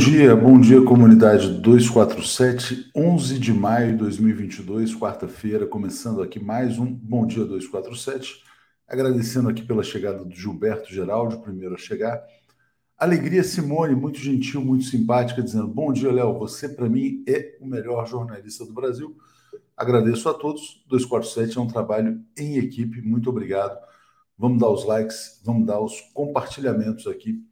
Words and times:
Bom 0.00 0.06
dia, 0.06 0.34
bom 0.34 0.58
dia 0.58 0.82
comunidade 0.82 1.60
247, 1.60 2.90
11 2.96 3.38
de 3.38 3.52
maio 3.52 3.92
de 3.92 3.98
2022, 3.98 4.94
quarta-feira, 4.94 5.66
começando 5.66 6.22
aqui 6.22 6.42
mais 6.42 6.78
um 6.78 6.86
Bom 6.86 7.26
Dia 7.26 7.44
247. 7.44 8.42
Agradecendo 8.88 9.50
aqui 9.50 9.62
pela 9.62 9.82
chegada 9.82 10.24
do 10.24 10.34
Gilberto 10.34 10.90
Geraldo, 10.90 11.42
primeiro 11.42 11.74
a 11.74 11.78
chegar. 11.78 12.18
Alegria 12.96 13.44
Simone, 13.44 13.94
muito 13.94 14.18
gentil, 14.18 14.62
muito 14.62 14.84
simpática, 14.84 15.42
dizendo: 15.42 15.68
Bom 15.68 15.92
dia, 15.92 16.10
Léo, 16.10 16.38
você 16.38 16.66
para 16.66 16.88
mim 16.88 17.22
é 17.28 17.58
o 17.60 17.66
melhor 17.66 18.06
jornalista 18.08 18.64
do 18.64 18.72
Brasil. 18.72 19.14
Agradeço 19.76 20.30
a 20.30 20.32
todos. 20.32 20.82
247 20.88 21.58
é 21.58 21.60
um 21.60 21.68
trabalho 21.68 22.24
em 22.38 22.56
equipe, 22.56 23.02
muito 23.02 23.28
obrigado. 23.28 23.78
Vamos 24.38 24.60
dar 24.60 24.70
os 24.70 24.86
likes, 24.86 25.42
vamos 25.44 25.66
dar 25.66 25.78
os 25.78 26.00
compartilhamentos 26.14 27.06
aqui 27.06 27.49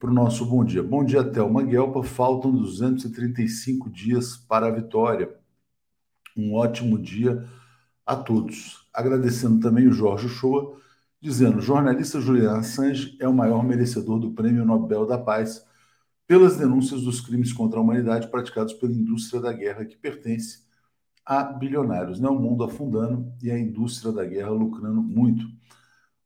para 0.00 0.10
o 0.10 0.14
nosso 0.14 0.46
bom 0.46 0.64
dia. 0.64 0.82
Bom 0.82 1.04
dia, 1.04 1.22
Thelma 1.22 1.62
Guelpa. 1.62 2.02
Faltam 2.02 2.50
235 2.50 3.90
dias 3.90 4.34
para 4.34 4.66
a 4.66 4.70
vitória. 4.70 5.30
Um 6.34 6.54
ótimo 6.54 6.98
dia 6.98 7.46
a 8.06 8.16
todos. 8.16 8.88
Agradecendo 8.94 9.60
também 9.60 9.86
o 9.86 9.92
Jorge 9.92 10.26
Shoa, 10.26 10.74
dizendo: 11.20 11.60
jornalista 11.60 12.18
Julian 12.18 12.56
Assange 12.56 13.14
é 13.20 13.28
o 13.28 13.34
maior 13.34 13.62
merecedor 13.62 14.18
do 14.18 14.30
Prêmio 14.32 14.64
Nobel 14.64 15.06
da 15.06 15.18
Paz 15.18 15.66
pelas 16.26 16.56
denúncias 16.56 17.02
dos 17.02 17.20
crimes 17.20 17.52
contra 17.52 17.78
a 17.78 17.82
humanidade 17.82 18.28
praticados 18.28 18.72
pela 18.72 18.92
indústria 18.92 19.42
da 19.42 19.52
guerra 19.52 19.84
que 19.84 19.98
pertence 19.98 20.64
a 21.26 21.42
bilionários. 21.42 22.18
Né? 22.18 22.28
O 22.28 22.38
mundo 22.38 22.64
afundando 22.64 23.30
e 23.42 23.50
a 23.50 23.58
indústria 23.58 24.10
da 24.10 24.24
guerra 24.24 24.50
lucrando 24.50 25.02
muito. 25.02 25.44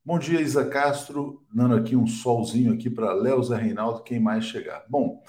Bom 0.06 0.18
dia, 0.18 0.38
Isa 0.42 0.66
Castro, 0.66 1.42
dando 1.50 1.74
aqui 1.74 1.96
um 1.96 2.06
solzinho 2.06 2.74
aqui 2.74 2.90
para 2.90 3.14
Léo 3.14 3.42
Zé 3.42 3.56
Reinaldo, 3.56 4.02
quem 4.02 4.20
mais 4.20 4.44
chegar. 4.44 4.84
Bom, 4.86 5.22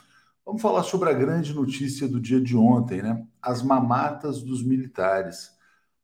vamos 0.45 0.62
falar 0.62 0.84
sobre 0.84 1.09
a 1.09 1.14
grande 1.14 1.54
notícia 1.54 2.09
do 2.09 2.20
dia 2.20 2.42
de 2.42 2.58
ontem, 2.58 3.02
né? 3.02 3.26
As 3.42 3.62
mamatas 3.64 4.42
dos 4.42 4.62
militares. 4.62 5.50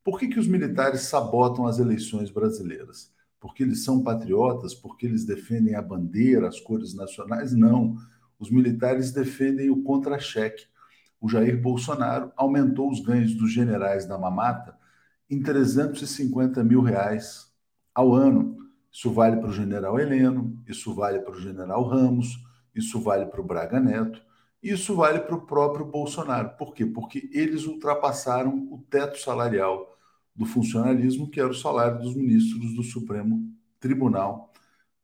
Por 0.02 0.18
que, 0.18 0.26
que 0.26 0.40
os 0.40 0.48
militares 0.48 1.02
sabotam 1.02 1.66
as 1.66 1.78
eleições 1.78 2.30
brasileiras? 2.30 3.12
Porque 3.38 3.62
eles 3.62 3.84
são 3.84 4.02
patriotas? 4.02 4.74
Porque 4.74 5.04
eles 5.04 5.26
defendem 5.26 5.74
a 5.74 5.82
bandeira, 5.82 6.48
as 6.48 6.58
cores 6.58 6.94
nacionais? 6.94 7.52
Não. 7.52 7.94
Os 8.38 8.50
militares 8.50 9.12
defendem 9.12 9.68
o 9.68 9.82
contra-cheque. 9.82 10.64
O 11.20 11.28
Jair 11.28 11.60
Bolsonaro 11.60 12.32
aumentou 12.34 12.90
os 12.90 13.00
ganhos 13.00 13.34
dos 13.34 13.52
generais 13.52 14.06
da 14.06 14.16
mamata 14.16 14.74
em 15.28 15.42
350 15.42 16.64
mil 16.64 16.80
reais 16.80 17.52
ao 17.94 18.14
ano. 18.14 18.61
Isso 18.92 19.10
vale 19.10 19.38
para 19.38 19.48
o 19.48 19.52
general 19.52 19.98
Heleno, 19.98 20.62
isso 20.68 20.94
vale 20.94 21.20
para 21.20 21.32
o 21.32 21.40
general 21.40 21.82
Ramos, 21.84 22.38
isso 22.74 23.00
vale 23.00 23.24
para 23.24 23.40
o 23.40 23.44
Braga 23.44 23.80
Neto, 23.80 24.22
isso 24.62 24.94
vale 24.94 25.20
para 25.20 25.34
o 25.34 25.46
próprio 25.46 25.86
Bolsonaro. 25.86 26.50
Por 26.58 26.74
quê? 26.74 26.84
Porque 26.84 27.30
eles 27.32 27.64
ultrapassaram 27.64 28.68
o 28.70 28.84
teto 28.90 29.18
salarial 29.18 29.96
do 30.36 30.44
funcionalismo, 30.44 31.30
que 31.30 31.40
era 31.40 31.48
o 31.48 31.54
salário 31.54 32.00
dos 32.00 32.14
ministros 32.14 32.74
do 32.74 32.82
Supremo 32.82 33.50
Tribunal 33.80 34.52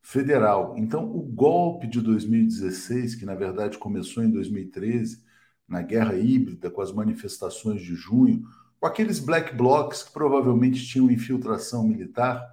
Federal. 0.01 0.75
Então, 0.77 1.03
o 1.03 1.21
golpe 1.21 1.87
de 1.87 1.99
2016, 1.99 3.15
que 3.15 3.25
na 3.25 3.35
verdade 3.35 3.77
começou 3.77 4.23
em 4.23 4.29
2013, 4.29 5.23
na 5.67 5.81
guerra 5.81 6.15
híbrida, 6.15 6.69
com 6.69 6.81
as 6.81 6.91
manifestações 6.91 7.81
de 7.81 7.95
junho, 7.95 8.43
com 8.79 8.87
aqueles 8.87 9.19
black 9.19 9.55
blocs 9.55 10.03
que 10.03 10.13
provavelmente 10.13 10.85
tinham 10.87 11.11
infiltração 11.11 11.87
militar, 11.87 12.47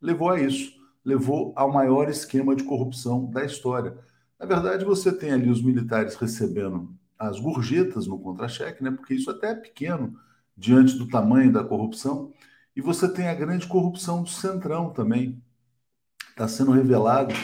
levou 0.00 0.28
a 0.28 0.40
isso 0.40 0.79
levou 1.04 1.52
ao 1.56 1.72
maior 1.72 2.08
esquema 2.08 2.54
de 2.54 2.64
corrupção 2.64 3.26
da 3.30 3.44
história. 3.44 3.96
Na 4.38 4.46
verdade, 4.46 4.84
você 4.84 5.12
tem 5.12 5.32
ali 5.32 5.50
os 5.50 5.62
militares 5.62 6.14
recebendo 6.14 6.94
as 7.18 7.38
gorjetas 7.38 8.06
no 8.06 8.18
contra-cheque, 8.18 8.82
né? 8.82 8.90
porque 8.90 9.14
isso 9.14 9.30
até 9.30 9.50
é 9.50 9.54
pequeno 9.54 10.18
diante 10.56 10.96
do 10.96 11.06
tamanho 11.06 11.52
da 11.52 11.64
corrupção, 11.64 12.32
e 12.74 12.80
você 12.80 13.08
tem 13.12 13.28
a 13.28 13.34
grande 13.34 13.66
corrupção 13.66 14.22
do 14.22 14.28
Centrão 14.28 14.90
também. 14.90 15.42
Está 16.30 16.46
sendo 16.46 16.70
revelado 16.70 17.34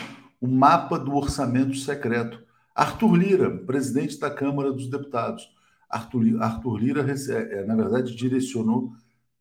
o 0.41 0.47
mapa 0.47 0.99
do 0.99 1.15
orçamento 1.15 1.75
secreto. 1.77 2.43
Arthur 2.75 3.15
Lira, 3.15 3.59
presidente 3.65 4.19
da 4.19 4.31
Câmara 4.31 4.73
dos 4.73 4.89
Deputados. 4.89 5.51
Arthur, 5.89 6.43
Arthur 6.43 6.77
Lira, 6.77 7.07
é, 7.31 7.65
na 7.65 7.75
verdade, 7.75 8.15
direcionou 8.15 8.93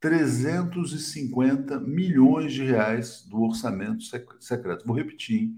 350 0.06 1.80
milhões 1.80 2.54
de 2.54 2.64
reais 2.64 3.26
do 3.28 3.42
orçamento 3.42 4.04
secreto. 4.40 4.86
Vou 4.86 4.96
repetir, 4.96 5.42
hein? 5.42 5.58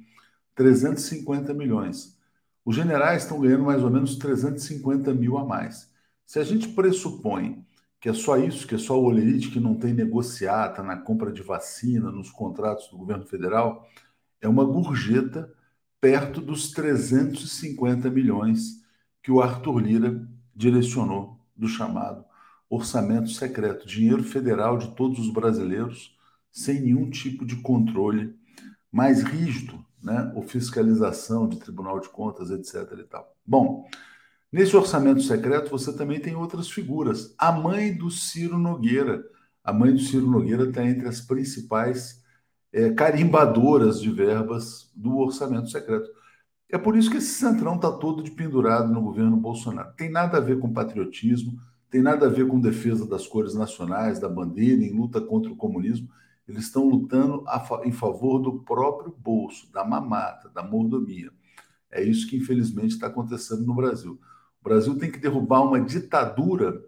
350 0.56 1.54
milhões. 1.54 2.18
Os 2.64 2.74
generais 2.74 3.24
estão 3.24 3.42
ganhando 3.42 3.66
mais 3.66 3.84
ou 3.84 3.90
menos 3.90 4.16
350 4.16 5.14
mil 5.14 5.38
a 5.38 5.44
mais. 5.44 5.92
Se 6.26 6.40
a 6.40 6.46
gente 6.46 6.70
pressupõe 6.70 7.62
que 8.00 8.08
é 8.08 8.14
só 8.14 8.38
isso, 8.38 8.66
que 8.66 8.76
é 8.76 8.78
só 8.78 8.98
o 8.98 9.04
olerite 9.04 9.52
que 9.52 9.60
não 9.60 9.76
tem 9.76 9.94
negociata 9.94 10.82
na 10.82 10.96
compra 10.96 11.30
de 11.30 11.44
vacina, 11.44 12.10
nos 12.10 12.32
contratos 12.32 12.88
do 12.88 12.98
governo 12.98 13.26
federal, 13.26 13.86
é 14.40 14.48
uma 14.48 14.64
gorjeta 14.64 15.54
perto 16.00 16.40
dos 16.40 16.72
350 16.72 18.10
milhões 18.10 18.82
que 19.22 19.30
o 19.30 19.42
Arthur 19.42 19.80
Lira 19.80 20.26
direcionou 20.56 21.38
do 21.54 21.68
chamado 21.68 22.24
orçamento 22.70 23.30
secreto, 23.30 23.88
dinheiro 23.88 24.24
federal 24.24 24.78
de 24.78 24.96
todos 24.96 25.20
os 25.20 25.32
brasileiros, 25.32 26.16
sem 26.52 26.82
nenhum 26.82 27.10
tipo 27.10 27.46
de 27.46 27.58
controle 27.58 28.36
mais 28.92 29.22
rígido, 29.22 29.84
né? 30.02 30.32
ou 30.36 30.42
fiscalização 30.42 31.48
de 31.48 31.58
Tribunal 31.58 32.00
de 32.00 32.10
Contas, 32.10 32.52
etc. 32.52 33.00
E 33.00 33.04
tal. 33.04 33.36
Bom, 33.46 33.88
nesse 34.52 34.76
orçamento 34.76 35.22
secreto 35.22 35.70
você 35.70 35.96
também 35.96 36.20
tem 36.20 36.36
outras 36.36 36.70
figuras. 36.70 37.34
A 37.38 37.52
mãe 37.52 37.94
do 37.96 38.10
Ciro 38.10 38.58
Nogueira. 38.58 39.24
A 39.64 39.74
mãe 39.74 39.94
do 39.94 40.00
Ciro 40.00 40.30
Nogueira 40.30 40.70
está 40.70 40.84
entre 40.86 41.08
as 41.08 41.22
principais 41.22 42.24
é, 42.72 42.90
carimbadoras 42.92 44.02
de 44.02 44.12
verbas 44.12 44.92
do 44.96 45.18
orçamento 45.18 45.70
secreto. 45.70 46.10
É 46.70 46.78
por 46.78 46.98
isso 46.98 47.10
que 47.10 47.18
esse 47.18 47.34
centrão 47.34 47.76
está 47.76 47.92
todo 47.92 48.22
de 48.22 48.32
pendurado 48.32 48.92
no 48.92 49.02
governo 49.02 49.38
Bolsonaro. 49.38 49.94
Tem 49.96 50.10
nada 50.10 50.38
a 50.38 50.42
ver 50.42 50.60
com 50.60 50.74
patriotismo, 50.74 51.60
tem 51.90 52.02
nada 52.02 52.26
a 52.26 52.30
ver 52.30 52.48
com 52.48 52.60
defesa 52.60 53.08
das 53.08 53.26
cores 53.26 53.54
nacionais, 53.54 54.20
da 54.20 54.28
bandeira, 54.28 54.84
em 54.84 54.94
luta 54.94 55.22
contra 55.22 55.52
o 55.52 55.56
comunismo. 55.56 56.10
Eles 56.48 56.64
estão 56.64 56.88
lutando 56.88 57.46
em 57.84 57.92
favor 57.92 58.40
do 58.40 58.60
próprio 58.60 59.14
bolso, 59.18 59.72
da 59.72 59.84
mamata, 59.84 60.50
da 60.50 60.64
mordomia. 60.64 61.32
É 61.92 62.04
isso 62.04 62.28
que, 62.28 62.38
infelizmente, 62.38 62.94
está 62.94 63.08
acontecendo 63.08 63.66
no 63.66 63.74
Brasil. 63.74 64.20
O 64.62 64.64
Brasil 64.64 64.98
tem 64.98 65.12
que 65.12 65.20
derrubar 65.20 65.62
uma 65.62 65.80
ditadura 65.80 66.84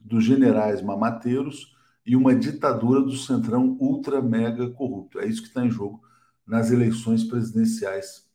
dos 0.00 0.24
generais 0.24 0.82
mamateiros 0.82 1.76
e 2.04 2.16
uma 2.16 2.34
ditadura 2.34 3.02
do 3.02 3.16
centrão 3.16 3.76
ultra 3.78 4.22
mega 4.22 4.70
corrupto. 4.70 5.18
É 5.18 5.26
isso 5.26 5.42
que 5.42 5.48
está 5.48 5.64
em 5.64 5.70
jogo 5.70 6.02
nas 6.46 6.70
eleições 6.70 7.24
presidenciais 7.24 8.26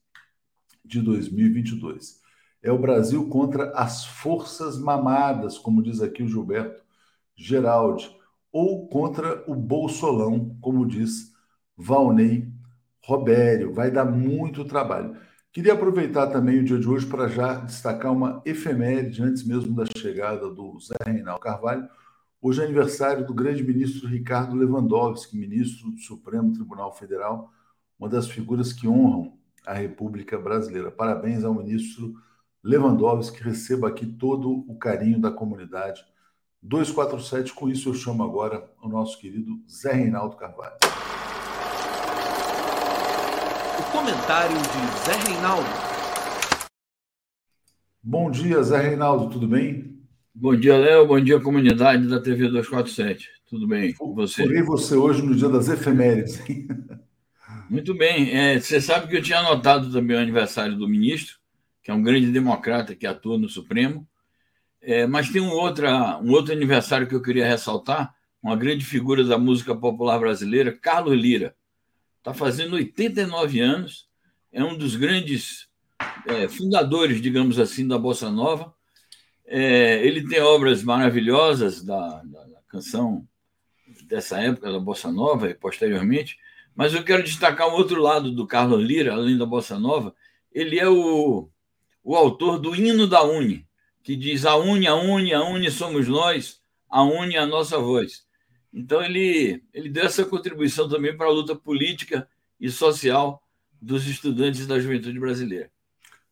de 0.86 1.02
2022 1.02 2.23
é 2.64 2.72
o 2.72 2.80
Brasil 2.80 3.28
contra 3.28 3.72
as 3.72 4.06
forças 4.06 4.80
mamadas, 4.80 5.58
como 5.58 5.84
diz 5.84 6.02
aqui 6.02 6.24
o 6.24 6.28
Gilberto 6.28 6.82
Geraldi, 7.36 8.10
ou 8.52 8.88
contra 8.88 9.44
o 9.52 9.54
Bolsolão, 9.54 10.56
como 10.62 10.88
diz 10.88 11.34
Valnei 11.76 12.48
Robério. 13.04 13.74
Vai 13.74 13.92
dar 13.92 14.06
muito 14.06 14.64
trabalho. 14.64 15.18
Queria 15.52 15.74
aproveitar 15.74 16.28
também 16.28 16.60
o 16.60 16.64
dia 16.64 16.80
de 16.80 16.88
hoje 16.88 17.06
para 17.06 17.28
já 17.28 17.56
destacar 17.56 18.12
uma 18.14 18.42
efeméride, 18.46 19.22
antes 19.22 19.46
mesmo 19.46 19.76
da 19.76 19.86
chegada 19.86 20.50
do 20.50 20.80
Zé 20.80 20.96
Reinaldo 21.06 21.42
Carvalho. 21.42 21.88
Hoje 22.42 22.62
é 22.62 22.66
aniversário 22.66 23.26
do 23.26 23.34
grande 23.34 23.64
ministro 23.64 24.08
Ricardo 24.08 24.56
Lewandowski, 24.56 25.38
ministro 25.38 25.92
do 25.92 26.00
Supremo 26.00 26.54
Tribunal 26.54 26.96
Federal, 26.96 27.52
uma 28.00 28.10
das 28.10 28.28
figuras 28.28 28.72
que 28.72 28.88
honram 28.88 29.34
a 29.66 29.74
República 29.74 30.38
Brasileira. 30.38 30.92
Parabéns 30.92 31.44
ao 31.44 31.54
ministro 31.54 32.14
Lewandowski, 32.64 33.44
receba 33.44 33.90
aqui 33.90 34.06
todo 34.06 34.64
o 34.70 34.78
carinho 34.78 35.20
da 35.20 35.30
comunidade. 35.30 36.02
247, 36.62 37.54
com 37.54 37.68
isso 37.68 37.90
eu 37.90 37.94
chamo 37.94 38.24
agora 38.24 38.72
o 38.82 38.88
nosso 38.88 39.20
querido 39.20 39.60
Zé 39.70 39.92
Reinaldo 39.92 40.38
Carvalho. 40.38 40.78
O 43.78 43.92
comentário 43.92 44.56
de 44.56 45.06
Zé 45.06 45.30
Reinaldo. 45.30 45.68
Bom 48.02 48.32
dia, 48.32 48.64
Zé 48.64 48.78
Reinaldo, 48.78 49.30
tudo 49.30 49.46
bem? 49.46 50.02
Bom 50.34 50.56
dia, 50.56 50.78
Léo. 50.78 51.06
Bom 51.06 51.20
dia, 51.20 51.42
comunidade 51.42 52.08
da 52.08 52.22
TV 52.22 52.48
247. 52.48 53.30
Tudo 53.50 53.68
bem 53.68 53.94
com 53.94 54.16
você? 54.16 54.42
Furei 54.42 54.62
você 54.62 54.96
hoje 54.96 55.22
no 55.22 55.36
dia 55.36 55.50
das 55.50 55.68
efemérides. 55.68 56.42
Muito 57.70 57.94
bem. 57.94 58.34
É, 58.34 58.58
você 58.58 58.80
sabe 58.80 59.08
que 59.10 59.18
eu 59.18 59.22
tinha 59.22 59.40
anotado 59.40 59.92
também 59.92 60.16
o 60.16 60.20
aniversário 60.20 60.78
do 60.78 60.88
ministro, 60.88 61.43
que 61.84 61.92
é 61.92 61.94
um 61.94 62.02
grande 62.02 62.32
democrata 62.32 62.96
que 62.96 63.06
atua 63.06 63.38
no 63.38 63.50
Supremo. 63.50 64.08
É, 64.82 65.06
mas 65.06 65.30
tem 65.30 65.42
um, 65.42 65.52
outra, 65.52 66.18
um 66.20 66.32
outro 66.32 66.54
aniversário 66.54 67.08
que 67.08 67.16
eu 67.16 67.22
queria 67.22 67.48
ressaltar, 67.48 68.16
uma 68.42 68.56
grande 68.56 68.86
figura 68.86 69.24
da 69.24 69.38
música 69.38 69.76
popular 69.76 70.20
brasileira, 70.20 70.72
Carlos 70.72 71.16
Lira. 71.16 71.56
Está 72.18 72.34
fazendo 72.34 72.76
89 72.76 73.60
anos, 73.60 74.08
é 74.52 74.64
um 74.64 74.78
dos 74.78 74.96
grandes 74.96 75.68
é, 76.26 76.48
fundadores, 76.48 77.22
digamos 77.22 77.60
assim, 77.60 77.88
da 77.88 77.98
Bossa 77.98 78.30
Nova. 78.32 78.74
É, 79.46 80.06
ele 80.06 80.28
tem 80.28 80.40
obras 80.40 80.84
maravilhosas 80.84 81.84
da, 81.84 82.22
da, 82.24 82.44
da, 82.46 82.60
canção 82.68 83.28
dessa 84.06 84.40
época, 84.40 84.72
da 84.72 84.80
Bossa 84.80 85.12
Nova 85.12 85.50
e 85.50 85.54
posteriormente, 85.54 86.38
mas 86.76 86.94
eu 86.94 87.04
quero 87.04 87.24
destacar 87.24 87.68
um 87.68 87.74
outro 87.74 88.02
lado 88.02 88.32
do 88.32 88.48
Carlos 88.48 88.82
Lira, 88.82 89.14
além 89.14 89.38
da 89.38 89.46
Bossa 89.46 89.78
Nova. 89.78 90.16
Ele 90.52 90.80
é 90.80 90.88
o, 90.88 91.50
o 92.04 92.16
autor 92.16 92.60
do 92.60 92.76
Hino 92.76 93.08
da 93.08 93.24
Uni, 93.24 93.66
que 94.04 94.16
diz: 94.16 94.46
A 94.46 94.56
Uni, 94.56 94.88
a 94.88 94.96
Uni, 94.96 95.34
a 95.34 95.44
Uni 95.44 95.72
somos 95.72 96.08
nós, 96.08 96.62
a 96.90 97.02
Uni 97.04 97.36
é 97.36 97.40
a 97.40 97.46
nossa 97.46 97.80
voz. 97.80 98.24
Então, 98.74 99.02
ele, 99.04 99.64
ele 99.74 99.90
deu 99.90 100.04
essa 100.04 100.26
contribuição 100.26 100.90
também 100.90 101.16
para 101.16 101.28
a 101.28 101.32
luta 101.32 101.56
política 101.56 102.28
e 102.60 102.70
social 102.70 103.42
dos 103.80 104.08
estudantes 104.08 104.66
da 104.66 104.80
juventude 104.80 105.20
brasileira. 105.20 105.70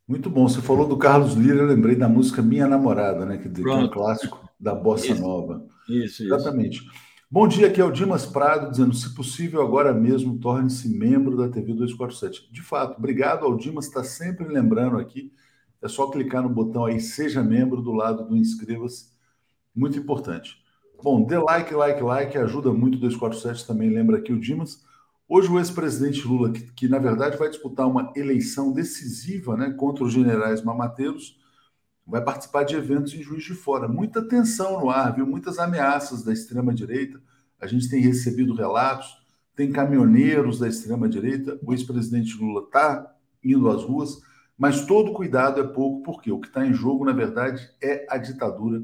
Muito 0.08 0.30
bom. 0.30 0.48
Você 0.48 0.62
falou 0.62 0.88
do 0.88 0.98
Carlos 0.98 1.34
Lira, 1.34 1.60
eu 1.60 1.68
lembrei 1.68 1.96
da 1.96 2.10
música 2.10 2.42
Minha 2.42 2.68
Namorada, 2.68 3.26
né? 3.26 3.38
Que 3.38 3.48
é 3.48 3.74
um 3.74 3.90
clássico 3.90 4.50
da 4.60 4.74
Bossa 4.74 5.08
isso. 5.08 5.22
Nova. 5.22 5.66
Isso, 5.88 6.24
Exatamente. 6.24 6.80
Isso. 6.80 6.92
Bom 7.30 7.48
dia, 7.48 7.68
aqui 7.68 7.80
é 7.80 7.86
o 7.86 7.92
Dimas 7.92 8.26
Prado, 8.26 8.72
dizendo: 8.72 8.94
se 8.94 9.16
possível, 9.16 9.62
agora 9.62 9.94
mesmo, 9.94 10.38
torne-se 10.38 10.90
membro 10.90 11.38
da 11.38 11.48
TV 11.48 11.74
247. 11.74 12.52
De 12.52 12.62
fato, 12.62 12.98
obrigado 12.98 13.46
ao 13.46 13.56
Dimas, 13.56 13.86
está 13.86 14.04
sempre 14.04 14.48
lembrando 14.48 14.98
aqui. 14.98 15.32
É 15.82 15.88
só 15.88 16.10
clicar 16.10 16.44
no 16.44 16.50
botão 16.50 16.86
aí, 16.86 17.00
seja 17.00 17.44
membro 17.44 17.82
do 17.82 17.92
lado 17.92 18.28
do 18.28 18.38
inscreva-se. 18.38 19.10
Muito 19.76 19.98
importante. 19.98 20.62
Bom, 21.04 21.26
dê 21.26 21.38
like, 21.38 21.74
like, 21.74 22.02
like, 22.02 22.38
ajuda 22.38 22.72
muito 22.72 22.96
o 22.96 23.00
247, 23.00 23.66
também 23.66 23.90
lembra 23.90 24.18
aqui 24.18 24.32
o 24.32 24.40
Dimas. 24.40 24.84
Hoje 25.28 25.50
o 25.50 25.58
ex-presidente 25.58 26.28
Lula, 26.28 26.52
que, 26.52 26.62
que, 26.74 26.88
na 26.88 27.00
verdade 27.00 27.38
vai 27.38 27.50
disputar 27.50 27.88
uma 27.88 28.12
eleição 28.16 28.72
decisiva 28.72 29.58
né, 29.58 29.72
contra 29.72 30.04
os 30.04 30.14
generais 30.14 30.62
mamateiros, 30.62 31.40
vai 32.06 32.22
participar 32.24 32.64
de 32.64 32.76
eventos 32.76 33.14
em 33.14 33.24
Juiz 33.24 33.44
de 33.44 33.54
Fora. 33.54 33.88
Muita 33.88 34.22
tensão 34.22 34.80
no 34.80 34.90
ar, 34.90 35.16
viu? 35.16 35.26
Muitas 35.26 35.58
ameaças 35.58 36.24
da 36.24 36.34
extrema-direita. 36.34 37.20
A 37.60 37.66
gente 37.66 37.90
tem 37.90 38.02
recebido 38.02 38.54
relatos, 38.54 39.08
tem 39.56 39.72
caminhoneiros 39.72 40.60
da 40.60 40.68
extrema-direita. 40.68 41.58
O 41.64 41.72
ex-presidente 41.72 42.38
Lula 42.38 42.66
está 42.66 43.16
indo 43.44 43.70
às 43.70 43.84
ruas, 43.84 44.22
mas 44.62 44.86
todo 44.86 45.12
cuidado 45.12 45.60
é 45.60 45.64
pouco, 45.64 46.04
porque 46.04 46.32
o 46.32 46.40
que 46.40 46.46
está 46.46 46.64
em 46.64 46.72
jogo, 46.72 47.04
na 47.04 47.14
verdade, 47.14 47.68
é 47.82 48.06
a 48.08 48.16
ditadura 48.20 48.84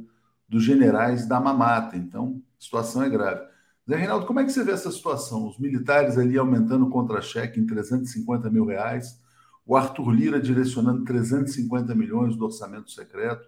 dos 0.50 0.64
generais 0.64 1.28
da 1.28 1.40
mamata. 1.40 1.96
Então, 1.96 2.42
a 2.60 2.64
situação 2.64 3.04
é 3.04 3.10
grave. 3.12 3.46
Zé 3.88 3.96
Reinaldo, 3.96 4.26
como 4.26 4.40
é 4.40 4.44
que 4.44 4.52
você 4.52 4.64
vê 4.64 4.72
essa 4.72 4.92
situação? 4.92 5.48
Os 5.48 5.60
militares 5.60 6.18
ali 6.18 6.36
aumentando 6.36 6.88
o 6.88 6.90
contra-cheque 6.90 7.60
em 7.60 7.68
350 7.68 8.50
mil 8.50 8.66
reais, 8.66 9.22
o 9.68 9.78
Arthur 9.78 10.10
Lira 10.10 10.42
direcionando 10.42 11.04
350 11.04 11.94
milhões 11.94 12.36
do 12.36 12.46
orçamento 12.46 12.90
secreto, 12.90 13.48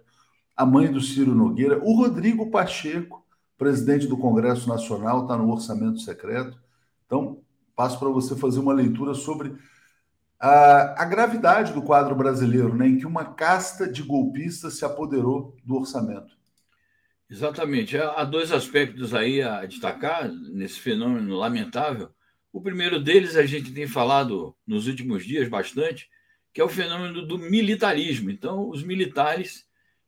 a 0.56 0.64
mãe 0.64 0.86
do 0.86 1.00
Ciro 1.00 1.34
Nogueira, 1.34 1.80
o 1.82 1.96
Rodrigo 1.96 2.48
Pacheco, 2.48 3.26
presidente 3.58 4.06
do 4.06 4.16
Congresso 4.16 4.68
Nacional, 4.68 5.22
está 5.22 5.36
no 5.36 5.50
orçamento 5.50 5.98
secreto. 5.98 6.56
Então, 7.06 7.40
passo 7.74 7.98
para 7.98 8.08
você 8.08 8.36
fazer 8.36 8.60
uma 8.60 8.72
leitura 8.72 9.14
sobre 9.14 9.52
a, 10.40 11.02
a, 11.02 11.04
gravidade 11.04 11.72
do 11.74 11.82
quadro 11.82 12.14
brasileiro, 12.14 12.74
né, 12.74 12.88
em 12.88 12.98
que 12.98 13.06
uma 13.06 13.34
casta 13.34 13.86
de 13.86 14.02
golpistas 14.02 14.78
se 14.78 14.84
apoderou 14.84 15.54
do 15.62 15.76
orçamento. 15.76 16.34
Exatamente. 17.28 17.96
Há 17.98 18.24
dois 18.24 18.50
aspectos 18.50 19.14
aí 19.14 19.42
a 19.42 19.64
destacar 19.66 20.28
nesse 20.32 20.80
fenômeno 20.80 21.36
lamentável. 21.36 22.10
O 22.52 22.60
primeiro 22.60 22.98
deles 22.98 23.36
a 23.36 23.46
gente 23.46 23.72
tem 23.72 23.86
falado 23.86 24.56
nos 24.66 24.88
últimos 24.88 25.24
dias 25.24 25.48
bastante, 25.48 26.08
que 26.52 26.60
é 26.60 26.64
o 26.64 26.68
fenômeno 26.68 27.24
do 27.24 27.38
militarismo. 27.38 28.30
Então, 28.30 28.68
os 28.68 28.82
militares 28.82 29.64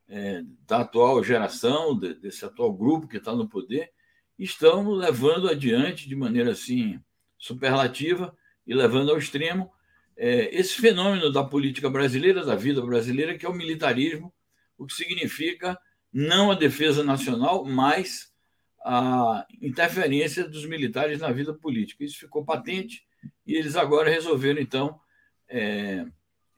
é, 0.09 0.43
da 0.67 0.81
atual 0.81 1.23
geração, 1.23 1.97
de, 1.97 2.15
desse 2.15 2.43
atual 2.43 2.73
grupo 2.73 3.07
que 3.07 3.17
está 3.17 3.33
no 3.33 3.47
poder, 3.47 3.91
estão 4.37 4.91
levando 4.91 5.47
adiante 5.47 6.09
de 6.09 6.15
maneira 6.15 6.51
assim 6.51 6.99
superlativa 7.37 8.35
e 8.65 8.73
levando 8.73 9.11
ao 9.11 9.17
extremo 9.17 9.71
é, 10.15 10.55
esse 10.55 10.75
fenômeno 10.79 11.31
da 11.31 11.43
política 11.43 11.89
brasileira, 11.89 12.45
da 12.45 12.55
vida 12.55 12.81
brasileira, 12.81 13.37
que 13.37 13.45
é 13.45 13.49
o 13.49 13.53
militarismo, 13.53 14.33
o 14.77 14.85
que 14.85 14.93
significa 14.93 15.77
não 16.11 16.51
a 16.51 16.55
defesa 16.55 17.03
nacional, 17.03 17.65
mas 17.65 18.31
a 18.85 19.45
interferência 19.61 20.47
dos 20.47 20.65
militares 20.65 21.19
na 21.19 21.31
vida 21.31 21.53
política. 21.53 22.03
Isso 22.03 22.19
ficou 22.19 22.45
patente 22.45 23.03
e 23.45 23.55
eles 23.55 23.75
agora 23.75 24.09
resolveram, 24.09 24.61
então, 24.61 24.99
é, 25.49 26.05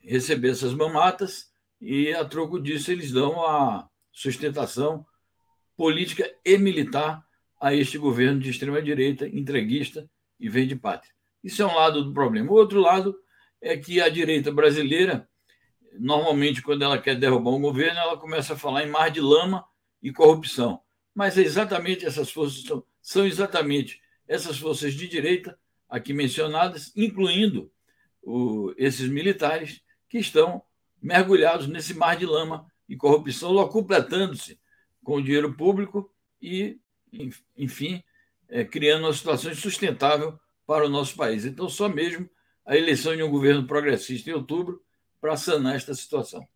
receber 0.00 0.50
essas 0.50 0.74
mamatas 0.74 1.50
e, 1.80 2.12
a 2.12 2.24
troco 2.24 2.60
disso, 2.60 2.90
eles 2.90 3.12
dão 3.12 3.44
a 3.44 3.88
sustentação 4.12 5.06
política 5.76 6.30
e 6.44 6.58
militar 6.58 7.24
a 7.60 7.74
este 7.74 7.98
governo 7.98 8.40
de 8.40 8.50
extrema-direita, 8.50 9.28
entreguista 9.28 10.08
e 10.38 10.48
vem 10.48 10.66
de 10.66 10.76
pátria. 10.76 11.12
Isso 11.42 11.62
é 11.62 11.66
um 11.66 11.74
lado 11.74 12.04
do 12.04 12.12
problema. 12.12 12.50
O 12.50 12.54
outro 12.54 12.80
lado 12.80 13.16
é 13.60 13.76
que 13.76 14.00
a 14.00 14.08
direita 14.08 14.52
brasileira 14.52 15.28
normalmente, 15.98 16.62
quando 16.62 16.82
ela 16.82 17.00
quer 17.00 17.16
derrubar 17.16 17.50
um 17.50 17.60
governo, 17.60 17.98
ela 17.98 18.16
começa 18.16 18.54
a 18.54 18.58
falar 18.58 18.84
em 18.84 18.90
mar 18.90 19.10
de 19.10 19.20
lama 19.20 19.64
e 20.02 20.12
corrupção. 20.12 20.80
Mas 21.14 21.38
é 21.38 21.42
exatamente 21.42 22.04
essas 22.04 22.30
forças 22.30 22.62
são, 22.62 22.84
são 23.00 23.26
exatamente 23.26 24.00
essas 24.28 24.58
forças 24.58 24.94
de 24.94 25.08
direita 25.08 25.58
aqui 25.88 26.12
mencionadas, 26.12 26.92
incluindo 26.96 27.70
o, 28.22 28.74
esses 28.76 29.08
militares 29.08 29.80
que 30.08 30.18
estão 30.18 30.62
mergulhados 31.00 31.66
nesse 31.66 31.94
mar 31.94 32.16
de 32.16 32.26
lama 32.26 32.66
e 32.88 32.96
corrupção, 32.96 33.50
locupletando-se 33.50 34.58
com 35.02 35.16
o 35.16 35.22
dinheiro 35.22 35.54
público 35.54 36.12
e, 36.42 36.78
enfim, 37.56 38.02
é, 38.48 38.64
criando 38.64 39.04
uma 39.04 39.12
situação 39.12 39.50
insustentável 39.50 40.38
para 40.66 40.84
o 40.84 40.88
nosso 40.88 41.16
país. 41.16 41.44
Então, 41.44 41.68
só 41.68 41.88
mesmo 41.88 42.28
a 42.66 42.76
eleição 42.76 43.16
de 43.16 43.22
um 43.22 43.30
governo 43.30 43.66
progressista 43.66 44.28
em 44.28 44.34
outubro 44.34 44.82
para 45.20 45.36
sanar 45.36 45.76
esta 45.76 45.94
situação. 45.94 46.46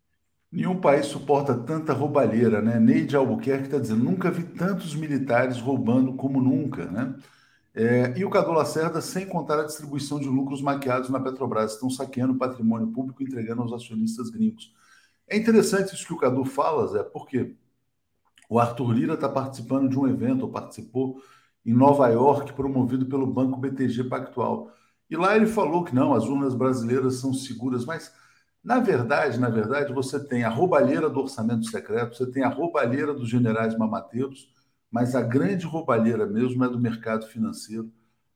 Nenhum 0.51 0.81
país 0.81 1.05
suporta 1.05 1.57
tanta 1.57 1.93
roubalheira, 1.93 2.61
né? 2.61 2.77
Neide 2.77 3.15
Albuquerque 3.15 3.65
está 3.65 3.79
dizendo: 3.79 4.03
nunca 4.03 4.29
vi 4.29 4.43
tantos 4.43 4.93
militares 4.93 5.59
roubando 5.59 6.13
como 6.13 6.41
nunca, 6.41 6.85
né? 6.85 7.15
É, 7.73 8.17
e 8.17 8.25
o 8.25 8.29
Cadu 8.29 8.51
Lacerda, 8.51 8.99
sem 8.99 9.25
contar 9.25 9.61
a 9.61 9.63
distribuição 9.63 10.19
de 10.19 10.27
lucros 10.27 10.61
maquiados 10.61 11.09
na 11.09 11.21
Petrobras, 11.21 11.73
estão 11.73 11.89
saqueando 11.89 12.35
patrimônio 12.35 12.87
público 12.87 13.23
e 13.23 13.25
entregando 13.25 13.61
aos 13.61 13.71
acionistas 13.71 14.29
gringos. 14.29 14.73
É 15.25 15.37
interessante 15.37 15.95
isso 15.95 16.05
que 16.05 16.13
o 16.13 16.17
Cadu 16.17 16.43
fala, 16.43 16.85
Zé, 16.87 17.03
porque 17.03 17.55
o 18.49 18.59
Arthur 18.59 18.91
Lira 18.91 19.13
está 19.13 19.29
participando 19.29 19.87
de 19.87 19.97
um 19.97 20.05
evento, 20.05 20.41
ou 20.41 20.51
participou, 20.51 21.21
em 21.65 21.71
Nova 21.73 22.09
York, 22.09 22.51
promovido 22.51 23.05
pelo 23.05 23.25
Banco 23.25 23.57
BTG 23.57 24.03
Pactual. 24.09 24.69
E 25.11 25.17
lá 25.17 25.35
ele 25.35 25.45
falou 25.45 25.83
que 25.83 25.93
não, 25.93 26.13
as 26.13 26.23
urnas 26.23 26.55
brasileiras 26.55 27.15
são 27.15 27.33
seguras, 27.33 27.83
mas 27.83 28.13
na 28.63 28.79
verdade, 28.79 29.37
na 29.39 29.49
verdade, 29.49 29.91
você 29.91 30.23
tem 30.25 30.43
a 30.43 30.49
roubalheira 30.49 31.09
do 31.09 31.19
orçamento 31.19 31.65
secreto, 31.65 32.15
você 32.15 32.31
tem 32.31 32.43
a 32.43 32.47
roubalheira 32.47 33.13
dos 33.13 33.27
generais 33.27 33.77
mamateiros, 33.77 34.47
mas 34.89 35.13
a 35.13 35.21
grande 35.21 35.65
roubalheira 35.65 36.25
mesmo 36.25 36.63
é 36.63 36.69
do 36.69 36.79
mercado 36.79 37.27
financeiro 37.27 37.91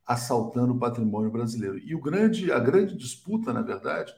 assaltando 0.06 0.74
o 0.74 0.80
patrimônio 0.80 1.32
brasileiro. 1.32 1.78
E 1.80 1.96
o 1.96 2.02
grande, 2.02 2.52
a 2.52 2.60
grande 2.60 2.96
disputa, 2.96 3.54
na 3.54 3.62
verdade, 3.62 4.14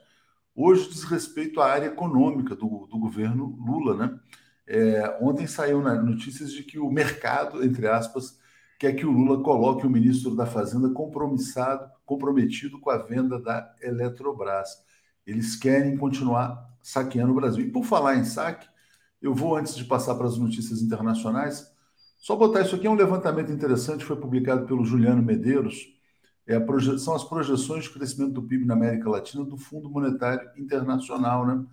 hoje 0.55 0.89
diz 0.89 1.03
respeito 1.03 1.61
à 1.61 1.67
área 1.71 1.87
econômica 1.87 2.55
do, 2.55 2.87
do 2.87 2.99
governo 2.99 3.55
Lula. 3.59 3.95
Né? 3.95 4.19
É, 4.67 5.17
ontem 5.21 5.45
saiu 5.45 5.81
notícias 5.81 6.51
de 6.51 6.63
que 6.63 6.79
o 6.79 6.89
mercado, 6.89 7.63
entre 7.63 7.87
aspas, 7.87 8.39
quer 8.79 8.93
que 8.93 9.05
o 9.05 9.11
Lula 9.11 9.43
coloque 9.43 9.85
o 9.85 9.89
ministro 9.89 10.35
da 10.35 10.45
Fazenda 10.45 10.89
compromissado, 10.89 11.89
comprometido 12.07 12.79
com 12.79 12.89
a 12.89 12.97
venda 12.97 13.39
da 13.39 13.75
Eletrobras. 13.81 14.69
Eles 15.25 15.55
querem 15.55 15.97
continuar 15.97 16.73
saqueando 16.81 17.33
o 17.33 17.35
Brasil. 17.35 17.65
E 17.65 17.69
por 17.69 17.83
falar 17.83 18.15
em 18.15 18.23
saque, 18.23 18.67
eu 19.21 19.35
vou, 19.35 19.57
antes 19.57 19.75
de 19.75 19.83
passar 19.83 20.15
para 20.15 20.25
as 20.25 20.37
notícias 20.37 20.81
internacionais, 20.81 21.69
só 22.17 22.35
botar 22.35 22.61
isso 22.61 22.75
aqui, 22.75 22.87
é 22.87 22.89
um 22.89 22.95
levantamento 22.95 23.51
interessante, 23.51 24.05
foi 24.05 24.15
publicado 24.15 24.65
pelo 24.65 24.85
Juliano 24.85 25.21
Medeiros, 25.21 25.85
é 26.47 26.57
proje... 26.57 26.97
são 26.97 27.13
as 27.13 27.25
projeções 27.25 27.83
de 27.83 27.89
crescimento 27.89 28.31
do 28.31 28.41
PIB 28.41 28.65
na 28.65 28.73
América 28.73 29.09
Latina 29.09 29.43
do 29.43 29.57
Fundo 29.57 29.89
Monetário 29.89 30.49
Internacional. 30.57 31.45
Né? 31.45 31.65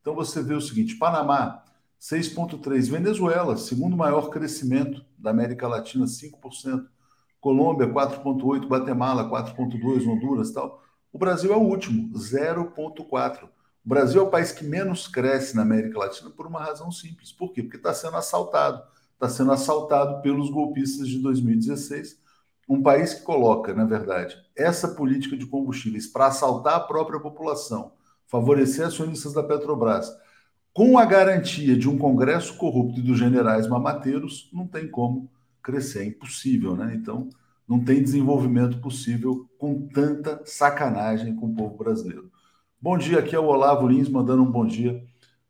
Então 0.00 0.14
você 0.14 0.40
vê 0.40 0.54
o 0.54 0.60
seguinte: 0.60 0.96
Panamá, 0.96 1.64
6,3%, 2.00 2.90
Venezuela, 2.90 3.56
segundo 3.56 3.96
maior 3.96 4.30
crescimento 4.30 5.04
da 5.18 5.30
América 5.30 5.66
Latina, 5.66 6.06
5%, 6.06 6.86
Colômbia, 7.40 7.88
4,8%, 7.88 8.66
Guatemala, 8.66 9.30
4,2%, 9.30 10.06
Honduras 10.06 10.50
tal. 10.50 10.82
O 11.12 11.18
Brasil 11.18 11.52
é 11.52 11.56
o 11.56 11.60
último, 11.60 12.12
0,4. 12.16 13.44
O 13.44 13.88
Brasil 13.88 14.20
é 14.20 14.24
o 14.24 14.30
país 14.30 14.52
que 14.52 14.64
menos 14.64 15.08
cresce 15.08 15.56
na 15.56 15.62
América 15.62 15.98
Latina 15.98 16.30
por 16.30 16.46
uma 16.46 16.60
razão 16.60 16.92
simples. 16.92 17.32
Por 17.32 17.52
quê? 17.52 17.62
Porque 17.62 17.78
está 17.78 17.94
sendo 17.94 18.16
assaltado. 18.16 18.82
Está 19.14 19.28
sendo 19.28 19.52
assaltado 19.52 20.20
pelos 20.22 20.50
golpistas 20.50 21.08
de 21.08 21.18
2016. 21.18 22.18
Um 22.68 22.82
país 22.82 23.14
que 23.14 23.22
coloca, 23.22 23.74
na 23.74 23.84
verdade, 23.84 24.36
essa 24.54 24.88
política 24.88 25.36
de 25.36 25.46
combustíveis 25.46 26.06
para 26.06 26.26
assaltar 26.26 26.74
a 26.74 26.80
própria 26.80 27.18
população, 27.18 27.92
favorecer 28.26 28.86
acionistas 28.86 29.32
da 29.32 29.42
Petrobras, 29.42 30.08
com 30.72 30.96
a 30.96 31.04
garantia 31.04 31.76
de 31.76 31.88
um 31.88 31.98
Congresso 31.98 32.56
corrupto 32.56 33.00
e 33.00 33.02
dos 33.02 33.18
generais 33.18 33.66
mamateiros, 33.66 34.48
não 34.52 34.68
tem 34.68 34.88
como 34.88 35.28
crescer, 35.62 36.00
é 36.00 36.04
impossível, 36.06 36.76
né? 36.76 36.94
Então, 36.94 37.28
não 37.68 37.82
tem 37.82 38.02
desenvolvimento 38.02 38.80
possível 38.80 39.48
com 39.58 39.86
tanta 39.88 40.42
sacanagem 40.44 41.36
com 41.36 41.46
o 41.46 41.54
povo 41.54 41.76
brasileiro. 41.76 42.30
Bom 42.80 42.98
dia, 42.98 43.18
aqui 43.18 43.36
é 43.36 43.38
o 43.38 43.44
Olavo 43.44 43.86
Lins 43.86 44.08
mandando 44.08 44.42
um 44.42 44.50
bom 44.50 44.66
dia 44.66 45.04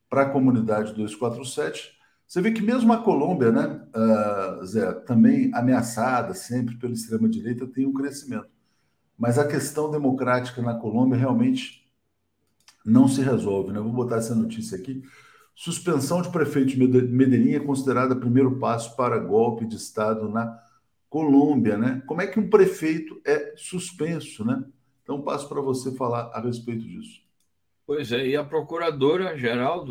para 0.09 0.23
a 0.23 0.31
comunidade 0.31 0.93
247. 0.93 1.99
Você 2.26 2.40
vê 2.43 2.52
que 2.52 2.61
mesmo 2.61 2.93
a 2.93 3.02
Colômbia, 3.02 3.50
né, 3.50 3.81
uh, 3.95 4.67
Zé, 4.67 4.93
também 4.93 5.50
ameaçada 5.55 6.35
sempre 6.35 6.76
pela 6.76 6.93
extrema-direita, 6.93 7.67
tem 7.67 7.87
um 7.87 7.93
crescimento. 7.93 8.49
Mas 9.17 9.38
a 9.38 9.47
questão 9.47 9.90
democrática 9.90 10.61
na 10.61 10.75
Colômbia 10.75 11.19
realmente 11.19 11.90
não 12.85 13.09
se 13.09 13.21
resolve. 13.21 13.73
Né? 13.73 13.81
Vou 13.81 13.93
botar 13.93 14.17
essa 14.17 14.35
notícia 14.35 14.76
aqui. 14.76 15.02
Suspensão 15.54 16.23
de 16.23 16.30
prefeito 16.30 16.69
de 16.69 16.78
Medellín 16.78 17.54
é 17.54 17.61
considerada 17.61 18.16
primeiro 18.16 18.59
passo 18.59 18.97
para 18.97 19.19
golpe 19.19 19.66
de 19.66 19.76
Estado 19.76 20.28
na 20.28 20.59
Colômbia. 21.09 21.76
Né? 21.76 22.02
Como 22.07 22.23
é 22.23 22.26
que 22.26 22.40
um 22.40 22.49
prefeito 22.49 23.21
é 23.26 23.54
suspenso? 23.57 24.45
Né? 24.45 24.64
Então, 25.02 25.21
passo 25.21 25.49
para 25.49 25.61
você 25.61 25.95
falar 25.97 26.30
a 26.33 26.40
respeito 26.40 26.87
disso. 26.87 27.21
Pois 27.87 28.12
é, 28.12 28.26
e 28.26 28.37
a 28.37 28.45
procuradora-geral 28.45 29.85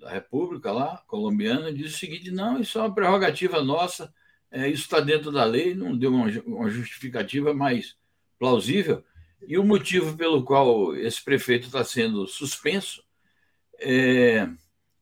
da 0.00 0.10
República 0.10 0.72
lá, 0.72 1.02
colombiana, 1.06 1.72
diz 1.72 1.94
o 1.94 1.98
seguinte: 1.98 2.30
não, 2.30 2.58
isso 2.58 2.78
é 2.78 2.82
uma 2.82 2.94
prerrogativa 2.94 3.62
nossa, 3.62 4.12
é, 4.50 4.68
isso 4.68 4.84
está 4.84 4.98
dentro 4.98 5.30
da 5.30 5.44
lei, 5.44 5.74
não 5.74 5.96
deu 5.96 6.10
uma, 6.10 6.26
uma 6.46 6.70
justificativa 6.70 7.54
mais 7.54 7.96
plausível. 8.38 9.04
E 9.46 9.58
o 9.58 9.64
motivo 9.64 10.16
pelo 10.16 10.42
qual 10.42 10.96
esse 10.96 11.22
prefeito 11.22 11.66
está 11.66 11.84
sendo 11.84 12.26
suspenso 12.26 13.02
é, 13.82 14.48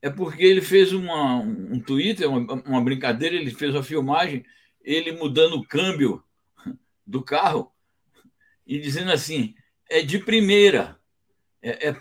é 0.03 0.11
porque 0.11 0.43
ele 0.43 0.63
fez 0.63 0.93
uma, 0.93 1.37
um 1.37 1.81
Twitter, 1.81 2.29
uma, 2.29 2.55
uma 2.55 2.83
brincadeira, 2.83 3.37
ele 3.37 3.51
fez 3.51 3.75
uma 3.75 3.83
filmagem, 3.83 4.45
ele 4.83 5.13
mudando 5.13 5.55
o 5.55 5.67
câmbio 5.67 6.23
do 7.07 7.23
carro 7.23 7.73
e 8.67 8.79
dizendo 8.79 9.11
assim: 9.11 9.55
é 9.89 10.03
de 10.03 10.19
primeira. 10.19 10.99
É, 11.63 11.89
é, 11.89 11.97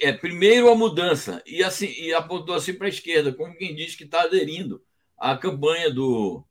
é, 0.00 0.12
primeiro 0.12 0.68
a 0.68 0.74
mudança 0.74 1.40
e 1.46 1.62
assim 1.62 1.86
e 1.96 2.12
apontou 2.12 2.56
assim 2.56 2.74
para 2.74 2.86
a 2.86 2.90
esquerda, 2.90 3.32
como 3.32 3.56
quem 3.56 3.72
diz 3.72 3.94
que 3.94 4.02
está 4.02 4.22
aderindo 4.22 4.82
à 5.16 5.36
campanha 5.36 5.92
do, 5.92 6.44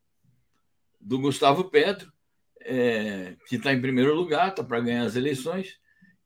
do 1.01 1.19
Gustavo 1.19 1.65
Petro, 1.65 2.13
é, 2.61 3.35
que 3.49 3.57
está 3.57 3.73
em 3.73 3.81
primeiro 3.81 4.15
lugar, 4.15 4.47
está 4.49 4.63
para 4.63 4.79
ganhar 4.79 5.03
as 5.03 5.17
eleições, 5.17 5.77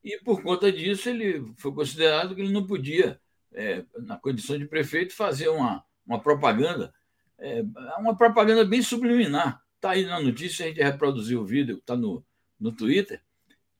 e 0.03 0.19
por 0.19 0.43
conta 0.43 0.71
disso 0.71 1.09
ele 1.09 1.51
foi 1.57 1.73
considerado 1.73 2.35
que 2.35 2.41
ele 2.41 2.53
não 2.53 2.67
podia 2.67 3.19
é, 3.53 3.83
na 3.99 4.17
condição 4.17 4.57
de 4.57 4.65
prefeito, 4.65 5.13
fazer 5.13 5.49
uma, 5.49 5.83
uma 6.05 6.19
propaganda, 6.19 6.93
é, 7.37 7.63
uma 7.97 8.15
propaganda 8.15 8.65
bem 8.65 8.81
subliminar. 8.81 9.61
Está 9.75 9.91
aí 9.91 10.05
na 10.05 10.19
notícia, 10.19 10.65
a 10.65 10.67
gente 10.67 10.81
reproduziu 10.81 11.41
o 11.41 11.45
vídeo, 11.45 11.77
está 11.77 11.95
no, 11.95 12.23
no 12.59 12.71
Twitter, 12.71 13.21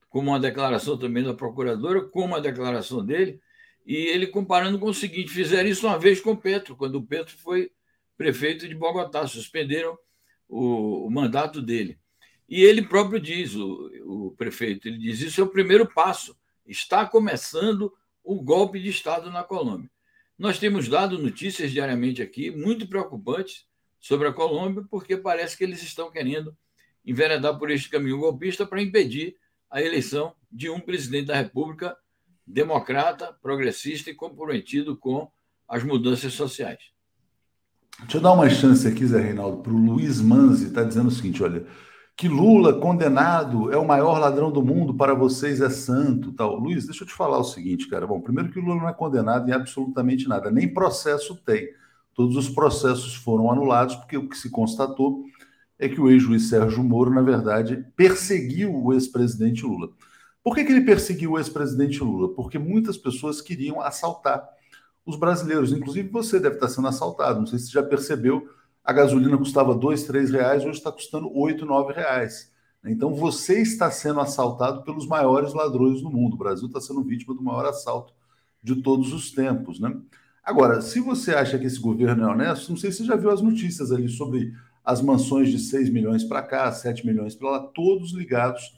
como 0.09 0.31
uma 0.31 0.39
declaração 0.39 0.97
também 0.97 1.23
da 1.23 1.33
procuradora, 1.33 2.01
como 2.01 2.35
a 2.35 2.39
declaração 2.39 3.05
dele, 3.05 3.39
e 3.85 3.95
ele 3.95 4.27
comparando 4.27 4.79
com 4.79 4.87
o 4.87 4.93
seguinte: 4.93 5.31
fizeram 5.31 5.69
isso 5.69 5.85
uma 5.87 5.99
vez 5.99 6.21
com 6.21 6.31
o 6.31 6.37
Petro, 6.37 6.75
quando 6.75 6.95
o 6.95 7.05
Petro 7.05 7.37
foi 7.37 7.71
prefeito 8.17 8.67
de 8.67 8.75
Bogotá, 8.75 9.25
suspenderam 9.27 9.97
o, 10.47 11.07
o 11.07 11.11
mandato 11.11 11.61
dele. 11.61 11.99
E 12.47 12.63
ele 12.63 12.81
próprio 12.81 13.19
diz, 13.19 13.55
o, 13.55 13.91
o 14.05 14.31
prefeito, 14.37 14.87
ele 14.87 14.97
diz: 14.97 15.21
isso 15.21 15.39
é 15.39 15.43
o 15.43 15.49
primeiro 15.49 15.85
passo, 15.85 16.37
está 16.65 17.05
começando 17.05 17.93
o 18.29 18.39
golpe 18.39 18.79
de 18.79 18.89
Estado 18.89 19.31
na 19.31 19.43
Colômbia. 19.43 19.89
Nós 20.37 20.59
temos 20.59 20.87
dado 20.87 21.17
notícias 21.17 21.71
diariamente 21.71 22.21
aqui 22.21 22.51
muito 22.51 22.87
preocupantes 22.87 23.65
sobre 23.99 24.27
a 24.27 24.31
Colômbia, 24.31 24.85
porque 24.87 25.17
parece 25.17 25.57
que 25.57 25.63
eles 25.63 25.81
estão 25.81 26.11
querendo 26.11 26.55
enveredar 27.03 27.57
por 27.57 27.71
este 27.71 27.89
caminho 27.89 28.19
golpista 28.19 28.67
para 28.67 28.83
impedir 28.83 29.35
a 29.67 29.81
eleição 29.81 30.35
de 30.51 30.69
um 30.69 30.79
presidente 30.79 31.25
da 31.25 31.37
República 31.37 31.97
democrata, 32.45 33.35
progressista 33.41 34.11
e 34.11 34.15
comprometido 34.15 34.95
com 34.95 35.31
as 35.67 35.83
mudanças 35.83 36.33
sociais. 36.33 36.91
Deixa 38.01 38.17
eu 38.17 38.21
dar 38.21 38.33
uma 38.33 38.47
chance 38.47 38.87
aqui, 38.87 39.07
Zé 39.07 39.19
Reinaldo, 39.19 39.63
para 39.63 39.73
o 39.73 39.75
Luiz 39.75 40.21
Manzi, 40.21 40.67
está 40.67 40.83
dizendo 40.83 41.07
o 41.07 41.11
seguinte: 41.11 41.41
olha, 41.41 41.65
que 42.19 42.27
Lula, 42.27 42.73
condenado, 42.73 43.71
é 43.71 43.77
o 43.77 43.87
maior 43.87 44.19
ladrão 44.19 44.51
do 44.51 44.61
mundo, 44.61 44.93
para 44.93 45.13
vocês 45.13 45.61
é 45.61 45.69
santo. 45.69 46.33
Tal. 46.33 46.59
Luiz, 46.59 46.85
deixa 46.85 47.05
eu 47.05 47.07
te 47.07 47.13
falar 47.13 47.37
o 47.37 47.45
seguinte, 47.45 47.87
cara. 47.87 48.05
Bom, 48.05 48.19
primeiro 48.19 48.51
que 48.51 48.59
o 48.59 48.61
Lula 48.61 48.75
não 48.75 48.89
é 48.89 48.93
condenado 48.93 49.47
em 49.49 49.53
absolutamente 49.53 50.27
nada, 50.27 50.51
nem 50.51 50.67
processo 50.67 51.33
tem. 51.45 51.69
Todos 52.13 52.35
os 52.35 52.49
processos 52.49 53.15
foram 53.15 53.49
anulados, 53.49 53.95
porque 53.95 54.17
o 54.17 54.27
que 54.27 54.37
se 54.37 54.49
constatou 54.49 55.23
é 55.79 55.87
que 55.87 56.01
o 56.01 56.09
ex-juiz 56.09 56.49
Sérgio 56.49 56.83
Moro, 56.83 57.09
na 57.09 57.21
verdade, 57.21 57.85
perseguiu 57.95 58.75
o 58.75 58.91
ex-presidente 58.91 59.65
Lula. 59.65 59.87
Por 60.43 60.55
que, 60.55 60.65
que 60.65 60.73
ele 60.73 60.81
perseguiu 60.81 61.31
o 61.31 61.39
ex-presidente 61.39 62.03
Lula? 62.03 62.35
Porque 62.35 62.59
muitas 62.59 62.97
pessoas 62.97 63.39
queriam 63.39 63.79
assaltar 63.79 64.45
os 65.05 65.15
brasileiros. 65.15 65.71
Inclusive 65.71 66.09
você 66.09 66.37
deve 66.37 66.55
estar 66.55 66.67
sendo 66.67 66.89
assaltado. 66.89 67.39
Não 67.39 67.47
sei 67.47 67.59
se 67.59 67.67
você 67.67 67.71
já 67.71 67.83
percebeu 67.83 68.45
a 68.89 68.91
gasolina 68.91 69.37
custava 69.37 69.75
dois, 69.75 70.01
três 70.01 70.31
reais, 70.31 70.63
hoje 70.63 70.79
está 70.79 70.91
custando 70.91 71.31
oito, 71.37 71.63
nove 71.63 71.93
reais. 71.93 72.51
Então 72.83 73.13
você 73.13 73.61
está 73.61 73.91
sendo 73.91 74.19
assaltado 74.19 74.81
pelos 74.81 75.05
maiores 75.05 75.53
ladrões 75.53 76.01
do 76.01 76.09
mundo. 76.09 76.33
O 76.33 76.37
Brasil 76.37 76.65
está 76.65 76.81
sendo 76.81 77.03
vítima 77.03 77.35
do 77.35 77.43
maior 77.43 77.67
assalto 77.67 78.11
de 78.63 78.81
todos 78.81 79.13
os 79.13 79.31
tempos, 79.31 79.79
né? 79.79 79.95
Agora, 80.43 80.81
se 80.81 80.99
você 80.99 81.35
acha 81.35 81.59
que 81.59 81.67
esse 81.67 81.79
governo 81.79 82.23
é 82.23 82.31
honesto, 82.31 82.69
não 82.69 82.77
sei 82.77 82.91
se 82.91 82.97
você 82.97 83.03
já 83.03 83.15
viu 83.15 83.29
as 83.29 83.43
notícias 83.43 83.91
ali 83.91 84.09
sobre 84.09 84.55
as 84.83 85.03
mansões 85.03 85.51
de 85.51 85.59
6 85.59 85.91
milhões 85.91 86.23
para 86.23 86.41
cá, 86.41 86.71
7 86.71 87.05
milhões 87.05 87.35
para 87.35 87.51
lá, 87.51 87.59
todos 87.59 88.11
ligados 88.11 88.75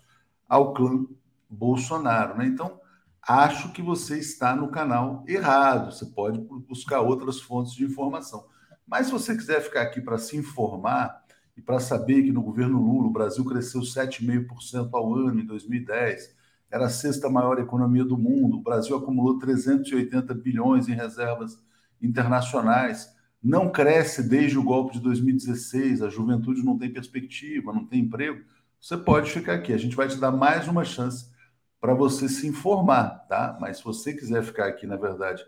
ao 0.50 0.74
clã 0.74 1.06
Bolsonaro, 1.50 2.38
né? 2.38 2.48
Então, 2.48 2.82
acho 3.26 3.72
que 3.72 3.82
você 3.82 4.20
está 4.20 4.58
no 4.58 4.68
canal 4.68 5.24
errado. 5.26 5.94
Você 5.94 6.06
pode 6.08 6.38
buscar 6.68 7.00
outras 7.00 7.40
fontes 7.40 7.72
de 7.72 7.86
informação. 7.86 8.51
Mas 8.92 9.06
se 9.06 9.14
você 9.14 9.34
quiser 9.38 9.62
ficar 9.62 9.84
aqui 9.84 10.02
para 10.02 10.18
se 10.18 10.36
informar 10.36 11.24
e 11.56 11.62
para 11.62 11.80
saber 11.80 12.24
que 12.24 12.32
no 12.34 12.44
governo 12.44 12.78
Lula 12.78 13.08
o 13.08 13.12
Brasil 13.12 13.46
cresceu 13.46 13.80
7,5% 13.80 14.90
ao 14.92 15.16
ano 15.16 15.40
em 15.40 15.46
2010, 15.46 16.36
era 16.70 16.88
a 16.88 16.90
sexta 16.90 17.30
maior 17.30 17.58
economia 17.58 18.04
do 18.04 18.18
mundo, 18.18 18.58
o 18.58 18.62
Brasil 18.62 18.98
acumulou 18.98 19.40
380 19.40 20.34
bilhões 20.34 20.90
em 20.90 20.94
reservas 20.94 21.58
internacionais, 22.02 23.16
não 23.42 23.72
cresce 23.72 24.28
desde 24.28 24.60
o 24.60 24.64
golpe 24.64 24.96
de 24.96 25.00
2016, 25.00 26.02
a 26.02 26.10
juventude 26.10 26.62
não 26.62 26.78
tem 26.78 26.92
perspectiva, 26.92 27.72
não 27.72 27.86
tem 27.86 28.02
emprego, 28.02 28.44
você 28.78 28.98
pode 28.98 29.32
ficar 29.32 29.54
aqui. 29.54 29.72
A 29.72 29.78
gente 29.78 29.96
vai 29.96 30.10
te 30.10 30.18
dar 30.18 30.32
mais 30.32 30.68
uma 30.68 30.84
chance 30.84 31.32
para 31.80 31.94
você 31.94 32.28
se 32.28 32.46
informar, 32.46 33.26
tá? 33.30 33.58
Mas 33.62 33.78
se 33.78 33.86
você 33.86 34.14
quiser 34.14 34.44
ficar 34.44 34.68
aqui, 34.68 34.86
na 34.86 34.98
verdade, 34.98 35.46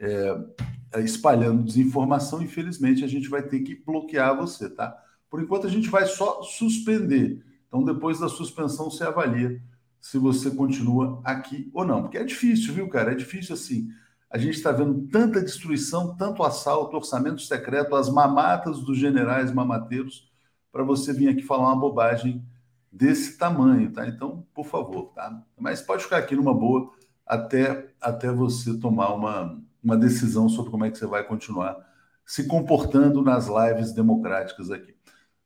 é, 0.00 0.40
espalhando 1.00 1.62
desinformação, 1.62 2.42
infelizmente 2.42 3.04
a 3.04 3.08
gente 3.08 3.28
vai 3.28 3.42
ter 3.42 3.60
que 3.60 3.74
bloquear 3.74 4.36
você, 4.36 4.68
tá? 4.68 4.96
Por 5.30 5.42
enquanto 5.42 5.66
a 5.66 5.70
gente 5.70 5.88
vai 5.88 6.06
só 6.06 6.42
suspender. 6.42 7.42
Então 7.66 7.84
depois 7.84 8.18
da 8.20 8.28
suspensão 8.28 8.90
você 8.90 9.04
avalia 9.04 9.60
se 10.00 10.18
você 10.18 10.50
continua 10.50 11.20
aqui 11.24 11.70
ou 11.72 11.84
não. 11.84 12.02
Porque 12.02 12.18
é 12.18 12.24
difícil, 12.24 12.74
viu, 12.74 12.88
cara? 12.88 13.12
É 13.12 13.14
difícil 13.14 13.54
assim. 13.54 13.88
A 14.28 14.36
gente 14.36 14.56
está 14.56 14.72
vendo 14.72 15.06
tanta 15.08 15.40
destruição, 15.40 16.16
tanto 16.16 16.42
assalto, 16.42 16.96
orçamento 16.96 17.42
secreto, 17.42 17.94
as 17.94 18.08
mamatas 18.08 18.80
dos 18.80 18.98
generais 18.98 19.52
mamateiros, 19.52 20.30
para 20.72 20.82
você 20.82 21.12
vir 21.12 21.28
aqui 21.28 21.42
falar 21.42 21.64
uma 21.64 21.80
bobagem 21.80 22.42
desse 22.90 23.38
tamanho, 23.38 23.92
tá? 23.92 24.06
Então, 24.08 24.46
por 24.54 24.66
favor, 24.66 25.12
tá? 25.14 25.42
Mas 25.58 25.80
pode 25.82 26.02
ficar 26.02 26.18
aqui 26.18 26.34
numa 26.34 26.54
boa 26.54 26.90
até, 27.26 27.92
até 28.00 28.32
você 28.32 28.78
tomar 28.78 29.14
uma, 29.14 29.60
uma 29.82 29.96
decisão 29.96 30.48
sobre 30.48 30.70
como 30.70 30.84
é 30.84 30.90
que 30.90 30.98
você 30.98 31.06
vai 31.06 31.24
continuar 31.24 31.76
se 32.24 32.46
comportando 32.46 33.22
nas 33.22 33.46
lives 33.46 33.92
democráticas 33.92 34.70
aqui. 34.70 34.94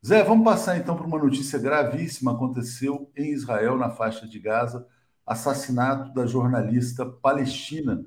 Zé, 0.07 0.23
vamos 0.23 0.45
passar 0.45 0.77
então 0.77 0.97
para 0.97 1.07
uma 1.07 1.19
notícia 1.19 1.59
gravíssima. 1.59 2.33
Aconteceu 2.33 3.11
em 3.17 3.33
Israel, 3.33 3.77
na 3.77 3.91
faixa 3.91 4.27
de 4.27 4.39
Gaza, 4.39 4.87
assassinato 5.27 6.13
da 6.15 6.27
jornalista 6.27 7.05
palestina. 7.05 8.05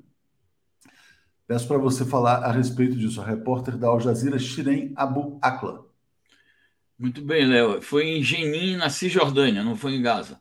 Peço 1.45 1.67
para 1.67 1.77
você 1.77 2.05
falar 2.05 2.43
a 2.45 2.51
respeito 2.51 2.95
disso. 2.95 3.19
A 3.21 3.25
repórter 3.25 3.75
da 3.77 3.87
Al 3.87 3.99
Jazeera, 3.99 4.39
Shiren 4.39 4.93
Abu 4.95 5.39
Akla. 5.41 5.85
Muito 6.97 7.21
bem, 7.21 7.45
Léo. 7.45 7.81
Foi 7.81 8.05
em 8.05 8.23
Jenin, 8.23 8.77
na 8.77 8.89
Cisjordânia, 8.89 9.63
não 9.63 9.75
foi 9.75 9.95
em 9.95 10.01
Gaza. 10.01 10.39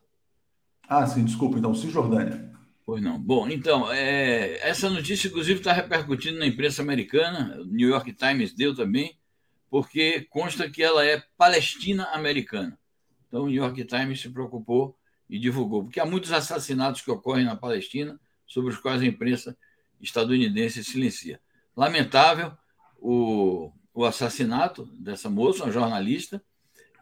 Ah, 0.87 1.05
sim, 1.05 1.25
desculpa. 1.25 1.57
Então, 1.57 1.73
Cisjordânia. 1.73 2.48
Pois 2.89 3.03
não. 3.03 3.19
Bom, 3.19 3.47
então, 3.47 3.93
é, 3.93 4.67
essa 4.67 4.89
notícia, 4.89 5.27
inclusive, 5.27 5.59
está 5.59 5.71
repercutindo 5.71 6.39
na 6.39 6.47
imprensa 6.47 6.81
americana, 6.81 7.55
o 7.61 7.65
New 7.65 7.87
York 7.87 8.11
Times 8.13 8.51
deu 8.51 8.73
também, 8.73 9.15
porque 9.69 10.21
consta 10.21 10.67
que 10.67 10.81
ela 10.81 11.05
é 11.05 11.23
palestina-americana. 11.37 12.79
Então, 13.27 13.43
o 13.43 13.45
New 13.45 13.57
York 13.61 13.85
Times 13.85 14.21
se 14.21 14.29
preocupou 14.31 14.97
e 15.29 15.37
divulgou, 15.37 15.83
porque 15.83 15.99
há 15.99 16.05
muitos 16.07 16.31
assassinatos 16.31 17.01
que 17.01 17.11
ocorrem 17.11 17.45
na 17.45 17.55
Palestina, 17.55 18.19
sobre 18.47 18.73
os 18.73 18.79
quais 18.79 19.03
a 19.03 19.05
imprensa 19.05 19.55
estadunidense 20.01 20.83
silencia. 20.83 21.39
Lamentável 21.77 22.53
o, 22.97 23.71
o 23.93 24.03
assassinato 24.03 24.87
dessa 24.93 25.29
moça, 25.29 25.63
uma 25.63 25.71
jornalista, 25.71 26.43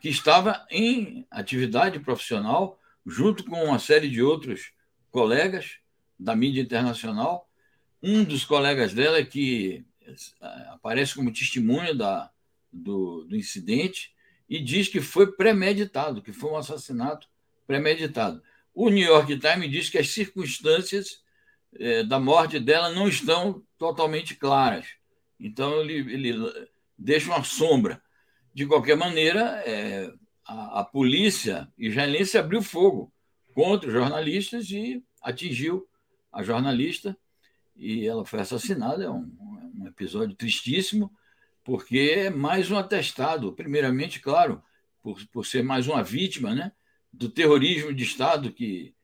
que 0.01 0.09
estava 0.09 0.67
em 0.69 1.25
atividade 1.31 1.97
profissional 2.01 2.77
junto 3.05 3.45
com 3.45 3.63
uma 3.63 3.79
série 3.79 4.09
de 4.09 4.21
outros 4.21 4.75
colegas 5.17 5.79
da 6.19 6.35
mídia 6.35 6.61
internacional. 6.61 7.49
Um 8.03 8.23
dos 8.23 8.45
colegas 8.45 8.93
dela 8.93 9.23
que 9.25 9.83
eh, 9.99 10.15
aparece 10.69 11.15
como 11.15 11.33
testemunha 11.33 11.95
da, 11.95 12.29
do, 12.71 13.23
do 13.23 13.35
incidente 13.35 14.13
e 14.47 14.59
diz 14.59 14.87
que 14.87 15.01
foi 15.01 15.31
premeditado, 15.31 16.21
que 16.21 16.31
foi 16.31 16.51
um 16.51 16.55
assassinato 16.55 17.27
premeditado. 17.65 18.43
O 18.75 18.89
New 18.89 19.07
York 19.07 19.39
Times 19.39 19.71
diz 19.71 19.89
que 19.89 19.97
as 19.97 20.09
circunstâncias 20.09 21.23
eh, 21.79 22.03
da 22.03 22.19
morte 22.19 22.59
dela 22.59 22.91
não 22.91 23.07
estão 23.07 23.65
totalmente 23.75 24.35
claras. 24.35 24.85
Então, 25.39 25.81
ele, 25.81 26.13
ele 26.13 26.69
deixa 26.95 27.31
uma 27.31 27.43
sombra. 27.43 27.99
De 28.53 28.67
qualquer 28.67 28.95
maneira, 28.95 29.63
é, 29.65 30.13
a, 30.45 30.81
a, 30.81 30.83
polícia 30.83 31.67
israelense 31.75 32.37
abriu 32.37 32.61
fogo 32.61 33.11
contra 33.55 33.87
os 33.87 33.93
jornalistas 33.93 34.69
e 34.69 35.03
atingiu 35.21 35.87
a 36.31 36.43
jornalista 36.43 37.17
e 37.75 38.07
ela 38.07 38.25
foi 38.25 38.39
assassinada. 38.39 39.03
É 39.03 39.09
um, 39.09 39.71
um 39.79 39.87
episódio 39.87 40.35
tristíssimo, 40.35 41.11
porque 41.63 41.97
é 42.15 42.29
mais 42.29 42.71
um 42.71 42.77
atestado, 42.77 43.53
primeiramente, 43.53 44.19
claro, 44.19 44.61
por, 45.01 45.23
por 45.27 45.45
ser 45.45 45.63
mais 45.63 45.87
uma 45.87 46.03
vítima 46.03 46.53
né, 46.53 46.71
do 47.11 47.29
terrorismo 47.29 47.93
de 47.93 48.03
Estado 48.03 48.51
que 48.51 48.95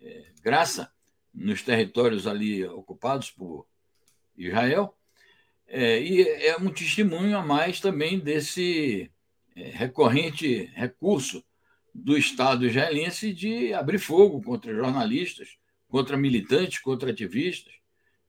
é, 0.00 0.26
graça 0.42 0.92
nos 1.32 1.62
territórios 1.62 2.26
ali 2.26 2.64
ocupados 2.64 3.30
por 3.30 3.66
Israel, 4.36 4.96
é, 5.66 6.02
e 6.02 6.22
é 6.22 6.56
um 6.58 6.70
testemunho 6.70 7.36
a 7.38 7.42
mais 7.42 7.80
também 7.80 8.18
desse 8.18 9.10
é, 9.56 9.70
recorrente 9.70 10.70
recurso 10.74 11.42
do 11.94 12.16
Estado 12.16 12.66
israelense 12.66 13.32
de 13.32 13.72
abrir 13.72 13.98
fogo 13.98 14.42
contra 14.42 14.74
jornalistas, 14.74 15.56
contra 15.92 16.16
militantes, 16.16 16.78
contra 16.78 17.10
ativistas, 17.10 17.74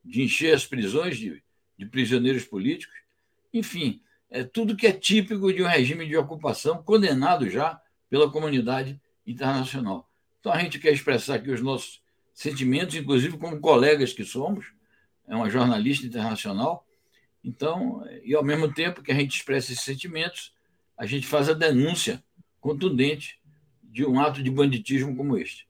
de 0.03 0.21
encher 0.21 0.53
as 0.53 0.65
prisões 0.65 1.17
de, 1.17 1.41
de 1.79 1.85
prisioneiros 1.85 2.43
políticos. 2.43 2.93
Enfim, 3.53 4.01
é 4.29 4.43
tudo 4.43 4.75
que 4.75 4.85
é 4.85 4.91
típico 4.91 5.53
de 5.53 5.63
um 5.63 5.65
regime 5.65 6.05
de 6.05 6.17
ocupação 6.17 6.83
condenado 6.83 7.49
já 7.49 7.81
pela 8.09 8.29
comunidade 8.29 8.99
internacional. 9.25 10.11
Então 10.41 10.51
a 10.51 10.59
gente 10.59 10.77
quer 10.77 10.91
expressar 10.91 11.35
aqui 11.35 11.51
os 11.51 11.61
nossos 11.61 12.01
sentimentos, 12.33 12.95
inclusive 12.95 13.37
como 13.37 13.61
colegas 13.61 14.11
que 14.11 14.25
somos, 14.25 14.65
é 15.25 15.33
uma 15.33 15.49
jornalista 15.49 16.05
internacional, 16.05 16.85
então, 17.41 18.05
e 18.25 18.35
ao 18.35 18.43
mesmo 18.43 18.73
tempo 18.73 19.01
que 19.01 19.11
a 19.11 19.15
gente 19.15 19.37
expressa 19.37 19.71
esses 19.71 19.85
sentimentos, 19.85 20.53
a 20.97 21.05
gente 21.05 21.25
faz 21.25 21.47
a 21.47 21.53
denúncia 21.53 22.21
contundente 22.59 23.39
de 23.81 24.05
um 24.05 24.19
ato 24.19 24.43
de 24.43 24.51
banditismo 24.51 25.15
como 25.15 25.37
este. 25.37 25.65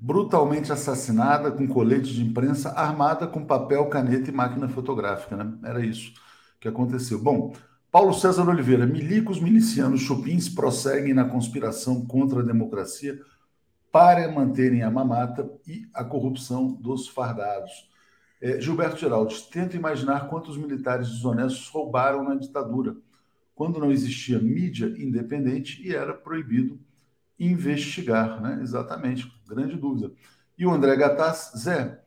Brutalmente 0.00 0.72
assassinada 0.72 1.50
com 1.50 1.66
colete 1.66 2.14
de 2.14 2.22
imprensa 2.22 2.70
armada 2.70 3.26
com 3.26 3.44
papel, 3.44 3.88
caneta 3.88 4.30
e 4.30 4.32
máquina 4.32 4.68
fotográfica, 4.68 5.36
né? 5.36 5.58
Era 5.64 5.84
isso 5.84 6.12
que 6.60 6.68
aconteceu. 6.68 7.20
Bom, 7.20 7.52
Paulo 7.90 8.14
César 8.14 8.48
Oliveira, 8.48 8.86
milicos 8.86 9.40
milicianos 9.40 10.02
chupins 10.02 10.48
prosseguem 10.48 11.14
na 11.14 11.24
conspiração 11.24 12.06
contra 12.06 12.40
a 12.40 12.44
democracia 12.44 13.18
para 13.90 14.30
manterem 14.30 14.82
a 14.82 14.90
mamata 14.90 15.50
e 15.66 15.88
a 15.92 16.04
corrupção 16.04 16.74
dos 16.74 17.08
fardados. 17.08 17.88
É, 18.40 18.60
Gilberto 18.60 18.98
Geraldes, 18.98 19.42
tenta 19.42 19.76
imaginar 19.76 20.28
quantos 20.28 20.56
militares 20.56 21.08
desonestos 21.08 21.68
roubaram 21.70 22.22
na 22.22 22.36
ditadura, 22.36 22.96
quando 23.52 23.80
não 23.80 23.90
existia 23.90 24.38
mídia 24.38 24.94
independente 24.96 25.82
e 25.84 25.92
era 25.92 26.14
proibido 26.14 26.78
investigar, 27.38 28.40
né? 28.40 28.58
Exatamente, 28.62 29.32
grande 29.48 29.76
dúvida. 29.76 30.12
E 30.56 30.66
o 30.66 30.70
André 30.70 30.96
Gataz, 30.96 31.52
Zé, 31.56 32.02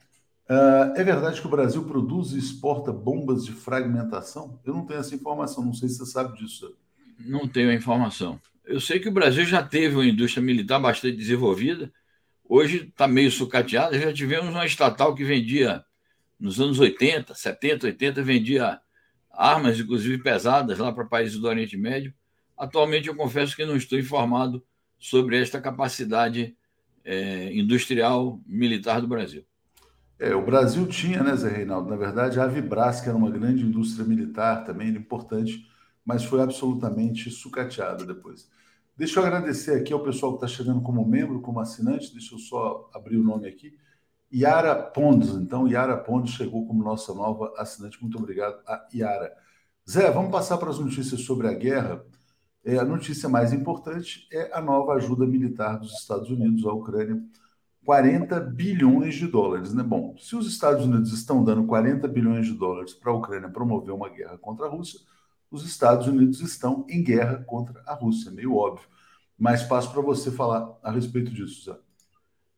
uh, 0.49 0.93
é 0.95 1.03
verdade 1.03 1.39
que 1.39 1.47
o 1.47 1.51
Brasil 1.51 1.83
produz 1.85 2.33
e 2.33 2.39
exporta 2.39 2.91
bombas 2.91 3.45
de 3.45 3.53
fragmentação? 3.53 4.59
Eu 4.65 4.73
não 4.73 4.85
tenho 4.85 4.99
essa 4.99 5.15
informação, 5.15 5.63
não 5.63 5.73
sei 5.73 5.87
se 5.87 5.97
você 5.97 6.11
sabe 6.11 6.37
disso. 6.37 6.75
Não 7.19 7.47
tenho 7.47 7.69
a 7.69 7.73
informação. 7.73 8.39
Eu 8.65 8.79
sei 8.79 8.99
que 8.99 9.09
o 9.09 9.13
Brasil 9.13 9.45
já 9.45 9.63
teve 9.63 9.95
uma 9.95 10.05
indústria 10.05 10.43
militar 10.43 10.79
bastante 10.79 11.15
desenvolvida, 11.17 11.91
hoje 12.43 12.87
está 12.87 13.07
meio 13.07 13.31
sucateada. 13.31 13.97
Já 13.97 14.13
tivemos 14.13 14.49
uma 14.49 14.65
estatal 14.65 15.15
que 15.15 15.23
vendia 15.23 15.83
nos 16.39 16.59
anos 16.59 16.79
80, 16.79 17.33
70, 17.33 17.87
80, 17.87 18.23
vendia 18.23 18.79
armas, 19.31 19.79
inclusive 19.79 20.21
pesadas, 20.21 20.77
lá 20.77 20.91
para 20.91 21.05
países 21.05 21.37
do 21.37 21.47
Oriente 21.47 21.77
Médio. 21.77 22.13
Atualmente, 22.57 23.07
eu 23.07 23.15
confesso 23.15 23.55
que 23.55 23.65
não 23.65 23.75
estou 23.75 23.97
informado 23.97 24.63
sobre 25.01 25.41
esta 25.41 25.59
capacidade 25.59 26.55
é, 27.03 27.51
industrial 27.51 28.39
militar 28.45 29.01
do 29.01 29.07
Brasil. 29.07 29.43
É, 30.19 30.35
o 30.35 30.45
Brasil 30.45 30.85
tinha, 30.85 31.23
né, 31.23 31.35
Zé 31.35 31.49
Reinaldo? 31.49 31.89
Na 31.89 31.95
verdade, 31.95 32.39
a 32.39 32.45
Vibras, 32.45 33.01
que 33.01 33.09
era 33.09 33.17
uma 33.17 33.31
grande 33.31 33.65
indústria 33.65 34.05
militar 34.05 34.63
também, 34.63 34.89
importante, 34.89 35.67
mas 36.05 36.23
foi 36.23 36.39
absolutamente 36.39 37.31
sucateada 37.31 38.05
depois. 38.05 38.47
Deixa 38.95 39.19
eu 39.19 39.25
agradecer 39.25 39.81
aqui 39.81 39.91
ao 39.91 40.03
pessoal 40.03 40.37
que 40.37 40.45
está 40.45 40.55
chegando 40.55 40.81
como 40.81 41.03
membro, 41.03 41.41
como 41.41 41.59
assinante. 41.59 42.13
Deixa 42.13 42.35
eu 42.35 42.39
só 42.39 42.87
abrir 42.93 43.17
o 43.17 43.23
nome 43.23 43.47
aqui. 43.47 43.75
Yara 44.31 44.75
Pondes. 44.75 45.29
Então, 45.29 45.67
Yara 45.67 45.97
Pondes 45.97 46.35
chegou 46.35 46.67
como 46.67 46.83
nossa 46.83 47.11
nova 47.15 47.51
assinante. 47.57 47.99
Muito 47.99 48.19
obrigado 48.19 48.61
a 48.67 48.87
Yara. 48.93 49.35
Zé, 49.89 50.11
vamos 50.11 50.31
passar 50.31 50.59
para 50.59 50.69
as 50.69 50.77
notícias 50.77 51.21
sobre 51.21 51.47
a 51.47 51.53
guerra. 51.53 52.05
É, 52.63 52.77
a 52.77 52.85
notícia 52.85 53.27
mais 53.27 53.51
importante 53.51 54.27
é 54.31 54.55
a 54.55 54.61
nova 54.61 54.93
ajuda 54.93 55.25
militar 55.25 55.79
dos 55.79 55.93
Estados 55.99 56.29
Unidos 56.29 56.65
à 56.65 56.71
Ucrânia. 56.71 57.21
40 57.83 58.39
bilhões 58.39 59.15
de 59.15 59.25
dólares, 59.27 59.73
né? 59.73 59.81
Bom, 59.81 60.15
se 60.19 60.35
os 60.35 60.47
Estados 60.47 60.85
Unidos 60.85 61.11
estão 61.11 61.43
dando 61.43 61.65
40 61.65 62.07
bilhões 62.07 62.45
de 62.45 62.53
dólares 62.53 62.93
para 62.93 63.11
a 63.11 63.15
Ucrânia 63.15 63.49
promover 63.49 63.93
uma 63.93 64.07
guerra 64.07 64.37
contra 64.37 64.67
a 64.67 64.69
Rússia, 64.69 64.99
os 65.49 65.65
Estados 65.65 66.07
Unidos 66.07 66.39
estão 66.41 66.85
em 66.87 67.03
guerra 67.03 67.43
contra 67.43 67.81
a 67.87 67.95
Rússia, 67.95 68.31
meio 68.31 68.55
óbvio. 68.55 68.87
Mas 69.37 69.63
passo 69.63 69.91
para 69.91 70.01
você 70.01 70.29
falar 70.29 70.77
a 70.83 70.91
respeito 70.91 71.31
disso, 71.31 71.65
Zé. 71.65 71.77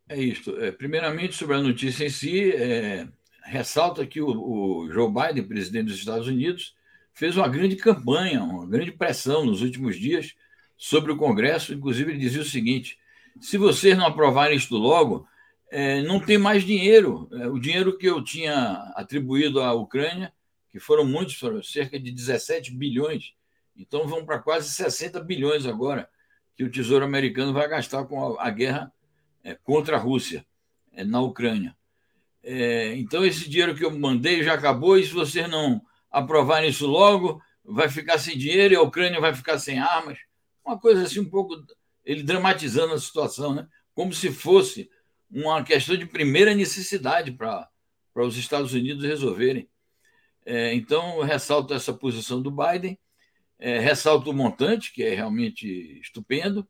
É 0.10 0.22
isso. 0.22 0.52
É, 0.58 0.72
primeiramente, 0.72 1.36
sobre 1.36 1.56
a 1.56 1.62
notícia 1.62 2.06
em 2.06 2.10
si, 2.10 2.52
é, 2.52 3.08
ressalta 3.46 4.06
que 4.06 4.22
o, 4.22 4.28
o 4.28 4.92
Joe 4.92 5.10
Biden, 5.10 5.48
presidente 5.48 5.86
dos 5.86 5.98
Estados 5.98 6.28
Unidos, 6.28 6.76
fez 7.14 7.38
uma 7.38 7.48
grande 7.48 7.76
campanha, 7.76 8.44
uma 8.44 8.68
grande 8.68 8.92
pressão 8.92 9.46
nos 9.46 9.62
últimos 9.62 9.98
dias 9.98 10.34
sobre 10.78 11.12
o 11.12 11.18
Congresso. 11.18 11.74
Inclusive, 11.74 12.12
ele 12.12 12.20
dizia 12.20 12.42
o 12.42 12.46
seguinte: 12.46 12.98
se 13.40 13.58
vocês 13.58 13.98
não 13.98 14.06
aprovarem 14.06 14.58
isto 14.58 14.76
logo, 14.76 15.28
é, 15.72 16.02
não 16.02 16.20
tem 16.20 16.38
mais 16.38 16.64
dinheiro. 16.64 17.30
É, 17.32 17.48
o 17.48 17.60
dinheiro 17.60 17.98
que 17.98 18.08
eu 18.08 18.24
tinha 18.24 18.92
atribuído 18.96 19.62
à 19.62 19.74
Ucrânia, 19.74 20.34
que 20.72 20.80
foram 20.80 21.06
muitos, 21.06 21.36
foram 21.36 21.62
cerca 21.64 22.00
de 22.00 22.12
17 22.12 22.72
bilhões, 22.72 23.34
então 23.76 24.08
vão 24.08 24.26
para 24.26 24.40
quase 24.40 24.70
60 24.70 25.20
bilhões 25.22 25.66
agora, 25.66 26.10
que 26.56 26.64
o 26.64 26.70
Tesouro 26.70 27.06
Americano 27.06 27.54
vai 27.54 27.68
gastar 27.68 28.06
com 28.06 28.38
a, 28.38 28.48
a 28.48 28.50
guerra 28.50 28.92
é, 29.44 29.56
contra 29.56 29.98
a 29.98 30.00
Rússia 30.00 30.46
é, 30.92 31.04
na 31.04 31.22
Ucrânia. 31.22 31.76
É, 32.44 32.96
então, 32.98 33.26
esse 33.26 33.50
dinheiro 33.50 33.74
que 33.74 33.86
eu 33.86 33.98
mandei 33.98 34.44
já 34.44 34.54
acabou, 34.54 34.98
e 34.98 35.06
se 35.06 35.14
vocês 35.14 35.50
não 35.50 35.82
aprovarem 36.14 36.70
isso 36.70 36.86
logo, 36.86 37.42
vai 37.66 37.90
ficar 37.90 38.20
sem 38.20 38.38
dinheiro 38.38 38.74
e 38.76 38.78
a 38.78 38.82
Ucrânia 38.82 39.20
vai 39.20 39.34
ficar 39.34 39.58
sem 39.58 39.80
armas. 39.80 40.20
Uma 40.64 40.80
coisa 40.80 41.04
assim, 41.04 41.20
um 41.20 41.30
pouco. 41.30 41.56
Ele 42.06 42.22
dramatizando 42.22 42.94
a 42.94 43.00
situação, 43.00 43.56
né? 43.56 43.68
como 43.96 44.14
se 44.14 44.32
fosse 44.32 44.90
uma 45.32 45.64
questão 45.64 45.98
de 45.98 46.06
primeira 46.06 46.54
necessidade 46.54 47.32
para 47.32 47.70
os 48.16 48.38
Estados 48.38 48.74
Unidos 48.74 49.04
resolverem. 49.04 49.68
É, 50.46 50.74
então, 50.74 51.22
ressalto 51.22 51.74
essa 51.74 51.94
posição 51.94 52.42
do 52.42 52.52
Biden, 52.52 53.00
é, 53.58 53.80
ressalto 53.80 54.30
o 54.30 54.34
montante, 54.34 54.94
que 54.94 55.02
é 55.04 55.16
realmente 55.16 56.00
estupendo, 56.02 56.68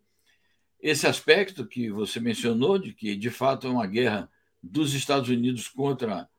esse 0.80 1.08
aspecto 1.08 1.66
que 1.66 1.90
você 1.90 2.20
mencionou, 2.20 2.78
de 2.78 2.94
que 2.94 3.16
de 3.16 3.30
fato 3.30 3.68
é 3.68 3.70
uma 3.70 3.88
guerra 3.88 4.30
dos 4.62 4.94
Estados 4.94 5.30
Unidos 5.30 5.68
contra 5.68 6.30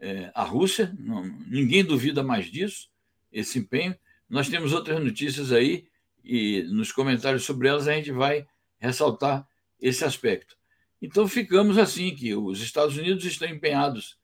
é, 0.00 0.30
a 0.34 0.42
Rússia, 0.42 0.92
não, 0.98 1.22
ninguém 1.46 1.84
duvida 1.84 2.22
mais 2.22 2.46
disso, 2.46 2.88
esse 3.30 3.58
empenho. 3.58 3.94
Nós 4.28 4.48
temos 4.48 4.72
outras 4.72 5.02
notícias 5.02 5.52
aí, 5.52 5.86
e 6.24 6.62
nos 6.64 6.90
comentários 6.92 7.44
sobre 7.44 7.68
elas 7.68 7.86
a 7.86 7.92
gente 7.92 8.10
vai 8.10 8.46
ressaltar 8.78 9.46
esse 9.80 10.04
aspecto. 10.04 10.56
Então 11.00 11.26
ficamos 11.28 11.78
assim, 11.78 12.14
que 12.14 12.34
os 12.34 12.60
Estados 12.60 12.96
Unidos 12.96 13.24
estão 13.24 13.48
empenhados 13.48 14.18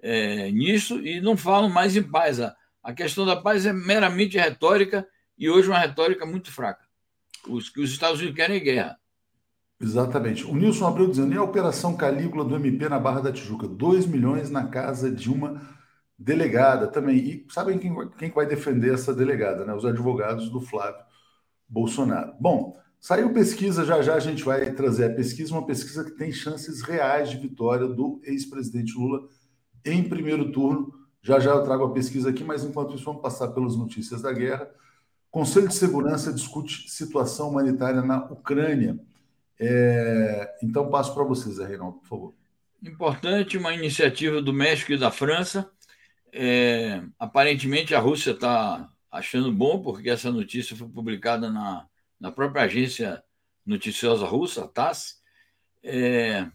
é, 0.00 0.50
nisso 0.50 1.00
e 1.00 1.20
não 1.20 1.36
falam 1.36 1.68
mais 1.68 1.96
em 1.96 2.02
paz. 2.02 2.40
A, 2.40 2.54
a 2.82 2.92
questão 2.92 3.24
da 3.24 3.36
paz 3.36 3.66
é 3.66 3.72
meramente 3.72 4.38
retórica 4.38 5.06
e 5.36 5.48
hoje 5.48 5.68
uma 5.68 5.78
retórica 5.78 6.26
muito 6.26 6.50
fraca. 6.50 6.86
Os 7.46 7.68
que 7.68 7.80
os 7.80 7.90
Estados 7.90 8.20
Unidos 8.20 8.36
querem 8.36 8.56
é 8.56 8.60
guerra. 8.60 9.00
Exatamente. 9.80 10.44
O 10.44 10.54
Nilson 10.54 10.86
Abreu 10.86 11.08
dizendo, 11.08 11.32
e 11.32 11.38
a 11.38 11.42
Operação 11.42 11.96
Calígula 11.96 12.44
do 12.44 12.56
MP 12.56 12.88
na 12.88 12.98
Barra 12.98 13.20
da 13.20 13.32
Tijuca? 13.32 13.68
2 13.68 14.06
milhões 14.06 14.50
na 14.50 14.66
casa 14.66 15.10
de 15.10 15.30
uma 15.30 15.60
delegada 16.18 16.88
também. 16.88 17.18
E 17.18 17.46
sabem 17.48 17.78
quem, 17.78 17.94
quem 18.10 18.30
vai 18.30 18.46
defender 18.46 18.92
essa 18.92 19.14
delegada? 19.14 19.64
Né? 19.64 19.72
Os 19.72 19.84
advogados 19.84 20.50
do 20.50 20.60
Flávio 20.60 21.00
Bolsonaro. 21.68 22.34
Bom, 22.40 22.76
saiu 22.98 23.32
pesquisa, 23.32 23.84
já 23.84 24.02
já 24.02 24.14
a 24.14 24.20
gente 24.20 24.42
vai 24.42 24.72
trazer 24.72 25.04
a 25.04 25.14
pesquisa, 25.14 25.52
uma 25.52 25.66
pesquisa 25.66 26.04
que 26.04 26.12
tem 26.12 26.32
chances 26.32 26.82
reais 26.82 27.30
de 27.30 27.36
vitória 27.36 27.86
do 27.86 28.20
ex-presidente 28.24 28.98
Lula 28.98 29.28
em 29.84 30.08
primeiro 30.08 30.50
turno. 30.50 30.92
Já 31.22 31.38
já 31.38 31.50
eu 31.50 31.62
trago 31.62 31.84
a 31.84 31.92
pesquisa 31.92 32.30
aqui, 32.30 32.42
mas 32.42 32.64
enquanto 32.64 32.94
isso, 32.94 33.04
vamos 33.04 33.22
passar 33.22 33.48
pelas 33.48 33.76
notícias 33.76 34.22
da 34.22 34.32
guerra. 34.32 34.68
Conselho 35.30 35.68
de 35.68 35.74
Segurança 35.74 36.32
discute 36.32 36.90
situação 36.90 37.50
humanitária 37.50 38.00
na 38.02 38.24
Ucrânia. 38.24 38.98
É... 39.60 40.56
Então, 40.62 40.90
passo 40.90 41.14
para 41.14 41.24
vocês, 41.24 41.56
Zé 41.56 41.66
Reinaldo, 41.66 41.98
por 41.98 42.08
favor. 42.08 42.34
Importante, 42.82 43.58
uma 43.58 43.74
iniciativa 43.74 44.40
do 44.40 44.52
México 44.52 44.92
e 44.92 44.98
da 44.98 45.10
França. 45.10 45.70
É... 46.32 47.02
Aparentemente, 47.18 47.94
a 47.94 48.00
Rússia 48.00 48.32
está 48.32 48.88
achando 49.10 49.52
bom, 49.52 49.82
porque 49.82 50.10
essa 50.10 50.30
notícia 50.30 50.76
foi 50.76 50.88
publicada 50.88 51.50
na, 51.50 51.86
na 52.20 52.30
própria 52.30 52.62
agência 52.62 53.22
noticiosa 53.64 54.26
russa, 54.26 54.64
a 54.64 54.68
TASS. 54.68 55.20
É... 55.82 56.46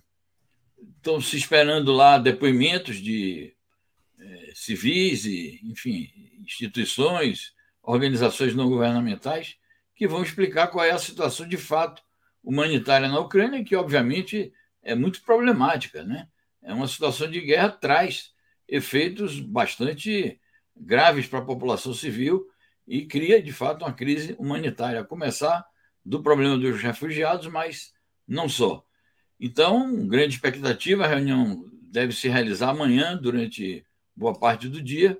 Estão 0.97 1.19
se 1.21 1.37
esperando 1.37 1.93
lá 1.93 2.17
depoimentos 2.17 2.97
de 2.97 3.55
é, 4.19 4.51
civis 4.53 5.25
e, 5.25 5.59
enfim, 5.63 6.11
instituições, 6.39 7.53
organizações 7.81 8.53
não 8.55 8.69
governamentais 8.69 9.57
que 9.95 10.07
vão 10.07 10.23
explicar 10.23 10.67
qual 10.67 10.83
é 10.83 10.91
a 10.91 10.97
situação 10.97 11.47
de 11.47 11.57
fato 11.57 12.01
humanitária 12.43 13.07
na 13.07 13.19
Ucrânia, 13.19 13.63
que 13.63 13.75
obviamente 13.75 14.53
é 14.83 14.93
muito 14.93 15.21
problemática, 15.23 16.03
né? 16.03 16.27
É 16.61 16.73
uma 16.73 16.87
situação 16.87 17.29
de 17.29 17.39
guerra 17.41 17.69
traz 17.69 18.31
efeitos 18.67 19.39
bastante 19.39 20.39
graves 20.75 21.27
para 21.27 21.39
a 21.39 21.45
população 21.45 21.93
civil 21.93 22.47
e 22.87 23.05
cria 23.05 23.41
de 23.41 23.51
fato 23.51 23.83
uma 23.83 23.93
crise 23.93 24.35
humanitária, 24.37 24.99
a 24.99 25.05
começar 25.05 25.65
do 26.05 26.21
problema 26.21 26.57
dos 26.57 26.81
refugiados, 26.81 27.47
mas 27.47 27.93
não 28.27 28.49
só. 28.49 28.83
Então, 29.39 30.07
grande 30.07 30.35
expectativa, 30.35 31.05
a 31.05 31.07
reunião 31.07 31.65
deve 31.81 32.13
se 32.13 32.27
realizar 32.27 32.69
amanhã 32.69 33.15
durante 33.15 33.85
boa 34.15 34.37
parte 34.37 34.67
do 34.67 34.81
dia. 34.81 35.17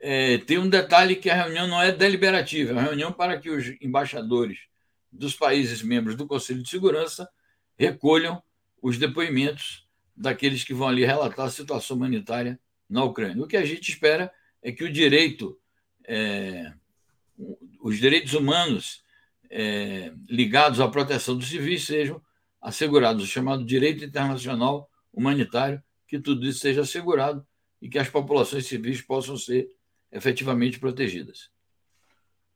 É, 0.00 0.38
tem 0.38 0.58
um 0.58 0.68
detalhe 0.68 1.14
que 1.14 1.28
a 1.28 1.34
reunião 1.34 1.68
não 1.68 1.80
é 1.80 1.92
deliberativa, 1.92 2.70
é 2.70 2.72
uma 2.72 2.82
reunião 2.82 3.12
para 3.12 3.38
que 3.38 3.50
os 3.50 3.76
embaixadores 3.80 4.69
dos 5.12 5.34
países 5.34 5.82
membros 5.82 6.16
do 6.16 6.26
Conselho 6.26 6.62
de 6.62 6.68
Segurança 6.68 7.28
recolham 7.78 8.42
os 8.82 8.98
depoimentos 8.98 9.86
daqueles 10.16 10.64
que 10.64 10.74
vão 10.74 10.88
ali 10.88 11.04
relatar 11.04 11.46
a 11.46 11.50
situação 11.50 11.96
humanitária 11.96 12.58
na 12.88 13.04
Ucrânia. 13.04 13.42
O 13.42 13.46
que 13.46 13.56
a 13.56 13.64
gente 13.64 13.90
espera 13.90 14.32
é 14.62 14.70
que 14.70 14.84
o 14.84 14.92
direito, 14.92 15.58
é, 16.06 16.72
os 17.80 17.98
direitos 17.98 18.34
humanos 18.34 19.02
é, 19.48 20.12
ligados 20.28 20.80
à 20.80 20.88
proteção 20.88 21.36
dos 21.36 21.48
civis 21.48 21.84
sejam 21.84 22.22
assegurados, 22.60 23.24
o 23.24 23.26
chamado 23.26 23.64
direito 23.64 24.04
internacional 24.04 24.90
humanitário, 25.12 25.82
que 26.06 26.18
tudo 26.18 26.46
isso 26.46 26.60
seja 26.60 26.82
assegurado 26.82 27.46
e 27.80 27.88
que 27.88 27.98
as 27.98 28.08
populações 28.08 28.66
civis 28.66 29.00
possam 29.00 29.36
ser 29.36 29.70
efetivamente 30.12 30.78
protegidas. 30.78 31.50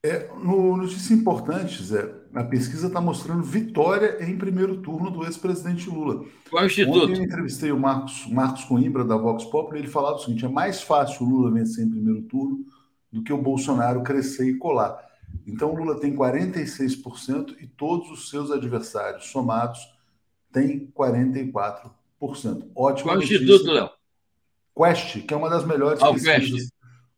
É, 0.04 0.28
no, 0.36 0.76
notícia 0.76 1.14
importante, 1.14 1.82
Zé, 1.82 2.12
a 2.34 2.44
pesquisa 2.44 2.88
está 2.88 3.00
mostrando 3.00 3.42
vitória 3.42 4.22
em 4.22 4.36
primeiro 4.36 4.82
turno 4.82 5.10
do 5.10 5.24
ex-presidente 5.24 5.88
Lula. 5.88 6.26
Qual 6.50 6.66
instituto? 6.66 7.04
Ontem 7.04 7.16
eu 7.16 7.22
entrevistei 7.22 7.72
o 7.72 7.80
Marcos, 7.80 8.26
Marcos 8.26 8.64
Coimbra, 8.64 9.02
da 9.02 9.16
Vox 9.16 9.46
Populi, 9.46 9.78
ele 9.78 9.88
falava 9.88 10.16
o 10.16 10.18
seguinte: 10.18 10.44
é 10.44 10.48
mais 10.48 10.82
fácil 10.82 11.24
o 11.24 11.30
Lula 11.30 11.50
vencer 11.50 11.86
em 11.86 11.88
primeiro 11.88 12.20
turno 12.24 12.66
do 13.10 13.22
que 13.22 13.32
o 13.32 13.40
Bolsonaro 13.40 14.02
crescer 14.02 14.46
e 14.46 14.58
colar. 14.58 14.94
Então 15.46 15.72
o 15.72 15.74
Lula 15.74 15.98
tem 15.98 16.14
46% 16.14 17.56
e 17.62 17.66
todos 17.66 18.10
os 18.10 18.28
seus 18.28 18.50
adversários 18.50 19.30
somados 19.30 19.80
têm 20.52 20.92
44%. 20.94 21.92
Ótimo. 22.20 23.08
Qual 23.08 23.16
notícia. 23.16 23.36
instituto, 23.36 23.72
Léo? 23.72 23.88
Quest, 24.76 25.22
que 25.26 25.32
é 25.32 25.36
uma 25.36 25.48
das 25.48 25.64
melhores 25.64 26.02
ah, 26.02 26.12
pesquisas. 26.12 26.68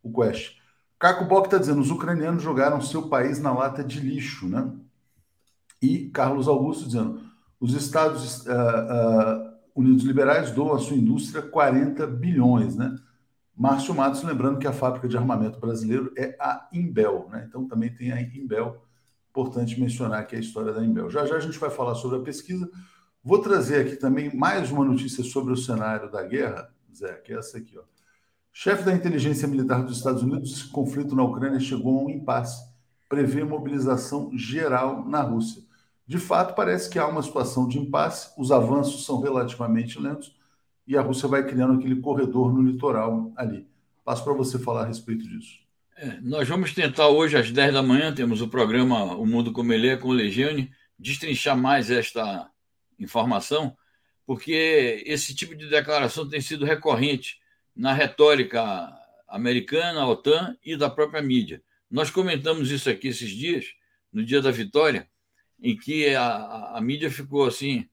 O 0.04 0.12
Quest. 0.12 0.44
O 0.44 0.52
Quest. 0.52 0.65
Caco 0.98 1.24
Bock 1.24 1.46
está 1.46 1.58
dizendo: 1.58 1.80
os 1.80 1.90
ucranianos 1.90 2.42
jogaram 2.42 2.80
seu 2.80 3.08
país 3.08 3.38
na 3.38 3.52
lata 3.52 3.84
de 3.84 4.00
lixo, 4.00 4.48
né? 4.48 4.72
E 5.80 6.08
Carlos 6.10 6.48
Augusto 6.48 6.86
dizendo: 6.86 7.20
os 7.60 7.74
Estados 7.74 8.46
uh, 8.46 8.50
uh, 8.50 9.56
Unidos 9.74 10.04
Liberais 10.04 10.50
doam 10.50 10.74
à 10.74 10.78
sua 10.78 10.96
indústria 10.96 11.42
40 11.42 12.06
bilhões, 12.06 12.76
né? 12.76 12.96
Márcio 13.54 13.94
Matos 13.94 14.22
lembrando 14.22 14.58
que 14.58 14.66
a 14.66 14.72
fábrica 14.72 15.08
de 15.08 15.16
armamento 15.16 15.58
brasileiro 15.58 16.12
é 16.16 16.36
a 16.38 16.68
Imbel, 16.72 17.28
né? 17.30 17.46
Então 17.48 17.66
também 17.66 17.94
tem 17.94 18.12
a 18.12 18.20
Imbel. 18.20 18.82
Importante 19.30 19.78
mencionar 19.80 20.20
aqui 20.20 20.36
a 20.36 20.38
história 20.40 20.72
da 20.72 20.84
Imbel. 20.84 21.10
Já 21.10 21.24
já 21.26 21.36
a 21.36 21.40
gente 21.40 21.58
vai 21.58 21.70
falar 21.70 21.94
sobre 21.94 22.18
a 22.18 22.22
pesquisa. 22.22 22.70
Vou 23.22 23.38
trazer 23.38 23.86
aqui 23.86 23.96
também 23.96 24.34
mais 24.34 24.70
uma 24.70 24.84
notícia 24.84 25.24
sobre 25.24 25.52
o 25.52 25.56
cenário 25.56 26.10
da 26.10 26.22
guerra, 26.22 26.70
Zé, 26.94 27.14
que 27.14 27.32
é 27.32 27.38
essa 27.38 27.58
aqui, 27.58 27.76
ó. 27.78 27.82
Chefe 28.58 28.84
da 28.84 28.94
inteligência 28.94 29.46
militar 29.46 29.84
dos 29.84 29.98
Estados 29.98 30.22
Unidos, 30.22 30.62
conflito 30.62 31.14
na 31.14 31.22
Ucrânia 31.22 31.60
chegou 31.60 31.98
a 31.98 32.04
um 32.04 32.08
impasse. 32.08 32.66
Prevê 33.06 33.44
mobilização 33.44 34.30
geral 34.32 35.06
na 35.06 35.20
Rússia. 35.20 35.62
De 36.06 36.16
fato, 36.16 36.54
parece 36.54 36.88
que 36.88 36.98
há 36.98 37.06
uma 37.06 37.22
situação 37.22 37.68
de 37.68 37.78
impasse, 37.78 38.32
os 38.34 38.50
avanços 38.50 39.04
são 39.04 39.20
relativamente 39.20 40.00
lentos 40.00 40.34
e 40.86 40.96
a 40.96 41.02
Rússia 41.02 41.28
vai 41.28 41.46
criando 41.46 41.74
aquele 41.74 41.96
corredor 41.96 42.50
no 42.50 42.62
litoral 42.62 43.30
ali. 43.36 43.68
Passo 44.02 44.24
para 44.24 44.32
você 44.32 44.58
falar 44.58 44.84
a 44.84 44.86
respeito 44.86 45.28
disso. 45.28 45.58
É, 45.94 46.18
nós 46.22 46.48
vamos 46.48 46.72
tentar 46.72 47.08
hoje, 47.08 47.36
às 47.36 47.50
10 47.50 47.74
da 47.74 47.82
manhã, 47.82 48.14
temos 48.14 48.40
o 48.40 48.48
programa 48.48 49.16
O 49.16 49.26
Mundo 49.26 49.52
Como 49.52 49.70
Ele 49.70 49.88
É 49.88 49.98
com 49.98 50.08
o 50.08 50.14
Legiane, 50.14 50.72
destrinchar 50.98 51.58
mais 51.58 51.90
esta 51.90 52.48
informação, 52.98 53.76
porque 54.24 55.04
esse 55.04 55.34
tipo 55.34 55.54
de 55.54 55.68
declaração 55.68 56.26
tem 56.26 56.40
sido 56.40 56.64
recorrente 56.64 57.38
na 57.76 57.92
retórica 57.92 58.90
americana, 59.28 60.00
a 60.00 60.08
OTAN 60.08 60.56
e 60.64 60.76
da 60.76 60.88
própria 60.88 61.20
mídia. 61.20 61.62
Nós 61.90 62.10
comentamos 62.10 62.70
isso 62.70 62.88
aqui 62.88 63.08
esses 63.08 63.30
dias, 63.30 63.66
no 64.12 64.24
dia 64.24 64.40
da 64.40 64.50
vitória, 64.50 65.08
em 65.60 65.76
que 65.76 66.14
a, 66.14 66.76
a, 66.76 66.80
mídia 66.80 67.10
ficou 67.10 67.46
assim 67.46 67.88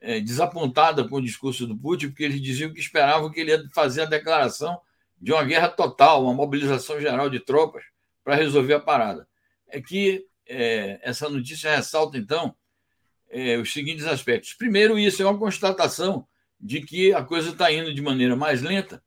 é, 0.00 0.20
desapontada 0.20 1.06
com 1.06 1.16
o 1.16 1.22
discurso 1.22 1.66
do 1.66 1.76
Putin, 1.76 2.08
porque 2.08 2.24
eles 2.24 2.40
diziam 2.40 2.72
que 2.72 2.80
esperavam 2.80 3.30
que 3.30 3.40
ele 3.40 3.50
ia 3.50 3.68
fazer 3.74 4.02
a 4.02 4.06
declaração 4.06 4.80
de 5.20 5.32
uma 5.32 5.44
guerra 5.44 5.68
total, 5.68 6.24
uma 6.24 6.34
mobilização 6.34 7.00
geral 7.00 7.28
de 7.28 7.40
tropas 7.40 7.84
para 8.24 8.34
resolver 8.34 8.74
a 8.74 8.80
parada. 8.80 9.28
É 9.68 9.80
que 9.80 10.26
é, 10.46 10.98
essa 11.02 11.28
notícia 11.28 11.74
ressalta, 11.74 12.16
então, 12.16 12.54
é, 13.28 13.56
os 13.58 13.72
seguintes 13.72 14.06
aspectos. 14.06 14.54
Primeiro, 14.54 14.98
isso 14.98 15.22
é 15.22 15.26
uma 15.26 15.38
constatação 15.38 16.26
de 16.60 16.80
que 16.80 17.12
a 17.12 17.22
coisa 17.22 17.50
está 17.50 17.70
indo 17.70 17.92
de 17.92 18.00
maneira 18.00 18.34
mais 18.34 18.62
lenta 18.62 19.02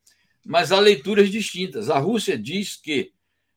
mas 0.50 0.72
há 0.72 0.80
leituras 0.80 1.30
distintas. 1.30 1.92
A 1.92 2.00
Rússia 2.00 2.36
diz 2.36 2.76
que 2.76 3.14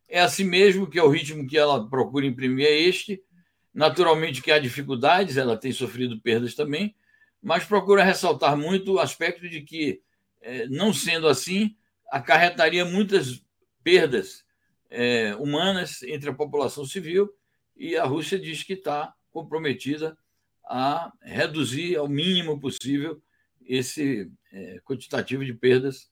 é 0.07 0.21
assim 0.21 0.45
mesmo, 0.45 0.87
que 0.87 0.99
é 0.99 1.03
o 1.03 1.09
ritmo 1.09 1.47
que 1.47 1.57
ela 1.57 1.89
procura 1.89 2.27
imprimir 2.27 2.67
é 2.67 2.81
este. 2.81 3.25
Naturalmente 3.73 4.43
que 4.43 4.51
há 4.51 4.59
dificuldades, 4.59 5.39
ela 5.39 5.57
tem 5.57 5.73
sofrido 5.73 6.21
perdas 6.21 6.55
também, 6.55 6.95
mas 7.41 7.65
procura 7.65 8.05
ressaltar 8.05 8.59
muito 8.59 8.93
o 8.93 8.99
aspecto 8.99 9.49
de 9.49 9.63
que, 9.63 10.03
é, 10.43 10.67
não 10.69 10.93
sendo 10.93 11.29
assim, 11.29 11.75
acarretaria 12.11 12.85
muitas 12.85 13.43
perdas 13.83 14.45
é, 14.91 15.35
humanas 15.37 16.03
entre 16.03 16.29
a 16.29 16.35
população 16.35 16.85
civil 16.85 17.33
e 17.75 17.97
a 17.97 18.05
Rússia 18.05 18.39
diz 18.39 18.63
que 18.63 18.75
está 18.75 19.15
comprometida 19.31 20.15
a 20.63 21.11
reduzir 21.23 21.97
ao 21.97 22.07
mínimo 22.07 22.61
possível 22.61 23.23
esse 23.65 24.31
é, 24.53 24.79
quantitativo 24.85 25.43
de 25.43 25.55
perdas 25.55 26.12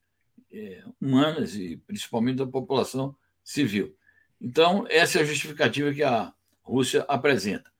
é, 0.52 0.82
humanas 1.00 1.54
e 1.54 1.76
principalmente 1.76 2.38
da 2.38 2.46
população 2.46 3.14
civil. 3.42 3.94
Então, 4.40 4.86
essa 4.88 5.18
é 5.18 5.22
a 5.22 5.24
justificativa 5.24 5.92
que 5.92 6.02
a 6.02 6.32
Rússia 6.62 7.04
apresenta. 7.08 7.70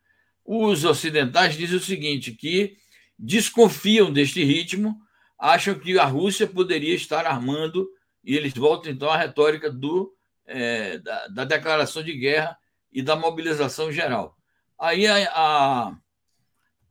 Os 0.45 0.85
ocidentais 0.85 1.57
dizem 1.57 1.77
o 1.77 1.81
seguinte, 1.81 2.33
que 2.33 2.77
desconfiam 3.19 4.13
deste 4.13 4.43
ritmo, 4.43 5.01
acham 5.39 5.79
que 5.79 5.99
a 5.99 6.05
Rússia 6.05 6.47
poderia 6.47 6.95
estar 6.95 7.27
armando, 7.27 7.89
e 8.23 8.37
eles 8.37 8.53
voltam 8.53 8.93
então 8.93 9.11
à 9.11 9.17
retórica 9.17 9.71
do, 9.71 10.15
é, 10.47 10.99
da, 10.99 11.29
da, 11.29 11.45
declaração 11.45 12.03
de 12.03 12.15
guerra 12.15 12.59
e 12.93 13.03
da 13.03 13.17
mobilização 13.17 13.91
geral. 13.91 14.37
Aí 14.79 15.07
a, 15.07 15.97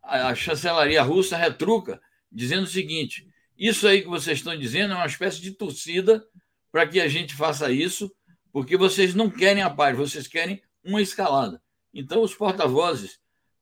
a, 0.01 0.29
a 0.29 0.35
chancelaria 0.35 1.03
russa 1.03 1.37
retruca, 1.37 2.01
dizendo 2.31 2.63
o 2.63 2.67
seguinte: 2.67 3.27
isso 3.59 3.87
aí 3.87 4.01
que 4.01 4.07
vocês 4.07 4.39
estão 4.39 4.57
dizendo 4.57 4.93
é 4.93 4.95
uma 4.95 5.05
espécie 5.05 5.41
de 5.41 5.51
torcida 5.51 6.25
para 6.71 6.87
que 6.87 6.99
a 6.99 7.07
gente 7.07 7.35
faça 7.35 7.71
isso, 7.71 8.11
porque 8.51 8.77
vocês 8.77 9.13
não 9.13 9.29
querem 9.29 9.61
a 9.61 9.69
paz, 9.69 9.95
vocês 9.97 10.27
querem 10.27 10.61
uma 10.83 11.01
escalada. 11.01 11.61
Então, 11.93 12.21
os 12.21 12.33
porta-vozes 12.33 13.19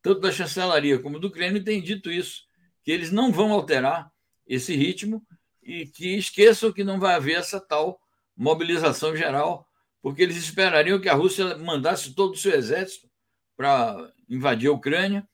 tanto 0.07 0.21
da 0.21 0.31
chancelaria 0.31 0.99
como 0.99 1.19
do 1.19 1.29
Kremlin, 1.29 1.63
têm 1.63 1.81
dito 1.81 2.09
isso, 2.09 2.43
que 2.81 2.91
eles 2.91 3.11
não 3.11 3.31
vão 3.31 3.51
alterar 3.51 4.09
esse 4.47 4.73
ritmo 4.73 5.21
e 5.61 5.85
que 5.85 6.15
esqueçam 6.15 6.71
que 6.71 6.83
não 6.83 6.97
vai 6.97 7.15
haver 7.15 7.37
essa 7.37 7.59
tal 7.59 7.99
mobilização 8.35 9.15
geral, 9.15 9.67
porque 10.01 10.21
eles 10.21 10.37
esperariam 10.37 11.01
que 11.01 11.09
a 11.09 11.13
Rússia 11.13 11.57
mandasse 11.57 12.13
todo 12.13 12.33
o 12.33 12.37
seu 12.37 12.53
exército 12.53 13.09
para 13.57 14.09
invadir 14.29 14.69
a 14.69 14.73
Ucrânia, 14.73 15.27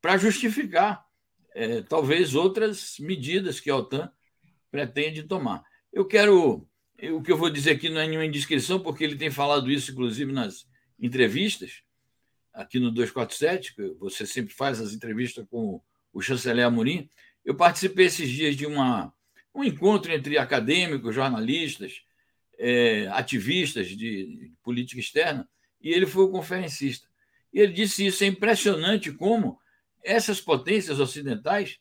para 0.00 0.16
justificar 0.16 1.04
é, 1.54 1.82
talvez 1.82 2.34
outras 2.34 2.96
medidas 2.98 3.60
que 3.60 3.70
a 3.70 3.76
OTAN 3.76 4.10
pretende 4.70 5.22
tomar. 5.22 5.62
Eu 5.92 6.04
quero. 6.04 6.66
O 7.12 7.22
que 7.22 7.30
eu 7.30 7.36
vou 7.36 7.48
dizer 7.48 7.72
aqui 7.72 7.88
não 7.88 8.00
é 8.00 8.06
nenhuma 8.06 8.26
indiscrição, 8.26 8.80
porque 8.80 9.04
ele 9.04 9.16
tem 9.16 9.30
falado 9.30 9.70
isso, 9.70 9.92
inclusive, 9.92 10.32
nas 10.32 10.66
entrevistas, 10.98 11.82
aqui 12.52 12.80
no 12.80 12.90
247, 12.90 13.76
que 13.76 13.88
você 14.00 14.26
sempre 14.26 14.52
faz 14.52 14.80
as 14.80 14.92
entrevistas 14.92 15.46
com 15.48 15.80
o 16.12 16.20
chanceler 16.20 16.66
Amorim. 16.66 17.08
Eu 17.44 17.54
participei 17.54 18.06
esses 18.06 18.28
dias 18.28 18.56
de 18.56 18.66
uma, 18.66 19.12
um 19.54 19.62
encontro 19.62 20.12
entre 20.12 20.38
acadêmicos, 20.38 21.14
jornalistas, 21.14 22.02
é, 22.58 23.06
ativistas 23.12 23.86
de 23.88 24.52
política 24.62 25.00
externa, 25.00 25.48
e 25.80 25.90
ele 25.90 26.06
foi 26.06 26.24
o 26.24 26.30
conferencista. 26.30 27.06
E 27.52 27.60
ele 27.60 27.72
disse 27.72 28.04
isso: 28.04 28.24
é 28.24 28.26
impressionante 28.26 29.12
como 29.12 29.58
essas 30.08 30.40
potências 30.40 30.98
ocidentais 30.98 31.78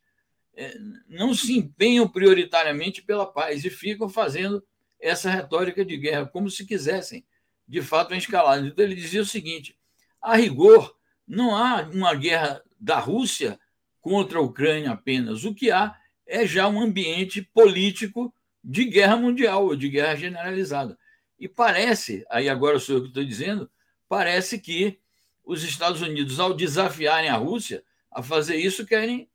é, 0.53 0.77
não 1.07 1.33
se 1.33 1.57
empenham 1.57 2.07
prioritariamente 2.07 3.01
pela 3.01 3.25
paz 3.25 3.63
e 3.63 3.69
ficam 3.69 4.09
fazendo 4.09 4.61
essa 4.99 5.29
retórica 5.29 5.85
de 5.85 5.95
guerra, 5.95 6.25
como 6.25 6.49
se 6.49 6.65
quisessem, 6.65 7.25
de 7.65 7.81
fato, 7.81 8.11
uma 8.11 8.17
escalada. 8.17 8.67
Então, 8.67 8.83
ele 8.83 8.95
dizia 8.95 9.21
o 9.21 9.25
seguinte: 9.25 9.77
a 10.21 10.35
rigor, 10.35 10.97
não 11.25 11.55
há 11.55 11.83
uma 11.83 12.13
guerra 12.13 12.61
da 12.79 12.99
Rússia 12.99 13.57
contra 14.01 14.39
a 14.39 14.41
Ucrânia 14.41 14.91
apenas. 14.91 15.45
O 15.45 15.53
que 15.53 15.71
há 15.71 15.95
é 16.25 16.45
já 16.45 16.67
um 16.67 16.81
ambiente 16.81 17.41
político 17.41 18.33
de 18.61 18.83
guerra 18.83 19.15
mundial, 19.15 19.65
ou 19.65 19.75
de 19.75 19.87
guerra 19.87 20.15
generalizada. 20.15 20.97
E 21.39 21.47
parece, 21.47 22.25
aí 22.29 22.49
agora 22.49 22.79
sou 22.79 22.95
eu 22.95 23.01
que 23.03 23.07
estou 23.07 23.23
dizendo, 23.23 23.69
parece 24.09 24.59
que 24.59 24.99
os 25.45 25.63
Estados 25.63 26.01
Unidos, 26.01 26.39
ao 26.39 26.53
desafiarem 26.53 27.29
a 27.29 27.37
Rússia 27.37 27.83
a 28.17 28.23
fazer 28.23 28.55
isso, 28.55 28.83
querem 28.83 29.29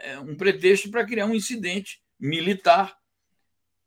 é, 0.00 0.16
um 0.20 0.36
pretexto 0.36 0.88
para 0.92 1.04
criar 1.04 1.26
um 1.26 1.34
incidente 1.34 2.00
militar 2.20 2.96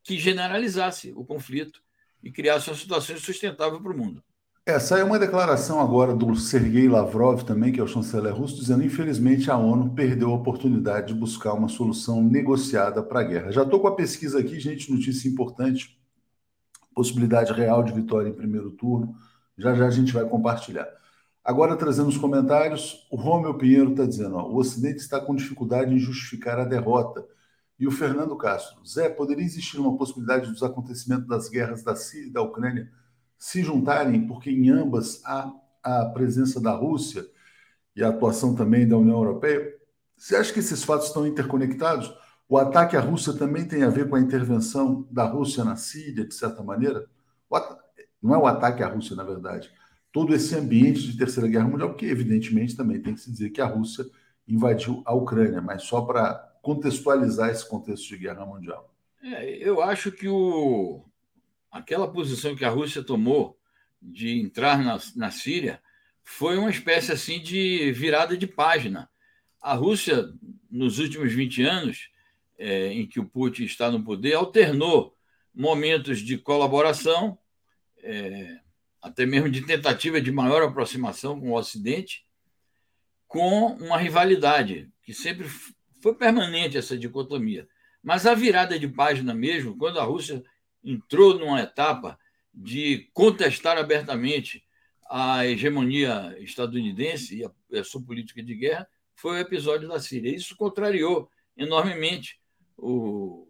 que 0.03 0.19
generalizasse 0.19 1.13
o 1.15 1.23
conflito 1.23 1.81
e 2.21 2.29
criasse 2.29 2.69
uma 2.69 2.75
situação 2.75 3.17
sustentável 3.17 3.81
para 3.81 3.93
o 3.93 3.97
mundo. 3.97 4.21
Essa 4.65 4.99
é 4.99 5.05
uma 5.05 5.17
declaração 5.17 5.79
agora 5.79 6.13
do 6.13 6.35
Sergei 6.35 6.89
Lavrov, 6.89 7.43
também, 7.43 7.71
que 7.71 7.79
é 7.79 7.83
o 7.83 7.87
chanceler 7.87 8.35
russo, 8.35 8.57
dizendo 8.57 8.83
infelizmente 8.83 9.49
a 9.49 9.55
ONU 9.55 9.95
perdeu 9.95 10.31
a 10.31 10.35
oportunidade 10.35 11.13
de 11.13 11.19
buscar 11.19 11.53
uma 11.53 11.69
solução 11.69 12.21
negociada 12.21 13.01
para 13.01 13.21
a 13.21 13.23
guerra. 13.23 13.51
Já 13.51 13.63
estou 13.63 13.79
com 13.79 13.87
a 13.87 13.95
pesquisa 13.95 14.37
aqui, 14.41 14.59
gente, 14.59 14.91
notícia 14.91 15.29
importante, 15.29 15.97
possibilidade 16.93 17.53
real 17.53 17.83
de 17.83 17.93
vitória 17.93 18.27
em 18.27 18.33
primeiro 18.33 18.69
turno. 18.71 19.15
Já 19.57 19.73
já 19.73 19.87
a 19.87 19.91
gente 19.91 20.11
vai 20.11 20.27
compartilhar. 20.27 20.89
Agora, 21.43 21.75
trazendo 21.75 22.07
os 22.07 22.17
comentários, 22.17 23.07
o 23.09 23.15
Romeu 23.15 23.57
Pinheiro 23.57 23.91
está 23.91 24.05
dizendo: 24.05 24.35
ó, 24.35 24.47
o 24.47 24.57
Ocidente 24.57 24.99
está 24.99 25.19
com 25.19 25.35
dificuldade 25.35 25.93
em 25.93 25.97
justificar 25.97 26.59
a 26.59 26.65
derrota. 26.65 27.25
E 27.79 27.87
o 27.87 27.91
Fernando 27.91 28.37
Castro, 28.37 28.85
Zé, 28.85 29.09
poderia 29.09 29.43
existir 29.43 29.79
uma 29.79 29.97
possibilidade 29.97 30.47
dos 30.51 30.61
acontecimentos 30.61 31.27
das 31.27 31.49
guerras 31.49 31.83
da 31.83 31.95
Síria 31.95 32.27
e 32.27 32.31
da 32.31 32.41
Ucrânia 32.41 32.91
se 33.39 33.63
juntarem, 33.63 34.27
porque 34.27 34.51
em 34.51 34.69
ambas 34.69 35.19
há 35.25 35.51
a 35.81 36.05
presença 36.05 36.61
da 36.61 36.73
Rússia 36.73 37.25
e 37.95 38.03
a 38.03 38.09
atuação 38.09 38.53
também 38.53 38.87
da 38.87 38.97
União 38.97 39.17
Europeia? 39.17 39.67
Você 40.15 40.35
acha 40.35 40.53
que 40.53 40.59
esses 40.59 40.83
fatos 40.83 41.07
estão 41.07 41.25
interconectados? 41.25 42.13
O 42.47 42.55
ataque 42.55 42.95
à 42.95 42.99
Rússia 42.99 43.33
também 43.33 43.65
tem 43.67 43.81
a 43.81 43.89
ver 43.89 44.07
com 44.07 44.15
a 44.15 44.19
intervenção 44.19 45.07
da 45.09 45.23
Rússia 45.23 45.63
na 45.63 45.75
Síria, 45.75 46.23
de 46.23 46.35
certa 46.35 46.61
maneira? 46.61 47.09
Não 48.21 48.35
é 48.35 48.37
o 48.37 48.45
ataque 48.45 48.83
à 48.83 48.87
Rússia, 48.87 49.15
na 49.15 49.23
verdade 49.23 49.71
todo 50.11 50.35
esse 50.35 50.55
ambiente 50.55 51.01
de 51.01 51.17
Terceira 51.17 51.49
Guerra 51.49 51.67
Mundial, 51.67 51.89
porque, 51.89 52.05
evidentemente, 52.05 52.75
também 52.75 53.01
tem 53.01 53.13
que 53.13 53.21
se 53.21 53.31
dizer 53.31 53.49
que 53.49 53.61
a 53.61 53.65
Rússia 53.65 54.05
invadiu 54.47 55.01
a 55.05 55.13
Ucrânia, 55.13 55.61
mas 55.61 55.83
só 55.83 56.01
para 56.01 56.33
contextualizar 56.61 57.49
esse 57.49 57.67
contexto 57.67 58.07
de 58.09 58.17
guerra 58.17 58.45
mundial. 58.45 58.93
É, 59.23 59.57
eu 59.57 59.81
acho 59.81 60.11
que 60.11 60.27
o, 60.27 61.03
aquela 61.71 62.11
posição 62.11 62.55
que 62.55 62.65
a 62.65 62.69
Rússia 62.69 63.03
tomou 63.03 63.57
de 64.01 64.39
entrar 64.41 64.83
na, 64.83 64.99
na 65.15 65.31
Síria 65.31 65.81
foi 66.23 66.57
uma 66.57 66.69
espécie 66.69 67.11
assim 67.11 67.39
de 67.39 67.91
virada 67.91 68.37
de 68.37 68.47
página. 68.47 69.09
A 69.61 69.73
Rússia, 69.73 70.27
nos 70.69 70.99
últimos 70.99 71.31
20 71.33 71.63
anos, 71.63 72.09
é, 72.57 72.93
em 72.93 73.07
que 73.07 73.19
o 73.19 73.25
Putin 73.25 73.63
está 73.63 73.91
no 73.91 74.03
poder, 74.03 74.33
alternou 74.33 75.15
momentos 75.53 76.19
de 76.19 76.37
colaboração, 76.37 77.37
é, 78.03 78.59
até 79.01 79.25
mesmo 79.25 79.49
de 79.49 79.65
tentativa 79.65 80.21
de 80.21 80.31
maior 80.31 80.61
aproximação 80.61 81.39
com 81.39 81.51
o 81.51 81.57
Ocidente, 81.57 82.25
com 83.27 83.67
uma 83.77 83.97
rivalidade, 83.97 84.89
que 85.01 85.13
sempre 85.13 85.47
foi 86.01 86.13
permanente 86.13 86.77
essa 86.77 86.97
dicotomia. 86.97 87.67
Mas 88.03 88.25
a 88.25 88.33
virada 88.33 88.77
de 88.77 88.87
página 88.87 89.33
mesmo, 89.33 89.77
quando 89.77 89.99
a 89.99 90.03
Rússia 90.03 90.43
entrou 90.83 91.37
numa 91.37 91.61
etapa 91.61 92.19
de 92.53 93.09
contestar 93.13 93.77
abertamente 93.77 94.63
a 95.09 95.45
hegemonia 95.45 96.35
estadunidense 96.39 97.37
e 97.37 97.45
a, 97.45 97.79
a 97.79 97.83
sua 97.83 98.01
política 98.01 98.41
de 98.41 98.55
guerra, 98.55 98.87
foi 99.15 99.37
o 99.37 99.41
episódio 99.41 99.87
da 99.87 99.99
Síria. 99.99 100.35
Isso 100.35 100.55
contrariou 100.55 101.29
enormemente 101.55 102.39
o, 102.77 103.47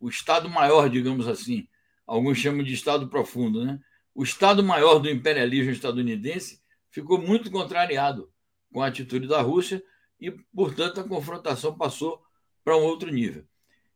o 0.00 0.08
Estado-maior, 0.08 0.88
digamos 0.88 1.28
assim. 1.28 1.68
Alguns 2.06 2.38
chamam 2.38 2.62
de 2.62 2.72
Estado 2.72 3.08
profundo, 3.08 3.64
né? 3.64 3.78
O 4.14 4.22
Estado-Maior 4.22 4.98
do 4.98 5.10
imperialismo 5.10 5.70
estadunidense 5.70 6.60
ficou 6.90 7.20
muito 7.20 7.50
contrariado 7.50 8.30
com 8.72 8.82
a 8.82 8.86
atitude 8.86 9.26
da 9.26 9.40
Rússia 9.40 9.82
e, 10.20 10.30
portanto, 10.30 11.00
a 11.00 11.08
confrontação 11.08 11.76
passou 11.76 12.22
para 12.64 12.76
um 12.76 12.82
outro 12.82 13.10
nível. 13.10 13.44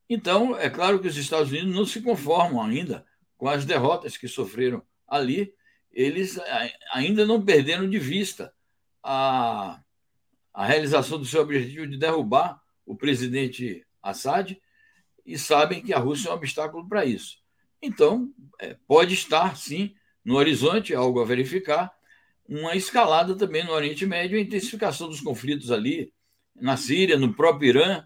Então, 0.09 0.57
é 0.57 0.71
claro 0.71 1.01
que 1.01 1.09
os 1.09 1.17
Estados 1.17 1.51
Unidos 1.51 1.75
não 1.75 1.87
se 1.87 2.01
conformam 2.01 2.63
ainda 2.63 3.05
com 3.37 3.49
as 3.49 3.65
derrotas 3.65 4.17
que 4.17 4.29
sofreram 4.29 4.83
ali, 5.07 5.55
eles 5.93 6.39
ainda 6.93 7.25
não 7.25 7.45
perderam 7.45 7.89
de 7.89 7.99
vista 7.99 8.53
a, 9.03 9.81
a 10.53 10.67
realização 10.67 11.19
do 11.19 11.25
seu 11.25 11.43
objetivo 11.43 11.87
de 11.87 11.97
derrubar 11.97 12.61
o 12.85 12.97
presidente 12.97 13.87
Assad 14.03 14.57
e 15.25 15.39
sabem 15.39 15.83
que 15.83 15.93
a 15.93 15.99
Rússia 15.99 16.29
é 16.29 16.33
um 16.33 16.35
obstáculo 16.35 16.89
para 16.89 17.05
isso. 17.05 17.39
Então, 17.81 18.33
é, 18.61 18.77
pode 18.87 19.15
estar, 19.15 19.57
sim, 19.57 19.95
no 20.25 20.37
horizonte, 20.37 20.95
algo 20.95 21.21
a 21.21 21.25
verificar, 21.25 21.93
uma 22.49 22.75
escalada 22.75 23.35
também 23.37 23.65
no 23.65 23.73
Oriente 23.73 24.07
Médio, 24.07 24.39
a 24.39 24.41
intensificação 24.41 25.09
dos 25.09 25.21
conflitos 25.21 25.71
ali, 25.71 26.13
na 26.55 26.77
Síria, 26.77 27.19
no 27.19 27.35
próprio 27.35 27.69
Irã. 27.71 28.05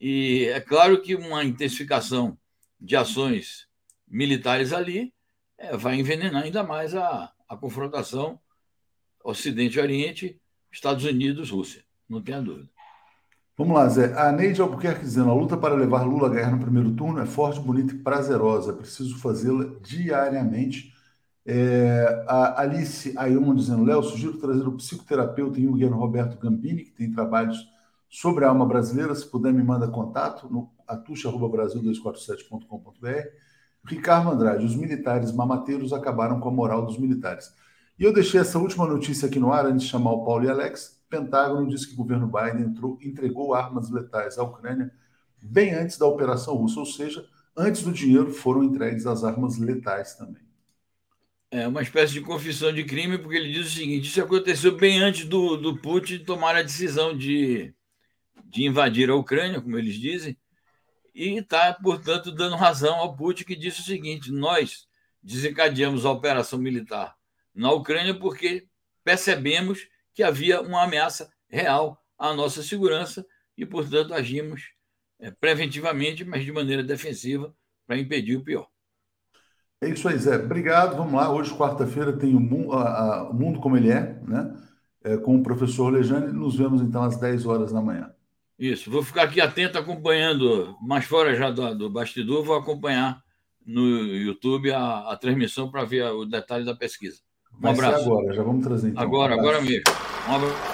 E 0.00 0.46
é 0.46 0.60
claro 0.60 1.00
que 1.00 1.14
uma 1.14 1.44
intensificação 1.44 2.38
de 2.80 2.96
ações 2.96 3.66
militares 4.06 4.72
ali 4.72 5.12
é, 5.58 5.76
vai 5.76 5.96
envenenar 5.96 6.42
ainda 6.42 6.62
mais 6.62 6.94
a, 6.94 7.32
a 7.48 7.56
confrontação 7.56 8.38
Ocidente-Oriente, 9.24 10.40
Estados 10.70 11.04
Unidos-Rússia. 11.04 11.84
Não 12.08 12.20
tenha 12.20 12.42
dúvida. 12.42 12.68
Vamos 13.56 13.76
lá, 13.76 13.88
Zé. 13.88 14.12
A 14.18 14.32
Neide 14.32 14.60
Albuquerque 14.60 15.02
dizendo: 15.02 15.30
a 15.30 15.34
luta 15.34 15.56
para 15.56 15.74
levar 15.74 16.02
Lula 16.02 16.26
a 16.26 16.30
ganhar 16.30 16.50
no 16.50 16.58
primeiro 16.58 16.92
turno 16.94 17.20
é 17.20 17.26
forte, 17.26 17.60
bonita 17.60 17.94
e 17.94 17.98
prazerosa. 17.98 18.72
É 18.72 18.76
preciso 18.76 19.18
fazê-la 19.18 19.76
diariamente 19.80 20.91
é, 21.44 22.24
a 22.28 22.60
Alice 22.60 23.12
Ayoma 23.16 23.52
dizendo, 23.54 23.84
Léo, 23.84 24.02
sugiro 24.02 24.38
trazer 24.38 24.66
o 24.66 24.72
psicoterapeuta 24.72 25.58
Guilherme 25.58 25.96
Roberto 25.96 26.38
Gambini, 26.38 26.84
que 26.84 26.92
tem 26.92 27.10
trabalhos 27.10 27.58
sobre 28.08 28.44
a 28.44 28.48
alma 28.48 28.64
brasileira. 28.64 29.12
Se 29.14 29.26
puder, 29.26 29.52
me 29.52 29.62
manda 29.62 29.86
contato 29.88 30.48
no 30.48 30.70
atucha.brasil247.com.br. 30.86 33.28
Ricardo 33.84 34.30
Andrade, 34.30 34.64
os 34.64 34.76
militares 34.76 35.32
mamateiros 35.32 35.92
acabaram 35.92 36.38
com 36.38 36.48
a 36.48 36.52
moral 36.52 36.86
dos 36.86 36.96
militares. 36.96 37.52
E 37.98 38.04
eu 38.04 38.12
deixei 38.12 38.38
essa 38.40 38.60
última 38.60 38.86
notícia 38.86 39.26
aqui 39.26 39.40
no 39.40 39.52
ar 39.52 39.66
antes 39.66 39.82
de 39.82 39.88
chamar 39.88 40.12
o 40.12 40.24
Paulo 40.24 40.44
e 40.44 40.48
Alex. 40.48 41.02
Pentágono 41.10 41.68
diz 41.68 41.84
que 41.84 41.94
o 41.94 41.96
governo 41.96 42.28
Biden 42.28 42.66
entrou, 42.66 42.96
entregou 43.02 43.52
armas 43.52 43.90
letais 43.90 44.38
à 44.38 44.44
Ucrânia 44.44 44.92
bem 45.42 45.74
antes 45.74 45.98
da 45.98 46.06
operação 46.06 46.54
russa, 46.54 46.78
ou 46.78 46.86
seja, 46.86 47.26
antes 47.56 47.82
do 47.82 47.90
dinheiro 47.90 48.32
foram 48.32 48.62
entregues 48.62 49.06
as 49.06 49.24
armas 49.24 49.58
letais 49.58 50.14
também 50.14 50.51
é 51.52 51.68
uma 51.68 51.82
espécie 51.82 52.14
de 52.14 52.22
confissão 52.22 52.72
de 52.72 52.82
crime, 52.82 53.18
porque 53.18 53.36
ele 53.36 53.52
diz 53.52 53.66
o 53.68 53.70
seguinte: 53.70 54.08
isso 54.08 54.22
aconteceu 54.22 54.74
bem 54.74 55.00
antes 55.00 55.26
do, 55.26 55.56
do 55.58 55.76
Putin 55.76 56.24
tomar 56.24 56.56
a 56.56 56.62
decisão 56.62 57.16
de, 57.16 57.74
de 58.46 58.64
invadir 58.64 59.10
a 59.10 59.14
Ucrânia, 59.14 59.60
como 59.60 59.78
eles 59.78 59.96
dizem, 59.96 60.36
e 61.14 61.38
está, 61.38 61.74
portanto, 61.74 62.32
dando 62.32 62.56
razão 62.56 62.94
ao 62.94 63.14
Putin, 63.14 63.44
que 63.44 63.54
disse 63.54 63.80
o 63.82 63.84
seguinte: 63.84 64.32
nós 64.32 64.86
desencadeamos 65.22 66.06
a 66.06 66.10
operação 66.10 66.58
militar 66.58 67.14
na 67.54 67.70
Ucrânia 67.70 68.18
porque 68.18 68.66
percebemos 69.04 69.86
que 70.14 70.22
havia 70.22 70.62
uma 70.62 70.82
ameaça 70.84 71.30
real 71.48 72.02
à 72.18 72.32
nossa 72.32 72.62
segurança 72.62 73.26
e, 73.58 73.66
portanto, 73.66 74.14
agimos 74.14 74.62
é, 75.20 75.30
preventivamente, 75.30 76.24
mas 76.24 76.44
de 76.46 76.50
maneira 76.50 76.82
defensiva, 76.82 77.54
para 77.86 77.98
impedir 77.98 78.36
o 78.36 78.42
pior. 78.42 78.68
É 79.82 79.88
isso 79.88 80.08
aí, 80.08 80.16
Zé. 80.16 80.36
Obrigado. 80.36 80.96
Vamos 80.96 81.14
lá. 81.14 81.28
Hoje, 81.28 81.52
quarta-feira, 81.52 82.12
tem 82.12 82.36
o 82.36 82.40
mundo, 82.40 82.72
a, 82.72 82.82
a, 82.84 83.22
o 83.30 83.34
mundo 83.34 83.58
como 83.58 83.76
ele 83.76 83.90
é, 83.90 84.16
né? 84.22 84.54
É, 85.02 85.16
com 85.16 85.36
o 85.36 85.42
professor 85.42 85.92
Lejane. 85.92 86.32
Nos 86.32 86.56
vemos 86.56 86.80
então 86.80 87.02
às 87.02 87.16
10 87.16 87.44
horas 87.46 87.72
da 87.72 87.82
manhã. 87.82 88.08
Isso. 88.56 88.88
Vou 88.88 89.02
ficar 89.02 89.24
aqui 89.24 89.40
atento 89.40 89.76
acompanhando, 89.76 90.76
mais 90.80 91.04
fora 91.04 91.34
já 91.34 91.50
do, 91.50 91.76
do 91.76 91.90
bastidor, 91.90 92.44
vou 92.44 92.54
acompanhar 92.54 93.20
no 93.66 93.84
YouTube 94.06 94.70
a, 94.70 95.10
a 95.10 95.16
transmissão 95.16 95.68
para 95.68 95.84
ver 95.84 96.04
o 96.04 96.24
detalhe 96.24 96.64
da 96.64 96.76
pesquisa. 96.76 97.18
Um 97.52 97.60
Vai 97.60 97.72
abraço. 97.72 98.04
agora, 98.04 98.32
já 98.32 98.42
vamos 98.44 98.64
trazer 98.64 98.90
então. 98.90 99.02
Agora, 99.02 99.34
um 99.34 99.40
agora 99.40 99.60
mesmo. 99.60 99.82
Um 100.28 100.34
abraço. 100.36 100.72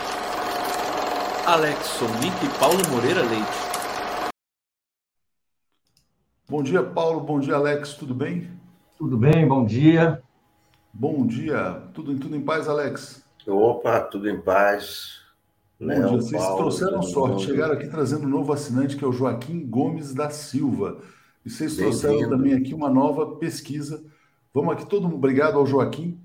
Alex 1.47 1.87
Sonic 1.87 2.45
e 2.45 2.59
Paulo 2.59 2.79
Moreira 2.91 3.23
Leite. 3.23 3.69
Bom 6.47 6.63
dia, 6.63 6.83
Paulo. 6.83 7.21
Bom 7.21 7.41
dia, 7.41 7.55
Alex. 7.55 7.95
Tudo 7.95 8.15
bem? 8.15 8.58
Tudo 8.99 9.17
bem, 9.17 9.47
bom 9.47 9.65
dia. 9.65 10.21
Bom 10.93 11.25
dia. 11.25 11.85
Tudo, 11.95 12.19
tudo 12.19 12.35
em 12.35 12.41
paz, 12.41 12.69
Alex? 12.69 13.25
Opa, 13.47 14.01
tudo 14.01 14.29
em 14.29 14.41
paz. 14.41 15.21
Bom 15.79 15.87
dia. 15.87 16.09
Vocês 16.09 16.43
Paulo, 16.43 16.59
trouxeram 16.59 17.03
sorte. 17.03 17.47
Chegaram 17.47 17.75
aqui 17.75 17.87
trazendo 17.87 18.27
um 18.27 18.29
novo 18.29 18.53
assinante, 18.53 18.97
que 18.97 19.05
é 19.05 19.07
o 19.07 19.13
Joaquim 19.13 19.65
Gomes 19.65 20.13
da 20.13 20.31
Silva. 20.31 20.99
E 21.47 21.49
vocês 21.49 21.77
trouxeram 21.77 22.29
também 22.29 22.55
aqui 22.55 22.75
uma 22.75 22.91
nova 22.91 23.37
pesquisa. 23.37 24.03
Vamos 24.53 24.73
aqui, 24.73 24.85
todo 24.85 25.05
mundo, 25.05 25.15
obrigado 25.15 25.59
ao 25.59 25.65
Joaquim. 25.65 26.19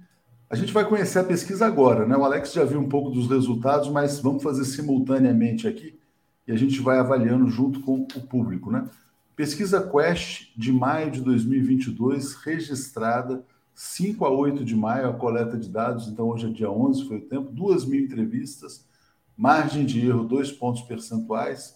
A 0.49 0.55
gente 0.55 0.73
vai 0.73 0.83
conhecer 0.83 1.19
a 1.19 1.23
pesquisa 1.23 1.67
agora, 1.67 2.07
né? 2.07 2.17
O 2.17 2.25
Alex 2.25 2.53
já 2.53 2.63
viu 2.63 2.79
um 2.79 2.89
pouco 2.89 3.11
dos 3.11 3.29
resultados, 3.29 3.87
mas 3.89 4.19
vamos 4.19 4.41
fazer 4.41 4.65
simultaneamente 4.65 5.67
aqui 5.67 5.99
e 6.47 6.51
a 6.51 6.55
gente 6.55 6.81
vai 6.81 6.97
avaliando 6.97 7.47
junto 7.47 7.81
com 7.81 8.07
o 8.15 8.21
público, 8.21 8.71
né? 8.71 8.89
Pesquisa 9.35 9.81
Quest 9.81 10.51
de 10.55 10.71
maio 10.71 11.09
de 11.09 11.19
2022, 11.21 12.35
registrada 12.35 13.43
5 13.73 14.23
a 14.25 14.29
8 14.29 14.63
de 14.63 14.75
maio, 14.75 15.09
a 15.09 15.13
coleta 15.13 15.57
de 15.57 15.67
dados, 15.67 16.07
então 16.07 16.27
hoje 16.27 16.45
é 16.47 16.49
dia 16.49 16.69
11, 16.69 17.07
foi 17.07 17.17
o 17.17 17.21
tempo, 17.21 17.51
2 17.51 17.85
mil 17.85 18.03
entrevistas, 18.03 18.85
margem 19.35 19.83
de 19.85 20.07
erro 20.07 20.25
2 20.25 20.51
pontos 20.51 20.83
percentuais, 20.83 21.75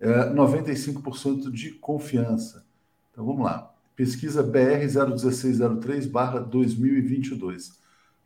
é, 0.00 0.30
95% 0.30 1.50
de 1.50 1.72
confiança. 1.72 2.64
Então 3.12 3.26
vamos 3.26 3.44
lá. 3.44 3.70
Pesquisa 3.94 4.42
BR 4.42 4.86
01603-2022. 4.86 7.72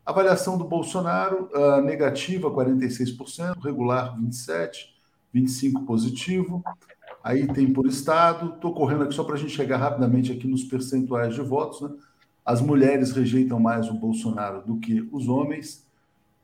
Avaliação 0.05 0.57
do 0.57 0.63
Bolsonaro, 0.63 1.49
uh, 1.53 1.81
negativa 1.81 2.49
46%, 2.49 3.59
regular 3.61 4.17
27%, 4.17 4.71
25% 5.35 5.85
positivo. 5.85 6.63
Aí 7.23 7.47
tem 7.47 7.71
por 7.71 7.85
estado. 7.85 8.55
Estou 8.55 8.73
correndo 8.73 9.03
aqui 9.03 9.13
só 9.13 9.23
para 9.23 9.35
a 9.35 9.37
gente 9.37 9.51
chegar 9.51 9.77
rapidamente 9.77 10.31
aqui 10.31 10.47
nos 10.47 10.63
percentuais 10.63 11.35
de 11.35 11.41
votos. 11.41 11.81
Né? 11.81 11.89
As 12.45 12.61
mulheres 12.61 13.11
rejeitam 13.11 13.59
mais 13.59 13.89
o 13.89 13.93
Bolsonaro 13.93 14.65
do 14.65 14.77
que 14.77 15.07
os 15.11 15.27
homens. 15.27 15.85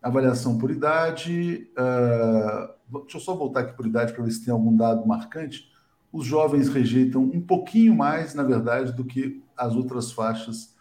Avaliação 0.02 0.58
por 0.58 0.70
idade. 0.70 1.68
Uh, 1.72 3.02
deixa 3.02 3.18
eu 3.18 3.22
só 3.22 3.36
voltar 3.36 3.62
aqui 3.62 3.74
por 3.76 3.88
idade 3.88 4.14
para 4.14 4.24
ver 4.24 4.32
se 4.32 4.44
tem 4.44 4.54
algum 4.54 4.76
dado 4.76 5.08
marcante. 5.08 5.72
Os 6.12 6.26
jovens 6.26 6.70
rejeitam 6.70 7.24
um 7.24 7.42
pouquinho 7.42 7.96
mais, 7.96 8.34
na 8.34 8.44
verdade, 8.44 8.92
do 8.92 9.04
que 9.04 9.42
as 9.58 9.76
outras 9.76 10.12
faixas 10.12 10.76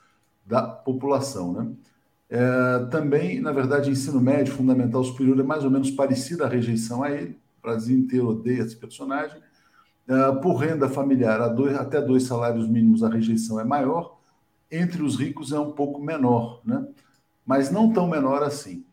da 0.45 0.63
população. 0.63 1.53
Né? 1.53 1.73
É, 2.29 2.87
também, 2.87 3.41
na 3.41 3.53
verdade, 3.53 3.91
ensino 3.91 4.21
médio, 4.21 4.53
fundamental, 4.53 5.03
superior 5.05 5.39
é 5.39 5.43
mais 5.43 5.65
ou 5.65 5.71
menos 5.71 5.91
parecida 5.91 6.45
a 6.45 6.49
rejeição 6.49 7.03
a 7.03 7.11
ele. 7.11 7.39
O 7.59 7.63
Brasil 7.63 7.97
inteiro 7.97 8.29
odeia 8.29 8.63
esse 8.63 8.77
personagem. 8.77 9.41
Uh, 10.07 10.39
por 10.41 10.57
renda 10.57 10.89
familiar, 10.89 11.49
dois, 11.49 11.75
até 11.77 12.01
dois 12.01 12.25
salários 12.25 12.69
mínimos, 12.69 13.03
a 13.03 13.09
rejeição 13.09 13.59
é 13.59 13.65
maior. 13.65 14.19
Entre 14.71 15.03
os 15.03 15.17
ricos 15.17 15.53
é 15.53 15.59
um 15.59 15.73
pouco 15.73 16.01
menor, 16.01 16.61
né? 16.65 16.87
mas 17.45 17.71
não 17.71 17.93
tão 17.93 18.09
menor 18.09 18.43
assim. 18.43 18.85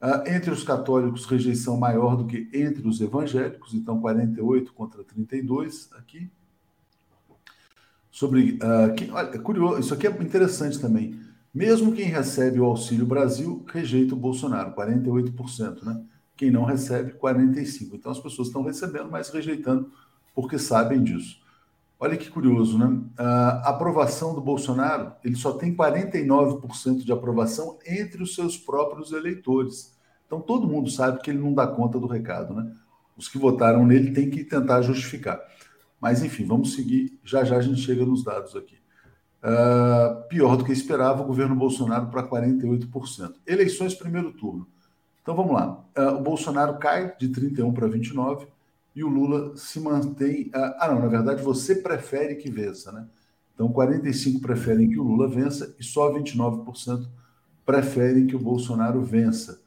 Uh, 0.00 0.28
entre 0.28 0.50
os 0.50 0.62
católicos, 0.62 1.24
rejeição 1.24 1.76
maior 1.76 2.16
do 2.16 2.26
que 2.26 2.48
entre 2.52 2.86
os 2.86 3.00
evangélicos, 3.00 3.74
então 3.74 4.00
48 4.00 4.72
contra 4.72 5.02
32 5.02 5.90
aqui. 5.96 6.30
Sobre. 8.10 8.58
Uh, 8.62 8.94
que, 8.94 9.10
olha, 9.10 9.34
é 9.34 9.38
curioso, 9.38 9.80
isso 9.80 9.94
aqui 9.94 10.06
é 10.06 10.10
interessante 10.10 10.78
também. 10.78 11.18
Mesmo 11.52 11.92
quem 11.92 12.06
recebe 12.06 12.60
o 12.60 12.64
Auxílio 12.64 13.06
Brasil 13.06 13.64
rejeita 13.72 14.14
o 14.14 14.18
Bolsonaro, 14.18 14.74
48%, 14.74 15.84
né? 15.84 16.02
Quem 16.36 16.50
não 16.50 16.64
recebe, 16.64 17.12
45%. 17.12 17.94
Então 17.94 18.10
as 18.10 18.18
pessoas 18.18 18.48
estão 18.48 18.62
recebendo, 18.62 19.08
mas 19.10 19.30
rejeitando 19.30 19.90
porque 20.34 20.58
sabem 20.58 21.02
disso. 21.02 21.42
Olha 21.98 22.16
que 22.16 22.28
curioso, 22.28 22.76
né? 22.76 23.00
A 23.16 23.70
aprovação 23.70 24.34
do 24.34 24.40
Bolsonaro, 24.40 25.12
ele 25.24 25.36
só 25.36 25.52
tem 25.52 25.74
49% 25.74 27.04
de 27.04 27.12
aprovação 27.12 27.78
entre 27.86 28.22
os 28.22 28.34
seus 28.34 28.58
próprios 28.58 29.12
eleitores. 29.12 29.96
Então 30.26 30.40
todo 30.40 30.66
mundo 30.66 30.90
sabe 30.90 31.20
que 31.20 31.30
ele 31.30 31.38
não 31.38 31.54
dá 31.54 31.66
conta 31.66 31.98
do 31.98 32.06
recado, 32.06 32.52
né? 32.52 32.70
Os 33.16 33.28
que 33.28 33.38
votaram 33.38 33.86
nele 33.86 34.10
têm 34.10 34.28
que 34.28 34.42
tentar 34.44 34.82
justificar. 34.82 35.40
Mas 36.00 36.22
enfim, 36.22 36.44
vamos 36.44 36.74
seguir. 36.74 37.18
Já 37.24 37.44
já 37.44 37.56
a 37.56 37.62
gente 37.62 37.80
chega 37.80 38.04
nos 38.04 38.24
dados 38.24 38.56
aqui. 38.56 38.76
Uh, 39.42 40.26
pior 40.28 40.56
do 40.56 40.64
que 40.64 40.72
esperava, 40.72 41.22
o 41.22 41.26
governo 41.26 41.54
Bolsonaro 41.54 42.08
para 42.08 42.26
48%. 42.26 43.34
Eleições 43.46 43.94
primeiro 43.94 44.32
turno. 44.32 44.66
Então 45.22 45.36
vamos 45.36 45.52
lá. 45.52 45.84
Uh, 45.96 46.18
o 46.18 46.20
Bolsonaro 46.20 46.78
cai 46.78 47.14
de 47.16 47.28
31 47.28 47.72
para 47.72 47.86
29 47.86 48.46
e 48.94 49.02
o 49.02 49.08
Lula 49.08 49.56
se 49.56 49.80
mantém. 49.80 50.50
Ah, 50.54 50.76
ah, 50.80 50.88
não, 50.88 51.00
na 51.00 51.08
verdade 51.08 51.42
você 51.42 51.74
prefere 51.74 52.36
que 52.36 52.50
vença, 52.50 52.92
né? 52.92 53.06
Então 53.54 53.68
45 53.72 54.40
preferem 54.40 54.88
que 54.88 54.98
o 54.98 55.02
Lula 55.02 55.28
vença 55.28 55.74
e 55.78 55.84
só 55.84 56.12
29% 56.12 57.06
preferem 57.64 58.26
que 58.26 58.36
o 58.36 58.38
Bolsonaro 58.38 59.02
vença. 59.02 59.62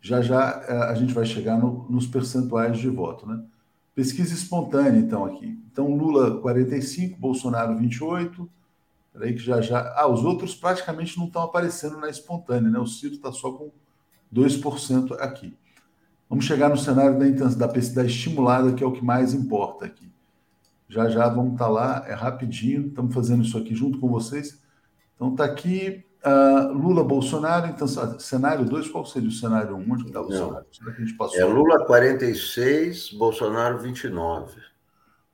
Já 0.00 0.20
já 0.20 0.40
ah, 0.40 0.90
a 0.90 0.94
gente 0.94 1.12
vai 1.12 1.24
chegar 1.24 1.58
no, 1.58 1.86
nos 1.90 2.06
percentuais 2.06 2.78
de 2.78 2.88
voto, 2.88 3.26
né? 3.26 3.42
Pesquisa 3.94 4.32
espontânea, 4.32 4.96
então, 5.00 5.24
aqui. 5.24 5.58
Então, 5.72 5.92
Lula 5.96 6.40
45, 6.40 7.18
Bolsonaro 7.18 7.76
28. 7.76 8.48
Peraí 9.12 9.32
que 9.32 9.40
já 9.40 9.60
já. 9.60 9.92
Ah, 9.96 10.06
os 10.06 10.24
outros 10.24 10.54
praticamente 10.54 11.18
não 11.18 11.26
estão 11.26 11.42
aparecendo 11.42 11.98
na 11.98 12.08
espontânea, 12.08 12.70
né? 12.70 12.78
O 12.78 12.86
Ciro 12.86 13.14
está 13.14 13.32
só 13.32 13.50
com 13.50 13.72
2% 14.32 15.16
aqui. 15.18 15.56
Vamos 16.28 16.44
chegar 16.44 16.68
no 16.68 16.76
cenário 16.76 17.18
da, 17.18 17.46
da, 17.46 17.66
da 17.66 18.04
estimulada, 18.04 18.72
que 18.72 18.84
é 18.84 18.86
o 18.86 18.92
que 18.92 19.04
mais 19.04 19.32
importa 19.32 19.86
aqui. 19.86 20.12
Já 20.88 21.08
já 21.08 21.28
vamos 21.28 21.52
estar 21.52 21.66
tá 21.66 21.70
lá, 21.70 22.04
é 22.06 22.14
rapidinho, 22.14 22.88
estamos 22.88 23.14
fazendo 23.14 23.42
isso 23.42 23.56
aqui 23.56 23.74
junto 23.74 23.98
com 23.98 24.08
vocês. 24.08 24.62
Então 25.14 25.32
está 25.32 25.44
aqui 25.44 26.04
uh, 26.24 26.72
Lula, 26.72 27.04
Bolsonaro, 27.04 27.66
então 27.66 27.86
cenário 28.18 28.64
2, 28.64 28.88
qual 28.88 29.04
seria 29.04 29.28
o 29.28 29.32
cenário 29.32 29.74
1? 29.76 29.78
Um? 29.78 29.92
Onde 29.92 30.06
está 30.06 30.20
o 30.20 30.30
cenário? 30.30 30.66
Será 30.72 30.92
que 30.92 31.02
a 31.02 31.04
gente 31.04 31.16
passou? 31.16 31.38
É 31.38 31.44
Lula 31.44 31.84
46, 31.84 33.12
Bolsonaro 33.12 33.78
29. 33.78 34.68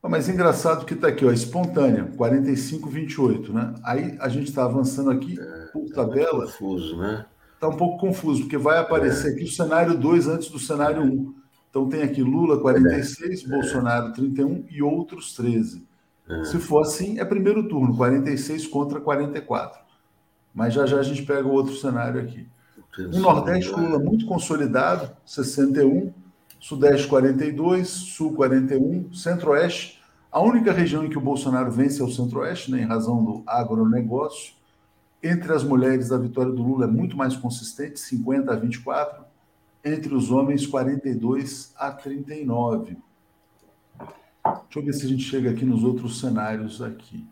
Ah, 0.03 0.09
mas 0.09 0.29
engraçado 0.29 0.85
que 0.85 0.95
está 0.95 1.09
aqui, 1.09 1.25
ó, 1.25 1.33
espontânea, 1.33 2.05
45, 2.17 2.91
28, 2.91 3.53
né? 3.53 3.75
Aí 3.83 4.17
a 4.21 4.29
gente 4.29 4.49
está 4.49 4.65
avançando 4.65 5.11
aqui 5.11 5.41
é, 5.41 5.67
por 5.73 5.89
tá 5.89 6.05
tabela. 6.05 6.45
Confuso, 6.45 6.99
né? 6.99 7.25
Está 7.65 7.69
um 7.69 7.77
pouco 7.77 7.99
confuso, 7.99 8.43
porque 8.43 8.59
vai 8.59 8.79
aparecer 8.79 9.33
aqui 9.33 9.45
o 9.45 9.51
cenário 9.51 9.97
2 9.97 10.29
antes 10.29 10.49
do 10.49 10.59
cenário 10.59 11.03
1. 11.03 11.05
Um. 11.07 11.35
Então 11.71 11.89
tem 11.89 12.03
aqui 12.03 12.23
Lula 12.23 12.61
46, 12.61 13.45
é. 13.45 13.49
Bolsonaro 13.49 14.13
31 14.13 14.65
e 14.71 14.83
outros 14.83 15.35
13. 15.35 15.87
É. 16.29 16.45
Se 16.45 16.59
for 16.59 16.83
assim, 16.83 17.19
é 17.19 17.25
primeiro 17.25 17.69
turno, 17.69 17.97
46 17.97 18.67
contra 18.67 19.01
44. 19.01 19.81
Mas 20.55 20.73
já 20.73 20.87
já 20.87 20.99
a 20.99 21.03
gente 21.03 21.23
pega 21.23 21.47
o 21.49 21.53
outro 21.53 21.75
cenário 21.75 22.21
aqui. 22.21 22.47
O 22.97 23.19
Nordeste, 23.19 23.73
Lula 23.73 23.99
muito 23.99 24.25
consolidado, 24.25 25.11
61, 25.27 26.13
Sudeste 26.61 27.09
42, 27.09 27.89
Sul 27.89 28.35
41, 28.35 29.13
Centro-Oeste. 29.13 30.01
A 30.31 30.41
única 30.41 30.73
região 30.73 31.05
em 31.05 31.11
que 31.11 31.19
o 31.19 31.21
Bolsonaro 31.21 31.73
vence 31.73 32.01
é 32.01 32.05
o 32.05 32.11
Centro-Oeste, 32.11 32.71
né, 32.71 32.83
em 32.83 32.87
razão 32.87 33.25
do 33.25 33.43
agronegócio. 33.47 34.55
Entre 35.25 35.51
as 35.55 35.65
mulheres, 35.65 36.13
a 36.13 36.19
vitória 36.19 36.53
do 36.53 36.63
Lula 36.63 36.85
é 36.85 36.89
muito 36.89 37.17
mais 37.17 37.35
consistente, 37.35 37.99
50 37.99 38.53
a 38.53 38.57
24. 38.57 39.25
Entre 39.83 40.15
os 40.15 40.31
homens, 40.31 40.67
42 40.67 41.73
a 41.79 41.91
39. 41.91 42.99
Deixa 44.45 44.79
eu 44.79 44.83
ver 44.83 44.93
se 44.93 45.07
a 45.07 45.09
gente 45.09 45.23
chega 45.23 45.49
aqui 45.51 45.65
nos 45.65 45.83
outros 45.83 46.21
cenários 46.21 46.83
aqui. 46.83 47.27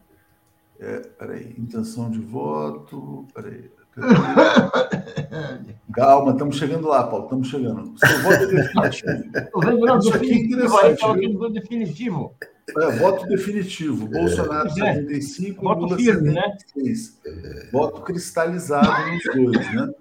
É, 0.81 1.01
peraí, 1.01 1.55
intenção 1.59 2.11
de 2.11 2.19
voto. 2.19 3.27
Peraí. 3.35 3.71
Calma, 5.93 6.33
estamos 6.33 6.57
chegando 6.57 6.89
lá, 6.89 7.07
Paulo. 7.07 7.25
Estamos 7.25 7.49
chegando. 7.49 7.93
Seu 7.99 8.23
voto 8.23 8.43
é 8.43 8.47
definitivo. 8.47 9.99
Isso 9.99 10.15
aqui 10.15 10.33
é 10.33 10.37
interessante. 10.39 11.53
definitivo. 11.53 12.35
É, 12.69 12.97
voto 12.97 13.27
definitivo. 13.27 14.07
Bolsonaro 14.07 14.69
é. 14.69 14.95
75, 14.95 15.63
voto 15.63 15.81
Lula 15.83 15.97
firme, 15.97 16.33
76. 16.33 17.21
Né? 17.25 17.69
Voto 17.73 18.01
cristalizado 18.03 19.11
nos 19.11 19.53
dois, 19.53 19.75
né? 19.75 19.93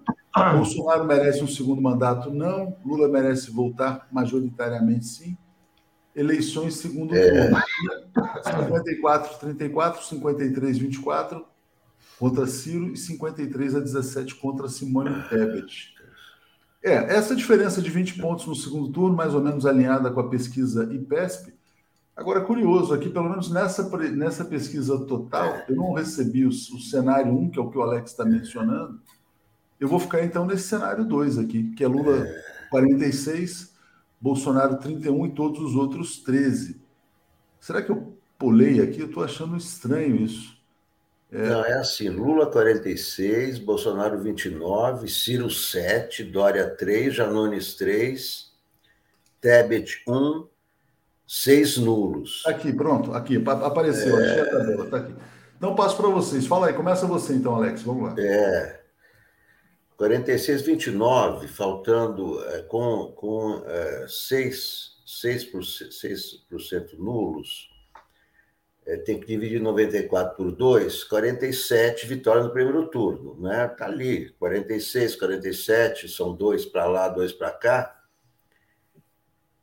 Bolsonaro 0.53 1.05
merece 1.05 1.43
um 1.43 1.47
segundo 1.47 1.81
mandato? 1.81 2.31
Não. 2.31 2.77
Lula 2.85 3.07
merece 3.07 3.51
voltar 3.51 4.07
majoritariamente? 4.11 5.05
Sim. 5.05 5.37
Eleições 6.15 6.75
segundo 6.75 7.15
é. 7.15 7.47
turno. 7.47 7.63
54, 8.43 9.39
34, 9.39 10.05
53, 10.05 10.77
24 10.77 11.45
contra 12.19 12.45
Ciro 12.45 12.93
e 12.93 12.97
53 12.97 13.75
a 13.75 13.79
17 13.79 14.35
contra 14.35 14.67
Simone 14.67 15.23
Tebet. 15.27 15.95
É, 16.83 17.15
essa 17.15 17.35
diferença 17.35 17.81
de 17.81 17.89
20 17.89 18.19
pontos 18.19 18.45
no 18.45 18.55
segundo 18.55 18.91
turno, 18.91 19.15
mais 19.15 19.33
ou 19.33 19.41
menos 19.41 19.65
alinhada 19.65 20.11
com 20.11 20.19
a 20.19 20.29
pesquisa 20.29 20.83
IPESP. 20.93 21.53
Agora, 22.21 22.41
curioso, 22.41 22.93
aqui, 22.93 23.09
pelo 23.09 23.27
menos 23.27 23.49
nessa, 23.49 23.89
nessa 24.11 24.45
pesquisa 24.45 24.95
total, 25.07 25.63
eu 25.67 25.75
não 25.75 25.93
recebi 25.93 26.45
o, 26.45 26.49
o 26.49 26.79
cenário 26.79 27.33
1, 27.33 27.49
que 27.49 27.57
é 27.57 27.61
o 27.63 27.71
que 27.71 27.79
o 27.79 27.81
Alex 27.81 28.11
está 28.11 28.23
mencionando. 28.23 29.01
Eu 29.79 29.87
vou 29.87 29.99
ficar 29.99 30.23
então 30.23 30.45
nesse 30.45 30.67
cenário 30.67 31.03
2 31.03 31.39
aqui, 31.39 31.71
que 31.71 31.83
é 31.83 31.87
Lula 31.87 32.27
46, 32.69 33.73
Bolsonaro 34.21 34.77
31 34.77 35.25
e 35.25 35.31
todos 35.31 35.59
os 35.61 35.75
outros 35.75 36.19
13. 36.19 36.79
Será 37.59 37.81
que 37.81 37.91
eu 37.91 38.15
pulei 38.37 38.79
aqui? 38.81 38.99
Eu 38.99 39.07
estou 39.07 39.23
achando 39.23 39.57
estranho 39.57 40.17
isso. 40.17 40.55
É... 41.31 41.49
Não, 41.49 41.65
é 41.65 41.73
assim: 41.73 42.07
Lula 42.07 42.45
46, 42.45 43.57
Bolsonaro 43.57 44.21
29, 44.21 45.07
Ciro 45.07 45.49
7, 45.49 46.23
Dória 46.25 46.69
3, 46.69 47.15
Janones 47.15 47.73
3, 47.73 48.51
Tebet 49.41 50.03
1, 50.07 50.50
6 51.33 51.77
nulos. 51.77 52.43
Aqui, 52.45 52.73
pronto, 52.73 53.13
aqui, 53.13 53.41
apareceu, 53.47 54.19
é... 54.19 54.31
achei 54.31 54.41
a 54.41 54.51
tabela, 54.51 54.83
está 54.83 54.97
aqui. 54.97 55.15
Então 55.55 55.73
passo 55.75 55.95
para 55.95 56.09
vocês. 56.09 56.45
Fala 56.45 56.67
aí, 56.67 56.73
começa 56.73 57.07
você 57.07 57.33
então, 57.33 57.55
Alex, 57.55 57.83
vamos 57.83 58.03
lá. 58.03 58.15
É. 58.19 58.81
46, 59.95 60.61
29, 60.63 61.47
faltando 61.47 62.43
é, 62.49 62.63
com, 62.63 63.13
com 63.15 63.63
é, 63.65 64.07
6, 64.09 65.03
6%, 65.23 65.87
6% 66.49 66.97
nulos, 66.97 67.69
é, 68.85 68.97
tem 68.97 69.17
que 69.17 69.25
dividir 69.25 69.61
94 69.61 70.35
por 70.35 70.51
2, 70.51 71.05
47 71.05 72.07
vitória 72.07 72.43
no 72.43 72.51
primeiro 72.51 72.87
turno, 72.87 73.39
né? 73.39 73.69
Tá 73.69 73.85
ali, 73.85 74.31
46, 74.31 75.15
47, 75.15 76.09
são 76.09 76.35
dois 76.35 76.65
para 76.65 76.87
lá, 76.87 77.07
dois 77.07 77.31
para 77.31 77.51
cá. 77.51 78.00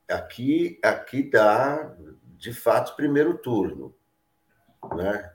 Aqui, 0.09 0.79
aqui 0.83 1.29
dá, 1.31 1.95
de 2.37 2.53
fato, 2.53 2.97
primeiro 2.97 3.37
turno, 3.39 3.95
né? 4.95 5.33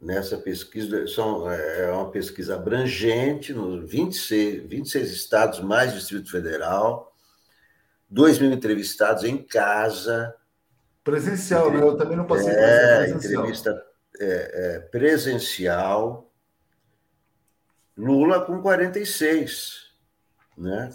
nessa 0.00 0.38
pesquisa, 0.38 1.06
são, 1.08 1.50
é, 1.50 1.80
é 1.82 1.92
uma 1.92 2.10
pesquisa 2.10 2.54
abrangente, 2.54 3.52
nos 3.52 3.90
26, 3.90 4.68
26 4.68 5.10
estados, 5.10 5.60
mais 5.60 5.92
Distrito 5.92 6.30
Federal, 6.30 7.14
2 8.08 8.38
mil 8.38 8.52
entrevistados 8.52 9.24
em 9.24 9.36
casa. 9.36 10.34
Presencial, 11.02 11.70
né? 11.72 11.82
Eu 11.82 11.96
também 11.96 12.16
não 12.16 12.26
passei 12.26 12.52
é, 12.52 12.98
presencial. 12.98 13.32
entrevista 13.32 13.86
é, 14.20 14.76
é, 14.76 14.80
presencial. 14.80 16.30
Lula 17.96 18.44
com 18.44 18.62
46, 18.62 19.88
né? 20.56 20.90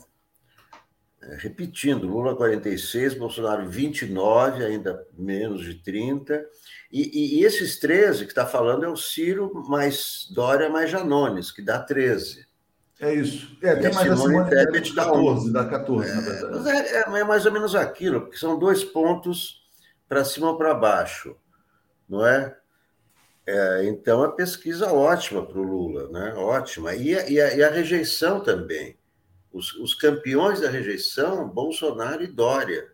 É, 1.30 1.38
repetindo, 1.38 2.08
Lula 2.08 2.36
46, 2.36 3.14
Bolsonaro 3.14 3.70
29, 3.70 4.64
ainda 4.64 5.06
menos 5.18 5.64
de 5.64 5.76
30, 5.76 6.46
e, 6.92 7.40
e, 7.40 7.44
esses 7.46 7.80
13 7.80 8.26
que 8.26 8.32
está 8.32 8.46
falando 8.46 8.86
é 8.86 8.88
o 8.88 8.96
Ciro 8.96 9.52
mais 9.68 10.28
Dória 10.34 10.70
mais 10.70 10.92
Janones, 10.92 11.52
que 11.52 11.62
dá 11.62 11.80
13. 11.80 12.46
É 13.00 13.14
isso. 13.14 13.58
É, 13.62 13.76
tem 13.76 13.94
mais 13.94 14.12
a 14.12 14.16
Simone 14.16 14.50
Tebet 14.50 14.94
dá 14.94 15.06
14, 15.06 15.52
dá 15.54 15.66
14, 15.66 16.10
é, 16.10 16.14
na 16.14 16.22
verdade. 16.22 16.70
É, 16.70 16.98
é, 16.98 17.20
é, 17.20 17.24
mais 17.24 17.46
ou 17.46 17.52
menos 17.52 17.76
aquilo, 17.76 18.22
porque 18.22 18.38
são 18.38 18.60
dois 18.60 18.84
pontos 18.84 19.64
para 20.08 20.24
cima 20.24 20.52
ou 20.52 20.58
para 20.58 20.74
baixo, 20.74 21.36
não 22.08 22.26
é? 22.26 22.56
é? 23.48 23.86
Então, 23.86 24.24
a 24.24 24.32
pesquisa 24.32 24.92
ótima 24.92 25.46
para 25.46 25.60
o 25.60 25.64
Lula, 25.64 26.10
né? 26.10 26.34
ótima. 26.36 26.94
E 26.94 27.10
e 27.10 27.42
a, 27.42 27.56
e 27.56 27.64
a 27.64 27.70
rejeição 27.70 28.40
também. 28.40 28.98
Os, 29.54 29.74
os 29.76 29.94
campeões 29.94 30.60
da 30.62 30.70
rejeição, 30.70 31.48
Bolsonaro 31.48 32.24
e 32.24 32.28
Dória. 32.28 32.92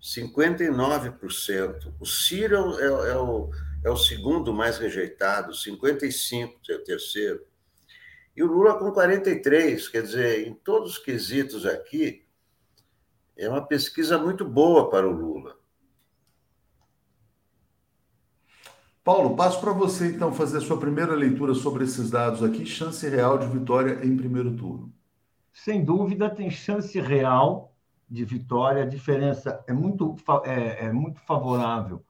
59%. 0.00 1.94
O 1.98 2.06
Ciro 2.06 2.78
é, 2.78 3.10
é, 3.10 3.16
o, 3.16 3.50
é 3.84 3.90
o 3.90 3.96
segundo 3.96 4.52
mais 4.52 4.78
rejeitado, 4.78 5.52
55% 5.52 6.52
é 6.68 6.74
o 6.74 6.84
terceiro. 6.84 7.44
E 8.36 8.42
o 8.42 8.46
Lula 8.46 8.78
com 8.78 8.92
43%. 8.92 9.90
Quer 9.90 10.02
dizer, 10.02 10.46
em 10.46 10.54
todos 10.54 10.92
os 10.92 10.98
quesitos 10.98 11.66
aqui, 11.66 12.24
é 13.36 13.48
uma 13.48 13.66
pesquisa 13.66 14.16
muito 14.16 14.44
boa 14.44 14.88
para 14.88 15.08
o 15.08 15.12
Lula. 15.12 15.56
Paulo, 19.02 19.36
passo 19.36 19.60
para 19.60 19.72
você 19.72 20.06
então 20.06 20.32
fazer 20.32 20.58
a 20.58 20.60
sua 20.62 20.78
primeira 20.78 21.14
leitura 21.14 21.52
sobre 21.52 21.84
esses 21.84 22.10
dados 22.10 22.42
aqui. 22.42 22.64
Chance 22.64 23.06
real 23.08 23.36
de 23.36 23.46
vitória 23.46 24.04
em 24.04 24.16
primeiro 24.16 24.56
turno. 24.56 24.93
Sem 25.54 25.84
dúvida, 25.84 26.28
tem 26.28 26.50
chance 26.50 27.00
real 27.00 27.72
de 28.10 28.24
vitória, 28.24 28.82
a 28.82 28.86
diferença 28.86 29.64
é 29.68 29.72
muito, 29.72 30.16
é, 30.44 30.86
é 30.86 30.92
muito 30.92 31.20
favorável 31.20 32.04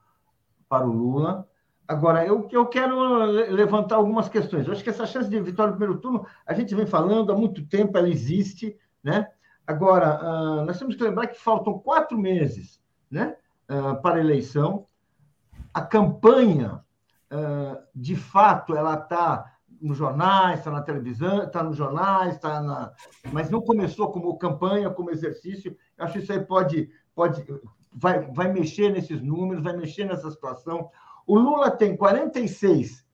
para 0.66 0.86
o 0.86 0.92
Lula. 0.92 1.46
Agora, 1.86 2.26
eu, 2.26 2.48
eu 2.50 2.66
quero 2.66 3.26
levantar 3.26 3.96
algumas 3.96 4.30
questões. 4.30 4.66
Eu 4.66 4.72
acho 4.72 4.82
que 4.82 4.88
essa 4.88 5.04
chance 5.04 5.28
de 5.28 5.38
vitória 5.40 5.72
no 5.72 5.76
primeiro 5.76 6.00
turno, 6.00 6.26
a 6.46 6.54
gente 6.54 6.74
vem 6.74 6.86
falando 6.86 7.30
há 7.30 7.36
muito 7.36 7.66
tempo, 7.66 7.98
ela 7.98 8.08
existe, 8.08 8.76
né? 9.02 9.28
Agora, 9.66 10.20
uh, 10.22 10.64
nós 10.64 10.78
temos 10.78 10.96
que 10.96 11.02
lembrar 11.02 11.26
que 11.26 11.38
faltam 11.38 11.78
quatro 11.78 12.18
meses 12.18 12.82
né, 13.10 13.36
uh, 13.68 14.00
para 14.00 14.16
a 14.16 14.20
eleição. 14.20 14.86
A 15.72 15.82
campanha, 15.82 16.82
uh, 17.30 17.78
de 17.94 18.16
fato, 18.16 18.74
ela 18.74 18.94
está 18.94 19.53
nos 19.84 19.98
jornais, 19.98 20.60
está 20.60 20.70
na 20.70 20.80
televisão, 20.80 21.44
está 21.44 21.62
nos 21.62 21.76
jornais, 21.76 22.36
está 22.36 22.62
na... 22.62 22.92
mas 23.30 23.50
não 23.50 23.60
começou 23.60 24.10
como 24.10 24.38
campanha, 24.38 24.88
como 24.88 25.10
exercício. 25.10 25.76
Eu 25.96 26.04
acho 26.04 26.14
que 26.14 26.18
isso 26.20 26.32
aí 26.32 26.40
pode, 26.40 26.90
pode 27.14 27.44
vai, 27.92 28.20
vai 28.32 28.50
mexer 28.50 28.90
nesses 28.90 29.20
números, 29.20 29.62
vai 29.62 29.76
mexer 29.76 30.06
nessa 30.06 30.30
situação. 30.30 30.90
O 31.26 31.38
Lula 31.38 31.70
tem 31.70 31.96
46 31.96 33.04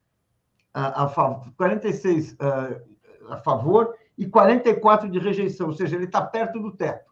a, 0.72 1.04
a, 1.04 1.08
46, 1.56 2.36
a, 2.38 3.34
a 3.34 3.36
favor 3.38 3.94
e 4.16 4.26
44 4.26 5.10
de 5.10 5.18
rejeição, 5.18 5.68
ou 5.68 5.74
seja, 5.74 5.96
ele 5.96 6.04
está 6.04 6.22
perto 6.22 6.60
do 6.60 6.70
teto. 6.70 7.10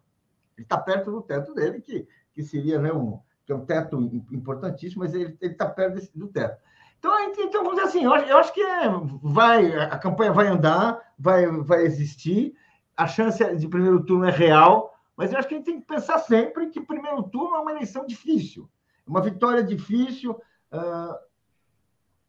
Ele 0.56 0.64
está 0.64 0.78
perto 0.78 1.10
do 1.10 1.22
teto 1.22 1.52
dele, 1.52 1.80
que, 1.80 2.06
que 2.32 2.44
seria 2.44 2.78
né, 2.78 2.92
um, 2.92 3.18
que 3.44 3.52
é 3.52 3.54
um 3.56 3.64
teto 3.64 4.00
importantíssimo, 4.30 5.02
mas 5.02 5.14
ele 5.14 5.36
está 5.40 5.68
perto 5.68 5.94
desse, 5.94 6.16
do 6.16 6.28
teto. 6.28 6.62
Então, 6.98 7.32
então, 7.38 7.62
vamos 7.62 7.76
dizer 7.76 7.88
assim, 7.88 8.04
eu 8.04 8.14
eu 8.16 8.38
acho 8.38 8.52
que 8.52 8.60
é, 8.60 8.88
vai, 9.22 9.76
a 9.78 9.98
campanha 9.98 10.32
vai 10.32 10.48
andar, 10.48 11.00
vai, 11.18 11.46
vai 11.46 11.82
existir, 11.82 12.54
a 12.96 13.06
chance 13.06 13.44
de 13.56 13.68
primeiro 13.68 14.04
turno 14.04 14.24
é 14.24 14.30
real, 14.30 14.92
mas 15.16 15.32
eu 15.32 15.38
acho 15.38 15.46
que 15.46 15.54
a 15.54 15.56
gente 15.56 15.66
tem 15.66 15.80
que 15.80 15.86
pensar 15.86 16.18
sempre 16.18 16.68
que 16.70 16.80
primeiro 16.80 17.22
turno 17.24 17.56
é 17.56 17.60
uma 17.60 17.70
eleição 17.70 18.04
difícil, 18.04 18.68
uma 19.06 19.20
vitória 19.20 19.62
difícil. 19.62 20.32
Uh, 20.72 21.14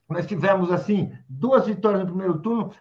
nós 0.08 0.26
tivemos, 0.26 0.72
assim, 0.72 1.12
duas 1.28 1.66
vitórias 1.66 2.02
no 2.02 2.08
primeiro 2.08 2.40
turno, 2.40 2.72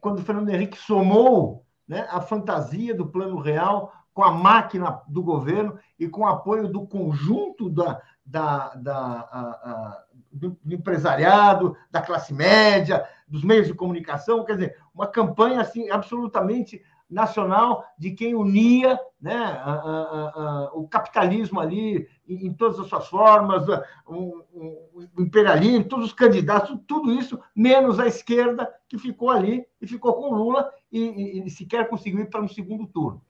quando 0.00 0.18
o 0.18 0.22
Fernando 0.22 0.48
Henrique 0.48 0.76
somou 0.76 1.64
né, 1.86 2.06
a 2.10 2.20
fantasia 2.20 2.94
do 2.94 3.06
plano 3.06 3.38
real 3.38 3.92
com 4.12 4.22
a 4.22 4.30
máquina 4.30 5.02
do 5.08 5.22
governo 5.22 5.78
e 5.98 6.08
com 6.08 6.22
o 6.22 6.26
apoio 6.26 6.68
do 6.68 6.86
conjunto 6.86 7.68
da, 7.68 8.00
da, 8.24 8.74
da 8.76 8.92
a, 8.92 10.03
do, 10.34 10.58
empresariado, 10.66 11.76
da 11.90 12.02
classe 12.02 12.34
média, 12.34 13.06
dos 13.26 13.44
meios 13.44 13.66
de 13.66 13.74
comunicação, 13.74 14.44
quer 14.44 14.54
dizer, 14.54 14.76
uma 14.92 15.06
campanha 15.06 15.60
assim 15.60 15.88
absolutamente 15.90 16.82
nacional 17.08 17.84
de 17.98 18.10
quem 18.10 18.34
unia 18.34 18.98
né, 19.20 19.36
a, 19.36 19.72
a, 19.72 20.32
a, 20.34 20.70
o 20.74 20.88
capitalismo 20.88 21.60
ali 21.60 22.08
em, 22.26 22.46
em, 22.46 22.52
todas 22.52 22.78
as 22.80 22.88
suas 22.88 23.06
formas, 23.06 23.66
o, 24.06 24.44
o, 24.52 25.08
o, 25.14 25.22
imperialismo, 25.22 25.88
todos 25.88 26.06
os 26.06 26.12
candidatos, 26.12 26.78
tudo 26.86 27.12
isso, 27.12 27.40
menos 27.54 28.00
a 28.00 28.06
esquerda 28.06 28.68
que 28.88 28.98
ficou 28.98 29.30
ali 29.30 29.64
e 29.80 29.86
ficou 29.86 30.14
com 30.14 30.34
Lula 30.34 30.70
e, 30.90 31.00
e, 31.00 31.46
e 31.46 31.50
sequer 31.50 31.88
conseguiu 31.88 32.20
ir 32.20 32.30
para 32.30 32.42
um 32.42 32.48
segundo 32.48 32.86
turno. 32.86 33.22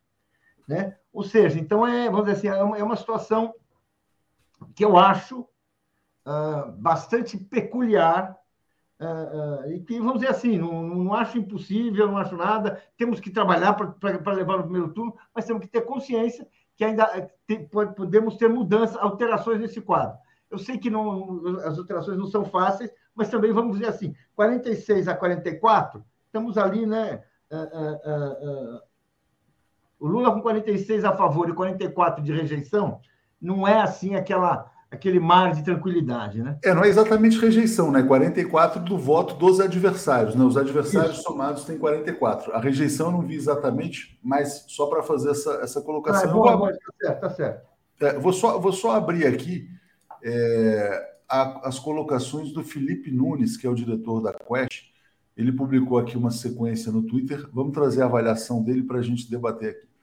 Né? 0.67 0.97
Ou 1.13 1.23
seja, 1.23 1.59
então 1.59 1.87
é, 1.87 2.09
vamos 2.09 2.27
dizer 2.27 2.39
assim, 2.39 2.59
é 2.59 2.63
uma, 2.63 2.79
é 2.79 2.83
uma 2.83 2.97
situação 2.97 3.55
que 4.75 4.85
eu 4.85 4.97
acho 4.97 5.47
uh, 6.27 6.73
bastante 6.73 7.37
peculiar 7.37 8.37
uh, 9.01 9.67
uh, 9.67 9.73
e 9.73 9.81
que, 9.81 9.99
vamos 9.99 10.21
dizer 10.21 10.29
assim, 10.29 10.59
não, 10.59 10.83
não 10.83 11.15
acho 11.15 11.39
impossível, 11.39 12.07
não 12.07 12.19
acho 12.19 12.37
nada, 12.37 12.83
temos 12.97 13.21
que 13.21 13.31
trabalhar 13.31 13.75
para 13.75 14.33
levar 14.33 14.59
no 14.59 14.65
primeiro 14.65 14.93
turno, 14.93 15.15
mas 15.35 15.45
temos 15.45 15.63
que 15.63 15.71
ter 15.71 15.83
consciência 15.83 16.47
que 16.77 16.85
ainda 16.85 17.05
eh, 17.17 17.31
te, 17.47 17.69
podemos 17.97 18.37
ter 18.37 18.49
mudanças, 18.49 18.97
alterações 18.97 19.61
nesse 19.61 19.81
quadro. 19.81 20.19
Eu 20.51 20.59
sei 20.59 20.77
que 20.77 20.91
não, 20.91 21.59
as 21.59 21.79
alterações 21.79 22.19
não 22.19 22.27
são 22.27 22.45
fáceis, 22.45 22.91
mas 23.15 23.29
também 23.29 23.53
vamos 23.53 23.79
dizer 23.79 23.91
assim, 23.91 24.15
46 24.35 25.07
a 25.07 25.15
44, 25.15 26.05
estamos 26.27 26.59
ali, 26.59 26.85
né? 26.85 27.23
é, 27.51 28.81
o 29.99 30.07
Lula 30.07 30.33
com 30.33 30.43
46 30.43 31.05
a 31.05 31.17
favor 31.17 31.49
e 31.49 31.55
44 31.55 32.23
de 32.23 32.33
rejeição, 32.33 33.01
não 33.41 33.67
é 33.67 33.81
assim 33.81 34.15
aquela 34.15 34.71
aquele 34.95 35.21
mar 35.21 35.53
de 35.53 35.63
tranquilidade, 35.63 36.43
né? 36.43 36.57
É, 36.63 36.73
não 36.73 36.85
é 36.85 36.89
exatamente 36.89 37.39
rejeição, 37.39 37.91
né? 37.91 38.03
44 38.03 38.81
do 38.83 38.97
voto 38.97 39.35
dos 39.35 39.61
adversários, 39.61 40.35
né? 40.35 40.45
Os 40.45 40.57
adversários 40.57 41.17
Isso. 41.17 41.23
somados 41.23 41.65
têm 41.65 41.77
44. 41.77 42.53
A 42.53 42.61
rejeição 42.61 43.07
eu 43.07 43.13
não 43.13 43.23
vi 43.23 43.35
exatamente, 43.35 44.19
mas 44.23 44.65
só 44.69 44.87
para 44.87 45.03
fazer 45.03 45.31
essa, 45.31 45.55
essa 45.63 45.81
colocação. 45.83 46.23
Ah, 46.23 46.31
é 46.31 46.33
boa, 46.33 46.57
boa, 46.57 46.73
tá 46.73 46.79
certo, 47.01 47.21
tá 47.21 47.31
certo. 47.31 47.69
É, 48.01 48.19
vou, 48.19 48.33
só, 48.33 48.59
vou 48.59 48.73
só 48.73 48.93
abrir 48.93 49.27
aqui 49.27 49.69
é, 50.23 51.15
a, 51.29 51.69
as 51.69 51.79
colocações 51.79 52.53
do 52.53 52.63
Felipe 52.63 53.11
Nunes, 53.11 53.57
que 53.57 53.67
é 53.67 53.71
o 53.71 53.75
diretor 53.75 54.21
da 54.21 54.33
Quest. 54.33 54.93
Ele 55.37 55.53
publicou 55.53 55.99
aqui 55.99 56.17
uma 56.17 56.31
sequência 56.31 56.93
no 56.93 57.03
Twitter. 57.03 57.49
Vamos 57.53 57.73
trazer 57.73 58.03
a 58.03 58.07
avaliação 58.07 58.63
dele 58.63 58.85
para 58.85 58.99
a 58.99 59.03
gente 59.03 59.29
debater 59.29 59.71
aqui. 59.71 59.94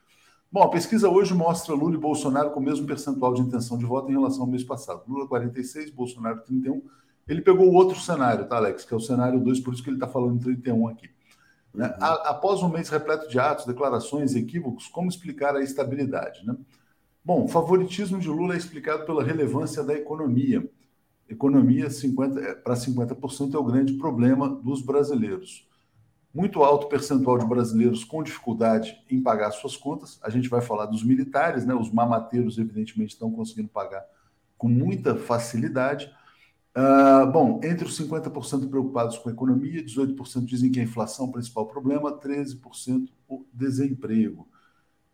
Bom, 0.52 0.60
a 0.60 0.68
pesquisa 0.68 1.08
hoje 1.08 1.32
mostra 1.32 1.74
Lula 1.74 1.94
e 1.94 1.98
Bolsonaro 1.98 2.50
com 2.50 2.60
o 2.60 2.62
mesmo 2.62 2.86
percentual 2.86 3.32
de 3.32 3.40
intenção 3.40 3.78
de 3.78 3.86
voto 3.86 4.10
em 4.10 4.12
relação 4.12 4.42
ao 4.42 4.46
mês 4.46 4.62
passado. 4.62 5.02
Lula 5.08 5.26
46, 5.26 5.90
Bolsonaro 5.92 6.42
31. 6.42 6.82
Ele 7.26 7.40
pegou 7.40 7.70
o 7.70 7.72
outro 7.72 7.98
cenário, 7.98 8.46
tá, 8.46 8.56
Alex? 8.56 8.84
Que 8.84 8.92
é 8.92 8.96
o 8.96 9.00
cenário 9.00 9.40
2, 9.40 9.60
por 9.60 9.72
isso 9.72 9.82
que 9.82 9.88
ele 9.88 9.96
está 9.96 10.06
falando 10.06 10.42
31 10.42 10.88
aqui. 10.88 11.08
Né? 11.72 11.86
Uhum. 11.86 11.94
Após 12.04 12.62
um 12.62 12.68
mês 12.68 12.90
repleto 12.90 13.30
de 13.30 13.40
atos, 13.40 13.64
declarações, 13.64 14.34
equívocos, 14.34 14.88
como 14.88 15.08
explicar 15.08 15.56
a 15.56 15.62
estabilidade? 15.62 16.46
Né? 16.46 16.54
Bom, 17.24 17.44
o 17.44 17.48
favoritismo 17.48 18.18
de 18.18 18.28
Lula 18.28 18.52
é 18.52 18.58
explicado 18.58 19.06
pela 19.06 19.24
relevância 19.24 19.82
da 19.82 19.94
economia. 19.94 20.70
Economia 21.30 21.88
50, 21.88 22.56
para 22.56 22.74
50% 22.74 23.54
é 23.54 23.58
o 23.58 23.64
grande 23.64 23.94
problema 23.94 24.50
dos 24.50 24.82
brasileiros 24.82 25.66
muito 26.34 26.62
alto 26.62 26.88
percentual 26.88 27.38
de 27.38 27.46
brasileiros 27.46 28.04
com 28.04 28.22
dificuldade 28.22 28.96
em 29.10 29.20
pagar 29.20 29.50
suas 29.50 29.76
contas. 29.76 30.18
A 30.22 30.30
gente 30.30 30.48
vai 30.48 30.60
falar 30.60 30.86
dos 30.86 31.04
militares, 31.04 31.66
né? 31.66 31.74
Os 31.74 31.92
mamateiros, 31.92 32.58
evidentemente, 32.58 33.12
estão 33.12 33.30
conseguindo 33.30 33.68
pagar 33.68 34.04
com 34.56 34.68
muita 34.68 35.14
facilidade. 35.14 36.10
Uh, 36.74 37.30
bom, 37.30 37.60
entre 37.62 37.84
os 37.84 37.98
50% 38.00 38.70
preocupados 38.70 39.18
com 39.18 39.28
a 39.28 39.32
economia, 39.32 39.84
18% 39.84 40.44
dizem 40.44 40.72
que 40.72 40.80
a 40.80 40.82
inflação 40.82 41.26
é 41.26 41.28
o 41.28 41.32
principal 41.32 41.66
problema, 41.66 42.18
13% 42.18 43.08
o 43.28 43.44
desemprego. 43.52 44.48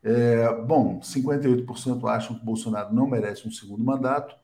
É, 0.02 0.54
bom, 0.62 1.00
58% 1.00 2.08
acham 2.08 2.38
que 2.38 2.44
Bolsonaro 2.44 2.94
não 2.94 3.08
merece 3.08 3.48
um 3.48 3.50
segundo 3.50 3.82
mandato 3.82 4.36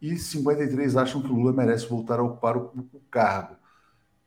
e 0.00 0.12
53% 0.12 1.00
acham 1.00 1.22
que 1.22 1.28
Lula 1.28 1.52
merece 1.52 1.88
voltar 1.88 2.20
a 2.20 2.22
ocupar 2.22 2.56
o, 2.56 2.86
o 2.92 3.00
cargo. 3.10 3.56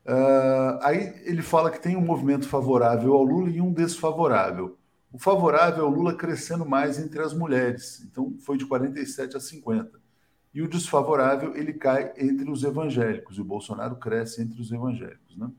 Uh, 0.05 0.79
aí 0.81 1.21
ele 1.23 1.41
fala 1.41 1.69
que 1.69 1.81
tem 1.81 1.95
um 1.95 2.01
movimento 2.01 2.47
favorável 2.47 3.13
ao 3.13 3.23
Lula 3.23 3.49
e 3.49 3.61
um 3.61 3.71
desfavorável. 3.71 4.77
O 5.11 5.17
favorável 5.17 5.83
é 5.83 5.87
o 5.87 5.91
Lula 5.91 6.15
crescendo 6.15 6.65
mais 6.65 6.99
entre 6.99 7.21
as 7.21 7.33
mulheres, 7.33 8.01
então 8.09 8.35
foi 8.39 8.57
de 8.57 8.65
47 8.65 9.37
a 9.37 9.39
50. 9.39 9.99
E 10.53 10.61
o 10.61 10.67
desfavorável 10.67 11.55
ele 11.55 11.73
cai 11.73 12.13
entre 12.17 12.49
os 12.49 12.63
evangélicos, 12.63 13.37
e 13.37 13.41
o 13.41 13.45
Bolsonaro 13.45 13.95
cresce 13.95 14.41
entre 14.41 14.59
os 14.61 14.71
evangélicos. 14.71 15.37
Né? 15.37 15.49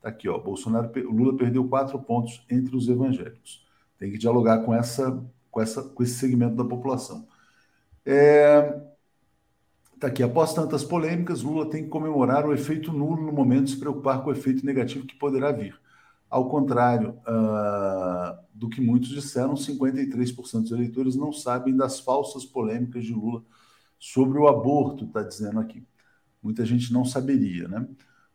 Tá 0.00 0.08
aqui, 0.08 0.28
ó, 0.28 0.38
Bolsonaro, 0.38 0.90
o 1.08 1.12
Lula 1.12 1.36
perdeu 1.36 1.68
quatro 1.68 1.98
pontos 1.98 2.44
entre 2.50 2.76
os 2.76 2.88
evangélicos. 2.88 3.64
Tem 3.98 4.10
que 4.10 4.18
dialogar 4.18 4.64
com, 4.64 4.74
essa, 4.74 5.24
com, 5.50 5.60
essa, 5.60 5.82
com 5.82 6.02
esse 6.02 6.14
segmento 6.14 6.56
da 6.56 6.64
população. 6.64 7.26
É, 8.04 8.82
Está 10.02 10.08
aqui. 10.08 10.22
Após 10.24 10.52
tantas 10.52 10.82
polêmicas, 10.82 11.42
Lula 11.42 11.70
tem 11.70 11.84
que 11.84 11.88
comemorar 11.88 12.44
o 12.44 12.52
efeito 12.52 12.92
nulo 12.92 13.22
no 13.24 13.32
momento 13.32 13.66
de 13.66 13.70
se 13.70 13.76
preocupar 13.78 14.20
com 14.20 14.30
o 14.30 14.32
efeito 14.32 14.66
negativo 14.66 15.06
que 15.06 15.14
poderá 15.14 15.52
vir. 15.52 15.80
Ao 16.28 16.48
contrário 16.48 17.10
uh, 17.20 18.36
do 18.52 18.68
que 18.68 18.80
muitos 18.80 19.10
disseram, 19.10 19.54
53% 19.54 20.62
dos 20.62 20.72
eleitores 20.72 21.14
não 21.14 21.32
sabem 21.32 21.76
das 21.76 22.00
falsas 22.00 22.44
polêmicas 22.44 23.04
de 23.04 23.14
Lula 23.14 23.44
sobre 23.96 24.40
o 24.40 24.48
aborto, 24.48 25.04
está 25.04 25.22
dizendo 25.22 25.60
aqui. 25.60 25.86
Muita 26.42 26.66
gente 26.66 26.92
não 26.92 27.04
saberia, 27.04 27.68
né? 27.68 27.86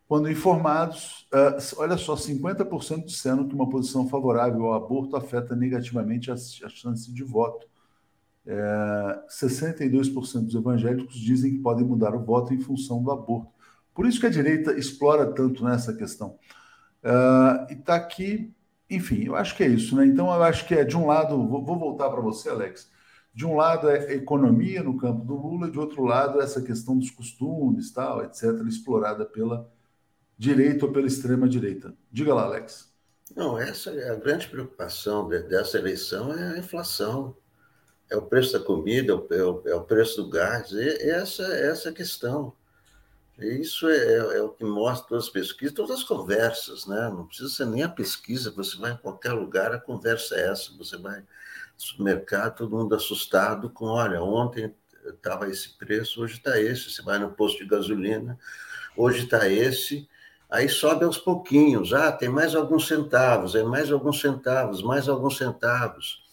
Quando 0.07 0.31
informados, 0.31 1.27
uh, 1.33 1.81
olha 1.81 1.97
só, 1.97 2.15
50% 2.15 3.03
disseram 3.03 3.45
que 3.45 3.53
uma 3.53 3.67
posição 3.67 4.07
favorável 4.07 4.67
ao 4.67 4.73
aborto 4.73 5.17
afeta 5.17 5.53
negativamente 5.53 6.31
a, 6.31 6.35
a 6.35 6.69
chance 6.69 7.11
de 7.11 7.23
voto 7.25 7.67
é, 8.47 9.19
62% 9.29 10.45
dos 10.45 10.55
evangélicos 10.55 11.15
dizem 11.15 11.51
que 11.51 11.59
podem 11.59 11.85
mudar 11.85 12.15
o 12.15 12.23
voto 12.23 12.53
em 12.53 12.61
função 12.61 13.03
do 13.03 13.11
aborto. 13.11 13.51
Por 13.93 14.05
isso 14.05 14.19
que 14.21 14.25
a 14.25 14.29
direita 14.29 14.71
explora 14.73 15.33
tanto 15.33 15.65
nessa 15.65 15.93
questão. 15.93 16.39
É, 17.03 17.73
e 17.73 17.73
está 17.73 17.95
aqui, 17.95 18.53
enfim, 18.89 19.25
eu 19.25 19.35
acho 19.35 19.55
que 19.55 19.63
é 19.63 19.67
isso, 19.67 19.95
né? 19.97 20.05
Então, 20.05 20.27
eu 20.33 20.41
acho 20.43 20.65
que 20.65 20.73
é 20.73 20.85
de 20.85 20.95
um 20.95 21.05
lado, 21.05 21.45
vou, 21.45 21.63
vou 21.65 21.77
voltar 21.77 22.09
para 22.09 22.21
você, 22.21 22.47
Alex. 22.49 22.89
De 23.33 23.45
um 23.45 23.55
lado 23.55 23.89
é 23.89 24.13
economia 24.13 24.81
no 24.81 24.97
campo 24.97 25.25
do 25.25 25.35
Lula, 25.35 25.69
de 25.69 25.77
outro 25.77 26.03
lado 26.03 26.41
essa 26.41 26.61
questão 26.61 26.97
dos 26.97 27.11
costumes, 27.11 27.91
tal, 27.91 28.23
etc., 28.23 28.43
explorada 28.65 29.25
pela 29.25 29.69
direita 30.37 30.85
ou 30.85 30.91
pela 30.91 31.05
extrema 31.05 31.49
direita. 31.49 31.93
Diga 32.11 32.33
lá, 32.33 32.43
Alex. 32.43 32.91
Não, 33.35 33.59
essa 33.59 33.91
é 33.91 34.09
a 34.09 34.15
grande 34.15 34.47
preocupação 34.47 35.27
dessa 35.27 35.77
eleição 35.77 36.33
é 36.33 36.55
a 36.55 36.57
inflação 36.57 37.35
é 38.09 38.15
o 38.15 38.21
preço 38.21 38.53
da 38.53 38.63
comida, 38.63 39.13
é 39.13 39.43
o, 39.43 39.61
é 39.65 39.75
o 39.75 39.83
preço 39.83 40.23
do 40.23 40.29
gás, 40.29 40.71
e 40.71 41.09
essa, 41.09 41.43
essa 41.43 41.89
é 41.89 41.91
questão. 41.91 42.53
Isso 43.39 43.87
é, 43.87 43.97
é, 43.97 44.37
é, 44.37 44.41
o 44.41 44.49
que 44.49 44.63
mostra 44.63 45.09
todas 45.09 45.25
as 45.25 45.29
pesquisas, 45.29 45.75
todas 45.75 45.97
as 45.97 46.03
conversas, 46.03 46.87
né? 46.87 47.07
Não 47.09 47.27
precisa 47.27 47.49
ser 47.49 47.67
nem 47.67 47.83
a 47.83 47.89
pesquisa, 47.89 48.49
você 48.49 48.75
vai 48.77 48.93
em 48.93 48.97
qualquer 48.97 49.31
lugar, 49.33 49.71
a 49.71 49.79
conversa 49.79 50.35
é 50.35 50.49
essa. 50.49 50.75
Você 50.77 50.97
vai 50.97 51.19
no 51.19 51.25
supermercado, 51.77 52.55
todo 52.55 52.75
mundo 52.75 52.95
assustado 52.95 53.69
com, 53.69 53.85
olha, 53.85 54.23
ontem 54.23 54.73
estava 55.05 55.47
esse 55.47 55.77
preço, 55.77 56.21
hoje 56.21 56.37
está 56.37 56.59
esse. 56.59 56.89
Você 56.89 57.03
vai 57.03 57.19
no 57.19 57.29
posto 57.29 57.59
de 57.59 57.69
gasolina, 57.69 58.39
hoje 58.95 59.25
está 59.25 59.47
esse. 59.47 60.09
Aí 60.49 60.67
sobe 60.67 61.05
aos 61.05 61.19
pouquinhos, 61.19 61.93
ah, 61.93 62.11
tem 62.11 62.29
mais 62.29 62.55
alguns 62.55 62.87
centavos, 62.87 63.53
é 63.53 63.63
mais 63.63 63.91
alguns 63.91 64.19
centavos, 64.19 64.81
mais 64.81 65.07
alguns 65.07 65.37
centavos. 65.37 66.26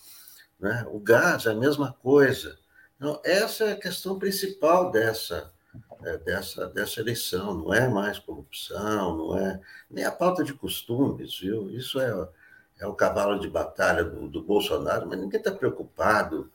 Né? 0.64 0.82
O 0.90 0.98
gás 0.98 1.44
é 1.44 1.50
a 1.50 1.54
mesma 1.54 1.92
coisa. 1.92 2.58
Então, 2.96 3.20
essa 3.22 3.64
é 3.64 3.72
a 3.72 3.76
questão 3.76 4.18
principal 4.18 4.90
dessa, 4.90 5.52
é, 6.02 6.16
dessa, 6.16 6.66
dessa 6.68 7.00
eleição, 7.00 7.52
não 7.52 7.74
é 7.74 7.86
mais 7.86 8.18
corrupção, 8.18 9.14
não 9.14 9.38
é 9.38 9.60
nem 9.90 10.06
a 10.06 10.10
pauta 10.10 10.42
de 10.42 10.54
costumes, 10.54 11.38
viu? 11.38 11.68
Isso 11.68 12.00
é, 12.00 12.28
é 12.78 12.86
o 12.86 12.94
cavalo 12.94 13.38
de 13.38 13.46
batalha 13.46 14.04
do, 14.04 14.26
do 14.26 14.42
Bolsonaro, 14.42 15.06
mas 15.06 15.20
ninguém 15.20 15.38
está 15.38 15.52
preocupado 15.52 16.50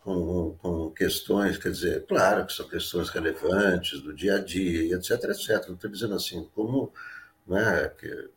com, 0.00 0.56
com 0.62 0.90
questões, 0.92 1.58
quer 1.58 1.72
dizer, 1.72 2.06
claro 2.06 2.46
que 2.46 2.54
são 2.54 2.66
questões 2.66 3.10
relevantes 3.10 4.00
do 4.00 4.14
dia 4.14 4.36
a 4.36 4.38
dia, 4.38 4.96
etc, 4.96 5.10
etc. 5.24 5.66
Não 5.68 5.74
estou 5.74 5.90
dizendo 5.90 6.14
assim, 6.14 6.48
como 6.54 6.90
né, 7.46 7.92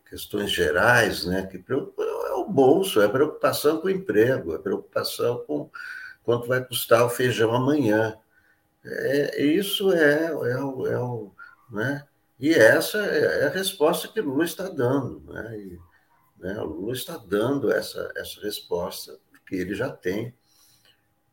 questões 0.08 0.52
gerais, 0.52 1.26
né, 1.26 1.46
que 1.48 1.64
é 1.68 2.34
o 2.34 2.48
bolso, 2.48 3.02
é 3.02 3.08
preocupação 3.08 3.82
com 3.82 3.88
o 3.88 3.92
emprego, 3.92 4.54
é 4.54 4.58
preocupação 4.58 5.44
com 5.46 5.70
quanto 6.24 6.48
vai 6.48 6.64
custar 6.64 7.06
o 7.06 7.10
feijão 7.10 7.54
amanhã. 7.54 8.16
É, 8.86 9.44
isso 9.44 9.92
é, 9.92 10.26
é, 10.26 10.32
o, 10.32 10.88
é 10.88 11.00
o, 11.00 11.32
né, 11.72 12.06
e 12.40 12.54
essa 12.54 13.00
é 13.00 13.48
a 13.48 13.50
resposta 13.50 14.08
que 14.08 14.22
Lula 14.22 14.46
está 14.46 14.70
dando, 14.70 15.22
né, 15.34 15.58
e, 15.58 15.80
né, 16.38 16.60
o 16.62 16.66
Lula 16.66 16.94
está 16.94 17.18
dando 17.18 17.72
essa, 17.72 18.12
essa 18.16 18.40
resposta 18.42 19.18
porque 19.32 19.56
ele 19.56 19.74
já 19.74 19.90
tem 19.90 20.34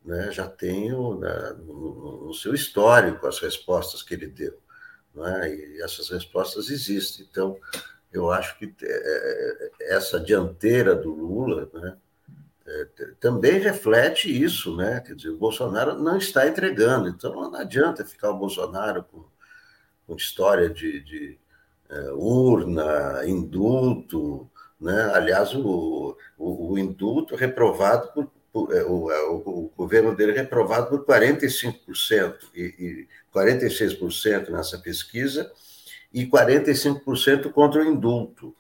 né, 0.04 0.30
já 0.30 0.48
tem 0.48 0.92
o, 0.92 1.18
né, 1.18 1.56
no, 1.58 2.26
no 2.26 2.34
seu 2.34 2.54
histórico 2.54 3.26
as 3.26 3.40
respostas 3.40 4.02
que 4.02 4.14
ele 4.14 4.28
deu 4.28 4.60
né? 5.16 5.54
e 5.54 5.82
essas 5.82 6.08
respostas 6.10 6.68
existem. 6.68 7.26
Então, 7.28 7.58
eu 8.12 8.30
acho 8.30 8.58
que 8.58 8.72
é, 8.82 8.86
é, 8.86 9.94
essa 9.96 10.20
dianteira 10.20 10.94
do 10.94 11.12
Lula 11.12 11.68
né, 11.72 11.96
é, 12.66 12.88
também 13.18 13.58
reflete 13.58 14.30
isso, 14.30 14.76
né? 14.76 15.00
Quer 15.00 15.14
dizer, 15.14 15.30
o 15.30 15.38
Bolsonaro 15.38 15.98
não 15.98 16.16
está 16.16 16.46
entregando, 16.46 17.08
então 17.08 17.34
não 17.34 17.54
adianta 17.54 18.04
ficar 18.04 18.30
o 18.30 18.38
Bolsonaro 18.38 19.04
com, 19.04 19.24
com 20.06 20.16
história 20.16 20.68
de, 20.68 21.00
de 21.00 21.38
urna, 22.14 23.22
indulto, 23.24 24.50
né? 24.80 25.10
Aliás, 25.14 25.54
o, 25.54 26.16
o, 26.36 26.72
o 26.72 26.78
indulto 26.78 27.36
reprovado 27.36 28.12
por 28.12 28.30
o, 28.64 28.72
é, 28.72 29.22
o, 29.24 29.32
o, 29.44 29.72
governo 29.76 30.14
dele 30.14 30.32
é 30.32 30.42
reprovado 30.42 30.88
por 30.88 31.04
45% 31.04 32.36
e, 32.54 32.62
e 32.62 33.08
46% 33.34 34.50
nessa 34.50 34.78
pesquisa 34.78 35.50
e 36.12 36.26
45% 36.26 37.50
contra 37.52 37.82
o 37.82 37.84
indulto. 37.84 38.54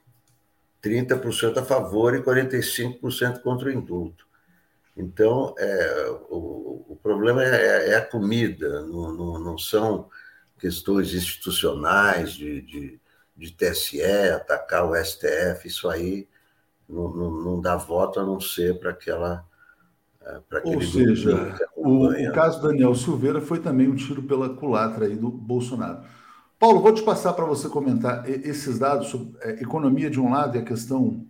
30% 0.82 1.56
a 1.56 1.64
favor 1.64 2.14
e 2.14 2.22
45% 2.22 3.40
contra 3.40 3.68
o 3.68 3.72
indulto. 3.72 4.26
Então, 4.96 5.54
é, 5.58 6.06
o, 6.30 6.86
o, 6.88 6.98
problema 7.02 7.44
é, 7.44 7.90
é, 7.90 7.96
a 7.96 8.04
comida, 8.04 8.82
não, 8.82 9.12
não, 9.12 9.38
não, 9.38 9.58
são 9.58 10.08
questões 10.58 11.12
institucionais 11.12 12.32
de, 12.32 12.62
de, 12.62 13.00
de 13.36 13.52
TSE, 13.52 14.02
atacar 14.34 14.88
o 14.88 14.94
STF, 14.96 15.66
isso 15.66 15.88
aí 15.88 16.26
não, 16.88 17.08
não, 17.08 17.30
não 17.30 17.60
dá 17.60 17.76
voto 17.76 18.20
a 18.20 18.24
não 18.24 18.40
ser 18.40 18.78
para 18.78 18.90
aquela. 18.90 19.44
Ou 20.64 20.80
seja, 20.82 21.56
o, 21.76 22.06
o, 22.08 22.32
caso 22.32 22.60
Daniel 22.60 22.94
Silveira 22.94 23.40
foi 23.40 23.60
também 23.60 23.88
um 23.88 23.94
tiro 23.94 24.22
pela 24.22 24.48
culatra 24.48 25.06
aí 25.06 25.14
do 25.14 25.30
Bolsonaro. 25.30 26.04
Paulo, 26.58 26.80
vou 26.80 26.92
te 26.92 27.02
passar 27.02 27.32
para 27.34 27.44
você 27.44 27.68
comentar 27.68 28.28
esses 28.28 28.78
dados 28.78 29.08
sobre 29.08 29.36
é, 29.40 29.62
economia 29.62 30.10
de 30.10 30.18
um 30.18 30.30
lado 30.30 30.56
e 30.56 30.60
a 30.60 30.64
questão 30.64 31.24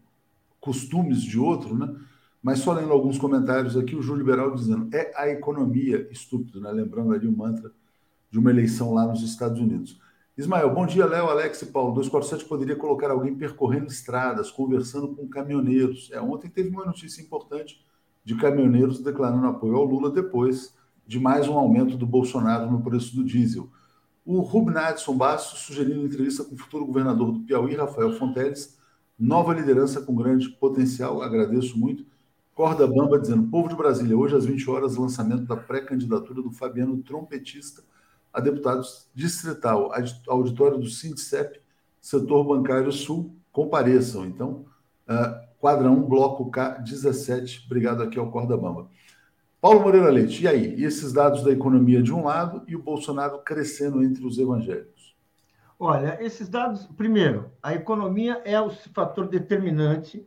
costumes 0.61 1.23
de 1.23 1.39
outro, 1.39 1.77
né? 1.77 1.95
Mas 2.43 2.61
só 2.61 2.73
lendo 2.73 2.93
alguns 2.93 3.19
comentários 3.19 3.77
aqui, 3.77 3.97
o 3.97 4.03
Júlio 4.03 4.21
Liberal 4.21 4.55
dizendo 4.55 4.89
é 4.95 5.13
a 5.17 5.29
economia 5.29 6.09
estúpido, 6.11 6.61
né? 6.61 6.71
Lembrando 6.71 7.13
ali 7.13 7.27
o 7.27 7.37
mantra 7.37 7.73
de 8.31 8.39
uma 8.39 8.51
eleição 8.51 8.95
lá 8.95 9.05
nos 9.05 9.23
Estados 9.23 9.61
Unidos. 9.61 10.01
Ismael, 10.39 10.73
bom 10.73 10.87
dia, 10.87 11.07
Léo, 11.07 11.29
Alex 11.29 11.63
e 11.63 11.67
Paulo. 11.67 11.95
247 11.95 12.49
poderia 12.49 12.77
colocar 12.77 13.11
alguém 13.11 13.35
percorrendo 13.35 13.87
estradas, 13.87 14.51
conversando 14.51 15.09
com 15.15 15.27
caminhoneiros. 15.29 16.11
É, 16.13 16.21
ontem 16.21 16.49
teve 16.49 16.69
uma 16.69 16.85
notícia 16.85 17.21
importante 17.21 17.85
de 18.27 18.35
caminhoneiros 18.35 18.99
declarando 18.99 19.47
apoio 19.47 19.77
ao 19.77 19.85
Lula 19.85 20.11
depois 20.11 20.75
de 21.07 21.21
mais 21.21 21.47
um 21.47 21.57
aumento 21.57 21.97
do 21.97 22.05
Bolsonaro 22.05 22.69
no 22.69 22.83
preço 22.83 23.15
do 23.15 23.23
diesel. 23.23 23.71
O 24.25 24.41
Rubnadson 24.41 25.17
Bastos 25.17 25.61
sugerindo 25.61 26.05
entrevista 26.05 26.43
com 26.43 26.57
o 26.57 26.59
futuro 26.59 26.85
governador 26.85 27.31
do 27.31 27.41
Piauí, 27.45 27.77
Rafael 27.77 28.13
Fonteles, 28.15 28.77
nova 29.17 29.55
liderança 29.55 30.03
com 30.03 30.13
grande 30.13 30.49
potencial, 30.49 31.23
agradeço 31.23 31.79
muito. 31.79 32.05
Corda 32.53 32.85
Bamba 32.85 33.17
dizendo, 33.17 33.49
povo 33.49 33.69
de 33.69 33.77
Brasília, 33.77 34.19
hoje 34.19 34.35
às 34.35 34.45
20 34.45 34.71
horas, 34.71 34.97
lançamento 34.97 35.45
da 35.45 35.57
pré-candidatura 35.57 36.43
do 36.43 36.51
Fabiano 36.51 37.01
Trompetista 37.05 37.85
a 38.33 38.41
deputados 38.41 39.09
distrital, 39.15 39.93
auditório 40.27 40.79
do 40.79 40.91
Sindicep, 40.91 41.61
setor 42.01 42.43
bancário 42.43 42.91
sul, 42.91 43.37
compareçam. 43.53 44.27
Então, 44.27 44.67
uh, 45.09 45.47
quadra 45.67 45.91
1, 45.91 46.03
bloco 46.03 46.49
K17, 46.49 47.65
obrigado 47.67 48.01
aqui 48.01 48.17
ao 48.21 48.31
Corda 48.31 48.57
Bamba. 48.57 48.87
Paulo 49.61 49.81
Moreira 49.81 50.11
Leite, 50.11 50.45
e 50.45 50.47
aí? 50.47 50.77
E 50.77 50.85
esses 50.85 51.13
dados 51.13 51.43
da 51.43 51.51
economia 51.51 52.01
de 52.01 52.15
um 52.15 52.23
lado 52.23 52.63
e 52.69 52.77
o 52.77 52.83
Bolsonaro 52.83 53.41
crescendo 53.41 54.01
entre 54.01 54.25
os 54.25 54.39
evangélicos? 54.39 55.17
Olha, 55.77 56.19
esses 56.23 56.49
dados, 56.49 56.87
primeiro, 56.97 57.51
a 57.61 57.75
economia 57.75 58.41
é 58.45 58.61
o 58.61 58.71
fator 58.71 59.27
determinante 59.27 60.25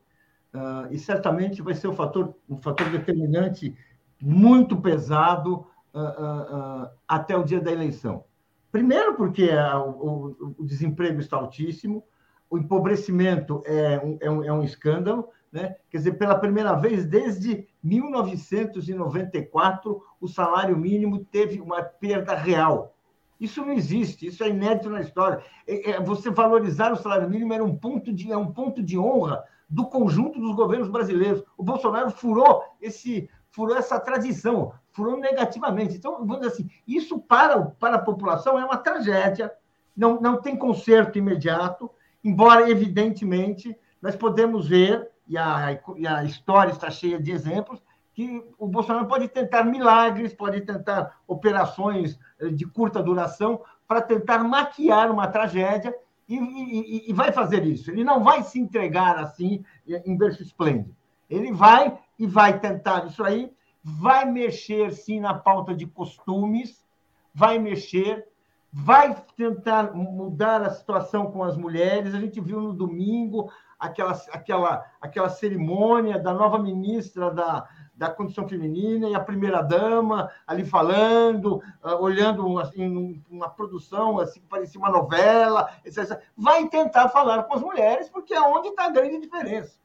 uh, 0.54 0.92
e 0.92 1.00
certamente 1.00 1.62
vai 1.62 1.74
ser 1.74 1.88
um 1.88 1.96
fator, 1.96 2.36
um 2.50 2.58
fator 2.58 2.90
determinante 2.90 3.74
muito 4.22 4.76
pesado 4.76 5.66
uh, 5.94 6.84
uh, 6.84 6.90
até 7.08 7.38
o 7.38 7.46
dia 7.46 7.62
da 7.62 7.72
eleição. 7.72 8.26
Primeiro, 8.74 9.16
porque 9.16 9.50
o, 9.50 10.56
o, 10.58 10.66
desemprego 10.66 11.22
está 11.22 11.38
altíssimo, 11.38 12.04
o 12.50 12.58
empobrecimento 12.58 13.62
é 13.66 14.02
um, 14.04 14.18
é 14.20 14.30
um, 14.30 14.44
é 14.44 14.52
um 14.54 14.64
escândalo, 14.64 15.30
né? 15.52 15.76
Quer 15.90 15.98
dizer, 15.98 16.12
pela 16.14 16.36
primeira 16.36 16.74
vez 16.74 17.06
desde 17.06 17.68
1994, 17.84 20.02
o 20.20 20.28
salário 20.28 20.76
mínimo 20.78 21.24
teve 21.26 21.62
uma 21.62 21.84
perda 21.84 22.34
real. 22.36 22.96
Isso 23.40 23.62
não 23.62 23.72
existe, 23.72 24.26
isso 24.28 24.44
é 24.44 24.50
inédito 24.50 24.90
na 24.90 25.02
história. 25.02 25.42
É, 25.66 25.92
é, 25.92 26.02
você 26.02 26.30
valorizar 26.30 26.92
o 26.92 26.98
salário 26.98 27.30
mínimo 27.30 27.54
era 27.54 27.64
um 27.64 27.74
ponto 27.76 28.14
de, 28.14 28.32
é 28.32 28.38
um 28.38 28.52
ponto 28.52 28.84
de 28.84 28.98
honra 28.98 29.44
do 29.70 29.86
conjunto 29.86 30.40
dos 30.40 30.56
governos 30.56 30.90
brasileiros. 30.90 31.44
O 31.58 31.64
Bolsonaro 31.64 32.12
furou 32.12 32.64
esse 32.82 33.30
furou 33.52 33.76
essa 33.76 34.00
tradição, 34.00 34.74
furou 34.92 35.18
negativamente. 35.18 35.96
Então, 35.96 36.20
vamos 36.20 36.40
dizer 36.40 36.54
assim, 36.54 36.70
isso 36.88 37.20
para, 37.20 37.60
para 37.62 37.96
a 37.96 38.02
população 38.02 38.60
é 38.60 38.64
uma 38.64 38.78
tragédia, 38.78 39.52
não, 39.98 40.22
não 40.22 40.40
tem 40.40 40.56
conserto 40.56 41.18
imediato, 41.18 41.90
embora, 42.24 42.70
evidentemente, 42.70 43.76
nós 44.02 44.16
podemos 44.16 44.68
ver, 44.68 45.10
e 45.28 45.38
a, 45.38 45.80
e 45.98 46.08
a 46.08 46.24
história 46.24 46.72
está 46.72 46.90
cheia 46.90 47.22
de 47.22 47.32
exemplos, 47.32 47.82
que 48.14 48.44
o 48.58 48.68
Bolsonaro 48.68 49.08
pode 49.08 49.28
tentar 49.30 49.64
milagres, 49.64 50.34
pode 50.34 50.62
tentar 50.62 51.22
operações 51.26 52.20
eh, 52.40 52.50
de 52.50 52.66
curta 52.66 53.02
duração 53.02 53.62
para 53.88 54.02
tentar 54.02 54.44
maquiar 54.44 55.10
uma 55.10 55.28
tragédia 55.28 55.96
e, 56.28 56.36
e, 56.36 57.10
e, 57.10 57.14
vai 57.14 57.32
fazer 57.32 57.66
isso. 57.66 57.90
Ele 57.90 58.04
não 58.04 58.24
vai 58.24 58.44
se 58.44 58.60
entregar 58.60 59.18
assim 59.18 59.64
em 59.88 60.18
berço 60.18 60.44
esplêndido. 60.44 60.96
Ele 61.30 61.52
vai 61.52 61.98
e 62.20 62.28
vai 62.28 62.60
tentar 62.60 63.06
isso 63.06 63.24
aí, 63.24 63.52
vai 63.82 64.26
mexer 64.26 64.92
sim 64.92 65.20
na 65.20 65.34
pauta 65.34 65.74
de 65.74 65.88
costumes, 65.88 66.86
vai 67.34 67.58
mexer, 67.58 68.28
vai 68.72 69.16
tentar 69.36 69.94
mudar 69.96 70.62
a 70.62 70.70
situação 70.70 71.32
com 71.32 71.44
as 71.44 71.58
mulheres. 71.58 72.14
A 72.14 72.20
gente 72.20 72.40
viu 72.40 72.62
no 72.62 72.74
domingo 72.74 73.52
aquela, 73.80 74.12
aquela, 74.32 74.86
aquela 75.02 75.30
cerimônia 75.30 76.20
da 76.20 76.34
nova 76.34 76.60
ministra 76.60 77.32
da, 77.32 77.68
da 77.96 78.10
condição 78.10 78.48
feminina 78.48 79.10
e 79.10 79.16
a 79.16 79.20
primeira 79.20 79.62
dama 79.62 80.30
ali 80.46 80.64
falando, 80.64 81.62
uh, 81.84 81.96
olhando 82.00 82.60
assim, 82.60 83.24
uma 83.30 83.50
produção 83.50 84.20
assim 84.20 84.40
que 84.40 84.48
parecia 84.48 84.80
uma 84.80 84.90
novela, 84.90 85.70
etc. 85.84 86.22
Vai 86.38 86.68
tentar 86.68 87.10
falar 87.10 87.44
com 87.44 87.56
as 87.56 87.62
mulheres 87.62 88.10
porque 88.10 88.34
é 88.34 88.42
onde 88.42 88.70
está 88.70 88.86
a 88.86 88.92
grande 88.92 89.20
diferença. 89.20 89.80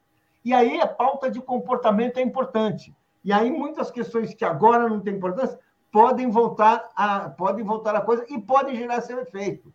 E 0.44 0.52
aí 0.52 0.80
a 0.80 0.86
pauta 0.86 1.30
de 1.30 1.40
comportamento 1.40 2.18
é 2.18 2.22
importante. 2.22 2.94
E 3.24 3.32
aí 3.32 3.50
muitas 3.50 3.90
questões 3.90 4.34
que 4.34 4.44
agora 4.44 4.88
não 4.88 5.00
têm 5.00 5.14
importância 5.14 5.58
podem 5.94 6.28
voltar 6.28 6.90
a, 6.96 7.28
podem 7.28 7.64
voltar 7.64 7.94
a 7.94 8.00
coisa 8.00 8.26
e 8.28 8.36
podem 8.36 8.74
gerar 8.74 9.00
seu 9.00 9.20
efeito. 9.20 9.72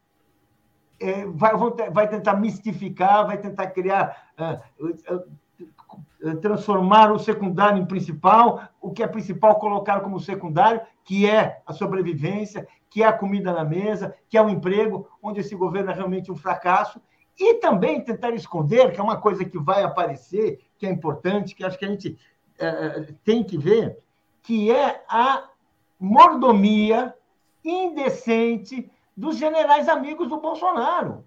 É, 1.00 1.26
vai, 1.26 1.54
vai 1.94 2.10
tentar 2.10 2.34
mistificar, 2.34 3.26
vai 3.26 3.38
tentar 3.38 3.68
criar, 3.68 4.30
uh, 4.38 5.16
uh, 5.16 6.36
transformar 6.42 7.10
o 7.14 7.18
secundário 7.18 7.82
em 7.82 7.86
principal, 7.86 8.68
o 8.82 8.92
que 8.92 9.02
é 9.02 9.08
principal 9.08 9.60
colocar 9.60 10.02
como 10.02 10.20
secundário, 10.20 10.82
que 11.06 11.26
é 11.26 11.62
a 11.66 11.72
sobrevivência, 11.72 12.68
que 12.90 13.02
é 13.02 13.08
a 13.08 13.14
comida 13.14 13.54
na 13.54 13.64
mesa, 13.64 14.14
que 14.28 14.38
é 14.38 14.42
o 14.42 14.50
emprego, 14.50 15.08
onde 15.24 15.40
esse 15.40 15.56
governo 15.56 15.92
é 15.92 15.94
realmente 15.94 16.30
um 16.30 16.36
fracasso, 16.36 17.00
e 17.40 17.54
também 17.62 18.04
tentar 18.04 18.32
esconder, 18.32 18.92
que 18.92 19.00
é 19.00 19.04
uma 19.04 19.22
coisa 19.22 19.46
que 19.46 19.58
vai 19.58 19.84
aparecer, 19.84 20.60
que 20.78 20.86
é 20.86 20.90
importante, 20.90 21.56
que 21.56 21.64
acho 21.64 21.80
que 21.80 21.86
a 21.86 21.90
gente 21.90 22.20
é, 22.60 23.14
tem 23.24 23.42
que 23.42 23.58
ver, 23.58 24.00
que 24.42 24.70
é 24.70 25.02
a 25.08 25.50
mordomia 26.00 27.14
indecente 27.64 28.90
dos 29.16 29.36
generais 29.36 29.90
amigos 29.90 30.30
do 30.30 30.38
Bolsonaro. 30.38 31.26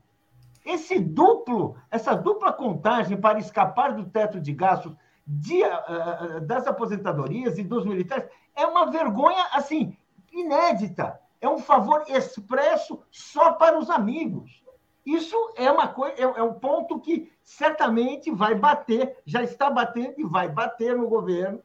Esse 0.64 0.98
duplo, 0.98 1.76
essa 1.90 2.14
dupla 2.14 2.52
contagem 2.52 3.20
para 3.20 3.38
escapar 3.38 3.94
do 3.94 4.04
teto 4.04 4.40
de 4.40 4.52
gastos 4.52 4.94
de, 5.26 5.62
uh, 5.62 6.40
das 6.40 6.66
aposentadorias 6.66 7.58
e 7.58 7.62
dos 7.62 7.84
militares 7.84 8.28
é 8.54 8.66
uma 8.66 8.90
vergonha 8.90 9.44
assim 9.52 9.96
inédita. 10.32 11.20
É 11.40 11.48
um 11.48 11.58
favor 11.58 12.04
expresso 12.08 13.02
só 13.10 13.52
para 13.52 13.78
os 13.78 13.90
amigos. 13.90 14.62
Isso 15.04 15.36
é 15.56 15.70
uma 15.70 15.88
coisa, 15.88 16.14
é, 16.16 16.22
é 16.22 16.42
um 16.42 16.54
ponto 16.54 17.00
que 17.00 17.30
certamente 17.42 18.30
vai 18.30 18.54
bater, 18.54 19.18
já 19.26 19.42
está 19.42 19.68
batendo 19.68 20.14
e 20.18 20.24
vai 20.24 20.48
bater 20.48 20.96
no 20.96 21.08
governo, 21.08 21.60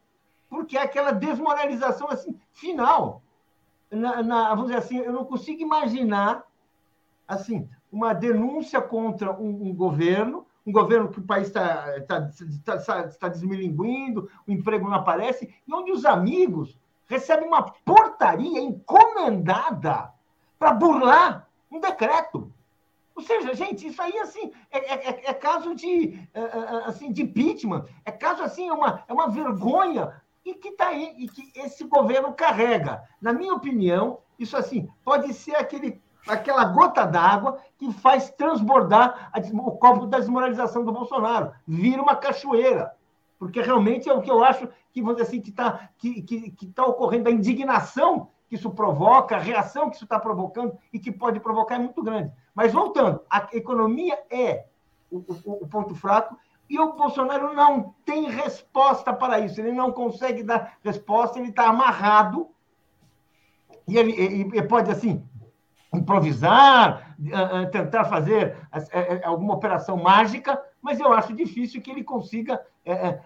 porque 0.50 0.78
é 0.78 0.82
aquela 0.82 1.12
desmoralização 1.12 2.08
assim 2.10 2.40
final. 2.52 3.22
Na, 3.92 4.22
na, 4.22 4.50
vamos 4.50 4.68
dizer 4.68 4.78
assim, 4.78 4.98
eu 4.98 5.14
não 5.14 5.26
consigo 5.26 5.62
imaginar 5.62 6.44
assim 7.28 7.70
uma 7.92 8.14
denúncia 8.14 8.82
contra 8.82 9.32
um, 9.32 9.70
um 9.70 9.74
governo, 9.74 10.46
um 10.66 10.72
governo 10.72 11.10
que 11.10 11.20
o 11.20 11.24
país 11.24 11.48
está 11.48 12.02
tá, 12.02 12.30
tá, 12.66 12.78
tá, 12.78 13.04
tá 13.08 13.28
desmilinguindo, 13.30 14.30
o 14.46 14.52
emprego 14.52 14.90
não 14.90 14.98
aparece, 14.98 15.54
e 15.66 15.74
onde 15.74 15.92
os 15.92 16.06
amigos 16.06 16.78
recebem 17.08 17.48
uma 17.48 17.64
portaria 17.64 18.60
encomendada 18.60 20.12
para 20.60 20.74
burlar 20.74 21.48
um 21.72 21.80
decreto. 21.80 22.52
Ou 23.16 23.24
seja, 23.24 23.54
gente, 23.56 23.88
isso 23.88 24.02
aí 24.02 24.16
assim 24.20 24.52
é, 24.70 24.78
é, 24.78 25.10
é, 25.10 25.30
é 25.30 25.34
caso 25.34 25.74
de 25.74 26.20
é, 26.34 26.40
é, 26.40 26.84
assim 26.86 27.12
de 27.12 27.24
impeachment, 27.24 27.86
é 28.06 28.12
caso 28.12 28.44
assim 28.44 28.70
é 28.70 28.74
uma 28.74 29.04
é 29.08 29.14
uma 29.14 29.30
vergonha 29.30 30.22
e 30.48 30.54
que 30.54 30.72
tá 30.72 30.88
aí 30.88 31.14
e 31.18 31.28
que 31.28 31.52
esse 31.60 31.84
governo 31.84 32.32
carrega. 32.32 33.04
Na 33.22 33.34
minha 33.34 33.54
opinião, 33.54 34.20
isso 34.40 34.56
assim 34.56 34.88
pode 35.04 35.34
ser 35.34 35.56
aquele 35.56 36.02
aquela 36.26 36.66
gota 36.66 37.06
d'água 37.06 37.58
que 37.78 37.92
faz 37.94 38.30
transbordar 38.32 39.30
a, 39.32 39.40
o 39.40 39.72
copo 39.78 40.06
da 40.08 40.20
desmoralização 40.20 40.84
do 40.84 40.92
Bolsonaro, 40.92 41.54
vira 41.66 42.02
uma 42.02 42.18
cachoeira, 42.18 42.94
porque 43.40 43.62
realmente 43.62 44.10
é 44.10 44.14
o 44.14 44.22
que 44.22 44.30
eu 44.30 44.44
acho 44.44 44.68
que 44.92 45.02
vamos 45.02 45.22
assim 45.22 45.40
que 45.40 45.52
está 45.52 45.90
que, 45.98 46.22
que, 46.22 46.52
que 46.52 46.68
tá 46.68 46.86
ocorrendo 46.86 47.30
a 47.30 47.32
indignação 47.32 48.30
que 48.50 48.56
isso 48.56 48.70
provoca, 48.72 49.36
a 49.36 49.40
reação 49.40 49.90
que 49.90 49.96
isso 49.96 50.06
está 50.06 50.20
provocando 50.20 50.78
e 50.92 51.00
que 51.00 51.12
pode 51.12 51.40
provocar 51.40 51.76
é 51.76 51.80
muito 51.80 52.02
grande. 52.02 52.32
Mas 52.56 52.74
voltando, 52.74 53.22
a 53.30 53.48
economia 53.54 54.18
é 54.30 54.66
o, 55.12 55.18
o, 55.18 55.64
o 55.64 55.68
ponto 55.68 55.96
fraco 55.96 56.38
e 56.70 56.80
o 56.80 56.94
Bolsonaro 56.94 57.54
não 57.54 57.96
tem 58.06 58.30
resposta 58.30 59.14
para 59.14 59.40
isso. 59.40 59.60
Ele 59.60 59.72
não 59.72 59.92
consegue 59.92 60.44
dar 60.44 60.78
resposta, 60.84 61.40
ele 61.40 61.50
está 61.50 61.68
amarrado 61.68 62.50
e 63.88 63.98
ele, 63.98 64.12
ele, 64.14 64.64
pode, 64.64 64.92
assim, 64.92 65.24
improvisar, 65.94 67.16
tentar 67.72 68.06
fazer 68.06 68.58
alguma 69.24 69.54
operação 69.54 69.96
mágica, 69.96 70.62
mas 70.82 71.00
eu 71.00 71.14
acho 71.14 71.34
difícil 71.34 71.82
que 71.82 71.90
ele 71.90 72.04
consiga 72.04 72.62
é, 72.86 73.22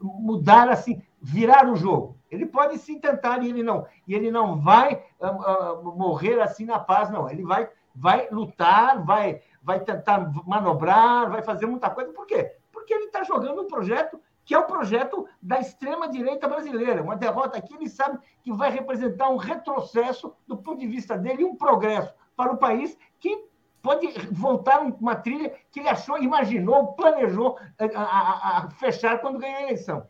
mudar 0.00 0.70
assim, 0.70 1.02
virar 1.20 1.68
o 1.68 1.76
jogo. 1.76 2.16
Ele 2.30 2.46
pode 2.46 2.78
sim 2.78 2.98
tentar 2.98 3.42
e 3.42 3.48
ele 3.48 3.62
não. 3.62 3.86
E 4.06 4.14
ele 4.14 4.30
não 4.30 4.60
vai 4.60 5.02
uh, 5.20 5.96
morrer 5.96 6.40
assim 6.40 6.64
na 6.64 6.78
paz, 6.78 7.10
não. 7.10 7.28
Ele 7.30 7.44
vai, 7.44 7.68
vai 7.94 8.28
lutar, 8.30 9.04
vai, 9.04 9.40
vai 9.62 9.80
tentar 9.80 10.30
manobrar, 10.46 11.30
vai 11.30 11.42
fazer 11.42 11.66
muita 11.66 11.88
coisa. 11.90 12.12
Por 12.12 12.26
quê? 12.26 12.56
Porque 12.86 12.94
ele 12.94 13.06
está 13.06 13.24
jogando 13.24 13.62
um 13.62 13.66
projeto 13.66 14.20
que 14.44 14.54
é 14.54 14.58
o 14.58 14.64
projeto 14.64 15.26
da 15.42 15.58
extrema-direita 15.58 16.46
brasileira. 16.46 17.02
Uma 17.02 17.16
derrota 17.16 17.58
aqui, 17.58 17.74
ele 17.74 17.88
sabe 17.88 18.16
que 18.44 18.52
vai 18.52 18.70
representar 18.70 19.28
um 19.28 19.36
retrocesso 19.36 20.32
do 20.46 20.56
ponto 20.56 20.78
de 20.78 20.86
vista 20.86 21.18
dele 21.18 21.42
e 21.42 21.44
um 21.44 21.56
progresso 21.56 22.14
para 22.36 22.52
o 22.52 22.56
país 22.56 22.96
que 23.18 23.44
pode 23.82 24.06
voltar 24.30 24.82
uma 24.82 25.16
trilha 25.16 25.52
que 25.72 25.80
ele 25.80 25.88
achou, 25.88 26.16
imaginou, 26.22 26.92
planejou 26.92 27.58
eh, 27.76 27.90
a, 27.92 28.02
a, 28.02 28.58
a 28.58 28.70
fechar 28.70 29.20
quando 29.20 29.40
ganhar 29.40 29.58
a 29.58 29.62
eleição. 29.64 30.06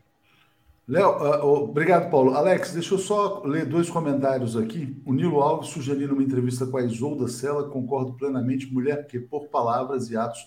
Léo, 0.86 1.16
uh, 1.18 1.64
obrigado, 1.64 2.10
Paulo. 2.10 2.34
Alex, 2.34 2.74
deixa 2.74 2.94
eu 2.94 2.98
só 2.98 3.42
ler 3.42 3.64
dois 3.64 3.88
comentários 3.88 4.54
aqui. 4.54 5.02
O 5.06 5.14
Nilo 5.14 5.40
Alves 5.40 5.70
sugeriu 5.70 6.08
numa 6.08 6.22
entrevista 6.22 6.66
com 6.66 6.76
a 6.76 6.82
Isolda 6.82 7.26
Sela, 7.26 7.70
concordo 7.70 8.12
plenamente, 8.12 8.72
mulher 8.72 9.06
que 9.06 9.18
por 9.18 9.48
palavras 9.48 10.10
e 10.10 10.16
atos 10.16 10.46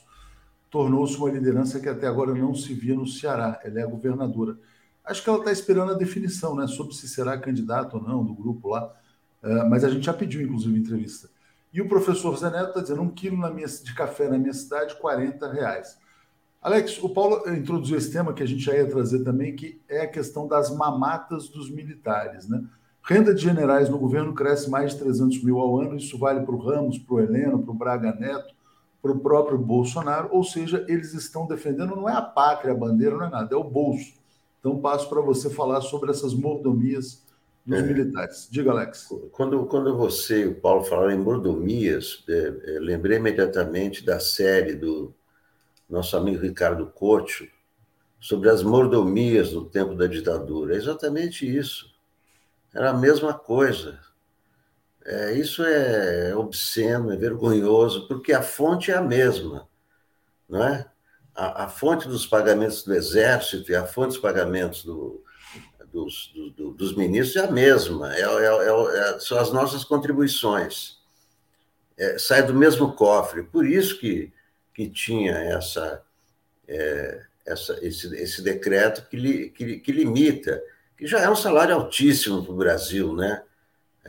tornou-se 0.69 1.17
uma 1.17 1.31
liderança 1.31 1.79
que 1.79 1.89
até 1.89 2.07
agora 2.07 2.33
não 2.33 2.53
se 2.53 2.73
via 2.73 2.95
no 2.95 3.07
Ceará. 3.07 3.59
Ela 3.63 3.81
é 3.81 3.85
governadora. 3.85 4.57
Acho 5.03 5.23
que 5.23 5.29
ela 5.29 5.39
está 5.39 5.51
esperando 5.51 5.91
a 5.91 5.95
definição, 5.95 6.55
né, 6.55 6.67
sobre 6.67 6.93
se 6.93 7.07
será 7.07 7.37
candidato 7.37 7.97
ou 7.97 8.03
não 8.03 8.23
do 8.23 8.33
grupo 8.33 8.69
lá. 8.69 8.93
Uh, 9.41 9.69
mas 9.69 9.83
a 9.83 9.89
gente 9.89 10.05
já 10.05 10.13
pediu, 10.13 10.41
inclusive, 10.41 10.77
entrevista. 10.77 11.29
E 11.73 11.81
o 11.81 11.87
professor 11.87 12.35
Zé 12.37 12.49
Neto 12.49 12.69
está 12.69 12.81
dizendo 12.81 13.01
um 13.01 13.09
quilo 13.09 13.37
na 13.37 13.49
minha, 13.49 13.67
de 13.67 13.93
café 13.93 14.27
na 14.27 14.37
minha 14.37 14.53
cidade, 14.53 14.95
40 14.99 15.51
reais. 15.51 15.97
Alex, 16.61 17.01
o 17.01 17.09
Paulo 17.09 17.41
introduziu 17.53 17.97
esse 17.97 18.11
tema 18.11 18.33
que 18.33 18.43
a 18.43 18.45
gente 18.45 18.61
já 18.61 18.75
ia 18.75 18.87
trazer 18.87 19.23
também, 19.23 19.55
que 19.55 19.81
é 19.87 20.01
a 20.01 20.07
questão 20.07 20.47
das 20.47 20.75
mamatas 20.75 21.47
dos 21.47 21.71
militares. 21.71 22.49
Né? 22.49 22.61
Renda 23.01 23.33
de 23.33 23.41
generais 23.41 23.87
no 23.87 23.97
governo 23.97 24.33
cresce 24.33 24.69
mais 24.69 24.91
de 24.91 24.99
300 24.99 25.41
mil 25.43 25.59
ao 25.59 25.79
ano, 25.79 25.95
isso 25.95 26.17
vale 26.17 26.41
para 26.41 26.53
o 26.53 26.59
Ramos, 26.59 26.97
para 26.97 27.15
o 27.15 27.19
Heleno, 27.19 27.63
para 27.63 27.71
o 27.71 27.73
Braga 27.73 28.13
Neto, 28.13 28.53
para 29.01 29.11
o 29.11 29.19
próprio 29.19 29.57
Bolsonaro, 29.57 30.29
ou 30.31 30.43
seja, 30.43 30.85
eles 30.87 31.13
estão 31.13 31.47
defendendo 31.47 31.95
não 31.95 32.09
é 32.09 32.13
a 32.13 32.21
pátria, 32.21 32.73
a 32.73 32.77
bandeira, 32.77 33.15
não 33.15 33.25
é 33.25 33.29
nada, 33.29 33.55
é 33.55 33.57
o 33.57 33.63
bolso. 33.63 34.13
Então 34.59 34.79
passo 34.79 35.07
para 35.09 35.21
você 35.21 35.49
falar 35.49 35.81
sobre 35.81 36.11
essas 36.11 36.33
mordomias 36.33 37.23
dos 37.65 37.79
é. 37.79 37.81
militares. 37.81 38.47
Diga, 38.51 38.71
Alex. 38.71 39.07
Quando, 39.31 39.65
quando 39.65 39.95
você 39.95 40.43
e 40.43 40.47
o 40.47 40.55
Paulo 40.55 40.83
falaram 40.83 41.11
em 41.11 41.19
mordomias, 41.19 42.23
é, 42.27 42.75
é, 42.75 42.79
lembrei 42.79 43.17
imediatamente 43.17 44.03
da 44.03 44.19
série 44.19 44.75
do 44.75 45.13
nosso 45.89 46.17
amigo 46.17 46.41
Ricardo 46.41 46.85
Couto 46.87 47.47
sobre 48.19 48.49
as 48.49 48.61
mordomias 48.63 49.51
do 49.51 49.65
tempo 49.65 49.95
da 49.95 50.07
ditadura. 50.07 50.73
É 50.73 50.77
exatamente 50.77 51.45
isso. 51.47 51.89
Era 52.73 52.91
a 52.91 52.97
mesma 52.97 53.33
coisa. 53.33 53.97
É, 55.05 55.33
isso 55.33 55.63
é 55.63 56.35
obsceno, 56.35 57.11
é 57.11 57.15
vergonhoso, 57.15 58.07
porque 58.07 58.33
a 58.33 58.41
fonte 58.41 58.91
é 58.91 58.95
a 58.95 59.01
mesma, 59.01 59.67
não 60.47 60.63
é? 60.63 60.85
A, 61.33 61.63
a 61.63 61.67
fonte 61.69 62.07
dos 62.07 62.27
pagamentos 62.27 62.83
do 62.83 62.93
Exército 62.93 63.71
e 63.71 63.75
a 63.75 63.85
fonte 63.85 64.09
dos 64.09 64.17
pagamentos 64.17 64.83
do, 64.83 65.23
dos, 65.91 66.31
do, 66.55 66.71
dos 66.71 66.95
ministros 66.95 67.43
é 67.43 67.47
a 67.47 67.51
mesma, 67.51 68.13
é, 68.15 68.21
é, 68.21 68.25
é, 68.25 69.15
é, 69.15 69.19
são 69.19 69.37
as 69.39 69.51
nossas 69.51 69.83
contribuições. 69.83 70.97
É, 71.97 72.17
sai 72.17 72.43
do 72.43 72.53
mesmo 72.53 72.93
cofre. 72.93 73.43
Por 73.43 73.65
isso 73.65 73.99
que, 73.99 74.31
que 74.73 74.89
tinha 74.89 75.33
essa, 75.33 76.01
é, 76.67 77.21
essa, 77.45 77.77
esse, 77.81 78.15
esse 78.15 78.41
decreto 78.41 79.07
que, 79.09 79.17
li, 79.17 79.49
que, 79.49 79.79
que 79.79 79.91
limita, 79.91 80.61
que 80.97 81.07
já 81.07 81.19
é 81.19 81.29
um 81.29 81.35
salário 81.35 81.75
altíssimo 81.75 82.43
para 82.43 82.53
o 82.53 82.57
Brasil, 82.57 83.13
né? 83.15 83.43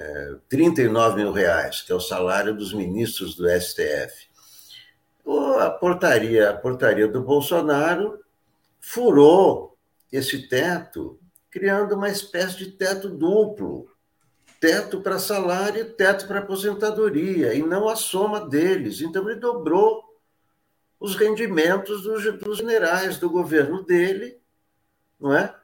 É, 0.01 0.35
39 0.49 1.17
mil 1.17 1.31
reais, 1.31 1.83
que 1.83 1.93
é 1.93 1.95
o 1.95 2.01
salário 2.01 2.55
dos 2.55 2.73
ministros 2.73 3.35
do 3.35 3.47
STF. 3.49 4.31
A 5.61 5.69
portaria, 5.69 6.51
a 6.51 6.55
portaria 6.57 7.07
do 7.07 7.23
Bolsonaro 7.23 8.19
furou 8.81 9.77
esse 10.11 10.49
teto, 10.49 11.21
criando 11.51 11.95
uma 11.95 12.09
espécie 12.09 12.57
de 12.57 12.73
teto 12.73 13.11
duplo. 13.11 13.91
Teto 14.59 15.03
para 15.03 15.19
salário 15.19 15.83
e 15.83 15.85
teto 15.85 16.27
para 16.27 16.41
aposentadoria, 16.41 17.55
e 17.55 17.63
não 17.63 17.89
a 17.89 17.95
soma 17.97 18.49
deles. 18.49 19.01
Então, 19.01 19.29
ele 19.29 19.39
dobrou 19.39 20.03
os 20.99 21.15
rendimentos 21.15 22.03
dos, 22.03 22.25
dos 22.39 22.59
generais 22.59 23.19
do 23.19 23.31
governo 23.31 23.83
dele, 23.83 24.39
não 25.19 25.35
é? 25.35 25.55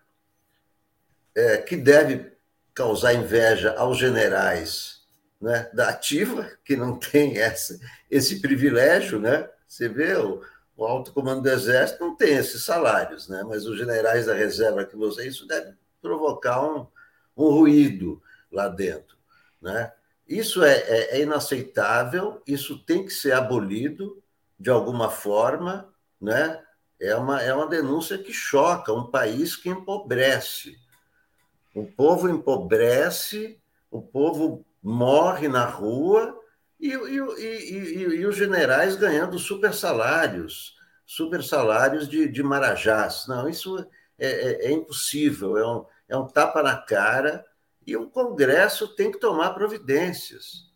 é 1.35 1.59
que 1.59 1.77
deve 1.77 2.36
causar 2.77 3.15
inveja 3.15 3.75
aos 3.79 3.97
generais 3.97 5.01
né, 5.41 5.69
da 5.73 5.89
ativa, 5.89 6.49
que 6.63 6.77
não 6.77 6.99
tem 6.99 7.39
essa, 7.39 7.81
esse 8.11 8.41
privilégio, 8.41 9.19
né? 9.19 9.49
Você 9.67 9.89
vê, 9.89 10.15
o, 10.15 10.43
o 10.77 10.85
alto 10.85 11.13
comando 11.13 11.43
do 11.43 11.49
Exército 11.49 12.05
não 12.05 12.15
tem 12.15 12.37
esses 12.37 12.65
salários, 12.65 13.29
né? 13.29 13.43
Mas 13.49 13.67
os 13.67 13.79
generais 13.79 14.27
da 14.27 14.35
reserva 14.35 14.85
que 14.85 14.95
você, 14.95 15.27
isso 15.27 15.47
deve 15.47 15.75
provocar 16.03 16.63
um, 16.63 16.87
um 17.35 17.49
ruído 17.49 18.23
lá 18.53 18.69
dentro, 18.69 19.17
né? 19.61 19.91
Isso 20.29 20.63
é, 20.63 20.77
é, 20.77 21.17
é 21.19 21.23
inaceitável, 21.23 22.43
isso 22.47 22.79
tem 22.85 23.05
que 23.07 23.13
ser 23.13 23.33
abolido 23.33 24.23
de 24.59 24.69
alguma 24.69 25.09
forma, 25.09 25.89
né? 26.21 26.63
É 27.01 27.15
uma, 27.15 27.43
é 27.43 27.55
uma 27.55 27.67
denúncia 27.67 28.19
que 28.19 28.33
choca 28.33 28.93
um 28.93 29.11
país 29.11 29.57
que 29.57 29.69
empobrece, 29.69 30.79
o 31.77 31.85
povo 31.85 32.27
empobrece, 32.27 33.61
o 33.91 34.01
povo 34.01 34.65
morre 34.83 35.47
na 35.47 35.67
rua 35.67 36.35
e, 36.81 36.89
e, 36.89 37.19
e, 37.19 37.99
e 38.21 38.27
os 38.27 38.35
generais 38.35 38.97
ganhando 38.97 39.39
super 39.39 39.75
salários, 39.75 40.75
super 41.05 41.45
salários 41.45 42.09
de, 42.09 42.29
de 42.29 42.43
marajás. 42.43 43.27
Não, 43.29 43.47
isso 43.47 43.79
é, 44.19 44.27
é, 44.27 44.67
é 44.69 44.73
impossível, 44.73 45.59
é 45.59 45.67
um, 45.67 45.85
é 46.09 46.17
um 46.17 46.27
tapa 46.27 46.63
na 46.63 46.79
cara 46.79 47.45
e 47.87 47.95
o 47.95 48.09
Congresso 48.09 48.89
tem 48.97 49.13
que 49.13 49.21
tomar 49.21 49.51
providências. 49.51 50.73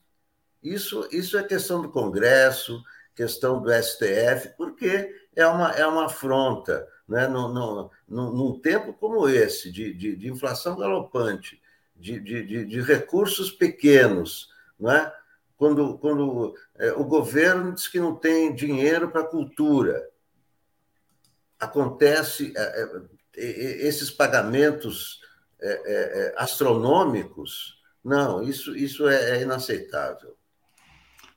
Isso, 0.62 1.08
isso 1.10 1.38
é 1.38 1.42
questão 1.42 1.80
do 1.80 1.90
Congresso, 1.90 2.78
questão 3.14 3.62
do 3.62 3.72
STF, 3.72 4.54
porque 4.54 5.10
é 5.34 5.46
uma, 5.46 5.70
é 5.72 5.86
uma 5.86 6.04
afronta 6.04 6.86
né, 7.10 7.26
no, 7.26 7.48
no, 7.48 7.90
num 8.08 8.60
tempo 8.60 8.92
como 8.92 9.28
esse, 9.28 9.72
de, 9.72 9.92
de, 9.92 10.14
de 10.14 10.30
inflação 10.30 10.78
galopante, 10.78 11.60
de, 11.96 12.20
de, 12.20 12.64
de, 12.64 12.80
recursos 12.80 13.50
pequenos, 13.50 14.48
né, 14.78 15.12
quando, 15.56 15.98
quando 15.98 16.54
é, 16.78 16.92
o 16.92 17.04
governo 17.04 17.72
diz 17.72 17.88
que 17.88 17.98
não 17.98 18.14
tem 18.14 18.54
dinheiro 18.54 19.10
para 19.10 19.24
cultura, 19.24 20.08
acontece 21.58 22.54
é, 22.56 22.82
é, 23.36 23.86
esses 23.86 24.10
pagamentos 24.10 25.20
é, 25.60 25.68
é, 25.68 25.72
é, 25.84 26.34
astronômicos, 26.38 27.82
não, 28.02 28.40
isso, 28.42 28.74
isso 28.74 29.06
é 29.08 29.42
inaceitável. 29.42 30.36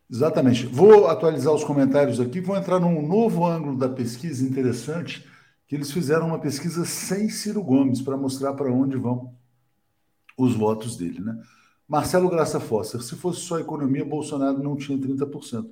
Exatamente. 0.09 0.67
Vou 0.67 1.07
atualizar 1.07 1.51
os 1.51 1.63
comentários 1.63 2.19
aqui, 2.19 2.39
vou 2.39 2.55
entrar 2.55 2.79
num 2.79 3.05
novo 3.05 3.45
ângulo 3.45 3.75
da 3.75 3.89
pesquisa 3.89 4.45
interessante 4.45 5.32
que 5.73 5.77
eles 5.77 5.91
fizeram 5.91 6.27
uma 6.27 6.37
pesquisa 6.37 6.85
sem 6.85 7.29
Ciro 7.29 7.63
Gomes 7.63 7.99
para 7.99 8.15
mostrar 8.15 8.53
para 8.53 8.71
onde 8.71 8.95
vão 8.95 9.33
os 10.37 10.53
votos 10.55 10.95
dele. 10.95 11.19
Né? 11.19 11.41
Marcelo 11.87 12.29
Graça 12.29 12.59
Fosser, 12.59 13.01
se 13.01 13.15
fosse 13.15 13.41
só 13.41 13.57
economia, 13.57 14.05
Bolsonaro 14.05 14.61
não 14.61 14.75
tinha 14.75 14.95
30%. 14.95 15.71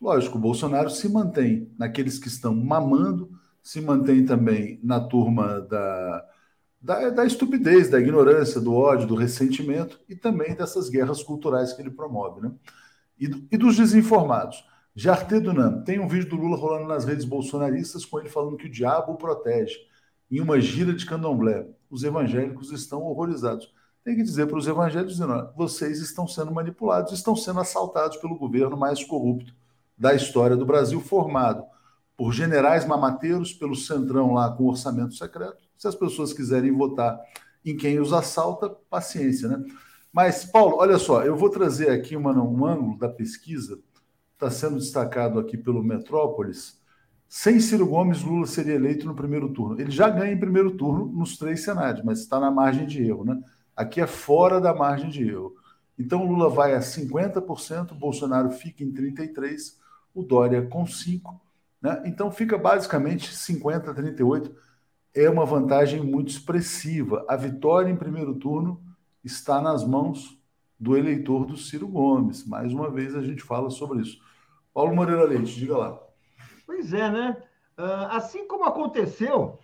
Lógico, 0.00 0.38
o 0.38 0.40
Bolsonaro 0.40 0.88
se 0.88 1.08
mantém 1.08 1.68
naqueles 1.76 2.16
que 2.16 2.28
estão 2.28 2.54
mamando, 2.54 3.28
se 3.60 3.80
mantém 3.80 4.24
também 4.24 4.78
na 4.84 5.00
turma 5.00 5.60
da, 5.62 6.24
da, 6.80 7.10
da 7.10 7.26
estupidez, 7.26 7.90
da 7.90 7.98
ignorância, 7.98 8.60
do 8.60 8.72
ódio, 8.72 9.08
do 9.08 9.16
ressentimento 9.16 9.98
e 10.08 10.14
também 10.14 10.54
dessas 10.54 10.88
guerras 10.88 11.24
culturais 11.24 11.72
que 11.72 11.82
ele 11.82 11.90
promove. 11.90 12.40
Né? 12.40 12.52
E, 13.18 13.24
e 13.50 13.58
dos 13.58 13.76
desinformados. 13.76 14.64
Jarte 14.94 15.38
Dunan, 15.38 15.82
tem 15.82 16.00
um 16.00 16.08
vídeo 16.08 16.30
do 16.30 16.36
Lula 16.36 16.56
rolando 16.56 16.88
nas 16.88 17.04
redes 17.04 17.24
bolsonaristas 17.24 18.04
com 18.04 18.18
ele 18.18 18.28
falando 18.28 18.56
que 18.56 18.66
o 18.66 18.70
diabo 18.70 19.12
o 19.12 19.16
protege 19.16 19.76
em 20.30 20.40
uma 20.40 20.60
gira 20.60 20.92
de 20.92 21.06
candomblé. 21.06 21.66
Os 21.88 22.02
evangélicos 22.02 22.72
estão 22.72 23.02
horrorizados. 23.02 23.72
Tem 24.04 24.16
que 24.16 24.22
dizer 24.22 24.46
para 24.46 24.58
os 24.58 24.66
evangélicos, 24.66 25.18
vocês 25.56 26.00
estão 26.00 26.26
sendo 26.26 26.52
manipulados, 26.52 27.12
estão 27.12 27.36
sendo 27.36 27.60
assaltados 27.60 28.16
pelo 28.16 28.36
governo 28.36 28.76
mais 28.76 29.04
corrupto 29.04 29.54
da 29.96 30.14
história 30.14 30.56
do 30.56 30.66
Brasil, 30.66 31.00
formado 31.00 31.64
por 32.16 32.32
generais 32.32 32.86
mamateiros, 32.86 33.52
pelo 33.52 33.76
centrão 33.76 34.32
lá 34.32 34.50
com 34.50 34.66
orçamento 34.66 35.14
secreto. 35.14 35.58
Se 35.76 35.86
as 35.86 35.94
pessoas 35.94 36.32
quiserem 36.32 36.72
votar 36.72 37.20
em 37.64 37.76
quem 37.76 38.00
os 38.00 38.12
assalta, 38.12 38.68
paciência, 38.68 39.48
né? 39.48 39.64
Mas, 40.12 40.44
Paulo, 40.44 40.76
olha 40.78 40.98
só, 40.98 41.22
eu 41.22 41.36
vou 41.36 41.50
trazer 41.50 41.90
aqui 41.90 42.16
uma, 42.16 42.32
um 42.32 42.64
ângulo 42.64 42.98
da 42.98 43.08
pesquisa 43.08 43.78
está 44.40 44.50
sendo 44.50 44.78
destacado 44.78 45.38
aqui 45.38 45.58
pelo 45.58 45.82
Metrópolis, 45.82 46.80
Sem 47.28 47.60
Ciro 47.60 47.86
Gomes, 47.86 48.22
Lula 48.22 48.46
seria 48.46 48.74
eleito 48.74 49.06
no 49.06 49.14
primeiro 49.14 49.50
turno. 49.50 49.78
Ele 49.78 49.90
já 49.90 50.08
ganha 50.08 50.32
em 50.32 50.40
primeiro 50.40 50.70
turno 50.72 51.04
nos 51.06 51.36
três 51.36 51.62
cenários, 51.62 52.02
mas 52.02 52.20
está 52.20 52.40
na 52.40 52.50
margem 52.50 52.86
de 52.86 53.06
erro, 53.06 53.24
né? 53.24 53.40
Aqui 53.76 54.00
é 54.00 54.06
fora 54.06 54.60
da 54.60 54.74
margem 54.74 55.10
de 55.10 55.28
erro. 55.28 55.54
Então 55.98 56.24
Lula 56.24 56.48
vai 56.48 56.74
a 56.74 56.80
50%, 56.80 57.94
Bolsonaro 57.94 58.50
fica 58.50 58.82
em 58.82 58.90
33%, 58.90 59.74
o 60.14 60.22
Dória 60.22 60.66
com 60.66 60.84
5%. 60.84 61.38
Né? 61.80 62.02
Então 62.06 62.32
fica 62.32 62.58
basicamente 62.58 63.34
50 63.34 63.94
38. 63.94 64.54
É 65.14 65.28
uma 65.28 65.44
vantagem 65.44 66.02
muito 66.02 66.28
expressiva. 66.28 67.24
A 67.28 67.36
vitória 67.36 67.90
em 67.90 67.96
primeiro 67.96 68.34
turno 68.34 68.82
está 69.22 69.60
nas 69.60 69.86
mãos 69.86 70.38
do 70.78 70.96
eleitor 70.96 71.44
do 71.46 71.56
Ciro 71.56 71.86
Gomes. 71.86 72.46
Mais 72.46 72.72
uma 72.72 72.90
vez 72.90 73.14
a 73.14 73.22
gente 73.22 73.42
fala 73.42 73.70
sobre 73.70 74.00
isso. 74.00 74.29
Paulo 74.72 74.94
Moreira 74.94 75.24
Leite, 75.24 75.54
diga 75.54 75.76
lá. 75.76 76.00
Pois 76.66 76.92
é, 76.92 77.10
né? 77.10 77.36
Uh, 77.78 78.06
assim 78.10 78.46
como 78.46 78.64
aconteceu 78.64 79.58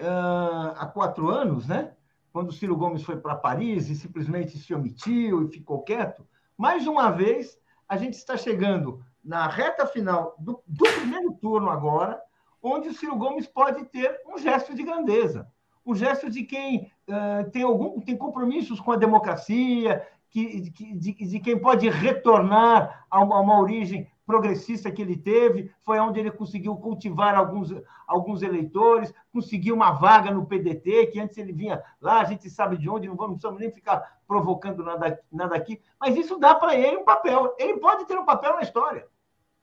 uh, 0.00 0.74
há 0.76 0.86
quatro 0.86 1.28
anos, 1.30 1.66
né? 1.68 1.92
Quando 2.32 2.50
o 2.50 2.52
Ciro 2.52 2.76
Gomes 2.76 3.02
foi 3.02 3.16
para 3.16 3.36
Paris 3.36 3.88
e 3.88 3.94
simplesmente 3.94 4.58
se 4.58 4.72
omitiu 4.74 5.44
e 5.44 5.52
ficou 5.52 5.82
quieto, 5.82 6.26
mais 6.56 6.86
uma 6.86 7.10
vez 7.10 7.58
a 7.88 7.96
gente 7.96 8.14
está 8.14 8.36
chegando 8.36 9.02
na 9.22 9.46
reta 9.48 9.86
final 9.86 10.34
do, 10.38 10.62
do 10.66 10.84
primeiro 10.84 11.32
turno 11.34 11.68
agora, 11.68 12.20
onde 12.62 12.88
o 12.88 12.94
Ciro 12.94 13.16
Gomes 13.16 13.46
pode 13.46 13.84
ter 13.86 14.20
um 14.26 14.38
gesto 14.38 14.74
de 14.74 14.82
grandeza, 14.82 15.50
um 15.84 15.94
gesto 15.94 16.30
de 16.30 16.44
quem 16.44 16.90
uh, 17.08 17.50
tem 17.50 17.62
algum 17.62 18.00
tem 18.00 18.16
compromissos 18.16 18.80
com 18.80 18.92
a 18.92 18.96
democracia, 18.96 20.06
que, 20.30 20.60
de, 20.60 21.12
de, 21.12 21.40
quem 21.40 21.58
pode 21.58 21.88
retornar 21.88 23.04
a 23.10 23.20
uma, 23.20 23.36
a 23.36 23.40
uma 23.40 23.60
origem 23.60 24.08
progressista 24.30 24.92
que 24.92 25.02
ele 25.02 25.16
teve, 25.16 25.72
foi 25.82 25.98
onde 25.98 26.20
ele 26.20 26.30
conseguiu 26.30 26.76
cultivar 26.76 27.34
alguns, 27.34 27.74
alguns 28.06 28.42
eleitores, 28.42 29.12
conseguiu 29.32 29.74
uma 29.74 29.90
vaga 29.90 30.30
no 30.30 30.46
PDT, 30.46 31.08
que 31.08 31.18
antes 31.18 31.36
ele 31.36 31.52
vinha 31.52 31.82
lá, 32.00 32.20
a 32.20 32.24
gente 32.24 32.48
sabe 32.48 32.76
de 32.76 32.88
onde, 32.88 33.08
não 33.08 33.16
vamos, 33.16 33.30
não 33.30 33.34
precisamos 33.34 33.60
nem 33.60 33.72
ficar 33.72 34.20
provocando 34.24 34.84
nada, 34.84 35.20
nada 35.32 35.56
aqui, 35.56 35.80
mas 36.00 36.16
isso 36.16 36.38
dá 36.38 36.54
para 36.54 36.76
ele 36.76 36.98
um 36.98 37.04
papel. 37.04 37.56
Ele 37.58 37.78
pode 37.78 38.06
ter 38.06 38.16
um 38.16 38.24
papel 38.24 38.54
na 38.54 38.62
história. 38.62 39.04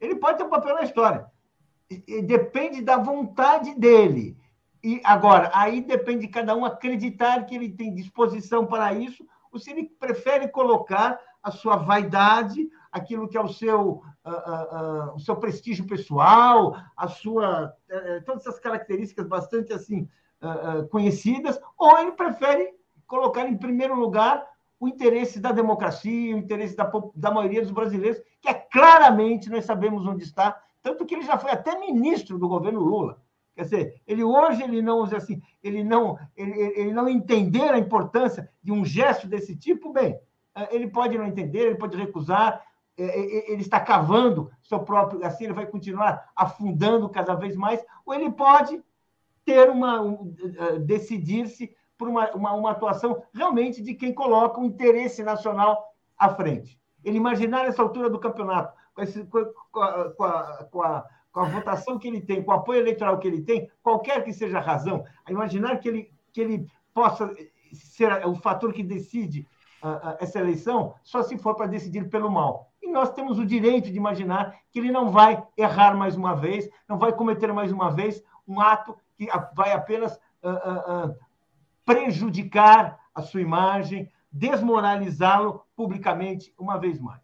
Ele 0.02 0.16
pode 0.16 0.38
ter 0.38 0.44
um 0.44 0.50
papel 0.50 0.76
na 0.76 0.84
história. 0.84 1.26
E, 1.90 2.04
e 2.06 2.22
depende 2.22 2.82
da 2.82 2.98
vontade 2.98 3.74
dele. 3.76 4.38
E 4.84 5.02
agora, 5.06 5.50
aí 5.54 5.80
depende 5.80 6.28
de 6.28 6.28
cada 6.28 6.54
um 6.54 6.66
acreditar 6.66 7.46
que 7.46 7.56
ele 7.56 7.70
tem 7.70 7.96
disposição 7.96 8.66
para 8.66 8.94
isso, 8.94 9.26
ou 9.50 9.58
se 9.58 9.72
ele 9.72 9.86
prefere 9.98 10.50
colocar 10.50 11.18
a 11.42 11.52
sua 11.52 11.78
vaidade, 11.78 12.70
aquilo 12.92 13.28
que 13.28 13.38
é 13.38 13.42
o 13.42 13.48
seu, 13.48 14.04
o 15.16 15.20
seu 15.20 15.36
prestígio 15.36 15.86
pessoal, 15.86 16.76
a 16.96 17.08
sua 17.08 17.74
eh, 17.90 18.18
eh, 18.18 18.20
todas 18.22 18.46
essas 18.46 18.60
características 18.60 19.28
bastante 19.28 19.74
assim 19.74 20.08
conhecidas, 20.92 21.60
ou 21.76 21.98
ele 21.98 22.12
prefere 22.12 22.76
colocar 23.08 23.48
em 23.48 23.58
primeiro 23.58 23.96
lugar 23.96 24.46
o 24.80 24.88
interesse 24.88 25.40
da 25.40 25.52
democracia, 25.52 26.36
o 26.36 26.38
interesse 26.38 26.76
da, 26.76 26.92
da 27.16 27.32
maioria 27.32 27.64
dos 27.64 27.72
brasileiros, 27.72 28.22
que 28.40 28.48
é 28.48 28.54
claramente 28.54 29.50
nós 29.50 29.66
sabemos 29.66 30.06
onde 30.06 30.24
está, 30.24 30.62
tanto 30.84 31.08
que 31.08 31.16
ele 31.16 31.24
já 31.24 31.40
foi 31.40 31.50
até 31.50 31.80
ministro 31.80 32.38
do 32.38 32.48
governo 32.48 32.82
Lula. 32.82 33.20
Quer 33.56 33.64
dizer, 33.64 34.02
ele 34.06 34.24
hoje 34.24 34.62
ele 34.62 34.80
não 34.80 35.02
assim, 35.06 35.42
ele 35.64 35.84
não 35.84 36.20
ele, 36.36 36.52
ele 36.80 36.94
não 36.94 37.10
entender 37.10 37.72
a 37.72 37.80
importância 37.80 38.48
de 38.62 38.72
um 38.72 38.86
gesto 38.86 39.28
desse 39.28 39.56
tipo, 39.56 39.92
bem, 39.92 40.20
ele 40.70 40.88
pode 40.88 41.18
não 41.18 41.26
entender, 41.26 41.62
ele 41.62 41.76
pode 41.76 41.98
recusar, 41.98 42.54
é, 42.54 42.56
é, 42.56 42.62
é, 42.62 42.77
ele 42.98 43.62
está 43.62 43.80
cavando 43.80 44.52
seu 44.64 44.80
próprio, 44.80 45.24
assim 45.24 45.46
ele 45.46 45.54
vai 45.54 45.68
continuar 45.68 46.32
afundando 46.36 47.08
cada 47.10 47.36
vez 47.36 47.56
mais, 47.56 47.84
ou 48.06 48.14
ele 48.14 48.32
pode 48.32 48.84
ter 49.46 49.70
uma 49.70 50.02
um, 50.02 50.34
decidir-se 50.82 51.74
por 51.98 52.10
uma, 52.10 52.32
uma, 52.32 52.54
uma, 52.54 52.72
atuação 52.72 53.24
realmente 53.34 53.82
de 53.82 53.94
quem 53.94 54.14
coloca 54.14 54.60
o 54.60 54.66
interesse 54.66 55.24
nacional 55.24 55.94
à 56.18 56.30
frente. 56.30 56.80
Ele 57.04 57.18
imaginar 57.18 57.66
essa 57.66 57.82
altura 57.82 58.10
do 58.10 58.20
campeonato, 58.20 58.74
com, 58.94 59.02
esse, 59.02 59.24
com, 59.26 59.40
a, 59.82 60.12
com, 60.12 60.24
a, 60.24 60.64
com, 60.72 60.82
a, 60.82 61.06
com 61.32 61.40
a 61.40 61.46
votação 61.46 61.98
que 61.98 62.08
ele 62.08 62.22
tem, 62.22 62.44
com 62.44 62.52
o 62.52 62.56
apoio 62.56 62.82
eleitoral 62.82 63.18
que 63.20 63.28
ele 63.28 63.42
tem, 63.42 63.72
qualquer 63.82 64.24
que 64.24 64.34
seja 64.34 64.58
a 64.58 64.62
razão, 64.62 65.06
imaginar 65.30 65.80
que 65.80 65.88
ele, 65.88 66.12
que 66.34 66.42
ele 66.42 66.68
possa 66.94 67.34
ser 67.74 68.26
o 68.28 68.36
fator 68.36 68.74
que 68.74 68.84
decide 68.84 69.48
essa 70.20 70.40
eleição 70.40 70.96
só 71.04 71.22
se 71.24 71.38
for 71.38 71.56
para 71.56 71.68
decidir 71.68 72.10
pelo 72.10 72.30
mal. 72.30 72.67
E 72.88 72.90
nós 72.90 73.14
temos 73.14 73.38
o 73.38 73.46
direito 73.46 73.92
de 73.92 73.98
imaginar 73.98 74.56
que 74.72 74.80
ele 74.80 74.94
não 74.94 75.12
vai 75.12 75.44
errar 75.58 75.94
mais 75.94 76.16
uma 76.16 76.34
vez, 76.34 76.70
não 76.88 76.98
vai 76.98 77.12
cometer 77.12 77.52
mais 77.52 77.70
uma 77.70 77.92
vez 77.92 78.24
um 78.48 78.62
ato 78.62 78.96
que 79.18 79.28
vai 79.54 79.74
apenas 79.74 80.14
uh, 80.42 81.10
uh, 81.10 81.16
prejudicar 81.84 82.98
a 83.14 83.22
sua 83.22 83.42
imagem, 83.42 84.10
desmoralizá-lo 84.32 85.64
publicamente 85.76 86.54
uma 86.58 86.78
vez 86.78 86.98
mais. 86.98 87.20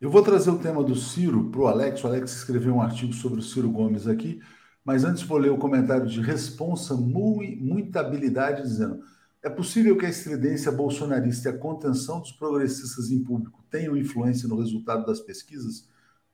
Eu 0.00 0.08
vou 0.08 0.22
trazer 0.22 0.50
o 0.50 0.58
tema 0.60 0.84
do 0.84 0.94
Ciro 0.94 1.50
para 1.50 1.60
o 1.60 1.66
Alex. 1.66 2.04
O 2.04 2.06
Alex 2.06 2.32
escreveu 2.32 2.76
um 2.76 2.80
artigo 2.80 3.12
sobre 3.12 3.40
o 3.40 3.42
Ciro 3.42 3.68
Gomes 3.68 4.06
aqui, 4.06 4.40
mas 4.84 5.02
antes 5.02 5.24
vou 5.24 5.36
ler 5.36 5.50
o 5.50 5.58
comentário 5.58 6.06
de 6.06 6.20
responsa, 6.20 6.94
muita 6.94 7.98
habilidade, 7.98 8.62
dizendo 8.62 9.00
é 9.42 9.48
possível 9.48 9.96
que 9.96 10.04
a 10.04 10.10
estridência 10.10 10.70
bolsonarista 10.70 11.48
e 11.48 11.52
a 11.52 11.58
contenção 11.58 12.20
dos 12.20 12.32
progressistas 12.32 13.10
em 13.10 13.22
público 13.22 13.64
tenham 13.70 13.96
influência 13.96 14.46
no 14.46 14.58
resultado 14.58 15.06
das 15.06 15.20
pesquisas, 15.20 15.88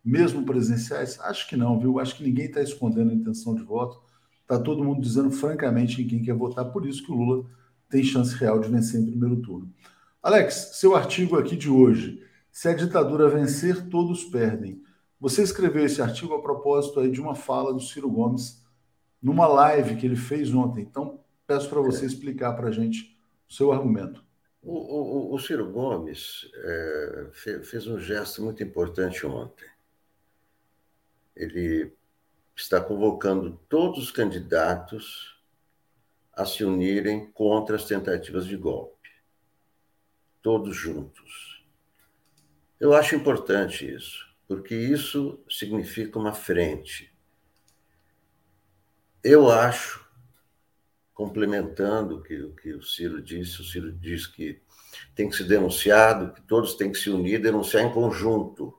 mesmo 0.05 0.45
presenciais? 0.45 1.21
Acho 1.21 1.49
que 1.49 1.57
não, 1.57 1.79
viu? 1.79 2.01
Acho 2.01 2.17
que 2.17 2.25
ninguém 2.25 2.47
está 2.47 2.61
escondendo 2.61 3.11
a 3.11 3.15
intenção 3.15 3.55
de 3.55 3.63
voto. 3.63 4.03
Está 4.43 4.59
todo 4.59 4.83
mundo 4.83 5.01
dizendo 5.01 5.31
francamente 5.31 6.03
em 6.03 6.07
quem 6.07 6.23
quer 6.23 6.35
votar, 6.35 6.65
por 6.67 6.87
isso 6.87 7.05
que 7.05 7.13
o 7.13 7.15
Lula 7.15 7.47
tem 7.89 8.03
chance 8.03 8.35
real 8.35 8.59
de 8.59 8.69
vencer 8.69 9.01
em 9.01 9.07
primeiro 9.07 9.37
turno. 9.41 9.73
Alex, 10.23 10.73
seu 10.75 10.97
artigo 10.97 11.37
aqui 11.37 11.57
de 11.57 11.71
hoje. 11.71 12.23
Se 12.51 12.69
a 12.69 12.75
ditadura 12.75 13.29
vencer, 13.29 13.89
todos 13.89 14.25
perdem. 14.25 14.83
Você 15.21 15.43
escreveu 15.43 15.85
esse 15.85 16.03
artigo 16.03 16.35
a 16.35 16.43
propósito 16.43 17.01
aí 17.01 17.11
de 17.11 17.21
uma 17.21 17.35
fala 17.35 17.73
do 17.73 17.81
Ciro 17.81 18.11
Gomes 18.11 18.65
numa 19.23 19.47
live 19.47 19.97
que 19.97 20.07
ele 20.07 20.17
fez 20.17 20.53
ontem. 20.53 20.83
Então, 20.83 21.21
Peço 21.47 21.69
para 21.69 21.81
você 21.81 22.05
é. 22.05 22.07
explicar 22.07 22.55
para 22.55 22.69
a 22.69 22.73
gente 22.73 23.17
o 23.49 23.53
seu 23.53 23.73
argumento. 23.73 24.25
O, 24.63 25.31
o, 25.31 25.35
o 25.35 25.39
Ciro 25.39 25.71
Gomes 25.71 26.51
é, 26.55 27.31
fez 27.63 27.87
um 27.87 28.01
gesto 28.01 28.43
muito 28.43 28.63
importante 28.63 29.25
ontem. 29.25 29.69
Ele 31.37 31.93
está 32.57 32.81
convocando 32.81 33.61
todos 33.69 33.99
os 34.03 34.11
candidatos 34.11 35.41
a 36.33 36.45
se 36.45 36.65
unirem 36.65 37.31
contra 37.31 37.77
as 37.77 37.85
tentativas 37.85 38.47
de 38.47 38.57
golpe. 38.57 39.09
Todos 40.43 40.75
juntos. 40.75 41.65
Eu 42.81 42.93
acho 42.93 43.15
importante 43.15 43.89
isso, 43.89 44.27
porque 44.49 44.75
isso 44.75 45.43
significa 45.49 46.19
uma 46.19 46.33
frente. 46.33 47.15
Eu 49.23 49.51
acho 49.51 50.06
complementando 51.17 52.17
o 52.17 52.23
que, 52.23 52.39
o 52.43 52.53
que 52.53 52.75
o 52.75 52.83
Ciro 52.83 53.23
disse, 53.23 53.63
o 53.63 53.65
Ciro 53.65 53.91
diz 53.91 54.27
que 54.27 54.61
tem 55.15 55.31
que 55.31 55.35
ser 55.35 55.45
denunciado, 55.45 56.35
que 56.35 56.43
todos 56.43 56.75
têm 56.75 56.93
que 56.93 56.99
se 56.99 57.09
unir, 57.09 57.41
denunciar 57.41 57.83
em 57.83 57.91
conjunto. 57.91 58.79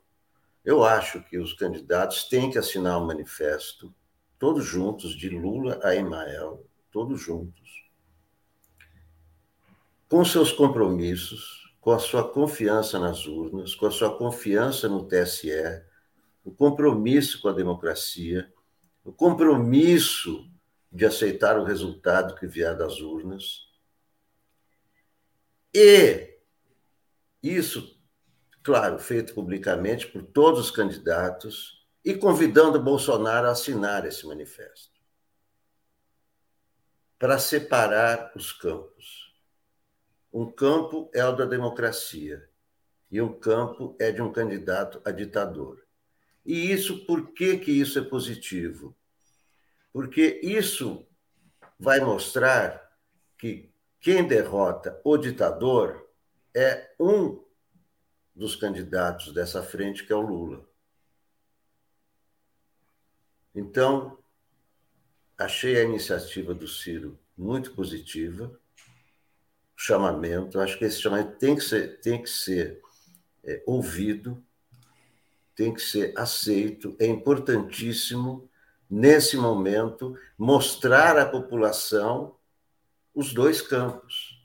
Eu 0.64 0.84
acho 0.84 1.24
que 1.24 1.40
os 1.40 1.54
candidatos 1.54 2.26
têm 2.26 2.52
que 2.52 2.60
assinar 2.60 3.02
um 3.02 3.08
manifesto, 3.08 3.92
todos 4.38 4.64
juntos, 4.64 5.16
de 5.18 5.30
Lula 5.30 5.80
a 5.84 5.96
Emael, 5.96 6.64
todos 6.92 7.20
juntos, 7.20 7.90
com 10.08 10.24
seus 10.24 10.52
compromissos, 10.52 11.74
com 11.82 11.90
a 11.92 11.98
sua 11.98 12.30
confiança 12.30 13.00
nas 13.00 13.26
urnas, 13.26 13.74
com 13.74 13.88
a 13.88 13.92
sua 13.92 14.16
confiança 14.16 14.88
no 14.88 15.08
TSE, 15.08 15.82
o 16.46 16.52
compromisso 16.52 17.42
com 17.42 17.48
a 17.48 17.54
democracia, 17.54 18.54
o 19.04 19.12
compromisso 19.12 20.48
de 20.98 21.06
aceitar 21.06 21.60
o 21.60 21.64
resultado 21.64 22.34
que 22.34 22.48
vier 22.48 22.76
das 22.76 23.00
urnas. 23.00 23.68
E 25.72 26.40
isso, 27.42 28.02
claro, 28.64 28.98
feito 28.98 29.36
publicamente 29.36 30.08
por 30.08 30.24
todos 30.24 30.60
os 30.60 30.72
candidatos 30.72 31.88
e 32.04 32.16
convidando 32.16 32.82
Bolsonaro 32.82 33.48
a 33.48 33.52
assinar 33.52 34.08
esse 34.08 34.26
manifesto 34.26 34.98
para 37.20 37.38
separar 37.38 38.32
os 38.36 38.52
campos. 38.52 39.32
Um 40.34 40.52
campo 40.52 41.12
é 41.14 41.24
o 41.24 41.32
da 41.32 41.46
democracia 41.46 42.50
e 43.12 43.22
um 43.22 43.40
campo 43.40 43.96
é 44.00 44.12
de 44.12 44.22
um 44.22 44.32
candidato 44.32 45.00
a 45.06 45.12
ditador. 45.12 45.80
E 46.44 46.72
isso, 46.72 47.06
por 47.06 47.34
que, 47.34 47.60
que 47.60 47.72
isso 47.72 48.00
é 48.00 48.02
positivo? 48.02 48.98
Porque 49.98 50.40
isso 50.44 51.08
vai 51.80 52.00
mostrar 52.00 52.96
que 53.36 53.74
quem 54.00 54.28
derrota 54.28 55.02
o 55.04 55.18
ditador 55.18 56.08
é 56.54 56.94
um 57.00 57.44
dos 58.36 58.56
candidatos 58.56 59.34
dessa 59.34 59.64
frente, 59.64 60.06
que 60.06 60.14
é 60.14 60.16
o 60.16 60.22
Lula. 60.22 60.70
Então, 63.56 64.20
achei 65.36 65.78
a 65.78 65.84
iniciativa 65.84 66.54
do 66.54 66.68
Ciro 66.68 67.20
muito 67.36 67.74
positiva, 67.74 68.56
o 69.76 69.82
chamamento, 69.82 70.60
acho 70.60 70.78
que 70.78 70.86
esse 70.86 71.02
chamamento 71.02 71.40
tem 71.40 71.56
que 71.56 71.64
ser, 71.64 72.00
tem 72.02 72.22
que 72.22 72.30
ser 72.30 72.84
é, 73.44 73.64
ouvido, 73.66 74.46
tem 75.56 75.74
que 75.74 75.82
ser 75.82 76.14
aceito, 76.16 76.96
é 77.00 77.08
importantíssimo, 77.08 78.48
nesse 78.90 79.38
momento, 79.38 80.18
mostrar 80.38 81.18
à 81.18 81.26
população 81.26 82.36
os 83.14 83.34
dois 83.34 83.62
campos. 83.62 84.38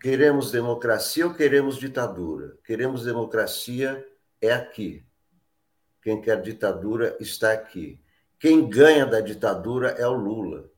Queremos 0.00 0.50
democracia 0.50 1.26
ou 1.26 1.34
queremos 1.34 1.76
ditadura? 1.76 2.56
Queremos 2.64 3.04
democracia 3.04 4.06
é 4.40 4.52
aqui. 4.52 5.04
Quem 6.02 6.20
quer 6.20 6.40
ditadura 6.40 7.16
está 7.20 7.52
aqui. 7.52 8.00
Quem 8.38 8.68
ganha 8.68 9.04
da 9.04 9.20
ditadura 9.20 9.90
é 9.90 10.06
o 10.06 10.14
Lula. 10.14 10.70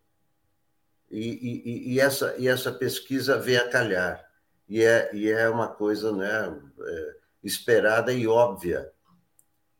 E, 1.08 1.62
e, 1.64 1.92
e 1.92 2.00
essa, 2.00 2.34
e 2.38 2.48
essa 2.48 2.72
pesquisa 2.72 3.38
vem 3.38 3.56
a 3.56 3.68
calhar. 3.68 4.28
E 4.68 4.82
é, 4.82 5.14
e 5.14 5.30
é 5.30 5.48
uma 5.48 5.68
coisa 5.68 6.10
né, 6.10 6.60
é, 6.80 7.16
esperada 7.44 8.12
e 8.12 8.26
óbvia. 8.26 8.90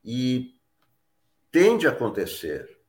E 0.05 0.55
tende 1.53 1.87
a 1.87 1.91
acontecer. 1.91 2.81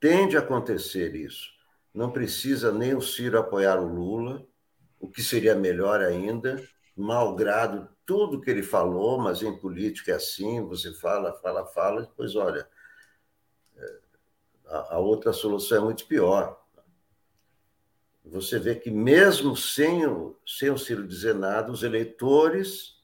Tende 0.00 0.36
a 0.36 0.40
acontecer 0.40 1.14
isso. 1.16 1.52
Não 1.92 2.10
precisa 2.10 2.72
nem 2.72 2.94
o 2.94 3.02
Ciro 3.02 3.38
apoiar 3.38 3.80
o 3.80 3.86
Lula, 3.86 4.46
o 5.00 5.08
que 5.08 5.22
seria 5.22 5.54
melhor 5.54 6.00
ainda, 6.00 6.62
malgrado 6.96 7.88
tudo 8.06 8.40
que 8.40 8.50
ele 8.50 8.62
falou, 8.62 9.18
mas 9.18 9.42
em 9.42 9.58
política 9.58 10.12
é 10.12 10.14
assim, 10.14 10.62
você 10.62 10.92
fala, 10.94 11.32
fala, 11.34 11.66
fala, 11.66 12.02
depois, 12.02 12.36
olha, 12.36 12.68
é, 13.76 13.98
a, 14.66 14.94
a 14.94 14.98
outra 14.98 15.32
solução 15.32 15.78
é 15.78 15.84
muito 15.84 16.06
pior. 16.06 16.62
Você 18.24 18.58
vê 18.58 18.74
que 18.74 18.90
mesmo 18.90 19.56
sem 19.56 20.06
o, 20.06 20.38
sem 20.46 20.70
o 20.70 20.78
Ciro 20.78 21.06
dizer 21.06 21.34
nada, 21.34 21.70
os 21.70 21.82
eleitores 21.82 23.02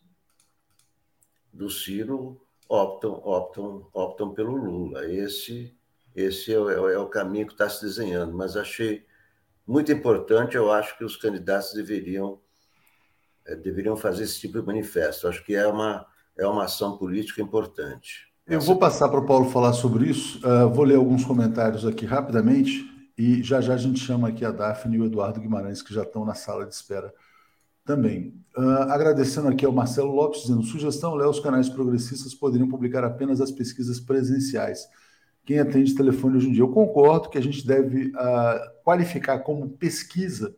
do 1.52 1.68
Ciro 1.68 2.40
optam, 2.70 3.20
optam, 3.24 3.88
optam 3.92 4.32
pelo 4.32 4.54
Lula. 4.54 5.04
Esse, 5.06 5.74
esse 6.14 6.54
é, 6.54 6.58
o, 6.58 6.88
é 6.88 6.96
o 6.96 7.08
caminho 7.08 7.48
que 7.48 7.52
está 7.52 7.68
se 7.68 7.84
desenhando. 7.84 8.32
Mas 8.32 8.56
achei 8.56 9.04
muito 9.66 9.90
importante, 9.90 10.56
eu 10.56 10.70
acho 10.70 10.96
que 10.96 11.04
os 11.04 11.16
candidatos 11.16 11.74
deveriam 11.74 12.40
é, 13.44 13.56
deveriam 13.56 13.96
fazer 13.96 14.22
esse 14.22 14.38
tipo 14.38 14.60
de 14.60 14.66
manifesto. 14.66 15.26
Acho 15.26 15.44
que 15.44 15.54
é 15.54 15.66
uma, 15.66 16.06
é 16.38 16.46
uma 16.46 16.64
ação 16.64 16.96
política 16.96 17.42
importante. 17.42 18.30
Eu 18.46 18.60
vou 18.60 18.78
passar 18.78 19.08
para 19.08 19.20
o 19.20 19.26
Paulo 19.26 19.50
falar 19.50 19.72
sobre 19.72 20.08
isso. 20.08 20.40
Uh, 20.46 20.68
vou 20.70 20.84
ler 20.84 20.96
alguns 20.96 21.24
comentários 21.24 21.84
aqui 21.84 22.06
rapidamente 22.06 22.88
e 23.18 23.42
já 23.42 23.60
já 23.60 23.74
a 23.74 23.76
gente 23.76 24.00
chama 24.00 24.28
aqui 24.28 24.44
a 24.44 24.50
Daphne 24.50 24.96
e 24.96 25.00
o 25.00 25.06
Eduardo 25.06 25.40
Guimarães, 25.40 25.82
que 25.82 25.92
já 25.92 26.02
estão 26.02 26.24
na 26.24 26.34
sala 26.34 26.66
de 26.66 26.74
espera 26.74 27.12
também. 27.90 28.40
Uh, 28.56 28.82
agradecendo 28.88 29.48
aqui 29.48 29.66
ao 29.66 29.72
Marcelo 29.72 30.14
Lopes, 30.14 30.42
dizendo: 30.42 30.62
sugestão, 30.62 31.14
Léo, 31.14 31.28
os 31.28 31.40
canais 31.40 31.68
progressistas 31.68 32.34
poderiam 32.34 32.68
publicar 32.68 33.02
apenas 33.02 33.40
as 33.40 33.50
pesquisas 33.50 33.98
presenciais. 33.98 34.86
Quem 35.44 35.58
atende 35.58 35.94
telefone 35.94 36.36
hoje 36.36 36.48
em 36.48 36.52
dia? 36.52 36.62
Eu 36.62 36.68
concordo 36.68 37.28
que 37.28 37.38
a 37.38 37.40
gente 37.40 37.66
deve 37.66 38.08
uh, 38.08 38.82
qualificar 38.84 39.40
como 39.40 39.70
pesquisa 39.70 40.54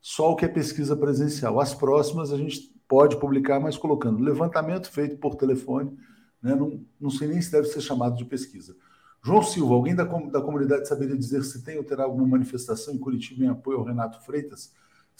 só 0.00 0.32
o 0.32 0.36
que 0.36 0.46
é 0.46 0.48
pesquisa 0.48 0.96
presencial. 0.96 1.60
As 1.60 1.74
próximas 1.74 2.32
a 2.32 2.38
gente 2.38 2.74
pode 2.88 3.18
publicar, 3.18 3.60
mas 3.60 3.76
colocando 3.76 4.22
levantamento 4.22 4.90
feito 4.90 5.18
por 5.18 5.34
telefone, 5.34 5.94
né? 6.42 6.54
não, 6.54 6.82
não 6.98 7.10
sei 7.10 7.28
nem 7.28 7.42
se 7.42 7.52
deve 7.52 7.68
ser 7.68 7.82
chamado 7.82 8.16
de 8.16 8.24
pesquisa. 8.24 8.74
João 9.22 9.42
Silva, 9.42 9.74
alguém 9.74 9.94
da, 9.94 10.04
da 10.04 10.40
comunidade 10.40 10.88
saberia 10.88 11.16
dizer 11.16 11.44
se 11.44 11.62
tem 11.62 11.76
ou 11.76 11.84
terá 11.84 12.04
alguma 12.04 12.26
manifestação 12.26 12.94
em 12.94 12.98
Curitiba 12.98 13.44
em 13.44 13.48
apoio 13.48 13.78
ao 13.78 13.84
Renato 13.84 14.24
Freitas? 14.24 14.72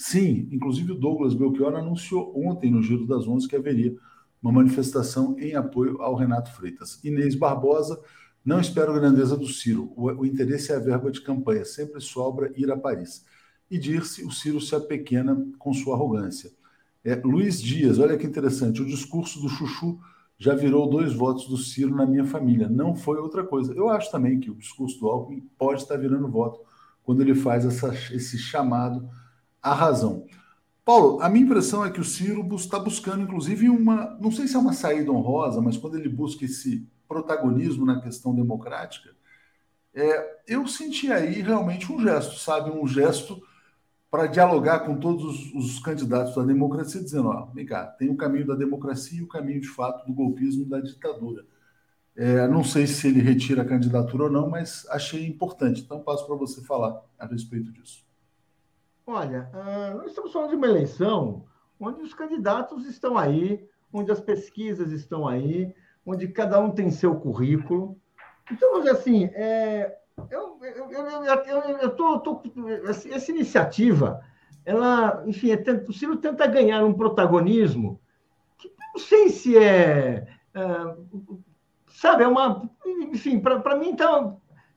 Sim, 0.02 0.48
inclusive 0.50 0.92
o 0.92 0.98
Douglas 0.98 1.34
Belchior 1.34 1.74
anunciou 1.74 2.32
ontem 2.34 2.70
no 2.70 2.82
Giro 2.82 3.06
das 3.06 3.28
Onze 3.28 3.46
que 3.46 3.54
haveria 3.54 3.94
uma 4.42 4.50
manifestação 4.50 5.36
em 5.38 5.54
apoio 5.54 6.00
ao 6.00 6.14
Renato 6.14 6.50
Freitas. 6.54 6.98
Inês 7.04 7.34
Barbosa, 7.34 8.00
não 8.42 8.58
espero 8.58 8.94
grandeza 8.94 9.36
do 9.36 9.46
Ciro. 9.46 9.92
O, 9.94 10.06
o 10.06 10.24
interesse 10.24 10.72
é 10.72 10.76
a 10.76 10.78
verba 10.78 11.10
de 11.10 11.20
campanha, 11.20 11.66
sempre 11.66 12.00
sobra 12.00 12.50
ir 12.56 12.72
a 12.72 12.78
Paris 12.78 13.26
e 13.70 13.76
dir-se 13.76 14.24
o 14.24 14.30
Ciro 14.30 14.58
se 14.58 14.74
apequena 14.74 15.46
com 15.58 15.70
sua 15.74 15.96
arrogância. 15.96 16.50
É, 17.04 17.14
Luiz 17.16 17.60
Dias, 17.60 17.98
olha 17.98 18.16
que 18.16 18.26
interessante, 18.26 18.80
o 18.80 18.86
discurso 18.86 19.38
do 19.38 19.50
Chuchu 19.50 20.00
já 20.38 20.54
virou 20.54 20.88
dois 20.88 21.12
votos 21.12 21.46
do 21.46 21.58
Ciro 21.58 21.94
na 21.94 22.06
minha 22.06 22.24
família. 22.24 22.70
Não 22.70 22.94
foi 22.94 23.18
outra 23.18 23.44
coisa. 23.44 23.74
Eu 23.74 23.90
acho 23.90 24.10
também 24.10 24.40
que 24.40 24.50
o 24.50 24.56
discurso 24.56 24.98
do 24.98 25.08
Alckmin 25.08 25.46
pode 25.58 25.82
estar 25.82 25.98
virando 25.98 26.26
voto 26.26 26.58
quando 27.02 27.20
ele 27.20 27.34
faz 27.34 27.66
essa, 27.66 27.92
esse 28.14 28.38
chamado 28.38 29.06
à 29.62 29.74
razão. 29.74 30.26
Paulo, 30.84 31.20
a 31.20 31.28
minha 31.28 31.44
impressão 31.44 31.84
é 31.84 31.90
que 31.90 32.00
o 32.00 32.04
Ciro 32.04 32.46
está 32.54 32.78
buscando, 32.78 33.22
inclusive, 33.22 33.68
uma. 33.68 34.16
Não 34.20 34.32
sei 34.32 34.48
se 34.48 34.56
é 34.56 34.58
uma 34.58 34.72
saída 34.72 35.12
honrosa, 35.12 35.60
mas 35.60 35.76
quando 35.76 35.96
ele 35.96 36.08
busca 36.08 36.44
esse 36.44 36.86
protagonismo 37.06 37.84
na 37.84 38.00
questão 38.00 38.34
democrática, 38.34 39.10
é, 39.94 40.40
eu 40.46 40.66
senti 40.66 41.12
aí 41.12 41.42
realmente 41.42 41.92
um 41.92 42.00
gesto, 42.00 42.38
sabe? 42.38 42.70
Um 42.70 42.86
gesto 42.86 43.42
para 44.10 44.26
dialogar 44.26 44.80
com 44.80 44.98
todos 44.98 45.24
os, 45.24 45.54
os, 45.54 45.78
candidatos 45.80 46.34
da 46.34 46.42
democracia, 46.42 47.02
dizendo: 47.02 47.28
ó, 47.28 47.46
vem 47.46 47.66
cá, 47.66 47.86
tem 47.86 48.10
o 48.10 48.16
caminho 48.16 48.46
da 48.46 48.54
democracia 48.54 49.20
e 49.20 49.22
o 49.22 49.28
caminho 49.28 49.60
de 49.60 49.68
fato 49.68 50.06
do 50.06 50.12
golpismo 50.12 50.64
da 50.64 50.80
ditadura. 50.80 51.44
É, 52.16 52.48
não 52.48 52.64
sei 52.64 52.86
se 52.86 53.06
ele 53.06 53.20
retira 53.20 53.62
a 53.62 53.64
candidatura 53.64 54.24
ou 54.24 54.30
não, 54.30 54.50
mas 54.50 54.86
achei 54.90 55.26
importante. 55.26 55.82
Então, 55.82 56.00
passo 56.00 56.26
para 56.26 56.36
você 56.36 56.60
falar 56.62 57.00
a 57.18 57.26
respeito 57.26 57.70
disso. 57.72 58.04
Olha, 59.12 59.50
uh, 59.52 59.98
nós 59.98 60.06
estamos 60.06 60.32
falando 60.32 60.50
de 60.50 60.56
uma 60.56 60.68
eleição 60.68 61.44
onde 61.80 62.00
os 62.00 62.14
candidatos 62.14 62.86
estão 62.86 63.18
aí, 63.18 63.68
onde 63.92 64.12
as 64.12 64.20
pesquisas 64.20 64.92
estão 64.92 65.26
aí, 65.26 65.74
onde 66.06 66.28
cada 66.28 66.60
um 66.60 66.70
tem 66.70 66.92
seu 66.92 67.16
currículo. 67.16 67.98
Então, 68.52 68.76
assim, 68.88 69.24
é, 69.34 69.98
eu, 70.30 70.58
eu, 70.62 70.90
eu, 70.92 71.78
eu, 71.80 71.90
tô, 71.96 72.20
tô, 72.20 72.40
essa 72.84 73.32
iniciativa, 73.32 74.24
ela, 74.64 75.24
enfim, 75.26 75.50
é, 75.50 75.56
o 75.88 75.92
Ciro 75.92 76.16
tenta 76.16 76.46
ganhar 76.46 76.84
um 76.84 76.94
protagonismo 76.94 78.00
que 78.58 78.72
não 78.94 79.00
sei 79.00 79.30
se 79.30 79.58
é, 79.58 80.24
é 80.54 80.96
sabe, 81.88 82.22
é 82.22 82.28
uma, 82.28 82.70
enfim, 82.86 83.40
para 83.40 83.76
mim 83.76 83.96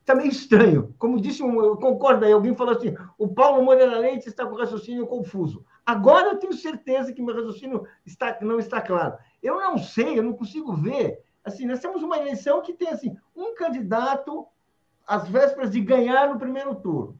está 0.03 0.13
tá 0.13 0.15
meio 0.15 0.29
estranho. 0.29 0.93
Como 0.99 1.19
disse, 1.19 1.41
um, 1.41 1.63
eu 1.63 1.77
concordo 1.77 2.25
aí, 2.25 2.31
alguém 2.31 2.53
falou 2.53 2.75
assim, 2.75 2.93
o 3.17 3.27
Paulo 3.27 3.63
Moreira 3.63 3.97
Leite 3.97 4.27
está 4.27 4.45
com 4.45 4.55
raciocínio 4.55 5.07
confuso. 5.07 5.65
Agora 5.85 6.29
eu 6.29 6.37
tenho 6.37 6.53
certeza 6.53 7.11
que 7.11 7.21
meu 7.21 7.33
raciocínio 7.33 7.87
está, 8.05 8.37
não 8.41 8.59
está 8.59 8.81
claro. 8.81 9.17
Eu 9.41 9.55
não 9.59 9.77
sei, 9.77 10.19
eu 10.19 10.23
não 10.23 10.33
consigo 10.33 10.73
ver. 10.73 11.23
Assim, 11.43 11.65
nós 11.65 11.79
temos 11.79 12.03
uma 12.03 12.17
eleição 12.17 12.61
que 12.61 12.73
tem 12.73 12.89
assim 12.89 13.17
um 13.35 13.55
candidato 13.55 14.45
às 15.07 15.27
vésperas 15.27 15.71
de 15.71 15.81
ganhar 15.81 16.29
no 16.29 16.39
primeiro 16.39 16.75
turno. 16.75 17.17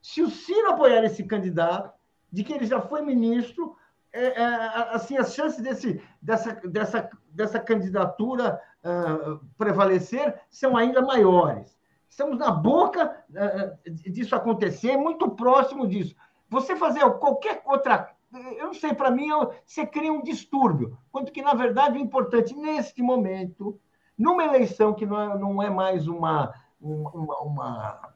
Se 0.00 0.22
o 0.22 0.30
Ciro 0.30 0.70
apoiar 0.70 1.04
esse 1.04 1.24
candidato, 1.24 1.92
de 2.30 2.42
que 2.42 2.52
ele 2.52 2.66
já 2.66 2.80
foi 2.80 3.00
ministro, 3.00 3.76
é, 4.12 4.26
é, 4.26 4.44
assim 4.92 5.16
as 5.16 5.34
chances 5.34 5.60
desse, 5.60 6.02
dessa, 6.20 6.52
dessa, 6.64 7.10
dessa 7.28 7.60
candidatura 7.60 8.60
uh, 8.84 9.40
prevalecer 9.56 10.40
são 10.50 10.76
ainda 10.76 11.00
maiores. 11.00 11.76
Estamos 12.14 12.38
na 12.38 12.52
boca 12.52 13.24
uh, 13.28 13.90
disso 13.90 14.36
acontecer, 14.36 14.96
muito 14.96 15.28
próximo 15.32 15.84
disso. 15.84 16.14
Você 16.48 16.76
fazer 16.76 17.00
qualquer 17.18 17.60
outra 17.66 18.14
eu 18.56 18.66
não 18.66 18.74
sei, 18.74 18.92
para 18.92 19.12
mim, 19.12 19.28
você 19.64 19.86
cria 19.86 20.12
um 20.12 20.22
distúrbio. 20.22 20.96
Quanto 21.12 21.30
que, 21.30 21.40
na 21.40 21.54
verdade, 21.54 21.96
o 21.96 22.00
importante, 22.00 22.52
neste 22.54 23.00
momento, 23.00 23.78
numa 24.18 24.44
eleição 24.44 24.92
que 24.92 25.06
não 25.06 25.20
é, 25.20 25.38
não 25.38 25.62
é 25.62 25.70
mais 25.70 26.08
uma, 26.08 26.52
uma, 26.80 27.38
uma 27.42 28.14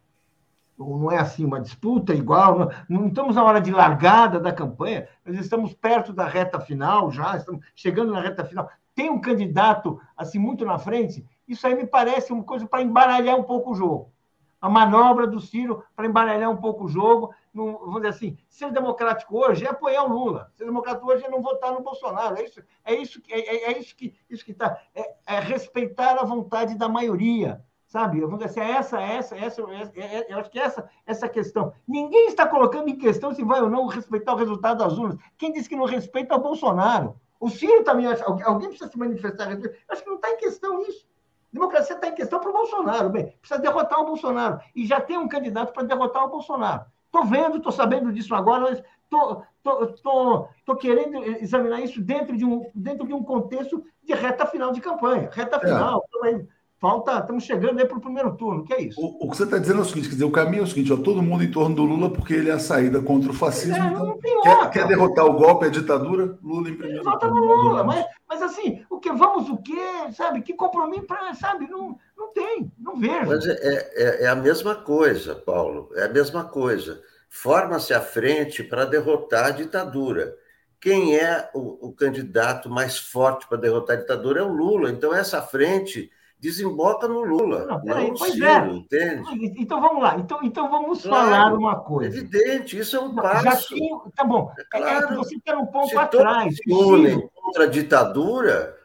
não 0.76 1.10
é 1.10 1.18
assim 1.18 1.44
uma 1.44 1.60
disputa 1.60 2.12
igual, 2.14 2.58
não, 2.58 2.70
não, 2.88 3.08
estamos 3.08 3.36
na 3.36 3.44
hora 3.44 3.60
de 3.60 3.70
largada 3.70 4.40
da 4.40 4.52
campanha, 4.52 5.08
nós 5.24 5.36
estamos 5.38 5.72
perto 5.72 6.12
da 6.12 6.26
reta 6.26 6.60
final 6.60 7.10
já, 7.10 7.36
estamos 7.36 7.64
chegando 7.74 8.12
na 8.12 8.20
reta 8.20 8.44
final. 8.44 8.68
Tem 8.94 9.10
um 9.10 9.20
candidato 9.20 10.00
assim 10.16 10.38
muito 10.38 10.64
na 10.64 10.78
frente, 10.78 11.24
isso 11.48 11.66
aí 11.66 11.74
me 11.74 11.86
parece 11.86 12.32
uma 12.32 12.44
coisa 12.44 12.66
para 12.66 12.82
embaralhar 12.82 13.36
um 13.36 13.42
pouco 13.42 13.72
o 13.72 13.74
jogo. 13.74 14.12
A 14.60 14.68
manobra 14.68 15.26
do 15.26 15.40
Ciro 15.40 15.84
para 15.94 16.06
embaralhar 16.06 16.50
um 16.50 16.56
pouco 16.56 16.84
o 16.84 16.88
jogo, 16.88 17.32
vamos 17.54 17.96
dizer 17.96 18.08
assim, 18.08 18.38
ser 18.48 18.72
democrático 18.72 19.38
hoje 19.38 19.64
é 19.64 19.70
apoiar 19.70 20.04
o 20.04 20.08
Lula, 20.08 20.50
ser 20.54 20.64
democrático 20.64 21.06
hoje 21.06 21.24
é 21.24 21.30
não 21.30 21.40
votar 21.40 21.72
no 21.72 21.80
Bolsonaro, 21.80 22.36
é 22.36 22.44
isso, 22.44 22.62
é 22.84 22.94
isso, 22.94 23.22
é, 23.30 23.38
é, 23.38 23.72
é 23.72 23.78
isso 23.78 23.94
que 23.94 24.14
isso 24.28 24.44
que 24.44 24.50
está, 24.50 24.80
é, 24.94 25.14
é 25.26 25.40
respeitar 25.40 26.18
a 26.18 26.24
vontade 26.24 26.76
da 26.76 26.88
maioria 26.88 27.64
sabe? 27.88 28.20
Vamos 28.20 28.38
dizer 28.38 28.60
assim, 28.60 28.72
essa, 28.72 29.00
essa, 29.00 29.36
essa, 29.36 29.62
essa, 29.62 29.92
eu 30.28 30.38
acho 30.38 30.50
que 30.50 30.58
essa, 30.58 30.88
essa 31.06 31.28
questão. 31.28 31.72
Ninguém 31.86 32.28
está 32.28 32.46
colocando 32.46 32.88
em 32.88 32.98
questão 32.98 33.34
se 33.34 33.42
vai 33.42 33.62
ou 33.62 33.70
não 33.70 33.86
respeitar 33.86 34.34
o 34.34 34.36
resultado 34.36 34.78
das 34.78 34.96
urnas. 34.96 35.16
Quem 35.36 35.52
disse 35.52 35.68
que 35.68 35.76
não 35.76 35.86
respeita 35.86 36.34
é 36.34 36.36
o 36.36 36.42
Bolsonaro. 36.42 37.18
O 37.40 37.48
Ciro 37.48 37.84
também 37.84 38.06
acha, 38.06 38.24
alguém 38.24 38.68
precisa 38.68 38.90
se 38.90 38.98
manifestar 38.98 39.48
respeito. 39.48 39.78
Acho 39.88 40.02
que 40.02 40.08
não 40.08 40.16
está 40.16 40.30
em 40.30 40.36
questão 40.36 40.82
isso. 40.82 41.06
Democracia 41.52 41.94
está 41.94 42.08
em 42.08 42.14
questão 42.14 42.40
para 42.40 42.50
o 42.50 42.52
Bolsonaro. 42.52 43.10
Bem, 43.10 43.34
precisa 43.40 43.60
derrotar 43.60 44.00
o 44.00 44.06
Bolsonaro. 44.06 44.60
E 44.74 44.86
já 44.86 45.00
tem 45.00 45.16
um 45.16 45.28
candidato 45.28 45.72
para 45.72 45.84
derrotar 45.84 46.24
o 46.24 46.30
Bolsonaro. 46.30 46.84
Estou 47.06 47.24
vendo, 47.24 47.56
estou 47.56 47.72
sabendo 47.72 48.12
disso 48.12 48.34
agora, 48.34 48.60
mas 48.60 48.82
estou 49.08 50.76
querendo 50.76 51.24
examinar 51.42 51.80
isso 51.80 52.02
dentro 52.02 52.36
de, 52.36 52.44
um, 52.44 52.70
dentro 52.74 53.06
de 53.06 53.14
um 53.14 53.22
contexto 53.22 53.82
de 54.02 54.12
reta 54.12 54.46
final 54.46 54.72
de 54.72 54.80
campanha. 54.80 55.30
Reta 55.32 55.56
é. 55.56 55.60
final, 55.60 56.04
é. 56.24 56.46
Falta, 56.80 57.18
estamos 57.18 57.42
chegando 57.42 57.80
aí 57.80 57.86
para 57.86 57.98
o 57.98 58.00
primeiro 58.00 58.36
turno, 58.36 58.64
que 58.64 58.72
é 58.72 58.82
isso? 58.82 59.00
O, 59.00 59.26
o 59.26 59.30
que 59.30 59.36
você 59.36 59.42
está 59.42 59.58
dizendo 59.58 59.80
é 59.80 59.82
o 59.82 59.84
seguinte: 59.84 60.08
quer 60.08 60.14
dizer, 60.14 60.24
o 60.24 60.30
caminho 60.30 60.60
é 60.60 60.64
o 60.64 60.66
seguinte, 60.66 60.92
ó, 60.92 60.96
todo 60.96 61.20
mundo 61.20 61.42
em 61.42 61.50
torno 61.50 61.74
do 61.74 61.82
Lula, 61.82 62.08
porque 62.08 62.34
ele 62.34 62.50
é 62.50 62.52
a 62.52 62.58
saída 62.60 63.02
contra 63.02 63.30
o 63.30 63.34
fascismo. 63.34 63.74
É, 63.74 63.88
então, 63.88 64.18
quer, 64.42 64.70
quer, 64.70 64.86
derrotar 64.86 65.26
o 65.26 65.32
golpe, 65.32 65.66
a 65.66 65.70
ditadura, 65.70 66.38
Lula 66.40 66.70
em 66.70 66.76
primeiro 66.76 67.02
Volta 67.02 67.26
no 67.26 67.34
Lula, 67.34 67.82
mas, 67.82 68.06
mas 68.28 68.42
assim, 68.42 68.84
o 68.88 69.00
que 69.00 69.10
vamos 69.10 69.50
o 69.50 69.56
quê? 69.56 69.74
Sabe? 70.12 70.40
Que 70.40 70.54
compromisso 70.54 71.02
para, 71.02 71.34
sabe? 71.34 71.68
Não, 71.68 71.98
não 72.16 72.32
tem, 72.32 72.70
não 72.78 72.96
vejo. 72.96 73.26
Mas 73.26 73.44
é, 73.44 73.56
é, 73.94 74.24
é 74.24 74.28
a 74.28 74.36
mesma 74.36 74.76
coisa, 74.76 75.34
Paulo, 75.34 75.90
é 75.96 76.04
a 76.04 76.08
mesma 76.08 76.44
coisa. 76.44 77.02
Forma-se 77.28 77.92
a 77.92 78.00
frente 78.00 78.62
para 78.62 78.84
derrotar 78.84 79.46
a 79.46 79.50
ditadura 79.50 80.36
quem 80.80 81.16
é 81.16 81.50
o, 81.52 81.88
o, 81.88 81.92
candidato 81.92 82.70
mais 82.70 82.96
forte 82.96 83.48
para 83.48 83.58
derrotar 83.58 83.96
a 83.96 84.00
ditadura 84.00 84.40
é 84.40 84.44
o 84.44 84.52
Lula. 84.52 84.90
Então, 84.90 85.12
essa 85.12 85.42
frente 85.42 86.08
desemboca 86.40 87.08
no 87.08 87.22
Lula. 87.22 87.66
Não, 87.66 87.80
peraí, 87.80 88.12
pois 88.16 88.32
Ciro, 88.32 88.46
é. 88.46 88.68
Entende? 88.68 89.54
Então 89.58 89.80
vamos 89.80 90.02
lá. 90.02 90.16
Então, 90.18 90.38
então 90.42 90.70
vamos 90.70 91.02
claro, 91.02 91.30
falar 91.30 91.54
uma 91.54 91.80
coisa. 91.80 92.16
Evidente, 92.16 92.78
isso 92.78 92.96
é 92.96 93.00
um 93.00 93.14
passo. 93.14 93.44
Já 93.44 93.56
tinha, 93.56 93.98
tá 94.14 94.24
bom. 94.24 94.52
É, 94.56 94.62
é 94.62 94.64
claro, 94.80 95.16
você 95.16 95.38
quer 95.40 95.56
um 95.56 95.66
ponto 95.66 95.88
se 95.88 95.96
atrás. 95.96 96.56
Se 96.56 96.72
unem 96.72 97.28
contra 97.34 97.64
a 97.64 97.66
ditadura, 97.66 98.76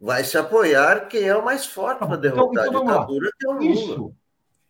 vai 0.00 0.24
se 0.24 0.38
apoiar 0.38 1.08
quem 1.08 1.24
é 1.24 1.36
o 1.36 1.44
mais 1.44 1.66
forte 1.66 1.98
para 1.98 2.16
derrotar 2.16 2.66
então, 2.66 2.82
então, 2.82 2.88
a 2.88 2.92
ditadura, 2.92 3.30
que 3.38 3.46
é 3.46 3.50
o 3.50 3.52
Lula. 3.52 3.70
Isso, 3.70 4.14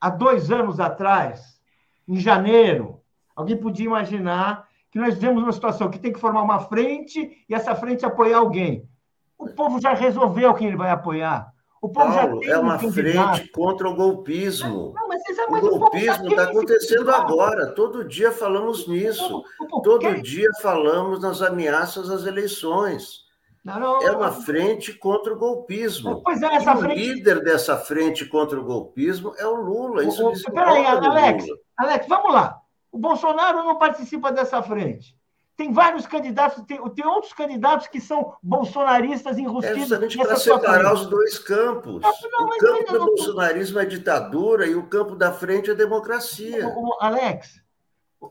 há 0.00 0.10
dois 0.10 0.50
anos 0.50 0.80
atrás, 0.80 1.60
em 2.08 2.16
janeiro, 2.16 3.00
alguém 3.36 3.56
podia 3.56 3.86
imaginar 3.86 4.66
que 4.90 4.98
nós 4.98 5.14
vivemos 5.14 5.42
uma 5.42 5.52
situação 5.52 5.90
que 5.90 5.98
tem 5.98 6.12
que 6.12 6.18
formar 6.18 6.42
uma 6.42 6.60
frente 6.60 7.44
e 7.48 7.54
essa 7.54 7.74
frente 7.74 8.04
apoiar 8.04 8.38
alguém. 8.38 8.88
O 9.36 9.48
povo 9.50 9.80
já 9.80 9.92
resolveu 9.92 10.52
quem 10.54 10.68
ele 10.68 10.76
vai 10.76 10.90
apoiar. 10.90 11.52
O 11.80 11.88
povo 11.88 12.12
Paulo, 12.12 12.42
já 12.42 12.52
é 12.52 12.58
uma 12.58 12.76
um 12.76 12.92
frente 12.92 13.48
contra 13.52 13.88
o 13.88 13.94
golpismo. 13.94 14.94
Não, 14.94 15.58
o 15.58 15.78
golpismo 15.78 16.28
está 16.28 16.44
acontecendo 16.44 17.10
agora. 17.10 17.72
Todo 17.72 18.04
dia 18.04 18.32
falamos 18.32 18.88
nisso. 18.88 19.44
Todo 19.84 20.20
dia 20.20 20.50
falamos 20.60 21.20
nas 21.20 21.40
ameaças 21.40 22.10
às 22.10 22.26
eleições. 22.26 23.28
Não, 23.64 24.00
é 24.00 24.10
uma 24.10 24.32
frente 24.32 24.92
contra 24.94 25.34
o 25.34 25.38
golpismo. 25.38 26.22
Pois 26.22 26.42
é, 26.42 26.54
essa 26.54 26.72
e 26.72 26.78
frente... 26.78 27.00
O 27.00 27.14
líder 27.14 27.44
dessa 27.44 27.76
frente 27.76 28.24
contra 28.24 28.58
o 28.58 28.64
golpismo 28.64 29.34
é 29.36 29.46
o 29.46 29.54
Lula. 29.54 30.04
Isso 30.04 30.26
o, 30.26 30.52
Peraí, 30.52 30.86
Alex, 30.86 31.44
Alex, 31.76 32.06
vamos 32.08 32.32
lá. 32.32 32.60
O 32.90 32.98
Bolsonaro 32.98 33.58
não 33.64 33.76
participa 33.76 34.32
dessa 34.32 34.62
frente. 34.62 35.17
Tem 35.58 35.72
vários 35.72 36.06
candidatos, 36.06 36.64
tem, 36.66 36.80
tem 36.90 37.04
outros 37.04 37.32
candidatos 37.32 37.88
que 37.88 38.00
são 38.00 38.32
bolsonaristas 38.40 39.36
enrustidos. 39.36 39.76
É 39.76 39.80
justamente 39.80 40.16
para 40.16 40.36
separar 40.36 40.94
os 40.94 41.06
dois 41.06 41.36
campos. 41.36 42.00
Não, 42.00 42.12
não, 42.30 42.46
o 42.46 42.58
campo 42.58 42.92
do 42.92 42.98
não... 43.00 43.06
bolsonarismo 43.06 43.80
é 43.80 43.84
ditadura 43.84 44.68
e 44.68 44.76
o 44.76 44.84
campo 44.84 45.16
da 45.16 45.32
frente 45.32 45.68
é 45.68 45.74
democracia. 45.74 46.72
Alex, 47.00 47.60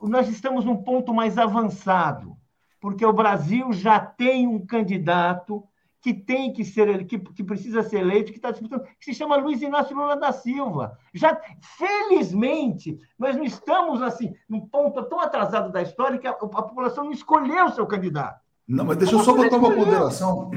nós 0.03 0.29
estamos 0.29 0.63
num 0.63 0.77
ponto 0.77 1.13
mais 1.13 1.37
avançado, 1.37 2.37
porque 2.79 3.05
o 3.05 3.11
Brasil 3.11 3.73
já 3.73 3.99
tem 3.99 4.47
um 4.47 4.65
candidato 4.65 5.67
que 6.07 6.13
tem 6.13 6.53
que 6.53 6.63
ser 6.63 7.05
que, 7.05 7.19
que 7.19 7.43
precisa 7.43 7.83
ser 7.83 7.99
eleito, 7.99 8.31
que 8.31 8.37
está 8.37 8.49
disputando, 8.49 8.87
que 8.97 9.03
se 9.03 9.13
chama 9.13 9.35
Luiz 9.35 9.61
Inácio 9.61 9.93
Lula 9.93 10.15
da 10.15 10.31
Silva. 10.31 10.97
Já, 11.13 11.37
felizmente, 11.77 12.97
nós 13.19 13.35
não 13.35 13.43
estamos 13.43 14.01
assim 14.01 14.33
num 14.47 14.61
ponto 14.61 15.03
tão 15.03 15.19
atrasado 15.19 15.69
da 15.69 15.81
história 15.81 16.17
que 16.17 16.25
a, 16.25 16.31
a 16.31 16.33
população 16.33 17.03
não 17.03 17.11
escolheu 17.11 17.65
o 17.65 17.73
seu 17.73 17.85
candidato. 17.85 18.39
Não, 18.65 18.85
mas 18.85 18.95
deixa 18.95 19.15
eu 19.15 19.19
só 19.19 19.35
botar 19.35 19.57
uma 19.57 19.75
ponderação. 19.75 20.49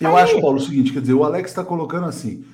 Eu 0.00 0.16
Aí. 0.16 0.22
acho, 0.22 0.40
Paulo, 0.40 0.56
o 0.56 0.60
seguinte, 0.60 0.90
quer 0.90 1.02
dizer, 1.02 1.12
o 1.12 1.22
Alex 1.22 1.50
está 1.50 1.62
colocando 1.62 2.06
assim, 2.06 2.46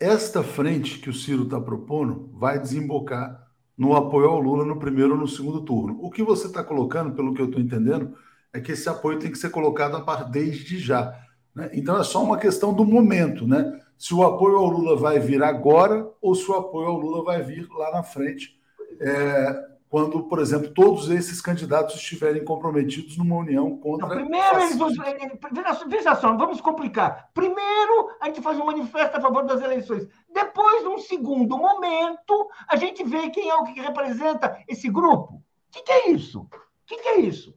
esta 0.00 0.42
frente 0.42 0.98
que 0.98 1.08
o 1.08 1.14
Ciro 1.14 1.44
está 1.44 1.60
propondo 1.60 2.30
vai 2.32 2.58
desembocar 2.58 3.46
no 3.78 3.94
apoio 3.94 4.26
ao 4.26 4.40
Lula 4.40 4.64
no 4.64 4.80
primeiro 4.80 5.12
ou 5.12 5.20
no 5.20 5.28
segundo 5.28 5.60
turno. 5.60 6.00
O 6.02 6.10
que 6.10 6.24
você 6.24 6.48
está 6.48 6.64
colocando, 6.64 7.14
pelo 7.14 7.32
que 7.32 7.40
eu 7.40 7.46
estou 7.46 7.60
entendendo, 7.60 8.12
é 8.52 8.60
que 8.60 8.72
esse 8.72 8.88
apoio 8.88 9.18
tem 9.18 9.30
que 9.30 9.38
ser 9.38 9.50
colocado 9.50 10.30
desde 10.30 10.78
já. 10.78 11.18
Né? 11.54 11.70
Então 11.72 11.98
é 11.98 12.04
só 12.04 12.22
uma 12.22 12.38
questão 12.38 12.72
do 12.72 12.84
momento, 12.84 13.46
né? 13.46 13.80
Se 13.96 14.12
o 14.12 14.22
apoio 14.22 14.56
ao 14.56 14.66
Lula 14.66 14.96
vai 14.96 15.18
vir 15.20 15.42
agora 15.42 16.10
ou 16.20 16.34
se 16.34 16.50
o 16.50 16.54
apoio 16.54 16.88
ao 16.88 16.96
Lula 16.96 17.24
vai 17.24 17.40
vir 17.42 17.68
lá 17.70 17.92
na 17.92 18.02
frente, 18.02 18.58
é, 19.00 19.72
quando, 19.88 20.22
por 20.24 20.40
exemplo, 20.40 20.72
todos 20.72 21.08
esses 21.10 21.40
candidatos 21.40 21.96
estiverem 21.96 22.44
comprometidos 22.44 23.16
numa 23.16 23.36
união 23.36 23.76
contra. 23.76 24.08
Não, 24.08 24.16
primeiro, 24.16 24.60
eles, 24.60 24.76
veja, 24.76 25.84
veja 25.86 26.14
só, 26.16 26.34
vamos 26.36 26.60
complicar. 26.60 27.30
Primeiro, 27.32 28.08
a 28.20 28.26
gente 28.26 28.40
faz 28.40 28.58
um 28.58 28.64
manifesto 28.64 29.16
a 29.16 29.20
favor 29.20 29.44
das 29.44 29.62
eleições. 29.62 30.08
Depois, 30.32 30.82
num 30.82 30.98
segundo 30.98 31.56
momento, 31.56 32.48
a 32.66 32.76
gente 32.76 33.04
vê 33.04 33.30
quem 33.30 33.50
é 33.50 33.54
o 33.54 33.64
que 33.64 33.80
representa 33.80 34.58
esse 34.66 34.88
grupo. 34.88 35.34
O 35.34 35.42
que, 35.70 35.82
que 35.82 35.92
é 35.92 36.10
isso? 36.10 36.40
O 36.40 36.48
que, 36.86 36.96
que 36.96 37.08
é 37.08 37.20
isso? 37.20 37.54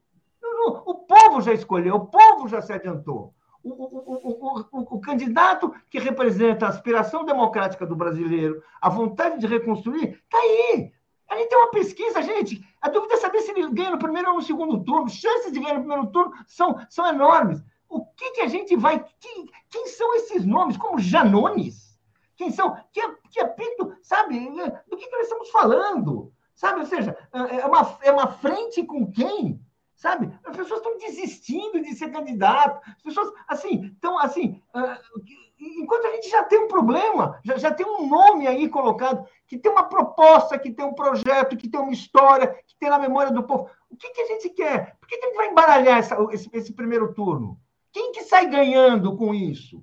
O 0.86 0.96
povo 0.96 1.42
já 1.42 1.54
escolheu, 1.54 1.96
o 1.96 2.06
povo 2.08 2.48
já 2.48 2.62
se 2.62 2.74
adiantou. 2.74 3.34
O, 3.64 3.70
o, 3.70 4.68
o, 4.72 4.96
o, 4.96 5.00
candidato 5.00 5.74
que 5.90 5.98
representa 5.98 6.66
a 6.66 6.70
aspiração 6.70 7.26
democrática 7.26 7.86
do 7.86 7.96
brasileiro, 7.96 8.62
a 8.80 8.90
vontade 8.90 9.40
de 9.40 9.48
reconstruir, 9.48 10.22
está 10.24 10.38
aí. 10.38 10.92
A 11.28 11.36
gente 11.36 11.50
tem 11.50 11.58
uma 11.58 11.72
pesquisa, 11.72 12.22
gente. 12.22 12.64
A 12.80 12.90
dúvida 12.90 13.16
é 13.16 13.18
saber 13.18 13.42
se 13.42 13.52
ele 13.52 13.68
ganha 13.72 13.90
no 13.92 13.98
primeiro 13.98 14.30
ou 14.30 14.36
no 14.36 14.42
segundo 14.42 14.84
turno. 14.84 15.10
Chances 15.10 15.52
de 15.52 15.60
ganhar 15.60 15.74
no 15.74 15.80
primeiro 15.80 16.08
turno 16.08 16.32
são, 16.46 16.80
são 16.90 17.08
enormes. 17.08 17.64
O 17.90 18.06
que, 18.06 18.32
que 18.32 18.42
a 18.42 18.48
gente 18.48 18.76
vai. 18.76 19.04
Quem, 19.20 19.50
quem 19.70 19.88
são 19.88 20.16
esses 20.16 20.46
nomes? 20.46 20.78
Como 20.78 21.00
Janones? 21.00 22.00
Quem 22.36 22.52
são? 22.52 22.76
Que, 22.92 23.02
que 23.32 23.40
apito, 23.40 23.96
sabe? 24.02 24.40
Do 24.88 24.98
que, 24.98 25.08
que 25.08 25.16
nós 25.16 25.24
estamos 25.24 25.50
falando? 25.50 26.32
Sabe? 26.54 26.82
Ou 26.82 26.86
seja, 26.86 27.18
é 27.34 27.66
uma, 27.66 27.98
é 28.02 28.12
uma 28.12 28.28
frente 28.28 28.84
com 28.84 29.12
quem? 29.12 29.60
Sabe? 29.96 30.32
As 30.46 30.56
pessoas 30.56 30.80
estão 30.80 30.98
desistindo 30.98 31.82
de 31.82 31.94
ser 31.96 32.12
candidato. 32.12 32.82
As 32.88 33.02
pessoas, 33.02 33.34
assim, 33.48 33.86
estão 33.86 34.18
assim. 34.20 34.62
Uh, 34.74 35.22
enquanto 35.60 36.06
a 36.06 36.12
gente 36.12 36.30
já 36.30 36.44
tem 36.44 36.60
um 36.60 36.68
problema, 36.68 37.40
já, 37.44 37.58
já 37.58 37.72
tem 37.72 37.86
um 37.86 38.08
nome 38.08 38.48
aí 38.48 38.68
colocado, 38.70 39.26
que 39.48 39.58
tem 39.58 39.72
uma 39.72 39.84
proposta, 39.84 40.60
que 40.60 40.72
tem 40.72 40.86
um 40.86 40.94
projeto, 40.94 41.58
que 41.58 41.70
tem 41.70 41.80
uma 41.80 41.94
história, 41.94 42.48
que 42.68 42.76
tem 42.80 42.90
na 42.90 43.00
memória 43.00 43.32
do 43.32 43.44
povo. 43.44 43.70
O 43.90 43.96
que, 43.96 44.10
que 44.10 44.22
a 44.22 44.26
gente 44.28 44.50
quer? 44.50 44.98
Por 45.00 45.08
que, 45.08 45.18
que 45.18 45.26
a 45.26 45.30
gente 45.30 45.38
vai 45.38 45.50
embaralhar 45.50 45.98
essa, 46.00 46.18
esse, 46.32 46.50
esse 46.52 46.74
primeiro 46.74 47.14
turno? 47.14 47.58
Quem 47.92 48.12
que 48.12 48.24
sai 48.24 48.48
ganhando 48.48 49.16
com 49.16 49.34
isso? 49.34 49.82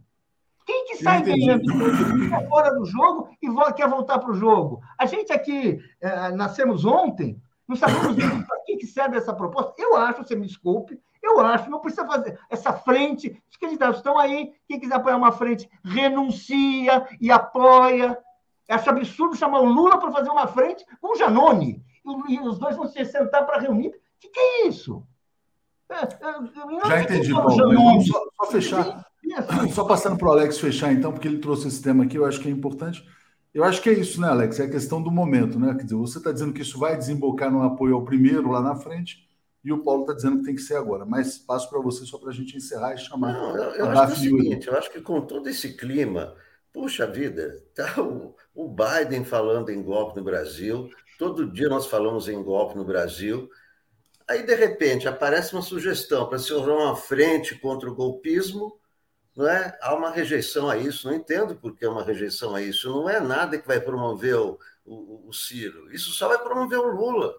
Quem 0.67 0.85
que 0.87 1.03
sai 1.03 1.23
ganhando? 1.23 1.65
Fica 1.65 2.41
fora 2.49 2.71
do 2.75 2.85
jogo 2.85 3.31
e 3.43 3.49
quer 3.75 3.89
voltar 3.89 4.19
para 4.19 4.31
o 4.31 4.35
jogo? 4.35 4.81
A 4.99 5.07
gente 5.07 5.33
aqui 5.33 5.81
eh, 6.01 6.31
nascemos 6.33 6.85
ontem, 6.85 7.41
não 7.67 7.75
sabemos 7.75 8.17
para 8.17 8.61
que, 8.61 8.62
que 8.77 8.87
serve 8.87 9.17
essa 9.17 9.33
proposta. 9.33 9.75
Eu 9.79 9.97
acho, 9.97 10.25
você 10.25 10.35
me 10.35 10.47
desculpe, 10.47 11.01
eu 11.23 11.41
acho, 11.41 11.71
não 11.71 11.81
precisa 11.81 12.07
fazer 12.07 12.39
essa 12.51 12.73
frente. 12.73 13.41
Os 13.51 13.57
candidatos 13.57 13.99
estão 13.99 14.19
aí, 14.19 14.53
quem 14.67 14.81
quiser 14.81 14.95
apoiar 14.95 15.17
uma 15.17 15.33
frente, 15.33 15.69
renuncia 15.85 17.07
e 17.21 17.31
apoia. 17.31 18.19
Acho 18.69 18.91
absurdo 18.91 19.37
chamar 19.37 19.61
o 19.61 19.67
Lula 19.67 19.99
para 19.99 20.11
fazer 20.11 20.31
uma 20.31 20.47
frente 20.47 20.85
com 21.01 21.13
o 21.13 21.17
Janone. 21.17 21.85
E, 22.29 22.41
os 22.41 22.59
dois 22.59 22.77
vão 22.77 22.89
se 22.89 23.05
sentar 23.05 23.47
para 23.47 23.61
reunir. 23.61 23.89
O 23.89 23.93
que, 24.19 24.29
que 24.29 24.41
é 24.41 24.67
isso? 24.67 25.07
É, 25.91 26.03
é, 26.03 26.89
Já 26.89 27.03
entendi, 27.03 27.33
Paulo. 27.33 28.03
Só, 28.03 28.25
só 28.41 28.51
fechar. 28.51 29.07
Só 29.73 29.85
passando 29.85 30.19
para 30.19 30.29
o 30.29 30.33
Alex 30.33 30.59
fechar, 30.59 30.93
então, 30.93 31.13
porque 31.13 31.29
ele 31.29 31.39
trouxe 31.39 31.69
esse 31.69 31.81
tema 31.81 32.05
aqui, 32.05 32.17
eu 32.17 32.27
acho 32.27 32.41
que 32.41 32.49
é 32.49 32.51
importante. 32.51 33.07
Eu 33.55 33.65
acho 33.65 33.83
que 33.83 33.91
é 33.91 33.93
isso, 33.93 34.21
né, 34.21 34.29
Alex? 34.29 34.59
É 34.61 34.65
a 34.65 34.71
questão 34.71 35.03
do 35.03 35.11
momento, 35.11 35.59
né? 35.59 35.75
Quer 35.75 35.85
dizer, 35.85 35.97
você 35.97 36.19
está 36.19 36.33
dizendo 36.33 36.55
que 36.55 36.63
isso 36.63 36.79
vai 36.79 36.97
desembocar 36.97 37.51
no 37.51 37.63
apoio 37.63 37.95
ao 37.95 38.05
primeiro 38.05 38.51
lá 38.51 38.63
na 38.63 38.75
frente, 38.77 39.29
e 39.63 39.73
o 39.73 39.83
Paulo 39.83 40.03
está 40.03 40.15
dizendo 40.15 40.39
que 40.39 40.45
tem 40.45 40.55
que 40.55 40.63
ser 40.63 40.77
agora. 40.77 41.05
Mas 41.05 41.39
passo 41.39 41.69
para 41.69 41.81
você 41.81 42.05
só 42.07 42.19
para 42.19 42.31
a 42.31 42.33
gente 42.33 42.57
encerrar 42.57 42.95
e 42.95 42.99
chamar. 42.99 43.33
Não, 43.35 43.57
eu, 43.57 43.73
eu 43.75 43.91
acho 43.91 44.07
que 44.07 44.29
é 44.29 44.33
o 44.33 44.39
seguinte, 44.39 44.69
eu 44.69 44.77
acho 44.77 44.91
que 44.91 45.01
com 45.01 45.21
todo 45.21 45.49
esse 45.49 45.77
clima, 45.77 46.35
puxa 46.73 47.07
vida, 47.07 47.63
tá 47.75 48.01
o, 48.01 48.35
o 48.55 48.69
Biden 48.69 49.25
falando 49.25 49.71
em 49.71 49.83
golpe 49.83 50.17
no 50.17 50.25
Brasil, 50.25 50.89
todo 51.19 51.53
dia 51.53 51.69
nós 51.69 51.87
falamos 51.87 52.29
em 52.29 52.43
golpe 52.43 52.75
no 52.75 52.85
Brasil. 52.85 53.51
Aí, 54.27 54.45
de 54.45 54.55
repente, 54.55 55.07
aparece 55.07 55.53
uma 55.53 55.63
sugestão 55.63 56.27
para 56.27 56.39
se 56.39 56.49
formar 56.49 56.85
uma 56.87 56.97
frente 56.97 57.55
contra 57.57 57.91
o 57.91 57.95
golpismo 57.95 58.81
não 59.37 59.49
é? 59.49 59.77
Há 59.81 59.95
uma 59.95 60.11
rejeição 60.11 60.69
a 60.69 60.77
isso, 60.77 61.09
não 61.09 61.15
entendo 61.15 61.57
por 61.57 61.75
que 61.77 61.85
é 61.85 61.89
uma 61.89 62.05
rejeição 62.05 62.55
a 62.55 62.63
isso. 62.63 62.91
Não 62.91 63.09
é 63.09 63.21
nada 63.21 63.59
que 63.59 63.67
vai 63.67 63.81
promover 63.81 64.37
o, 64.37 64.59
o, 64.85 65.29
o 65.29 65.33
Ciro, 65.33 65.93
isso 65.93 66.11
só 66.11 66.29
vai 66.29 66.39
promover 66.39 66.79
o 66.79 66.91
Lula. 66.91 67.35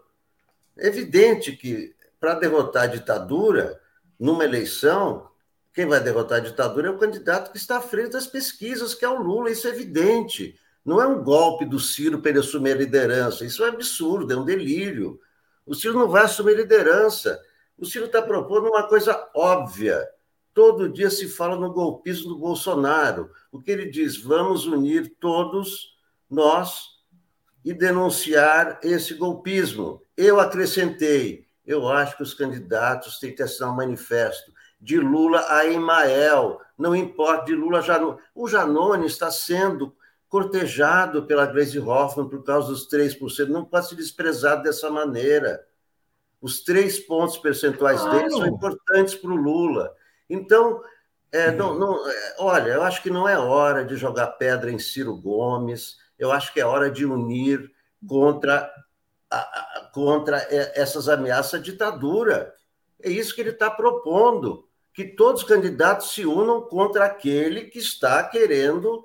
É 0.77 0.87
evidente 0.87 1.51
que 1.55 1.95
para 2.19 2.35
derrotar 2.35 2.83
a 2.83 2.87
ditadura 2.87 3.79
numa 4.19 4.43
eleição, 4.45 5.29
Quem 5.73 5.87
vai 5.87 5.99
derrotar 5.99 6.37
a 6.37 6.41
ditadura 6.41 6.87
é 6.87 6.91
o 6.91 6.99
candidato 6.99 7.51
que 7.51 7.57
está 7.57 7.77
à 7.77 7.81
frente 7.81 8.11
das 8.11 8.27
pesquisas, 8.27 8.93
que 8.93 9.03
é 9.03 9.09
o 9.09 9.21
Lula, 9.21 9.49
isso 9.49 9.67
é 9.67 9.71
evidente. 9.71 10.55
Não 10.85 11.01
é 11.01 11.07
um 11.07 11.23
golpe 11.23 11.65
do 11.65 11.79
Ciro 11.79 12.21
para 12.21 12.29
ele 12.29 12.39
assumir 12.39 12.73
a 12.73 12.75
liderança, 12.75 13.43
isso 13.43 13.63
é 13.63 13.69
absurdo, 13.69 14.31
é 14.31 14.37
um 14.37 14.45
delírio. 14.45 15.19
O 15.65 15.73
Ciro 15.73 15.97
não 15.97 16.07
vai 16.07 16.23
assumir 16.25 16.55
liderança. 16.55 17.41
O 17.77 17.85
Ciro 17.85 18.05
está 18.05 18.21
propondo 18.21 18.69
uma 18.69 18.87
coisa 18.87 19.29
óbvia. 19.33 20.07
Todo 20.53 20.89
dia 20.89 21.09
se 21.09 21.27
fala 21.27 21.55
no 21.55 21.71
golpismo 21.71 22.29
do 22.29 22.37
Bolsonaro. 22.37 23.31
O 23.51 23.59
que 23.59 23.71
ele 23.71 23.89
diz? 23.89 24.17
Vamos 24.17 24.65
unir 24.65 25.15
todos 25.19 25.97
nós 26.29 26.93
e 27.65 27.73
denunciar 27.73 28.79
esse 28.83 29.13
golpismo. 29.15 30.01
Eu 30.15 30.39
acrescentei, 30.39 31.47
eu 31.65 31.87
acho 31.87 32.17
que 32.17 32.23
os 32.23 32.33
candidatos 32.33 33.19
têm 33.19 33.33
que 33.33 33.41
assinar 33.41 33.71
um 33.71 33.75
manifesto 33.75 34.51
de 34.83 34.99
Lula 34.99 35.45
a 35.47 35.65
Emael, 35.65 36.59
não 36.77 36.93
importa, 36.93 37.45
de 37.45 37.55
Lula 37.55 37.79
a 37.79 37.81
Janone. 37.81 38.19
O 38.35 38.47
Janone 38.49 39.07
está 39.07 39.31
sendo 39.31 39.95
cortejado 40.27 41.25
pela 41.25 41.45
Grace 41.45 41.79
Hoffman 41.79 42.27
por 42.27 42.43
causa 42.43 42.67
dos 42.67 42.89
3%, 42.89 43.47
não 43.47 43.63
pode 43.63 43.87
ser 43.87 43.95
desprezado 43.95 44.63
dessa 44.63 44.89
maneira. 44.89 45.65
Os 46.41 46.61
três 46.61 46.99
pontos 46.99 47.37
percentuais 47.37 48.01
claro. 48.01 48.17
dele 48.17 48.29
são 48.31 48.45
importantes 48.45 49.15
para 49.15 49.31
o 49.31 49.35
Lula. 49.35 49.95
Então, 50.29 50.81
é, 51.31 51.51
não, 51.51 51.77
não, 51.77 52.09
é, 52.09 52.35
olha, 52.39 52.71
eu 52.73 52.83
acho 52.83 53.01
que 53.01 53.09
não 53.09 53.27
é 53.27 53.37
hora 53.37 53.83
de 53.83 53.95
jogar 53.95 54.27
pedra 54.27 54.71
em 54.71 54.79
Ciro 54.79 55.15
Gomes, 55.15 55.97
eu 56.17 56.31
acho 56.31 56.53
que 56.53 56.61
é 56.61 56.65
hora 56.65 56.91
de 56.91 57.05
unir 57.05 57.71
contra, 58.07 58.71
a, 59.29 59.37
a, 59.37 59.89
contra 59.93 60.37
essas 60.75 61.09
ameaças 61.09 61.59
à 61.59 61.63
ditadura. 61.63 62.53
É 63.01 63.09
isso 63.09 63.33
que 63.33 63.41
ele 63.41 63.49
está 63.49 63.69
propondo, 63.69 64.67
que 64.93 65.05
todos 65.05 65.41
os 65.41 65.47
candidatos 65.47 66.13
se 66.13 66.25
unam 66.25 66.61
contra 66.61 67.05
aquele 67.05 67.65
que 67.65 67.79
está 67.79 68.23
querendo 68.23 69.03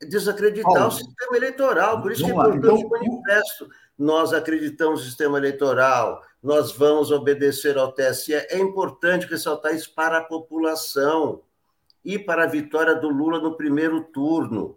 desacreditar 0.00 0.88
o 0.88 0.90
sistema 0.90 1.36
eleitoral. 1.36 2.02
Por 2.02 2.12
isso 2.12 2.24
que 2.24 2.30
é 2.30 2.34
importante 2.34 2.58
então, 2.58 2.76
o 2.76 2.90
manifesto. 2.90 3.68
Nós 4.02 4.32
acreditamos 4.32 4.98
no 4.98 5.06
sistema 5.06 5.38
eleitoral, 5.38 6.24
nós 6.42 6.72
vamos 6.72 7.12
obedecer 7.12 7.78
ao 7.78 7.92
TSE. 7.92 8.34
É 8.34 8.58
importante 8.58 9.28
ressaltar 9.28 9.72
isso 9.76 9.94
para 9.94 10.18
a 10.18 10.24
população 10.24 11.42
e 12.04 12.18
para 12.18 12.42
a 12.42 12.48
vitória 12.48 12.96
do 12.96 13.08
Lula 13.08 13.38
no 13.38 13.56
primeiro 13.56 14.02
turno. 14.02 14.76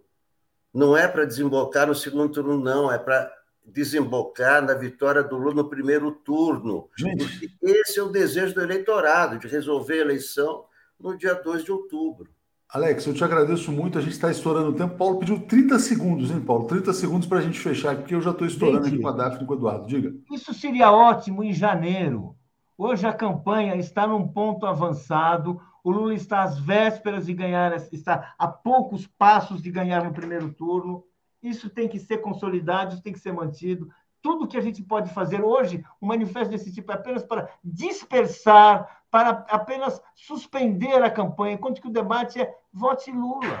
Não 0.72 0.96
é 0.96 1.08
para 1.08 1.24
desembocar 1.24 1.88
no 1.88 1.94
segundo 1.94 2.34
turno, 2.34 2.56
não, 2.56 2.92
é 2.92 2.98
para 2.98 3.28
desembocar 3.64 4.64
na 4.64 4.74
vitória 4.74 5.24
do 5.24 5.36
Lula 5.36 5.54
no 5.54 5.68
primeiro 5.68 6.12
turno. 6.12 6.88
Gente. 6.96 7.52
Esse 7.60 7.98
é 7.98 8.02
o 8.04 8.08
desejo 8.08 8.54
do 8.54 8.62
eleitorado, 8.62 9.40
de 9.40 9.48
resolver 9.48 9.94
a 9.94 10.02
eleição 10.02 10.66
no 11.00 11.18
dia 11.18 11.34
2 11.34 11.64
de 11.64 11.72
outubro. 11.72 12.30
Alex, 12.68 13.06
eu 13.06 13.14
te 13.14 13.22
agradeço 13.22 13.70
muito. 13.70 13.98
A 13.98 14.00
gente 14.00 14.12
está 14.12 14.30
estourando 14.30 14.70
o 14.70 14.74
tempo. 14.74 14.96
Paulo 14.96 15.18
pediu 15.18 15.40
30 15.40 15.78
segundos, 15.78 16.30
hein, 16.30 16.40
Paulo? 16.40 16.64
30 16.66 16.92
segundos 16.92 17.26
para 17.26 17.38
a 17.38 17.42
gente 17.42 17.58
fechar, 17.58 17.96
porque 17.96 18.14
eu 18.14 18.20
já 18.20 18.30
estou 18.30 18.46
estourando 18.46 18.84
gente, 18.84 18.94
aqui 18.94 19.02
com 19.02 19.08
a 19.08 19.12
Daphne 19.12 19.44
e 19.44 19.46
com 19.46 19.52
o 19.52 19.56
Eduardo. 19.56 19.86
Diga. 19.86 20.14
Isso 20.32 20.52
seria 20.52 20.90
ótimo 20.90 21.44
em 21.44 21.52
janeiro. 21.52 22.36
Hoje 22.76 23.06
a 23.06 23.12
campanha 23.12 23.76
está 23.76 24.06
num 24.06 24.26
ponto 24.26 24.66
avançado. 24.66 25.60
O 25.82 25.90
Lula 25.90 26.14
está 26.14 26.42
às 26.42 26.58
vésperas 26.58 27.26
de 27.26 27.32
ganhar, 27.32 27.72
está 27.92 28.34
a 28.36 28.48
poucos 28.48 29.06
passos 29.06 29.62
de 29.62 29.70
ganhar 29.70 30.04
no 30.04 30.12
primeiro 30.12 30.52
turno. 30.52 31.04
Isso 31.40 31.70
tem 31.70 31.88
que 31.88 32.00
ser 32.00 32.18
consolidado, 32.18 32.94
isso 32.94 33.02
tem 33.02 33.12
que 33.12 33.20
ser 33.20 33.32
mantido. 33.32 33.88
Tudo 34.20 34.48
que 34.48 34.56
a 34.56 34.60
gente 34.60 34.82
pode 34.82 35.14
fazer 35.14 35.40
hoje, 35.40 35.84
um 36.02 36.08
manifesto 36.08 36.50
desse 36.50 36.72
tipo, 36.74 36.90
é 36.90 36.96
apenas 36.96 37.22
para 37.22 37.48
dispersar 37.62 38.95
para 39.10 39.44
apenas 39.48 40.00
suspender 40.14 41.02
a 41.02 41.10
campanha, 41.10 41.54
enquanto 41.54 41.80
que 41.80 41.88
o 41.88 41.92
debate 41.92 42.40
é 42.40 42.54
vote 42.72 43.10
Lula. 43.10 43.58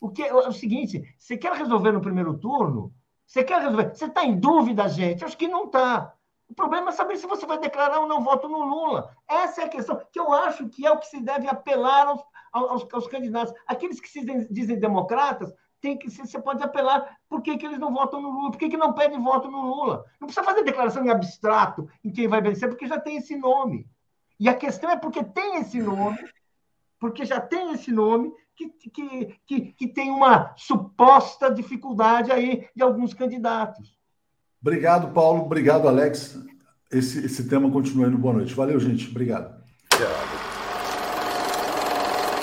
O 0.00 0.10
que 0.10 0.22
é, 0.22 0.34
o 0.34 0.52
seguinte: 0.52 1.02
você 1.18 1.36
quer 1.36 1.52
resolver 1.52 1.92
no 1.92 2.00
primeiro 2.00 2.36
turno? 2.38 2.92
Você 3.26 3.42
quer 3.42 3.60
resolver? 3.60 3.94
Você 3.94 4.06
está 4.06 4.24
em 4.24 4.38
dúvida, 4.38 4.88
gente? 4.88 5.24
Acho 5.24 5.36
que 5.36 5.48
não 5.48 5.64
está. 5.64 6.14
O 6.48 6.54
problema 6.54 6.90
é 6.90 6.92
saber 6.92 7.16
se 7.16 7.26
você 7.26 7.44
vai 7.44 7.58
declarar 7.58 7.98
ou 7.98 8.06
não 8.06 8.22
voto 8.22 8.48
no 8.48 8.64
Lula. 8.64 9.10
Essa 9.28 9.62
é 9.62 9.64
a 9.64 9.68
questão 9.68 10.00
que 10.12 10.20
eu 10.20 10.32
acho 10.32 10.68
que 10.68 10.86
é 10.86 10.90
o 10.90 10.98
que 10.98 11.08
se 11.08 11.20
deve 11.20 11.48
apelar 11.48 12.06
aos, 12.06 12.22
aos, 12.52 12.86
aos 12.92 13.06
candidatos. 13.08 13.52
Aqueles 13.66 14.00
que 14.00 14.08
se 14.08 14.24
dizem 14.48 14.78
democratas, 14.78 15.52
tem 15.80 15.96
que 15.96 16.10
você 16.10 16.40
pode 16.40 16.62
apelar 16.62 17.18
por 17.28 17.42
que, 17.42 17.56
que 17.56 17.66
eles 17.66 17.78
não 17.78 17.92
votam 17.92 18.20
no 18.20 18.30
Lula, 18.30 18.50
por 18.50 18.58
que, 18.58 18.68
que 18.68 18.76
não 18.76 18.92
pedem 18.92 19.22
voto 19.22 19.50
no 19.50 19.62
Lula. 19.62 20.04
Não 20.20 20.26
precisa 20.26 20.44
fazer 20.44 20.64
declaração 20.64 21.04
em 21.04 21.10
abstrato 21.10 21.88
em 22.04 22.10
quem 22.10 22.28
vai 22.28 22.40
vencer, 22.40 22.68
porque 22.68 22.86
já 22.86 22.98
tem 22.98 23.16
esse 23.16 23.36
nome. 23.36 23.86
E 24.38 24.48
a 24.48 24.54
questão 24.54 24.90
é 24.90 24.96
porque 24.96 25.24
tem 25.24 25.56
esse 25.60 25.80
nome, 25.80 26.18
porque 26.98 27.24
já 27.24 27.40
tem 27.40 27.72
esse 27.72 27.90
nome, 27.90 28.32
que, 28.56 28.70
que, 28.90 29.38
que, 29.46 29.60
que 29.72 29.88
tem 29.88 30.10
uma 30.10 30.54
suposta 30.56 31.50
dificuldade 31.50 32.32
aí 32.32 32.66
de 32.74 32.82
alguns 32.82 33.12
candidatos. 33.12 33.96
Obrigado, 34.60 35.12
Paulo. 35.12 35.42
Obrigado, 35.42 35.86
Alex. 35.86 36.38
Esse, 36.90 37.26
esse 37.26 37.48
tema 37.48 37.70
continua 37.70 38.08
indo. 38.08 38.18
Boa 38.18 38.34
noite. 38.34 38.54
Valeu, 38.54 38.80
gente. 38.80 39.08
Obrigado. 39.10 39.54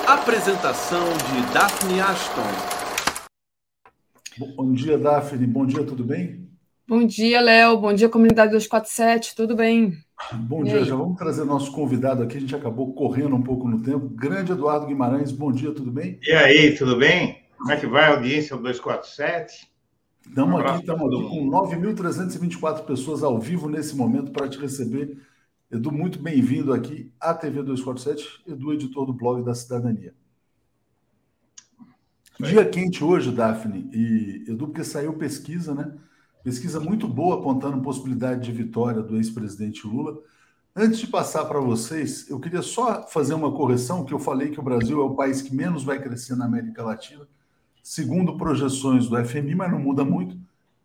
Apresentação 0.08 1.04
de 1.04 1.54
Daphne 1.54 2.02
Ashton. 2.02 2.42
Bom 4.56 4.74
dia, 4.74 4.98
Daphne. 4.98 5.48
Bom 5.48 5.66
dia, 5.66 5.86
tudo 5.86 6.04
bem? 6.04 6.50
Bom 6.88 7.06
dia, 7.06 7.40
Léo. 7.40 7.78
Bom 7.78 7.94
dia, 7.94 8.10
comunidade 8.10 8.52
247. 8.52 9.36
Tudo 9.36 9.56
bem? 9.56 10.03
Bom 10.32 10.64
dia, 10.64 10.86
já 10.86 10.96
vamos 10.96 11.18
trazer 11.18 11.44
nosso 11.44 11.72
convidado 11.72 12.24
aqui. 12.24 12.38
A 12.38 12.40
gente 12.40 12.56
acabou 12.56 12.94
correndo 12.94 13.36
um 13.36 13.42
pouco 13.42 13.68
no 13.68 13.82
tempo. 13.82 14.08
Grande 14.10 14.52
Eduardo 14.52 14.88
Guimarães, 14.88 15.32
bom 15.32 15.52
dia, 15.52 15.74
tudo 15.74 15.92
bem? 15.92 16.20
E 16.24 16.32
aí, 16.32 16.76
tudo 16.76 16.98
bem? 16.98 17.44
Como 17.58 17.72
é 17.72 17.78
que 17.78 17.88
vai 17.88 18.06
a 18.06 18.16
audiência 18.16 18.56
do 18.56 18.64
247? 18.64 19.72
Estamos 20.26 20.56
um 20.56 20.58
aqui, 20.58 20.80
estamos 20.80 21.14
aqui 21.14 21.30
com 21.30 21.50
9.324 21.50 22.86
pessoas 22.86 23.24
ao 23.24 23.40
vivo 23.40 23.70
nesse 23.70 23.96
momento 23.96 24.32
para 24.32 24.48
te 24.48 24.58
receber. 24.58 25.18
Edu, 25.72 25.92
muito 25.92 26.20
bem-vindo 26.20 26.72
aqui 26.72 27.12
à 27.20 27.34
TV 27.34 27.64
247, 27.64 28.44
Edu, 28.48 28.74
editor 28.74 29.06
do 29.06 29.14
blog 29.14 29.44
da 29.44 29.54
Cidadania. 29.54 30.14
Dia 32.40 32.66
quente 32.66 33.04
hoje, 33.04 33.32
Daphne 33.32 33.90
e 33.94 34.46
Edu, 34.48 34.68
porque 34.68 34.84
saiu 34.84 35.14
pesquisa, 35.14 35.74
né? 35.74 35.94
Pesquisa 36.44 36.78
muito 36.78 37.08
boa 37.08 37.40
apontando 37.40 37.82
possibilidade 37.82 38.42
de 38.42 38.52
vitória 38.52 39.02
do 39.02 39.16
ex-presidente 39.16 39.88
Lula. 39.88 40.20
Antes 40.76 41.00
de 41.00 41.08
passar 41.08 41.46
para 41.46 41.62
vocês, 41.62 42.30
eu 42.30 42.38
queria 42.38 42.62
só 42.62 43.08
fazer 43.08 43.34
uma 43.34 43.54
correção, 43.54 44.04
que 44.04 44.14
eu 44.14 44.20
falei 44.20 44.50
que 44.50 44.60
o 44.60 44.64
Brasil 44.64 45.02
é 45.02 45.06
o 45.06 45.16
país 45.16 45.42
que 45.42 45.56
menos 45.56 45.86
vai 45.86 46.02
crescer 46.02 46.36
na 46.36 46.44
América 46.44 46.84
Latina, 46.84 47.26
segundo 47.82 48.36
projeções 48.36 49.08
do 49.08 49.16
FMI, 49.24 49.56
mas 49.56 49.72
não 49.72 49.80
muda 49.80 50.04
muito. 50.04 50.38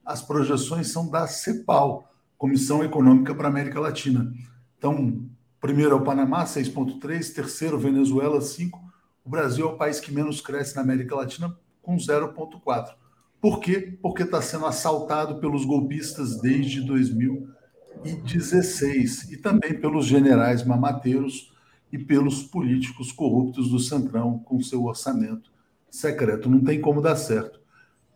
As 0.04 0.22
projeções 0.22 0.92
são 0.92 1.10
da 1.10 1.26
CEPAL, 1.26 2.08
Comissão 2.36 2.84
Econômica 2.84 3.34
para 3.34 3.48
a 3.48 3.50
América 3.50 3.80
Latina. 3.80 4.32
Então, 4.78 5.28
primeiro 5.60 5.90
é 5.90 5.96
o 5.96 6.04
Panamá, 6.04 6.44
6,3, 6.44 7.34
terceiro, 7.34 7.76
Venezuela, 7.76 8.40
5. 8.40 8.78
O 9.24 9.28
Brasil 9.28 9.68
é 9.68 9.72
o 9.72 9.76
país 9.76 9.98
que 9.98 10.12
menos 10.12 10.40
cresce 10.40 10.76
na 10.76 10.82
América 10.82 11.16
Latina, 11.16 11.52
com 11.82 11.96
0,4. 11.96 12.94
Por 13.40 13.60
quê? 13.60 13.96
Porque 14.02 14.24
está 14.24 14.42
sendo 14.42 14.66
assaltado 14.66 15.38
pelos 15.40 15.64
golpistas 15.64 16.40
desde 16.40 16.80
2016 16.82 19.30
e 19.30 19.36
também 19.36 19.80
pelos 19.80 20.06
generais 20.06 20.64
mamateiros 20.64 21.52
e 21.92 21.98
pelos 21.98 22.42
políticos 22.42 23.12
corruptos 23.12 23.70
do 23.70 23.78
Centrão 23.78 24.40
com 24.40 24.60
seu 24.60 24.84
orçamento 24.84 25.52
secreto. 25.90 26.50
Não 26.50 26.62
tem 26.62 26.80
como 26.80 27.00
dar 27.00 27.16
certo. 27.16 27.58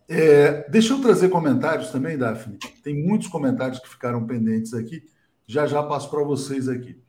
É, 0.09 0.69
deixa 0.69 0.93
eu 0.93 1.01
trazer 1.01 1.29
comentários 1.29 1.91
também, 1.91 2.19
Daphne. 2.19 2.59
Tem 2.83 3.03
muitos 3.03 3.29
comentários 3.29 3.79
que 3.79 3.89
ficaram 3.89 4.27
pendentes 4.27 4.75
aqui. 4.75 5.03
Já 5.47 5.67
já 5.67 5.83
passo 5.83 6.11
para 6.11 6.23
vocês 6.23 6.69
aqui. 6.69 7.02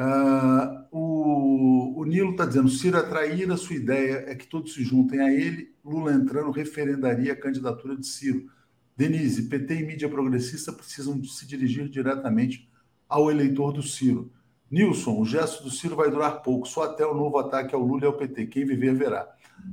Uh, 0.00 0.86
o, 0.90 2.00
o, 2.00 2.04
Nilo 2.06 2.30
está 2.30 2.46
dizendo: 2.46 2.70
Ciro 2.70 2.96
é 2.96 3.02
traíra, 3.02 3.54
sua 3.58 3.76
ideia 3.76 4.24
é 4.28 4.34
que 4.34 4.46
todos 4.46 4.72
se 4.72 4.82
juntem 4.82 5.20
a 5.20 5.30
ele. 5.30 5.74
Lula 5.84 6.14
entrando 6.14 6.50
referendaria 6.50 7.34
a 7.34 7.36
candidatura 7.36 7.94
de 7.94 8.06
Ciro. 8.06 8.50
Denise, 8.96 9.42
PT 9.42 9.74
e 9.74 9.86
mídia 9.86 10.08
progressista 10.08 10.72
precisam 10.72 11.22
se 11.22 11.46
dirigir 11.46 11.86
diretamente 11.90 12.66
ao 13.06 13.30
eleitor 13.30 13.72
do 13.72 13.82
Ciro. 13.82 14.32
Nilson, 14.70 15.20
o 15.20 15.24
gesto 15.26 15.64
do 15.64 15.70
Ciro 15.70 15.96
vai 15.96 16.10
durar 16.10 16.42
pouco, 16.42 16.66
só 16.66 16.84
até 16.84 17.04
o 17.04 17.14
novo 17.14 17.36
ataque 17.38 17.74
ao 17.74 17.82
Lula 17.82 18.04
e 18.04 18.06
ao 18.06 18.16
PT. 18.16 18.46
Quem 18.46 18.64
viver, 18.64 18.94
verá. 18.94 19.28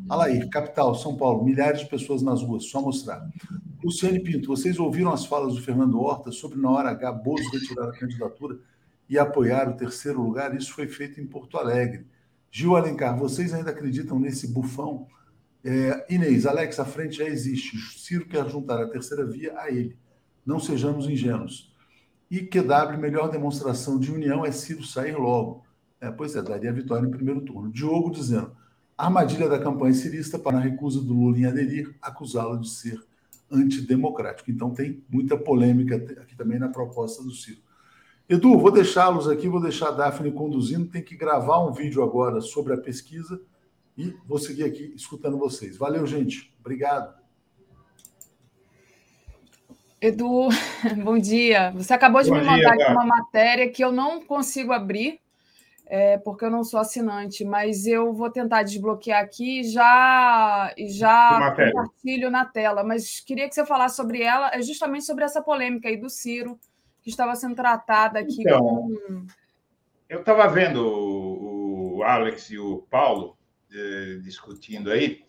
Alair, 0.09 0.49
capital, 0.49 0.93
São 0.95 1.15
Paulo, 1.15 1.45
milhares 1.45 1.81
de 1.81 1.87
pessoas 1.87 2.21
nas 2.21 2.41
ruas, 2.41 2.65
só 2.65 2.81
mostrar. 2.81 3.25
Luciane 3.81 4.19
Pinto, 4.19 4.47
vocês 4.47 4.77
ouviram 4.77 5.13
as 5.13 5.25
falas 5.25 5.55
do 5.55 5.61
Fernando 5.61 6.01
Horta 6.01 6.31
sobre, 6.31 6.59
na 6.59 6.69
hora 6.71 6.89
H, 6.89 7.11
Bozo 7.13 7.49
retirar 7.51 7.89
a 7.89 7.93
candidatura? 7.93 8.57
E 9.09 9.17
apoiar 9.17 9.69
o 9.69 9.75
terceiro 9.75 10.21
lugar. 10.21 10.55
Isso 10.55 10.73
foi 10.73 10.87
feito 10.87 11.19
em 11.19 11.25
Porto 11.25 11.57
Alegre. 11.57 12.05
Gil 12.51 12.75
Alencar, 12.75 13.17
vocês 13.17 13.53
ainda 13.53 13.71
acreditam 13.71 14.19
nesse 14.19 14.47
bufão? 14.47 15.07
É, 15.63 16.05
Inês, 16.09 16.45
Alex, 16.45 16.79
a 16.79 16.85
frente 16.85 17.17
já 17.17 17.25
existe. 17.25 17.77
Ciro 17.99 18.25
quer 18.25 18.47
juntar 18.49 18.81
a 18.81 18.87
terceira 18.87 19.25
via 19.25 19.57
a 19.59 19.69
ele. 19.69 19.97
Não 20.45 20.59
sejamos 20.59 21.07
ingênuos. 21.07 21.73
E 22.29 22.39
QW, 22.39 22.97
melhor 22.97 23.29
demonstração 23.29 23.99
de 23.99 24.11
união 24.11 24.45
é 24.45 24.51
Ciro 24.51 24.83
sair 24.83 25.17
logo. 25.17 25.65
É, 25.99 26.11
pois 26.11 26.35
é, 26.35 26.41
daria 26.41 26.71
vitória 26.71 27.03
no 27.03 27.11
primeiro 27.11 27.41
turno. 27.41 27.71
Diogo 27.71 28.11
dizendo: 28.11 28.55
armadilha 28.97 29.49
da 29.49 29.59
campanha 29.59 29.93
cirista 29.93 30.37
para 30.37 30.57
a 30.57 30.61
recusa 30.61 31.01
do 31.01 31.13
Lula 31.13 31.37
em 31.37 31.45
aderir, 31.45 31.95
acusá-lo 32.01 32.59
de 32.59 32.69
ser 32.69 33.01
antidemocrático. 33.51 34.51
Então 34.51 34.73
tem 34.73 35.03
muita 35.09 35.37
polêmica 35.37 35.95
aqui 36.21 36.35
também 36.35 36.59
na 36.59 36.69
proposta 36.69 37.23
do 37.23 37.31
Ciro. 37.31 37.61
Edu, 38.29 38.57
vou 38.57 38.71
deixá-los 38.71 39.27
aqui, 39.29 39.47
vou 39.47 39.61
deixar 39.61 39.87
a 39.87 39.91
Daphne 39.91 40.33
conduzindo, 40.33 40.89
tem 40.89 41.01
que 41.01 41.15
gravar 41.15 41.65
um 41.65 41.71
vídeo 41.71 42.03
agora 42.03 42.41
sobre 42.41 42.73
a 42.73 42.77
pesquisa 42.77 43.41
e 43.97 44.13
vou 44.27 44.37
seguir 44.37 44.65
aqui 44.65 44.93
escutando 44.95 45.37
vocês. 45.37 45.77
Valeu, 45.77 46.05
gente. 46.05 46.53
Obrigado. 46.59 47.15
Edu, 50.01 50.49
bom 51.03 51.17
dia. 51.17 51.71
Você 51.71 51.93
acabou 51.93 52.21
de 52.21 52.29
bom 52.29 52.35
me 52.35 52.43
mandar 52.43 52.75
dia, 52.75 52.85
aqui 52.85 52.91
uma 52.91 53.05
matéria 53.05 53.69
que 53.69 53.83
eu 53.83 53.93
não 53.93 54.21
consigo 54.21 54.73
abrir, 54.73 55.21
é, 55.85 56.17
porque 56.17 56.43
eu 56.43 56.51
não 56.51 56.65
sou 56.65 56.81
assinante, 56.81 57.45
mas 57.45 57.87
eu 57.87 58.13
vou 58.13 58.29
tentar 58.29 58.61
desbloquear 58.61 59.23
aqui 59.23 59.61
e 59.61 59.63
já, 59.63 60.73
e 60.77 60.89
já 60.89 61.55
compartilho 61.55 62.29
na 62.29 62.43
tela. 62.43 62.83
Mas 62.83 63.21
queria 63.21 63.47
que 63.47 63.55
você 63.55 63.65
falasse 63.65 63.95
sobre 63.95 64.21
ela, 64.21 64.51
é 64.53 64.61
justamente 64.61 65.05
sobre 65.05 65.23
essa 65.23 65.41
polêmica 65.41 65.87
aí 65.87 65.95
do 65.95 66.09
Ciro, 66.09 66.59
que 67.07 67.11
estava 67.11 67.37
sendo 67.37 67.55
tratada 67.55 68.19
aqui 68.19 68.41
então, 68.41 68.59
com... 68.59 69.27
Eu 70.09 70.19
estava 70.19 70.45
vendo 70.49 70.85
o, 70.85 71.99
o, 71.99 72.03
Alex 72.03 72.49
e 72.51 72.59
o 72.59 72.85
Paulo 72.89 73.37
eh, 73.73 74.19
discutindo 74.21 74.91
aí. 74.91 75.23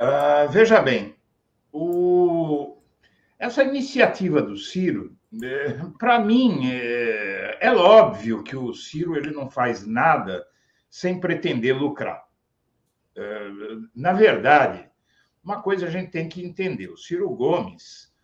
Uh, 0.00 0.48
veja 0.50 0.80
bem, 0.80 1.16
o, 1.72 2.80
essa 3.40 3.64
iniciativa 3.64 4.40
do 4.40 4.56
Ciro, 4.56 5.16
é, 5.42 5.80
para 5.98 6.20
mim, 6.20 6.70
é, 6.70 7.58
é, 7.60 7.72
óbvio 7.72 8.44
que 8.44 8.54
o 8.54 8.72
Ciro 8.72 9.16
ele 9.16 9.32
não 9.32 9.50
faz 9.50 9.84
nada 9.84 10.46
sem 10.88 11.18
pretender 11.18 11.76
lucrar. 11.76 12.24
É, 13.16 13.48
na 13.96 14.12
verdade, 14.12 14.88
uma 15.42 15.60
coisa 15.60 15.88
a 15.88 15.90
gente 15.90 16.12
tem 16.12 16.28
que 16.28 16.44
entender: 16.44 16.88
o 16.88 16.96
Ciro 16.96 17.28
Gomes, 17.30 18.14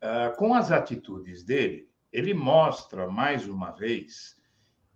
é, 0.00 0.30
com 0.30 0.54
as 0.54 0.72
atitudes 0.72 1.42
dele, 1.42 1.89
ele 2.12 2.34
mostra 2.34 3.08
mais 3.08 3.46
uma 3.46 3.70
vez 3.70 4.36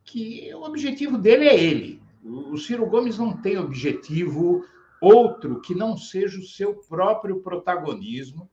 que 0.04 0.52
o 0.54 0.62
objetivo 0.62 1.16
dele 1.18 1.48
é 1.48 1.58
ele. 1.58 2.02
O 2.22 2.56
Ciro 2.56 2.86
Gomes 2.86 3.18
não 3.18 3.36
tem 3.36 3.58
objetivo 3.58 4.64
outro 5.00 5.60
que 5.60 5.74
não 5.74 5.96
seja 5.96 6.38
o 6.38 6.44
seu 6.44 6.74
próprio 6.74 7.40
protagonismo 7.40 8.50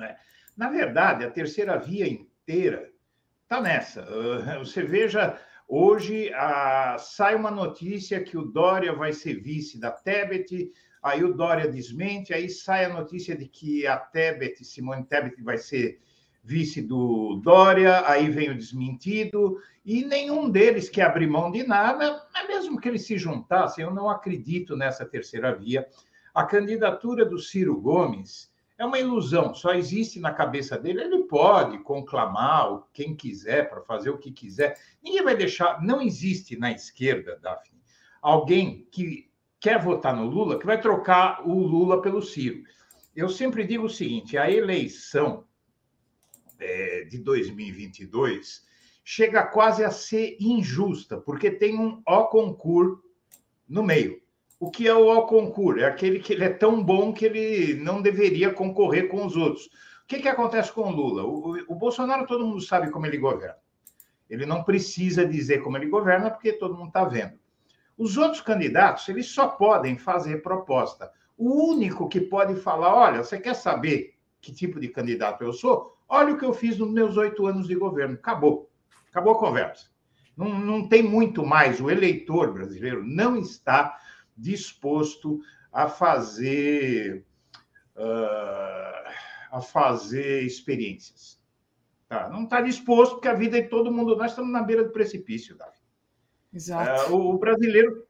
né? 0.00 0.16
Na 0.56 0.68
verdade, 0.68 1.24
a 1.24 1.30
terceira 1.30 1.76
via 1.78 2.08
inteira 2.08 2.90
está 3.42 3.60
nessa. 3.60 4.06
Você 4.58 4.82
veja, 4.82 5.38
hoje 5.68 6.32
a, 6.34 6.96
sai 6.98 7.34
uma 7.34 7.50
notícia 7.50 8.22
que 8.22 8.36
o 8.36 8.44
Dória 8.44 8.92
vai 8.92 9.12
ser 9.12 9.40
vice 9.40 9.78
da 9.78 9.90
Tebet, 9.90 10.72
aí 11.02 11.22
o 11.22 11.34
Dória 11.34 11.68
desmente, 11.68 12.34
aí 12.34 12.48
sai 12.48 12.86
a 12.86 12.92
notícia 12.92 13.36
de 13.36 13.46
que 13.46 13.86
a 13.86 13.96
Tebet, 13.96 14.64
Simone 14.64 15.04
Tebet, 15.04 15.40
vai 15.42 15.58
ser 15.58 16.00
vice 16.50 16.82
do 16.82 17.36
Dória, 17.36 18.02
aí 18.08 18.28
vem 18.28 18.50
o 18.50 18.56
desmentido, 18.56 19.58
e 19.84 20.04
nenhum 20.04 20.50
deles 20.50 20.88
quer 20.88 21.02
abrir 21.02 21.28
mão 21.28 21.48
de 21.48 21.62
nada, 21.62 22.26
mas 22.34 22.48
mesmo 22.48 22.80
que 22.80 22.88
eles 22.88 23.06
se 23.06 23.16
juntassem, 23.16 23.84
eu 23.84 23.94
não 23.94 24.10
acredito 24.10 24.76
nessa 24.76 25.06
terceira 25.06 25.54
via. 25.54 25.86
A 26.34 26.42
candidatura 26.42 27.24
do 27.24 27.38
Ciro 27.38 27.80
Gomes 27.80 28.52
é 28.76 28.84
uma 28.84 28.98
ilusão, 28.98 29.54
só 29.54 29.74
existe 29.74 30.18
na 30.18 30.32
cabeça 30.32 30.76
dele. 30.76 31.02
Ele 31.02 31.22
pode 31.24 31.78
conclamar 31.78 32.82
quem 32.92 33.14
quiser 33.14 33.70
para 33.70 33.82
fazer 33.82 34.10
o 34.10 34.18
que 34.18 34.32
quiser. 34.32 34.76
Ninguém 35.00 35.22
vai 35.22 35.36
deixar. 35.36 35.80
Não 35.80 36.02
existe 36.02 36.58
na 36.58 36.72
esquerda, 36.72 37.38
Daphne, 37.40 37.80
alguém 38.20 38.88
que 38.90 39.30
quer 39.60 39.80
votar 39.80 40.16
no 40.16 40.24
Lula 40.24 40.58
que 40.58 40.66
vai 40.66 40.80
trocar 40.80 41.46
o 41.46 41.54
Lula 41.54 42.02
pelo 42.02 42.22
Ciro. 42.22 42.64
Eu 43.14 43.28
sempre 43.28 43.64
digo 43.64 43.84
o 43.84 43.90
seguinte: 43.90 44.36
a 44.38 44.50
eleição 44.50 45.44
é, 46.60 47.04
de 47.04 47.18
2022 47.18 48.68
chega 49.02 49.42
quase 49.44 49.84
a 49.84 49.90
ser 49.90 50.36
injusta, 50.40 51.16
porque 51.16 51.50
tem 51.50 51.78
um 51.78 52.02
ó 52.06 52.24
concurso 52.24 53.02
no 53.68 53.82
meio. 53.82 54.20
O 54.58 54.70
que 54.70 54.86
é 54.86 54.94
o 54.94 55.22
concurso? 55.22 55.80
É 55.80 55.86
aquele 55.86 56.20
que 56.20 56.32
ele 56.34 56.44
é 56.44 56.50
tão 56.50 56.82
bom 56.82 57.12
que 57.12 57.24
ele 57.24 57.74
não 57.74 58.02
deveria 58.02 58.52
concorrer 58.52 59.08
com 59.08 59.24
os 59.24 59.36
outros. 59.36 59.66
O 59.66 60.06
que, 60.06 60.20
que 60.20 60.28
acontece 60.28 60.70
com 60.72 60.82
o 60.82 60.90
Lula? 60.90 61.24
O, 61.24 61.72
o, 61.72 61.74
Bolsonaro, 61.74 62.26
todo 62.26 62.46
mundo 62.46 62.60
sabe 62.60 62.90
como 62.90 63.06
ele 63.06 63.16
governa. 63.16 63.56
Ele 64.28 64.44
não 64.44 64.62
precisa 64.62 65.24
dizer 65.24 65.62
como 65.62 65.76
ele 65.76 65.86
governa, 65.86 66.30
porque 66.30 66.52
todo 66.52 66.76
mundo 66.76 66.88
está 66.88 67.04
vendo. 67.04 67.38
Os 67.96 68.16
outros 68.16 68.40
candidatos, 68.40 69.08
eles 69.08 69.26
só 69.26 69.48
podem 69.48 69.96
fazer 69.96 70.42
proposta. 70.42 71.10
O 71.36 71.70
único 71.70 72.08
que 72.08 72.20
pode 72.20 72.54
falar: 72.56 72.94
olha, 72.94 73.24
você 73.24 73.40
quer 73.40 73.54
saber 73.54 74.14
que 74.40 74.52
tipo 74.52 74.78
de 74.78 74.88
candidato 74.88 75.42
eu 75.42 75.52
sou? 75.52 75.96
Olha 76.12 76.34
o 76.34 76.38
que 76.38 76.44
eu 76.44 76.52
fiz 76.52 76.76
nos 76.76 76.90
meus 76.90 77.16
oito 77.16 77.46
anos 77.46 77.68
de 77.68 77.76
governo. 77.76 78.14
Acabou. 78.14 78.68
Acabou 79.08 79.34
a 79.34 79.38
conversa. 79.38 79.86
Não, 80.36 80.58
não 80.58 80.88
tem 80.88 81.04
muito 81.04 81.46
mais. 81.46 81.80
O 81.80 81.88
eleitor 81.88 82.52
brasileiro 82.52 83.06
não 83.06 83.36
está 83.36 83.96
disposto 84.36 85.40
a 85.72 85.88
fazer 85.88 87.24
uh, 87.96 89.10
a 89.52 89.60
fazer 89.60 90.42
experiências. 90.42 91.40
Tá? 92.08 92.28
Não 92.28 92.42
está 92.42 92.60
disposto, 92.60 93.12
porque 93.12 93.28
a 93.28 93.34
vida 93.34 93.62
de 93.62 93.68
todo 93.68 93.92
mundo, 93.92 94.16
nós 94.16 94.32
estamos 94.32 94.50
na 94.50 94.62
beira 94.62 94.82
do 94.82 94.90
precipício, 94.90 95.56
Davi. 95.56 95.78
Exato. 96.52 97.12
Uh, 97.12 97.16
o, 97.16 97.34
o 97.34 97.38
brasileiro 97.38 98.04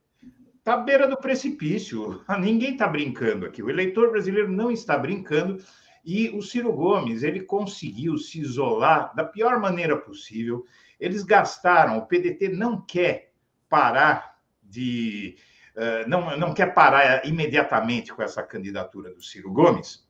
está 0.59 0.75
à 0.75 0.77
beira 0.79 1.07
do 1.07 1.19
precipício. 1.19 2.25
Ninguém 2.41 2.73
está 2.73 2.89
brincando 2.89 3.45
aqui. 3.45 3.63
O 3.63 3.69
eleitor 3.69 4.11
brasileiro 4.11 4.51
não 4.51 4.71
está 4.71 4.97
brincando. 4.97 5.63
E 6.05 6.31
o 6.31 6.43
Ciro 6.43 6.73
Gomes, 6.73 7.23
ele 7.23 7.41
conseguiu 7.41 8.17
se 8.17 8.41
isolar 8.41 9.15
da 9.15 9.25
pior 9.25 9.59
maneira 9.59 9.97
possível. 9.97 10.65
Eles 10.99 11.23
gastaram, 11.23 11.99
o 11.99 12.07
PDT 12.07 12.49
não 12.49 12.81
quer 12.81 13.33
parar 13.69 14.39
de 14.63 15.37
eh, 15.77 16.05
não, 16.07 16.37
não 16.37 16.53
quer 16.53 16.75
parar 16.75 17.25
imediatamente 17.27 18.13
com 18.13 18.23
essa 18.23 18.43
candidatura 18.43 19.15
do 19.15 19.23
Ciro 19.23 19.53
Gomes. 19.53 20.07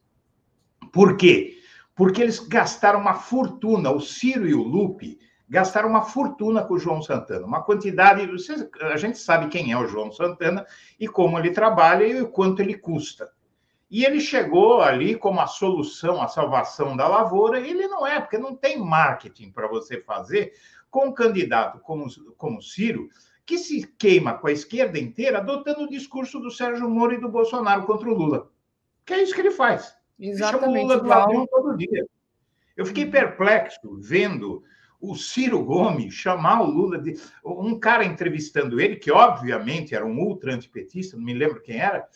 Por 0.92 1.16
quê? 1.16 1.58
Porque 1.94 2.22
eles 2.22 2.40
gastaram 2.40 3.00
uma 3.00 3.14
fortuna, 3.14 3.90
o 3.90 4.00
Ciro 4.00 4.48
e 4.48 4.54
o 4.54 4.62
Lupe 4.62 5.18
gastaram 5.48 5.88
uma 5.88 6.02
fortuna 6.02 6.64
com 6.64 6.74
o 6.74 6.78
João 6.78 7.02
Santana, 7.02 7.46
uma 7.46 7.62
quantidade. 7.62 8.28
A 8.80 8.96
gente 8.96 9.18
sabe 9.18 9.48
quem 9.48 9.72
é 9.72 9.76
o 9.76 9.86
João 9.86 10.10
Santana 10.10 10.66
e 10.98 11.06
como 11.06 11.38
ele 11.38 11.50
trabalha 11.50 12.04
e 12.04 12.20
o 12.20 12.28
quanto 12.28 12.62
ele 12.62 12.76
custa. 12.76 13.30
E 13.90 14.04
ele 14.04 14.20
chegou 14.20 14.80
ali 14.80 15.16
como 15.16 15.40
a 15.40 15.46
solução, 15.46 16.22
a 16.22 16.28
salvação 16.28 16.96
da 16.96 17.08
lavoura, 17.08 17.58
e 17.58 17.70
ele 17.70 17.88
não 17.88 18.06
é, 18.06 18.20
porque 18.20 18.38
não 18.38 18.54
tem 18.54 18.78
marketing 18.78 19.50
para 19.50 19.66
você 19.66 20.00
fazer 20.00 20.52
com 20.88 21.08
um 21.08 21.12
candidato 21.12 21.80
como, 21.80 22.06
como 22.36 22.62
Ciro, 22.62 23.08
que 23.44 23.58
se 23.58 23.84
queima 23.98 24.38
com 24.38 24.46
a 24.46 24.52
esquerda 24.52 24.98
inteira 24.98 25.38
adotando 25.38 25.82
o 25.82 25.90
discurso 25.90 26.38
do 26.38 26.50
Sérgio 26.50 26.88
Moro 26.88 27.14
e 27.14 27.20
do 27.20 27.28
Bolsonaro 27.28 27.84
contra 27.84 28.08
o 28.08 28.14
Lula. 28.14 28.48
Que 29.04 29.14
é 29.14 29.22
isso 29.22 29.34
que 29.34 29.40
ele 29.40 29.50
faz. 29.50 29.96
Exatamente. 30.18 30.64
Ele 30.64 30.78
chama 30.78 30.78
o 30.78 30.82
Lula 30.82 31.00
de 31.00 31.08
ladrão 31.08 31.46
todo 31.46 31.76
dia. 31.76 32.06
Eu 32.76 32.86
fiquei 32.86 33.06
perplexo 33.06 33.98
vendo 34.00 34.62
o 35.00 35.16
Ciro 35.16 35.64
Gomes 35.64 36.14
chamar 36.14 36.62
o 36.62 36.70
Lula 36.70 36.98
de. 36.98 37.18
Um 37.44 37.78
cara 37.78 38.04
entrevistando 38.04 38.80
ele, 38.80 38.96
que 38.96 39.10
obviamente 39.10 39.94
era 39.94 40.06
um 40.06 40.18
ultra 40.18 40.54
antipetista, 40.54 41.16
não 41.16 41.24
me 41.24 41.34
lembro 41.34 41.60
quem 41.62 41.80
era. 41.80 42.06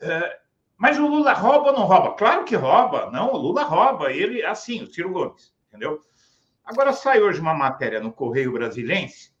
Uh, 0.00 0.47
mas 0.78 0.98
o 0.98 1.06
Lula 1.06 1.32
rouba 1.32 1.70
ou 1.70 1.76
não 1.76 1.84
rouba? 1.84 2.14
Claro 2.14 2.44
que 2.44 2.56
rouba. 2.56 3.10
Não, 3.10 3.32
o 3.32 3.36
Lula 3.36 3.64
rouba. 3.64 4.12
Ele, 4.12 4.42
assim, 4.44 4.82
o 4.82 4.86
Ciro 4.86 5.12
Gomes, 5.12 5.52
entendeu? 5.68 6.00
Agora 6.64 6.92
sai 6.92 7.20
hoje 7.20 7.40
uma 7.40 7.54
matéria 7.54 8.00
no 8.00 8.12
Correio 8.12 8.52
Brasilense 8.52 9.32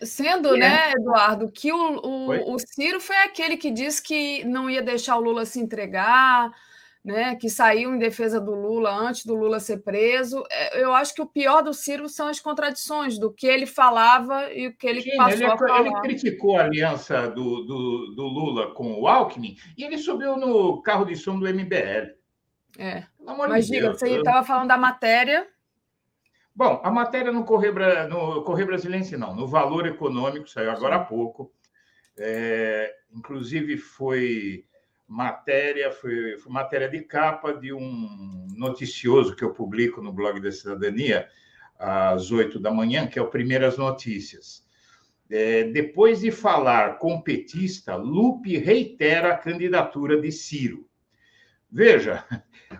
Sendo, 0.00 0.54
é. 0.54 0.58
né, 0.60 0.92
Eduardo, 0.92 1.50
que 1.50 1.72
o, 1.72 1.96
o, 1.98 2.54
o, 2.54 2.58
Ciro 2.60 3.00
foi 3.00 3.16
aquele 3.16 3.56
que 3.56 3.68
disse 3.68 4.00
que 4.00 4.44
não 4.44 4.70
ia 4.70 4.80
deixar 4.80 5.16
o 5.16 5.20
Lula 5.20 5.44
se 5.44 5.58
entregar, 5.58 6.54
né, 7.06 7.36
que 7.36 7.48
saiu 7.48 7.94
em 7.94 7.98
defesa 7.98 8.40
do 8.40 8.52
Lula 8.52 8.92
antes 8.92 9.24
do 9.24 9.36
Lula 9.36 9.60
ser 9.60 9.76
preso. 9.76 10.42
É, 10.50 10.82
eu 10.82 10.92
acho 10.92 11.14
que 11.14 11.22
o 11.22 11.26
pior 11.26 11.62
do 11.62 11.72
Ciro 11.72 12.08
são 12.08 12.26
as 12.26 12.40
contradições 12.40 13.16
do 13.16 13.32
que 13.32 13.46
ele 13.46 13.64
falava 13.64 14.52
e 14.52 14.66
o 14.66 14.76
que 14.76 14.88
ele 14.88 15.02
Sim, 15.02 15.16
passou 15.16 15.32
ele, 15.34 15.44
a 15.44 15.56
falar. 15.56 15.80
Ele 15.82 16.00
criticou 16.00 16.58
a 16.58 16.64
aliança 16.64 17.30
do, 17.30 17.62
do, 17.62 18.14
do, 18.16 18.22
Lula 18.24 18.74
com 18.74 19.00
o 19.00 19.06
Alckmin 19.06 19.56
e 19.78 19.84
ele 19.84 19.98
subiu 19.98 20.36
no 20.36 20.82
carro 20.82 21.04
de 21.04 21.14
som 21.14 21.38
do 21.38 21.46
MBL. 21.46 22.10
É. 22.76 23.04
Mas 23.20 23.68
diga, 23.68 23.92
você 23.92 24.08
estava 24.08 24.44
falando 24.44 24.68
da 24.68 24.76
matéria 24.76 25.46
Bom, 26.52 26.80
a 26.82 26.90
matéria 26.90 27.30
no 27.30 27.44
Correio, 27.44 27.74
no 28.08 28.42
Correio 28.42 28.66
Brasilense, 28.66 29.14
não, 29.14 29.34
no 29.34 29.46
Valor 29.46 29.86
Econômico, 29.86 30.48
saiu 30.48 30.70
agora 30.70 30.96
há 30.96 31.04
pouco. 31.04 31.52
É, 32.18 32.90
inclusive, 33.12 33.76
foi 33.76 34.65
matéria, 35.08 35.90
foi, 35.92 36.36
foi, 36.38 36.52
matéria 36.52 36.88
de 36.88 37.00
capa 37.02 37.52
de 37.52 37.72
um 37.72 38.46
noticioso 38.56 39.36
que 39.36 39.44
eu 39.44 39.52
publico 39.52 40.02
no 40.02 40.12
blog 40.12 40.40
da 40.40 40.50
Cidadania, 40.50 41.28
às 41.78 42.30
oito 42.30 42.58
da 42.58 42.70
manhã, 42.70 43.06
que 43.06 43.18
é 43.18 43.22
o 43.22 43.28
Primeiras 43.28 43.76
Notícias. 43.76 44.64
É, 45.28 45.64
depois 45.64 46.20
de 46.20 46.30
falar 46.30 46.98
com 46.98 47.20
petista, 47.20 47.96
Lupe 47.96 48.56
reitera 48.56 49.32
a 49.32 49.36
candidatura 49.36 50.20
de 50.20 50.30
Ciro. 50.30 50.88
Veja, 51.70 52.24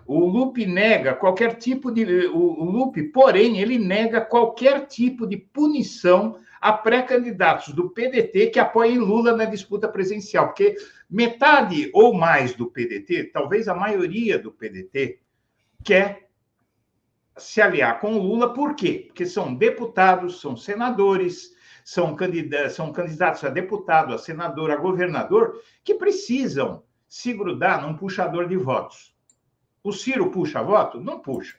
o 0.06 0.24
Lupe 0.24 0.64
nega 0.64 1.14
qualquer 1.14 1.56
tipo 1.56 1.90
de. 1.90 2.26
O, 2.28 2.64
Lupe, 2.64 3.02
porém, 3.02 3.58
ele 3.58 3.78
nega 3.78 4.20
qualquer 4.20 4.86
tipo 4.86 5.26
de 5.26 5.36
punição 5.36 6.38
a 6.60 6.72
pré-candidatos 6.72 7.74
do 7.74 7.90
PDT 7.90 8.48
que 8.48 8.58
apoiem 8.58 8.98
Lula 8.98 9.36
na 9.36 9.44
disputa 9.44 9.88
presidencial, 9.88 10.46
porque 10.46 10.76
metade 11.08 11.90
ou 11.94 12.12
mais 12.12 12.54
do 12.54 12.70
PDT, 12.70 13.30
talvez 13.32 13.68
a 13.68 13.74
maioria 13.74 14.38
do 14.38 14.50
PDT, 14.52 15.20
quer 15.84 16.28
se 17.36 17.60
aliar 17.60 18.00
com 18.00 18.18
Lula, 18.18 18.52
por 18.52 18.74
quê? 18.74 19.04
Porque 19.06 19.26
são 19.26 19.54
deputados, 19.54 20.40
são 20.40 20.56
senadores, 20.56 21.54
são 21.84 22.16
candidatos, 22.16 22.74
são 22.74 22.92
candidatos 22.92 23.44
a 23.44 23.48
deputado, 23.48 24.14
a 24.14 24.18
senador, 24.18 24.70
a 24.70 24.76
governador, 24.76 25.62
que 25.84 25.94
precisam 25.94 26.82
se 27.06 27.32
grudar 27.32 27.82
num 27.82 27.96
puxador 27.96 28.48
de 28.48 28.56
votos. 28.56 29.14
O 29.82 29.92
Ciro 29.92 30.30
puxa 30.30 30.62
voto? 30.62 31.00
Não 31.00 31.20
puxa. 31.20 31.58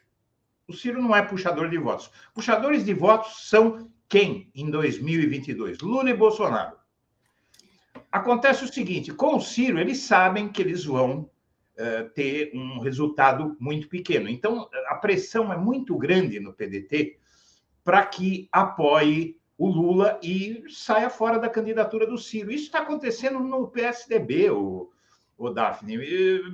O 0.67 0.73
Ciro 0.73 1.01
não 1.01 1.15
é 1.15 1.21
puxador 1.21 1.69
de 1.69 1.77
votos. 1.77 2.11
Puxadores 2.33 2.83
de 2.83 2.93
votos 2.93 3.47
são 3.47 3.89
quem 4.09 4.51
em 4.53 4.69
2022? 4.69 5.79
Lula 5.79 6.09
e 6.09 6.13
Bolsonaro. 6.13 6.75
Acontece 8.11 8.63
o 8.63 8.73
seguinte: 8.73 9.13
com 9.13 9.35
o 9.35 9.41
Ciro, 9.41 9.79
eles 9.79 9.99
sabem 9.99 10.49
que 10.49 10.61
eles 10.61 10.85
vão 10.85 11.29
uh, 11.77 12.09
ter 12.13 12.51
um 12.53 12.79
resultado 12.79 13.55
muito 13.59 13.87
pequeno. 13.87 14.29
Então, 14.29 14.69
a 14.87 14.95
pressão 14.95 15.51
é 15.51 15.57
muito 15.57 15.97
grande 15.97 16.39
no 16.39 16.53
PDT 16.53 17.17
para 17.83 18.05
que 18.05 18.49
apoie 18.51 19.37
o 19.57 19.67
Lula 19.67 20.19
e 20.21 20.63
saia 20.69 21.09
fora 21.09 21.39
da 21.39 21.49
candidatura 21.49 22.05
do 22.05 22.17
Ciro. 22.17 22.51
Isso 22.51 22.65
está 22.65 22.79
acontecendo 22.79 23.39
no 23.39 23.67
PSDB, 23.67 24.51
o, 24.51 24.91
o 25.37 25.49
Daphne. 25.49 25.97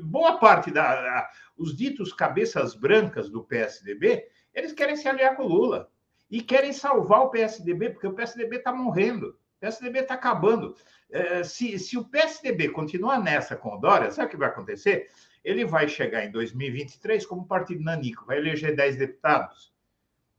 Boa 0.04 0.38
parte 0.38 0.72
da 0.72 1.30
os 1.58 1.76
ditos 1.76 2.14
cabeças 2.14 2.76
brancas 2.76 3.30
do 3.30 3.44
PSDB, 3.44 4.28
eles 4.54 4.74
querem 4.74 4.96
se 4.96 5.08
aliar 5.08 5.36
com 5.36 5.44
o 5.44 5.48
Lula 5.48 5.90
e 6.30 6.42
querem 6.42 6.74
salvar 6.74 7.22
o 7.22 7.30
PSDB, 7.30 7.92
porque 7.92 8.08
o 8.08 8.14
PSDB 8.14 8.58
está 8.58 8.74
morrendo, 8.74 9.38
PSDB 9.64 10.00
está 10.00 10.16
acabando. 10.16 10.76
É, 11.10 11.44
se, 11.44 11.80
se 11.80 11.98
o 11.98 12.04
PSDB 12.04 12.70
continuar 12.70 13.22
nessa 13.22 13.56
com 13.56 13.76
o 13.76 13.80
Dória, 13.80 14.12
sabe 14.12 14.28
o 14.28 14.32
que 14.32 14.38
vai 14.38 14.50
acontecer? 14.50 15.10
Ele 15.44 15.64
vai 15.64 15.88
chegar 15.88 16.26
em 16.26 16.32
2023 16.32 17.26
como 17.26 17.48
partido 17.48 17.84
nanico, 17.84 18.26
vai 18.26 18.38
eleger 18.38 18.76
10 18.76 18.98
deputados. 18.98 19.74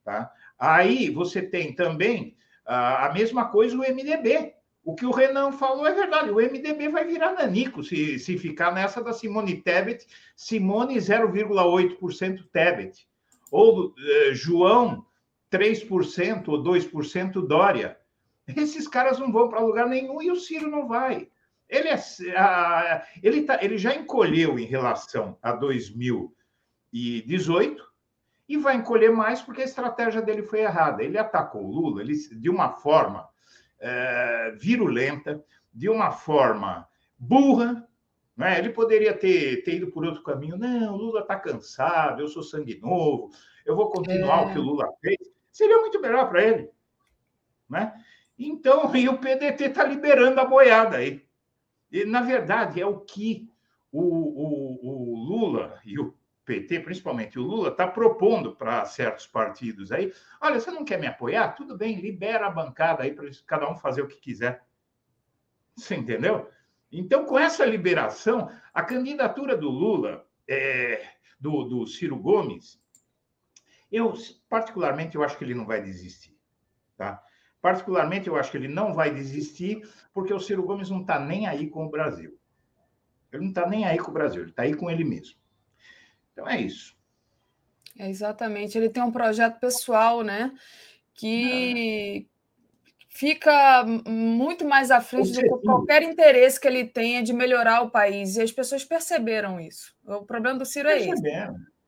Tá? 0.04 0.30
Aí 0.58 1.08
você 1.08 1.40
tem 1.40 1.74
também 1.74 2.36
a 2.66 3.10
mesma 3.12 3.46
coisa 3.46 3.76
o 3.76 3.80
MDB. 3.80 4.54
O 4.82 4.94
que 4.94 5.06
o 5.06 5.10
Renan 5.10 5.52
falou 5.52 5.86
é 5.86 5.92
verdade. 5.92 6.30
O 6.30 6.36
MDB 6.36 6.88
vai 6.88 7.06
virar 7.06 7.32
nanico 7.32 7.82
se, 7.82 8.18
se 8.18 8.36
ficar 8.36 8.72
nessa 8.72 9.02
da 9.02 9.14
Simone 9.14 9.62
Tebet, 9.62 10.06
Simone 10.36 10.96
0,8% 10.96 12.44
Tebet. 12.52 13.06
Ou 13.50 13.94
eh, 13.98 14.34
João 14.34 15.06
3% 15.50 16.48
ou 16.48 16.62
2% 16.62 17.46
Dória. 17.46 17.98
Esses 18.46 18.86
caras 18.86 19.18
não 19.18 19.32
vão 19.32 19.48
para 19.48 19.60
lugar 19.60 19.88
nenhum 19.88 20.20
e 20.20 20.30
o 20.30 20.36
Ciro 20.36 20.70
não 20.70 20.86
vai. 20.86 21.30
Ele, 21.68 21.88
é, 21.88 21.96
a, 22.36 23.04
ele, 23.22 23.42
tá, 23.42 23.58
ele 23.62 23.78
já 23.78 23.94
encolheu 23.94 24.58
em 24.58 24.66
relação 24.66 25.38
a 25.42 25.52
2018 25.52 27.94
e 28.48 28.56
vai 28.56 28.76
encolher 28.76 29.10
mais 29.10 29.40
porque 29.40 29.62
a 29.62 29.64
estratégia 29.64 30.20
dele 30.20 30.42
foi 30.42 30.60
errada. 30.60 31.02
Ele 31.02 31.16
atacou 31.16 31.64
o 31.64 31.70
Lula 31.70 32.02
ele, 32.02 32.14
de 32.14 32.50
uma 32.50 32.72
forma 32.72 33.26
é, 33.80 34.54
virulenta, 34.58 35.42
de 35.72 35.88
uma 35.88 36.10
forma 36.12 36.86
burra. 37.18 37.88
Né? 38.36 38.58
Ele 38.58 38.68
poderia 38.70 39.16
ter, 39.16 39.62
ter 39.64 39.76
ido 39.76 39.90
por 39.90 40.04
outro 40.04 40.22
caminho. 40.22 40.58
Não, 40.58 40.94
o 40.94 40.98
Lula 40.98 41.20
está 41.20 41.38
cansado, 41.38 42.20
eu 42.20 42.28
sou 42.28 42.42
sangue 42.42 42.78
novo, 42.80 43.30
eu 43.64 43.74
vou 43.74 43.90
continuar 43.90 44.42
é. 44.42 44.46
o 44.46 44.52
que 44.52 44.58
o 44.58 44.62
Lula 44.62 44.86
fez. 45.00 45.16
Seria 45.50 45.78
muito 45.78 45.98
melhor 46.00 46.28
para 46.28 46.42
ele. 46.42 46.68
Né? 47.68 47.92
Então, 48.38 48.94
e 48.96 49.08
o 49.08 49.18
PDT 49.18 49.64
está 49.64 49.84
liberando 49.84 50.40
a 50.40 50.44
boiada 50.44 50.98
aí. 50.98 51.24
E, 51.90 52.04
na 52.04 52.22
verdade, 52.22 52.80
é 52.80 52.86
o 52.86 53.00
que 53.00 53.48
o, 53.92 54.02
o, 54.02 55.12
o 55.12 55.16
Lula 55.16 55.80
e 55.84 55.98
o 55.98 56.14
PT, 56.44 56.80
principalmente 56.80 57.38
o 57.38 57.42
Lula, 57.42 57.70
está 57.70 57.86
propondo 57.86 58.54
para 58.54 58.84
certos 58.84 59.26
partidos 59.26 59.92
aí. 59.92 60.12
Olha, 60.40 60.60
você 60.60 60.70
não 60.70 60.84
quer 60.84 60.98
me 60.98 61.06
apoiar? 61.06 61.52
Tudo 61.52 61.76
bem, 61.76 62.00
libera 62.00 62.46
a 62.46 62.50
bancada 62.50 63.04
aí 63.04 63.12
para 63.12 63.28
cada 63.46 63.70
um 63.70 63.76
fazer 63.76 64.02
o 64.02 64.08
que 64.08 64.16
quiser. 64.16 64.64
Você 65.76 65.94
entendeu? 65.94 66.50
Então, 66.90 67.24
com 67.24 67.38
essa 67.38 67.64
liberação, 67.64 68.50
a 68.72 68.82
candidatura 68.82 69.56
do 69.56 69.68
Lula, 69.68 70.26
é, 70.46 71.04
do, 71.40 71.64
do 71.64 71.86
Ciro 71.86 72.16
Gomes, 72.16 72.80
eu, 73.90 74.12
particularmente, 74.48 75.16
eu 75.16 75.22
acho 75.22 75.36
que 75.38 75.44
ele 75.44 75.54
não 75.54 75.66
vai 75.66 75.82
desistir. 75.82 76.36
Tá? 76.96 77.22
Particularmente, 77.64 78.28
eu 78.28 78.36
acho 78.36 78.50
que 78.50 78.58
ele 78.58 78.68
não 78.68 78.92
vai 78.92 79.10
desistir, 79.10 79.88
porque 80.12 80.34
o 80.34 80.38
Ciro 80.38 80.64
Gomes 80.64 80.90
não 80.90 81.00
está 81.00 81.18
nem 81.18 81.46
aí 81.46 81.66
com 81.66 81.86
o 81.86 81.88
Brasil. 81.88 82.38
Ele 83.32 83.44
não 83.44 83.48
está 83.48 83.66
nem 83.66 83.86
aí 83.86 83.96
com 83.96 84.10
o 84.10 84.12
Brasil, 84.12 84.42
ele 84.42 84.50
está 84.50 84.64
aí 84.64 84.74
com 84.74 84.90
ele 84.90 85.02
mesmo. 85.02 85.34
Então 86.30 86.46
é 86.46 86.60
isso. 86.60 86.94
É, 87.98 88.10
exatamente. 88.10 88.76
Ele 88.76 88.90
tem 88.90 89.02
um 89.02 89.10
projeto 89.10 89.58
pessoal, 89.60 90.22
né? 90.22 90.52
Que 91.14 92.28
fica 93.08 93.82
muito 94.06 94.66
mais 94.66 94.90
à 94.90 95.00
frente 95.00 95.32
do 95.32 95.40
que 95.40 95.64
qualquer 95.64 96.02
interesse 96.02 96.60
que 96.60 96.68
ele 96.68 96.84
tenha 96.84 97.22
de 97.22 97.32
melhorar 97.32 97.80
o 97.80 97.90
país. 97.90 98.36
E 98.36 98.42
as 98.42 98.52
pessoas 98.52 98.84
perceberam 98.84 99.58
isso. 99.58 99.96
O 100.04 100.26
problema 100.26 100.58
do 100.58 100.66
Ciro 100.66 100.90
é 100.90 100.98
esse. 100.98 101.22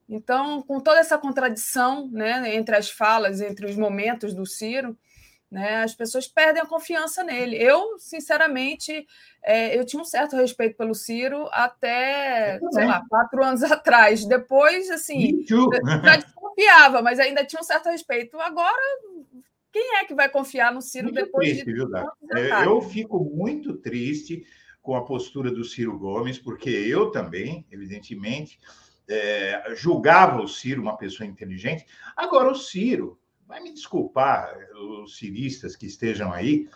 Então, 0.08 0.62
com 0.62 0.80
toda 0.80 1.00
essa 1.00 1.18
contradição 1.18 2.08
né, 2.10 2.54
entre 2.54 2.74
as 2.74 2.88
falas, 2.88 3.42
entre 3.42 3.66
os 3.66 3.76
momentos 3.76 4.32
do 4.32 4.46
Ciro, 4.46 4.96
né? 5.56 5.82
As 5.82 5.94
pessoas 5.94 6.28
perdem 6.28 6.62
a 6.62 6.66
confiança 6.66 7.24
nele. 7.24 7.56
Eu, 7.56 7.98
sinceramente, 7.98 9.06
é, 9.42 9.76
eu 9.78 9.86
tinha 9.86 10.02
um 10.02 10.04
certo 10.04 10.36
respeito 10.36 10.76
pelo 10.76 10.94
Ciro 10.94 11.48
até, 11.50 12.60
sei 12.72 12.84
lá, 12.84 13.02
quatro 13.08 13.42
anos 13.42 13.62
atrás. 13.64 14.26
Depois, 14.26 14.90
assim, 14.90 15.46
já 15.48 16.16
desconfiava, 16.16 17.00
mas 17.00 17.18
ainda 17.18 17.42
tinha 17.42 17.58
um 17.58 17.64
certo 17.64 17.88
respeito. 17.88 18.38
Agora, 18.38 18.82
quem 19.72 19.96
é 19.96 20.04
que 20.04 20.14
vai 20.14 20.28
confiar 20.28 20.74
no 20.74 20.82
Ciro 20.82 21.04
muito 21.04 21.24
depois 21.24 21.48
triste, 21.48 21.64
de 21.64 21.72
viu, 21.72 21.88
é, 21.96 22.66
Eu 22.66 22.82
fico 22.82 23.18
muito 23.18 23.78
triste 23.78 24.44
com 24.82 24.94
a 24.94 25.06
postura 25.06 25.50
do 25.50 25.64
Ciro 25.64 25.98
Gomes, 25.98 26.38
porque 26.38 26.68
eu 26.68 27.10
também, 27.10 27.66
evidentemente, 27.72 28.60
é, 29.08 29.72
julgava 29.74 30.42
o 30.42 30.48
Ciro 30.48 30.82
uma 30.82 30.98
pessoa 30.98 31.26
inteligente. 31.26 31.86
Agora, 32.14 32.50
o 32.50 32.54
Ciro 32.54 33.18
vai 33.46 33.60
me 33.60 33.72
desculpar 33.72 34.56
os 35.02 35.16
ciristas 35.18 35.76
que 35.76 35.86
estejam 35.86 36.32
aí, 36.32 36.68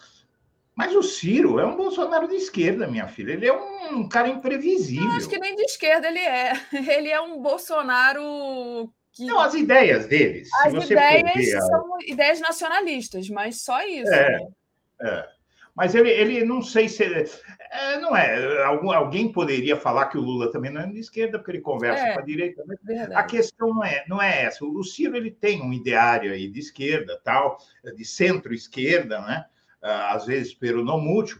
mas 0.74 0.94
o 0.94 1.02
Ciro 1.02 1.58
é 1.58 1.66
um 1.66 1.76
Bolsonaro 1.76 2.26
de 2.26 2.36
esquerda, 2.36 2.86
minha 2.86 3.06
filha. 3.06 3.32
Ele 3.32 3.46
é 3.46 3.52
um 3.52 4.08
cara 4.08 4.28
imprevisível. 4.28 5.04
Eu 5.04 5.12
acho 5.12 5.28
que 5.28 5.38
nem 5.38 5.54
de 5.54 5.62
esquerda 5.62 6.08
ele 6.08 6.20
é. 6.20 6.52
Ele 6.96 7.10
é 7.10 7.20
um 7.20 7.40
Bolsonaro 7.42 8.90
que... 9.12 9.26
Não, 9.26 9.40
as 9.40 9.52
ideias 9.54 10.06
deles. 10.06 10.48
As 10.64 10.72
ideias 10.72 11.66
são 11.66 11.98
ideias 12.06 12.40
nacionalistas, 12.40 13.28
mas 13.28 13.62
só 13.62 13.82
isso. 13.82 14.10
É, 14.10 14.38
né? 14.38 14.48
é. 15.02 15.39
Mas 15.80 15.94
ele, 15.94 16.10
ele 16.10 16.44
não 16.44 16.60
sei 16.60 16.90
se. 16.90 17.02
É, 17.04 17.98
não 17.98 18.14
é. 18.14 18.62
Algum, 18.64 18.92
alguém 18.92 19.32
poderia 19.32 19.78
falar 19.78 20.10
que 20.10 20.18
o 20.18 20.20
Lula 20.20 20.52
também 20.52 20.70
não 20.70 20.82
é 20.82 20.86
de 20.86 20.98
esquerda, 20.98 21.38
porque 21.38 21.52
ele 21.52 21.62
conversa 21.62 22.06
é, 22.06 22.12
com 22.12 22.20
a 22.20 22.22
direita. 22.22 22.62
a 23.14 23.22
questão 23.22 23.68
não 23.68 23.82
é, 23.82 24.04
não 24.06 24.20
é 24.20 24.42
essa. 24.42 24.62
O 24.62 24.84
Ciro 24.84 25.16
ele 25.16 25.30
tem 25.30 25.62
um 25.62 25.72
ideário 25.72 26.34
aí 26.34 26.50
de 26.50 26.60
esquerda, 26.60 27.18
tal, 27.24 27.56
de 27.96 28.04
centro-esquerda, 28.04 29.22
né? 29.22 29.46
Ah, 29.80 30.12
às 30.12 30.26
vezes 30.26 30.52
peronomútil. 30.52 31.38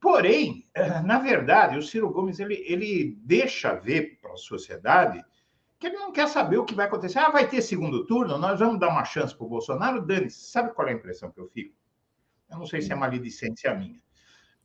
Porém, 0.00 0.66
eh, 0.72 1.02
na 1.02 1.18
verdade, 1.18 1.76
o 1.76 1.82
Ciro 1.82 2.08
Gomes 2.08 2.40
ele, 2.40 2.64
ele 2.66 3.18
deixa 3.20 3.74
ver 3.74 4.18
para 4.22 4.32
a 4.32 4.38
sociedade 4.38 5.22
que 5.78 5.88
ele 5.88 5.96
não 5.96 6.10
quer 6.10 6.28
saber 6.28 6.56
o 6.56 6.64
que 6.64 6.74
vai 6.74 6.86
acontecer. 6.86 7.18
Ah, 7.18 7.28
vai 7.28 7.46
ter 7.46 7.60
segundo 7.60 8.06
turno, 8.06 8.38
nós 8.38 8.60
vamos 8.60 8.80
dar 8.80 8.88
uma 8.88 9.04
chance 9.04 9.36
para 9.36 9.44
o 9.44 9.50
Bolsonaro. 9.50 10.00
Dani, 10.00 10.30
sabe 10.30 10.72
qual 10.72 10.88
é 10.88 10.92
a 10.92 10.94
impressão 10.94 11.30
que 11.30 11.38
eu 11.38 11.48
fico? 11.48 11.83
Eu 12.54 12.60
não 12.60 12.66
sei 12.66 12.80
se 12.80 12.92
é 12.92 12.94
maledicência 12.94 13.74
minha, 13.74 14.00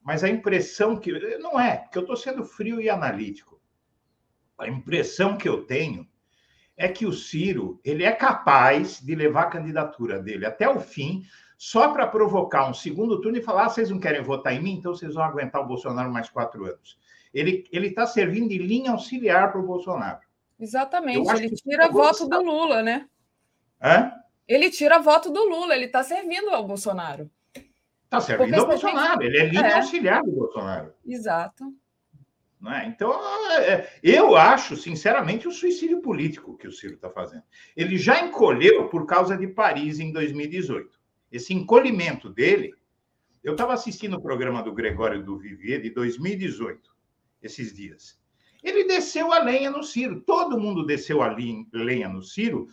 mas 0.02 0.24
a 0.24 0.30
impressão 0.30 0.98
que. 0.98 1.12
Não 1.40 1.60
é, 1.60 1.78
porque 1.78 1.98
eu 1.98 2.04
estou 2.04 2.16
sendo 2.16 2.46
frio 2.46 2.80
e 2.80 2.90
analítico. 2.90 3.60
A 4.58 4.68
impressão 4.68 5.38
que 5.38 5.48
eu 5.48 5.66
tenho 5.66 6.08
é 6.78 6.88
que 6.88 7.06
o 7.06 7.14
Ciro 7.14 7.80
ele 7.84 8.04
é 8.04 8.12
capaz 8.12 9.02
de 9.02 9.16
levar 9.16 9.44
a 9.44 9.50
candidatura 9.50 10.20
dele 10.20 10.46
até 10.46 10.70
o 10.70 10.80
fim, 10.80 11.24
só 11.58 11.92
para 11.92 12.08
provocar 12.08 12.70
um 12.70 12.74
segundo 12.74 13.20
turno 13.22 13.38
e 13.38 13.42
falar: 13.42 13.66
ah, 13.66 13.70
vocês 13.70 13.90
não 13.90 14.00
querem 14.00 14.22
votar 14.22 14.54
em 14.54 14.62
mim, 14.62 14.74
então 14.74 14.94
vocês 14.94 15.14
vão 15.14 15.24
aguentar 15.24 15.62
o 15.62 15.68
Bolsonaro 15.68 16.12
mais 16.12 16.30
quatro 16.30 16.66
anos. 16.66 16.98
Ele 17.34 17.68
está 17.72 18.06
servindo 18.06 18.50
de 18.50 18.58
linha 18.58 18.92
auxiliar 18.92 19.52
para 19.52 19.62
o 19.62 19.66
Bolsonaro. 19.66 20.22
Exatamente, 20.60 21.30
ele 21.30 21.56
tira 21.56 21.88
voto 21.90 22.28
do 22.28 22.42
Lula, 22.42 22.82
né? 22.82 23.08
Hã? 23.82 24.12
Ele 24.48 24.70
tira 24.72 25.00
voto 25.00 25.30
do 25.32 25.48
Lula, 25.48 25.76
ele 25.76 25.86
está 25.86 26.04
servindo 26.04 26.50
ao 26.50 26.66
Bolsonaro. 26.66 27.30
Está 28.10 28.20
servindo 28.22 28.56
ao 28.56 28.66
Bolsonaro, 28.66 29.22
ele 29.22 29.38
é 29.38 29.46
linha 29.46 29.68
é. 29.68 29.74
auxiliar 29.76 30.24
do 30.24 30.32
Bolsonaro. 30.32 30.92
Exato. 31.06 31.72
Não 32.60 32.74
é? 32.74 32.88
Então, 32.88 33.14
é, 33.52 33.88
eu 34.02 34.36
acho, 34.36 34.76
sinceramente, 34.76 35.48
o 35.48 35.52
suicídio 35.52 36.02
político 36.02 36.58
que 36.58 36.68
o 36.68 36.72
Ciro 36.72 36.96
está 36.96 37.08
fazendo. 37.12 37.44
Ele 37.78 38.00
já 38.00 38.20
encolheu 38.26 38.90
por 38.90 39.06
causa 39.06 39.38
de 39.38 39.48
Paris 39.48 40.00
em 40.00 40.12
2018. 40.12 41.00
Esse 41.32 41.54
encolhimento 41.54 42.30
dele. 42.30 42.74
Eu 43.44 43.54
estava 43.54 43.74
assistindo 43.74 44.18
o 44.18 44.22
programa 44.22 44.64
do 44.64 44.74
Gregório 44.74 45.24
do 45.24 45.38
Vivier 45.38 45.80
de 45.80 45.92
2018, 45.92 46.90
esses 47.44 47.74
dias. 47.74 48.20
Ele 48.62 48.86
desceu 48.86 49.32
a 49.32 49.40
lenha 49.40 49.70
no 49.70 49.84
Ciro. 49.84 50.20
Todo 50.22 50.60
mundo 50.60 50.86
desceu 50.86 51.22
a 51.22 51.28
lenha 51.72 52.10
no 52.10 52.24
Ciro, 52.24 52.68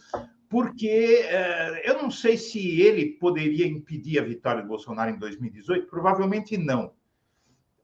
porque 0.48 1.24
é, 1.24 1.90
eu 1.90 2.00
não 2.02 2.10
sei 2.10 2.36
se 2.36 2.80
ele 2.80 3.12
poderia 3.18 3.66
impedir 3.66 4.18
a 4.18 4.24
vitória 4.24 4.62
do 4.62 4.68
Bolsonaro 4.68 5.10
em 5.10 5.18
2018, 5.18 5.86
provavelmente 5.86 6.56
não 6.56 6.94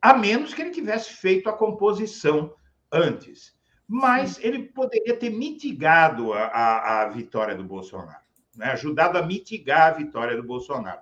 a 0.03 0.13
menos 0.15 0.53
que 0.53 0.61
ele 0.61 0.73
tivesse 0.73 1.15
feito 1.15 1.49
a 1.49 1.53
composição 1.53 2.53
antes. 2.91 3.57
Mas 3.87 4.39
ele 4.43 4.65
poderia 4.65 5.17
ter 5.17 5.31
mitigado 5.31 6.33
a, 6.33 6.47
a, 6.47 7.03
a 7.03 7.09
vitória 7.11 7.55
do 7.55 7.63
Bolsonaro, 7.63 8.23
né? 8.57 8.67
ajudado 8.73 9.17
a 9.17 9.23
mitigar 9.23 9.93
a 9.93 9.97
vitória 9.97 10.37
do 10.37 10.43
Bolsonaro. 10.43 11.01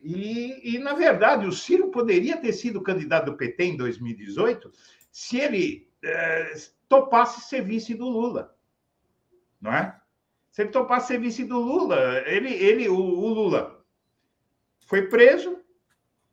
E, 0.00 0.76
e, 0.76 0.78
na 0.78 0.94
verdade, 0.94 1.46
o 1.46 1.52
Ciro 1.52 1.90
poderia 1.90 2.36
ter 2.36 2.52
sido 2.52 2.82
candidato 2.82 3.26
do 3.26 3.36
PT 3.36 3.64
em 3.64 3.76
2018 3.76 4.70
se 5.10 5.38
ele 5.38 5.90
é, 6.04 6.52
topasse 6.88 7.48
ser 7.48 7.62
vice 7.62 7.94
do 7.94 8.08
Lula. 8.08 8.54
Não 9.60 9.72
é? 9.72 9.97
Se 10.58 10.62
ele 10.62 10.70
topasse 10.70 11.06
ser 11.06 11.20
vice 11.20 11.44
do 11.44 11.56
Lula, 11.56 12.20
ele, 12.26 12.52
ele 12.52 12.88
o, 12.88 12.96
o 12.96 13.28
Lula 13.28 13.80
foi 14.80 15.06
preso, 15.06 15.56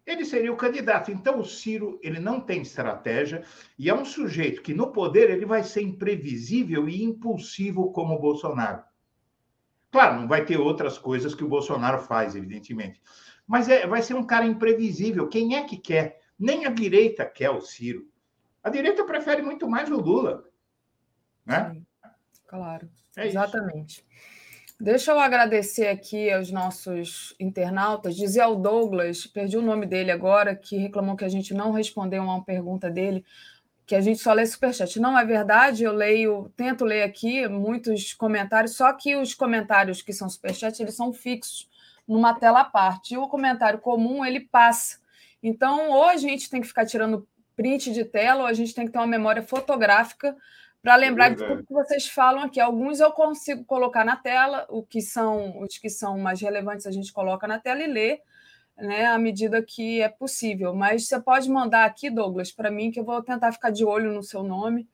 ele 0.04 0.26
seria 0.26 0.52
o 0.52 0.58
candidato. 0.58 1.12
Então, 1.12 1.40
o 1.40 1.46
Ciro 1.46 2.00
ele 2.02 2.20
não 2.20 2.42
tem 2.42 2.64
estratégia 2.64 3.44
e 3.78 3.88
é 3.88 3.94
um 3.94 4.04
sujeito 4.04 4.64
que, 4.64 4.74
no 4.74 4.92
poder, 4.92 5.30
ele 5.30 5.46
vai 5.46 5.64
ser 5.64 5.84
imprevisível 5.84 6.90
e 6.90 7.04
impulsivo 7.04 7.92
como 7.92 8.16
o 8.16 8.20
Bolsonaro. 8.20 8.82
Claro, 9.92 10.22
não 10.22 10.28
vai 10.28 10.44
ter 10.44 10.60
outras 10.60 10.98
coisas 10.98 11.36
que 11.36 11.44
o 11.44 11.48
Bolsonaro 11.48 12.00
faz, 12.00 12.36
evidentemente. 12.36 13.00
Mas 13.46 13.70
é, 13.70 13.86
vai 13.86 14.02
ser 14.02 14.16
um 14.16 14.26
cara 14.26 14.48
imprevisível. 14.48 15.30
Quem 15.30 15.56
é 15.56 15.66
que 15.66 15.78
quer? 15.78 16.20
Nem 16.40 16.66
a 16.66 16.72
direita 16.72 17.28
quer 17.28 17.52
o 17.52 17.62
Ciro. 17.62 18.08
A 18.64 18.72
direita 18.72 19.06
prefere 19.06 19.44
muito 19.44 19.70
mais 19.70 19.92
o 19.92 20.02
Lula. 20.02 20.44
Né? 21.46 21.80
Claro. 22.56 22.90
É 23.18 23.28
Exatamente. 23.28 24.00
Isso. 24.00 24.36
Deixa 24.80 25.12
eu 25.12 25.20
agradecer 25.20 25.88
aqui 25.88 26.30
aos 26.30 26.52
nossos 26.52 27.34
internautas. 27.40 28.16
Dizer 28.16 28.42
ao 28.42 28.58
Douglas, 28.58 29.26
perdi 29.26 29.58
o 29.58 29.62
nome 29.62 29.86
dele 29.86 30.12
agora, 30.12 30.54
que 30.54 30.76
reclamou 30.78 31.16
que 31.16 31.24
a 31.24 31.30
gente 31.30 31.54
não 31.54 31.72
respondeu 31.72 32.22
a 32.22 32.26
uma 32.26 32.44
pergunta 32.44 32.90
dele, 32.90 33.24
que 33.86 33.96
a 33.96 34.02
gente 34.02 34.20
só 34.20 34.34
lê 34.34 34.46
superchat. 34.46 35.00
Não 35.00 35.18
é 35.18 35.24
verdade, 35.24 35.86
eu 35.86 35.94
leio, 35.94 36.52
tento 36.58 36.84
ler 36.84 37.04
aqui 37.04 37.48
muitos 37.48 38.14
comentários, 38.14 38.76
só 38.76 38.92
que 38.92 39.16
os 39.16 39.34
comentários 39.34 40.02
que 40.02 40.12
são 40.12 40.30
superchat, 40.30 40.78
eles 40.82 40.96
são 40.96 41.14
fixos 41.14 41.70
numa 42.06 42.34
tela 42.34 42.60
à 42.60 42.66
parte. 42.66 43.14
E 43.14 43.18
o 43.18 43.30
comentário 43.30 43.80
comum, 43.80 44.26
ele 44.26 44.42
passa. 44.42 45.00
Então, 45.42 45.90
ou 45.90 46.04
a 46.04 46.18
gente 46.18 46.50
tem 46.50 46.60
que 46.60 46.68
ficar 46.68 46.86
tirando 46.86 47.26
print 47.56 47.94
de 47.94 48.04
tela, 48.04 48.42
ou 48.42 48.48
a 48.48 48.54
gente 48.54 48.76
tem 48.76 48.86
que 48.86 48.92
ter 48.92 48.98
uma 48.98 49.08
memória 49.08 49.42
fotográfica 49.42 50.36
para 50.86 50.98
lembrar 50.98 51.30
de 51.30 51.44
tudo 51.44 51.66
que 51.66 51.74
vocês 51.74 52.08
falam 52.08 52.44
aqui. 52.44 52.60
Alguns 52.60 53.00
eu 53.00 53.12
consigo 53.12 53.66
colocar 53.66 54.06
na 54.06 54.16
tela, 54.16 54.68
o 54.70 54.84
que 54.84 55.02
são 55.02 55.60
os 55.60 55.80
que 55.80 55.90
são 55.90 56.20
mais 56.20 56.40
relevantes 56.40 56.86
a 56.86 56.92
gente 56.92 57.12
coloca 57.12 57.48
na 57.48 57.58
tela 57.58 57.82
e 57.82 57.88
lê, 57.88 58.22
né, 58.78 59.08
à 59.08 59.18
medida 59.18 59.64
que 59.64 60.00
é 60.00 60.10
possível. 60.10 60.76
Mas 60.76 61.08
você 61.08 61.20
pode 61.20 61.50
mandar 61.50 61.86
aqui, 61.86 62.08
Douglas, 62.12 62.52
para 62.52 62.70
mim, 62.70 62.92
que 62.92 63.00
eu 63.00 63.04
vou 63.04 63.20
tentar 63.24 63.52
ficar 63.52 63.72
de 63.72 63.84
olho 63.84 64.14
no 64.14 64.22
seu 64.22 64.44
nome 64.44 64.88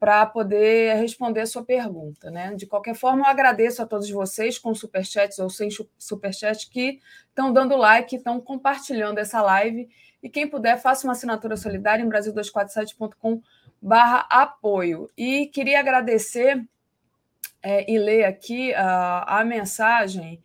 para 0.00 0.24
poder 0.24 0.94
responder 0.94 1.42
a 1.42 1.46
sua 1.46 1.62
pergunta. 1.62 2.30
Né? 2.30 2.54
De 2.54 2.66
qualquer 2.66 2.94
forma, 2.94 3.26
eu 3.26 3.26
agradeço 3.26 3.82
a 3.82 3.86
todos 3.86 4.08
vocês 4.08 4.58
com 4.58 4.74
superchats 4.74 5.38
ou 5.40 5.50
sem 5.50 5.68
superchat 5.98 6.70
que 6.70 7.00
estão 7.28 7.52
dando 7.52 7.76
like, 7.76 8.16
estão 8.16 8.40
compartilhando 8.40 9.18
essa 9.18 9.42
live. 9.42 9.90
E 10.22 10.30
quem 10.30 10.48
puder, 10.48 10.80
faça 10.80 11.06
uma 11.06 11.12
assinatura 11.12 11.54
solidária 11.54 12.02
em 12.02 12.08
brasil247.com.br 12.08 13.57
barra 13.80 14.26
apoio. 14.30 15.10
E 15.16 15.46
queria 15.46 15.80
agradecer 15.80 16.64
é, 17.62 17.90
e 17.90 17.98
ler 17.98 18.24
aqui 18.24 18.74
a, 18.74 19.40
a 19.40 19.44
mensagem 19.44 20.42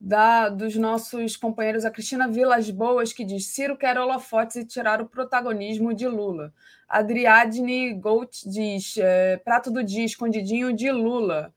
da, 0.00 0.48
dos 0.48 0.74
nossos 0.74 1.36
companheiros, 1.36 1.84
a 1.84 1.90
Cristina 1.90 2.26
Vilas 2.26 2.70
Boas, 2.70 3.12
que 3.12 3.24
diz: 3.24 3.46
Ciro 3.46 3.76
quer 3.76 3.96
holofotes 3.96 4.56
e 4.56 4.64
tirar 4.64 5.00
o 5.00 5.06
protagonismo 5.06 5.94
de 5.94 6.08
Lula. 6.08 6.52
Adriadne 6.88 7.94
Gold 7.94 8.30
diz: 8.46 8.96
é, 8.98 9.36
prato 9.38 9.70
do 9.70 9.82
dia, 9.82 10.04
escondidinho 10.04 10.72
de 10.72 10.90
Lula. 10.90 11.54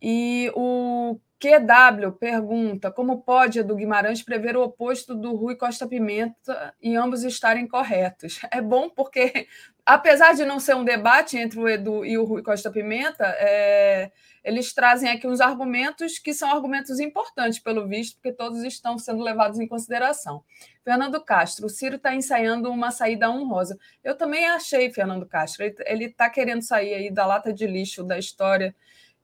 E 0.00 0.50
o 0.54 1.18
QW 1.38 2.12
pergunta: 2.12 2.90
como 2.90 3.20
pode 3.20 3.58
Edu 3.58 3.76
Guimarães 3.76 4.22
prever 4.22 4.56
o 4.56 4.62
oposto 4.62 5.14
do 5.14 5.34
Rui 5.34 5.54
Costa 5.54 5.86
Pimenta 5.86 6.74
e 6.80 6.96
ambos 6.96 7.24
estarem 7.24 7.66
corretos? 7.66 8.40
É 8.50 8.62
bom 8.62 8.88
porque, 8.88 9.46
apesar 9.86 10.34
de 10.34 10.44
não 10.44 10.58
ser 10.58 10.74
um 10.74 10.84
debate 10.84 11.38
entre 11.38 11.60
o 11.60 11.68
Edu 11.68 12.04
e 12.04 12.18
o 12.18 12.24
Rui 12.24 12.42
Costa 12.42 12.72
Pimenta, 12.72 13.24
é, 13.38 14.10
eles 14.42 14.74
trazem 14.74 15.08
aqui 15.08 15.28
uns 15.28 15.40
argumentos 15.40 16.18
que 16.18 16.34
são 16.34 16.50
argumentos 16.50 16.98
importantes, 16.98 17.60
pelo 17.60 17.86
visto, 17.86 18.16
porque 18.16 18.32
todos 18.32 18.64
estão 18.64 18.98
sendo 18.98 19.22
levados 19.22 19.60
em 19.60 19.68
consideração. 19.68 20.42
Fernando 20.84 21.22
Castro, 21.22 21.66
o 21.66 21.70
Ciro 21.70 21.94
está 21.96 22.12
ensaiando 22.12 22.68
uma 22.68 22.90
saída 22.90 23.30
honrosa. 23.30 23.78
Eu 24.02 24.16
também 24.16 24.46
achei, 24.48 24.90
Fernando 24.90 25.24
Castro, 25.24 25.64
ele 25.86 26.06
está 26.06 26.28
querendo 26.28 26.62
sair 26.62 26.92
aí 26.92 27.10
da 27.10 27.24
lata 27.24 27.52
de 27.52 27.66
lixo 27.66 28.02
da 28.02 28.18
história 28.18 28.74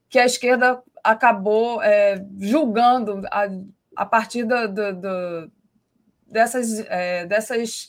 que 0.09 0.18
a 0.18 0.26
esquerda 0.26 0.80
acabou 1.02 1.82
é, 1.82 2.24
julgando 2.39 3.22
a, 3.30 3.48
a 3.97 4.06
partir 4.06 4.44
do, 4.44 4.68
do, 4.68 4.94
do, 4.94 5.52
dessas, 6.26 6.80
é, 6.89 7.26
dessas 7.26 7.89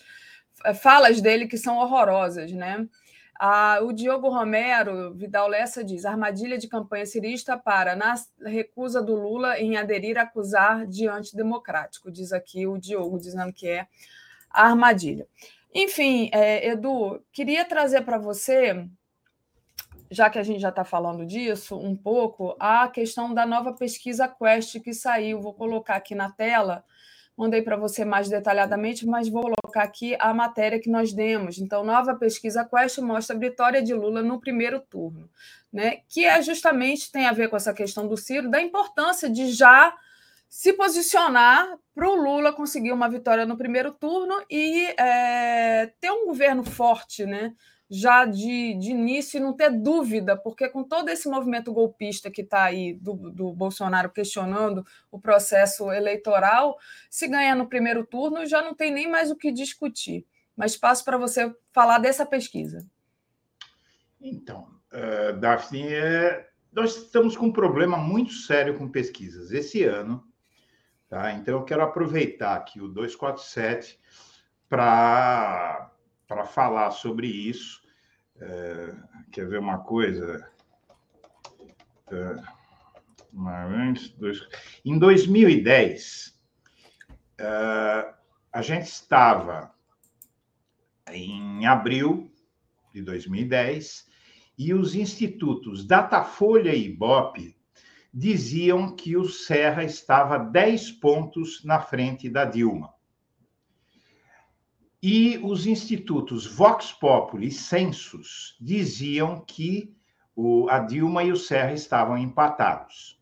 falas 0.82 1.22
dele 1.22 1.48
que 1.48 1.58
são 1.58 1.78
horrorosas, 1.78 2.52
né? 2.52 2.88
Ah, 3.40 3.80
o 3.82 3.92
Diogo 3.92 4.30
Romero, 4.30 5.14
Vidal 5.16 5.48
Lessa 5.48 5.84
diz: 5.84 6.06
armadilha 6.06 6.58
de 6.58 6.68
campanha 6.68 7.06
cirista 7.06 7.58
para 7.58 7.96
na 7.96 8.16
recusa 8.46 9.02
do 9.02 9.16
Lula 9.16 9.60
em 9.60 9.76
aderir 9.76 10.18
a 10.18 10.22
acusar 10.22 10.86
de 10.86 11.08
antidemocrático, 11.08 12.12
diz 12.12 12.32
aqui 12.32 12.68
o 12.68 12.78
Diogo, 12.78 13.20
dizendo 13.20 13.52
que 13.52 13.68
é 13.68 13.88
a 14.50 14.68
armadilha. 14.68 15.28
Enfim, 15.74 16.30
é, 16.32 16.70
Edu, 16.70 17.20
queria 17.32 17.66
trazer 17.66 18.02
para 18.04 18.18
você 18.18 18.88
já 20.14 20.30
que 20.30 20.38
a 20.38 20.44
gente 20.44 20.60
já 20.60 20.70
está 20.70 20.84
falando 20.84 21.26
disso, 21.26 21.76
um 21.76 21.96
pouco, 21.96 22.56
a 22.60 22.88
questão 22.88 23.34
da 23.34 23.46
nova 23.46 23.74
pesquisa 23.74 24.28
Quest 24.28 24.80
que 24.80 24.94
saiu. 24.94 25.42
Vou 25.42 25.54
colocar 25.54 25.96
aqui 25.96 26.14
na 26.14 26.32
tela, 26.32 26.86
mandei 27.38 27.62
para 27.62 27.76
você 27.76 28.06
mais 28.06 28.30
detalhadamente, 28.30 29.06
mas 29.06 29.28
vou 29.28 29.42
colocar 29.42 29.84
aqui 29.84 30.16
a 30.20 30.34
matéria 30.34 30.80
que 30.80 30.90
nós 30.90 31.14
demos. 31.14 31.58
Então, 31.58 31.84
nova 31.84 32.16
pesquisa 32.16 32.64
Quest 32.64 33.00
mostra 33.00 33.36
a 33.36 33.40
vitória 33.40 33.82
de 33.82 33.94
Lula 33.94 34.22
no 34.22 34.40
primeiro 34.40 34.80
turno, 34.80 35.30
né? 35.72 36.02
que 36.08 36.26
é 36.26 36.42
justamente 36.42 37.12
tem 37.12 37.26
a 37.26 37.34
ver 37.34 37.50
com 37.50 37.56
essa 37.56 37.74
questão 37.74 38.08
do 38.08 38.16
Ciro, 38.16 38.50
da 38.50 38.62
importância 38.62 39.30
de 39.30 39.52
já 39.52 39.96
se 40.48 40.72
posicionar 40.74 41.68
para 41.96 42.08
o 42.08 42.14
Lula 42.14 42.54
conseguir 42.54 42.92
uma 42.92 43.10
vitória 43.10 43.44
no 43.44 43.58
primeiro 43.58 43.92
turno 43.92 44.36
e 44.48 44.86
é, 45.00 45.92
ter 46.00 46.12
um 46.12 46.28
governo 46.28 46.64
forte, 46.64 47.26
né? 47.26 47.54
Já 47.94 48.26
de, 48.26 48.74
de 48.74 48.90
início 48.90 49.38
e 49.38 49.40
não 49.40 49.54
ter 49.54 49.70
dúvida, 49.70 50.36
porque 50.36 50.68
com 50.68 50.84
todo 50.84 51.10
esse 51.10 51.30
movimento 51.30 51.72
golpista 51.72 52.32
que 52.32 52.42
está 52.42 52.64
aí 52.64 52.96
do, 52.96 53.14
do 53.30 53.54
Bolsonaro 53.54 54.10
questionando 54.10 54.84
o 55.12 55.20
processo 55.20 55.92
eleitoral, 55.92 56.76
se 57.08 57.28
ganha 57.28 57.54
no 57.54 57.70
primeiro 57.70 58.04
turno, 58.04 58.48
já 58.48 58.64
não 58.64 58.74
tem 58.74 58.92
nem 58.92 59.08
mais 59.08 59.30
o 59.30 59.36
que 59.36 59.52
discutir. 59.52 60.26
Mas 60.58 60.76
passo 60.76 61.06
para 61.06 61.20
você 61.20 61.56
falar 61.72 62.00
dessa 62.00 62.26
pesquisa. 62.26 62.84
Então, 64.20 64.68
uh, 64.92 65.38
Daphne, 65.40 65.94
é, 65.94 66.50
nós 66.72 66.96
estamos 66.96 67.38
com 67.38 67.46
um 67.46 67.54
problema 67.54 67.96
muito 67.96 68.34
sério 68.34 68.76
com 68.76 68.90
pesquisas 68.90 69.52
esse 69.52 69.84
ano. 69.84 70.24
Tá? 71.08 71.32
Então, 71.34 71.60
eu 71.60 71.64
quero 71.64 71.84
aproveitar 71.84 72.56
aqui 72.56 72.82
o 72.82 72.88
247 72.88 74.00
para 74.68 75.92
falar 76.48 76.90
sobre 76.90 77.28
isso 77.28 77.83
é, 78.44 78.94
quer 79.32 79.48
ver 79.48 79.60
uma 79.60 79.80
coisa? 79.80 80.50
É, 82.12 82.36
dois... 84.18 84.48
Em 84.86 85.00
2010, 85.00 86.38
é, 87.40 88.14
a 88.52 88.62
gente 88.62 88.86
estava 88.86 89.74
em 91.12 91.66
abril 91.66 92.32
de 92.94 93.02
2010 93.02 94.08
e 94.58 94.74
os 94.74 94.96
institutos 94.96 95.86
Datafolha 95.86 96.74
e 96.74 96.86
Ibope 96.86 97.58
diziam 98.14 98.96
que 98.96 99.18
o 99.18 99.28
Serra 99.28 99.84
estava 99.84 100.38
10 100.38 100.92
pontos 100.92 101.64
na 101.64 101.80
frente 101.82 102.30
da 102.30 102.46
Dilma. 102.46 102.94
E 105.06 105.38
os 105.44 105.68
institutos 105.68 106.46
Vox 106.48 106.94
Populi 106.94 107.48
e 107.48 107.52
Census 107.52 108.56
diziam 108.58 109.42
que 109.42 109.94
o, 110.34 110.70
a 110.70 110.80
Dilma 110.80 111.26
e 111.26 111.32
o 111.34 111.36
Serra 111.36 111.74
estavam 111.74 112.18
empatados. 112.18 113.22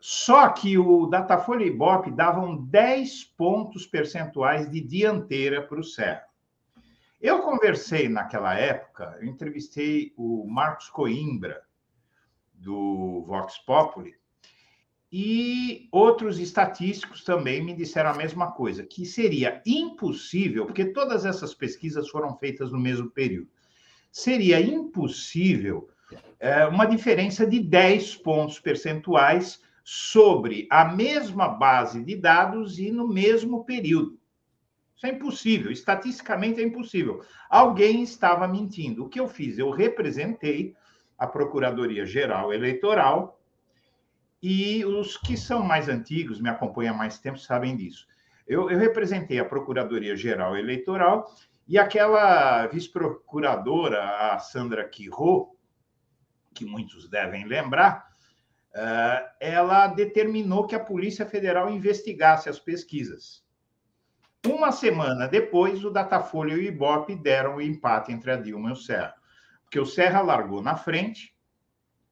Só 0.00 0.48
que 0.48 0.76
o 0.76 1.06
Datafolha 1.06 1.62
e 1.62 1.68
Ibope 1.68 2.10
davam 2.10 2.56
10 2.64 3.22
pontos 3.36 3.86
percentuais 3.86 4.68
de 4.68 4.80
dianteira 4.80 5.62
para 5.62 5.78
o 5.78 5.84
Serra. 5.84 6.24
Eu 7.20 7.40
conversei 7.42 8.08
naquela 8.08 8.54
época, 8.54 9.16
eu 9.20 9.28
entrevistei 9.28 10.12
o 10.16 10.44
Marcos 10.48 10.88
Coimbra, 10.88 11.62
do 12.52 13.22
Vox 13.28 13.58
Populi, 13.58 14.16
e 15.12 15.88
outros 15.90 16.38
estatísticos 16.38 17.24
também 17.24 17.62
me 17.64 17.74
disseram 17.74 18.10
a 18.10 18.16
mesma 18.16 18.52
coisa, 18.52 18.84
que 18.84 19.04
seria 19.04 19.60
impossível, 19.66 20.66
porque 20.66 20.84
todas 20.84 21.24
essas 21.24 21.52
pesquisas 21.52 22.08
foram 22.08 22.36
feitas 22.36 22.70
no 22.70 22.78
mesmo 22.78 23.10
período, 23.10 23.48
seria 24.12 24.60
impossível 24.60 25.88
é, 26.38 26.64
uma 26.66 26.86
diferença 26.86 27.46
de 27.46 27.60
10 27.60 28.16
pontos 28.16 28.60
percentuais 28.60 29.60
sobre 29.82 30.68
a 30.70 30.84
mesma 30.84 31.48
base 31.48 32.04
de 32.04 32.14
dados 32.14 32.78
e 32.78 32.90
no 32.90 33.08
mesmo 33.08 33.64
período. 33.64 34.18
Isso 34.96 35.06
é 35.06 35.10
impossível, 35.10 35.72
estatisticamente 35.72 36.60
é 36.60 36.64
impossível. 36.64 37.24
Alguém 37.48 38.02
estava 38.02 38.46
mentindo. 38.46 39.04
O 39.04 39.08
que 39.08 39.18
eu 39.18 39.26
fiz? 39.26 39.58
Eu 39.58 39.70
representei 39.70 40.74
a 41.18 41.26
Procuradoria 41.26 42.04
Geral 42.04 42.52
Eleitoral 42.52 43.39
e 44.42 44.84
os 44.84 45.16
que 45.16 45.36
são 45.36 45.62
mais 45.62 45.88
antigos, 45.88 46.40
me 46.40 46.48
acompanham 46.48 46.94
há 46.94 46.98
mais 46.98 47.18
tempo, 47.18 47.38
sabem 47.38 47.76
disso. 47.76 48.06
Eu, 48.46 48.70
eu 48.70 48.78
representei 48.78 49.38
a 49.38 49.44
Procuradoria 49.44 50.16
Geral 50.16 50.56
Eleitoral 50.56 51.30
e 51.68 51.78
aquela 51.78 52.66
vice-procuradora, 52.66 54.32
a 54.32 54.38
Sandra 54.38 54.88
Quirro, 54.88 55.56
que 56.54 56.64
muitos 56.64 57.08
devem 57.08 57.46
lembrar, 57.46 58.08
eh, 58.74 59.30
ela 59.40 59.86
determinou 59.86 60.66
que 60.66 60.74
a 60.74 60.80
Polícia 60.80 61.24
Federal 61.26 61.70
investigasse 61.70 62.48
as 62.48 62.58
pesquisas. 62.58 63.44
Uma 64.44 64.72
semana 64.72 65.28
depois, 65.28 65.84
o 65.84 65.90
Datafolha 65.90 66.54
e 66.54 66.56
o 66.56 66.62
Ibope 66.62 67.14
deram 67.14 67.56
o 67.56 67.62
empate 67.62 68.10
entre 68.10 68.32
a 68.32 68.36
Dilma 68.36 68.70
e 68.70 68.72
o 68.72 68.76
Serra, 68.76 69.14
porque 69.62 69.78
o 69.78 69.86
Serra 69.86 70.22
largou 70.22 70.62
na 70.62 70.76
frente 70.76 71.34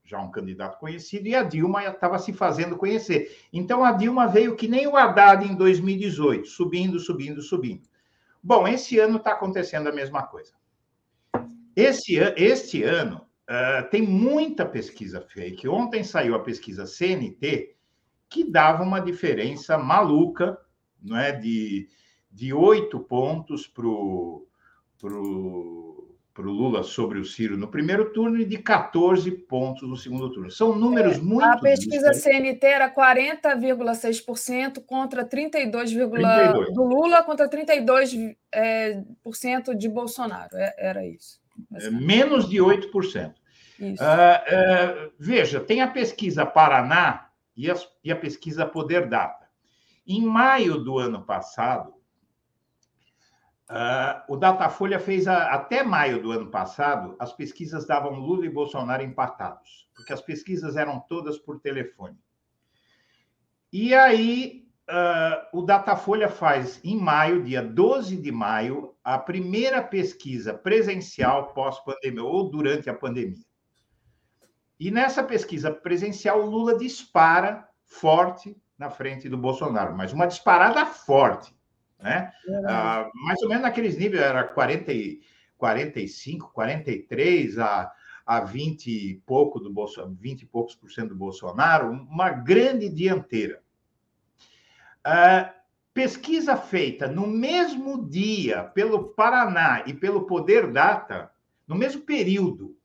já 0.09 0.19
um 0.19 0.31
candidato 0.31 0.79
conhecido, 0.79 1.29
e 1.29 1.35
a 1.35 1.43
Dilma 1.43 1.85
estava 1.85 2.19
se 2.19 2.33
fazendo 2.33 2.79
conhecer. 2.79 3.37
Então 3.53 3.85
a 3.85 3.93
Dilma 3.93 4.27
veio 4.27 4.57
que 4.57 4.67
nem 4.67 4.87
o 4.87 4.97
Haddad 4.97 5.45
em 5.45 5.55
2018, 5.55 6.49
subindo, 6.49 6.99
subindo, 6.99 7.43
subindo. 7.43 7.87
Bom, 8.43 8.67
esse 8.67 8.99
ano 8.99 9.19
está 9.19 9.33
acontecendo 9.33 9.89
a 9.89 9.93
mesma 9.93 10.23
coisa. 10.23 10.53
Esse, 11.77 12.17
este 12.37 12.83
ano 12.83 13.27
uh, 13.49 13.89
tem 13.91 14.03
muita 14.03 14.65
pesquisa 14.65 15.21
fake. 15.21 15.69
Ontem 15.69 16.03
saiu 16.03 16.35
a 16.35 16.43
pesquisa 16.43 16.87
CNT, 16.87 17.77
que 18.31 18.51
dava 18.51 18.83
uma 18.83 19.01
diferença 19.01 19.77
maluca, 19.77 20.59
não 21.03 21.19
é? 21.19 21.33
De, 21.33 21.89
de 22.31 22.55
8 22.55 22.99
pontos 23.01 23.67
para 23.67 23.87
o 23.87 24.47
para 26.39 26.47
o 26.47 26.53
Lula 26.53 26.85
sobre 26.85 27.19
o 27.19 27.25
Ciro 27.25 27.57
no 27.57 27.67
primeiro 27.67 28.13
turno 28.13 28.41
e 28.41 28.45
de 28.45 28.59
14 28.59 29.29
pontos 29.29 29.89
no 29.89 29.97
segundo 29.97 30.31
turno. 30.31 30.49
São 30.49 30.73
números 30.73 31.17
é, 31.17 31.21
muito. 31.21 31.45
A 31.45 31.59
pesquisa 31.59 32.15
CNT 32.15 32.65
era 32.65 32.95
40,6% 32.95 34.81
contra 34.87 35.25
32, 35.25 35.91
32, 35.91 36.73
do 36.73 36.85
Lula 36.85 37.25
contra 37.25 37.51
32% 37.51 38.37
é, 38.53 39.03
de 39.77 39.89
Bolsonaro. 39.89 40.57
É, 40.57 40.77
era 40.79 41.05
isso. 41.05 41.41
É, 41.75 41.91
menos 41.91 42.49
de 42.49 42.59
8%. 42.59 43.35
Isso. 43.81 44.03
Uh, 44.03 45.09
uh, 45.09 45.13
veja, 45.19 45.59
tem 45.59 45.81
a 45.83 45.89
pesquisa 45.89 46.47
Paraná 46.47 47.31
e 47.57 47.69
a, 47.69 47.75
e 48.05 48.13
a 48.13 48.17
pesquisa 48.17 48.65
Poder 48.65 49.09
Data. 49.09 49.49
Em 50.07 50.23
maio 50.23 50.79
do 50.79 50.99
ano 50.99 51.21
passado, 51.25 51.95
Uh, 53.69 54.33
o 54.33 54.37
Datafolha 54.37 54.99
fez 54.99 55.29
a, 55.29 55.53
até 55.53 55.83
maio 55.83 56.23
do 56.23 56.33
ano 56.33 56.51
passado, 56.51 57.15
as 57.19 57.35
pesquisas 57.35 57.87
davam 57.87 58.19
Lula 58.19 58.47
e 58.47 58.49
Bolsonaro 58.49 59.03
empatados, 59.03 59.91
porque 59.95 60.11
as 60.11 60.23
pesquisas 60.23 60.75
eram 60.75 60.99
todas 61.01 61.37
por 61.39 61.61
telefone. 61.61 62.17
E 63.71 63.95
aí, 63.95 64.67
uh, 64.89 65.59
o 65.59 65.61
Datafolha 65.61 66.31
faz 66.31 66.81
em 66.83 66.97
maio, 66.97 67.45
dia 67.45 67.63
12 67.63 68.17
de 68.17 68.33
maio, 68.33 68.95
a 69.05 69.19
primeira 69.19 69.83
pesquisa 69.83 70.55
presencial 70.55 71.53
pós-pandemia, 71.53 72.25
ou 72.25 72.49
durante 72.49 72.89
a 72.89 72.95
pandemia. 72.95 73.45
E 74.81 74.91
nessa 74.91 75.23
pesquisa 75.23 75.71
presencial, 75.71 76.41
o 76.41 76.49
Lula 76.49 76.79
dispara 76.79 77.69
forte 77.85 78.57
na 78.79 78.89
frente 78.89 79.29
do 79.29 79.37
Bolsonaro, 79.37 79.95
mas 79.95 80.15
uma 80.15 80.27
disparada 80.27 80.87
forte 80.87 81.58
né? 81.99 82.33
Ah, 82.67 83.11
mais 83.15 83.43
ou 83.43 83.49
menos 83.49 83.63
naqueles 83.63 83.97
níveis, 83.97 84.23
era 84.23 84.45
40, 84.45 84.93
45, 85.57 86.53
43 86.53 87.59
a, 87.59 87.93
a 88.25 88.41
20 88.41 88.87
e 88.87 89.15
pouco 89.27 89.59
do 89.59 89.73
Bolsonaro, 89.73 90.15
20 90.15 90.43
e 90.43 90.47
poucos 90.47 90.75
por 90.77 90.91
cento 90.91 91.11
do 91.11 91.17
Bolsonaro, 91.17 91.91
uma 91.91 92.31
grande 92.31 92.89
dianteira. 92.89 93.61
Ah, 95.03 95.53
pesquisa 95.93 96.57
feita 96.57 97.09
no 97.09 97.27
mesmo 97.27 98.09
dia 98.09 98.63
pelo 98.63 99.09
Paraná 99.09 99.83
e 99.87 99.93
pelo 99.93 100.27
Poder 100.27 100.71
Data, 100.71 101.31
no 101.67 101.75
mesmo 101.75 102.03
período, 102.03 102.77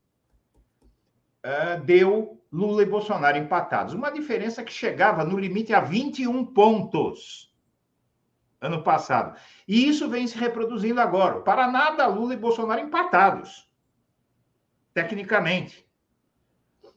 ah, 1.42 1.76
deu 1.76 2.40
Lula 2.50 2.82
e 2.82 2.86
Bolsonaro 2.86 3.36
empatados. 3.36 3.94
Uma 3.94 4.10
diferença 4.10 4.64
que 4.64 4.72
chegava 4.72 5.24
no 5.24 5.38
limite 5.38 5.72
a 5.72 5.80
21 5.80 6.46
pontos 6.46 7.53
ano 8.64 8.82
passado. 8.82 9.38
E 9.68 9.86
isso 9.86 10.08
vem 10.08 10.26
se 10.26 10.38
reproduzindo 10.38 11.00
agora. 11.00 11.40
Para 11.40 11.70
nada, 11.70 12.06
Lula 12.06 12.34
e 12.34 12.38
Bolsonaro 12.38 12.80
empatados, 12.80 13.68
tecnicamente. 14.92 15.86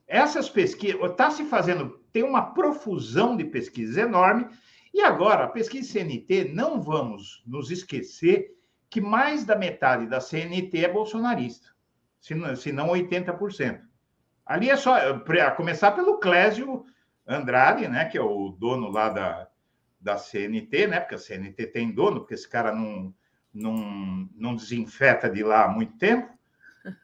Essas 0.08 0.50
pesquisas, 0.50 1.02
está 1.02 1.30
se 1.30 1.44
fazendo, 1.46 2.02
tem 2.14 2.24
uma 2.24 2.54
profusão 2.54 3.36
de 3.36 3.44
pesquisas 3.44 3.98
enorme, 3.98 4.48
e 4.94 5.02
agora, 5.02 5.44
a 5.44 5.50
pesquisa 5.50 5.92
CNT, 5.92 6.54
não 6.54 6.82
vamos 6.82 7.44
nos 7.46 7.70
esquecer 7.70 8.56
que 8.90 9.02
mais 9.02 9.44
da 9.44 9.56
metade 9.56 10.08
da 10.08 10.22
CNT 10.22 10.86
é 10.86 10.88
bolsonarista, 10.88 11.68
se 12.22 12.34
não, 12.34 12.56
se 12.56 12.72
não 12.72 12.88
80%. 12.88 13.82
Ali 14.46 14.70
é 14.70 14.78
só, 14.78 14.96
a 14.96 15.52
começar 15.52 15.92
pelo 15.92 16.20
Clésio 16.20 16.86
Andrade, 17.28 17.86
né, 17.90 18.06
que 18.06 18.18
é 18.18 18.22
o 18.22 18.56
dono 18.58 18.90
lá 18.90 19.10
da, 19.10 19.50
da 20.00 20.18
CNT, 20.18 20.88
né? 20.88 21.00
Porque 21.00 21.16
a 21.16 21.20
CNT 21.20 21.68
tem 21.68 21.92
dono, 21.92 22.22
porque 22.22 22.34
esse 22.34 22.48
cara 22.48 22.74
não, 22.74 23.14
não, 23.54 24.30
não 24.36 24.56
desinfeta 24.56 25.30
de 25.30 25.44
lá 25.44 25.66
há 25.66 25.68
muito 25.68 25.98
tempo, 25.98 26.32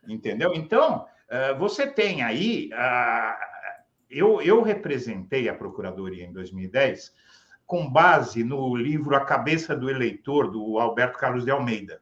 entendeu? 0.08 0.54
Então, 0.54 1.06
eh, 1.30 1.54
você 1.56 1.88
tem 1.88 2.22
aí. 2.22 2.70
Eu, 4.10 4.42
eu 4.42 4.62
representei 4.62 5.50
a 5.50 5.56
Procuradoria 5.56 6.26
em 6.26 6.32
2010 6.32 7.12
com 7.66 7.90
base 7.90 8.44
no 8.44 8.76
livro 8.76 9.16
A 9.16 9.26
Cabeça 9.26 9.76
do 9.76 9.90
Eleitor, 9.90 10.52
do 10.52 10.78
Alberto 10.78 11.18
Carlos 11.18 11.46
de 11.46 11.52
Almeida, 11.52 12.02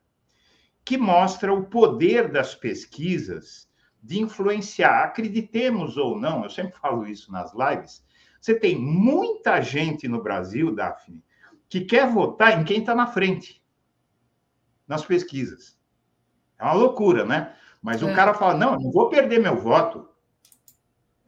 que 0.84 0.98
mostra 0.98 1.54
o 1.54 1.66
poder 1.66 2.30
das 2.30 2.54
pesquisas 2.54 3.70
de 4.02 4.20
influenciar, 4.20 5.04
acreditemos 5.04 5.96
ou 5.96 6.20
não, 6.20 6.44
eu 6.44 6.50
sempre 6.50 6.78
falo 6.80 7.08
isso 7.08 7.32
nas 7.32 7.54
lives, 7.54 8.04
você 8.42 8.56
tem 8.56 8.76
muita 8.76 9.62
gente 9.62 10.08
no 10.08 10.24
Brasil, 10.24 10.74
Daphne, 10.74 11.24
que 11.70 11.82
quer 11.82 12.10
votar 12.10 12.60
em 12.60 12.64
quem 12.64 12.80
está 12.80 12.96
na 12.96 13.06
frente 13.06 13.64
nas 14.88 15.06
pesquisas. 15.06 15.80
É 16.58 16.64
uma 16.64 16.74
loucura, 16.74 17.24
né? 17.24 17.56
Mas 17.82 18.02
é. 18.02 18.06
o 18.06 18.16
cara 18.16 18.34
fala: 18.34 18.56
não, 18.56 18.78
não 18.78 18.92
vou 18.92 19.10
perder 19.10 19.40
meu 19.40 19.56
voto. 19.56 20.10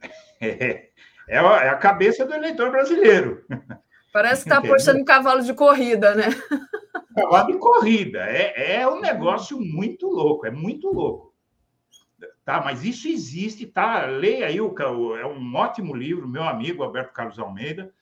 É, 0.40 0.90
é, 1.26 1.38
a, 1.38 1.64
é 1.64 1.68
a 1.70 1.76
cabeça 1.76 2.26
do 2.26 2.34
eleitor 2.34 2.70
brasileiro. 2.70 3.46
Parece 4.12 4.42
que 4.42 4.50
está 4.50 4.58
apostando 4.58 4.98
em 4.98 5.04
cavalo 5.04 5.42
de 5.42 5.54
corrida, 5.54 6.14
né? 6.14 6.24
Cavalo 7.14 7.46
de 7.46 7.58
corrida. 7.58 8.18
É, 8.28 8.80
é 8.80 8.88
um 8.88 9.00
negócio 9.00 9.58
muito 9.58 10.06
louco, 10.06 10.44
é 10.44 10.50
muito 10.50 10.92
louco. 10.92 11.33
Tá, 12.44 12.60
mas 12.62 12.84
isso 12.84 13.08
existe, 13.08 13.66
tá? 13.66 14.06
Leia 14.06 14.46
aí, 14.46 14.60
o, 14.60 14.74
é 15.16 15.26
um 15.26 15.54
ótimo 15.54 15.94
livro, 15.94 16.28
meu 16.28 16.42
amigo 16.42 16.82
Alberto 16.82 17.12
Carlos 17.12 17.38
Almeida. 17.38 17.92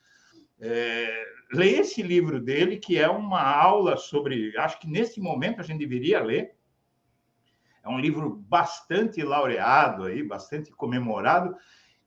É, 0.61 1.25
leia 1.53 1.81
esse 1.81 2.03
livro 2.03 2.41
dele, 2.41 2.77
que 2.77 2.99
é 2.99 3.09
uma 3.09 3.43
aula 3.43 3.97
sobre. 3.97 4.57
Acho 4.57 4.79
que 4.81 4.89
nesse 4.89 5.21
momento 5.21 5.61
a 5.61 5.65
gente 5.65 5.79
deveria 5.79 6.21
ler. 6.21 6.55
É 7.85 7.89
um 7.89 7.99
livro 7.99 8.37
bastante 8.49 9.23
laureado 9.23 10.05
aí, 10.05 10.23
bastante 10.23 10.71
comemorado, 10.71 11.57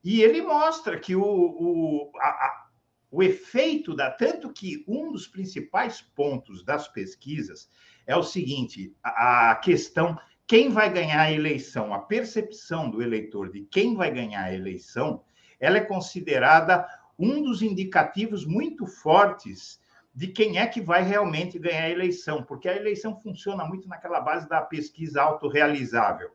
e 0.01 0.21
ele 0.21 0.41
mostra 0.41 0.97
que 0.97 1.15
o, 1.15 1.21
o, 1.21 2.11
a, 2.17 2.67
o 3.11 3.21
efeito 3.21 3.95
da. 3.95 4.09
Tanto 4.09 4.51
que 4.53 4.83
um 4.87 5.11
dos 5.11 5.27
principais 5.27 6.01
pontos 6.01 6.63
das 6.63 6.87
pesquisas 6.87 7.69
é 8.07 8.15
o 8.15 8.23
seguinte: 8.23 8.95
a, 9.03 9.51
a 9.51 9.55
questão 9.55 10.17
quem 10.47 10.69
vai 10.69 10.91
ganhar 10.91 11.22
a 11.22 11.31
eleição, 11.31 11.93
a 11.93 11.99
percepção 11.99 12.89
do 12.89 13.01
eleitor 13.01 13.49
de 13.49 13.61
quem 13.61 13.95
vai 13.95 14.11
ganhar 14.11 14.43
a 14.43 14.53
eleição, 14.53 15.23
ela 15.59 15.77
é 15.77 15.81
considerada 15.81 16.88
um 17.17 17.41
dos 17.41 17.61
indicativos 17.61 18.45
muito 18.45 18.85
fortes 18.85 19.80
de 20.13 20.27
quem 20.27 20.59
é 20.59 20.65
que 20.65 20.80
vai 20.80 21.03
realmente 21.03 21.59
ganhar 21.59 21.84
a 21.84 21.89
eleição, 21.89 22.43
porque 22.43 22.69
a 22.69 22.76
eleição 22.76 23.19
funciona 23.19 23.65
muito 23.65 23.88
naquela 23.88 24.22
base 24.22 24.47
da 24.47 24.61
pesquisa 24.61 25.22
autorrealizável, 25.22 26.31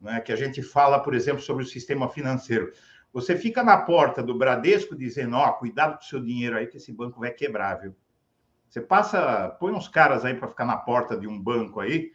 né? 0.00 0.20
que 0.20 0.32
a 0.32 0.36
gente 0.36 0.62
fala, 0.62 1.00
por 1.00 1.14
exemplo, 1.14 1.42
sobre 1.42 1.64
o 1.64 1.66
sistema 1.66 2.08
financeiro. 2.08 2.72
Você 3.12 3.36
fica 3.36 3.62
na 3.62 3.76
porta 3.76 4.22
do 4.22 4.36
Bradesco 4.36 4.96
dizendo, 4.96 5.36
ó, 5.36 5.48
oh, 5.48 5.52
cuidado 5.54 5.96
com 5.96 6.04
o 6.04 6.06
seu 6.06 6.20
dinheiro 6.20 6.56
aí, 6.56 6.66
que 6.66 6.76
esse 6.76 6.92
banco 6.92 7.20
vai 7.20 7.30
quebrar, 7.30 7.74
viu? 7.76 7.94
Você 8.68 8.80
passa, 8.80 9.48
põe 9.60 9.72
uns 9.72 9.88
caras 9.88 10.24
aí 10.24 10.34
para 10.34 10.48
ficar 10.48 10.64
na 10.64 10.76
porta 10.76 11.16
de 11.16 11.26
um 11.26 11.38
banco 11.38 11.80
aí, 11.80 12.12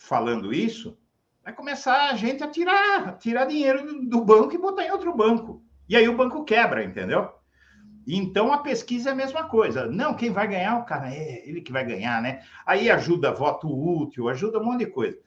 falando 0.00 0.52
isso, 0.52 0.98
vai 1.44 1.54
começar 1.54 2.10
a 2.10 2.16
gente 2.16 2.42
a 2.42 2.48
tirar, 2.48 3.18
tirar 3.18 3.44
dinheiro 3.44 4.02
do 4.08 4.24
banco 4.24 4.54
e 4.54 4.58
botar 4.58 4.84
em 4.84 4.90
outro 4.90 5.14
banco. 5.14 5.62
E 5.88 5.94
aí 5.94 6.08
o 6.08 6.16
banco 6.16 6.42
quebra, 6.42 6.82
entendeu? 6.82 7.30
Então 8.06 8.50
a 8.50 8.58
pesquisa 8.58 9.10
é 9.10 9.12
a 9.12 9.16
mesma 9.16 9.44
coisa. 9.44 9.86
Não, 9.86 10.14
quem 10.14 10.30
vai 10.32 10.48
ganhar 10.48 10.78
o 10.78 10.84
cara 10.84 11.14
é 11.14 11.46
ele 11.46 11.60
que 11.60 11.70
vai 11.70 11.84
ganhar, 11.84 12.20
né? 12.22 12.42
Aí 12.64 12.90
ajuda 12.90 13.30
voto 13.30 13.68
útil, 13.68 14.28
ajuda 14.28 14.58
um 14.58 14.64
monte 14.64 14.86
de 14.86 14.90
coisa. 14.90 15.18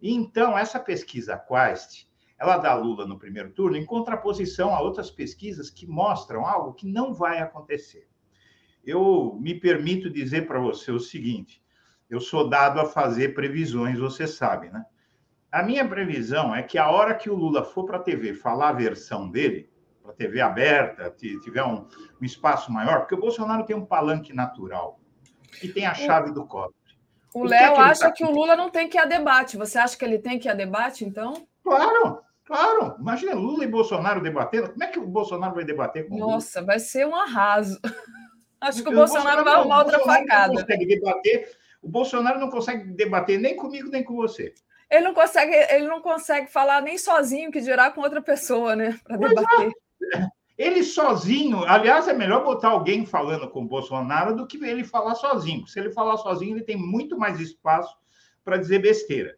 Então 0.00 0.56
essa 0.56 0.80
pesquisa 0.80 1.36
Quest, 1.36 2.06
ela 2.38 2.56
dá 2.56 2.74
Lula 2.74 3.06
no 3.06 3.18
primeiro 3.18 3.50
turno 3.50 3.76
em 3.76 3.84
contraposição 3.84 4.74
a 4.74 4.80
outras 4.80 5.10
pesquisas 5.10 5.68
que 5.68 5.86
mostram 5.86 6.46
algo 6.46 6.72
que 6.72 6.88
não 6.88 7.12
vai 7.12 7.40
acontecer. 7.40 8.08
Eu 8.84 9.38
me 9.40 9.54
permito 9.54 10.10
dizer 10.10 10.46
para 10.46 10.58
você 10.58 10.90
o 10.90 10.98
seguinte: 10.98 11.63
eu 12.08 12.20
sou 12.20 12.48
dado 12.48 12.80
a 12.80 12.86
fazer 12.86 13.34
previsões, 13.34 13.98
você 13.98 14.26
sabe, 14.26 14.70
né? 14.70 14.84
A 15.50 15.62
minha 15.62 15.86
previsão 15.86 16.54
é 16.54 16.62
que 16.62 16.76
a 16.76 16.90
hora 16.90 17.14
que 17.14 17.30
o 17.30 17.34
Lula 17.34 17.64
for 17.64 17.84
para 17.84 17.98
a 17.98 18.02
TV 18.02 18.34
falar 18.34 18.70
a 18.70 18.72
versão 18.72 19.30
dele, 19.30 19.70
para 20.02 20.10
a 20.10 20.14
TV 20.14 20.40
aberta, 20.40 21.14
tiver 21.16 21.62
um, 21.62 21.86
um, 22.20 22.24
espaço 22.24 22.72
maior, 22.72 23.00
porque 23.00 23.14
o 23.14 23.20
Bolsonaro 23.20 23.64
tem 23.64 23.76
um 23.76 23.86
palanque 23.86 24.32
natural 24.32 24.98
e 25.62 25.68
tem 25.68 25.86
a 25.86 25.94
chave 25.94 26.32
do 26.32 26.44
cofre. 26.44 26.74
O, 27.32 27.44
Léo 27.44 27.74
é 27.74 27.78
acha 27.78 28.06
tá... 28.06 28.12
que 28.12 28.24
o 28.24 28.30
Lula 28.30 28.56
não 28.56 28.68
tem 28.68 28.88
que 28.88 28.96
ir 28.96 29.00
a 29.00 29.04
debate. 29.04 29.56
Você 29.56 29.78
acha 29.78 29.96
que 29.96 30.04
ele 30.04 30.18
tem 30.18 30.38
que 30.38 30.48
ir 30.48 30.50
a 30.50 30.54
debate, 30.54 31.04
então? 31.04 31.46
Claro, 31.62 32.20
claro. 32.44 32.96
Imagina 32.98 33.34
Lula 33.34 33.64
e 33.64 33.68
Bolsonaro 33.68 34.20
debatendo. 34.20 34.70
Como 34.70 34.84
é 34.84 34.86
que 34.88 34.98
o 34.98 35.06
Bolsonaro 35.06 35.54
vai 35.54 35.64
debater 35.64 36.08
com 36.08 36.16
Nossa, 36.16 36.60
Lula? 36.60 36.66
vai 36.72 36.78
ser 36.80 37.06
um 37.06 37.14
arraso. 37.14 37.80
Acho 38.60 38.82
que 38.82 38.88
o, 38.88 38.92
o 38.92 38.94
Bolsonaro, 38.94 39.44
Bolsonaro 39.44 39.44
vai 39.44 39.54
arrumar 39.54 39.78
outra 39.78 40.00
facada. 40.00 40.52
Não 40.52 40.60
consegue 40.62 40.86
debater 40.86 41.63
o 41.84 41.88
Bolsonaro 41.88 42.40
não 42.40 42.50
consegue 42.50 42.90
debater 42.92 43.38
nem 43.38 43.54
comigo, 43.54 43.90
nem 43.90 44.02
com 44.02 44.14
você. 44.14 44.54
Ele 44.90 45.04
não 45.04 45.14
consegue, 45.14 45.54
ele 45.70 45.86
não 45.86 46.00
consegue 46.00 46.50
falar 46.50 46.80
nem 46.80 46.96
sozinho, 46.96 47.50
que 47.50 47.60
dirá 47.60 47.90
com 47.90 48.00
outra 48.00 48.22
pessoa, 48.22 48.74
né? 48.74 48.98
Para 49.04 49.16
debater. 49.16 49.70
É. 50.14 50.26
Ele 50.56 50.84
sozinho, 50.84 51.64
aliás, 51.64 52.06
é 52.06 52.12
melhor 52.12 52.44
botar 52.44 52.68
alguém 52.68 53.04
falando 53.04 53.50
com 53.50 53.62
o 53.62 53.68
Bolsonaro 53.68 54.36
do 54.36 54.46
que 54.46 54.56
ele 54.64 54.84
falar 54.84 55.16
sozinho. 55.16 55.66
Se 55.66 55.80
ele 55.80 55.90
falar 55.90 56.16
sozinho, 56.16 56.56
ele 56.56 56.64
tem 56.64 56.76
muito 56.76 57.18
mais 57.18 57.40
espaço 57.40 57.96
para 58.44 58.56
dizer 58.56 58.78
besteira. 58.78 59.36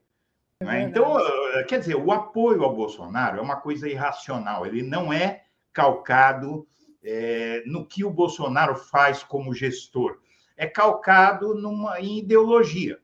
É 0.61 0.83
então, 0.83 1.19
eh, 1.19 1.65
quer 1.65 1.81
dizer, 1.81 1.97
o 1.97 2.13
apoio 2.13 2.63
ao 2.63 2.75
Bolsonaro 2.75 3.39
é 3.39 3.43
uma 3.43 3.57
coisa 3.57 3.89
irracional, 3.89 4.67
ele 4.67 4.83
não 4.83 5.13
é 5.13 5.45
calcado 5.73 6.67
é, 7.03 7.63
no 7.67 7.87
que 7.87 8.05
o 8.05 8.11
Bolsonaro 8.11 8.75
faz 8.75 9.23
como 9.23 9.55
gestor 9.55 10.19
é 10.57 10.67
calcado 10.67 11.55
numa, 11.55 12.01
em 12.01 12.19
ideologia. 12.19 12.99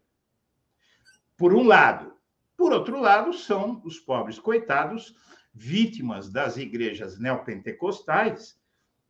Por 1.37 1.53
um 1.55 1.65
lado. 1.65 2.13
Por 2.57 2.73
outro 2.73 3.01
lado, 3.01 3.33
são 3.33 3.83
os 3.85 3.99
pobres 3.99 4.39
coitados, 4.39 5.17
vítimas 5.53 6.31
das 6.31 6.57
igrejas 6.57 7.19
neopentecostais, 7.19 8.59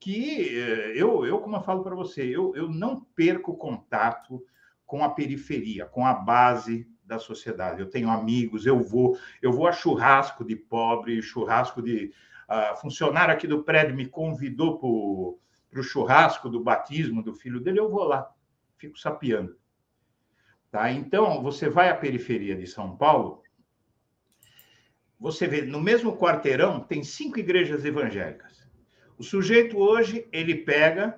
que 0.01 0.59
eh, 0.59 0.93
eu, 0.97 1.25
eu 1.25 1.39
como 1.39 1.57
eu 1.57 1.63
falo 1.63 1.85
para 1.85 1.95
você, 1.95 2.23
eu, 2.23 2.55
eu 2.57 2.69
não 2.69 3.01
perco 3.15 3.57
contato 3.57 4.45
com 4.85 5.05
a 5.05 5.11
periferia, 5.11 5.87
com 5.87 6.05
a 6.05 6.13
base 6.13 6.89
da 7.05 7.19
sociedade. 7.19 7.81
Eu 7.81 7.91
tenho 7.91 8.11
amigos, 8.11 8.67
eu 8.67 8.81
vou, 8.81 9.19
eu 9.41 9.53
vou 9.53 9.67
a 9.67 9.73
churrasco 9.73 10.45
de 10.45 10.57
pobre, 10.57 11.23
churrasco 11.23 11.83
de 11.83 12.13
uh, 12.49 12.77
funcionário 12.81 13.35
aqui 13.35 13.47
do 13.47 13.63
prédio 13.63 13.95
me 13.95 14.07
convidou 14.07 14.79
para 15.71 15.81
o 15.81 15.83
churrasco 15.83 16.49
do 16.49 16.63
batismo 16.63 17.23
do 17.23 17.35
filho 17.35 17.61
dele, 17.61 17.81
eu 17.81 17.91
vou 17.91 18.05
lá, 18.05 18.32
fico 18.83 18.99
sapiando. 18.99 19.57
Tá? 20.71 20.91
Então, 20.91 21.41
você 21.43 21.69
vai 21.69 21.89
à 21.89 21.95
periferia 21.95 22.57
de 22.57 22.67
São 22.67 22.97
Paulo, 22.97 23.43
você 25.21 25.47
vê, 25.47 25.63
no 25.63 25.81
mesmo 25.81 26.17
quarteirão, 26.17 26.81
tem 26.81 27.05
cinco 27.05 27.39
igrejas 27.39 27.85
evangélicas. 27.85 28.69
O 29.17 29.23
sujeito 29.23 29.79
hoje, 29.79 30.27
ele 30.33 30.57
pega, 30.57 31.17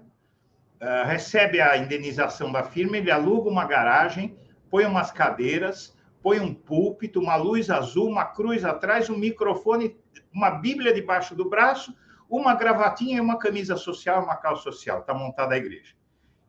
uh, 0.82 1.06
recebe 1.06 1.58
a 1.58 1.78
indenização 1.78 2.52
da 2.52 2.62
firma, 2.62 2.98
ele 2.98 3.10
aluga 3.10 3.48
uma 3.48 3.64
garagem, 3.64 4.36
põe 4.70 4.84
umas 4.84 5.10
cadeiras, 5.10 5.96
põe 6.22 6.38
um 6.38 6.52
púlpito, 6.52 7.18
uma 7.18 7.36
luz 7.36 7.70
azul, 7.70 8.10
uma 8.10 8.26
cruz 8.26 8.62
atrás, 8.62 9.08
um 9.08 9.16
microfone, 9.16 9.96
uma 10.30 10.50
bíblia 10.50 10.92
debaixo 10.92 11.34
do 11.34 11.48
braço, 11.48 11.96
uma 12.28 12.54
gravatinha 12.54 13.16
e 13.16 13.20
uma 13.20 13.38
camisa 13.38 13.76
social, 13.76 14.22
uma 14.22 14.36
calça 14.36 14.64
social. 14.64 15.00
Está 15.00 15.14
montada 15.14 15.54
a 15.54 15.58
igreja. 15.58 15.94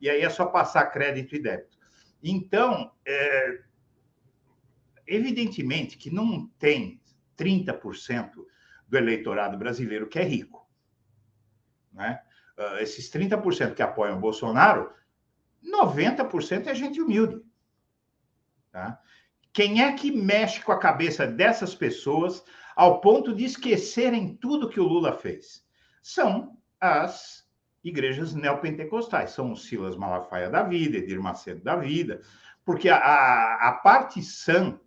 E 0.05 0.09
aí 0.11 0.21
é 0.21 0.29
só 0.29 0.45
passar 0.45 0.85
crédito 0.91 1.35
e 1.35 1.39
débito. 1.39 1.79
Então, 2.21 2.91
é, 3.03 3.63
evidentemente 5.07 5.97
que 5.97 6.11
não 6.11 6.45
tem 6.59 7.01
30% 7.35 8.31
do 8.87 8.95
eleitorado 8.95 9.57
brasileiro 9.57 10.07
que 10.07 10.19
é 10.19 10.23
rico. 10.23 10.69
Né? 11.91 12.21
Uh, 12.55 12.77
esses 12.77 13.09
30% 13.09 13.73
que 13.73 13.81
apoiam 13.81 14.17
o 14.17 14.21
Bolsonaro, 14.21 14.93
90% 15.63 16.67
é 16.67 16.75
gente 16.75 17.01
humilde. 17.01 17.41
Tá? 18.71 19.01
Quem 19.51 19.81
é 19.81 19.91
que 19.93 20.11
mexe 20.11 20.61
com 20.61 20.71
a 20.71 20.79
cabeça 20.79 21.25
dessas 21.25 21.73
pessoas 21.73 22.43
ao 22.75 23.01
ponto 23.01 23.33
de 23.33 23.43
esquecerem 23.43 24.35
tudo 24.35 24.69
que 24.69 24.79
o 24.79 24.87
Lula 24.87 25.13
fez? 25.13 25.65
São 25.99 26.55
as 26.79 27.44
igrejas 27.85 28.33
neopentecostais, 28.33 29.29
são 29.29 29.51
os 29.51 29.65
Silas 29.67 29.95
Malafaia 29.95 30.49
da 30.49 30.63
vida, 30.63 30.97
Edir 30.97 31.21
Macedo 31.21 31.63
da 31.63 31.75
vida, 31.75 32.19
porque 32.65 32.89
a, 32.89 32.97
a, 32.97 33.69
a 33.69 33.71
parte 33.73 34.23
sã, 34.23 34.79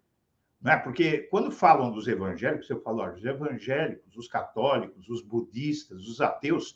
né? 0.60 0.76
porque 0.76 1.28
quando 1.30 1.52
falam 1.52 1.92
dos 1.92 2.08
evangélicos, 2.08 2.68
eu 2.68 2.82
falo, 2.82 3.02
ó, 3.02 3.12
os 3.12 3.24
evangélicos, 3.24 4.16
os 4.16 4.26
católicos, 4.26 5.08
os 5.08 5.22
budistas, 5.22 6.08
os 6.08 6.20
ateus, 6.20 6.74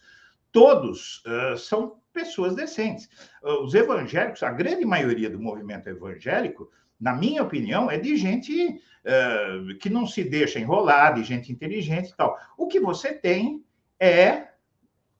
todos 0.52 1.24
uh, 1.26 1.56
são 1.58 2.00
pessoas 2.12 2.54
decentes. 2.54 3.08
Uh, 3.42 3.64
os 3.64 3.74
evangélicos, 3.74 4.44
a 4.44 4.50
grande 4.50 4.84
maioria 4.84 5.28
do 5.28 5.40
movimento 5.40 5.88
evangélico, 5.88 6.70
na 7.00 7.12
minha 7.12 7.42
opinião, 7.42 7.90
é 7.90 7.98
de 7.98 8.16
gente 8.16 8.68
uh, 8.68 9.76
que 9.78 9.90
não 9.90 10.06
se 10.06 10.22
deixa 10.22 10.60
enrolar, 10.60 11.14
de 11.14 11.24
gente 11.24 11.50
inteligente 11.50 12.10
e 12.10 12.16
tal. 12.16 12.38
O 12.56 12.68
que 12.68 12.78
você 12.78 13.12
tem 13.12 13.64
é 13.98 14.51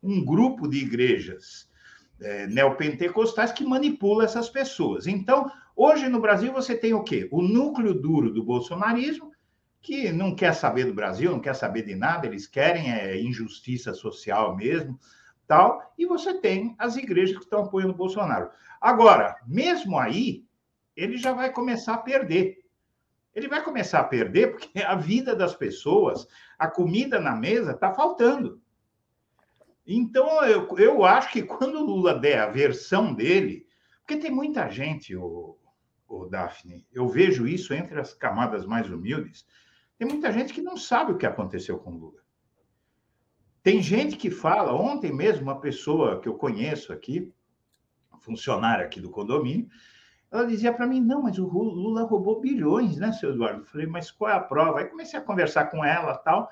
um 0.02 0.24
grupo 0.24 0.68
de 0.68 0.78
igrejas 0.78 1.68
é, 2.20 2.46
neopentecostais 2.46 3.52
que 3.52 3.64
manipula 3.64 4.24
essas 4.24 4.48
pessoas. 4.48 5.06
Então, 5.06 5.50
hoje 5.76 6.08
no 6.08 6.20
Brasil, 6.20 6.52
você 6.52 6.76
tem 6.76 6.94
o 6.94 7.02
quê? 7.02 7.28
O 7.30 7.42
núcleo 7.42 7.94
duro 7.94 8.32
do 8.32 8.44
bolsonarismo, 8.44 9.32
que 9.80 10.12
não 10.12 10.34
quer 10.34 10.54
saber 10.54 10.84
do 10.84 10.94
Brasil, 10.94 11.30
não 11.30 11.40
quer 11.40 11.54
saber 11.54 11.82
de 11.82 11.94
nada, 11.94 12.26
eles 12.26 12.46
querem 12.46 12.92
é, 12.92 13.20
injustiça 13.20 13.92
social 13.92 14.56
mesmo, 14.56 14.98
tal, 15.46 15.92
e 15.98 16.06
você 16.06 16.34
tem 16.34 16.74
as 16.78 16.96
igrejas 16.96 17.36
que 17.36 17.44
estão 17.44 17.64
apoiando 17.64 17.92
o 17.92 17.96
Bolsonaro. 17.96 18.48
Agora, 18.80 19.36
mesmo 19.46 19.98
aí, 19.98 20.44
ele 20.96 21.18
já 21.18 21.32
vai 21.32 21.50
começar 21.50 21.94
a 21.94 21.98
perder. 21.98 22.62
Ele 23.34 23.48
vai 23.48 23.62
começar 23.62 24.00
a 24.00 24.04
perder 24.04 24.52
porque 24.52 24.78
a 24.82 24.94
vida 24.94 25.34
das 25.34 25.54
pessoas, 25.54 26.28
a 26.58 26.68
comida 26.68 27.20
na 27.20 27.34
mesa 27.34 27.72
está 27.72 27.92
faltando. 27.92 28.61
Então, 29.86 30.44
eu, 30.44 30.68
eu 30.78 31.04
acho 31.04 31.32
que 31.32 31.42
quando 31.42 31.76
o 31.76 31.84
Lula 31.84 32.18
der 32.18 32.38
a 32.40 32.46
versão 32.46 33.12
dele, 33.12 33.66
porque 34.00 34.16
tem 34.16 34.30
muita 34.30 34.68
gente, 34.68 35.16
o, 35.16 35.58
o 36.08 36.26
Daphne, 36.26 36.86
eu 36.92 37.08
vejo 37.08 37.46
isso 37.46 37.74
entre 37.74 37.98
as 38.00 38.14
camadas 38.14 38.64
mais 38.64 38.88
humildes, 38.88 39.46
tem 39.98 40.06
muita 40.06 40.32
gente 40.32 40.52
que 40.52 40.62
não 40.62 40.76
sabe 40.76 41.12
o 41.12 41.18
que 41.18 41.26
aconteceu 41.26 41.78
com 41.78 41.92
o 41.92 41.98
Lula. 41.98 42.22
Tem 43.62 43.80
gente 43.80 44.16
que 44.16 44.30
fala, 44.30 44.74
ontem 44.74 45.12
mesmo, 45.12 45.44
uma 45.44 45.60
pessoa 45.60 46.20
que 46.20 46.28
eu 46.28 46.34
conheço 46.34 46.92
aqui, 46.92 47.32
funcionária 48.20 48.84
aqui 48.84 49.00
do 49.00 49.10
condomínio, 49.10 49.68
ela 50.30 50.46
dizia 50.46 50.72
para 50.72 50.86
mim: 50.86 51.00
não, 51.00 51.22
mas 51.22 51.38
o 51.38 51.46
Lula 51.46 52.04
roubou 52.04 52.40
bilhões, 52.40 52.96
né, 52.96 53.12
seu 53.12 53.30
Eduardo? 53.30 53.60
Eu 53.60 53.66
falei, 53.66 53.86
mas 53.86 54.10
qual 54.10 54.30
é 54.30 54.34
a 54.34 54.40
prova? 54.40 54.80
Aí 54.80 54.86
comecei 54.86 55.18
a 55.18 55.22
conversar 55.22 55.66
com 55.66 55.84
ela 55.84 56.16
tal. 56.16 56.50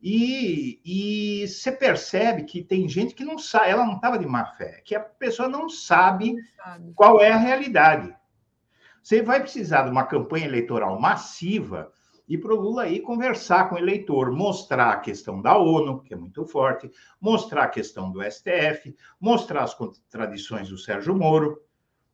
E, 0.00 0.80
e 0.84 1.48
você 1.48 1.72
percebe 1.72 2.44
que 2.44 2.62
tem 2.62 2.88
gente 2.88 3.14
que 3.14 3.24
não 3.24 3.38
sabe, 3.38 3.70
ela 3.70 3.84
não 3.84 3.96
estava 3.96 4.18
de 4.18 4.26
má 4.26 4.44
fé, 4.44 4.80
que 4.84 4.94
a 4.94 5.00
pessoa 5.00 5.48
não 5.48 5.68
sabe, 5.68 6.34
não 6.34 6.42
sabe 6.64 6.92
qual 6.94 7.20
é 7.20 7.32
a 7.32 7.36
realidade. 7.36 8.14
Você 9.02 9.22
vai 9.22 9.40
precisar 9.40 9.82
de 9.82 9.90
uma 9.90 10.06
campanha 10.06 10.46
eleitoral 10.46 11.00
massiva 11.00 11.92
e 12.28 12.36
para 12.36 12.54
o 12.54 12.60
Lula 12.60 12.82
aí 12.82 13.00
conversar 13.00 13.68
com 13.68 13.76
o 13.76 13.78
eleitor, 13.78 14.30
mostrar 14.30 14.90
a 14.90 15.00
questão 15.00 15.40
da 15.40 15.56
ONU, 15.56 16.02
que 16.02 16.12
é 16.12 16.16
muito 16.16 16.44
forte, 16.44 16.90
mostrar 17.18 17.64
a 17.64 17.68
questão 17.68 18.12
do 18.12 18.22
STF, 18.22 18.94
mostrar 19.18 19.62
as 19.62 19.74
contradições 19.74 20.68
do 20.68 20.76
Sérgio 20.76 21.16
Moro, 21.16 21.58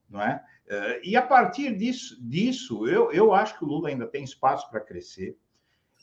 não 0.09 0.23
é? 0.23 0.41
Eh, 0.69 1.01
e 1.05 1.17
a 1.17 1.23
partir 1.23 1.77
disso, 1.77 2.17
disso 2.23 2.87
eu, 2.87 3.11
eu 3.11 3.35
acho 3.35 3.59
que 3.59 3.65
o 3.65 3.67
Lula 3.67 3.89
ainda 3.89 4.07
tem 4.07 4.23
espaço 4.23 4.71
para 4.71 4.81
crescer. 4.81 5.37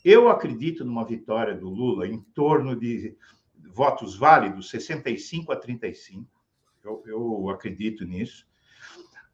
Eu 0.04 0.28
acredito 0.28 0.84
numa 0.84 1.04
vitória 1.04 1.54
do 1.54 1.68
Lula 1.68 2.06
em 2.06 2.20
torno 2.20 2.74
de 2.74 3.16
votos 3.72 4.16
válidos, 4.16 4.70
65 4.70 5.52
a 5.52 5.56
35. 5.56 6.28
Eu, 6.84 7.02
eu 7.06 7.48
acredito 7.50 8.04
nisso. 8.04 8.46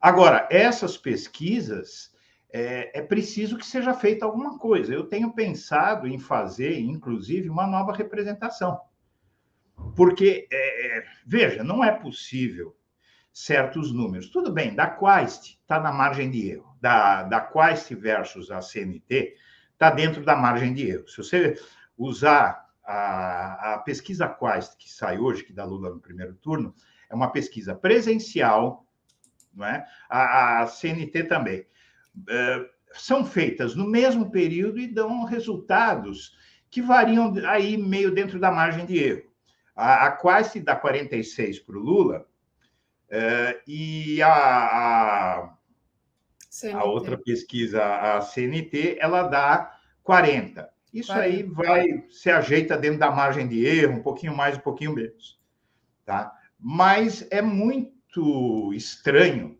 Agora, 0.00 0.46
essas 0.50 0.96
pesquisas, 0.96 2.14
é, 2.50 2.98
é, 2.98 3.02
preciso 3.02 3.56
que 3.56 3.66
seja 3.66 3.94
feita 3.94 4.24
alguma 4.24 4.58
coisa. 4.58 4.92
Eu 4.92 5.04
tenho 5.04 5.32
pensado 5.32 6.06
em 6.06 6.18
fazer, 6.18 6.78
inclusive, 6.78 7.48
uma 7.48 7.66
nova 7.66 7.92
representação. 7.92 8.78
Porque, 9.96 10.46
é, 10.52 10.98
é 10.98 11.04
veja, 11.26 11.64
não 11.64 11.82
é 11.82 11.90
possível 11.90 12.76
certos 13.32 13.92
números. 13.92 14.30
Tudo 14.30 14.52
bem, 14.52 14.74
da 14.74 14.86
Quaist 14.86 15.58
está 15.60 15.80
na 15.80 15.92
margem 15.92 16.30
de 16.30 16.50
erro. 16.50 16.76
Da, 16.80 17.24
da 17.24 17.50
versus 18.00 18.50
a 18.50 18.60
CNT 18.60 19.34
está 19.78 19.90
dentro 19.90 20.24
da 20.24 20.34
margem 20.34 20.74
de 20.74 20.90
erro. 20.90 21.08
Se 21.08 21.16
você 21.18 21.60
usar 21.96 22.68
a, 22.84 23.74
a 23.74 23.78
pesquisa 23.78 24.28
Quaist 24.28 24.76
que 24.76 24.90
sai 24.90 25.18
hoje, 25.18 25.44
que 25.44 25.52
dá 25.52 25.64
Lula 25.64 25.90
no 25.90 26.00
primeiro 26.00 26.34
turno, 26.34 26.74
é 27.08 27.14
uma 27.14 27.30
pesquisa 27.30 27.74
presencial 27.74 28.84
não 29.58 29.66
é? 29.66 29.84
A, 30.08 30.62
a 30.62 30.66
CNT 30.66 31.24
também. 31.24 31.66
É, 32.28 32.70
são 32.92 33.24
feitas 33.24 33.74
no 33.74 33.86
mesmo 33.86 34.30
período 34.30 34.78
e 34.78 34.86
dão 34.86 35.24
resultados 35.24 36.36
que 36.70 36.80
variam 36.80 37.34
aí 37.46 37.76
meio 37.76 38.10
dentro 38.10 38.38
da 38.38 38.50
margem 38.50 38.86
de 38.86 38.98
erro. 38.98 39.30
A, 39.74 40.06
a 40.06 40.12
quase 40.12 40.60
dá 40.60 40.76
46 40.76 41.60
para 41.60 41.76
o 41.76 41.80
Lula 41.80 42.26
é, 43.10 43.60
e 43.66 44.22
a, 44.22 44.30
a, 44.32 45.54
a, 46.72 46.84
outra 46.84 47.16
pesquisa, 47.16 47.82
a 47.82 48.20
CNT, 48.20 48.98
ela 49.00 49.22
dá 49.22 49.78
40. 50.02 50.68
Isso 50.92 51.12
40. 51.12 51.22
aí 51.24 51.42
vai 51.42 52.04
se 52.10 52.30
ajeita 52.30 52.76
dentro 52.76 52.98
da 52.98 53.10
margem 53.10 53.46
de 53.46 53.64
erro, 53.64 53.94
um 53.94 54.02
pouquinho 54.02 54.36
mais, 54.36 54.56
um 54.56 54.60
pouquinho 54.60 54.94
menos. 54.94 55.38
Tá? 56.04 56.32
Mas 56.58 57.26
é 57.30 57.42
muito 57.42 58.72
estranho. 58.72 59.58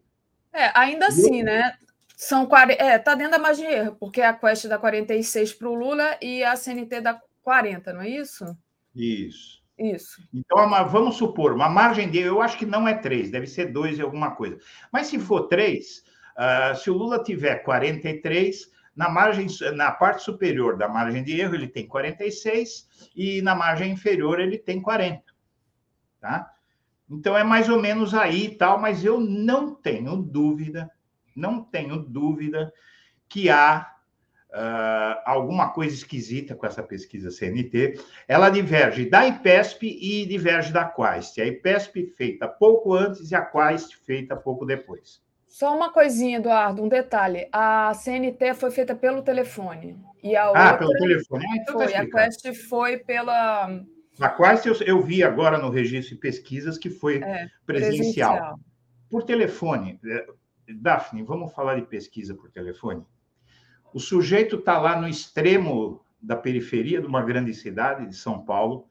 É, 0.53 0.71
ainda 0.75 1.07
assim, 1.07 1.43
né? 1.43 1.77
São 2.17 2.49
é, 2.79 2.99
tá 2.99 3.15
dentro 3.15 3.33
da 3.33 3.39
margem 3.39 3.69
de 3.69 3.73
erro, 3.73 3.97
porque 4.01 4.21
a 4.21 4.33
Quest 4.33 4.67
dá 4.67 4.77
46 4.77 5.53
para 5.55 5.69
o 5.69 5.75
Lula 5.75 6.19
e 6.21 6.43
a 6.43 6.57
CNT 6.57 7.01
dá 7.01 7.21
40, 7.43 7.93
não 7.93 8.01
é 8.01 8.09
isso? 8.09 8.45
Isso. 8.95 9.59
Isso. 9.79 10.21
Então, 10.35 10.69
vamos 10.89 11.17
supor, 11.17 11.53
uma 11.53 11.69
margem 11.69 12.11
de 12.11 12.19
erro, 12.19 12.39
eu 12.39 12.43
acho 12.43 12.59
que 12.59 12.67
não 12.67 12.89
é 12.89 12.95
3, 12.95 13.31
deve 13.31 13.47
ser 13.47 13.67
2 13.73 13.99
e 13.99 14.03
alguma 14.03 14.33
coisa. 14.33 14.59
Mas 14.93 15.07
se 15.07 15.21
for 15.21 15.47
3, 15.47 16.03
uh, 16.39 16.77
se 16.77 16.91
o 16.91 16.95
Lula 16.95 17.23
tiver 17.23 17.57
43, 17.57 18.71
na 18.95 19.09
margem, 19.09 19.47
na 19.75 19.93
parte 19.93 20.23
superior 20.23 20.77
da 20.77 20.89
margem 20.89 21.23
de 21.23 21.41
erro, 21.41 21.55
ele 21.55 21.69
tem 21.69 21.87
46 21.87 23.11
e 23.15 23.43
na 23.43 23.55
margem 23.55 23.93
inferior 23.93 24.41
ele 24.41 24.59
tem 24.59 24.81
40. 24.81 25.23
Tá? 26.21 26.53
Então 27.09 27.37
é 27.37 27.45
mais 27.45 27.69
ou 27.69 27.81
menos 27.81 28.13
aí 28.13 28.47
e 28.47 28.55
tal, 28.57 28.79
mas 28.79 29.05
eu 29.05 29.21
não 29.21 29.75
tenho 29.75 30.17
dúvida, 30.17 30.91
não 31.35 31.63
tenho 31.63 31.99
dúvida 31.99 32.73
que 33.29 33.49
há 33.49 33.89
uh, 34.51 35.23
alguma 35.25 35.71
coisa 35.71 35.95
esquisita 35.95 36.55
com 36.55 36.67
essa 36.67 36.83
pesquisa 36.83 37.31
CNT. 37.31 38.01
Ela 38.27 38.51
diverge 38.51 39.09
da 39.09 39.27
IPESP 39.27 39.97
e 40.01 40.27
diverge 40.27 40.73
da 40.73 40.85
Quaist. 40.85 41.41
A 41.41 41.47
IPESP 41.47 42.15
feita 42.17 42.49
pouco 42.49 42.95
antes 42.95 43.31
e 43.31 43.35
a 43.35 43.43
Quaist 43.43 43.97
feita 44.05 44.37
pouco 44.37 44.67
depois. 44.67 45.23
Só 45.49 45.75
uma 45.75 45.91
coisinha, 45.91 46.39
Eduardo, 46.39 46.83
um 46.83 46.89
detalhe. 46.89 47.49
A 47.51 47.93
CNT 47.95 48.55
foi 48.55 48.71
feita 48.71 48.95
pelo 48.95 49.23
telefone. 49.23 49.99
E 50.23 50.37
a 50.37 50.51
ah, 50.51 50.77
pelo 50.77 50.93
telefone. 50.93 51.45
Ah, 51.49 51.57
então 51.57 51.79
tá 51.79 51.85
foi. 51.85 51.93
Tá 51.93 52.01
a 52.01 52.07
Quest 52.07 52.69
foi 52.69 52.99
pela 52.99 53.83
a 54.21 54.29
quais 54.29 54.67
eu, 54.67 54.75
eu, 54.83 55.01
vi 55.01 55.23
agora 55.23 55.59
no 55.59 55.71
registro 55.71 56.15
de 56.17 56.21
pesquisas 56.21 56.77
que 56.77 56.91
foi 56.91 57.19
é, 57.19 57.49
presencial. 57.65 58.33
presencial. 58.35 58.61
Por 59.09 59.23
telefone. 59.23 60.01
É, 60.05 60.27
Daphne, 60.69 61.23
vamos 61.23 61.53
falar 61.53 61.77
de 61.77 61.87
pesquisa 61.87 62.35
por 62.35 62.51
telefone? 62.51 63.07
O 63.95 64.01
sujeito 64.01 64.57
está 64.57 64.79
lá 64.79 65.01
no 65.01 65.09
extremo 65.09 66.05
da 66.21 66.37
periferia 66.37 67.01
de 67.01 67.07
uma 67.07 67.23
grande 67.23 67.55
cidade, 67.55 68.07
de 68.07 68.17
São 68.17 68.45
Paulo, 68.45 68.87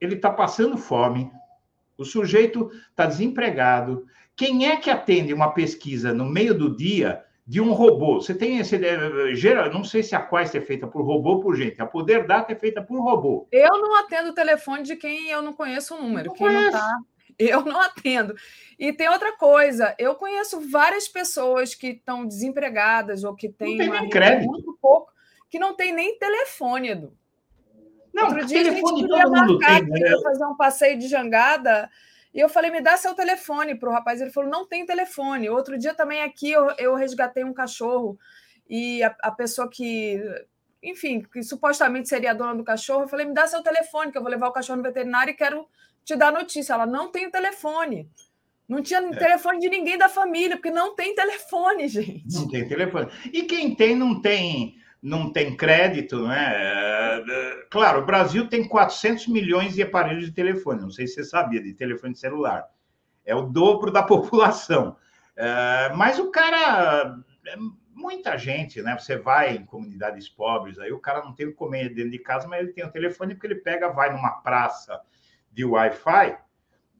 ele 0.00 0.14
está 0.14 0.30
passando 0.30 0.76
fome, 0.76 1.30
o 1.96 2.04
sujeito 2.04 2.70
está 2.90 3.06
desempregado. 3.06 4.06
Quem 4.40 4.66
é 4.66 4.78
que 4.78 4.88
atende 4.88 5.34
uma 5.34 5.52
pesquisa 5.52 6.14
no 6.14 6.24
meio 6.24 6.56
do 6.56 6.74
dia 6.74 7.22
de 7.46 7.60
um 7.60 7.74
robô. 7.74 8.22
Você 8.22 8.34
tem 8.34 8.56
esse. 8.56 8.74
Eh, 8.74 9.34
geral, 9.34 9.70
não 9.70 9.84
sei 9.84 10.02
se 10.02 10.16
a 10.16 10.22
Quest 10.22 10.54
é 10.54 10.62
feita 10.62 10.86
por 10.86 11.04
robô 11.04 11.32
ou 11.32 11.40
por 11.40 11.54
gente. 11.54 11.82
A 11.82 11.86
Poder 11.86 12.26
Data 12.26 12.50
é 12.50 12.56
feita 12.56 12.80
por 12.80 13.02
robô. 13.02 13.46
Eu 13.52 13.68
não 13.68 13.96
atendo 13.96 14.30
o 14.30 14.34
telefone 14.34 14.82
de 14.82 14.96
quem 14.96 15.28
eu 15.28 15.42
não 15.42 15.52
conheço 15.52 15.94
o 15.94 16.00
número. 16.00 16.28
Não 16.28 16.34
quem 16.34 16.46
conhece. 16.46 16.72
não 16.72 16.80
tá. 16.80 16.98
Eu 17.38 17.64
não 17.66 17.82
atendo. 17.82 18.34
E 18.78 18.94
tem 18.94 19.10
outra 19.10 19.36
coisa, 19.36 19.94
eu 19.98 20.14
conheço 20.14 20.58
várias 20.70 21.06
pessoas 21.06 21.74
que 21.74 21.88
estão 21.88 22.24
desempregadas 22.24 23.24
ou 23.24 23.34
que 23.34 23.50
têm 23.50 23.76
não 23.76 23.90
tem 23.90 24.08
crédito. 24.08 24.48
muito 24.48 24.78
pouco, 24.80 25.12
que 25.50 25.58
não 25.58 25.76
tem 25.76 25.92
nem 25.92 26.18
telefone, 26.18 26.88
Edu. 26.88 27.12
Não, 28.10 28.28
Outro 28.28 28.46
dia 28.46 28.62
a 28.62 28.64
gente 28.64 28.94
queria 28.94 29.28
marcar 29.28 29.80
tem, 29.80 29.86
né? 29.86 30.18
fazer 30.22 30.46
um 30.46 30.56
passeio 30.56 30.98
de 30.98 31.08
jangada 31.08 31.90
e 32.32 32.38
eu 32.38 32.48
falei, 32.48 32.70
me 32.70 32.80
dá 32.80 32.96
seu 32.96 33.14
telefone 33.14 33.74
para 33.74 33.88
o 33.88 33.92
rapaz. 33.92 34.20
Ele 34.20 34.30
falou, 34.30 34.48
não 34.48 34.66
tem 34.66 34.86
telefone. 34.86 35.50
Outro 35.50 35.76
dia 35.76 35.94
também 35.94 36.22
aqui 36.22 36.50
eu, 36.50 36.70
eu 36.78 36.94
resgatei 36.94 37.44
um 37.44 37.52
cachorro 37.52 38.18
e 38.68 39.02
a, 39.02 39.14
a, 39.22 39.32
pessoa 39.32 39.68
que, 39.68 40.22
enfim, 40.80 41.22
que 41.22 41.42
supostamente 41.42 42.08
seria 42.08 42.30
a 42.30 42.34
dona 42.34 42.54
do 42.54 42.62
cachorro, 42.62 43.02
eu 43.02 43.08
falei, 43.08 43.26
me 43.26 43.34
dá 43.34 43.48
seu 43.48 43.62
telefone, 43.62 44.12
que 44.12 44.18
eu 44.18 44.22
vou 44.22 44.30
levar 44.30 44.48
o 44.48 44.52
cachorro 44.52 44.76
no 44.76 44.82
veterinário 44.84 45.32
e 45.32 45.36
quero 45.36 45.66
te 46.04 46.14
dar 46.14 46.32
notícia. 46.32 46.74
Ela, 46.74 46.86
não 46.86 47.10
tem 47.10 47.28
telefone. 47.28 48.08
Não 48.68 48.80
tinha 48.80 49.00
é. 49.00 49.10
telefone 49.10 49.58
de 49.58 49.68
ninguém 49.68 49.98
da 49.98 50.08
família, 50.08 50.56
porque 50.56 50.70
não 50.70 50.94
tem 50.94 51.12
telefone, 51.12 51.88
gente. 51.88 52.32
Não 52.32 52.46
tem 52.46 52.68
telefone. 52.68 53.10
E 53.32 53.42
quem 53.42 53.74
tem, 53.74 53.96
não 53.96 54.20
tem 54.20 54.79
não 55.02 55.32
tem 55.32 55.56
crédito, 55.56 56.26
né? 56.26 56.54
É, 56.56 57.24
é, 57.26 57.66
claro, 57.70 58.02
o 58.02 58.06
Brasil 58.06 58.48
tem 58.48 58.66
400 58.66 59.28
milhões 59.28 59.74
de 59.74 59.82
aparelhos 59.82 60.26
de 60.26 60.32
telefone, 60.32 60.82
não 60.82 60.90
sei 60.90 61.06
se 61.06 61.14
você 61.14 61.24
sabia, 61.24 61.62
de 61.62 61.72
telefone 61.72 62.14
celular. 62.14 62.66
É 63.24 63.34
o 63.34 63.42
dobro 63.42 63.90
da 63.90 64.02
população. 64.04 64.96
É, 65.36 65.92
mas 65.94 66.18
o 66.18 66.30
cara, 66.30 67.16
muita 67.94 68.36
gente, 68.36 68.82
né? 68.82 68.96
Você 68.98 69.16
vai 69.16 69.56
em 69.56 69.64
comunidades 69.64 70.28
pobres, 70.28 70.78
aí 70.78 70.92
o 70.92 70.98
cara 71.00 71.24
não 71.24 71.34
tem 71.34 71.46
o 71.46 71.50
que 71.50 71.56
comer 71.56 71.94
dentro 71.94 72.10
de 72.10 72.18
casa, 72.18 72.46
mas 72.46 72.60
ele 72.60 72.72
tem 72.72 72.84
o 72.84 72.90
telefone 72.90 73.34
porque 73.34 73.46
ele 73.46 73.56
pega, 73.56 73.88
vai 73.88 74.12
numa 74.12 74.40
praça 74.42 75.00
de 75.50 75.64
Wi-Fi 75.64 76.36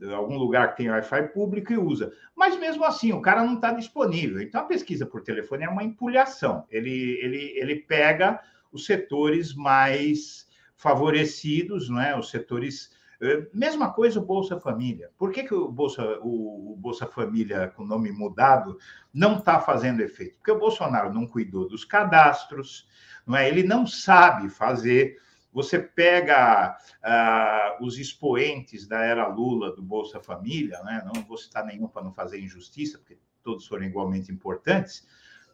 algum 0.08 0.38
lugar 0.38 0.70
que 0.70 0.78
tem 0.78 0.90
Wi-Fi 0.90 1.28
público 1.28 1.72
e 1.72 1.78
usa. 1.78 2.12
Mas 2.34 2.58
mesmo 2.58 2.84
assim, 2.84 3.12
o 3.12 3.20
cara 3.20 3.44
não 3.44 3.54
está 3.54 3.72
disponível. 3.72 4.40
Então 4.40 4.60
a 4.60 4.64
pesquisa 4.64 5.04
por 5.04 5.22
telefone 5.22 5.64
é 5.64 5.68
uma 5.68 5.84
empulhação. 5.84 6.64
Ele, 6.70 7.18
ele, 7.22 7.52
ele 7.56 7.76
pega 7.76 8.40
os 8.72 8.86
setores 8.86 9.54
mais 9.54 10.48
favorecidos, 10.76 11.88
não 11.88 12.00
é? 12.00 12.18
Os 12.18 12.30
setores. 12.30 12.90
Eh, 13.20 13.46
mesma 13.52 13.92
coisa 13.92 14.18
o 14.18 14.24
Bolsa 14.24 14.58
Família. 14.58 15.10
Por 15.18 15.30
que, 15.30 15.42
que 15.42 15.54
o, 15.54 15.68
Bolsa, 15.68 16.18
o, 16.22 16.72
o 16.72 16.76
Bolsa 16.76 17.06
Família, 17.06 17.68
com 17.68 17.84
nome 17.84 18.10
mudado, 18.10 18.78
não 19.12 19.36
está 19.36 19.60
fazendo 19.60 20.00
efeito? 20.00 20.36
Porque 20.36 20.52
o 20.52 20.58
Bolsonaro 20.58 21.12
não 21.12 21.26
cuidou 21.26 21.68
dos 21.68 21.84
cadastros, 21.84 22.88
não 23.26 23.36
é? 23.36 23.46
ele 23.46 23.62
não 23.62 23.86
sabe 23.86 24.48
fazer 24.48 25.18
você 25.52 25.78
pega 25.78 26.76
uh, 27.04 27.84
os 27.84 27.98
expoentes 27.98 28.86
da 28.86 29.02
era 29.02 29.26
Lula 29.26 29.74
do 29.74 29.82
Bolsa 29.82 30.20
Família, 30.20 30.80
né? 30.84 31.02
não 31.04 31.22
vou 31.22 31.36
citar 31.36 31.64
nenhum 31.64 31.88
para 31.88 32.04
não 32.04 32.12
fazer 32.12 32.40
injustiça, 32.40 32.98
porque 32.98 33.18
todos 33.42 33.66
foram 33.66 33.84
igualmente 33.84 34.30
importantes. 34.30 35.06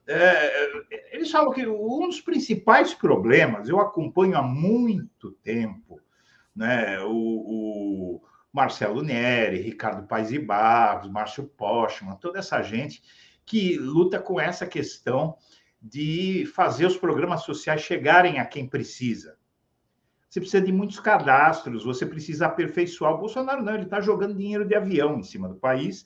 É, 0.06 1.12
eles 1.12 1.30
falam 1.30 1.52
que 1.52 1.66
um 1.66 2.06
dos 2.06 2.20
principais 2.20 2.94
problemas, 2.94 3.68
eu 3.68 3.80
acompanho 3.80 4.36
há 4.36 4.42
muito 4.42 5.32
tempo, 5.42 6.00
né? 6.54 7.00
o, 7.00 7.10
o 7.10 8.22
Marcelo 8.52 9.02
Neri, 9.02 9.60
Ricardo 9.60 10.06
Paes 10.06 10.30
e 10.30 10.38
Barros, 10.38 11.10
Márcio 11.10 11.44
Postman, 11.44 12.16
toda 12.16 12.38
essa 12.38 12.62
gente 12.62 13.02
que 13.44 13.78
luta 13.78 14.18
com 14.18 14.40
essa 14.40 14.66
questão 14.66 15.36
de 15.80 16.44
fazer 16.54 16.86
os 16.86 16.96
programas 16.96 17.42
sociais 17.42 17.80
chegarem 17.80 18.38
a 18.38 18.44
quem 18.44 18.68
precisa. 18.68 19.36
Você 20.28 20.40
precisa 20.40 20.64
de 20.64 20.72
muitos 20.72 21.00
cadastros, 21.00 21.84
você 21.84 22.04
precisa 22.04 22.46
aperfeiçoar. 22.46 23.14
O 23.14 23.18
Bolsonaro 23.18 23.62
não, 23.62 23.74
ele 23.74 23.84
está 23.84 24.00
jogando 24.00 24.36
dinheiro 24.36 24.66
de 24.66 24.74
avião 24.74 25.18
em 25.18 25.22
cima 25.22 25.48
do 25.48 25.56
país 25.56 26.04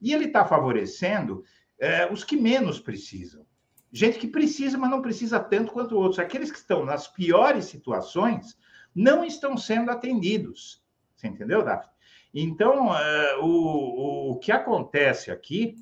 e 0.00 0.12
ele 0.12 0.26
está 0.26 0.44
favorecendo 0.44 1.44
é, 1.78 2.10
os 2.12 2.24
que 2.24 2.36
menos 2.36 2.80
precisam. 2.80 3.46
Gente 3.92 4.18
que 4.18 4.28
precisa, 4.28 4.78
mas 4.78 4.90
não 4.90 5.02
precisa 5.02 5.40
tanto 5.40 5.72
quanto 5.72 5.96
outros. 5.96 6.18
Aqueles 6.18 6.50
que 6.50 6.58
estão 6.58 6.84
nas 6.84 7.08
piores 7.08 7.64
situações 7.64 8.56
não 8.94 9.24
estão 9.24 9.56
sendo 9.56 9.90
atendidos. 9.90 10.82
Você 11.16 11.28
entendeu, 11.28 11.64
Daphne? 11.64 11.92
Então, 12.32 12.96
é, 12.96 13.36
o, 13.38 14.30
o 14.32 14.38
que 14.38 14.52
acontece 14.52 15.30
aqui 15.30 15.76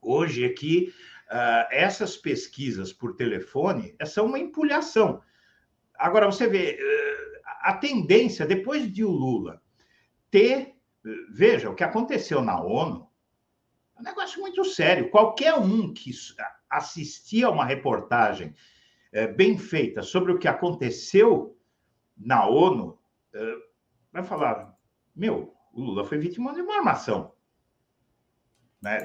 hoje 0.00 0.44
é 0.44 0.48
que 0.48 0.92
uh, 1.30 1.68
essas 1.70 2.16
pesquisas 2.16 2.92
por 2.92 3.14
telefone 3.14 3.94
são 4.04 4.26
uma 4.26 4.38
empulhação. 4.38 5.22
Agora, 6.02 6.26
você 6.26 6.46
vê, 6.46 6.78
uh, 6.80 7.40
a 7.60 7.74
tendência, 7.74 8.44
depois 8.44 8.92
de 8.92 9.04
o 9.04 9.10
Lula 9.10 9.62
ter. 10.30 10.74
Veja, 11.30 11.68
o 11.68 11.74
que 11.74 11.82
aconteceu 11.82 12.40
na 12.40 12.62
ONU 12.62 13.08
é 13.96 14.00
um 14.00 14.04
negócio 14.04 14.40
muito 14.40 14.64
sério. 14.64 15.10
Qualquer 15.10 15.54
um 15.54 15.92
que 15.92 16.12
assistia 16.70 17.48
a 17.48 17.50
uma 17.50 17.64
reportagem 17.64 18.54
uh, 19.14 19.34
bem 19.34 19.58
feita 19.58 20.02
sobre 20.02 20.32
o 20.32 20.38
que 20.38 20.46
aconteceu 20.46 21.58
na 22.16 22.46
ONU 22.46 22.98
vai 24.12 24.22
falar: 24.22 24.76
meu, 25.14 25.54
o 25.72 25.80
Lula 25.80 26.04
foi 26.04 26.18
vítima 26.18 26.52
de 26.54 26.60
uma 26.60 26.76
armação. 26.76 27.32
Né? 28.80 29.04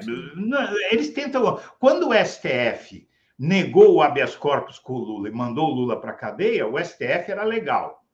Eles 0.90 1.10
tentam. 1.10 1.60
Quando 1.78 2.08
o 2.08 2.14
STF 2.14 3.07
negou 3.38 3.94
o 3.94 4.02
habeas 4.02 4.34
corpus 4.34 4.78
com 4.78 4.94
o 4.94 4.98
Lula 4.98 5.28
e 5.28 5.32
mandou 5.32 5.68
o 5.68 5.74
Lula 5.74 6.00
para 6.00 6.10
a 6.10 6.16
cadeia, 6.16 6.66
o 6.66 6.82
STF 6.82 7.30
era 7.30 7.44
legal. 7.44 8.04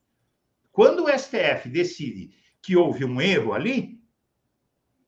Quando 0.71 1.05
o 1.05 1.19
STF 1.19 1.69
decide 1.69 2.35
que 2.61 2.77
houve 2.77 3.05
um 3.05 3.21
erro 3.21 3.53
ali, 3.55 4.01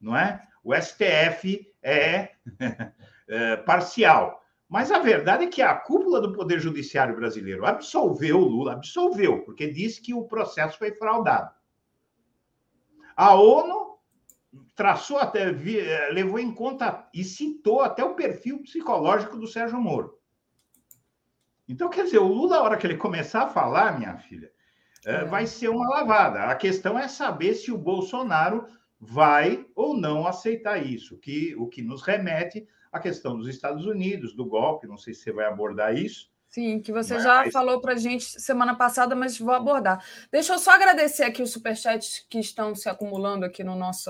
não 0.01 0.17
é? 0.17 0.41
O 0.63 0.73
STF 0.73 1.71
é, 1.83 2.31
é 3.27 3.55
parcial. 3.57 4.41
Mas 4.67 4.91
a 4.91 4.99
verdade 4.99 5.45
é 5.45 5.47
que 5.47 5.61
a 5.61 5.73
cúpula 5.75 6.19
do 6.19 6.33
Poder 6.33 6.59
Judiciário 6.59 7.15
brasileiro 7.15 7.65
absolveu 7.65 8.39
o 8.39 8.47
Lula, 8.47 8.73
absolveu, 8.73 9.43
porque 9.43 9.71
disse 9.71 10.01
que 10.01 10.13
o 10.13 10.25
processo 10.25 10.77
foi 10.77 10.91
fraudado. 10.91 11.51
A 13.15 13.33
ONU 13.35 13.96
traçou 14.75 15.17
até, 15.17 15.49
eh, 15.49 16.09
levou 16.11 16.39
em 16.39 16.53
conta 16.53 17.07
e 17.13 17.23
citou 17.23 17.81
até 17.81 18.03
o 18.03 18.15
perfil 18.15 18.61
psicológico 18.61 19.37
do 19.37 19.47
Sérgio 19.47 19.79
Moro. 19.79 20.17
Então, 21.67 21.89
quer 21.89 22.05
dizer, 22.05 22.19
o 22.19 22.27
Lula, 22.27 22.57
a 22.57 22.61
hora 22.61 22.77
que 22.77 22.87
ele 22.87 22.97
começar 22.97 23.43
a 23.43 23.49
falar, 23.49 23.97
minha 23.97 24.17
filha, 24.17 24.51
eh, 25.05 25.15
é. 25.15 25.25
vai 25.25 25.45
ser 25.45 25.69
uma 25.69 25.89
lavada. 25.89 26.45
A 26.45 26.55
questão 26.55 26.97
é 26.97 27.07
saber 27.07 27.55
se 27.55 27.71
o 27.71 27.77
Bolsonaro 27.77 28.65
vai 28.99 29.65
ou 29.75 29.95
não 29.95 30.25
aceitar 30.25 30.77
isso, 30.77 31.17
que, 31.17 31.55
o 31.55 31.67
que 31.67 31.81
nos 31.81 32.01
remete 32.01 32.67
à 32.91 32.99
questão 32.99 33.37
dos 33.37 33.47
Estados 33.47 33.85
Unidos, 33.85 34.35
do 34.35 34.45
golpe, 34.45 34.87
não 34.87 34.97
sei 34.97 35.13
se 35.13 35.21
você 35.21 35.31
vai 35.31 35.45
abordar 35.45 35.95
isso, 35.95 36.31
Sim, 36.49 36.79
que 36.79 36.91
você 36.91 37.19
já 37.19 37.51
falou 37.51 37.81
para 37.81 37.93
a 37.93 37.97
gente 37.97 38.41
semana 38.41 38.73
passada, 38.73 39.15
mas 39.15 39.37
vou 39.37 39.53
abordar. 39.53 40.03
Deixa 40.31 40.53
eu 40.53 40.59
só 40.59 40.71
agradecer 40.71 41.23
aqui 41.23 41.43
os 41.43 41.51
superchats 41.51 42.25
que 42.29 42.39
estão 42.39 42.73
se 42.73 42.87
acumulando 42.87 43.45
aqui 43.45 43.63
no 43.63 43.75
nosso, 43.75 44.09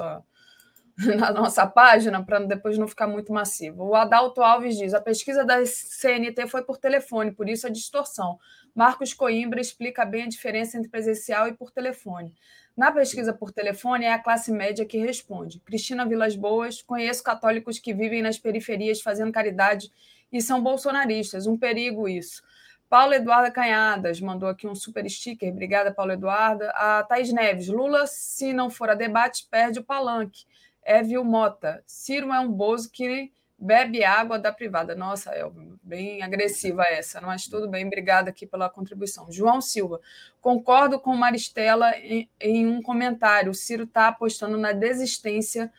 na 1.16 1.32
nossa 1.32 1.68
página, 1.68 2.24
para 2.24 2.40
depois 2.40 2.78
não 2.78 2.88
ficar 2.88 3.06
muito 3.06 3.32
massivo. 3.32 3.84
O 3.84 3.96
Adalto 3.96 4.42
Alves 4.42 4.78
diz: 4.78 4.96
a 4.96 5.02
pesquisa 5.02 5.46
da 5.46 5.64
CNT 5.64 6.48
foi 6.48 6.64
por 6.64 6.78
telefone, 6.78 7.32
por 7.32 7.48
isso 7.48 7.68
a 7.68 7.70
distorção. 7.70 8.40
Marcos 8.74 9.14
Coimbra 9.14 9.62
explica 9.62 10.04
bem 10.06 10.24
a 10.24 10.28
diferença 10.28 10.78
entre 10.78 10.90
presencial 10.90 11.48
e 11.48 11.54
por 11.54 11.72
telefone. 11.72 12.34
Na 12.76 12.92
pesquisa 12.92 13.32
por 13.32 13.52
telefone, 13.52 14.06
é 14.06 14.14
a 14.14 14.20
classe 14.20 14.52
média 14.52 14.86
que 14.86 14.98
responde. 14.98 15.60
Cristina 15.60 16.06
Vilas 16.06 16.36
Boas, 16.36 16.82
conheço 16.82 17.24
católicos 17.24 17.78
que 17.78 17.94
vivem 17.94 18.22
nas 18.22 18.40
periferias 18.40 19.02
fazendo 19.02 19.32
caridade 19.32 19.92
e 20.32 20.42
são 20.42 20.62
bolsonaristas. 20.62 21.46
Um 21.46 21.58
perigo 21.58 22.08
isso. 22.08 22.42
Paulo 22.90 23.14
Eduarda 23.14 23.52
Canhadas 23.52 24.22
mandou 24.22 24.48
aqui 24.48 24.66
um 24.66 24.74
super 24.74 25.08
sticker. 25.10 25.52
Obrigada, 25.52 25.94
Paulo 25.94 26.14
Eduarda. 26.14 26.70
A 26.72 27.04
Thaís 27.04 27.32
Neves. 27.34 27.68
Lula, 27.68 28.08
se 28.08 28.54
não 28.54 28.70
for 28.70 28.90
a 28.90 28.96
debate, 28.96 29.48
perde 29.52 29.80
o 29.80 29.84
palanque. 29.84 30.46
Évio 30.88 31.24
Mota. 31.24 31.84
Ciro 31.86 32.32
é 32.32 32.40
um 32.40 32.52
bozo 32.52 32.90
que 32.90 33.32
bebe 33.60 34.04
água 34.04 34.40
da 34.40 34.52
privada. 34.52 34.96
Nossa, 34.96 35.32
é 35.32 35.46
bem 35.84 36.24
agressiva 36.24 36.84
essa, 36.84 37.20
mas 37.20 37.48
tudo 37.48 37.68
bem. 37.68 37.86
Obrigada 37.86 38.30
aqui 38.30 38.48
pela 38.48 38.70
contribuição. 38.70 39.30
João 39.30 39.60
Silva. 39.60 40.00
Concordo 40.40 41.00
com 41.00 41.16
Maristela 41.16 41.92
em, 41.98 42.30
em 42.40 42.66
um 42.66 42.82
comentário. 42.82 43.52
O 43.52 43.56
Ciro 43.56 43.84
está 43.84 44.08
apostando 44.08 44.58
na 44.58 44.72
desistência 44.72 45.72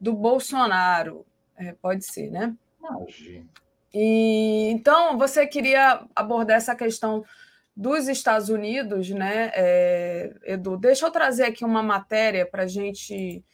do 0.00 0.14
Bolsonaro. 0.14 1.26
É, 1.56 1.72
pode 1.72 2.04
ser, 2.04 2.30
né? 2.30 2.54
Imagina. 2.80 3.46
E 3.92 4.70
então 4.70 5.18
você 5.18 5.46
queria 5.46 6.04
abordar 6.16 6.56
essa 6.56 6.74
questão 6.74 7.24
dos 7.76 8.08
Estados 8.08 8.48
Unidos, 8.48 9.10
né, 9.10 9.50
é, 9.54 10.32
Edu? 10.44 10.76
Deixa 10.76 11.06
eu 11.06 11.10
trazer 11.10 11.44
aqui 11.44 11.64
uma 11.64 11.82
matéria 11.82 12.46
para 12.46 12.66
gente, 12.66 13.44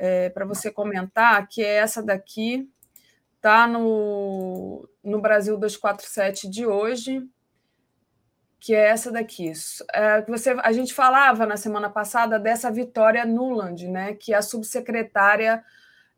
é, 0.00 0.30
para 0.30 0.46
você 0.46 0.70
comentar, 0.70 1.46
que 1.46 1.62
é 1.62 1.76
essa 1.76 2.02
daqui, 2.02 2.66
tá 3.38 3.66
no, 3.66 4.88
no 5.04 5.20
Brasil 5.20 5.58
247 5.58 6.48
de 6.48 6.64
hoje, 6.64 7.22
que 8.58 8.74
é 8.74 8.88
essa 8.88 9.12
daqui. 9.12 9.52
É, 9.92 10.22
você, 10.22 10.56
a 10.62 10.72
gente 10.72 10.94
falava 10.94 11.44
na 11.44 11.58
semana 11.58 11.90
passada 11.90 12.38
dessa 12.38 12.70
Vitória 12.70 13.26
Nuland, 13.26 13.86
né, 13.88 14.14
que 14.14 14.32
é 14.32 14.38
a 14.38 14.42
subsecretária 14.42 15.62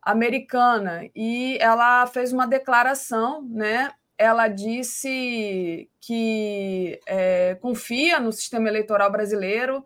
americana 0.01 1.09
e 1.15 1.59
ela 1.61 2.07
fez 2.07 2.33
uma 2.33 2.47
declaração, 2.47 3.43
né? 3.49 3.91
Ela 4.19 4.47
disse 4.47 5.89
que 6.01 7.01
é, 7.07 7.57
confia 7.57 8.21
no 8.21 8.33
sistema 8.33 8.69
eleitoral 8.69 9.11
brasileiro 9.11 9.85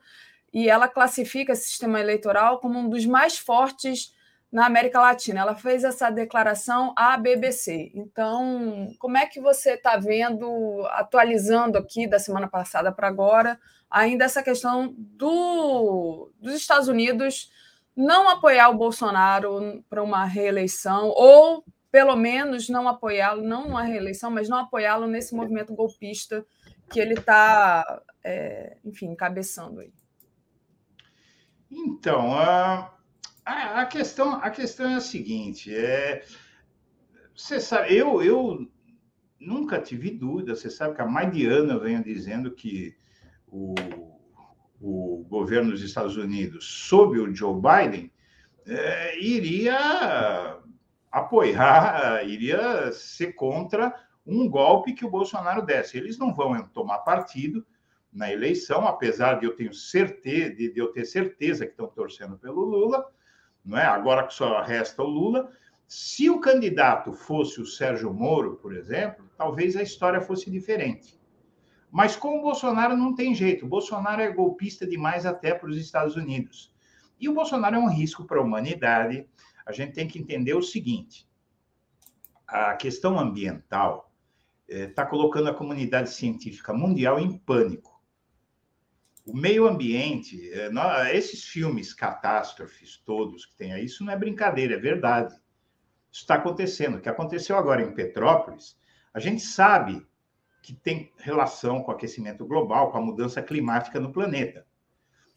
e 0.57 0.71
ela 0.71 0.89
classifica 0.89 1.53
esse 1.53 1.67
sistema 1.67 2.01
eleitoral 2.01 2.61
como 2.61 2.79
um 2.79 2.89
dos 2.89 3.05
mais 3.05 3.37
fortes 3.37 4.15
na 4.51 4.65
América 4.65 4.99
Latina. 4.99 5.41
Ela 5.41 5.55
fez 5.55 5.85
essa 5.85 6.09
declaração 6.09 6.95
à 6.97 7.15
BBC. 7.19 7.93
Então, 7.95 8.91
como 8.99 9.19
é 9.19 9.27
que 9.27 9.39
você 9.39 9.73
está 9.73 9.99
vendo, 9.99 10.83
atualizando 10.93 11.77
aqui 11.77 12.07
da 12.07 12.19
semana 12.19 12.49
passada 12.49 12.91
para 12.91 13.07
agora, 13.07 13.61
ainda 13.91 14.25
essa 14.25 14.43
questão 14.43 14.95
do, 14.97 16.33
dos 16.41 16.55
Estados 16.55 16.89
Unidos 16.89 17.53
não 17.95 18.27
apoiar 18.27 18.71
o 18.71 18.79
Bolsonaro 18.79 19.85
para 19.91 20.03
uma 20.03 20.25
reeleição, 20.25 21.09
ou 21.09 21.67
pelo 21.93 22.17
menos 22.17 22.71
não 22.71 22.89
apoiá-lo, 22.89 23.43
não 23.43 23.67
uma 23.67 23.83
reeleição, 23.83 24.31
mas 24.31 24.49
não 24.49 24.57
apoiá-lo 24.57 25.07
nesse 25.07 25.35
movimento 25.35 25.75
golpista 25.75 26.47
que 26.91 26.99
ele 26.99 27.13
está, 27.13 28.03
é, 28.25 28.79
enfim, 28.87 29.09
encabeçando 29.09 29.81
aí. 29.81 29.93
Então, 31.71 32.35
a, 32.35 32.93
a, 33.45 33.87
questão, 33.87 34.35
a 34.35 34.51
questão 34.51 34.91
é 34.91 34.95
a 34.97 35.01
seguinte: 35.01 35.75
é, 35.75 36.25
você 37.35 37.61
sabe, 37.61 37.95
eu, 37.95 38.23
eu 38.23 38.71
nunca 39.41 39.81
tive 39.81 40.11
dúvida, 40.11 40.55
você 40.55 40.71
sabe 40.71 40.95
que 40.95 41.03
há 41.03 41.07
mais 41.07 41.33
de 41.33 41.47
ano 41.47 41.73
eu 41.73 41.81
venho 41.81 42.03
dizendo 42.03 42.51
que 42.51 42.97
o 43.47 43.75
o 44.81 45.25
governo 45.29 45.71
dos 45.71 45.83
Estados 45.83 46.17
Unidos 46.17 46.65
sob 46.89 47.19
o 47.19 47.35
Joe 47.35 47.55
Biden, 47.55 48.13
é, 48.67 49.19
iria 49.21 50.59
apoiar, 51.11 52.25
iria 52.29 52.93
ser 52.93 53.33
contra 53.33 53.95
um 54.27 54.49
golpe 54.49 54.93
que 54.93 55.05
o 55.05 55.11
Bolsonaro 55.11 55.63
desse. 55.63 55.97
Eles 55.97 56.19
não 56.19 56.35
vão 56.35 56.61
tomar 56.69 56.99
partido 56.99 57.65
na 58.17 58.33
eleição, 58.33 58.89
apesar 58.89 59.39
de 59.39 59.45
eu 59.45 59.55
tenho 59.55 59.75
certeza, 59.75 60.55
de, 60.55 60.73
eu 60.75 60.89
ter 60.89 61.05
certeza 61.05 61.67
que 61.67 61.73
estão 61.73 61.87
torcendo 61.87 62.39
pelo 62.39 62.65
Lula, 62.65 63.07
não 63.63 63.77
é? 63.77 63.85
Agora 63.85 64.27
que 64.27 64.33
só 64.33 64.63
resta 64.63 65.03
o 65.03 65.07
Lula. 65.07 65.53
Se 65.87 66.31
o 66.31 66.41
candidato 66.41 67.13
fosse 67.13 67.61
o 67.61 67.67
Sérgio 67.67 68.15
Moro, 68.15 68.57
por 68.57 68.75
exemplo, 68.75 69.29
talvez 69.37 69.77
a 69.77 69.83
história 69.83 70.23
fosse 70.23 70.51
diferente. 70.51 71.21
Mas 71.91 72.17
com 72.17 72.39
o 72.39 72.43
Bolsonaro 72.43 72.97
não 72.97 73.15
tem 73.15 73.35
jeito. 73.35 73.67
O 73.67 73.69
Bolsonaro 73.69 74.23
é 74.23 74.33
golpista 74.33 74.87
demais 74.87 75.27
até 75.27 75.53
para 75.53 75.69
os 75.69 75.77
Estados 75.77 76.17
Unidos. 76.17 76.75
E 77.21 77.29
o 77.29 77.35
Bolsonaro 77.35 77.77
é 77.77 77.79
um 77.79 77.91
risco 77.91 78.25
para 78.25 78.39
a 78.39 78.43
humanidade. 78.43 79.29
A 79.67 79.73
gente 79.73 79.93
tem 79.93 80.09
que 80.09 80.19
entender 80.19 80.55
o 80.55 80.63
seguinte: 80.63 81.29
a 82.47 82.75
questão 82.77 83.19
ambiental 83.19 84.11
está 84.67 85.03
eh, 85.03 85.07
colocando 85.07 85.51
a 85.51 85.55
comunidade 85.55 86.11
científica 86.11 86.73
mundial 86.73 87.21
em 87.21 87.37
pânico. 87.37 87.96
O 89.27 89.37
meio 89.37 89.67
ambiente, 89.67 90.51
eh, 90.53 90.71
esses 91.13 91.43
filmes 91.45 91.93
catástrofes 91.93 92.97
todos 92.99 93.45
que 93.45 93.57
tem 93.57 93.73
aí, 93.73 93.85
isso 93.85 94.05
não 94.05 94.13
é 94.13 94.17
brincadeira, 94.17 94.75
é 94.75 94.79
verdade. 94.79 95.35
Isso 96.13 96.23
está 96.23 96.37
acontecendo. 96.37 96.97
O 96.97 97.01
que 97.01 97.09
aconteceu 97.09 97.57
agora 97.57 97.83
em 97.83 97.93
Petrópolis, 97.93 98.79
a 99.13 99.19
gente 99.19 99.43
sabe 99.43 100.07
que 100.63 100.73
tem 100.73 101.13
relação 101.19 101.83
com 101.83 101.91
o 101.91 101.95
aquecimento 101.95 102.47
global, 102.47 102.93
com 102.93 102.99
a 102.99 103.01
mudança 103.01 103.43
climática 103.43 103.99
no 103.99 104.13
planeta. 104.13 104.65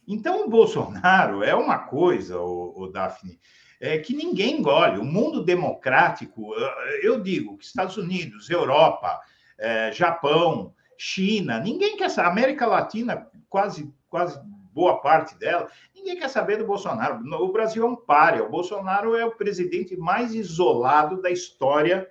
Então, 0.07 0.45
o 0.45 0.49
Bolsonaro 0.49 1.43
é 1.43 1.55
uma 1.55 1.79
coisa, 1.79 2.39
o, 2.39 2.83
o 2.83 2.87
Daphne, 2.87 3.39
é, 3.79 3.97
que 3.97 4.15
ninguém 4.15 4.59
engole. 4.59 4.99
O 4.99 5.05
mundo 5.05 5.43
democrático, 5.43 6.53
eu 7.01 7.21
digo 7.21 7.57
que 7.57 7.65
Estados 7.65 7.97
Unidos, 7.97 8.49
Europa, 8.49 9.19
é, 9.57 9.91
Japão, 9.91 10.73
China, 11.01 11.61
ninguém 11.61 11.95
quer 11.95 12.09
saber. 12.09 12.29
América 12.29 12.67
Latina, 12.67 13.25
quase, 13.49 13.89
quase 14.09 14.37
boa 14.73 14.99
parte 14.99 15.33
dela, 15.39 15.69
ninguém 15.95 16.19
quer 16.19 16.29
saber 16.29 16.57
do 16.57 16.65
Bolsonaro. 16.65 17.23
O 17.41 17.51
Brasil 17.53 17.85
é 17.85 17.89
um 17.89 17.95
páreo. 17.95 18.45
O 18.45 18.49
Bolsonaro 18.49 19.15
é 19.15 19.25
o 19.25 19.35
presidente 19.35 19.95
mais 19.95 20.33
isolado 20.33 21.21
da 21.21 21.31
história 21.31 22.05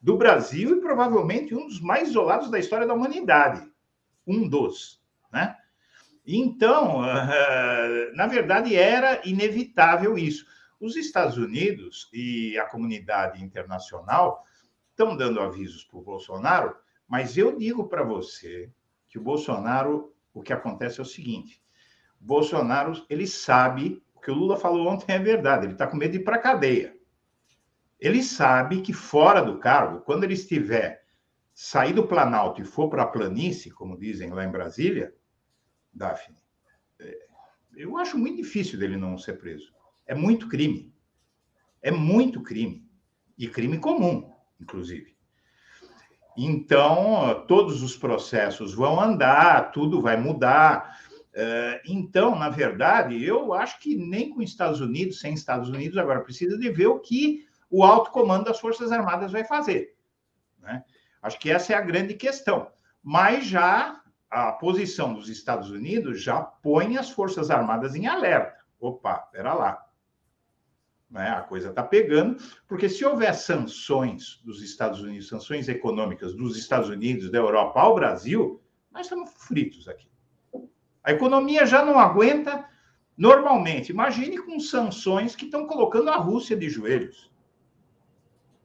do 0.00 0.16
Brasil 0.16 0.78
e 0.78 0.80
provavelmente 0.80 1.52
um 1.52 1.66
dos 1.66 1.80
mais 1.80 2.10
isolados 2.10 2.48
da 2.48 2.60
história 2.60 2.86
da 2.86 2.94
humanidade. 2.94 3.68
Um 4.24 4.48
dos, 4.48 5.02
né? 5.32 5.56
Então, 6.24 7.02
na 8.14 8.28
verdade, 8.28 8.76
era 8.76 9.20
inevitável 9.24 10.16
isso. 10.16 10.46
Os 10.80 10.94
Estados 10.94 11.36
Unidos 11.36 12.08
e 12.12 12.56
a 12.56 12.66
comunidade 12.66 13.42
internacional 13.42 14.44
estão 14.90 15.16
dando 15.16 15.40
avisos 15.40 15.82
para 15.82 15.98
o 15.98 16.02
Bolsonaro, 16.02 16.76
mas 17.12 17.36
eu 17.36 17.58
digo 17.58 17.88
para 17.88 18.02
você 18.02 18.72
que 19.06 19.18
o 19.18 19.22
Bolsonaro, 19.22 20.14
o 20.32 20.42
que 20.42 20.50
acontece 20.50 20.98
é 20.98 21.02
o 21.02 21.04
seguinte: 21.04 21.62
Bolsonaro 22.18 23.04
ele 23.06 23.26
sabe 23.26 24.02
o 24.14 24.20
que 24.20 24.30
o 24.30 24.34
Lula 24.34 24.56
falou 24.56 24.88
ontem 24.88 25.12
é 25.12 25.18
verdade, 25.18 25.66
ele 25.66 25.74
está 25.74 25.86
com 25.86 25.98
medo 25.98 26.12
de 26.12 26.20
ir 26.20 26.24
para 26.24 26.36
a 26.36 26.40
cadeia. 26.40 26.96
Ele 28.00 28.22
sabe 28.22 28.80
que 28.80 28.94
fora 28.94 29.42
do 29.42 29.58
cargo, 29.58 30.00
quando 30.00 30.24
ele 30.24 30.32
estiver 30.32 31.04
sair 31.52 31.92
do 31.92 32.08
Planalto 32.08 32.62
e 32.62 32.64
for 32.64 32.88
para 32.88 33.02
a 33.02 33.06
planície, 33.06 33.70
como 33.70 33.98
dizem 33.98 34.30
lá 34.30 34.42
em 34.46 34.50
Brasília, 34.50 35.14
Daphne, 35.92 36.38
é, 36.98 37.26
eu 37.76 37.98
acho 37.98 38.16
muito 38.16 38.38
difícil 38.38 38.78
dele 38.78 38.96
não 38.96 39.18
ser 39.18 39.34
preso. 39.34 39.70
É 40.06 40.14
muito 40.14 40.48
crime. 40.48 40.90
É 41.82 41.90
muito 41.90 42.42
crime. 42.42 42.88
E 43.36 43.46
crime 43.46 43.78
comum, 43.78 44.32
inclusive. 44.58 45.11
Então, 46.36 47.44
todos 47.46 47.82
os 47.82 47.96
processos 47.96 48.74
vão 48.74 49.00
andar, 49.00 49.70
tudo 49.70 50.00
vai 50.00 50.16
mudar. 50.16 50.98
É, 51.34 51.82
então, 51.86 52.38
na 52.38 52.48
verdade, 52.48 53.22
eu 53.22 53.52
acho 53.52 53.78
que 53.80 53.96
nem 53.96 54.30
com 54.30 54.42
Estados 54.42 54.80
Unidos, 54.80 55.20
sem 55.20 55.34
Estados 55.34 55.68
Unidos, 55.68 55.98
agora 55.98 56.20
precisa 56.20 56.58
de 56.58 56.70
ver 56.70 56.86
o 56.86 57.00
que 57.00 57.46
o 57.70 57.84
alto 57.84 58.10
comando 58.10 58.44
das 58.44 58.60
Forças 58.60 58.92
Armadas 58.92 59.32
vai 59.32 59.44
fazer. 59.44 59.94
Né? 60.60 60.84
Acho 61.22 61.38
que 61.38 61.50
essa 61.50 61.72
é 61.72 61.76
a 61.76 61.80
grande 61.80 62.14
questão. 62.14 62.70
Mas 63.02 63.46
já 63.46 64.00
a 64.30 64.52
posição 64.52 65.12
dos 65.12 65.28
Estados 65.28 65.70
Unidos 65.70 66.22
já 66.22 66.40
põe 66.40 66.96
as 66.96 67.10
Forças 67.10 67.50
Armadas 67.50 67.94
em 67.94 68.06
alerta. 68.06 68.62
Opa, 68.80 69.18
pera 69.32 69.54
lá. 69.54 69.84
Né? 71.12 71.28
A 71.28 71.42
coisa 71.42 71.68
está 71.70 71.82
pegando, 71.82 72.36
porque 72.66 72.88
se 72.88 73.04
houver 73.04 73.34
sanções 73.34 74.40
dos 74.44 74.62
Estados 74.62 75.00
Unidos, 75.00 75.28
sanções 75.28 75.68
econômicas 75.68 76.34
dos 76.34 76.56
Estados 76.56 76.88
Unidos, 76.88 77.30
da 77.30 77.38
Europa 77.38 77.80
ao 77.80 77.94
Brasil, 77.94 78.60
nós 78.90 79.06
estamos 79.06 79.30
fritos 79.36 79.86
aqui. 79.88 80.10
A 81.04 81.12
economia 81.12 81.66
já 81.66 81.84
não 81.84 81.98
aguenta 81.98 82.66
normalmente. 83.16 83.92
Imagine 83.92 84.38
com 84.38 84.58
sanções 84.58 85.36
que 85.36 85.44
estão 85.44 85.66
colocando 85.66 86.10
a 86.10 86.16
Rússia 86.16 86.56
de 86.56 86.68
joelhos 86.68 87.32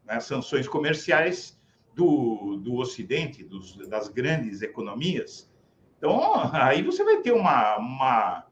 né, 0.07 0.19
sanções 0.19 0.67
comerciais 0.67 1.59
do, 1.93 2.57
do 2.57 2.75
Ocidente, 2.75 3.43
dos, 3.43 3.75
das 3.87 4.07
grandes 4.07 4.61
economias. 4.61 5.51
Então, 5.97 6.19
aí 6.53 6.81
você 6.81 7.03
vai 7.03 7.21
ter 7.21 7.33
uma, 7.33 7.77
uma 7.77 8.47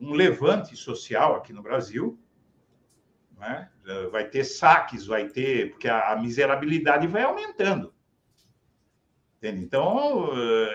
um 0.00 0.12
levante 0.12 0.76
social 0.76 1.36
aqui 1.36 1.52
no 1.52 1.62
Brasil, 1.62 2.18
né? 3.44 3.70
vai 4.10 4.28
ter 4.28 4.44
saques, 4.44 5.06
vai 5.06 5.28
ter, 5.28 5.70
porque 5.70 5.88
a, 5.88 6.16
miserabilidade 6.16 7.06
vai 7.06 7.22
aumentando. 7.22 7.94
Entende? 9.36 9.62
Então, 9.62 10.32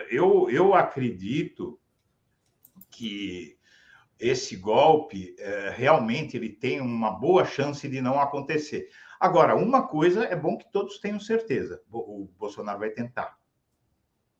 eu, 0.09 0.49
eu 0.49 0.75
acredito 0.75 1.79
que 2.91 3.57
esse 4.19 4.55
golpe 4.57 5.33
eh, 5.39 5.73
realmente 5.75 6.35
ele 6.35 6.49
tem 6.49 6.81
uma 6.81 7.09
boa 7.11 7.45
chance 7.45 7.87
de 7.87 8.01
não 8.01 8.19
acontecer. 8.19 8.89
Agora, 9.19 9.55
uma 9.55 9.87
coisa 9.87 10.25
é 10.25 10.35
bom 10.35 10.57
que 10.57 10.69
todos 10.71 10.99
tenham 10.99 11.19
certeza: 11.19 11.81
o 11.89 12.29
Bolsonaro 12.37 12.79
vai 12.79 12.89
tentar. 12.89 13.37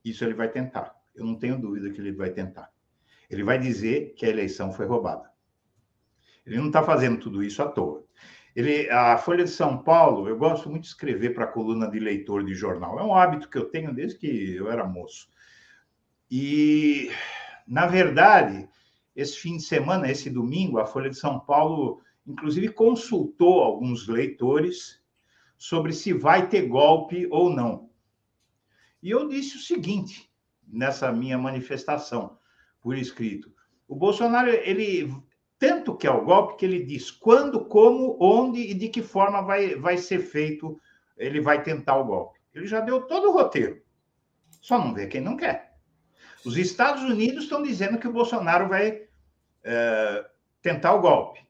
Isso 0.04 0.24
ele 0.24 0.34
vai 0.34 0.50
tentar. 0.50 0.94
Eu 1.16 1.26
não 1.26 1.36
tenho 1.36 1.60
dúvida 1.60 1.90
que 1.92 2.00
ele 2.00 2.12
vai 2.12 2.30
tentar. 2.30 2.72
Ele 3.30 3.44
vai 3.44 3.58
dizer 3.58 4.14
que 4.16 4.26
a 4.26 4.30
eleição 4.30 4.74
foi 4.74 4.86
roubada. 4.86 5.32
Ele 6.50 6.60
não 6.60 6.68
está 6.68 6.84
fazendo 6.84 7.20
tudo 7.20 7.44
isso 7.44 7.62
à 7.62 7.68
toa. 7.68 8.04
Ele, 8.56 8.90
a 8.90 9.18
Folha 9.18 9.44
de 9.44 9.50
São 9.52 9.78
Paulo, 9.78 10.28
eu 10.28 10.38
gosto 10.38 10.70
muito 10.70 10.84
de 10.84 10.90
escrever 10.90 11.34
para 11.34 11.46
a 11.46 11.52
coluna 11.52 11.90
de 11.90 12.00
leitor 12.00 12.44
de 12.44 12.56
jornal. 12.56 13.00
É 13.00 13.04
um 13.04 13.14
hábito 13.14 13.50
que 13.50 13.58
eu 13.58 13.66
tenho 13.66 13.94
desde 13.94 14.18
que 14.18 14.56
eu 14.56 14.72
era 14.72 14.86
moço. 14.86 15.30
E, 16.30 17.12
na 17.68 17.86
verdade, 17.86 18.68
esse 19.16 19.38
fim 19.38 19.58
de 19.58 19.64
semana, 19.64 20.10
esse 20.10 20.30
domingo, 20.30 20.80
a 20.80 20.86
Folha 20.86 21.10
de 21.10 21.18
São 21.18 21.40
Paulo 21.40 22.02
inclusive 22.30 22.70
consultou 22.70 23.62
alguns 23.62 24.08
leitores 24.08 25.02
sobre 25.58 25.92
se 25.94 26.14
vai 26.14 26.48
ter 26.48 26.68
golpe 26.68 27.28
ou 27.32 27.50
não. 27.50 27.90
E 29.02 29.10
eu 29.10 29.28
disse 29.28 29.58
o 29.58 29.60
seguinte 29.60 30.32
nessa 30.68 31.12
minha 31.12 31.38
manifestação 31.38 32.38
por 32.82 32.96
escrito: 32.96 33.52
o 33.88 33.96
Bolsonaro 33.96 34.50
ele 34.50 35.12
tanto 35.60 35.96
quer 35.96 36.12
o 36.12 36.24
golpe 36.24 36.58
que 36.58 36.66
ele 36.66 36.84
diz 36.84 37.12
quando, 37.12 37.66
como, 37.66 38.18
onde 38.20 38.62
e 38.62 38.74
de 38.74 38.88
que 38.88 39.04
forma 39.04 39.42
vai, 39.42 39.76
vai 39.76 39.98
ser 39.98 40.20
feito, 40.20 40.80
ele 41.18 41.42
vai 41.42 41.62
tentar 41.62 41.98
o 41.98 42.06
golpe. 42.06 42.40
Ele 42.54 42.66
já 42.66 42.80
deu 42.80 43.02
todo 43.02 43.30
o 43.30 43.34
roteiro. 43.34 43.82
Só 44.62 44.80
não 44.80 44.94
vê 44.94 45.06
quem 45.06 45.22
não 45.22 45.38
quer. 45.38 45.76
Os 46.46 46.58
Estados 46.58 47.04
Unidos 47.04 47.44
estão 47.44 47.62
dizendo 47.62 48.00
que 48.00 48.08
o 48.08 48.14
Bolsonaro 48.14 48.70
vai 48.70 49.04
é, 49.64 50.26
tentar 50.62 50.94
o 50.94 51.02
golpe 51.02 51.48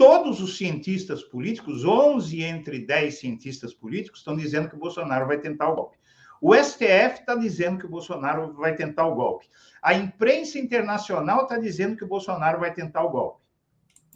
todos 0.00 0.40
os 0.40 0.56
cientistas 0.56 1.22
políticos, 1.22 1.84
11 1.84 2.42
entre 2.42 2.78
10 2.86 3.18
cientistas 3.18 3.74
políticos, 3.74 4.20
estão 4.20 4.34
dizendo 4.34 4.70
que 4.70 4.74
o 4.74 4.78
Bolsonaro 4.78 5.26
vai 5.26 5.38
tentar 5.38 5.68
o 5.68 5.76
golpe. 5.76 5.98
O 6.40 6.54
STF 6.54 7.20
está 7.20 7.34
dizendo 7.34 7.78
que 7.78 7.84
o 7.84 7.90
Bolsonaro 7.90 8.54
vai 8.54 8.74
tentar 8.74 9.06
o 9.06 9.14
golpe. 9.14 9.46
A 9.82 9.92
imprensa 9.92 10.58
internacional 10.58 11.42
está 11.42 11.58
dizendo 11.58 11.98
que 11.98 12.04
o 12.04 12.08
Bolsonaro 12.08 12.58
vai 12.58 12.72
tentar 12.72 13.02
o 13.02 13.10
golpe. 13.10 13.42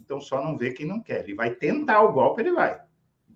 Então 0.05 0.21
só 0.21 0.41
não 0.43 0.55
vê 0.55 0.71
quem 0.71 0.85
não 0.85 1.01
quer. 1.01 1.23
Ele 1.23 1.33
vai 1.33 1.49
tentar 1.49 2.01
o 2.01 2.13
golpe, 2.13 2.41
ele 2.41 2.53
vai. 2.53 2.79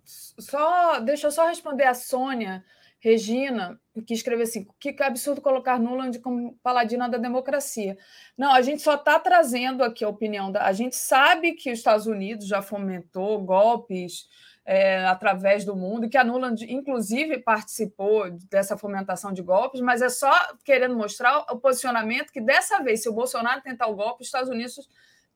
Só, 0.05 0.99
deixa 0.99 1.27
eu 1.27 1.31
só 1.31 1.47
responder 1.47 1.83
a 1.83 1.93
Sônia 1.93 2.63
Regina, 2.99 3.79
que 4.05 4.13
escreveu 4.13 4.43
assim: 4.43 4.67
que 4.79 4.95
absurdo 5.01 5.41
colocar 5.41 5.79
Nuland 5.79 6.19
como 6.19 6.57
paladina 6.61 7.09
da 7.09 7.17
democracia. 7.17 7.97
Não, 8.37 8.51
a 8.51 8.61
gente 8.61 8.81
só 8.81 8.95
está 8.95 9.19
trazendo 9.19 9.83
aqui 9.83 10.03
a 10.03 10.09
opinião 10.09 10.51
da. 10.51 10.65
A 10.65 10.73
gente 10.73 10.95
sabe 10.95 11.53
que 11.53 11.71
os 11.71 11.79
Estados 11.79 12.07
Unidos 12.07 12.45
já 12.45 12.61
fomentou 12.61 13.41
golpes 13.43 14.27
é, 14.65 15.05
através 15.05 15.63
do 15.65 15.75
mundo, 15.75 16.09
que 16.09 16.17
a 16.17 16.23
Nuland, 16.23 16.63
inclusive, 16.71 17.39
participou 17.39 18.29
dessa 18.49 18.77
fomentação 18.77 19.31
de 19.31 19.41
golpes, 19.41 19.81
mas 19.81 20.01
é 20.01 20.09
só 20.09 20.31
querendo 20.63 20.95
mostrar 20.95 21.39
o 21.51 21.57
posicionamento 21.57 22.31
que 22.31 22.41
dessa 22.41 22.83
vez, 22.83 23.01
se 23.01 23.09
o 23.09 23.13
Bolsonaro 23.13 23.61
tentar 23.61 23.87
o 23.87 23.95
golpe, 23.95 24.21
os 24.21 24.27
Estados 24.27 24.49
Unidos 24.49 24.87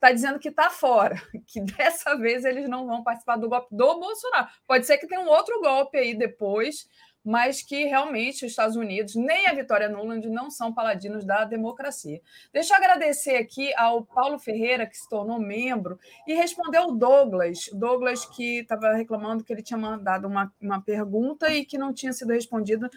está 0.03 0.11
dizendo 0.11 0.37
que 0.37 0.49
está 0.49 0.69
fora, 0.69 1.15
que 1.47 1.61
dessa 1.61 2.15
vez 2.17 2.43
eles 2.43 2.67
não 2.67 2.85
vão 2.85 3.03
participar 3.03 3.37
do 3.37 3.47
golpe 3.47 3.73
do 3.73 3.99
Bolsonaro. 3.99 4.47
Pode 4.67 4.85
ser 4.85 4.97
que 4.97 5.07
tenha 5.07 5.21
um 5.21 5.29
outro 5.29 5.61
golpe 5.61 5.97
aí 5.97 6.13
depois, 6.13 6.87
mas 7.23 7.61
que 7.61 7.85
realmente 7.85 8.45
os 8.45 8.51
Estados 8.51 8.75
Unidos, 8.75 9.15
nem 9.15 9.47
a 9.47 9.53
Vitória 9.53 9.87
Nuland, 9.87 10.27
não 10.29 10.51
são 10.51 10.73
paladinos 10.73 11.23
da 11.23 11.45
democracia. 11.45 12.21
Deixa 12.51 12.73
eu 12.73 12.77
agradecer 12.77 13.37
aqui 13.37 13.73
ao 13.75 14.03
Paulo 14.03 14.37
Ferreira, 14.37 14.85
que 14.85 14.97
se 14.97 15.07
tornou 15.07 15.39
membro, 15.39 15.97
e 16.27 16.33
respondeu 16.33 16.89
o 16.89 16.95
Douglas. 16.95 17.69
Douglas, 17.71 18.25
que 18.25 18.59
estava 18.59 18.93
reclamando 18.93 19.41
que 19.41 19.53
ele 19.53 19.63
tinha 19.63 19.77
mandado 19.77 20.27
uma, 20.27 20.53
uma 20.61 20.81
pergunta 20.81 21.49
e 21.49 21.63
que 21.63 21.77
não 21.77 21.93
tinha 21.93 22.11
sido 22.11 22.33
respondida, 22.33 22.89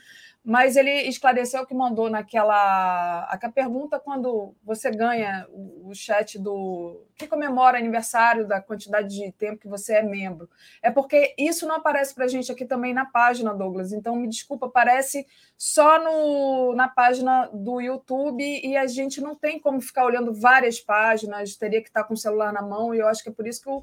mas 0.48 0.76
ele 0.76 0.92
esclareceu 1.08 1.66
que 1.66 1.74
mandou 1.74 2.08
naquela. 2.08 3.24
A 3.24 3.50
pergunta 3.50 3.98
quando 3.98 4.54
você 4.62 4.92
ganha 4.92 5.44
o, 5.50 5.92
chat 5.92 6.38
do. 6.38 7.04
que 7.16 7.26
comemora 7.26 7.76
aniversário 7.76 8.46
da 8.46 8.60
quantidade 8.60 9.08
de 9.08 9.32
tempo 9.32 9.58
que 9.58 9.66
você 9.66 9.94
é 9.94 10.02
membro. 10.04 10.48
É 10.80 10.88
porque 10.88 11.34
isso 11.36 11.66
não 11.66 11.74
aparece 11.74 12.14
para 12.14 12.26
a 12.26 12.28
gente 12.28 12.52
aqui 12.52 12.64
também 12.64 12.94
na 12.94 13.04
página, 13.04 13.52
Douglas. 13.52 13.92
Então, 13.92 14.14
me 14.14 14.28
desculpa, 14.28 14.66
aparece 14.66 15.26
só 15.58 15.98
no, 15.98 16.76
na 16.76 16.86
página 16.86 17.50
do 17.52 17.80
YouTube 17.80 18.44
e 18.44 18.76
a 18.76 18.86
gente 18.86 19.20
não 19.20 19.34
tem 19.34 19.58
como 19.58 19.80
ficar 19.80 20.04
olhando 20.04 20.32
várias 20.32 20.78
páginas, 20.78 21.56
teria 21.56 21.82
que 21.82 21.88
estar 21.88 22.04
com 22.04 22.14
o 22.14 22.16
celular 22.16 22.52
na 22.52 22.62
mão, 22.62 22.94
e 22.94 23.00
eu 23.00 23.08
acho 23.08 23.20
que 23.20 23.30
é 23.30 23.32
por 23.32 23.48
isso 23.48 23.60
que 23.60 23.68
o, 23.68 23.82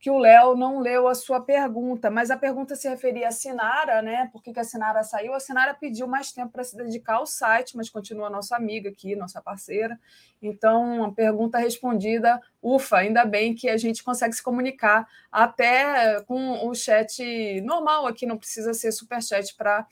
que 0.00 0.10
o 0.10 0.16
Léo 0.16 0.56
não 0.56 0.80
leu 0.80 1.06
a 1.06 1.14
sua 1.14 1.42
pergunta, 1.42 2.10
mas 2.10 2.30
a 2.30 2.36
pergunta 2.36 2.74
se 2.74 2.88
referia 2.88 3.28
a 3.28 3.30
Sinara, 3.30 4.00
né? 4.00 4.30
Por 4.32 4.42
que, 4.42 4.58
a 4.58 4.64
Sinara 4.64 5.02
saiu? 5.02 5.34
A 5.34 5.40
Sinara 5.40 5.74
pediu 5.74 6.08
mais 6.08 6.32
tempo 6.32 6.50
para 6.50 6.64
se 6.64 6.74
dedicar 6.74 7.16
ao 7.16 7.26
site, 7.26 7.76
mas 7.76 7.90
continua 7.90 8.30
nossa 8.30 8.56
amiga 8.56 8.88
aqui, 8.88 9.14
nossa 9.14 9.42
parceira. 9.42 10.00
Então, 10.40 11.04
a 11.04 11.12
pergunta 11.12 11.58
respondida, 11.58 12.40
ufa, 12.62 12.96
ainda 12.96 13.26
bem 13.26 13.54
que 13.54 13.68
a 13.68 13.76
gente 13.76 14.02
consegue 14.02 14.34
se 14.34 14.42
comunicar 14.42 15.06
até 15.30 16.22
com 16.22 16.66
o 16.66 16.74
chat 16.74 17.60
normal 17.60 18.06
aqui, 18.06 18.24
não 18.24 18.38
precisa 18.38 18.72
ser 18.72 18.92
super 18.92 19.22
chat 19.22 19.54
para 19.54 19.86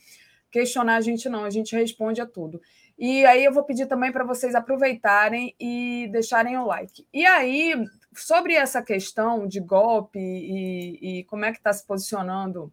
questionar 0.49 0.95
a 0.95 1.01
gente, 1.01 1.29
não, 1.29 1.45
a 1.45 1.51
gente 1.51 1.75
responde 1.75 2.19
a 2.19 2.25
tudo. 2.25 2.59
E 2.97 3.23
aí 3.25 3.45
eu 3.45 3.53
vou 3.53 3.63
pedir 3.63 3.85
também 3.85 4.11
para 4.11 4.25
vocês 4.25 4.55
aproveitarem 4.55 5.55
e 5.59 6.09
deixarem 6.11 6.57
o 6.57 6.65
like. 6.65 7.07
E 7.13 7.25
aí, 7.25 7.75
sobre 8.21 8.53
essa 8.53 8.81
questão 8.81 9.47
de 9.47 9.59
golpe 9.59 10.19
e, 10.19 11.19
e 11.19 11.23
como 11.25 11.45
é 11.45 11.51
que 11.51 11.57
está 11.57 11.73
se 11.73 11.85
posicionando 11.85 12.71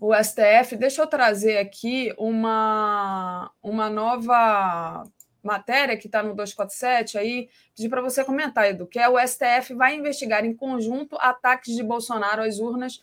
o 0.00 0.14
STF, 0.14 0.76
deixa 0.76 1.02
eu 1.02 1.06
trazer 1.06 1.58
aqui 1.58 2.14
uma, 2.16 3.50
uma 3.62 3.90
nova 3.90 5.04
matéria 5.42 5.96
que 5.96 6.06
está 6.06 6.22
no 6.22 6.34
247 6.34 7.18
aí, 7.18 7.50
pedir 7.76 7.90
para 7.90 8.00
você 8.00 8.24
comentar, 8.24 8.68
Edu, 8.68 8.86
que 8.86 8.98
é 8.98 9.08
o 9.08 9.18
STF 9.18 9.74
vai 9.74 9.94
investigar 9.94 10.44
em 10.44 10.54
conjunto 10.54 11.16
ataques 11.20 11.74
de 11.76 11.82
Bolsonaro 11.82 12.42
às 12.42 12.58
urnas 12.58 13.02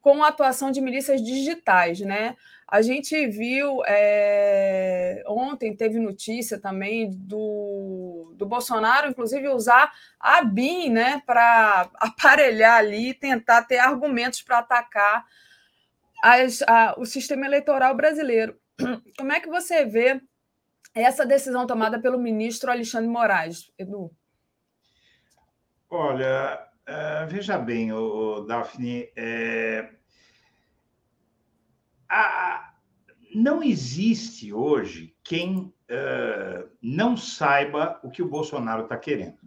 com 0.00 0.24
a 0.24 0.28
atuação 0.28 0.70
de 0.70 0.80
milícias 0.80 1.22
digitais, 1.22 2.00
né? 2.00 2.36
A 2.70 2.82
gente 2.82 3.26
viu 3.26 3.82
é, 3.84 5.24
ontem 5.26 5.74
teve 5.74 5.98
notícia 5.98 6.56
também 6.56 7.10
do, 7.10 8.32
do 8.36 8.46
Bolsonaro, 8.46 9.08
inclusive 9.08 9.48
usar 9.48 9.92
a 10.20 10.44
BIM, 10.44 10.90
né, 10.90 11.20
para 11.26 11.90
aparelhar 11.98 12.78
ali, 12.78 13.12
tentar 13.12 13.62
ter 13.62 13.78
argumentos 13.78 14.40
para 14.42 14.58
atacar 14.58 15.26
as, 16.22 16.62
a, 16.62 16.94
o 16.96 17.04
sistema 17.04 17.44
eleitoral 17.44 17.92
brasileiro. 17.96 18.56
Como 19.18 19.32
é 19.32 19.40
que 19.40 19.48
você 19.48 19.84
vê 19.84 20.20
essa 20.94 21.26
decisão 21.26 21.66
tomada 21.66 22.00
pelo 22.00 22.18
ministro 22.18 22.70
Alexandre 22.70 23.08
Moraes, 23.08 23.72
Edu? 23.76 24.12
Olha, 25.88 26.68
uh, 26.88 27.26
veja 27.28 27.58
bem, 27.58 27.92
o, 27.92 28.42
Daphne, 28.42 29.10
é, 29.16 29.90
a, 32.16 32.74
não 33.34 33.62
existe 33.62 34.52
hoje 34.52 35.14
quem 35.22 35.58
uh, 35.58 36.68
não 36.82 37.16
saiba 37.16 38.00
o 38.02 38.10
que 38.10 38.22
o 38.22 38.28
Bolsonaro 38.28 38.84
está 38.84 38.96
querendo. 38.96 39.38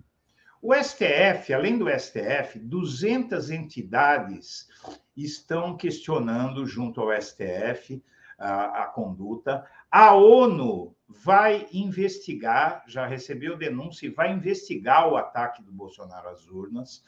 O 0.61 0.73
STF, 0.73 1.53
além 1.53 1.77
do 1.77 1.89
STF, 1.89 2.57
200 2.57 3.49
entidades 3.49 4.69
estão 5.15 5.75
questionando 5.75 6.65
junto 6.65 7.01
ao 7.01 7.21
STF 7.21 8.01
a, 8.39 8.83
a 8.83 8.87
conduta. 8.87 9.65
A 9.91 10.13
ONU 10.13 10.95
vai 11.07 11.67
investigar, 11.73 12.83
já 12.87 13.05
recebeu 13.05 13.57
denúncia 13.57 14.07
e 14.07 14.09
vai 14.09 14.31
investigar 14.31 15.09
o 15.09 15.17
ataque 15.17 15.61
do 15.61 15.71
Bolsonaro 15.71 16.29
às 16.29 16.47
urnas. 16.47 17.03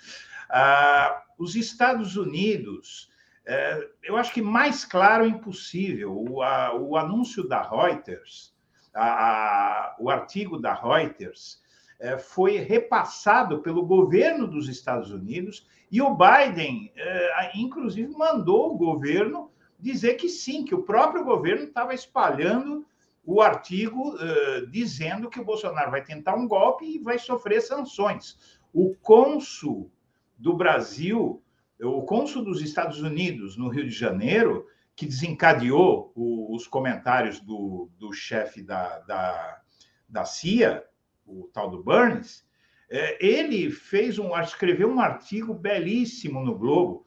Uh, 0.49 1.43
os 1.43 1.55
Estados 1.55 2.17
Unidos 2.17 3.09
é, 3.45 3.89
eu 4.03 4.17
acho 4.17 4.33
que 4.33 4.41
mais 4.41 4.83
claro 4.83 5.25
é 5.25 5.27
impossível. 5.27 6.13
O, 6.13 6.41
a, 6.41 6.75
o 6.75 6.97
anúncio 6.97 7.47
da 7.47 7.61
Reuters, 7.61 8.55
a, 8.93 9.05
a, 9.05 9.95
o 9.99 10.09
artigo 10.09 10.57
da 10.57 10.73
Reuters, 10.73 11.61
é, 11.99 12.17
foi 12.17 12.57
repassado 12.57 13.61
pelo 13.61 13.85
governo 13.85 14.47
dos 14.47 14.67
Estados 14.67 15.11
Unidos 15.11 15.67
e 15.91 16.01
o 16.01 16.15
Biden, 16.15 16.91
é, 16.95 17.51
inclusive, 17.57 18.11
mandou 18.11 18.73
o 18.73 18.77
governo 18.77 19.51
dizer 19.79 20.15
que 20.15 20.27
sim, 20.27 20.65
que 20.65 20.73
o 20.73 20.83
próprio 20.83 21.23
governo 21.23 21.65
estava 21.65 21.93
espalhando 21.93 22.85
o 23.25 23.41
artigo 23.41 24.15
é, 24.19 24.65
dizendo 24.67 25.29
que 25.29 25.39
o 25.39 25.45
Bolsonaro 25.45 25.91
vai 25.91 26.03
tentar 26.03 26.35
um 26.35 26.47
golpe 26.47 26.85
e 26.85 26.99
vai 26.99 27.17
sofrer 27.17 27.61
sanções. 27.61 28.59
O 28.73 28.95
cônsul 29.01 29.91
do 30.37 30.53
Brasil 30.53 31.41
o 31.81 32.03
cônsul 32.03 32.43
dos 32.43 32.61
Estados 32.61 33.01
Unidos 33.01 33.57
no 33.57 33.69
Rio 33.69 33.83
de 33.83 33.91
Janeiro, 33.91 34.67
que 34.95 35.05
desencadeou 35.05 36.11
o, 36.15 36.55
os 36.55 36.67
comentários 36.67 37.39
do, 37.39 37.89
do 37.97 38.13
chefe 38.13 38.61
da, 38.61 38.99
da, 38.99 39.61
da 40.07 40.25
CIA, 40.25 40.83
o 41.25 41.49
tal 41.51 41.69
do 41.69 41.83
Burns, 41.83 42.45
é, 42.89 43.25
ele 43.25 43.71
fez 43.71 44.17
um, 44.19 44.37
escreveu 44.39 44.89
um 44.89 44.99
artigo 44.99 45.53
belíssimo 45.53 46.43
no 46.43 46.57
Globo. 46.57 47.05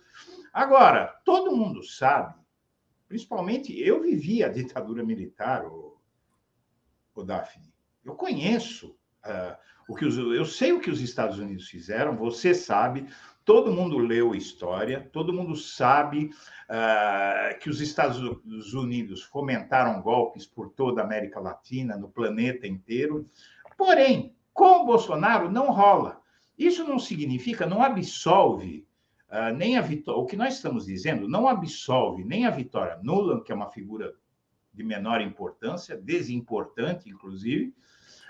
Agora, 0.52 1.06
todo 1.24 1.56
mundo 1.56 1.82
sabe, 1.82 2.34
principalmente 3.06 3.78
eu 3.78 4.02
vivi 4.02 4.42
a 4.42 4.48
ditadura 4.48 5.04
militar, 5.04 5.64
o, 5.64 5.98
o 7.14 7.22
Daphne. 7.22 7.72
Eu 8.04 8.14
conheço 8.14 8.90
uh, 9.24 9.56
o 9.88 9.94
que 9.94 10.04
os, 10.04 10.16
eu 10.18 10.44
sei 10.44 10.72
o 10.72 10.80
que 10.80 10.90
os 10.90 11.00
Estados 11.00 11.38
Unidos 11.38 11.68
fizeram, 11.68 12.16
você 12.16 12.54
sabe, 12.54 13.06
todo 13.48 13.72
mundo 13.72 13.96
leu 13.96 14.34
história, 14.34 15.08
todo 15.10 15.32
mundo 15.32 15.56
sabe 15.56 16.26
uh, 16.68 17.58
que 17.58 17.70
os 17.70 17.80
Estados 17.80 18.20
Unidos 18.74 19.22
fomentaram 19.22 20.02
golpes 20.02 20.44
por 20.44 20.68
toda 20.68 21.00
a 21.00 21.04
América 21.06 21.40
Latina, 21.40 21.96
no 21.96 22.10
planeta 22.10 22.66
inteiro. 22.66 23.26
Porém, 23.74 24.36
com 24.52 24.84
Bolsonaro 24.84 25.50
não 25.50 25.70
rola. 25.70 26.20
Isso 26.58 26.84
não 26.84 26.98
significa, 26.98 27.64
não 27.64 27.82
absolve 27.82 28.86
uh, 29.30 29.56
nem 29.56 29.78
a 29.78 29.80
vitória. 29.80 30.20
O 30.20 30.26
que 30.26 30.36
nós 30.36 30.56
estamos 30.56 30.84
dizendo 30.84 31.26
não 31.26 31.48
absolve 31.48 32.24
nem 32.24 32.44
a 32.44 32.50
vitória 32.50 33.00
Nuland, 33.02 33.44
que 33.44 33.50
é 33.50 33.54
uma 33.54 33.70
figura 33.70 34.12
de 34.74 34.84
menor 34.84 35.22
importância, 35.22 35.96
desimportante, 35.96 37.08
inclusive, 37.08 37.74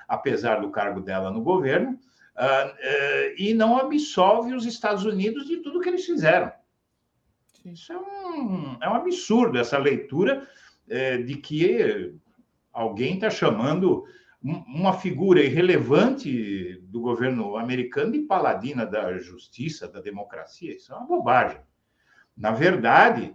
apesar 0.06 0.60
do 0.60 0.70
cargo 0.70 1.00
dela 1.00 1.32
no 1.32 1.42
governo, 1.42 1.98
uh, 2.39 2.69
uh, 2.69 3.35
e 3.36 3.52
não 3.52 3.77
absolve 3.77 4.55
os 4.55 4.65
Estados 4.65 5.05
Unidos 5.05 5.47
de 5.47 5.59
tudo 5.59 5.81
que 5.81 5.89
eles 5.89 6.06
fizeram. 6.06 6.52
Isso 7.65 7.93
é 7.93 7.98
um, 7.98 8.78
é 8.81 8.89
um 8.89 8.94
absurdo, 8.94 9.59
essa 9.59 9.77
leitura 9.77 10.47
uh, 10.86 11.24
de 11.24 11.36
que 11.36 12.15
alguém 12.73 13.15
está 13.15 13.28
chamando 13.28 14.05
uma 14.40 14.93
figura 14.93 15.43
irrelevante 15.43 16.81
do 16.85 17.01
governo 17.01 17.56
americano 17.56 18.12
de 18.12 18.20
paladina 18.20 18.86
da 18.86 19.19
justiça, 19.19 19.89
da 19.89 20.01
democracia. 20.01 20.77
Isso 20.77 20.93
é 20.93 20.97
uma 20.97 21.06
bobagem. 21.06 21.60
Na 22.36 22.52
verdade, 22.52 23.35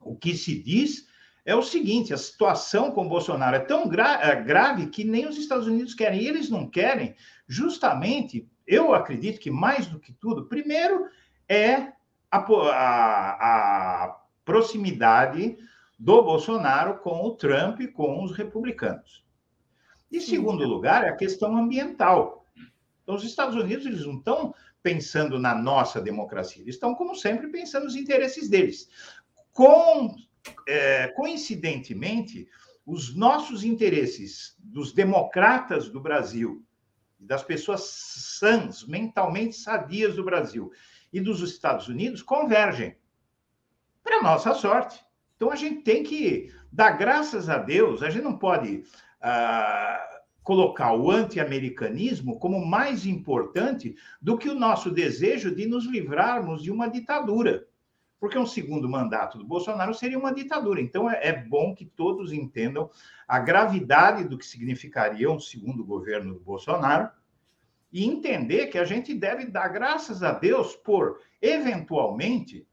o 0.00 0.16
que 0.16 0.34
se 0.34 0.60
diz 0.60 1.07
é 1.48 1.56
o 1.56 1.62
seguinte: 1.62 2.12
a 2.12 2.18
situação 2.18 2.90
com 2.90 3.06
o 3.06 3.08
Bolsonaro 3.08 3.56
é 3.56 3.60
tão 3.60 3.88
gra 3.88 4.20
é 4.20 4.36
grave 4.36 4.88
que 4.88 5.02
nem 5.02 5.26
os 5.26 5.38
Estados 5.38 5.66
Unidos 5.66 5.94
querem. 5.94 6.20
E 6.20 6.28
eles 6.28 6.50
não 6.50 6.68
querem, 6.68 7.14
justamente, 7.46 8.46
eu 8.66 8.92
acredito 8.92 9.40
que 9.40 9.50
mais 9.50 9.86
do 9.86 9.98
que 9.98 10.12
tudo, 10.12 10.44
primeiro 10.44 11.06
é 11.48 11.94
a, 12.30 12.38
a, 12.38 14.04
a 14.04 14.20
proximidade 14.44 15.56
do 15.98 16.22
Bolsonaro 16.22 16.98
com 16.98 17.24
o 17.24 17.34
Trump 17.34 17.80
e 17.80 17.88
com 17.88 18.22
os 18.22 18.36
republicanos. 18.36 19.24
E 20.12 20.20
segundo 20.20 20.66
lugar, 20.66 21.04
é 21.04 21.08
a 21.08 21.16
questão 21.16 21.56
ambiental. 21.56 22.44
Então, 23.02 23.14
os 23.14 23.24
Estados 23.24 23.56
Unidos 23.56 23.86
eles 23.86 24.04
não 24.04 24.18
estão 24.18 24.54
pensando 24.82 25.38
na 25.38 25.54
nossa 25.54 25.98
democracia, 25.98 26.62
eles 26.62 26.74
estão, 26.74 26.94
como 26.94 27.14
sempre, 27.14 27.48
pensando 27.48 27.84
nos 27.84 27.96
interesses 27.96 28.50
deles. 28.50 28.90
Com 29.50 30.14
é, 30.66 31.08
coincidentemente, 31.08 32.48
os 32.86 33.14
nossos 33.14 33.64
interesses 33.64 34.56
dos 34.58 34.92
democratas 34.92 35.90
do 35.90 36.00
Brasil, 36.00 36.64
das 37.20 37.42
pessoas 37.42 37.82
sãs, 37.82 38.86
mentalmente 38.86 39.56
sadias 39.56 40.14
do 40.14 40.24
Brasil 40.24 40.72
e 41.12 41.20
dos 41.20 41.42
Estados 41.42 41.88
Unidos 41.88 42.22
convergem. 42.22 42.96
Para 44.02 44.22
nossa 44.22 44.54
sorte. 44.54 45.04
Então 45.36 45.50
a 45.50 45.56
gente 45.56 45.82
tem 45.82 46.02
que 46.02 46.50
dar 46.72 46.92
graças 46.92 47.48
a 47.50 47.58
Deus, 47.58 48.02
a 48.02 48.08
gente 48.08 48.24
não 48.24 48.38
pode 48.38 48.84
ah, 49.20 50.20
colocar 50.42 50.94
o 50.94 51.10
anti-americanismo 51.10 52.38
como 52.38 52.64
mais 52.64 53.04
importante 53.04 53.94
do 54.20 54.38
que 54.38 54.48
o 54.48 54.54
nosso 54.54 54.90
desejo 54.90 55.54
de 55.54 55.66
nos 55.66 55.84
livrarmos 55.84 56.62
de 56.62 56.70
uma 56.70 56.88
ditadura 56.88 57.67
porque 58.20 58.38
um 58.38 58.46
segundo 58.46 58.88
mandato 58.88 59.38
do 59.38 59.44
Bolsonaro 59.44 59.94
seria 59.94 60.18
uma 60.18 60.34
ditadura. 60.34 60.80
Então, 60.80 61.10
é, 61.10 61.28
é, 61.28 61.32
bom 61.32 61.74
que 61.74 61.84
todos 61.84 62.32
entendam 62.32 62.90
a 63.26 63.38
gravidade 63.38 64.24
do 64.24 64.36
que 64.36 64.46
significaria 64.46 65.30
um 65.30 65.38
segundo 65.38 65.84
governo 65.84 66.34
do 66.34 66.40
Bolsonaro 66.40 67.10
e 67.92 68.04
entender 68.04 68.66
que 68.66 68.78
a 68.78 68.84
gente 68.84 69.14
deve 69.14 69.46
dar 69.46 69.68
graças 69.68 70.22
a 70.22 70.32
Deus 70.32 70.74
por, 70.74 71.20
eventualmente, 71.40 72.66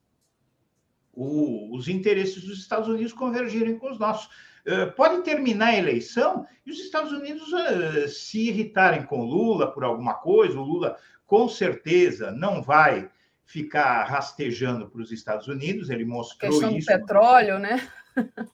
o, 1.14 1.76
os 1.76 1.88
interesses 1.88 2.44
dos 2.44 2.60
Estados 2.60 2.90
Unidos 2.90 3.14
convergirem 3.14 3.78
com 3.78 3.90
os 3.90 4.00
nossos. 4.00 4.30
Uh, 4.66 4.92
pode 4.96 5.22
terminar 5.22 5.68
a 5.68 5.78
eleição 5.78 6.46
e 6.66 6.72
os 6.72 6.80
Estados 6.80 7.12
Unidos 7.12 7.54
uh, 7.54 8.10
se 8.10 8.50
irritarem 8.50 9.04
com 9.06 9.24
Lula 9.24 9.72
por 9.72 9.84
alguma 9.84 10.16
coisa, 10.16 10.60
o 10.60 10.64
Lula 10.64 10.98
com 11.28 11.48
certeza 11.48 12.32
não 12.32 12.64
vai 12.64 13.10
ficar 13.46 14.04
rastejando 14.04 14.90
para 14.90 15.02
os 15.02 15.12
Estados 15.12 15.48
Unidos, 15.48 15.90
ele 15.90 16.04
mostrou 16.04 16.52
questão 16.52 16.76
isso. 16.76 16.88
do 16.88 17.00
petróleo, 17.00 17.60
né? 17.60 17.88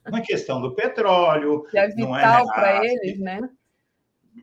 Uma 0.06 0.20
questão 0.20 0.60
do 0.60 0.74
petróleo. 0.74 1.64
Que 1.70 1.78
é 1.78 1.88
vital 1.88 2.42
é, 2.42 2.54
para 2.54 2.84
eles, 2.84 3.18
né? 3.18 3.48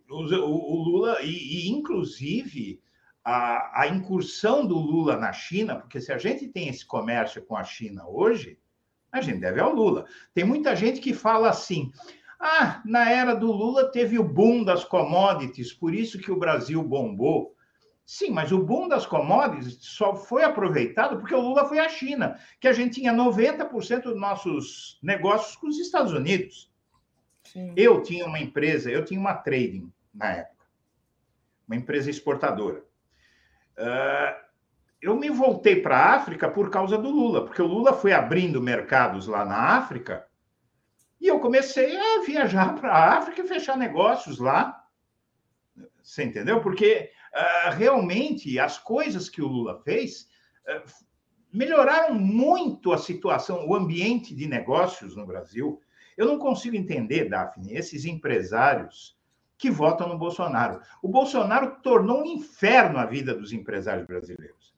O, 0.09 0.23
o, 0.23 0.73
o 0.73 0.83
Lula, 0.83 1.21
e, 1.21 1.67
e 1.67 1.69
inclusive 1.69 2.81
a, 3.23 3.81
a 3.81 3.87
incursão 3.87 4.65
do 4.65 4.77
Lula 4.77 5.17
na 5.17 5.31
China, 5.31 5.75
porque 5.75 6.01
se 6.01 6.11
a 6.11 6.17
gente 6.17 6.47
tem 6.47 6.67
esse 6.67 6.85
comércio 6.85 7.43
com 7.43 7.55
a 7.55 7.63
China 7.63 8.07
hoje, 8.07 8.57
a 9.11 9.21
gente 9.21 9.39
deve 9.39 9.59
ao 9.59 9.73
Lula. 9.73 10.05
Tem 10.33 10.43
muita 10.43 10.75
gente 10.75 10.99
que 10.99 11.13
fala 11.13 11.49
assim: 11.49 11.91
ah, 12.39 12.81
na 12.85 13.09
era 13.09 13.35
do 13.35 13.51
Lula 13.51 13.91
teve 13.91 14.17
o 14.17 14.23
boom 14.23 14.63
das 14.63 14.83
commodities, 14.83 15.73
por 15.73 15.93
isso 15.93 16.19
que 16.19 16.31
o 16.31 16.39
Brasil 16.39 16.81
bombou. 16.81 17.55
Sim, 18.11 18.31
mas 18.31 18.51
o 18.51 18.57
boom 18.57 18.87
das 18.87 19.05
commodities 19.05 19.77
só 19.81 20.15
foi 20.15 20.43
aproveitado 20.43 21.19
porque 21.19 21.35
o 21.35 21.39
Lula 21.39 21.67
foi 21.67 21.77
à 21.77 21.87
China, 21.87 22.39
que 22.59 22.67
a 22.67 22.73
gente 22.73 22.95
tinha 22.95 23.13
90% 23.13 24.01
dos 24.01 24.19
nossos 24.19 24.99
negócios 25.03 25.55
com 25.55 25.67
os 25.67 25.77
Estados 25.77 26.11
Unidos. 26.11 26.73
Sim. 27.43 27.71
Eu 27.77 28.01
tinha 28.01 28.25
uma 28.25 28.39
empresa, 28.39 28.89
eu 28.89 29.05
tinha 29.05 29.19
uma 29.19 29.35
trading 29.35 29.93
na 30.11 30.31
época, 30.31 30.65
uma 31.67 31.75
empresa 31.75 32.09
exportadora. 32.09 32.83
Uh, 33.77 34.43
eu 34.99 35.15
me 35.15 35.29
voltei 35.29 35.79
para 35.79 35.95
a 35.95 36.15
África 36.15 36.49
por 36.49 36.71
causa 36.71 36.97
do 36.97 37.11
Lula, 37.11 37.45
porque 37.45 37.61
o 37.61 37.67
Lula 37.67 37.93
foi 37.93 38.11
abrindo 38.11 38.59
mercados 38.59 39.27
lá 39.27 39.45
na 39.45 39.77
África 39.77 40.25
e 41.21 41.27
eu 41.27 41.39
comecei 41.39 41.95
a 41.95 42.23
viajar 42.25 42.73
para 42.81 42.91
a 42.91 43.17
África 43.19 43.41
e 43.43 43.47
fechar 43.47 43.77
negócios 43.77 44.39
lá. 44.39 44.83
Você 46.01 46.23
entendeu? 46.23 46.59
Porque 46.59 47.11
uh, 47.35 47.71
realmente 47.75 48.57
as 48.59 48.77
coisas 48.77 49.29
que 49.29 49.41
o 49.41 49.47
Lula 49.47 49.81
fez 49.83 50.27
uh, 50.67 51.09
melhoraram 51.51 52.13
muito 52.13 52.91
a 52.91 52.97
situação, 52.97 53.67
o 53.67 53.75
ambiente 53.75 54.35
de 54.35 54.47
negócios 54.47 55.15
no 55.15 55.25
Brasil. 55.25 55.81
Eu 56.17 56.27
não 56.27 56.37
consigo 56.37 56.75
entender, 56.75 57.29
Daphne, 57.29 57.73
esses 57.73 58.05
empresários 58.05 59.17
que 59.57 59.69
votam 59.69 60.07
no 60.07 60.17
Bolsonaro. 60.17 60.81
O 61.01 61.09
Bolsonaro 61.09 61.81
tornou 61.81 62.21
um 62.21 62.25
inferno 62.25 62.97
a 62.97 63.05
vida 63.05 63.33
dos 63.33 63.51
empresários 63.51 64.07
brasileiros. 64.07 64.73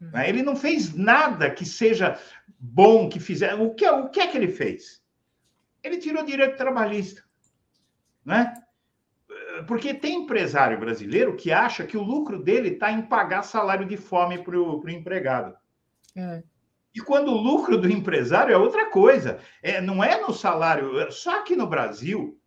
Uhum. 0.00 0.10
Né? 0.10 0.28
Ele 0.28 0.42
não 0.42 0.56
fez 0.56 0.94
nada 0.94 1.50
que 1.50 1.64
seja 1.64 2.18
bom, 2.58 3.08
que 3.08 3.20
fizer. 3.20 3.54
O 3.54 3.74
que, 3.74 3.88
o 3.88 4.08
que 4.08 4.20
é 4.20 4.26
que 4.26 4.36
ele 4.36 4.48
fez? 4.48 5.02
Ele 5.82 5.98
tirou 5.98 6.24
direito 6.24 6.56
trabalhista. 6.56 7.22
Né? 8.24 8.52
Porque 9.66 9.94
tem 9.94 10.22
empresário 10.22 10.78
brasileiro 10.78 11.36
que 11.36 11.52
acha 11.52 11.84
que 11.84 11.96
o 11.96 12.02
lucro 12.02 12.42
dele 12.42 12.70
está 12.70 12.92
em 12.92 13.02
pagar 13.02 13.42
salário 13.42 13.86
de 13.86 13.96
fome 13.96 14.38
para 14.38 14.58
o 14.58 14.88
empregado. 14.88 15.54
É. 16.16 16.42
E 16.94 17.00
quando 17.00 17.28
o 17.28 17.40
lucro 17.40 17.78
do 17.78 17.90
empresário 17.90 18.52
é 18.52 18.56
outra 18.56 18.90
coisa. 18.90 19.38
É, 19.62 19.80
não 19.80 20.02
é 20.02 20.20
no 20.20 20.32
salário. 20.32 21.10
Só 21.12 21.42
que 21.42 21.54
no 21.54 21.66
Brasil, 21.66 22.38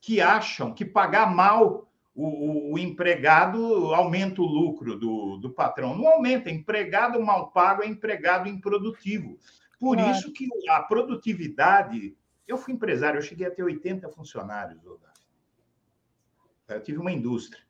que 0.00 0.20
acham 0.20 0.72
que 0.72 0.84
pagar 0.84 1.32
mal 1.32 1.88
o, 2.14 2.26
o, 2.26 2.72
o, 2.74 2.78
empregado 2.78 3.92
aumenta 3.92 4.40
o 4.40 4.46
lucro 4.46 4.96
do, 4.96 5.36
do 5.36 5.50
patrão. 5.50 5.96
Não 5.96 6.06
aumenta, 6.08 6.50
empregado 6.50 7.20
mal 7.20 7.50
pago 7.50 7.82
é 7.82 7.86
empregado 7.86 8.48
improdutivo. 8.48 9.38
Por 9.80 9.96
claro. 9.96 10.12
isso 10.12 10.32
que 10.32 10.48
a 10.68 10.82
produtividade. 10.82 12.16
Eu 12.46 12.58
fui 12.58 12.74
empresário, 12.74 13.18
eu 13.18 13.22
cheguei 13.22 13.46
a 13.46 13.50
ter 13.50 13.62
80 13.62 14.08
funcionários, 14.10 14.80
Eu 16.68 16.82
tive 16.82 16.98
uma 16.98 17.12
indústria. 17.12 17.62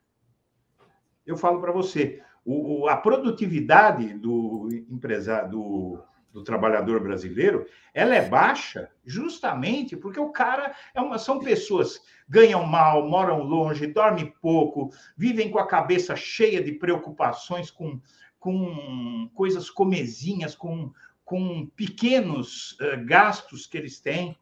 Eu 1.27 1.37
falo 1.37 1.61
para 1.61 1.73
você, 1.73 2.23
o, 2.45 2.89
a 2.89 2.97
produtividade 2.97 4.15
do 4.15 4.69
empresário, 4.89 5.51
do, 5.51 6.03
do 6.33 6.45
trabalhador 6.45 7.01
brasileiro, 7.01 7.66
ela 7.93 8.15
é 8.15 8.29
baixa 8.29 8.91
justamente 9.05 9.97
porque 9.97 10.21
o 10.21 10.31
cara 10.31 10.75
é 10.95 11.01
uma, 11.01 11.19
são 11.19 11.39
pessoas 11.39 12.01
ganham 12.29 12.65
mal, 12.65 13.09
moram 13.09 13.43
longe, 13.43 13.87
dormem 13.87 14.33
pouco, 14.41 14.91
vivem 15.16 15.51
com 15.51 15.59
a 15.59 15.66
cabeça 15.66 16.15
cheia 16.16 16.62
de 16.62 16.73
preocupações 16.73 17.71
com, 17.71 18.01
com 18.39 19.31
coisas 19.35 19.71
comezinhas, 19.71 20.55
com, 20.55 20.93
com 21.25 21.66
pequenos 21.75 22.73
uh, 22.81 23.05
gastos 23.07 23.66
que 23.66 23.79
eles 23.79 24.01
têm, 24.01 24.37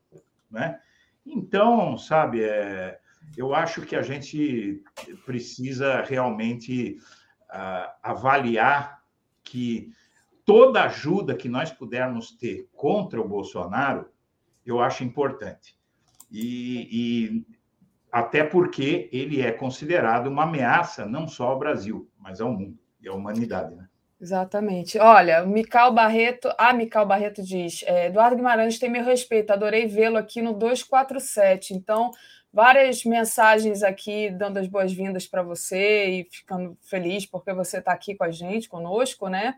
né? 0.51 0.81
Então, 1.24 1.97
sabe, 1.97 2.43
é, 2.43 2.99
eu 3.36 3.55
acho 3.55 3.82
que 3.82 3.97
a 3.97 4.03
gente 4.03 4.82
precisa 5.24 6.03
realmente 6.03 6.99
uh, 7.51 7.90
avaliar 8.03 9.03
que 9.43 9.90
toda 10.44 10.85
ajuda 10.85 11.35
que 11.35 11.49
nós 11.49 11.70
pudermos 11.70 12.32
ter 12.32 12.69
contra 12.73 13.20
o 13.20 13.28
Bolsonaro, 13.28 14.09
eu 14.65 14.81
acho 14.81 15.05
importante. 15.05 15.77
E, 16.31 16.89
e, 16.90 17.47
até 18.11 18.44
porque 18.44 19.09
ele 19.12 19.40
é 19.40 19.53
considerado 19.53 20.27
uma 20.28 20.44
ameaça 20.44 21.07
não 21.07 21.27
só 21.27 21.49
ao 21.49 21.59
Brasil, 21.59 22.09
mas 22.19 22.40
ao 22.40 22.53
mundo 22.53 22.78
e 23.01 23.09
à 23.09 23.12
humanidade. 23.12 23.74
Né? 23.74 23.89
Exatamente. 24.20 24.99
Olha, 24.99 25.44
Mical 25.44 25.93
Barreto, 25.93 26.49
a 26.57 26.73
Mical 26.73 27.05
Barreto 27.05 27.43
diz: 27.43 27.82
é, 27.85 28.07
Eduardo 28.07 28.36
Guimarães 28.36 28.78
tem 28.78 28.89
meu 28.89 29.05
respeito, 29.05 29.53
adorei 29.53 29.86
vê-lo 29.86 30.16
aqui 30.16 30.40
no 30.40 30.53
247. 30.53 31.74
Então, 31.74 32.11
várias 32.53 33.05
mensagens 33.05 33.83
aqui 33.83 34.31
dando 34.31 34.59
as 34.59 34.69
boas-vindas 34.69 35.27
para 35.27 35.43
você 35.43 36.07
e 36.07 36.29
ficando 36.31 36.77
feliz 36.83 37.24
porque 37.24 37.53
você 37.53 37.79
está 37.79 37.93
aqui 37.93 38.15
com 38.15 38.24
a 38.24 38.31
gente, 38.31 38.69
conosco, 38.69 39.29
né? 39.29 39.55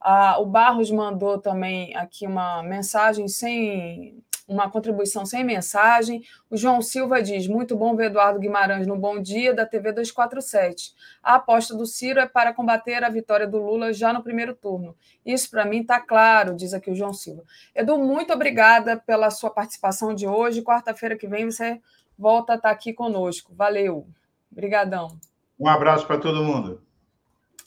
Ah, 0.00 0.38
o 0.38 0.44
Barros 0.44 0.90
mandou 0.90 1.38
também 1.38 1.96
aqui 1.96 2.26
uma 2.26 2.62
mensagem 2.62 3.26
sem 3.26 4.22
uma 4.46 4.70
contribuição 4.70 5.24
sem 5.24 5.42
mensagem. 5.42 6.22
O 6.50 6.56
João 6.56 6.82
Silva 6.82 7.22
diz: 7.22 7.46
muito 7.48 7.76
bom 7.76 7.96
ver 7.96 8.06
Eduardo 8.06 8.38
Guimarães 8.38 8.86
no 8.86 8.96
Bom 8.96 9.20
Dia 9.20 9.54
da 9.54 9.64
TV 9.64 9.92
247. 9.92 10.92
A 11.22 11.36
aposta 11.36 11.74
do 11.74 11.86
Ciro 11.86 12.20
é 12.20 12.26
para 12.26 12.52
combater 12.52 13.02
a 13.02 13.08
vitória 13.08 13.46
do 13.46 13.58
Lula 13.58 13.92
já 13.92 14.12
no 14.12 14.22
primeiro 14.22 14.54
turno. 14.54 14.94
Isso 15.24 15.50
para 15.50 15.64
mim 15.64 15.80
está 15.80 15.98
claro, 15.98 16.54
diz 16.54 16.74
aqui 16.74 16.90
o 16.90 16.94
João 16.94 17.12
Silva. 17.12 17.42
Edu, 17.74 17.98
muito 17.98 18.32
obrigada 18.32 18.96
pela 18.96 19.30
sua 19.30 19.50
participação 19.50 20.14
de 20.14 20.26
hoje. 20.26 20.62
Quarta-feira 20.62 21.16
que 21.16 21.26
vem 21.26 21.46
você 21.46 21.80
volta 22.18 22.54
a 22.54 22.56
estar 22.56 22.70
aqui 22.70 22.92
conosco. 22.92 23.54
Valeu. 23.54 24.06
Obrigadão. 24.50 25.18
Um 25.58 25.68
abraço 25.68 26.06
para 26.06 26.18
todo 26.18 26.44
mundo. 26.44 26.82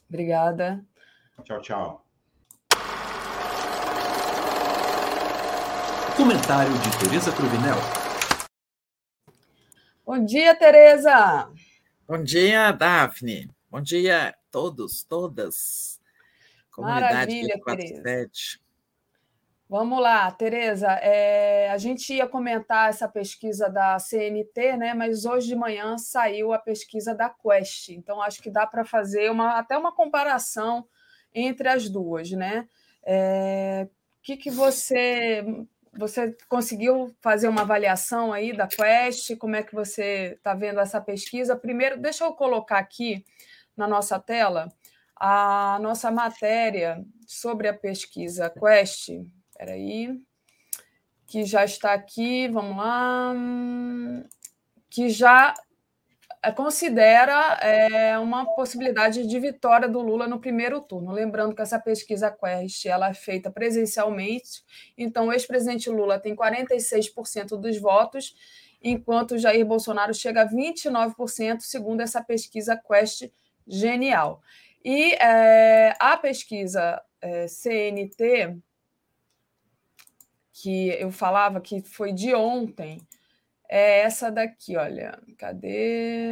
Obrigada. 0.10 0.84
Tchau, 1.44 1.62
tchau. 1.62 2.06
Comentário 6.16 6.74
de 6.74 7.00
Tereza 7.00 7.32
Cruvinel. 7.32 7.78
Bom 10.06 10.26
dia, 10.26 10.56
Tereza. 10.56 11.52
Bom 12.08 12.24
dia, 12.24 12.72
Daphne. 12.72 13.50
Bom 13.70 13.82
dia 13.82 14.30
a 14.30 14.34
todos, 14.50 15.04
todas. 15.04 16.00
Comunidade 16.72 17.14
Maravilha, 17.14 17.62
Tereza. 17.64 18.60
Vamos 19.70 20.02
lá, 20.02 20.32
Tereza. 20.32 20.88
É, 21.02 21.70
a 21.70 21.78
gente 21.78 22.14
ia 22.14 22.26
comentar 22.28 22.90
essa 22.90 23.08
pesquisa 23.08 23.70
da 23.70 24.00
CNT, 24.00 24.78
né? 24.78 24.94
Mas 24.94 25.26
hoje 25.26 25.48
de 25.48 25.56
manhã 25.56 25.98
saiu 25.98 26.54
a 26.54 26.60
pesquisa 26.60 27.14
da 27.14 27.30
Quest. 27.30 27.90
Então 27.90 28.22
acho 28.22 28.42
que 28.42 28.50
dá 28.50 28.66
para 28.66 28.86
fazer 28.86 29.30
uma, 29.30 29.60
até 29.60 29.78
uma 29.78 29.92
comparação 29.92 30.88
entre 31.34 31.68
as 31.68 31.90
duas, 31.90 32.32
né? 32.32 32.68
É, 33.06 33.88
que, 34.28 34.36
que 34.36 34.52
você 34.52 35.42
você 35.94 36.36
conseguiu 36.50 37.16
fazer 37.22 37.48
uma 37.48 37.62
avaliação 37.62 38.34
aí 38.34 38.56
da 38.56 38.68
Quest? 38.68 39.36
Como 39.38 39.56
é 39.56 39.64
que 39.64 39.74
você 39.74 40.34
está 40.38 40.54
vendo 40.54 40.82
essa 40.82 41.00
pesquisa? 41.00 41.56
Primeiro, 41.56 41.98
deixa 41.98 42.26
eu 42.26 42.34
colocar 42.34 42.78
aqui 42.78 43.26
na 43.76 43.88
nossa 43.88 44.20
tela 44.20 44.68
a 45.16 45.80
nossa 45.82 46.12
matéria 46.12 47.04
sobre 47.26 47.70
a 47.70 47.74
pesquisa 47.74 48.50
Quest. 48.50 49.10
Espera 49.58 49.74
aí, 49.74 50.22
que 51.26 51.44
já 51.44 51.66
está 51.66 51.92
aqui, 51.92 52.48
vamos 52.48 52.78
lá, 52.78 53.34
que 54.88 55.10
já 55.10 55.52
é, 56.44 56.52
considera 56.52 57.58
é, 57.60 58.20
uma 58.20 58.46
possibilidade 58.54 59.26
de 59.26 59.40
vitória 59.40 59.90
do 59.90 60.00
Lula 60.00 60.28
no 60.28 60.40
primeiro 60.40 60.80
turno. 60.80 61.12
Lembrando 61.12 61.56
que 61.56 61.62
essa 61.64 61.80
pesquisa 61.80 62.30
Quest 62.30 62.86
ela 62.86 63.10
é 63.10 63.16
feita 63.16 63.50
presencialmente, 63.50 64.64
então 64.96 65.30
o 65.30 65.34
ex-presidente 65.34 65.90
Lula 65.90 66.20
tem 66.20 66.36
46% 66.36 67.60
dos 67.60 67.80
votos, 67.80 68.36
enquanto 68.80 69.40
Jair 69.40 69.66
Bolsonaro 69.66 70.14
chega 70.14 70.44
a 70.44 70.48
29%, 70.48 71.62
segundo 71.62 72.02
essa 72.02 72.24
pesquisa 72.24 72.78
Quest 72.78 73.28
Genial. 73.68 74.40
E 74.86 75.14
é, 75.14 75.96
a 76.00 76.16
pesquisa 76.16 77.02
é, 77.20 77.48
CNT, 77.48 78.62
que 80.62 80.90
eu 81.00 81.12
falava 81.12 81.62
que 81.62 81.82
foi 81.82 82.12
de 82.12 82.34
ontem, 82.34 83.00
é 83.70 84.02
essa 84.02 84.32
daqui, 84.32 84.76
olha. 84.76 85.20
Cadê? 85.38 86.32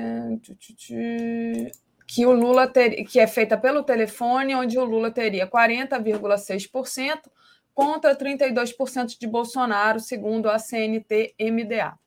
que 2.07 2.25
o 2.25 2.31
Lula 2.31 2.67
ter, 2.67 3.03
que 3.05 3.19
é 3.19 3.27
feita 3.27 3.57
pelo 3.57 3.83
telefone, 3.83 4.55
onde 4.55 4.77
o 4.77 4.85
Lula 4.85 5.11
teria 5.11 5.47
40,6% 5.47 7.31
contra 7.73 8.15
32% 8.15 9.17
de 9.19 9.27
Bolsonaro, 9.27 9.99
segundo 9.99 10.49
a 10.49 10.57
CNT-MDA. 10.59 11.97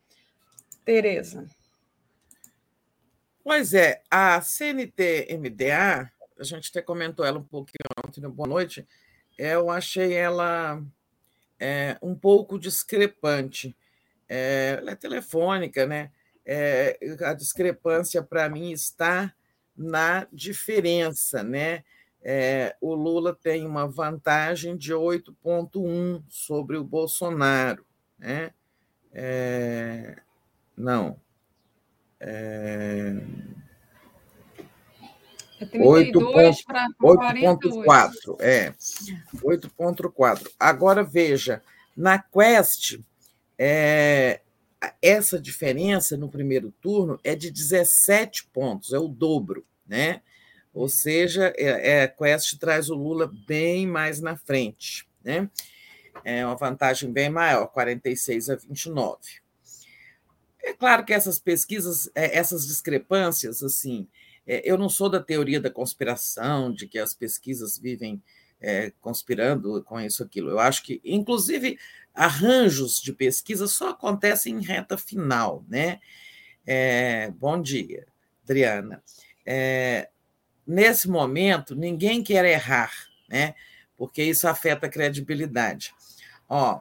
Tereza. 0.85 1.47
Pois 3.45 3.75
é, 3.75 4.03
a 4.11 4.41
CNT-MDA, 4.41 6.11
a 6.39 6.45
gente 6.45 6.71
até 6.71 6.81
comentou 6.81 7.25
ela 7.25 7.39
um 7.39 7.45
pouquinho 7.45 7.85
ontem 8.05 8.21
no 8.21 8.31
Boa 8.31 8.49
Noite, 8.49 8.87
eu 9.37 9.71
achei 9.71 10.15
ela 10.15 10.83
é, 11.59 11.97
um 12.03 12.15
pouco 12.15 12.59
discrepante. 12.59 13.77
É, 14.29 14.77
ela 14.79 14.93
é 14.93 14.95
telefônica, 14.95 15.87
né? 15.87 16.11
É, 16.45 16.99
a 17.23 17.35
discrepância 17.35 18.23
para 18.23 18.49
mim 18.49 18.73
está 18.73 19.35
na 19.77 20.27
diferença, 20.33 21.43
né? 21.43 21.85
É, 22.23 22.77
o 22.81 22.95
Lula 22.95 23.35
tem 23.35 23.65
uma 23.65 23.87
vantagem 23.87 24.77
de 24.77 24.93
8,1 24.93 26.23
sobre 26.29 26.77
o 26.77 26.85
Bolsonaro, 26.85 27.87
né? 28.19 28.53
É, 29.13 30.17
não. 30.77 31.21
É, 32.21 33.15
é 35.61 35.67
32 35.67 36.63
para 36.65 36.87
8,4. 37.01 38.37
É, 38.41 38.73
8,4. 39.43 40.51
Agora, 40.59 41.03
veja, 41.03 41.63
na 41.97 42.19
Quest, 42.19 43.01
é, 43.59 44.41
essa 45.03 45.39
diferença 45.39 46.17
no 46.17 46.29
primeiro 46.29 46.73
turno 46.81 47.19
é 47.25 47.35
de 47.35 47.51
17 47.51 48.47
pontos, 48.53 48.93
é 48.93 48.99
o 48.99 49.09
dobro, 49.09 49.67
né? 49.87 50.23
Ou 50.73 50.89
seja, 50.89 51.53
é, 51.57 51.97
é, 51.97 52.03
a 52.03 52.09
Quest 52.09 52.59
traz 52.59 52.89
o 52.89 52.95
Lula 52.95 53.31
bem 53.47 53.87
mais 53.87 54.21
na 54.21 54.37
frente, 54.37 55.09
né? 55.25 55.51
É 56.25 56.45
uma 56.45 56.57
vantagem 56.57 57.11
bem 57.11 57.31
maior, 57.31 57.67
46 57.69 58.51
a 58.51 58.57
29. 58.57 59.19
É 60.63 60.73
claro 60.73 61.05
que 61.05 61.15
essas 61.15 61.39
pesquisas, 61.39 62.11
é, 62.15 62.37
essas 62.37 62.67
discrepâncias, 62.67 63.63
assim, 63.63 64.07
eu 64.49 64.79
não 64.79 64.89
sou 64.89 65.11
da 65.11 65.21
teoria 65.21 65.61
da 65.61 65.71
conspiração, 65.71 66.73
de 66.73 66.87
que 66.87 66.99
as 66.99 67.15
pesquisas 67.15 67.79
vivem 67.79 68.23
é, 68.61 68.93
conspirando 69.01 69.83
com 69.85 70.01
isso, 70.01 70.23
aquilo. 70.23 70.51
Eu 70.51 70.59
acho 70.59 70.83
que, 70.83 71.01
inclusive, 71.05 71.79
arranjos 72.15 73.01
de 73.01 73.13
pesquisa 73.13 73.67
só 73.69 73.91
acontecem 73.91 74.57
em 74.57 74.63
reta 74.63 74.97
final, 74.97 75.65
né? 75.69 76.01
É, 76.67 77.31
bom 77.33 77.61
dia, 77.61 78.07
Adriana. 78.45 79.03
É, 79.45 80.09
nesse 80.67 81.09
momento, 81.09 81.75
ninguém 81.75 82.23
quer 82.23 82.45
errar, 82.45 82.93
né? 83.29 83.55
Porque 83.97 84.23
isso 84.23 84.49
afeta 84.49 84.87
a 84.87 84.91
credibilidade. 84.91 85.93
Ó, 86.49 86.81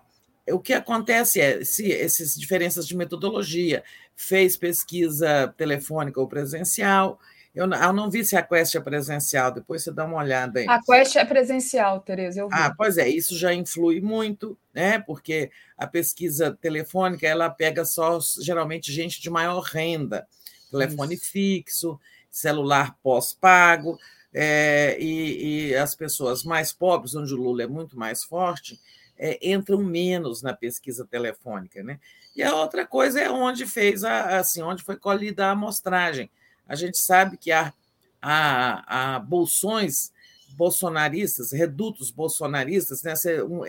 o 0.49 0.59
que 0.59 0.73
acontece 0.73 1.41
é, 1.41 1.63
se 1.63 1.91
essas 1.91 2.35
diferenças 2.35 2.87
de 2.87 2.95
metodologia, 2.95 3.83
fez 4.15 4.57
pesquisa 4.57 5.53
telefônica 5.57 6.19
ou 6.19 6.27
presencial, 6.27 7.19
eu, 7.57 7.67
eu 7.67 7.93
não 7.93 8.07
vi 8.07 8.23
se 8.23 8.37
a 8.37 8.43
Quest 8.43 8.75
é 8.75 8.79
presencial, 8.79 9.51
depois 9.51 9.83
você 9.83 9.91
dá 9.91 10.05
uma 10.05 10.17
olhada 10.17 10.59
aí. 10.59 10.67
A 10.69 10.79
Quest 10.79 11.15
é 11.15 11.25
presencial, 11.25 11.99
Tereza, 12.01 12.41
eu 12.41 12.47
vi. 12.47 12.53
Ah, 12.55 12.71
pois 12.77 12.99
é, 12.99 13.09
isso 13.09 13.35
já 13.35 13.51
influi 13.51 13.99
muito, 13.99 14.55
né? 14.71 14.99
Porque 14.99 15.49
a 15.75 15.87
pesquisa 15.87 16.55
telefônica 16.61 17.27
ela 17.27 17.49
pega 17.49 17.83
só 17.83 18.19
geralmente 18.39 18.93
gente 18.93 19.19
de 19.19 19.31
maior 19.31 19.61
renda, 19.61 20.27
telefone 20.69 21.15
isso. 21.15 21.31
fixo, 21.31 21.99
celular 22.29 22.95
pós-pago, 23.01 23.97
é, 24.31 24.95
e, 24.99 25.69
e, 25.71 25.75
as 25.75 25.95
pessoas 25.95 26.43
mais 26.43 26.71
pobres, 26.71 27.15
onde 27.15 27.33
o 27.33 27.37
Lula 27.37 27.63
é 27.63 27.67
muito 27.67 27.97
mais 27.97 28.23
forte, 28.23 28.79
é, 29.17 29.39
entram 29.51 29.83
menos 29.83 30.43
na 30.43 30.53
pesquisa 30.53 31.07
telefônica, 31.09 31.81
né? 31.81 31.99
E 32.35 32.43
a 32.43 32.53
outra 32.55 32.85
coisa 32.85 33.19
é 33.19 33.31
onde 33.31 33.65
fez 33.65 34.03
a, 34.03 34.37
assim, 34.37 34.61
onde 34.61 34.83
foi 34.83 34.95
colhida 34.95 35.47
a 35.47 35.51
amostragem 35.51 36.29
a 36.67 36.75
gente 36.75 36.97
sabe 36.97 37.37
que 37.37 37.51
há, 37.51 37.73
há, 38.21 39.15
há 39.15 39.19
bolsões 39.19 40.11
bolsonaristas, 40.57 41.51
redutos 41.51 42.09
bolsonaristas, 42.09 43.03
né? 43.03 43.13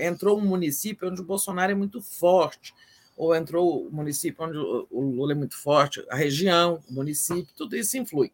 entrou 0.01 0.39
um 0.39 0.45
município 0.45 1.09
onde 1.09 1.21
o 1.21 1.25
Bolsonaro 1.25 1.73
é 1.73 1.75
muito 1.75 2.01
forte, 2.01 2.75
ou 3.17 3.35
entrou 3.35 3.87
um 3.87 3.91
município 3.91 4.45
onde 4.45 4.57
o 4.57 5.01
Lula 5.01 5.33
é 5.33 5.35
muito 5.35 5.57
forte, 5.57 6.05
a 6.09 6.17
região, 6.17 6.81
o 6.89 6.95
município, 6.95 7.53
tudo 7.57 7.77
isso 7.77 7.99
influi. 7.99 8.33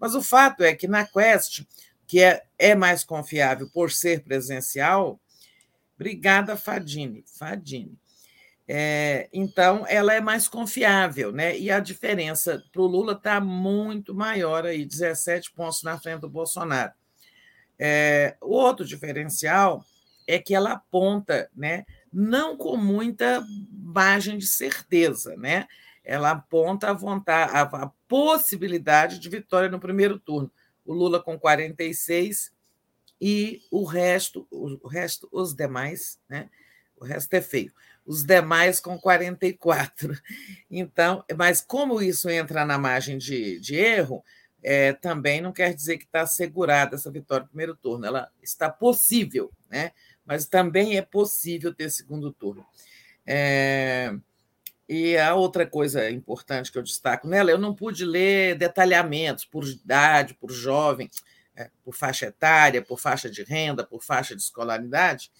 Mas 0.00 0.14
o 0.14 0.22
fato 0.22 0.64
é 0.64 0.74
que 0.74 0.88
na 0.88 1.06
Quest, 1.06 1.64
que 2.06 2.20
é, 2.20 2.42
é 2.58 2.74
mais 2.74 3.04
confiável 3.04 3.68
por 3.72 3.92
ser 3.92 4.22
presencial, 4.22 5.20
obrigada, 5.94 6.56
Fadini, 6.56 7.24
Fadini. 7.26 7.96
É, 8.66 9.28
então, 9.32 9.84
ela 9.88 10.14
é 10.14 10.20
mais 10.20 10.46
confiável, 10.46 11.32
né? 11.32 11.58
E 11.58 11.70
a 11.70 11.80
diferença 11.80 12.62
para 12.72 12.82
o 12.82 12.86
Lula 12.86 13.12
está 13.14 13.40
muito 13.40 14.14
maior 14.14 14.64
aí, 14.64 14.84
17 14.84 15.52
pontos 15.52 15.82
na 15.82 15.98
frente 15.98 16.20
do 16.20 16.28
Bolsonaro. 16.28 16.92
É, 17.78 18.36
o 18.40 18.50
outro 18.50 18.86
diferencial 18.86 19.84
é 20.26 20.38
que 20.38 20.54
ela 20.54 20.72
aponta, 20.72 21.50
né? 21.54 21.84
Não 22.12 22.56
com 22.56 22.76
muita 22.76 23.44
margem 23.70 24.38
de 24.38 24.46
certeza, 24.46 25.36
né? 25.36 25.66
Ela 26.04 26.30
aponta 26.30 26.90
a 26.90 26.92
vontade, 26.92 27.52
a, 27.52 27.62
a 27.62 27.90
possibilidade 28.06 29.18
de 29.18 29.28
vitória 29.28 29.68
no 29.68 29.80
primeiro 29.80 30.18
turno. 30.18 30.50
O 30.84 30.92
Lula 30.92 31.20
com 31.20 31.38
46 31.38 32.52
e 33.20 33.62
o 33.70 33.84
resto, 33.84 34.46
o 34.50 34.86
resto, 34.86 35.28
os 35.32 35.54
demais, 35.54 36.18
né? 36.28 36.48
O 36.96 37.04
resto 37.04 37.34
é 37.34 37.40
feio 37.40 37.72
os 38.04 38.24
demais 38.24 38.80
com 38.80 38.98
44. 38.98 40.16
Então, 40.70 41.24
mas 41.36 41.60
como 41.60 42.00
isso 42.00 42.28
entra 42.28 42.64
na 42.64 42.78
margem 42.78 43.18
de, 43.18 43.60
de 43.60 43.74
erro, 43.74 44.24
é, 44.62 44.92
também 44.92 45.40
não 45.40 45.52
quer 45.52 45.74
dizer 45.74 45.98
que 45.98 46.04
está 46.04 46.22
assegurada 46.22 46.96
essa 46.96 47.10
vitória 47.10 47.42
no 47.44 47.48
primeiro 47.48 47.76
turno. 47.76 48.06
Ela 48.06 48.30
está 48.42 48.70
possível, 48.70 49.50
né? 49.68 49.92
mas 50.24 50.46
também 50.46 50.96
é 50.96 51.02
possível 51.02 51.74
ter 51.74 51.90
segundo 51.90 52.32
turno. 52.32 52.64
É, 53.26 54.14
e 54.88 55.16
a 55.16 55.34
outra 55.34 55.66
coisa 55.66 56.10
importante 56.10 56.70
que 56.70 56.78
eu 56.78 56.82
destaco 56.82 57.26
nela, 57.26 57.50
eu 57.50 57.58
não 57.58 57.74
pude 57.74 58.04
ler 58.04 58.56
detalhamentos 58.56 59.44
por 59.44 59.66
idade, 59.66 60.34
por 60.34 60.50
jovem, 60.50 61.10
é, 61.56 61.70
por 61.84 61.94
faixa 61.94 62.26
etária, 62.26 62.82
por 62.82 62.98
faixa 62.98 63.30
de 63.30 63.42
renda, 63.42 63.84
por 63.84 64.02
faixa 64.02 64.34
de 64.34 64.42
escolaridade, 64.42 65.30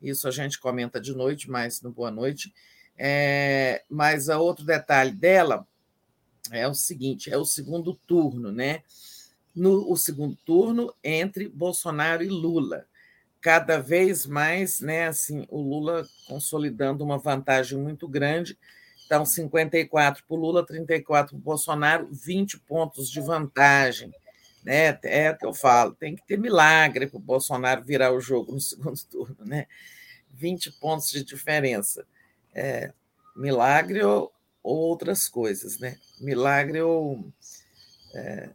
isso 0.00 0.26
a 0.26 0.30
gente 0.30 0.58
comenta 0.58 1.00
de 1.00 1.14
noite, 1.14 1.50
mas 1.50 1.82
no 1.82 1.90
Boa 1.90 2.10
Noite. 2.10 2.52
É, 2.96 3.82
mas 3.88 4.28
outro 4.28 4.64
detalhe 4.64 5.12
dela 5.12 5.66
é 6.50 6.66
o 6.66 6.74
seguinte: 6.74 7.30
é 7.30 7.36
o 7.36 7.44
segundo 7.44 7.94
turno, 7.94 8.50
né? 8.50 8.82
No 9.54 9.90
o 9.90 9.96
segundo 9.96 10.36
turno 10.44 10.94
entre 11.02 11.48
Bolsonaro 11.48 12.22
e 12.22 12.28
Lula. 12.28 12.86
Cada 13.40 13.78
vez 13.78 14.26
mais, 14.26 14.80
né? 14.80 15.08
Assim, 15.08 15.46
o 15.48 15.60
Lula 15.60 16.06
consolidando 16.28 17.02
uma 17.02 17.18
vantagem 17.18 17.78
muito 17.78 18.06
grande. 18.06 18.58
Então, 19.06 19.24
54 19.24 20.22
para 20.24 20.36
o 20.36 20.38
Lula, 20.38 20.64
34 20.64 21.30
para 21.30 21.40
o 21.40 21.42
Bolsonaro, 21.42 22.08
20 22.12 22.60
pontos 22.60 23.10
de 23.10 23.20
vantagem. 23.20 24.12
Né? 24.64 24.98
É 25.04 25.30
o 25.30 25.38
que 25.38 25.46
eu 25.46 25.54
falo, 25.54 25.94
tem 25.94 26.14
que 26.14 26.26
ter 26.26 26.38
milagre 26.38 27.06
para 27.06 27.16
o 27.16 27.20
Bolsonaro 27.20 27.82
virar 27.82 28.12
o 28.12 28.20
jogo 28.20 28.52
no 28.52 28.60
segundo 28.60 29.02
turno, 29.04 29.36
né? 29.44 29.66
20 30.32 30.72
pontos 30.72 31.10
de 31.10 31.24
diferença. 31.24 32.06
É, 32.54 32.92
milagre 33.36 34.02
ou, 34.02 34.32
ou, 34.62 34.76
outras 34.76 35.28
coisas, 35.28 35.78
né? 35.78 35.96
Milagre 36.20 36.80
ou. 36.82 37.32
É, 38.14 38.50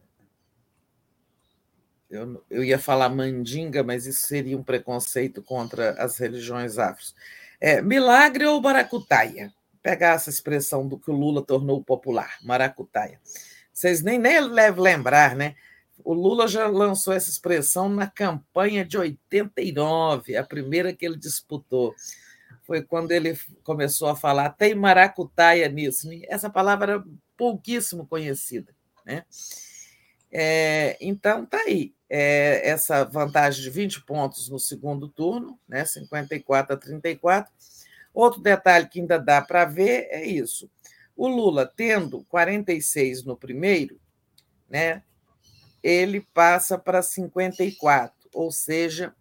eu, 2.09 2.43
eu 2.49 2.63
ia 2.63 2.77
falar 2.77 3.09
mandinga, 3.09 3.83
mas 3.83 4.05
isso 4.05 4.27
seria 4.27 4.57
um 4.57 4.63
preconceito 4.63 5.41
contra 5.41 5.91
as 6.01 6.17
religiões 6.17 6.77
afros. 6.77 7.15
É, 7.59 7.81
milagre 7.81 8.45
ou 8.45 8.61
maracutaia? 8.61 9.51
Pegar 9.81 10.15
essa 10.15 10.29
expressão 10.29 10.87
do 10.87 10.99
que 10.99 11.11
o 11.11 11.15
Lula 11.15 11.43
tornou 11.43 11.83
popular, 11.83 12.37
maracutaia. 12.41 13.19
Vocês 13.71 14.01
nem, 14.01 14.17
nem 14.17 14.39
lembrar, 14.39 15.35
né? 15.35 15.55
O 16.03 16.13
Lula 16.13 16.47
já 16.47 16.67
lançou 16.67 17.13
essa 17.13 17.29
expressão 17.29 17.89
na 17.89 18.07
campanha 18.07 18.85
de 18.85 18.97
89, 18.97 20.35
a 20.35 20.43
primeira 20.43 20.93
que 20.93 21.05
ele 21.05 21.17
disputou. 21.17 21.95
Foi 22.63 22.81
quando 22.81 23.11
ele 23.11 23.37
começou 23.63 24.09
a 24.09 24.15
falar, 24.15 24.49
tem 24.49 24.75
maracutaia 24.75 25.69
nisso. 25.69 26.09
Essa 26.27 26.49
palavra 26.49 26.93
era 26.93 27.03
pouquíssimo 27.37 28.05
conhecida. 28.07 28.73
Né? 29.05 29.23
É, 30.31 30.97
então, 30.99 31.43
está 31.43 31.59
aí. 31.59 31.93
É, 32.09 32.69
essa 32.69 33.03
vantagem 33.03 33.63
de 33.63 33.69
20 33.69 34.05
pontos 34.05 34.49
no 34.49 34.59
segundo 34.59 35.07
turno, 35.07 35.59
né? 35.67 35.85
54 35.85 36.75
a 36.75 36.77
34. 36.77 37.51
Outro 38.13 38.41
detalhe 38.41 38.87
que 38.87 38.99
ainda 38.99 39.17
dá 39.17 39.41
para 39.41 39.65
ver 39.65 40.07
é 40.09 40.25
isso. 40.25 40.69
O 41.15 41.27
Lula 41.27 41.65
tendo 41.65 42.23
46 42.25 43.23
no 43.23 43.35
primeiro, 43.35 43.99
né? 44.69 45.01
Ele 45.85 46.21
passa 46.33 46.79
para 46.79 47.03
54, 47.03 48.11
ou 48.33 48.51
seja, 48.51 49.13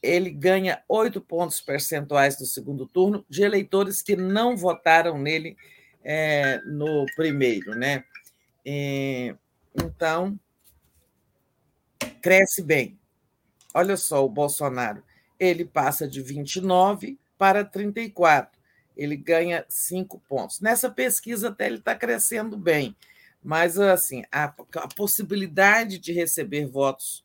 ele 0.00 0.30
ganha 0.30 0.80
oito 0.88 1.20
pontos 1.20 1.60
percentuais 1.60 2.38
no 2.38 2.46
segundo 2.46 2.86
turno 2.86 3.26
de 3.28 3.42
eleitores 3.42 4.00
que 4.00 4.14
não 4.14 4.56
votaram 4.56 5.18
nele 5.18 5.56
é, 6.04 6.60
no 6.64 7.04
primeiro, 7.16 7.74
né? 7.74 8.04
E, 8.64 9.34
então, 9.74 10.38
cresce 12.22 12.62
bem. 12.62 12.96
Olha 13.74 13.96
só 13.96 14.24
o 14.24 14.28
Bolsonaro, 14.28 15.02
ele 15.40 15.64
passa 15.64 16.06
de 16.06 16.22
29 16.22 17.18
para 17.36 17.64
34, 17.64 18.56
ele 18.96 19.16
ganha 19.16 19.66
cinco 19.68 20.22
pontos. 20.28 20.60
Nessa 20.60 20.88
pesquisa 20.88 21.48
até 21.48 21.66
ele 21.66 21.78
está 21.78 21.96
crescendo 21.96 22.56
bem, 22.56 22.94
mas 23.42 23.78
assim 23.78 24.24
a, 24.32 24.44
a 24.44 24.88
possibilidade 24.94 25.98
de 25.98 26.12
receber 26.12 26.66
votos 26.66 27.24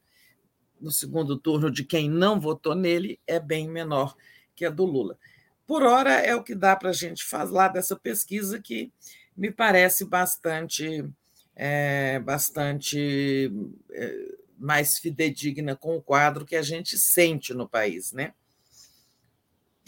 no 0.80 0.92
segundo 0.92 1.38
turno 1.38 1.72
de 1.72 1.84
quem 1.84 2.10
não 2.10 2.40
votou 2.40 2.76
nele 2.76 3.20
é 3.26 3.40
bem 3.40 3.70
menor 3.70 4.16
que 4.56 4.66
a 4.66 4.70
do 4.70 4.86
Lula. 4.86 5.18
Por 5.66 5.82
hora, 5.84 6.12
é 6.12 6.36
o 6.36 6.44
que 6.44 6.54
dá 6.54 6.76
para 6.76 6.90
a 6.90 6.94
gente 6.94 7.24
falar 7.24 7.70
dessa 7.70 7.96
pesquisa, 7.96 8.62
que 8.62 8.92
me 9.36 9.50
parece 9.50 10.04
bastante, 10.04 11.10
é, 11.56 12.20
bastante 12.20 13.50
é, 13.92 14.36
mais 14.58 15.00
fidedigna 15.00 15.74
com 15.76 15.96
o 15.96 16.02
quadro 16.02 16.46
que 16.46 16.56
a 16.56 16.62
gente 16.62 16.98
sente 16.98 17.54
no 17.54 17.68
país, 17.68 18.12
né? 18.12 18.34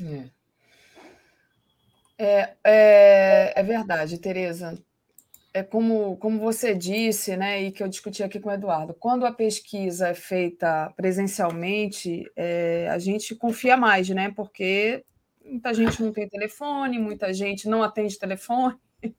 É, 0.01 0.29
é, 2.17 2.55
é, 2.63 3.53
é 3.59 3.63
verdade, 3.63 4.17
Tereza 4.17 4.81
é 5.55 5.63
como, 5.63 6.17
como 6.17 6.37
você 6.37 6.75
disse, 6.75 7.37
né, 7.37 7.61
e 7.61 7.71
que 7.71 7.81
eu 7.81 7.87
discuti 7.87 8.21
aqui 8.21 8.41
com 8.41 8.49
o 8.49 8.51
Eduardo, 8.51 8.93
quando 8.93 9.25
a 9.25 9.31
pesquisa 9.31 10.09
é 10.09 10.13
feita 10.13 10.91
presencialmente, 10.97 12.29
é, 12.35 12.89
a 12.89 12.99
gente 12.99 13.33
confia 13.33 13.77
mais, 13.77 14.09
né? 14.09 14.33
Porque 14.35 15.05
muita 15.45 15.73
gente 15.73 16.03
não 16.03 16.11
tem 16.11 16.27
telefone, 16.27 16.99
muita 16.99 17.33
gente 17.33 17.69
não 17.69 17.81
atende 17.83 18.19
telefone. 18.19 18.75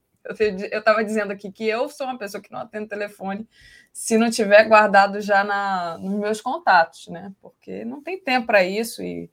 Eu 0.71 0.79
estava 0.79 1.05
dizendo 1.05 1.33
aqui 1.33 1.53
que 1.53 1.69
eu 1.69 1.89
sou 1.89 2.05
uma 2.05 2.19
pessoa 2.19 2.43
que 2.43 2.51
não 2.51 2.59
atende 2.59 2.89
telefone 2.89 3.49
se 3.93 4.19
não 4.19 4.29
tiver 4.29 4.65
guardado 4.65 5.21
já 5.21 5.45
na, 5.45 5.97
nos 5.99 6.19
meus 6.19 6.41
contatos, 6.41 7.07
né? 7.07 7.33
Porque 7.41 7.85
não 7.85 8.03
tem 8.03 8.21
tempo 8.21 8.49
para 8.49 8.65
isso 8.65 9.05
e 9.05 9.31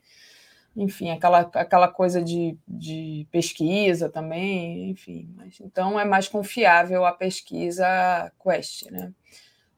enfim, 0.76 1.12
aquela, 1.12 1.40
aquela 1.54 1.88
coisa 1.88 2.22
de, 2.22 2.58
de 2.68 3.28
pesquisa 3.32 4.10
também, 4.10 4.90
enfim. 4.90 5.32
Mas, 5.36 5.60
então 5.60 6.00
é 6.00 6.06
mais 6.06 6.28
confiável 6.28 7.06
a 7.06 7.12
pesquisa 7.12 8.32
Quest, 8.42 8.90
né? 8.90 9.14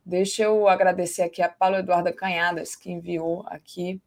Deixa 0.05 0.43
eu 0.43 0.67
agradecer 0.67 1.23
aqui 1.23 1.41
a 1.41 1.49
Paulo 1.49 1.77
Eduarda 1.77 2.13
Canhadas, 2.13 2.75
que 2.75 2.91
enviou 2.91 3.43
aqui 3.47 3.99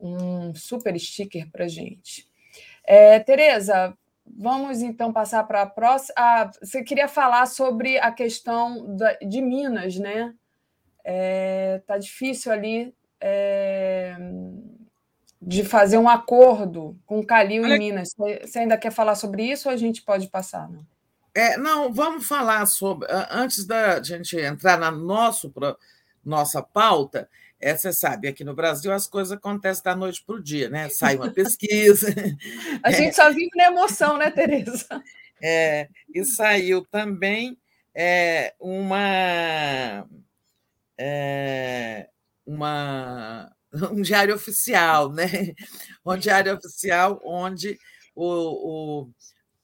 um 0.00 0.54
super 0.54 0.98
sticker 0.98 1.50
para 1.50 1.66
gente. 1.66 2.26
É, 2.84 3.18
Tereza, 3.18 3.96
vamos 4.24 4.80
então 4.80 5.12
passar 5.12 5.44
para 5.44 5.62
a 5.62 5.66
próxima. 5.66 6.14
Ah, 6.16 6.50
você 6.62 6.82
queria 6.82 7.08
falar 7.08 7.46
sobre 7.46 7.98
a 7.98 8.12
questão 8.12 8.96
da, 8.96 9.12
de 9.14 9.42
Minas, 9.42 9.96
né? 9.96 10.32
É, 11.04 11.82
tá 11.86 11.98
difícil 11.98 12.52
ali. 12.52 12.94
É, 13.20 14.16
de 15.40 15.64
fazer 15.64 15.98
um 15.98 16.08
acordo 16.08 16.98
com 17.06 17.24
Calil 17.24 17.66
e 17.66 17.78
Minas. 17.78 18.14
Você 18.16 18.58
ainda 18.58 18.76
quer 18.76 18.90
falar 18.90 19.14
sobre 19.14 19.44
isso 19.44 19.68
ou 19.68 19.74
a 19.74 19.76
gente 19.76 20.02
pode 20.02 20.28
passar? 20.28 20.68
Não, 20.68 20.84
é, 21.34 21.56
não 21.56 21.92
vamos 21.92 22.26
falar 22.26 22.66
sobre. 22.66 23.08
Antes 23.30 23.64
da 23.64 24.02
gente 24.02 24.36
entrar 24.36 24.78
na 24.78 24.90
nosso, 24.90 25.52
nossa 26.24 26.62
pauta, 26.62 27.28
é, 27.60 27.76
você 27.76 27.92
sabe, 27.92 28.28
aqui 28.28 28.44
no 28.44 28.54
Brasil 28.54 28.92
as 28.92 29.06
coisas 29.06 29.32
acontecem 29.32 29.82
da 29.82 29.94
noite 29.94 30.22
para 30.24 30.36
o 30.36 30.42
dia, 30.42 30.68
né? 30.68 30.88
Sai 30.88 31.16
uma 31.16 31.30
pesquisa. 31.30 32.08
a 32.82 32.90
gente 32.90 33.14
só 33.14 33.30
vive 33.32 33.50
na 33.56 33.66
emoção, 33.66 34.16
né, 34.16 34.30
Tereza? 34.30 34.86
É, 35.42 35.88
e 36.14 36.24
saiu 36.24 36.84
também 36.84 37.56
é, 37.94 38.54
uma. 38.60 40.08
É, 40.96 42.08
uma 42.44 43.52
um 43.92 44.00
diário 44.00 44.34
oficial, 44.34 45.12
né? 45.12 45.26
Um 46.04 46.16
diário 46.16 46.54
oficial 46.54 47.20
onde 47.24 47.78
o, 48.14 49.02
o, 49.02 49.10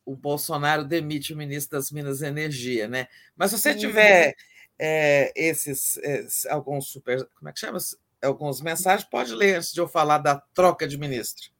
o 0.05 0.17
Bolsonaro 0.17 0.85
demite 0.85 1.33
o 1.33 1.37
ministro 1.37 1.79
das 1.79 1.91
Minas 1.91 2.21
e 2.21 2.27
Energia, 2.27 2.87
né? 2.89 3.09
Mas 3.37 3.51
se 3.51 3.59
você 3.59 3.75
tiver 3.75 4.35
é, 4.79 5.33
esses, 5.35 5.97
esses, 5.99 6.47
alguns 6.47 6.89
super, 6.89 7.27
como 7.37 7.49
é 7.49 7.53
que 7.53 7.61
chama? 7.61 7.79
Alguns 8.23 8.61
mensagens, 8.61 9.09
pode 9.09 9.35
ler 9.35 9.57
antes 9.57 9.73
de 9.73 9.81
eu 9.81 9.89
falar 9.89 10.19
da 10.19 10.41
troca 10.55 10.87
de 10.87 10.97
ministro. 10.99 11.53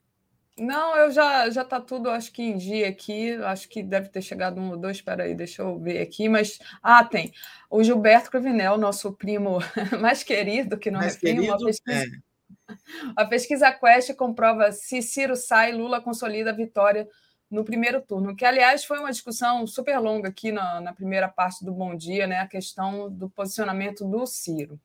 Não, 0.57 0.97
eu 0.97 1.11
já 1.11 1.51
já 1.51 1.63
está 1.63 1.81
tudo, 1.81 2.09
acho 2.09 2.33
que 2.33 2.41
em 2.41 2.57
dia 2.57 2.89
aqui. 2.89 3.33
Acho 3.43 3.69
que 3.69 3.83
deve 3.83 4.09
ter 4.09 4.23
chegado 4.23 4.61
um 4.61 4.71
ou 4.71 4.77
dois. 4.77 4.99
Espera 4.99 5.25
aí, 5.25 5.35
deixa 5.35 5.63
eu 5.63 5.79
ver 5.81 6.01
aqui. 6.01 6.29
Mas 6.29 6.59
ah, 6.81 7.05
tem 7.05 7.33
o 7.69 7.83
Gilberto 7.83 8.31
Cruvinel, 8.31 8.79
nosso 8.79 9.13
primo 9.13 9.59
mais 10.01 10.23
querido, 10.23 10.79
que 10.79 10.93
não 10.93 11.01
mais 11.01 11.17
é 11.17 11.19
primo, 11.19 11.41
querido, 11.41 11.65
pesquisa, 11.67 12.05
é 12.05 12.34
a 13.17 13.25
pesquisa 13.25 13.73
Quest 13.73 14.15
comprova 14.15 14.73
se 14.73 15.03
Ciro 15.03 15.37
sai, 15.37 15.73
Lula 15.73 16.01
consolida 16.01 16.51
a 16.51 16.55
vitória 16.55 17.09
no 17.51 17.65
primeiro 17.65 18.01
turno, 18.01 18.35
que, 18.35 18.45
aliás, 18.45 18.85
foi 18.85 18.99
uma 18.99 19.11
discussão 19.11 19.67
super 19.67 19.99
longa 19.99 20.29
aqui 20.29 20.51
na, 20.51 20.81
na, 20.81 20.93
primeira 20.93 21.29
parte 21.29 21.65
do 21.65 21.73
Bom 21.73 21.95
Dia, 21.95 22.27
né? 22.27 22.41
A 22.41 22.49
questão 22.49 23.11
do 23.11 23.31
posicionamento 23.31 24.05
do 24.05 24.27
Ciro. 24.27 24.79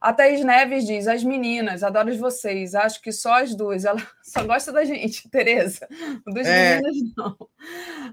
A 0.00 0.12
Thaís 0.12 0.44
Neves 0.44 0.86
diz: 0.86 1.08
as 1.08 1.24
meninas, 1.24 1.82
adoro 1.82 2.14
vocês, 2.18 2.74
acho 2.74 3.00
que 3.00 3.12
só 3.12 3.42
as 3.42 3.54
duas. 3.54 3.84
Ela 3.84 4.00
só 4.22 4.44
gosta 4.44 4.72
da 4.72 4.84
gente, 4.84 5.28
Tereza. 5.28 5.88
Dos 6.26 6.46
é. 6.46 6.80
meninos, 6.80 7.14
não. 7.16 7.36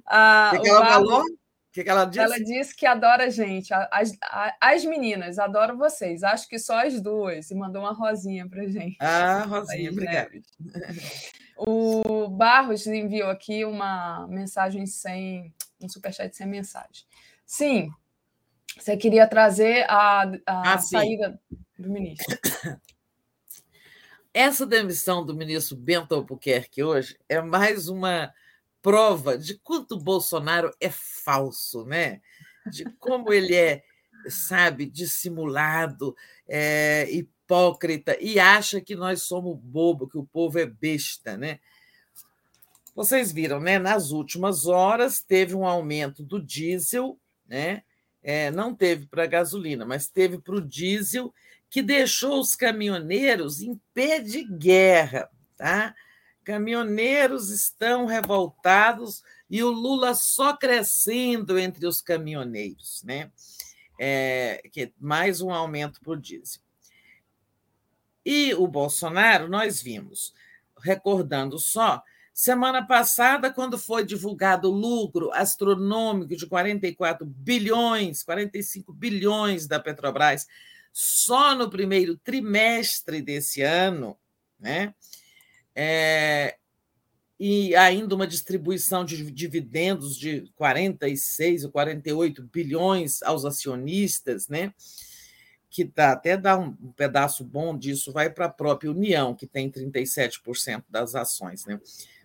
Ah, 0.05 0.53
o 0.55 0.61
que, 0.61 0.69
ela 0.69 0.85
falou? 0.85 1.23
Que, 1.77 1.83
que 1.83 1.89
ela 1.89 2.05
disse? 2.05 2.19
Ela 2.19 2.39
disse 2.39 2.75
que 2.75 2.85
adora 2.85 3.25
a 3.25 3.29
gente. 3.29 3.71
As, 3.91 4.11
as 4.59 4.83
meninas, 4.83 5.37
adoro 5.37 5.77
vocês. 5.77 6.23
Acho 6.23 6.47
que 6.47 6.57
só 6.57 6.85
as 6.85 6.99
duas. 6.99 7.51
E 7.51 7.55
mandou 7.55 7.83
uma 7.83 7.93
rosinha 7.93 8.47
para 8.49 8.67
gente. 8.67 8.97
Ah, 8.99 9.43
rosinha, 9.47 9.91
obrigada. 9.91 10.31
O 11.55 12.27
Barros 12.29 12.87
enviou 12.87 13.29
aqui 13.29 13.63
uma 13.63 14.27
mensagem 14.27 14.85
sem. 14.87 15.53
um 15.79 15.87
superchat 15.87 16.35
sem 16.35 16.47
mensagem. 16.47 17.05
Sim, 17.45 17.91
você 18.77 18.97
queria 18.97 19.27
trazer 19.27 19.85
a, 19.87 20.23
a 20.45 20.73
ah, 20.73 20.77
saída 20.79 21.39
do 21.77 21.89
ministro. 21.89 22.37
Essa 24.33 24.65
demissão 24.65 25.23
do 25.25 25.35
ministro 25.35 25.77
Bento 25.77 26.13
Albuquerque 26.13 26.83
hoje 26.83 27.17
é 27.29 27.41
mais 27.41 27.87
uma 27.87 28.33
prova 28.81 29.37
de 29.37 29.57
quanto 29.59 29.97
Bolsonaro 29.99 30.71
é 30.79 30.89
falso, 30.89 31.85
né? 31.85 32.21
De 32.71 32.85
como 32.99 33.31
ele 33.31 33.55
é, 33.55 33.83
sabe, 34.29 34.85
dissimulado, 34.85 36.15
é, 36.47 37.07
hipócrita 37.11 38.17
e 38.19 38.39
acha 38.39 38.81
que 38.81 38.95
nós 38.95 39.23
somos 39.23 39.57
bobo, 39.57 40.07
que 40.07 40.17
o 40.17 40.25
povo 40.25 40.59
é 40.59 40.65
besta, 40.65 41.37
né? 41.37 41.59
Vocês 42.95 43.31
viram, 43.31 43.59
né? 43.59 43.77
Nas 43.77 44.11
últimas 44.11 44.65
horas 44.65 45.21
teve 45.21 45.53
um 45.53 45.65
aumento 45.65 46.23
do 46.23 46.41
diesel, 46.41 47.19
né? 47.47 47.83
É, 48.23 48.51
não 48.51 48.73
teve 48.73 49.05
para 49.05 49.23
a 49.23 49.27
gasolina, 49.27 49.85
mas 49.85 50.09
teve 50.09 50.39
para 50.39 50.55
o 50.55 50.61
diesel, 50.61 51.33
que 51.69 51.81
deixou 51.81 52.39
os 52.39 52.55
caminhoneiros 52.55 53.61
em 53.61 53.79
pé 53.93 54.19
de 54.19 54.43
guerra, 54.43 55.29
tá? 55.55 55.95
Caminhoneiros 56.48 57.49
estão 57.49 58.06
revoltados 58.06 59.22
e 59.49 59.61
o 59.61 59.69
Lula 59.69 60.15
só 60.15 60.56
crescendo 60.56 61.60
entre 61.60 61.86
os 61.86 61.99
caminhoneiros, 61.99 63.03
né? 63.03 63.30
É, 63.99 64.61
que 64.72 64.94
mais 64.98 65.41
um 65.41 65.52
aumento 65.52 65.99
por 65.99 66.18
diesel. 66.18 66.61
E 68.26 68.53
o 68.53 68.65
Bolsonaro, 68.65 69.49
nós 69.49 69.82
vimos, 69.82 70.34
recordando 70.80 71.60
só, 71.60 72.02
semana 72.34 72.82
passada, 72.88 73.52
quando 73.52 73.78
foi 73.78 74.06
divulgado 74.06 74.72
o 74.72 74.74
lucro 74.74 75.30
astronômico 75.34 76.34
de 76.34 76.48
44 76.48 77.26
bilhões, 77.26 78.24
45 78.24 78.94
bilhões 78.94 79.68
da 79.68 79.82
Petrobras, 79.82 80.48
só 80.94 81.53
no 81.53 81.69
primeiro 81.69 82.15
trimestre 82.15 83.22
desse 83.22 83.61
ano, 83.61 84.18
né? 84.57 84.94
É, 85.79 86.57
e 87.39 87.75
ainda 87.75 88.15
uma 88.15 88.25
distribuição 88.25 89.05
de 89.05 89.29
dividendos 89.31 90.17
de 90.17 90.51
46 90.55 91.65
ou 91.65 91.71
48 91.71 92.41
bilhões 92.51 93.21
aos 93.21 93.45
acionistas, 93.45 94.47
né? 94.47 94.73
que 95.69 95.83
dá, 95.83 96.13
até 96.13 96.35
dá 96.35 96.57
um, 96.57 96.73
pedaço 96.93 97.43
bom 97.43 97.77
disso, 97.77 98.11
vai 98.11 98.31
para 98.31 98.45
a 98.45 98.49
própria 98.49 98.89
União, 98.89 99.35
que 99.35 99.45
tem 99.45 99.69
37% 99.69 100.83
das 100.89 101.13
ações, 101.13 101.63
né? 101.67 101.79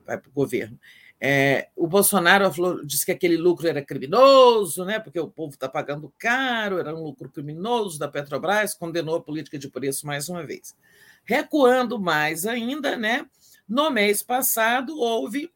vai 0.07 0.17
para 0.17 0.31
o 0.31 0.33
governo. 0.33 0.79
É, 1.21 1.69
o 1.77 1.87
Bolsonaro 1.87 2.51
falou, 2.51 2.83
disse 2.83 3.05
que 3.05 3.13
aquele 3.13 3.37
lucro 3.37 3.69
era 3.69 3.85
criminoso, 3.85 4.85
né, 4.85 4.99
porque 4.99 5.21
o 5.21 5.29
povo 5.29 5.53
está 5.53 5.69
pagando 5.69 6.13
caro, 6.19 6.81
era 6.81 6.93
um 6.93 7.05
lucro 7.05 7.29
criminoso 7.29 7.97
da 7.97 8.09
Petrobras, 8.09 8.75
condenou 8.75 9.17
a 9.17 9.23
política 9.23 9.57
de 9.57 9.69
preço 9.69 10.05
mais 10.05 10.29
uma 10.29 10.45
vez. 10.45 10.75
Recuando 11.23 12.01
mais 12.01 12.45
ainda, 12.45 12.97
né, 12.97 13.25
no 13.73 13.91
mês 13.91 14.23
passado 14.23 14.99
houve 14.99 15.51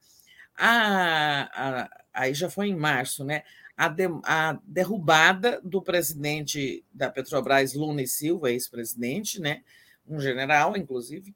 a, 0.57 1.83
a 1.83 1.91
aí 2.15 2.33
já 2.33 2.49
foi 2.49 2.69
em 2.69 2.75
março, 2.75 3.23
né, 3.23 3.43
a, 3.77 3.89
de, 3.89 4.05
a 4.25 4.59
derrubada 4.65 5.61
do 5.63 5.83
presidente 5.83 6.83
da 6.91 7.11
Petrobras, 7.11 7.75
Luna 7.75 8.01
e 8.01 8.07
Silva, 8.07 8.51
ex-presidente, 8.51 9.39
né, 9.39 9.63
um 10.09 10.19
general, 10.19 10.75
inclusive, 10.79 11.35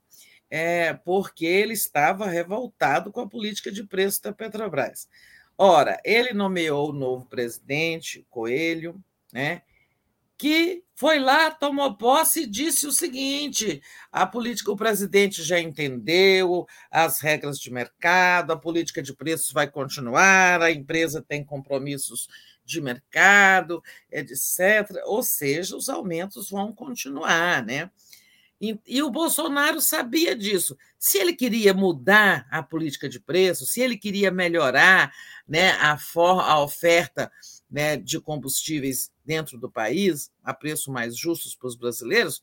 é, 0.48 0.94
porque 0.94 1.44
ele 1.44 1.74
estava 1.74 2.26
revoltado 2.26 3.12
com 3.12 3.20
a 3.20 3.28
política 3.28 3.70
de 3.70 3.84
preço 3.84 4.22
da 4.22 4.32
Petrobras. 4.32 5.06
Ora, 5.58 6.00
ele 6.02 6.32
nomeou 6.32 6.88
o 6.88 6.94
novo 6.94 7.26
presidente, 7.26 8.26
Coelho, 8.30 8.98
né, 9.30 9.60
que 10.40 10.82
foi 10.94 11.18
lá, 11.18 11.50
tomou 11.50 11.94
posse 11.98 12.44
e 12.44 12.46
disse 12.46 12.86
o 12.86 12.92
seguinte: 12.92 13.82
a 14.10 14.26
política, 14.26 14.72
o 14.72 14.76
presidente 14.76 15.42
já 15.42 15.60
entendeu 15.60 16.66
as 16.90 17.20
regras 17.20 17.58
de 17.58 17.70
mercado, 17.70 18.50
a 18.50 18.56
política 18.56 19.02
de 19.02 19.14
preços 19.14 19.52
vai 19.52 19.70
continuar, 19.70 20.62
a 20.62 20.72
empresa 20.72 21.22
tem 21.22 21.44
compromissos 21.44 22.26
de 22.64 22.80
mercado, 22.80 23.82
etc. 24.10 25.02
Ou 25.04 25.22
seja, 25.22 25.76
os 25.76 25.90
aumentos 25.90 26.48
vão 26.48 26.72
continuar, 26.72 27.62
né? 27.62 27.90
E, 28.58 28.78
e, 28.86 29.02
o 29.02 29.10
Bolsonaro 29.10 29.80
sabia 29.80 30.36
disso. 30.36 30.76
Se 30.98 31.18
ele 31.18 31.34
queria 31.34 31.72
mudar 31.72 32.46
a 32.50 32.62
política 32.62 33.08
de 33.08 33.18
preço, 33.18 33.64
se 33.64 33.80
ele 33.80 33.96
queria 33.96 34.30
melhorar 34.30 35.12
né, 35.48 35.70
a, 35.72 35.96
for, 35.96 36.40
a 36.40 36.62
oferta 36.62 37.32
né, 37.70 37.96
de 37.96 38.20
combustíveis 38.20 39.10
dentro 39.30 39.56
do 39.56 39.70
país, 39.70 40.28
a 40.42 40.52
preços 40.52 40.88
mais 40.88 41.16
justos 41.16 41.54
para 41.54 41.68
os 41.68 41.76
brasileiros, 41.76 42.40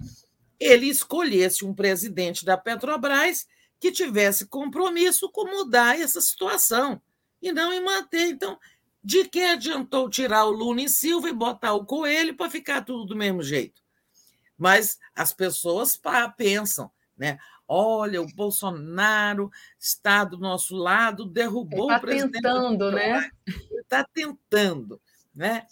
ele 0.57 0.85
escolhesse 0.85 1.65
um 1.65 1.73
presidente 1.73 2.45
da 2.45 2.55
Petrobras 2.55 3.45
que 3.77 3.91
tivesse 3.91 4.45
compromisso 4.45 5.29
com 5.29 5.43
mudar 5.43 5.99
essa 5.99 6.21
situação 6.21 7.01
e 7.41 7.51
não 7.51 7.73
em 7.73 7.83
manter. 7.83 8.29
Então, 8.29 8.57
de 9.03 9.25
que 9.25 9.43
adiantou 9.43 10.09
tirar 10.09 10.45
o 10.45 10.51
Lula 10.51 10.81
e 10.81 10.87
Silva 10.87 11.27
e 11.27 11.33
botar 11.33 11.73
o 11.73 11.85
Coelho 11.85 12.37
para 12.37 12.49
ficar 12.49 12.81
tudo 12.85 13.03
do 13.03 13.17
mesmo 13.17 13.43
jeito? 13.43 13.81
Mas 14.57 14.97
as 15.13 15.33
pessoas 15.33 15.99
pensam, 16.37 16.89
né? 17.17 17.37
Olha, 17.67 18.21
o 18.21 18.33
Bolsonaro 18.33 19.51
está 19.77 20.23
do 20.23 20.37
nosso 20.37 20.73
lado, 20.73 21.25
derrubou 21.25 21.87
tá 21.87 21.97
o 21.97 21.99
presidente. 21.99 22.41
Tentando, 22.41 22.91
né? 22.93 23.29
Está 23.77 24.05
tentando, 24.05 25.01
né? 25.35 25.67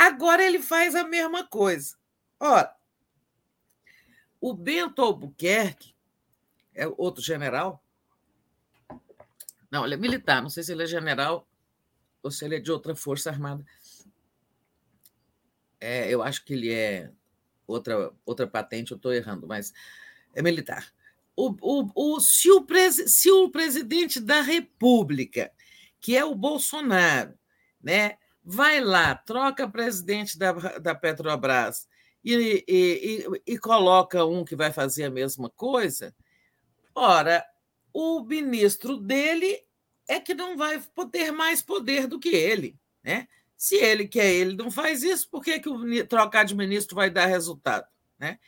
Agora 0.00 0.44
ele 0.44 0.62
faz 0.62 0.94
a 0.94 1.02
mesma 1.02 1.44
coisa. 1.44 1.96
Ora, 2.38 2.72
o 4.40 4.54
Bento 4.54 5.02
Albuquerque, 5.02 5.92
é 6.72 6.86
outro 6.86 7.20
general. 7.20 7.84
Não, 9.68 9.84
ele 9.84 9.94
é 9.94 9.96
militar, 9.96 10.40
não 10.40 10.48
sei 10.48 10.62
se 10.62 10.70
ele 10.70 10.84
é 10.84 10.86
general 10.86 11.48
ou 12.22 12.30
se 12.30 12.44
ele 12.44 12.54
é 12.54 12.60
de 12.60 12.70
outra 12.70 12.94
força 12.94 13.28
armada. 13.28 13.66
É, 15.80 16.08
eu 16.08 16.22
acho 16.22 16.44
que 16.44 16.52
ele 16.52 16.72
é 16.72 17.10
outra, 17.66 18.12
outra 18.24 18.46
patente, 18.46 18.92
eu 18.92 18.96
estou 18.96 19.12
errando, 19.12 19.48
mas 19.48 19.74
é 20.32 20.40
militar. 20.40 20.94
O, 21.34 21.56
o, 21.60 21.90
o, 22.14 22.20
se, 22.20 22.48
o 22.52 22.62
pres, 22.62 23.02
se 23.08 23.32
o 23.32 23.50
presidente 23.50 24.20
da 24.20 24.42
República, 24.42 25.52
que 26.00 26.16
é 26.16 26.24
o 26.24 26.36
Bolsonaro, 26.36 27.36
né, 27.82 28.16
vai 28.50 28.80
lá, 28.80 29.14
troca 29.14 29.68
presidente 29.68 30.38
da, 30.38 30.52
da 30.52 30.94
Petrobras 30.94 31.86
e, 32.24 32.64
e, 32.66 33.26
e, 33.46 33.52
e 33.52 33.58
coloca 33.58 34.24
um 34.24 34.42
que 34.42 34.56
vai 34.56 34.72
fazer 34.72 35.04
a 35.04 35.10
mesma 35.10 35.50
coisa, 35.50 36.16
ora, 36.94 37.44
o 37.92 38.24
ministro 38.24 38.96
dele 38.96 39.62
é 40.08 40.18
que 40.18 40.32
não 40.32 40.56
vai 40.56 40.82
ter 41.12 41.30
mais 41.30 41.60
poder 41.60 42.06
do 42.06 42.18
que 42.18 42.30
ele. 42.30 42.74
Né? 43.04 43.28
Se 43.54 43.76
ele 43.76 44.08
quer, 44.08 44.32
ele 44.32 44.56
não 44.56 44.70
faz 44.70 45.02
isso, 45.02 45.28
por 45.28 45.44
que, 45.44 45.60
que 45.60 45.68
o 45.68 46.06
trocar 46.06 46.44
de 46.44 46.56
ministro 46.56 46.96
vai 46.96 47.10
dar 47.10 47.26
resultado? 47.26 47.86
Né? 48.18 48.38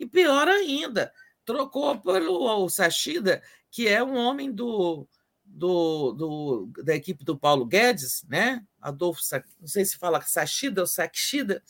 E 0.00 0.06
pior 0.06 0.48
ainda, 0.48 1.12
trocou 1.44 2.00
pelo 2.00 2.70
Sachida, 2.70 3.42
que 3.70 3.86
é 3.86 4.02
um 4.02 4.16
homem 4.16 4.50
do, 4.50 5.06
do, 5.44 6.12
do, 6.12 6.72
da 6.82 6.94
equipe 6.94 7.22
do 7.22 7.36
Paulo 7.36 7.66
Guedes, 7.66 8.24
né? 8.26 8.64
Adolfo, 8.82 9.22
não 9.60 9.68
sei 9.68 9.84
se 9.84 9.96
fala 9.96 10.20
Sachida 10.20 10.80
ou 10.80 10.86
Saxida, 10.86 11.62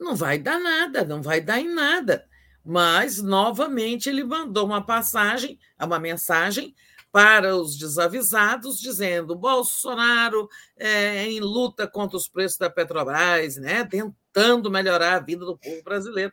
não 0.00 0.16
vai 0.16 0.38
dar 0.38 0.58
nada, 0.58 1.04
não 1.04 1.20
vai 1.20 1.40
dar 1.40 1.60
em 1.60 1.68
nada. 1.68 2.26
Mas, 2.64 3.22
novamente, 3.22 4.08
ele 4.08 4.24
mandou 4.24 4.66
uma 4.66 4.84
passagem, 4.84 5.58
uma 5.78 5.98
mensagem 5.98 6.74
para 7.12 7.56
os 7.56 7.76
desavisados, 7.76 8.80
dizendo 8.80 9.36
Bolsonaro 9.36 10.48
é, 10.76 11.24
em 11.26 11.40
luta 11.40 11.86
contra 11.86 12.16
os 12.16 12.28
preços 12.28 12.58
da 12.58 12.70
Petrobras, 12.70 13.56
né, 13.56 13.84
tentando 13.84 14.70
melhorar 14.70 15.16
a 15.16 15.20
vida 15.20 15.44
do 15.44 15.58
povo 15.58 15.82
brasileiro. 15.82 16.32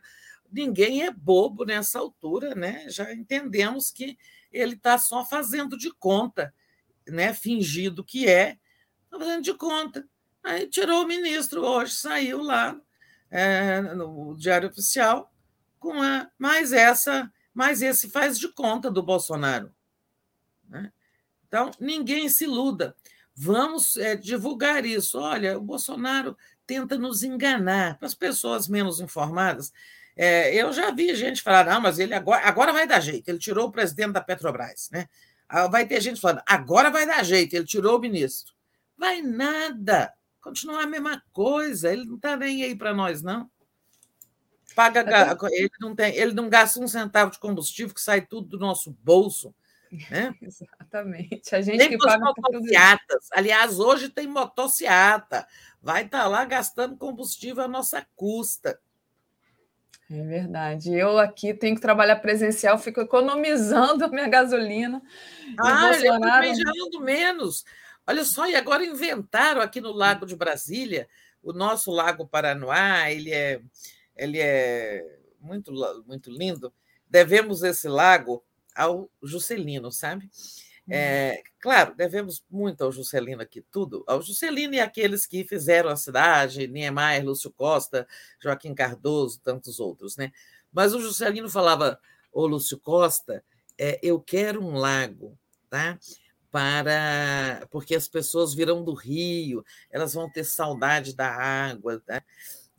Ninguém 0.50 1.02
é 1.04 1.10
bobo 1.10 1.64
nessa 1.64 1.98
altura, 1.98 2.54
né? 2.54 2.86
Já 2.88 3.12
entendemos 3.12 3.90
que 3.90 4.16
ele 4.50 4.74
está 4.74 4.96
só 4.96 5.24
fazendo 5.24 5.76
de 5.76 5.90
conta, 5.90 6.54
né? 7.10 7.34
Fingido 7.34 8.04
que 8.04 8.28
é, 8.28 8.56
está 9.04 9.18
fazendo 9.18 9.42
de 9.42 9.54
conta. 9.54 10.06
Aí 10.42 10.66
tirou 10.66 11.02
o 11.02 11.06
ministro 11.06 11.64
hoje, 11.64 11.94
saiu 11.94 12.42
lá 12.42 12.78
é, 13.30 13.80
no 13.80 14.34
Diário 14.36 14.68
Oficial 14.68 15.32
com 15.78 16.02
a 16.02 16.28
mais 16.38 16.72
essa, 16.72 17.30
mais 17.54 17.82
esse 17.82 18.08
faz 18.10 18.38
de 18.38 18.48
conta 18.48 18.90
do 18.90 19.02
Bolsonaro. 19.02 19.72
Né? 20.68 20.92
Então, 21.46 21.70
ninguém 21.80 22.28
se 22.28 22.44
iluda. 22.44 22.94
Vamos 23.34 23.96
é, 23.96 24.16
divulgar 24.16 24.84
isso. 24.84 25.18
Olha, 25.18 25.56
o 25.56 25.62
Bolsonaro 25.62 26.36
tenta 26.66 26.98
nos 26.98 27.22
enganar. 27.22 27.98
Para 27.98 28.06
as 28.06 28.14
pessoas 28.14 28.68
menos 28.68 29.00
informadas, 29.00 29.72
é, 30.16 30.52
eu 30.54 30.72
já 30.72 30.90
vi 30.90 31.14
gente 31.14 31.42
falar, 31.42 31.64
não, 31.64 31.80
mas 31.80 31.98
ele 31.98 32.12
agora, 32.12 32.46
agora 32.46 32.72
vai 32.72 32.86
dar 32.86 33.00
jeito. 33.00 33.28
Ele 33.28 33.38
tirou 33.38 33.68
o 33.68 33.72
presidente 33.72 34.12
da 34.12 34.20
Petrobras. 34.20 34.90
Né? 34.90 35.08
Ah, 35.48 35.66
vai 35.66 35.86
ter 35.86 36.00
gente 36.00 36.20
falando, 36.20 36.42
agora 36.46 36.90
vai 36.90 37.06
dar 37.06 37.24
jeito, 37.24 37.54
ele 37.54 37.64
tirou 37.64 37.96
o 37.96 38.00
ministro. 38.00 38.54
Vai 38.96 39.22
nada. 39.22 40.12
Continua 40.40 40.82
a 40.82 40.86
mesma 40.86 41.22
coisa. 41.32 41.92
Ele 41.92 42.04
não 42.04 42.16
está 42.16 42.36
nem 42.36 42.64
aí 42.64 42.74
para 42.74 42.92
nós, 42.92 43.22
não. 43.22 43.50
Paga, 44.74 45.00
ele, 45.50 45.70
não 45.80 45.94
tem, 45.94 46.14
ele 46.14 46.32
não 46.32 46.48
gasta 46.48 46.78
um 46.78 46.86
centavo 46.86 47.30
de 47.30 47.38
combustível, 47.38 47.94
que 47.94 48.00
sai 48.00 48.20
tudo 48.20 48.48
do 48.48 48.58
nosso 48.58 48.96
bolso. 49.02 49.54
Né? 50.10 50.34
Exatamente. 50.42 51.54
A 51.54 51.60
gente 51.60 51.88
que 51.88 51.98
paga 51.98 52.24
motociatas. 52.24 53.28
Aliás, 53.32 53.78
hoje 53.78 54.08
tem 54.08 54.26
motociata. 54.26 55.46
Vai 55.82 56.04
estar 56.04 56.22
tá 56.22 56.28
lá 56.28 56.44
gastando 56.44 56.96
combustível 56.96 57.64
à 57.64 57.68
nossa 57.68 58.06
custa. 58.14 58.78
É 60.10 60.22
verdade. 60.22 60.92
Eu 60.94 61.18
aqui 61.18 61.52
tenho 61.52 61.74
que 61.74 61.82
trabalhar 61.82 62.16
presencial, 62.16 62.78
fico 62.78 63.00
economizando 63.00 64.04
a 64.06 64.08
minha 64.08 64.28
gasolina. 64.28 65.02
Ah, 65.58 65.88
Bolsonaro... 65.88 66.04
eu 66.04 66.20
também 66.20 66.54
já 66.54 66.70
ando 66.70 67.00
menos. 67.00 67.64
Olha 68.06 68.24
só, 68.24 68.48
e 68.48 68.56
agora 68.56 68.84
inventaram 68.86 69.60
aqui 69.60 69.82
no 69.82 69.92
Lago 69.92 70.24
de 70.24 70.34
Brasília, 70.34 71.06
o 71.42 71.52
nosso 71.52 71.90
Lago 71.90 72.26
Paranoá, 72.26 73.10
ele 73.10 73.30
é, 73.30 73.60
ele 74.16 74.38
é 74.40 75.04
muito, 75.38 75.72
muito 76.06 76.30
lindo. 76.30 76.72
Devemos 77.06 77.62
esse 77.62 77.86
lago 77.86 78.42
ao 78.74 79.10
Juscelino, 79.22 79.92
sabe? 79.92 80.30
É, 80.90 81.42
claro, 81.60 81.94
devemos 81.94 82.42
muito 82.50 82.82
ao 82.82 82.90
Juscelino 82.90 83.42
aqui, 83.42 83.62
tudo. 83.70 84.04
Ao 84.06 84.22
Juscelino 84.22 84.74
e 84.74 84.80
aqueles 84.80 85.26
que 85.26 85.44
fizeram 85.44 85.90
a 85.90 85.96
cidade, 85.96 86.66
Niemeyer, 86.66 87.24
Lúcio 87.24 87.52
Costa, 87.52 88.06
Joaquim 88.42 88.74
Cardoso, 88.74 89.40
tantos 89.40 89.80
outros, 89.80 90.16
né? 90.16 90.32
Mas 90.72 90.94
o 90.94 91.00
Juscelino 91.00 91.48
falava, 91.48 92.00
ô 92.32 92.46
Lúcio 92.46 92.78
Costa, 92.78 93.44
é, 93.76 93.98
eu 94.02 94.20
quero 94.20 94.64
um 94.64 94.76
lago, 94.76 95.38
tá? 95.68 95.98
Para 96.50 97.66
porque 97.70 97.94
as 97.94 98.08
pessoas 98.08 98.54
virão 98.54 98.82
do 98.82 98.94
rio, 98.94 99.62
elas 99.90 100.14
vão 100.14 100.30
ter 100.30 100.44
saudade 100.44 101.14
da 101.14 101.28
água, 101.30 102.00
tá? 102.06 102.22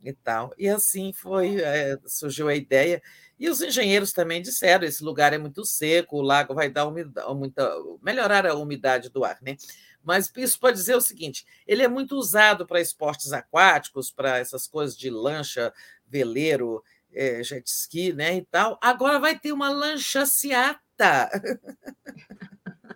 E 0.03 0.13
tal. 0.13 0.53
E 0.57 0.67
assim 0.67 1.13
foi, 1.13 1.61
é, 1.61 1.97
surgiu 2.07 2.47
a 2.47 2.55
ideia. 2.55 3.01
E 3.39 3.49
os 3.49 3.61
engenheiros 3.61 4.11
também 4.11 4.41
disseram: 4.41 4.85
esse 4.85 5.03
lugar 5.03 5.33
é 5.33 5.37
muito 5.37 5.63
seco, 5.63 6.17
o 6.17 6.21
lago 6.21 6.53
vai 6.53 6.69
dar 6.69 6.89
muita, 6.91 7.73
melhorar 8.01 8.45
a 8.45 8.55
umidade 8.55 9.09
do 9.09 9.23
ar, 9.23 9.37
né? 9.41 9.55
Mas 10.03 10.31
isso 10.37 10.59
pode 10.59 10.77
dizer 10.77 10.95
o 10.95 11.01
seguinte: 11.01 11.45
ele 11.65 11.83
é 11.83 11.87
muito 11.87 12.15
usado 12.15 12.67
para 12.67 12.81
esportes 12.81 13.31
aquáticos, 13.31 14.11
para 14.11 14.37
essas 14.37 14.67
coisas 14.67 14.97
de 14.97 15.09
lancha, 15.09 15.73
veleiro, 16.07 16.83
é, 17.13 17.43
jet 17.43 17.67
ski, 17.67 18.13
né? 18.13 18.37
E 18.37 18.45
tal. 18.45 18.77
Agora 18.81 19.19
vai 19.19 19.37
ter 19.37 19.51
uma 19.51 19.69
lancha 19.69 20.25
ciata. 20.25 21.29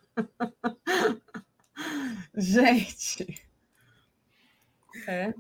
Gente. 2.36 3.48
É. 5.08 5.34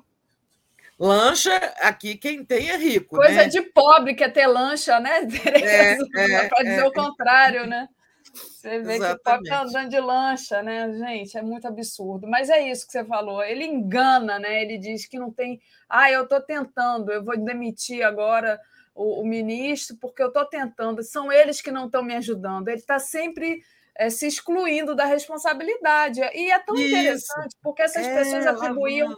Lancha, 1.03 1.53
aqui 1.81 2.15
quem 2.15 2.45
tem 2.45 2.69
é 2.69 2.77
rico. 2.77 3.17
Coisa 3.17 3.33
né? 3.33 3.47
de 3.47 3.61
pobre 3.61 4.13
que 4.13 4.23
é 4.23 4.29
ter 4.29 4.47
lancha, 4.47 5.01
né, 5.01 5.25
Tereza? 5.27 6.07
É, 6.15 6.31
é, 6.31 6.47
Para 6.47 6.63
dizer 6.63 6.79
é. 6.79 6.87
o 6.87 6.93
contrário, 6.93 7.67
né? 7.67 7.89
Você 8.33 8.79
vê 8.79 8.95
Exatamente. 8.95 8.99
que 8.99 9.13
o 9.13 9.23
pobre 9.23 9.43
está 9.43 9.61
andando 9.63 9.89
de 9.89 9.99
lancha, 9.99 10.63
né, 10.63 10.93
gente? 10.93 11.37
É 11.37 11.41
muito 11.41 11.67
absurdo. 11.67 12.25
Mas 12.25 12.49
é 12.49 12.69
isso 12.69 12.85
que 12.85 12.93
você 12.93 13.03
falou. 13.03 13.43
Ele 13.43 13.65
engana, 13.65 14.39
né? 14.39 14.61
Ele 14.61 14.77
diz 14.77 15.05
que 15.05 15.19
não 15.19 15.29
tem. 15.29 15.59
Ah, 15.89 16.09
eu 16.09 16.23
estou 16.23 16.39
tentando, 16.39 17.11
eu 17.11 17.21
vou 17.21 17.37
demitir 17.37 18.01
agora 18.01 18.57
o, 18.95 19.21
o 19.21 19.25
ministro, 19.25 19.97
porque 19.99 20.23
eu 20.23 20.27
estou 20.29 20.45
tentando. 20.45 21.03
São 21.03 21.29
eles 21.29 21.61
que 21.61 21.69
não 21.69 21.87
estão 21.87 22.01
me 22.01 22.15
ajudando. 22.15 22.69
Ele 22.69 22.77
está 22.77 22.97
sempre 22.97 23.61
é, 23.93 24.09
se 24.09 24.25
excluindo 24.25 24.95
da 24.95 25.03
responsabilidade. 25.03 26.21
E 26.33 26.49
é 26.49 26.59
tão 26.59 26.75
Isso. 26.75 26.87
interessante, 26.87 27.57
porque 27.61 27.81
essas 27.81 28.07
é, 28.07 28.15
pessoas 28.15 28.47
atribuíam 28.47 29.13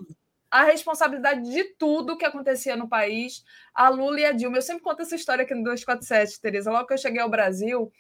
a 0.56 0.64
responsabilidade 0.64 1.52
de 1.52 1.66
tudo 1.76 2.16
que 2.18 2.24
acontecia 2.24 2.78
no 2.78 2.88
país 2.88 3.44
a 3.74 3.90
Lula 3.90 4.22
e 4.22 4.26
a 4.26 4.32
Dilma. 4.32 4.58
Eu 4.58 4.62
sempre 4.62 4.84
conto 4.84 5.02
essa 5.02 5.14
história 5.14 5.44
aqui 5.44 5.54
no 5.54 5.64
247, 5.64 6.40
Tereza. 6.40 6.72
Logo 6.72 6.88
que 6.88 6.94
eu 6.94 6.98
cheguei 6.98 7.20
ao 7.20 7.30
Brasil, 7.30 7.92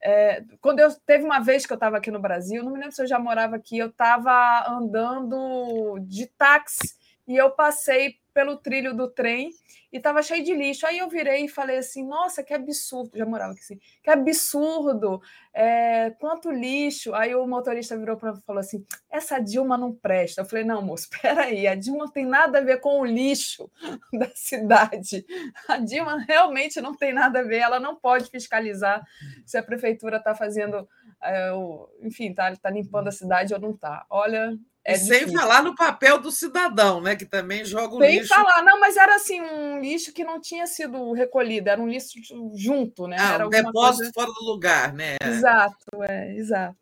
é, 0.00 0.44
quando 0.60 0.78
eu 0.78 0.94
teve 1.04 1.24
uma 1.24 1.40
vez 1.40 1.66
que 1.66 1.72
eu 1.72 1.74
estava 1.74 1.96
aqui 1.96 2.12
no 2.12 2.20
Brasil, 2.20 2.62
não 2.62 2.70
me 2.70 2.78
lembro 2.78 2.94
se 2.94 3.02
eu 3.02 3.06
já 3.08 3.18
morava 3.18 3.56
aqui, 3.56 3.78
eu 3.78 3.88
estava 3.88 4.64
andando 4.68 5.98
de 6.02 6.28
táxi 6.38 6.94
e 7.26 7.36
eu 7.36 7.50
passei 7.50 8.14
pelo 8.38 8.56
trilho 8.56 8.94
do 8.94 9.08
trem 9.08 9.50
e 9.92 9.96
estava 9.96 10.22
cheio 10.22 10.44
de 10.44 10.54
lixo. 10.54 10.86
Aí 10.86 10.98
eu 10.98 11.08
virei 11.08 11.46
e 11.46 11.48
falei 11.48 11.78
assim: 11.78 12.06
nossa, 12.06 12.40
que 12.40 12.54
absurdo, 12.54 13.10
já 13.18 13.26
morava 13.26 13.50
aqui 13.50 13.60
assim, 13.62 13.80
que 14.00 14.08
absurdo, 14.08 15.20
é, 15.52 16.10
quanto 16.20 16.48
lixo. 16.52 17.12
Aí 17.16 17.34
o 17.34 17.44
motorista 17.48 17.98
virou 17.98 18.16
para 18.16 18.30
mim 18.32 18.38
e 18.38 18.46
falou 18.46 18.60
assim: 18.60 18.86
essa 19.10 19.40
Dilma 19.40 19.76
não 19.76 19.92
presta. 19.92 20.42
Eu 20.42 20.44
falei: 20.44 20.64
não, 20.64 20.80
moço, 20.80 21.08
peraí, 21.20 21.66
a 21.66 21.74
Dilma 21.74 22.08
tem 22.12 22.24
nada 22.24 22.58
a 22.58 22.62
ver 22.62 22.78
com 22.78 23.00
o 23.00 23.04
lixo 23.04 23.68
da 24.16 24.30
cidade. 24.36 25.26
A 25.66 25.78
Dilma 25.78 26.24
realmente 26.28 26.80
não 26.80 26.94
tem 26.94 27.12
nada 27.12 27.40
a 27.40 27.42
ver, 27.42 27.58
ela 27.58 27.80
não 27.80 27.96
pode 27.96 28.30
fiscalizar 28.30 29.04
se 29.44 29.58
a 29.58 29.62
prefeitura 29.64 30.18
está 30.18 30.32
fazendo. 30.32 30.88
É, 31.20 31.50
o, 31.50 31.88
enfim, 32.02 32.30
está 32.30 32.54
tá 32.54 32.70
limpando 32.70 33.08
a 33.08 33.12
cidade 33.12 33.52
ou 33.52 33.58
não 33.58 33.72
está. 33.72 34.06
Olha, 34.08 34.56
é 34.88 34.96
sem 34.96 35.18
difícil. 35.18 35.38
falar 35.38 35.62
no 35.62 35.74
papel 35.74 36.18
do 36.18 36.32
cidadão, 36.32 37.00
né? 37.00 37.14
Que 37.14 37.26
também 37.26 37.62
joga 37.62 37.94
o 37.94 37.98
sem 37.98 38.12
lixo. 38.12 38.28
Sem 38.28 38.36
falar, 38.36 38.62
não, 38.62 38.80
mas 38.80 38.96
era 38.96 39.16
assim, 39.16 39.40
um 39.40 39.80
lixo 39.80 40.12
que 40.14 40.24
não 40.24 40.40
tinha 40.40 40.66
sido 40.66 41.12
recolhido, 41.12 41.68
era 41.68 41.80
um 41.80 41.88
lixo 41.88 42.18
junto, 42.56 43.06
né? 43.06 43.16
Ah, 43.18 43.34
era 43.34 43.46
um 43.46 43.50
depósito 43.50 44.12
coisa... 44.12 44.12
fora 44.14 44.32
do 44.32 44.44
lugar, 44.46 44.94
né? 44.94 45.16
Exato, 45.22 46.02
é, 46.04 46.34
exato. 46.36 46.76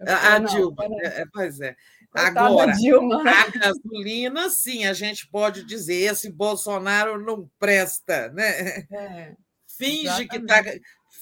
a, 0.00 0.38
Dilma, 0.38 0.84
é, 1.02 1.24
pois 1.30 1.60
é. 1.60 1.76
Agora, 2.14 2.72
Dilma. 2.72 3.22
a 3.28 3.50
gasolina, 3.50 4.48
sim, 4.48 4.86
a 4.86 4.94
gente 4.94 5.28
pode 5.28 5.64
dizer, 5.64 6.10
esse 6.10 6.32
Bolsonaro 6.32 7.22
não 7.22 7.50
presta, 7.58 8.30
né? 8.30 8.86
É, 8.90 9.34
Finge 9.76 10.06
exatamente. 10.06 10.28
que 10.28 10.36
está 10.38 10.62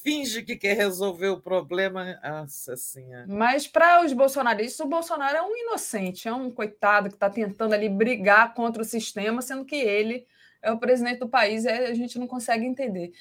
finge 0.04 0.42
que 0.42 0.54
quer 0.54 0.76
resolver 0.76 1.28
o 1.28 1.40
problema. 1.40 2.20
Nossa 2.22 2.76
Senhora. 2.76 3.24
Mas 3.26 3.66
para 3.66 4.04
os 4.04 4.12
bolsonaristas, 4.12 4.84
o 4.84 4.88
Bolsonaro 4.88 5.38
é 5.38 5.42
um 5.42 5.56
inocente, 5.56 6.28
é 6.28 6.32
um 6.32 6.50
coitado 6.50 7.08
que 7.08 7.16
está 7.16 7.30
tentando 7.30 7.72
ali 7.72 7.88
brigar 7.88 8.52
contra 8.52 8.82
o 8.82 8.84
sistema, 8.84 9.40
sendo 9.40 9.64
que 9.64 9.76
ele 9.76 10.26
é 10.62 10.70
o 10.70 10.78
presidente 10.78 11.20
do 11.20 11.28
país, 11.28 11.64
e 11.64 11.68
a 11.68 11.94
gente 11.94 12.18
não 12.18 12.26
consegue 12.26 12.66
entender. 12.66 13.12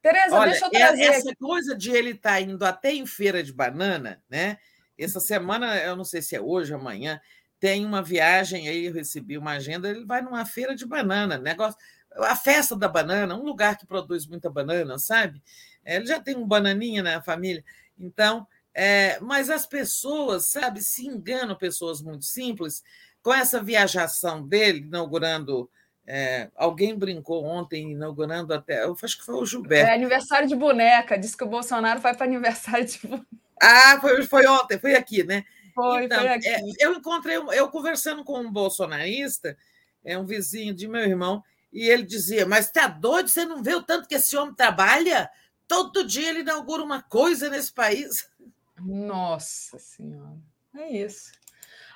Tereza, 0.00 0.40
deixa 0.40 0.64
eu 0.64 0.70
trazer. 0.70 1.02
Essa 1.02 1.30
aqui. 1.30 1.38
coisa 1.38 1.76
de 1.76 1.90
ele 1.90 2.12
estar 2.12 2.32
tá 2.32 2.40
indo 2.40 2.64
até 2.64 2.92
em 2.94 3.04
feira 3.04 3.42
de 3.42 3.52
banana, 3.52 4.22
né? 4.28 4.56
Essa 4.98 5.20
semana, 5.20 5.76
eu 5.78 5.94
não 5.94 6.04
sei 6.04 6.22
se 6.22 6.34
é 6.34 6.40
hoje, 6.40 6.72
amanhã, 6.72 7.20
tem 7.58 7.84
uma 7.84 8.02
viagem 8.02 8.66
aí, 8.66 8.86
eu 8.86 8.94
recebi 8.94 9.36
uma 9.36 9.52
agenda, 9.52 9.90
ele 9.90 10.06
vai 10.06 10.22
numa 10.22 10.44
feira 10.46 10.74
de 10.74 10.86
banana, 10.86 11.36
negócio, 11.36 11.78
a 12.16 12.34
festa 12.34 12.74
da 12.74 12.88
banana, 12.88 13.36
um 13.36 13.42
lugar 13.42 13.76
que 13.76 13.86
produz 13.86 14.26
muita 14.26 14.50
banana, 14.50 14.98
sabe? 14.98 15.42
É, 15.84 15.96
ele 15.96 16.06
já 16.06 16.20
tem 16.20 16.36
um 16.36 16.46
bananinha 16.46 17.02
na 17.02 17.22
família. 17.22 17.64
Então, 17.98 18.46
é, 18.74 19.18
mas 19.20 19.50
as 19.50 19.66
pessoas, 19.66 20.46
sabe, 20.46 20.82
se 20.82 21.06
enganam, 21.06 21.56
pessoas 21.56 22.00
muito 22.00 22.24
simples, 22.24 22.82
com 23.22 23.32
essa 23.32 23.62
viajação 23.62 24.46
dele, 24.46 24.80
inaugurando. 24.80 25.70
É, 26.06 26.50
alguém 26.56 26.96
brincou 26.96 27.44
ontem, 27.44 27.92
inaugurando 27.92 28.52
até. 28.52 28.84
Eu 28.84 28.96
acho 29.00 29.18
que 29.18 29.24
foi 29.24 29.34
o 29.34 29.46
Gilberto. 29.46 29.90
É 29.90 29.94
aniversário 29.94 30.48
de 30.48 30.56
boneca, 30.56 31.18
disse 31.18 31.36
que 31.36 31.44
o 31.44 31.48
Bolsonaro 31.48 32.00
vai 32.00 32.16
para 32.16 32.26
aniversário 32.26 32.84
de 32.84 32.98
boneca. 33.06 33.26
Ah, 33.60 33.98
foi, 34.00 34.22
foi 34.24 34.46
ontem, 34.46 34.78
foi 34.78 34.94
aqui, 34.94 35.22
né? 35.22 35.44
Foi, 35.74 36.04
então, 36.04 36.20
foi 36.20 36.28
aqui. 36.28 36.48
É, 36.48 36.60
eu 36.78 36.94
encontrei, 36.94 37.36
eu 37.36 37.68
conversando 37.68 38.24
com 38.24 38.40
um 38.40 38.50
bolsonarista, 38.50 39.56
é 40.04 40.18
um 40.18 40.24
vizinho 40.24 40.74
de 40.74 40.88
meu 40.88 41.02
irmão, 41.02 41.44
e 41.72 41.88
ele 41.88 42.02
dizia: 42.02 42.46
Mas 42.46 42.70
tá 42.70 42.86
doido? 42.88 43.28
Você 43.28 43.44
não 43.44 43.62
vê 43.62 43.74
o 43.74 43.82
tanto 43.82 44.08
que 44.08 44.14
esse 44.14 44.36
homem 44.36 44.54
trabalha? 44.54 45.30
Todo 45.70 46.04
dia 46.04 46.30
ele 46.30 46.40
inaugura 46.40 46.82
uma 46.82 47.00
coisa 47.00 47.48
nesse 47.48 47.72
país. 47.72 48.28
Nossa 48.76 49.78
Senhora, 49.78 50.36
é 50.76 50.96
isso. 50.96 51.30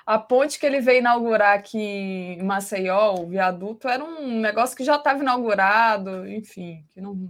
A 0.05 0.17
ponte 0.17 0.57
que 0.57 0.65
ele 0.65 0.79
veio 0.79 0.99
inaugurar 0.99 1.57
aqui 1.57 1.77
em 1.77 2.41
Maceió, 2.41 3.15
o 3.15 3.27
viaduto, 3.27 3.89
era 3.89 4.01
um 4.01 4.39
negócio 4.39 4.77
que 4.77 4.83
já 4.85 4.95
estava 4.95 5.19
inaugurado, 5.19 6.25
enfim, 6.25 6.85
que 6.93 7.01
não 7.01 7.29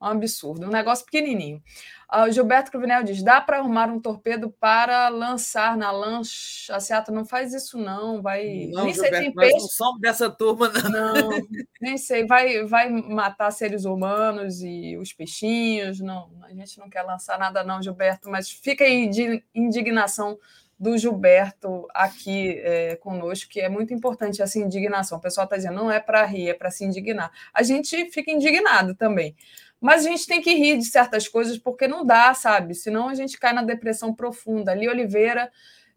um 0.00 0.06
absurdo, 0.06 0.66
um 0.66 0.70
negócio 0.70 1.04
pequenininho. 1.04 1.62
Uh, 2.10 2.32
Gilberto 2.32 2.70
Cruvinel 2.70 3.02
diz: 3.02 3.22
dá 3.22 3.38
para 3.40 3.58
arrumar 3.58 3.88
um 3.88 4.00
torpedo 4.00 4.50
para 4.50 5.08
lançar 5.08 5.76
na 5.76 5.90
lancha? 5.90 6.74
A 6.74 6.80
Seata 6.80 7.12
não 7.12 7.26
faz 7.26 7.52
isso, 7.52 7.76
não. 7.76 8.22
Vai. 8.22 8.70
Não, 8.72 8.84
nem 8.84 8.94
Gilberto, 8.94 9.16
sei, 9.16 9.24
tem 9.24 9.34
peixe. 9.34 9.58
não 9.58 9.68
somos 9.68 10.00
dessa 10.00 10.30
turma, 10.30 10.70
não. 10.88 11.14
Não, 11.14 11.48
nem 11.80 11.98
sei. 11.98 12.26
Vai, 12.26 12.64
vai 12.64 12.88
matar 12.88 13.50
seres 13.50 13.84
humanos 13.84 14.62
e 14.62 14.96
os 14.96 15.12
peixinhos. 15.12 16.00
Não, 16.00 16.30
a 16.42 16.54
gente 16.54 16.78
não 16.78 16.88
quer 16.88 17.02
lançar 17.02 17.38
nada, 17.38 17.62
não, 17.62 17.82
Gilberto, 17.82 18.30
mas 18.30 18.50
fica 18.50 18.84
aí 18.84 19.06
de 19.08 19.44
indignação 19.54 20.38
do 20.78 20.96
Gilberto 20.96 21.88
aqui 21.92 22.60
é, 22.62 22.94
conosco, 22.96 23.50
que 23.50 23.60
é 23.60 23.68
muito 23.68 23.92
importante 23.92 24.40
essa 24.40 24.58
indignação. 24.58 25.18
O 25.18 25.20
pessoal 25.20 25.44
está 25.44 25.56
dizendo, 25.56 25.74
não 25.74 25.90
é 25.90 25.98
para 25.98 26.24
rir, 26.24 26.50
é 26.50 26.54
para 26.54 26.70
se 26.70 26.84
indignar. 26.84 27.32
A 27.52 27.62
gente 27.64 28.10
fica 28.12 28.30
indignado 28.30 28.94
também. 28.94 29.34
Mas 29.80 30.04
a 30.04 30.10
gente 30.10 30.26
tem 30.26 30.40
que 30.40 30.54
rir 30.54 30.76
de 30.76 30.84
certas 30.84 31.28
coisas 31.28 31.56
porque 31.56 31.86
não 31.86 32.04
dá, 32.04 32.34
sabe? 32.34 32.74
Senão 32.74 33.08
a 33.08 33.14
gente 33.14 33.38
cai 33.38 33.52
na 33.52 33.62
depressão 33.62 34.12
profunda. 34.12 34.72
Ali 34.72 34.88
Oliveira 34.88 35.50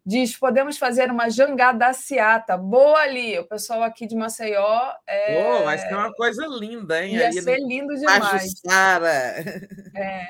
diz: 0.04 0.36
podemos 0.36 0.78
fazer 0.78 1.10
uma 1.10 1.28
jangada 1.28 1.92
ciata. 1.92 2.56
Boa 2.56 3.00
ali. 3.00 3.38
O 3.38 3.44
pessoal 3.44 3.82
aqui 3.82 4.06
de 4.06 4.14
Maceió. 4.14 4.92
É... 5.06 5.44
Oh, 5.44 5.64
vai 5.64 5.78
ser 5.78 5.94
uma 5.94 6.12
coisa 6.12 6.46
linda, 6.46 7.04
hein? 7.04 7.16
Ia 7.16 7.32
ser 7.32 7.58
lindo 7.58 7.94
demais. 7.94 8.54
É. 9.94 10.28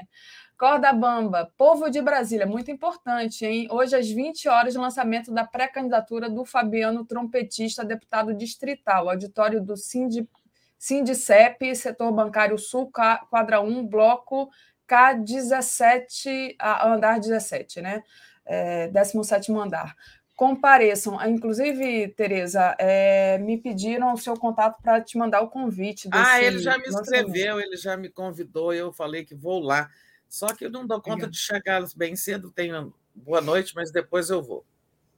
Corda 0.58 0.92
Bamba, 0.92 1.50
povo 1.58 1.90
de 1.90 2.00
Brasília, 2.00 2.46
muito 2.46 2.70
importante, 2.70 3.44
hein? 3.44 3.66
Hoje, 3.68 3.96
às 3.96 4.08
20 4.08 4.48
horas, 4.48 4.76
lançamento 4.76 5.32
da 5.32 5.44
pré-candidatura 5.44 6.30
do 6.30 6.44
Fabiano 6.44 7.04
Trompetista, 7.04 7.84
deputado 7.84 8.32
distrital, 8.32 9.10
auditório 9.10 9.60
do 9.60 9.76
Sindicato 9.76 10.41
Sindicep, 10.82 11.76
setor 11.76 12.10
bancário 12.10 12.58
sul, 12.58 12.90
quadra 13.30 13.60
1, 13.60 13.86
bloco 13.86 14.50
K17, 14.88 16.56
andar 16.60 17.20
17, 17.20 17.80
né? 17.80 18.02
É, 18.44 18.88
17 18.88 19.52
andar. 19.52 19.94
Compareçam. 20.34 21.20
Ah, 21.20 21.28
inclusive, 21.28 22.08
Tereza, 22.16 22.74
é, 22.80 23.38
me 23.38 23.58
pediram 23.58 24.12
o 24.12 24.18
seu 24.18 24.34
contato 24.34 24.82
para 24.82 25.00
te 25.00 25.16
mandar 25.16 25.42
o 25.42 25.50
convite. 25.50 26.08
Ah, 26.10 26.42
ele 26.42 26.58
já 26.58 26.76
me 26.76 26.88
escreveu, 26.88 27.60
ele 27.60 27.76
já 27.76 27.96
me 27.96 28.08
convidou, 28.08 28.74
eu 28.74 28.92
falei 28.92 29.24
que 29.24 29.36
vou 29.36 29.60
lá. 29.60 29.88
Só 30.28 30.48
que 30.48 30.64
eu 30.64 30.70
não 30.70 30.84
dou 30.84 31.00
conta 31.00 31.30
de 31.30 31.38
chegar 31.38 31.80
bem 31.94 32.16
cedo, 32.16 32.50
tenho 32.50 32.92
boa 33.14 33.40
noite, 33.40 33.72
mas 33.76 33.92
depois 33.92 34.30
eu 34.30 34.42
vou 34.42 34.66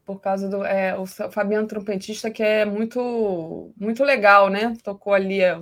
por 0.04 0.20
causa 0.20 0.48
do 0.48 0.64
é, 0.64 0.96
o 0.98 1.06
Fabiano 1.06 1.66
trompetista 1.66 2.30
que 2.30 2.42
é 2.42 2.64
muito 2.64 3.72
muito 3.76 4.04
legal, 4.04 4.48
né? 4.48 4.76
Tocou 4.82 5.14
ali, 5.14 5.40
é, 5.40 5.60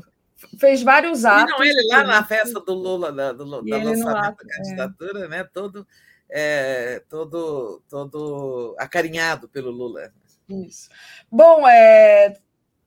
fez 0.59 0.83
vários 0.83 1.25
atos. 1.25 1.53
Não 1.53 1.65
ele 1.65 1.87
lá 1.89 2.05
na 2.05 2.25
festa 2.25 2.61
do 2.61 2.75
Lula 2.75 3.13
da, 3.13 3.33
do, 3.33 3.63
da 3.63 3.77
lançamento 3.79 4.17
ato, 4.17 4.45
da 4.45 4.53
é. 4.53 4.57
candidatura, 4.57 5.25
é. 5.25 5.29
né? 5.29 5.45
Todo 5.45 5.87
é, 6.29 7.03
todo 7.09 7.83
todo 7.89 8.75
acarinhado 8.79 9.49
pelo 9.49 9.71
Lula. 9.71 10.13
Isso. 10.49 10.89
Bom, 11.31 11.67
é, 11.67 12.37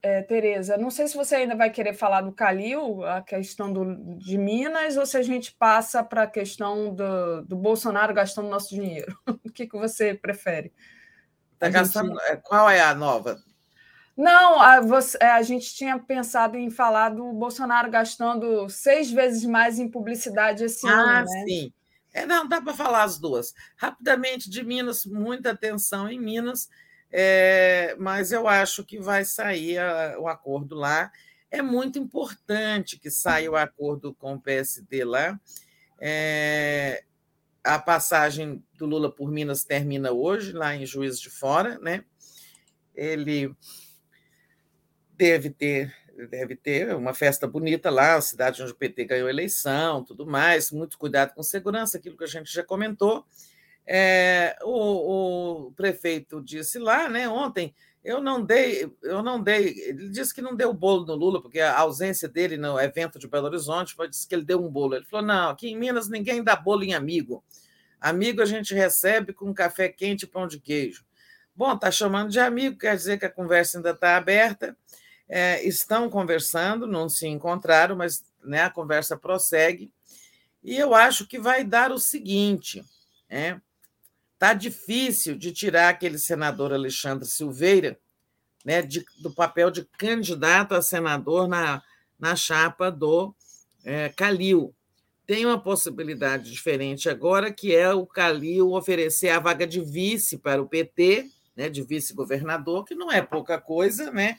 é, 0.06 0.22
Tereza, 0.22 0.78
não 0.78 0.92
sei 0.92 1.08
se 1.08 1.16
você 1.16 1.36
ainda 1.36 1.56
vai 1.56 1.72
querer 1.72 1.96
falar 1.96 2.22
do 2.22 2.32
Calil, 2.32 3.04
a 3.04 3.22
questão 3.22 3.74
do, 3.74 4.18
de 4.18 4.38
Minas, 4.38 4.98
ou 4.98 5.06
se 5.06 5.18
a 5.18 5.24
gente 5.24 5.52
passa 5.54 6.04
para 6.04 6.24
a 6.24 6.28
questão 6.28 6.94
do, 6.94 7.42
do 7.42 7.56
Bolsonaro 7.56 8.14
gastando 8.14 8.48
nosso 8.48 8.70
dinheiro. 8.70 9.18
o 9.44 9.52
que, 9.52 9.66
que 9.66 9.76
você 9.76 10.14
prefere? 10.14 10.72
Tá 11.60 11.70
gastando. 11.70 12.10
Gente... 12.10 12.22
É, 12.24 12.36
qual 12.36 12.70
é 12.70 12.82
a 12.82 12.94
nova? 12.94 13.42
Não, 14.16 14.62
a, 14.62 14.80
você, 14.80 15.18
é, 15.20 15.28
a, 15.28 15.42
gente 15.42 15.74
tinha 15.76 16.00
pensado 16.00 16.56
em 16.58 16.70
falar 16.70 17.10
do 17.10 17.34
Bolsonaro 17.34 17.92
gastando 17.92 18.70
seis 18.70 19.12
vezes 19.12 19.44
mais 19.44 19.78
em 19.78 19.90
publicidade 19.90 20.64
esse 20.64 20.88
ah, 20.88 20.92
ano. 20.92 21.28
Ah, 21.30 21.46
sim. 21.46 21.74
É, 22.14 22.26
não, 22.26 22.48
dá 22.48 22.62
para 22.62 22.74
falar 22.74 23.04
as 23.04 23.20
duas. 23.20 23.54
Rapidamente, 23.76 24.50
de 24.50 24.64
Minas, 24.64 25.06
muita 25.06 25.52
atenção 25.52 26.10
em 26.10 26.18
Minas, 26.18 26.70
é, 27.12 27.94
mas 28.00 28.32
eu 28.32 28.48
acho 28.48 28.86
que 28.86 29.00
vai 29.00 29.26
sair 29.26 29.80
a, 29.80 30.16
o 30.18 30.30
acordo 30.30 30.76
lá. 30.76 31.12
É 31.52 31.62
muito 31.62 32.00
importante 32.00 32.98
que 32.98 33.12
saia 33.12 33.52
o 33.52 33.56
acordo 33.58 34.14
com 34.14 34.36
o 34.36 34.42
PSD 34.42 35.04
lá. 35.04 35.38
É, 36.00 37.04
a 37.66 37.80
passagem 37.80 38.64
do 38.76 38.86
Lula 38.86 39.12
por 39.12 39.32
Minas 39.32 39.64
termina 39.64 40.12
hoje, 40.12 40.54
lá 40.54 40.76
em 40.76 40.86
Juiz 40.86 41.20
de 41.20 41.30
Fora, 41.30 41.80
né? 41.80 42.06
Ele 42.94 43.54
deve 45.18 45.50
ter 45.50 45.94
deve 46.30 46.56
ter 46.56 46.96
uma 46.96 47.14
festa 47.14 47.46
bonita 47.46 47.90
lá, 47.90 48.16
a 48.16 48.22
cidade 48.22 48.64
onde 48.64 48.72
o 48.72 48.76
PT 48.76 49.04
ganhou 49.04 49.28
a 49.28 49.32
eleição, 49.32 50.02
tudo 50.02 50.26
mais, 50.26 50.72
muito 50.72 50.98
cuidado 50.98 51.34
com 51.34 51.44
segurança, 51.44 51.98
aquilo 51.98 52.16
que 52.16 52.24
a 52.24 52.28
gente 52.28 52.54
já 52.54 52.64
comentou. 52.64 53.26
É, 53.86 54.58
o, 54.64 55.68
o, 55.68 55.72
prefeito 55.74 56.42
disse 56.42 56.80
lá, 56.80 57.10
né, 57.10 57.28
ontem, 57.28 57.76
eu 58.06 58.22
não 58.22 58.40
dei, 58.40 58.88
eu 59.02 59.24
não 59.24 59.42
dei, 59.42 59.80
ele 59.80 60.10
disse 60.10 60.32
que 60.32 60.42
não 60.42 60.56
deu 60.56 60.72
bolo 60.72 61.08
no 61.08 61.16
Lula, 61.16 61.42
porque 61.42 61.60
a 61.60 61.80
ausência 61.80 62.30
dele 62.30 62.56
no 62.56 62.80
evento 62.80 63.18
de 63.18 63.28
Belo 63.28 63.48
Horizonte 63.48 63.96
foi 63.96 64.08
disse 64.08 64.28
que 64.28 64.36
ele 64.36 64.46
deu 64.46 64.64
um 64.64 64.70
bolo. 64.70 64.94
Ele 64.94 65.06
falou: 65.06 65.26
não, 65.26 65.50
aqui 65.50 65.70
em 65.70 65.76
Minas 65.76 66.08
ninguém 66.08 66.44
dá 66.44 66.56
bolo 66.56 66.84
em 66.84 66.94
amigo. 66.94 67.44
Amigo 68.00 68.44
a 68.44 68.46
gente 68.46 68.76
recebe 68.76 69.34
com 69.34 69.52
café 69.52 69.90
quente 69.90 70.22
e 70.22 70.28
pão 70.28 70.48
de 70.48 70.60
queijo. 70.60 71.04
Bom, 71.56 71.74
está 71.74 71.90
chamando 71.90 72.30
de 72.30 72.40
amigo, 72.40 72.78
quer 72.78 72.96
dizer 72.96 73.18
que 73.18 73.26
a 73.26 73.32
conversa 73.32 73.80
ainda 73.80 73.90
está 73.90 74.16
aberta. 74.16 74.78
É, 75.28 75.66
estão 75.66 76.08
conversando, 76.08 76.86
não 76.86 77.10
se 77.10 77.26
encontraram, 77.26 77.96
mas 77.96 78.24
né, 78.44 78.62
a 78.62 78.70
conversa 78.70 79.18
prossegue. 79.18 79.92
E 80.64 80.78
eu 80.78 80.94
acho 80.94 81.26
que 81.26 81.40
vai 81.40 81.64
dar 81.64 81.92
o 81.92 81.98
seguinte: 81.98 82.86
né? 83.28 83.60
Tá 84.38 84.54
difícil 84.54 85.36
de 85.36 85.52
tirar 85.52 85.90
aquele 85.90 86.20
senador 86.20 86.74
Alexandre 86.74 87.28
Silveira 87.28 87.98
né, 88.64 88.82
de, 88.82 89.06
do 89.22 89.32
papel 89.32 89.72
de 89.72 89.86
candidato 89.98 90.74
a 90.74 90.82
senador 90.82 91.48
na, 91.48 91.82
na 92.20 92.36
chapa 92.36 92.92
do 92.92 93.34
é, 93.84 94.10
Calil 94.10 94.74
tem 95.26 95.46
uma 95.46 95.60
possibilidade 95.60 96.52
diferente 96.52 97.10
agora, 97.10 97.52
que 97.52 97.76
é 97.76 97.92
o 97.92 98.06
Calil 98.06 98.72
oferecer 98.74 99.30
a 99.30 99.40
vaga 99.40 99.66
de 99.66 99.82
vice 99.82 100.38
para 100.38 100.62
o 100.62 100.68
PT, 100.68 101.30
né, 101.56 101.68
de 101.68 101.82
vice-governador, 101.82 102.86
que 102.86 102.94
não 102.94 103.12
é 103.12 103.22
pouca 103.22 103.60
coisa, 103.60 104.12
né? 104.12 104.38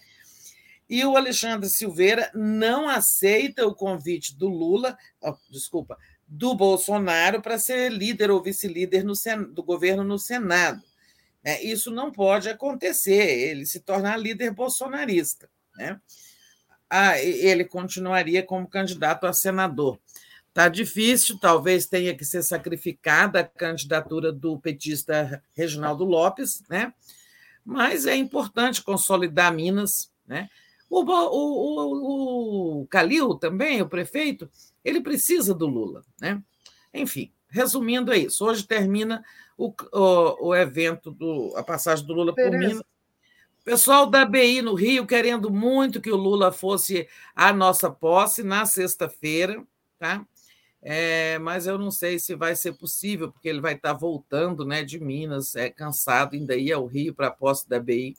E 0.89 1.05
o 1.05 1.17
Alexandre 1.17 1.69
Silveira 1.69 2.31
não 2.33 2.89
aceita 2.89 3.67
o 3.67 3.75
convite 3.75 4.37
do 4.37 4.49
Lula, 4.49 4.97
oh, 5.21 5.35
desculpa, 5.51 5.99
do 6.27 6.55
Bolsonaro 6.55 7.41
para 7.41 7.59
ser 7.59 7.91
líder 7.91 8.31
ou 8.31 8.43
vice-líder 8.43 9.05
do 9.53 9.63
governo 9.63 10.03
no 10.03 10.19
Senado. 10.19 10.83
É, 11.45 11.63
isso 11.63 11.93
não 11.93 12.11
pode 12.11 12.49
acontecer, 12.49 13.49
ele 13.49 13.67
se 13.67 13.79
tornar 13.79 14.17
líder 14.17 14.51
bolsonarista. 14.51 15.49
Né? 15.77 16.01
Ah, 16.91 17.21
ele 17.21 17.65
continuaria 17.65 18.43
como 18.43 18.67
candidato 18.67 19.27
a 19.27 19.33
senador. 19.33 20.01
Está 20.49 20.69
difícil, 20.69 21.39
talvez 21.39 21.87
tenha 21.87 22.17
que 22.17 22.25
ser 22.25 22.43
sacrificada 22.43 23.41
a 23.41 23.45
candidatura 23.45 24.33
do 24.33 24.59
petista 24.59 25.41
Reginaldo 25.55 26.05
Lopes, 26.05 26.63
né? 26.69 26.93
mas 27.65 28.07
é 28.07 28.17
importante 28.17 28.83
consolidar 28.83 29.53
Minas. 29.53 30.11
Né? 30.27 30.49
O, 30.89 31.03
o, 31.03 32.81
o, 32.81 32.81
o 32.83 32.87
Calil 32.87 33.35
também, 33.35 33.83
o 33.83 33.89
prefeito, 33.89 34.51
ele 34.87 35.01
precisa 35.01 35.53
do 35.53 35.67
Lula. 35.67 36.05
Né? 36.21 36.41
Enfim, 36.95 37.33
resumindo 37.49 38.13
é 38.13 38.19
isso. 38.19 38.45
Hoje 38.45 38.65
termina 38.65 39.25
o, 39.59 39.75
o, 39.93 40.49
o 40.49 40.55
evento, 40.55 41.11
do, 41.11 41.53
a 41.57 41.63
passagem 41.65 42.07
do 42.07 42.15
Lula 42.15 42.33
por 42.33 42.51
Minas. 42.53 42.83
Pessoal 43.65 44.07
da 44.07 44.25
BI 44.25 44.63
no 44.63 44.75
Rio 44.75 45.05
querendo 45.05 45.51
muito 45.51 46.01
que 46.01 46.13
o 46.13 46.17
Lula 46.17 46.53
fosse 46.53 47.09
a 47.35 47.53
nossa 47.53 47.91
posse 47.91 48.45
na 48.45 48.65
sexta-feira, 48.65 49.61
tá? 49.99 50.25
É, 50.81 51.37
mas 51.41 51.67
eu 51.67 51.77
não 51.77 51.91
sei 51.91 52.21
se 52.21 52.37
vai 52.37 52.55
ser 52.55 52.75
possível, 52.75 53.33
porque 53.33 53.49
ele 53.49 53.61
vai 53.61 53.75
estar 53.75 53.93
voltando 53.93 54.65
né, 54.65 54.85
de 54.85 55.01
Minas, 55.01 55.57
é 55.57 55.69
cansado, 55.69 56.37
ainda 56.37 56.55
ia 56.55 56.77
ao 56.77 56.87
Rio 56.87 57.13
para 57.13 57.27
a 57.27 57.33
posse 57.33 57.69
da 57.69 57.81
BI. 57.81 58.15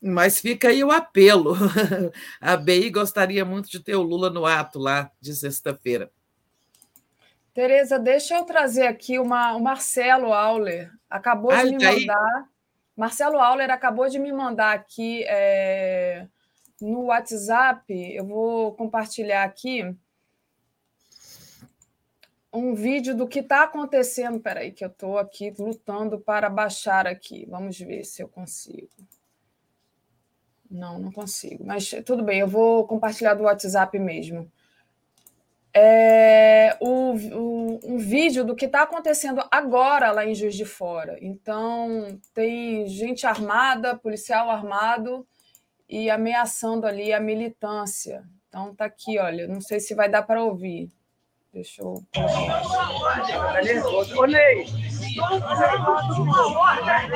Mas 0.00 0.40
fica 0.40 0.68
aí 0.68 0.82
o 0.82 0.90
apelo. 0.90 1.54
A 2.40 2.56
BI 2.56 2.90
gostaria 2.90 3.44
muito 3.44 3.68
de 3.68 3.80
ter 3.80 3.96
o 3.96 4.02
Lula 4.02 4.30
no 4.30 4.46
ato 4.46 4.78
lá 4.78 5.10
de 5.20 5.34
sexta-feira. 5.34 6.10
Tereza, 7.52 7.98
deixa 7.98 8.36
eu 8.36 8.44
trazer 8.44 8.86
aqui 8.86 9.18
uma, 9.18 9.54
o 9.54 9.60
Marcelo 9.60 10.32
Auler. 10.32 10.90
Acabou 11.08 11.50
ah, 11.50 11.64
de 11.64 11.72
me 11.72 11.78
tá 11.78 11.92
mandar. 11.92 12.36
Aí? 12.36 12.44
Marcelo 12.96 13.38
Auler 13.38 13.70
acabou 13.70 14.08
de 14.08 14.18
me 14.18 14.32
mandar 14.32 14.72
aqui 14.72 15.24
é, 15.24 16.26
no 16.80 17.06
WhatsApp. 17.06 17.92
Eu 18.14 18.24
vou 18.24 18.72
compartilhar 18.74 19.44
aqui 19.44 19.94
um 22.52 22.74
vídeo 22.74 23.14
do 23.14 23.28
que 23.28 23.40
está 23.40 23.64
acontecendo. 23.64 24.40
Peraí, 24.40 24.72
que 24.72 24.84
eu 24.84 24.88
estou 24.88 25.18
aqui 25.18 25.52
lutando 25.58 26.20
para 26.20 26.48
baixar 26.48 27.06
aqui. 27.06 27.46
Vamos 27.46 27.78
ver 27.78 28.04
se 28.04 28.22
eu 28.22 28.28
consigo. 28.28 28.88
Não, 30.70 30.98
não 30.98 31.10
consigo. 31.10 31.64
Mas 31.64 31.90
tudo 32.06 32.22
bem, 32.22 32.40
eu 32.40 32.48
vou 32.48 32.86
compartilhar 32.86 33.34
do 33.34 33.44
WhatsApp 33.44 33.98
mesmo. 33.98 34.50
É, 35.72 36.76
o, 36.80 37.12
o, 37.12 37.80
um 37.84 37.98
vídeo 37.98 38.44
do 38.44 38.56
que 38.56 38.66
está 38.66 38.82
acontecendo 38.82 39.42
agora 39.50 40.10
lá 40.10 40.26
em 40.26 40.34
Juiz 40.34 40.54
de 40.54 40.64
Fora. 40.64 41.16
Então, 41.20 42.18
tem 42.34 42.86
gente 42.86 43.26
armada, 43.26 43.96
policial 43.96 44.50
armado 44.50 45.26
e 45.88 46.10
ameaçando 46.10 46.86
ali 46.86 47.12
a 47.12 47.20
militância. 47.20 48.24
Então, 48.48 48.74
tá 48.74 48.84
aqui, 48.84 49.18
olha. 49.18 49.46
Não 49.48 49.60
sei 49.60 49.80
se 49.80 49.94
vai 49.94 50.08
dar 50.08 50.22
para 50.22 50.42
ouvir. 50.42 50.88
Deixa 51.52 51.82
eu. 51.82 51.94
Ô, 55.20 56.84
Ney! 56.84 57.10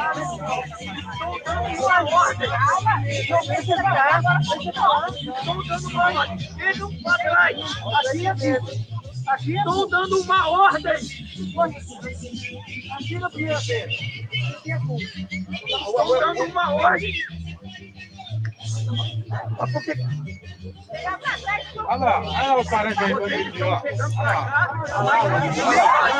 Aqui 9.26 9.56
estão 9.56 9.88
dando 9.88 10.20
uma 10.20 10.48
ordem. 10.50 10.92
Aqui 12.92 13.18
na 13.18 13.30
primeira 13.30 13.58
vez. 13.60 13.94
Estão 14.64 14.98
dando 16.20 16.44
uma 16.44 16.74
ordem. 16.74 17.14
Olha 21.86 22.04
lá, 22.04 22.20
olha 22.20 22.42
lá 22.42 22.60
o 22.60 22.64
parente 22.64 23.04
aí. 23.04 23.12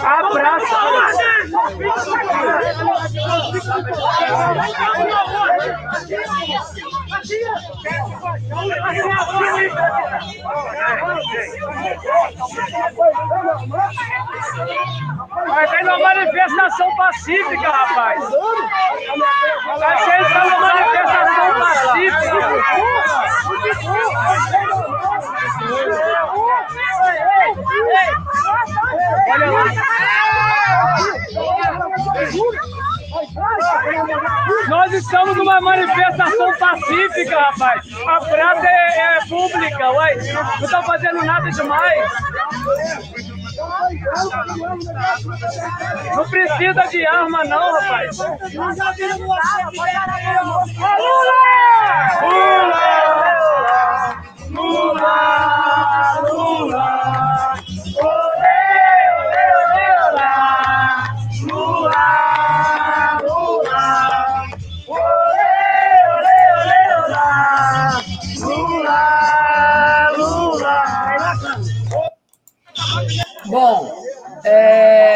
Abraça! 0.04 0.76
Vai 15.46 15.68
ter 15.68 15.82
uma 15.82 15.98
manifestação 15.98 16.96
pacífica, 16.96 17.70
rapaz. 17.70 18.20
Vai 19.78 19.98
ser 19.98 20.22
uma 20.22 20.60
manifestação 20.60 21.60
pacífica. 21.60 22.54
Olha 29.30 29.50
lá. 29.50 29.64
Nós 34.68 34.92
estamos 34.92 35.36
numa 35.36 35.60
manifestação 35.60 36.52
pacífica, 36.58 37.38
rapaz. 37.38 37.84
A 38.08 38.20
praça 38.20 38.66
é, 38.66 39.18
é 39.18 39.26
pública, 39.28 39.90
uai. 39.92 40.16
Não 40.16 40.64
está 40.64 40.82
fazendo 40.82 41.24
nada 41.24 41.48
demais. 41.50 42.10
Não 46.16 46.28
precisa 46.28 46.86
de 46.88 47.06
arma, 47.06 47.44
não, 47.44 47.72
rapaz. 47.80 48.18
Lula! 48.18 48.34
Lula! 52.22 52.84
Lula! 54.50 55.14
Lula! 56.22 57.33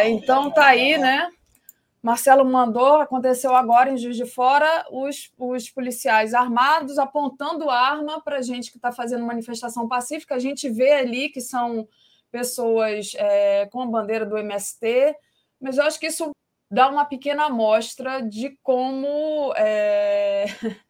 É, 0.08 0.48
está 0.48 0.66
aí, 0.66 0.98
né? 0.98 1.30
Marcelo 2.00 2.44
mandou, 2.44 3.00
aconteceu 3.00 3.54
agora 3.54 3.90
em 3.90 3.96
Juiz 3.96 4.16
de 4.16 4.24
Fora, 4.24 4.86
os, 4.90 5.32
os 5.36 5.68
policiais 5.68 6.32
armados 6.32 6.98
apontando 6.98 7.68
arma 7.68 8.22
para 8.22 8.40
gente 8.40 8.70
que 8.70 8.78
está 8.78 8.92
fazendo 8.92 9.26
manifestação 9.26 9.88
pacífica. 9.88 10.34
A 10.34 10.38
gente 10.38 10.68
vê 10.70 10.92
ali 10.92 11.28
que 11.28 11.40
são 11.40 11.88
pessoas 12.30 13.12
é, 13.16 13.66
com 13.66 13.82
a 13.82 13.86
bandeira 13.86 14.24
do 14.24 14.38
MST, 14.38 15.16
mas 15.60 15.76
eu 15.76 15.84
acho 15.84 15.98
que 15.98 16.06
isso 16.06 16.30
dá 16.70 16.88
uma 16.88 17.04
pequena 17.04 17.46
amostra 17.46 18.22
de 18.22 18.56
como 18.62 19.52
é... 19.56 20.46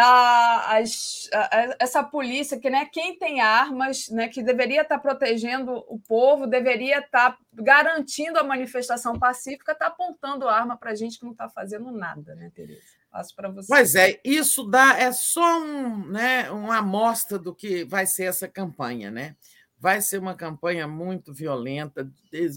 as, 0.00 1.28
a, 1.32 1.76
essa 1.78 2.02
polícia, 2.02 2.58
que 2.58 2.68
né, 2.68 2.84
quem 2.86 3.16
tem 3.16 3.40
armas, 3.40 4.08
né, 4.08 4.26
que 4.26 4.42
deveria 4.42 4.82
estar 4.82 4.98
protegendo 4.98 5.84
o 5.88 6.00
povo, 6.00 6.48
deveria 6.48 6.98
estar 6.98 7.38
garantindo 7.52 8.38
a 8.38 8.42
manifestação 8.42 9.16
pacífica, 9.16 9.70
está 9.70 9.86
apontando 9.86 10.48
arma 10.48 10.76
para 10.76 10.90
a 10.90 10.94
gente 10.96 11.18
que 11.18 11.24
não 11.24 11.30
está 11.30 11.48
fazendo 11.48 11.92
nada, 11.92 12.34
né, 12.34 12.50
Tereza? 12.52 12.82
Passo 13.08 13.36
para 13.36 13.48
você. 13.48 13.68
Pois 13.68 13.94
é, 13.94 14.20
isso 14.24 14.64
dá 14.64 14.98
é 14.98 15.12
só 15.12 15.60
um, 15.60 16.08
né, 16.08 16.50
uma 16.50 16.78
amostra 16.78 17.38
do 17.38 17.54
que 17.54 17.84
vai 17.84 18.04
ser 18.04 18.24
essa 18.24 18.48
campanha, 18.48 19.12
né? 19.12 19.36
Vai 19.78 20.00
ser 20.00 20.18
uma 20.18 20.34
campanha 20.34 20.88
muito 20.88 21.32
violenta, 21.32 22.10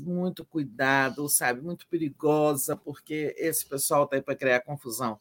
muito 0.04 0.44
cuidado, 0.44 1.30
sabe, 1.30 1.62
muito 1.62 1.86
perigosa, 1.88 2.76
porque 2.76 3.36
esse 3.38 3.68
pessoal 3.68 4.06
está 4.06 4.16
aí 4.16 4.22
para 4.22 4.36
criar 4.36 4.62
confusão. 4.62 5.20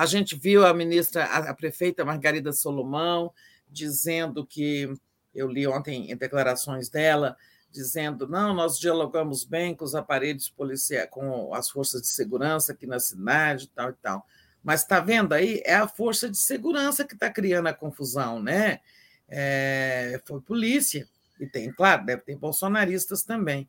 A 0.00 0.06
gente 0.06 0.34
viu 0.34 0.64
a 0.64 0.72
ministra, 0.72 1.26
a 1.26 1.52
prefeita 1.52 2.06
Margarida 2.06 2.54
Solomão, 2.54 3.34
dizendo 3.68 4.46
que, 4.46 4.90
eu 5.34 5.46
li 5.46 5.66
ontem 5.66 6.10
em 6.10 6.16
declarações 6.16 6.88
dela, 6.88 7.36
dizendo: 7.70 8.26
não, 8.26 8.54
nós 8.54 8.78
dialogamos 8.78 9.44
bem 9.44 9.74
com 9.74 9.84
os 9.84 9.94
aparelhos 9.94 10.48
policiais, 10.48 11.06
com 11.10 11.52
as 11.52 11.68
forças 11.68 12.00
de 12.00 12.08
segurança 12.08 12.72
aqui 12.72 12.86
na 12.86 12.98
cidade, 12.98 13.70
tal 13.74 13.90
e 13.90 13.92
tal. 14.00 14.26
Mas 14.64 14.80
está 14.80 15.00
vendo 15.00 15.34
aí? 15.34 15.60
É 15.66 15.74
a 15.74 15.86
força 15.86 16.30
de 16.30 16.38
segurança 16.38 17.04
que 17.04 17.12
está 17.12 17.28
criando 17.28 17.66
a 17.66 17.74
confusão, 17.74 18.42
né? 18.42 18.80
É, 19.28 20.18
foi 20.24 20.40
polícia, 20.40 21.06
e 21.38 21.46
tem, 21.46 21.70
claro, 21.70 22.06
deve 22.06 22.22
ter 22.22 22.36
bolsonaristas 22.36 23.22
também. 23.22 23.68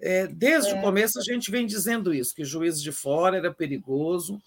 É, 0.00 0.26
desde 0.26 0.72
é. 0.72 0.74
o 0.76 0.80
começo 0.80 1.20
a 1.20 1.22
gente 1.22 1.52
vem 1.52 1.64
dizendo 1.64 2.12
isso, 2.12 2.34
que 2.34 2.44
juiz 2.44 2.82
de 2.82 2.90
fora 2.90 3.36
era 3.36 3.54
perigoso, 3.54 4.42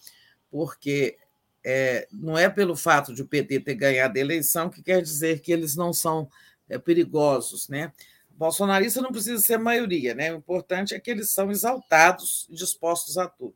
porque 0.51 1.18
é, 1.64 2.07
não 2.11 2.38
é 2.38 2.49
pelo 2.49 2.75
fato 2.75 3.14
de 3.14 3.22
o 3.22 3.27
PT 3.27 3.59
ter 3.61 3.75
ganhado 3.75 4.17
a 4.17 4.22
eleição 4.22 4.69
que 4.69 4.81
quer 4.81 5.01
dizer 5.01 5.41
que 5.41 5.51
eles 5.51 5.75
não 5.75 5.93
são 5.93 6.30
é, 6.69 6.77
perigosos. 6.77 7.69
Né? 7.69 7.91
Bolsonarista 8.30 9.01
não 9.01 9.11
precisa 9.11 9.41
ser 9.41 9.57
maioria, 9.57 10.15
né? 10.15 10.33
o 10.33 10.38
importante 10.38 10.93
é 10.93 10.99
que 10.99 11.11
eles 11.11 11.30
são 11.31 11.51
exaltados 11.51 12.48
e 12.49 12.56
dispostos 12.56 13.17
a 13.17 13.27
tudo. 13.27 13.56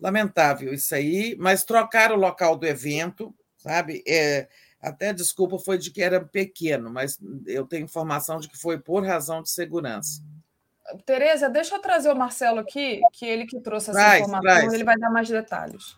Lamentável 0.00 0.74
isso 0.74 0.94
aí, 0.94 1.36
mas 1.38 1.64
trocaram 1.64 2.16
o 2.16 2.20
local 2.20 2.56
do 2.56 2.66
evento, 2.66 3.34
sabe? 3.56 4.02
É, 4.06 4.48
até 4.80 5.12
desculpa 5.12 5.58
foi 5.58 5.78
de 5.78 5.90
que 5.90 6.02
era 6.02 6.20
pequeno, 6.20 6.90
mas 6.90 7.18
eu 7.46 7.66
tenho 7.66 7.84
informação 7.84 8.38
de 8.38 8.48
que 8.48 8.58
foi 8.58 8.78
por 8.78 9.06
razão 9.06 9.40
de 9.40 9.50
segurança. 9.50 10.20
Tereza, 11.06 11.48
deixa 11.48 11.76
eu 11.76 11.78
trazer 11.78 12.12
o 12.12 12.16
Marcelo 12.16 12.60
aqui, 12.60 13.00
que 13.12 13.24
ele 13.24 13.46
que 13.46 13.58
trouxe 13.60 13.90
essa 13.90 13.98
traz, 13.98 14.20
informação, 14.20 14.42
traz. 14.42 14.72
ele 14.74 14.84
vai 14.84 14.98
dar 14.98 15.10
mais 15.10 15.28
detalhes. 15.28 15.96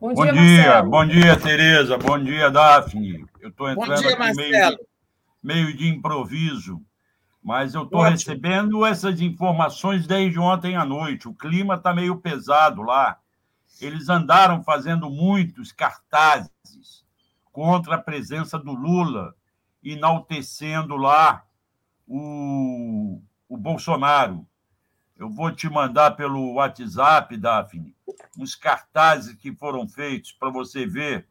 Bom, 0.00 0.14
bom 0.14 0.24
dia, 0.24 0.32
dia 0.32 0.82
bom 0.82 1.06
dia, 1.06 1.38
Tereza, 1.38 1.98
bom 1.98 2.18
dia, 2.18 2.50
Daphne. 2.50 3.26
Eu 3.38 3.50
estou 3.50 3.68
entrando 3.68 4.00
dia, 4.00 4.12
aqui 4.12 4.34
meio, 4.34 4.78
meio 5.42 5.76
de 5.76 5.88
improviso, 5.88 6.80
mas 7.42 7.74
eu 7.74 7.82
estou 7.82 8.00
recebendo 8.00 8.86
essas 8.86 9.20
informações 9.20 10.06
desde 10.06 10.38
ontem 10.38 10.74
à 10.74 10.86
noite. 10.86 11.28
O 11.28 11.34
clima 11.34 11.74
está 11.74 11.92
meio 11.92 12.16
pesado 12.16 12.82
lá. 12.82 13.18
Eles 13.78 14.08
andaram 14.08 14.62
fazendo 14.62 15.10
muitos 15.10 15.70
cartazes 15.70 17.04
contra 17.52 17.96
a 17.96 18.02
presença 18.02 18.58
do 18.58 18.72
Lula, 18.72 19.34
enaltecendo 19.84 20.96
lá 20.96 21.44
o 22.08 23.20
o 23.50 23.56
Bolsonaro. 23.56 24.46
Eu 25.18 25.28
vou 25.28 25.50
te 25.50 25.68
mandar 25.68 26.12
pelo 26.12 26.54
WhatsApp, 26.54 27.36
Daphne, 27.36 27.94
uns 28.40 28.54
cartazes 28.54 29.34
que 29.36 29.54
foram 29.54 29.86
feitos 29.86 30.32
para 30.32 30.50
você 30.50 30.86
ver 30.86 31.28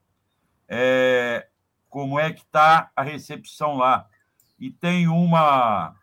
é, 0.68 1.48
como 1.90 2.20
é 2.20 2.32
que 2.32 2.42
está 2.42 2.92
a 2.96 3.02
recepção 3.02 3.76
lá. 3.76 4.08
E 4.60 4.70
tem 4.70 5.08
uma 5.08 5.96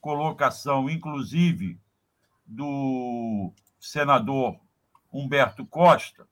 colocação, 0.00 0.90
inclusive, 0.90 1.80
do 2.46 3.52
senador 3.80 4.58
Humberto 5.10 5.64
Costa, 5.64 6.26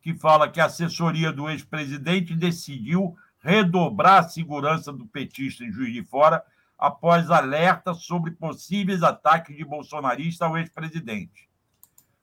que 0.00 0.14
fala 0.14 0.50
que 0.50 0.60
a 0.60 0.64
assessoria 0.64 1.32
do 1.32 1.48
ex-presidente 1.48 2.34
decidiu 2.34 3.16
redobrar 3.38 4.24
a 4.24 4.28
segurança 4.28 4.92
do 4.92 5.06
petista 5.06 5.64
em 5.64 5.70
Juiz 5.70 5.92
de 5.92 6.02
Fora 6.02 6.42
após 6.76 7.30
alerta 7.30 7.94
sobre 7.94 8.32
possíveis 8.32 9.04
ataques 9.04 9.56
de 9.56 9.64
bolsonarista 9.64 10.46
ao 10.46 10.58
ex-presidente. 10.58 11.51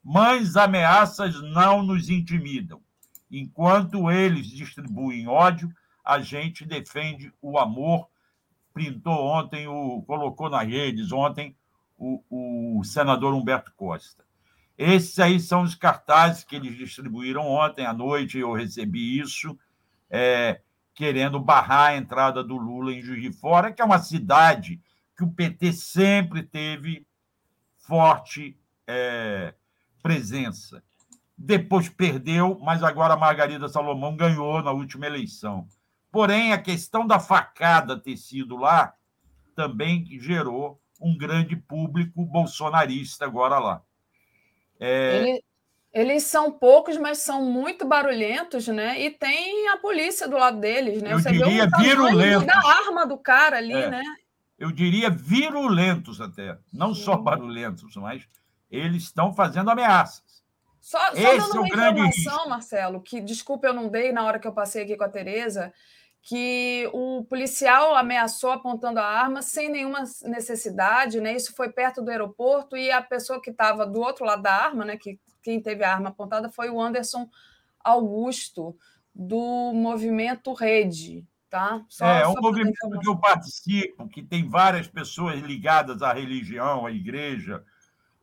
Mas 0.04 0.56
ameaças 0.56 1.42
não 1.42 1.84
nos 1.84 2.10
intimidam. 2.10 2.82
Enquanto 3.30 4.10
eles 4.10 4.48
distribuem 4.48 5.28
ódio, 5.28 5.72
a 6.04 6.20
gente 6.20 6.66
defende 6.66 7.32
o 7.42 7.60
amor. 7.60 8.08
Printou 8.74 9.14
ontem, 9.14 9.68
o, 9.68 10.02
colocou 10.04 10.50
nas 10.50 10.68
redes 10.68 11.12
ontem 11.12 11.56
o, 11.98 12.24
o 12.80 12.84
senador 12.84 13.34
Humberto 13.34 13.74
Costa. 13.76 14.24
Esses 14.78 15.20
aí 15.20 15.40
são 15.40 15.64
os 15.64 15.76
cartazes 15.76 16.44
que 16.44 16.56
eles 16.56 16.78
distribuíram 16.78 17.46
ontem 17.46 17.86
à 17.86 17.94
noite, 17.94 18.38
eu 18.38 18.54
recebi 18.54 19.20
isso. 19.20 19.58
É, 20.10 20.62
querendo 20.96 21.40
barrar 21.40 21.92
a 21.92 21.96
entrada 21.96 22.44
do 22.44 22.58
Lula 22.58 22.92
em 22.92 23.02
Juiz 23.02 23.22
de 23.22 23.32
Fora, 23.32 23.72
que 23.72 23.82
é 23.82 23.86
uma 23.86 24.00
cidade 24.00 24.82
que 25.16 25.24
o 25.24 25.32
PT 25.32 25.74
sempre 25.74 26.44
teve 26.44 27.06
forte 27.78 28.58
é, 28.88 29.54
presença. 30.02 30.84
Depois 31.38 31.88
perdeu, 31.88 32.60
mas 32.62 32.84
agora 32.84 33.14
a 33.14 33.18
Margarida 33.18 33.70
Salomão 33.70 34.16
ganhou 34.16 34.62
na 34.62 34.72
última 34.72 35.06
eleição. 35.06 35.68
Porém, 36.12 36.52
a 36.52 36.58
questão 36.62 37.06
da 37.06 37.20
facada 37.20 37.98
ter 37.98 38.18
sido 38.18 38.58
lá 38.58 38.94
também 39.56 40.06
gerou 40.20 40.82
um 41.00 41.18
grande 41.18 41.56
público 41.56 42.26
bolsonarista 42.26 43.26
agora 43.26 43.60
lá. 43.60 43.82
É... 44.80 45.22
Ele, 45.22 45.44
eles 45.94 46.24
são 46.24 46.52
poucos, 46.52 46.98
mas 46.98 47.20
são 47.20 47.46
muito 47.46 47.86
barulhentos, 47.86 48.68
né? 48.68 49.00
E 49.02 49.12
tem 49.12 49.70
a 49.70 49.78
polícia 49.78 50.28
do 50.28 50.38
lado 50.38 50.60
deles, 50.60 51.02
né? 51.02 51.14
Eu 51.14 51.20
Você 51.20 51.32
diria 51.32 51.68
vê 51.68 51.84
virulentos. 51.84 52.46
da 52.46 52.58
arma 52.58 53.06
do 53.06 53.18
cara 53.18 53.58
ali, 53.58 53.74
é. 53.74 53.90
né? 53.90 54.04
Eu 54.58 54.72
diria 54.72 55.10
virulentos 55.10 56.20
até. 56.20 56.58
Não 56.72 56.94
Sim. 56.94 57.04
só 57.04 57.18
barulhentos, 57.18 57.96
mas 57.96 58.28
eles 58.70 59.04
estão 59.04 59.34
fazendo 59.34 59.70
ameaças. 59.70 60.44
Só, 60.80 60.98
só 60.98 61.14
Esse 61.14 61.38
dando 61.38 61.58
é 61.58 61.60
uma 61.60 61.68
informação, 61.68 62.06
risco. 62.06 62.50
Marcelo, 62.50 63.02
que 63.02 63.22
desculpa 63.22 63.68
eu 63.68 63.74
não 63.74 63.90
dei 63.90 64.12
na 64.12 64.24
hora 64.24 64.40
que 64.40 64.48
eu 64.48 64.54
passei 64.54 64.84
aqui 64.84 64.96
com 64.96 65.04
a 65.04 65.10
Tereza, 65.10 65.74
que 66.22 66.90
o 66.94 67.24
policial 67.26 67.96
ameaçou 67.96 68.52
apontando 68.52 69.00
a 69.00 69.06
arma 69.06 69.42
sem 69.42 69.70
nenhuma 69.70 70.04
necessidade, 70.24 71.20
né? 71.22 71.36
Isso 71.36 71.54
foi 71.56 71.72
perto 71.72 72.02
do 72.02 72.12
aeroporto 72.12 72.78
e 72.78 72.92
a 72.92 73.02
pessoa 73.02 73.42
que 73.42 73.52
estava 73.52 73.86
do 73.86 74.00
outro 74.00 74.26
lado 74.26 74.42
da 74.42 74.54
arma, 74.54 74.86
né, 74.86 74.98
que 74.98 75.20
quem 75.42 75.62
teve 75.62 75.84
a 75.84 75.94
arma 75.94 76.10
apontada 76.10 76.50
foi 76.50 76.70
o 76.70 76.82
Anderson 76.82 77.30
Augusto, 77.84 78.78
do 79.14 79.72
movimento 79.74 80.54
Rede. 80.54 81.26
Tá? 81.50 81.84
Só, 81.90 82.06
é, 82.06 82.22
é 82.22 82.28
um 82.28 82.36
movimento 82.40 83.00
que 83.02 83.10
eu 83.10 83.18
participo, 83.18 84.08
que 84.08 84.22
tem 84.22 84.48
várias 84.48 84.88
pessoas 84.88 85.40
ligadas 85.40 86.04
à 86.04 86.14
religião, 86.14 86.86
à 86.86 86.92
igreja, 86.92 87.66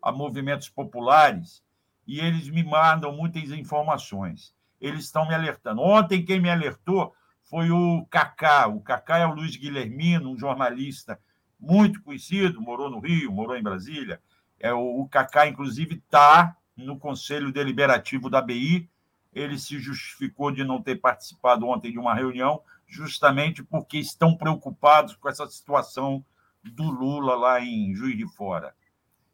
a 0.06 0.12
movimentos 0.12 0.68
populares, 0.68 1.64
e 2.06 2.20
eles 2.20 2.48
me 2.48 2.62
mandam 2.62 3.12
muitas 3.12 3.50
informações. 3.50 4.54
Eles 4.80 5.06
estão 5.06 5.26
me 5.26 5.34
alertando. 5.34 5.82
Ontem, 5.82 6.24
quem 6.24 6.38
me 6.38 6.48
alertou 6.48 7.12
foi 7.42 7.72
o 7.72 8.06
Cacá. 8.08 8.68
O 8.68 8.80
Cacá 8.80 9.18
é 9.18 9.26
o 9.26 9.34
Luiz 9.34 9.56
Guilhermino, 9.56 10.30
um 10.30 10.38
jornalista 10.38 11.18
muito 11.58 12.00
conhecido, 12.04 12.60
morou 12.60 12.88
no 12.88 13.00
Rio, 13.00 13.32
morou 13.32 13.56
em 13.56 13.62
Brasília. 13.64 14.20
É, 14.60 14.72
o, 14.72 15.08
Cacá, 15.10 15.48
inclusive, 15.48 15.96
está 15.96 16.56
no 16.76 16.96
Conselho 16.96 17.52
Deliberativo 17.52 18.30
da 18.30 18.40
BI. 18.40 18.88
Ele 19.34 19.58
se 19.58 19.76
justificou 19.80 20.52
de 20.52 20.62
não 20.62 20.80
ter 20.80 21.00
participado 21.00 21.66
ontem 21.66 21.90
de 21.90 21.98
uma 21.98 22.14
reunião, 22.14 22.62
justamente 22.86 23.60
porque 23.60 23.98
estão 23.98 24.36
preocupados 24.36 25.16
com 25.16 25.28
essa 25.28 25.48
situação 25.48 26.24
do 26.62 26.84
Lula 26.84 27.34
lá 27.34 27.60
em 27.60 27.92
Juiz 27.92 28.16
de 28.16 28.26
Fora. 28.36 28.72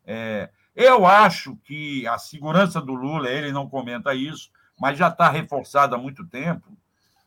É, 0.07 0.51
eu 0.75 1.07
acho 1.07 1.57
que 1.65 2.07
a 2.07 2.19
segurança 2.19 2.81
do 2.81 2.95
Lula, 2.95 3.31
ele 3.31 3.53
não 3.53 3.69
comenta 3.69 4.15
isso, 4.15 4.51
mas 4.81 4.99
já 4.99 5.09
está 5.09 5.29
reforçada 5.29 5.97
há 5.97 5.99
muito 5.99 6.27
tempo, 6.27 6.77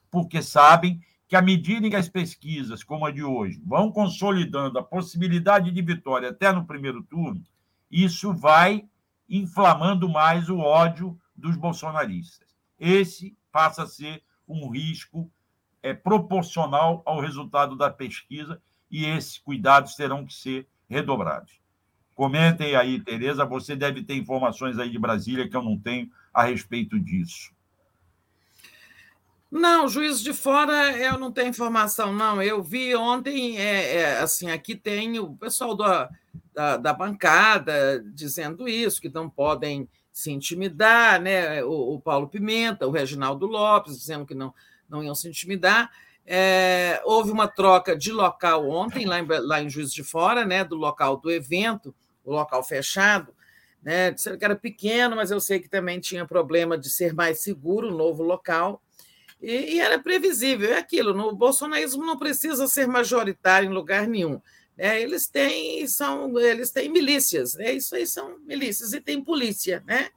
porque 0.10 0.42
sabem 0.42 1.02
que, 1.28 1.36
à 1.36 1.42
medida 1.42 1.90
que 1.90 1.96
as 1.96 2.10
pesquisas, 2.10 2.84
como 2.84 3.06
a 3.06 3.12
de 3.12 3.24
hoje, 3.24 3.62
vão 3.66 3.92
consolidando 3.92 4.80
a 4.80 4.84
possibilidade 4.84 5.72
de 5.72 5.82
vitória 5.82 6.30
até 6.30 6.52
no 6.52 6.66
primeiro 6.66 7.04
turno, 7.04 7.44
isso 7.90 8.34
vai 8.34 8.86
inflamando 9.30 10.08
mais 10.10 10.50
o 10.50 10.60
ódio 10.60 11.20
dos 11.36 11.56
bolsonaristas. 11.56 12.48
Esse 12.80 13.38
passa 13.52 13.84
a 13.84 13.88
ser 13.88 14.24
um 14.48 14.70
risco 14.70 15.32
é, 15.82 15.94
proporcional 15.94 17.02
ao 17.06 17.20
resultado 17.20 17.76
da 17.76 17.90
pesquisa 17.90 18.62
e 18.90 19.06
esses 19.06 19.38
cuidados 19.38 19.96
terão 19.96 20.26
que 20.26 20.34
ser 20.34 20.68
redobrados. 20.88 21.60
Comentem 22.16 22.78
aí, 22.78 23.00
Tereza, 23.02 23.44
você 23.44 23.76
deve 23.76 24.02
ter 24.02 24.16
informações 24.16 24.80
aí 24.80 24.90
de 24.90 24.98
Brasília 24.98 25.50
que 25.50 25.56
eu 25.56 25.62
não 25.62 25.78
tenho 25.78 26.10
a 26.34 26.44
respeito 26.46 26.98
disso. 26.98 27.54
Não, 29.52 29.88
juiz 29.88 30.22
de 30.22 30.34
fora 30.34 30.98
eu 30.98 31.20
não 31.20 31.32
tenho 31.32 31.50
informação, 31.50 32.14
não. 32.14 32.42
Eu 32.42 32.64
vi 32.64 32.96
ontem, 32.96 33.58
é, 33.58 33.98
é, 33.98 34.20
assim, 34.20 34.50
aqui 34.50 34.76
tem 34.76 35.20
o 35.20 35.36
pessoal 35.36 35.76
da, 35.76 36.10
da, 36.54 36.78
da, 36.78 36.94
bancada 36.94 38.04
dizendo 38.14 38.68
isso, 38.68 39.02
que 39.02 39.10
não 39.10 39.30
podem 39.30 39.88
se 40.12 40.32
intimidar, 40.32 41.22
né? 41.22 41.64
O, 41.64 41.96
o, 41.96 42.00
Paulo 42.02 42.28
Pimenta, 42.28 42.88
o 42.88 42.92
Reginaldo 42.92 43.46
Lopes, 43.46 44.00
dizendo 44.00 44.26
que 44.26 44.34
não, 44.34 44.54
não 44.90 45.04
iam 45.04 45.16
se 45.16 45.28
intimidar. 45.28 45.92
É, 46.26 47.02
houve 47.06 47.32
uma 47.32 47.48
troca 47.48 47.96
de 47.96 48.12
local 48.12 48.70
ontem, 48.70 49.06
lá 49.06 49.20
em, 49.20 49.28
lá 49.28 49.62
em 49.62 49.70
Juiz 49.70 49.94
de 49.94 50.04
Fora, 50.04 50.44
né? 50.44 50.64
Do 50.64 50.76
local 50.76 51.18
do 51.18 51.32
evento, 51.32 51.94
o 52.26 52.34
local 52.34 52.64
fechado. 52.64 53.34
Né? 53.82 54.12
Disseram 54.12 54.38
que 54.38 54.46
era 54.46 54.56
pequeno, 54.56 55.16
mas 55.16 55.30
eu 55.30 55.40
sei 55.40 55.60
que 55.60 55.70
também 55.70 56.00
tinha 56.00 56.26
problema 56.26 56.78
de 56.78 56.90
ser 56.90 57.14
mais 57.14 57.42
seguro 57.42 57.90
o 57.90 57.98
novo 57.98 58.24
local. 58.24 58.82
E, 59.42 59.76
e, 59.76 59.80
era 59.80 60.00
previsível, 60.00 60.74
é 60.74 60.78
aquilo. 60.78 61.14
No 61.14 61.36
bolsonarismo 61.36 62.04
não 62.04 62.18
precisa 62.18 62.68
ser 62.68 62.88
majoritário 62.88 63.70
em 63.70 63.74
lugar 63.74 64.08
nenhum. 64.08 64.42
Né? 64.76 65.02
Eles 65.02 65.28
têm 65.28 65.88
são 65.88 66.38
eles 66.40 66.72
têm 66.72 66.90
milícias, 66.90 67.56
né? 67.56 67.74
Isso 67.74 67.96
aí 67.96 68.08
são 68.08 68.40
milícias 68.40 68.92
e 68.92 69.00
tem 69.00 69.24
polícia, 69.24 69.84
né? 69.86 70.10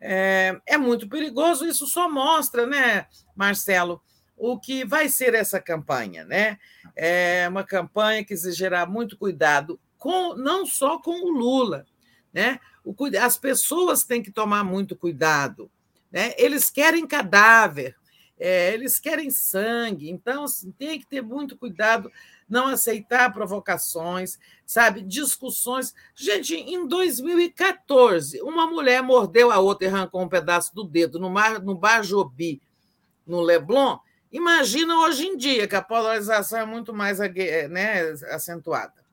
É, 0.00 0.60
é 0.66 0.78
muito 0.78 1.08
perigoso. 1.08 1.66
Isso 1.66 1.86
só 1.86 2.08
mostra, 2.08 2.66
né, 2.66 3.06
Marcelo, 3.34 4.00
o 4.36 4.58
que 4.58 4.84
vai 4.84 5.08
ser 5.08 5.34
essa 5.34 5.60
campanha, 5.60 6.24
né? 6.24 6.58
É 6.94 7.46
uma 7.48 7.64
campanha 7.64 8.24
que 8.24 8.32
exigirá 8.32 8.86
muito 8.86 9.16
cuidado 9.16 9.80
com 9.98 10.34
não 10.34 10.64
só 10.64 10.98
com 10.98 11.26
o 11.26 11.30
Lula, 11.30 11.86
né? 12.32 12.60
O, 12.84 12.94
as 13.20 13.36
pessoas 13.36 14.04
têm 14.04 14.22
que 14.22 14.30
tomar 14.30 14.64
muito 14.64 14.96
cuidado, 14.96 15.70
né? 16.10 16.32
Eles 16.38 16.70
querem 16.70 17.06
cadáver, 17.06 17.96
é, 18.38 18.72
eles 18.72 18.98
querem 18.98 19.30
sangue, 19.30 20.08
então 20.08 20.44
assim, 20.44 20.70
tem 20.70 20.98
que 20.98 21.06
ter 21.06 21.20
muito 21.20 21.56
cuidado, 21.56 22.10
não 22.48 22.68
aceitar 22.68 23.32
provocações, 23.32 24.38
sabe? 24.64 25.02
Discussões. 25.02 25.92
Gente, 26.14 26.54
em 26.54 26.86
2014, 26.86 28.40
uma 28.40 28.66
mulher 28.66 29.02
mordeu 29.02 29.50
a 29.50 29.58
outra 29.58 29.86
e 29.86 29.90
arrancou 29.90 30.22
um 30.22 30.28
pedaço 30.28 30.74
do 30.74 30.84
dedo 30.84 31.18
no, 31.18 31.28
mar, 31.28 31.60
no 31.60 31.74
Bar 31.74 32.02
Jobi, 32.02 32.62
no 33.26 33.40
Leblon. 33.40 33.98
Imagina 34.30 35.00
hoje 35.00 35.26
em 35.26 35.36
dia, 35.36 35.66
que 35.66 35.76
a 35.76 35.82
polarização 35.82 36.60
é 36.60 36.64
muito 36.64 36.94
mais 36.94 37.18
né, 37.18 38.10
acentuada. 38.30 39.07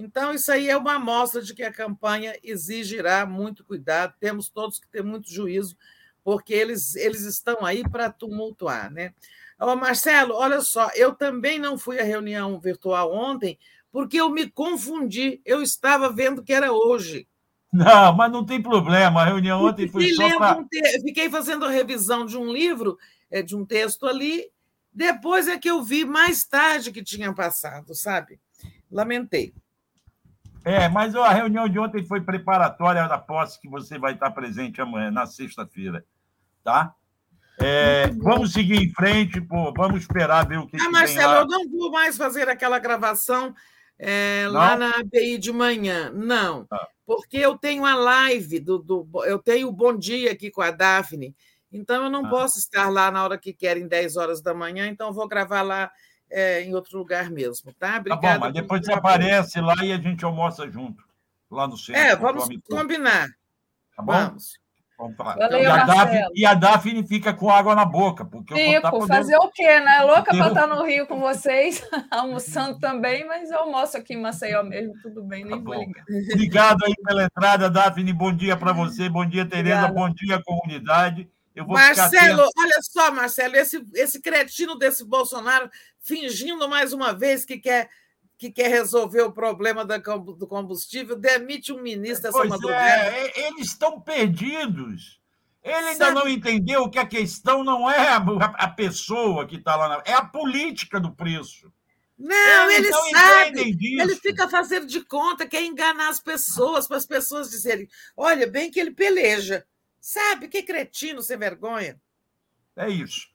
Então, 0.00 0.32
isso 0.32 0.50
aí 0.50 0.68
é 0.68 0.76
uma 0.76 0.94
amostra 0.94 1.42
de 1.42 1.54
que 1.54 1.62
a 1.62 1.72
campanha 1.72 2.34
exigirá 2.42 3.26
muito 3.26 3.62
cuidado, 3.64 4.14
temos 4.18 4.48
todos 4.48 4.78
que 4.78 4.88
ter 4.88 5.04
muito 5.04 5.30
juízo 5.30 5.76
porque 6.24 6.54
eles, 6.54 6.94
eles 6.96 7.22
estão 7.22 7.64
aí 7.64 7.82
para 7.88 8.10
tumultuar. 8.10 8.90
Né? 8.90 9.12
Ô, 9.58 9.76
Marcelo, 9.76 10.34
olha 10.34 10.60
só, 10.60 10.90
eu 10.94 11.14
também 11.14 11.58
não 11.58 11.78
fui 11.78 11.98
à 11.98 12.04
reunião 12.04 12.58
virtual 12.58 13.12
ontem, 13.12 13.58
porque 13.92 14.20
eu 14.20 14.30
me 14.30 14.48
confundi, 14.48 15.40
eu 15.44 15.62
estava 15.62 16.10
vendo 16.10 16.42
que 16.42 16.52
era 16.52 16.72
hoje. 16.72 17.26
Não, 17.72 18.14
mas 18.14 18.32
não 18.32 18.44
tem 18.44 18.60
problema, 18.60 19.22
a 19.22 19.26
reunião 19.26 19.64
ontem 19.64 19.88
foi 19.88 20.08
só 20.12 20.38
para... 20.38 20.58
Um 20.58 20.66
te... 20.66 20.80
Fiquei 21.02 21.30
fazendo 21.30 21.64
a 21.64 21.70
revisão 21.70 22.26
de 22.26 22.36
um 22.36 22.52
livro, 22.52 22.98
é, 23.30 23.42
de 23.42 23.54
um 23.54 23.64
texto 23.64 24.06
ali, 24.06 24.50
depois 24.92 25.46
é 25.46 25.56
que 25.56 25.70
eu 25.70 25.82
vi 25.82 26.04
mais 26.04 26.42
tarde 26.44 26.90
que 26.90 27.02
tinha 27.02 27.32
passado, 27.32 27.94
sabe? 27.94 28.40
Lamentei. 28.90 29.54
É, 30.64 30.88
mas 30.88 31.14
a 31.14 31.30
reunião 31.30 31.68
de 31.68 31.78
ontem 31.78 32.04
foi 32.04 32.20
preparatória 32.20 33.06
da 33.08 33.18
posse 33.18 33.60
que 33.60 33.68
você 33.68 33.98
vai 33.98 34.12
estar 34.14 34.30
presente 34.30 34.80
amanhã, 34.80 35.10
na 35.10 35.26
sexta-feira, 35.26 36.04
tá? 36.62 36.94
É, 37.58 38.08
vamos 38.18 38.52
seguir 38.52 38.82
em 38.82 38.92
frente, 38.92 39.40
pô, 39.40 39.72
vamos 39.76 40.00
esperar 40.00 40.46
ver 40.46 40.58
o 40.58 40.66
que, 40.66 40.76
ah, 40.76 40.80
que 40.80 40.88
Marcelo, 40.88 41.34
eu 41.34 41.46
não 41.46 41.68
vou 41.68 41.90
mais 41.90 42.16
fazer 42.16 42.48
aquela 42.48 42.78
gravação 42.78 43.54
é, 43.98 44.46
lá 44.48 44.76
na 44.76 45.00
ABI 45.00 45.36
de 45.36 45.52
manhã, 45.52 46.10
não, 46.10 46.66
ah. 46.70 46.88
porque 47.06 47.36
eu 47.36 47.56
tenho 47.58 47.84
a 47.84 47.94
live, 47.94 48.60
do, 48.60 48.78
do, 48.78 49.06
eu 49.24 49.38
tenho 49.38 49.68
o 49.68 49.72
Bom 49.72 49.96
Dia 49.96 50.32
aqui 50.32 50.50
com 50.50 50.62
a 50.62 50.70
Daphne, 50.70 51.34
então 51.70 52.04
eu 52.04 52.10
não 52.10 52.26
ah. 52.26 52.30
posso 52.30 52.58
estar 52.58 52.88
lá 52.88 53.10
na 53.10 53.22
hora 53.24 53.38
que 53.38 53.52
querem, 53.52 53.86
10 53.86 54.16
horas 54.16 54.40
da 54.40 54.54
manhã, 54.54 54.86
então 54.86 55.12
vou 55.12 55.28
gravar 55.28 55.62
lá 55.62 55.90
é, 56.30 56.62
em 56.62 56.74
outro 56.74 56.98
lugar 56.98 57.30
mesmo, 57.30 57.72
tá? 57.74 57.98
Obrigada. 57.98 58.20
Tá 58.20 58.34
bom, 58.34 58.40
mas 58.40 58.52
depois 58.52 58.84
você 58.84 58.92
aparece 58.92 59.60
lá 59.60 59.76
e 59.82 59.92
a 59.92 59.98
gente 59.98 60.24
almoça 60.24 60.70
junto, 60.70 61.04
lá 61.50 61.66
no 61.66 61.76
centro. 61.76 62.00
É, 62.00 62.16
vamos 62.16 62.48
combinar. 62.68 63.28
Tá 63.96 64.02
bom? 64.02 64.12
Vamos. 64.12 64.60
Valeu, 65.18 65.62
e, 65.62 65.66
a 65.66 65.84
Daphne, 65.84 66.20
e, 66.34 66.46
a 66.46 66.54
Daphne, 66.54 67.06
fica 67.06 67.32
com 67.32 67.48
água 67.48 67.74
na 67.74 67.86
boca. 67.86 68.22
Porque 68.22 68.54
Fico, 68.54 68.90
podendo... 68.90 69.08
fazer 69.08 69.36
o 69.38 69.48
quê, 69.48 69.80
né? 69.80 70.02
Louca 70.02 70.24
para 70.24 70.48
estar 70.48 70.66
no 70.66 70.84
Rio 70.84 71.06
com 71.06 71.18
vocês, 71.18 71.82
almoçando 72.10 72.78
também, 72.78 73.26
mas 73.26 73.50
eu 73.50 73.60
almoço 73.60 73.96
aqui 73.96 74.12
em 74.12 74.20
Maceió 74.20 74.62
mesmo, 74.62 74.92
tudo 75.00 75.22
bem, 75.22 75.44
nem 75.44 75.56
tá 75.56 75.64
vou 75.64 75.74
ligar. 75.74 76.04
Obrigado 76.34 76.84
aí 76.84 76.94
pela 77.02 77.24
entrada, 77.24 77.70
Daphne. 77.70 78.12
Bom 78.12 78.32
dia 78.32 78.56
para 78.56 78.72
você, 78.72 79.08
bom 79.08 79.24
dia, 79.24 79.46
Tereza, 79.46 79.88
bom 79.88 80.10
dia, 80.10 80.42
comunidade. 80.42 81.26
Marcelo, 81.66 82.48
olha 82.56 82.78
só, 82.82 83.12
Marcelo, 83.12 83.56
esse, 83.56 83.84
esse 83.94 84.20
cretino 84.20 84.76
desse 84.76 85.04
Bolsonaro 85.04 85.70
fingindo 86.00 86.68
mais 86.68 86.92
uma 86.92 87.12
vez 87.12 87.44
que 87.44 87.58
quer 87.58 87.88
que 88.38 88.50
quer 88.50 88.68
resolver 88.68 89.20
o 89.20 89.32
problema 89.32 89.84
do 89.84 90.46
combustível, 90.46 91.14
demite 91.14 91.74
um 91.74 91.82
ministro 91.82 92.28
essa 92.28 92.38
pois 92.38 92.48
madrugada. 92.48 93.10
É, 93.10 93.48
eles 93.48 93.66
estão 93.66 94.00
perdidos. 94.00 95.20
Ele 95.62 95.74
ainda 95.74 96.06
Sabe... 96.06 96.14
não 96.14 96.26
entendeu 96.26 96.88
que 96.88 96.98
a 96.98 97.06
questão 97.06 97.62
não 97.62 97.90
é 97.90 98.08
a, 98.08 98.68
pessoa 98.68 99.46
que 99.46 99.56
está 99.56 99.76
lá, 99.76 99.88
na... 99.88 100.02
é 100.06 100.14
a 100.14 100.24
política 100.24 100.98
do 100.98 101.12
preço. 101.12 101.70
Não, 102.18 102.70
eles 102.70 102.86
ele 102.86 102.90
não 102.90 103.10
sabe. 103.10 103.78
Ele 104.00 104.16
fica 104.16 104.48
fazendo 104.48 104.86
de 104.86 105.04
conta, 105.04 105.46
quer 105.46 105.62
enganar 105.62 106.08
as 106.08 106.20
pessoas, 106.20 106.86
para 106.86 106.96
as 106.96 107.06
pessoas 107.06 107.50
dizerem: 107.50 107.88
olha, 108.16 108.46
bem 108.46 108.70
que 108.70 108.80
ele 108.80 108.90
peleja. 108.90 109.66
Sabe, 110.00 110.48
que 110.48 110.62
cretino 110.62 111.22
sem 111.22 111.36
vergonha. 111.36 112.00
É 112.76 112.88
isso. 112.88 113.28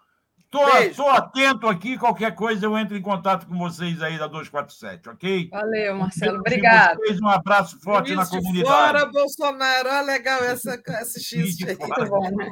Estou 0.89 1.09
atento 1.09 1.67
aqui, 1.67 1.97
qualquer 1.97 2.33
coisa 2.33 2.65
eu 2.65 2.77
entro 2.77 2.95
em 2.95 3.01
contato 3.01 3.45
com 3.45 3.57
vocês 3.57 4.01
aí 4.01 4.17
da 4.17 4.27
247, 4.27 5.09
ok? 5.09 5.49
Valeu, 5.51 5.95
Marcelo, 5.95 6.39
obrigado. 6.39 6.97
Vocês, 6.97 7.19
um 7.19 7.27
abraço 7.27 7.79
forte 7.81 8.15
na 8.15 8.25
comunidade. 8.25 8.69
Fora, 8.69 9.05
Bolsonaro, 9.05 9.89
olha 9.89 10.01
legal 10.01 10.41
essa, 10.43 10.81
esse 11.01 11.21
X 11.21 11.57
aí. 11.67 11.75
Bom, 11.75 12.29
né? 12.37 12.49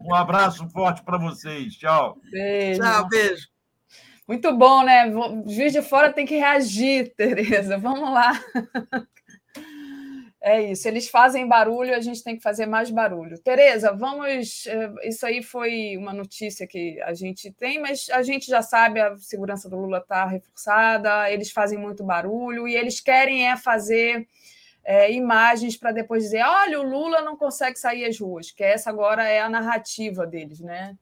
Um 0.00 0.14
abraço 0.14 0.68
forte 0.68 1.02
para 1.02 1.18
vocês, 1.18 1.74
tchau. 1.74 2.16
Beijo. 2.30 2.80
Tchau, 2.80 3.08
beijo. 3.08 3.48
Muito 4.28 4.56
bom, 4.56 4.82
né? 4.82 5.10
Juiz 5.46 5.72
de 5.72 5.82
fora 5.82 6.12
tem 6.12 6.24
que 6.24 6.36
reagir, 6.36 7.14
Tereza. 7.16 7.76
Vamos 7.76 8.10
lá. 8.12 8.32
É 10.46 10.60
isso, 10.60 10.86
eles 10.86 11.08
fazem 11.08 11.48
barulho, 11.48 11.94
a 11.94 12.00
gente 12.00 12.22
tem 12.22 12.36
que 12.36 12.42
fazer 12.42 12.66
mais 12.66 12.90
barulho. 12.90 13.38
Tereza, 13.38 13.94
vamos. 13.94 14.66
Eh, 14.66 14.92
isso 15.04 15.24
aí 15.24 15.42
foi 15.42 15.96
uma 15.96 16.12
notícia 16.12 16.66
que 16.66 17.00
a 17.00 17.14
gente 17.14 17.50
tem, 17.50 17.80
mas 17.80 18.10
a 18.10 18.22
gente 18.22 18.46
já 18.46 18.60
sabe, 18.60 19.00
a 19.00 19.16
segurança 19.16 19.70
do 19.70 19.76
Lula 19.78 19.98
está 20.00 20.26
reforçada, 20.26 21.30
eles 21.30 21.50
fazem 21.50 21.78
muito 21.78 22.04
barulho 22.04 22.68
e 22.68 22.76
eles 22.76 23.00
querem 23.00 23.48
é 23.48 23.56
fazer 23.56 24.28
é, 24.84 25.10
imagens 25.10 25.78
para 25.78 25.92
depois 25.92 26.24
dizer: 26.24 26.42
olha, 26.44 26.78
o 26.78 26.82
Lula 26.82 27.22
não 27.22 27.38
consegue 27.38 27.78
sair 27.78 28.04
às 28.04 28.18
ruas, 28.20 28.50
que 28.50 28.62
essa 28.62 28.90
agora 28.90 29.26
é 29.26 29.40
a 29.40 29.48
narrativa 29.48 30.26
deles, 30.26 30.60
né? 30.60 30.94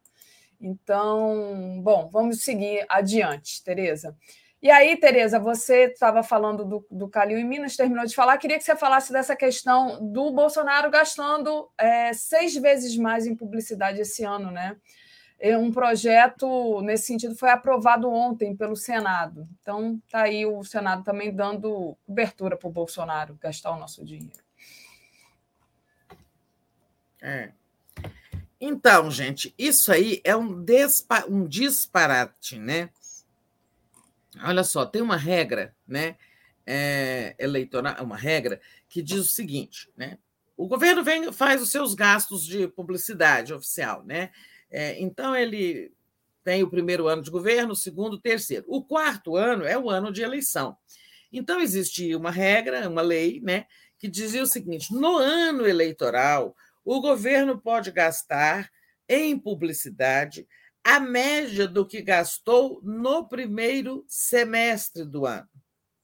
Então, 0.60 1.80
bom, 1.82 2.08
vamos 2.12 2.44
seguir 2.44 2.86
adiante, 2.88 3.60
Tereza. 3.64 4.16
E 4.62 4.70
aí, 4.70 4.96
Tereza, 4.96 5.40
você 5.40 5.86
estava 5.86 6.22
falando 6.22 6.64
do, 6.64 6.86
do 6.88 7.08
Calil 7.08 7.36
em 7.36 7.44
Minas, 7.44 7.74
terminou 7.74 8.06
de 8.06 8.14
falar. 8.14 8.38
Queria 8.38 8.56
que 8.56 8.62
você 8.62 8.76
falasse 8.76 9.12
dessa 9.12 9.34
questão 9.34 9.98
do 10.12 10.30
Bolsonaro 10.30 10.88
gastando 10.88 11.68
é, 11.76 12.12
seis 12.12 12.54
vezes 12.54 12.96
mais 12.96 13.26
em 13.26 13.34
publicidade 13.34 14.00
esse 14.00 14.22
ano, 14.22 14.52
né? 14.52 14.76
Um 15.58 15.72
projeto 15.72 16.80
nesse 16.82 17.06
sentido 17.06 17.34
foi 17.34 17.50
aprovado 17.50 18.08
ontem 18.08 18.54
pelo 18.54 18.76
Senado. 18.76 19.48
Então, 19.60 20.00
está 20.06 20.22
aí 20.22 20.46
o 20.46 20.62
Senado 20.62 21.02
também 21.02 21.34
dando 21.34 21.98
cobertura 22.06 22.56
para 22.56 22.68
o 22.68 22.72
Bolsonaro 22.72 23.36
gastar 23.40 23.72
o 23.72 23.80
nosso 23.80 24.04
dinheiro. 24.04 24.44
É. 27.20 27.50
Então, 28.60 29.10
gente, 29.10 29.52
isso 29.58 29.90
aí 29.90 30.20
é 30.22 30.36
um, 30.36 30.64
um 31.28 31.48
disparate, 31.48 32.60
né? 32.60 32.90
Olha 34.40 34.64
só, 34.64 34.86
tem 34.86 35.02
uma 35.02 35.16
regra, 35.16 35.74
né? 35.86 36.16
é, 36.66 37.34
eleitoral, 37.38 37.96
uma 38.02 38.16
regra 38.16 38.60
que 38.88 39.02
diz 39.02 39.18
o 39.18 39.24
seguinte, 39.24 39.88
né? 39.96 40.18
O 40.56 40.66
governo 40.66 41.02
vem, 41.02 41.32
faz 41.32 41.60
os 41.62 41.70
seus 41.70 41.94
gastos 41.94 42.44
de 42.44 42.68
publicidade 42.68 43.52
oficial, 43.52 44.04
né? 44.04 44.30
É, 44.70 45.00
então 45.00 45.34
ele 45.34 45.92
tem 46.44 46.62
o 46.62 46.70
primeiro 46.70 47.08
ano 47.08 47.22
de 47.22 47.30
governo, 47.30 47.72
o 47.72 47.76
segundo, 47.76 48.14
o 48.14 48.20
terceiro. 48.20 48.64
O 48.68 48.82
quarto 48.82 49.36
ano 49.36 49.64
é 49.64 49.78
o 49.78 49.90
ano 49.90 50.12
de 50.12 50.22
eleição. 50.22 50.76
Então 51.32 51.60
existia 51.60 52.16
uma 52.16 52.30
regra, 52.30 52.88
uma 52.88 53.02
lei, 53.02 53.40
né, 53.40 53.66
que 53.98 54.08
dizia 54.08 54.42
o 54.42 54.46
seguinte: 54.46 54.92
no 54.92 55.16
ano 55.16 55.66
eleitoral, 55.66 56.54
o 56.84 57.00
governo 57.00 57.58
pode 57.58 57.90
gastar 57.90 58.70
em 59.08 59.38
publicidade 59.38 60.46
a 60.84 60.98
média 60.98 61.68
do 61.68 61.86
que 61.86 62.02
gastou 62.02 62.80
no 62.82 63.28
primeiro 63.28 64.04
semestre 64.08 65.04
do 65.04 65.26
ano. 65.26 65.48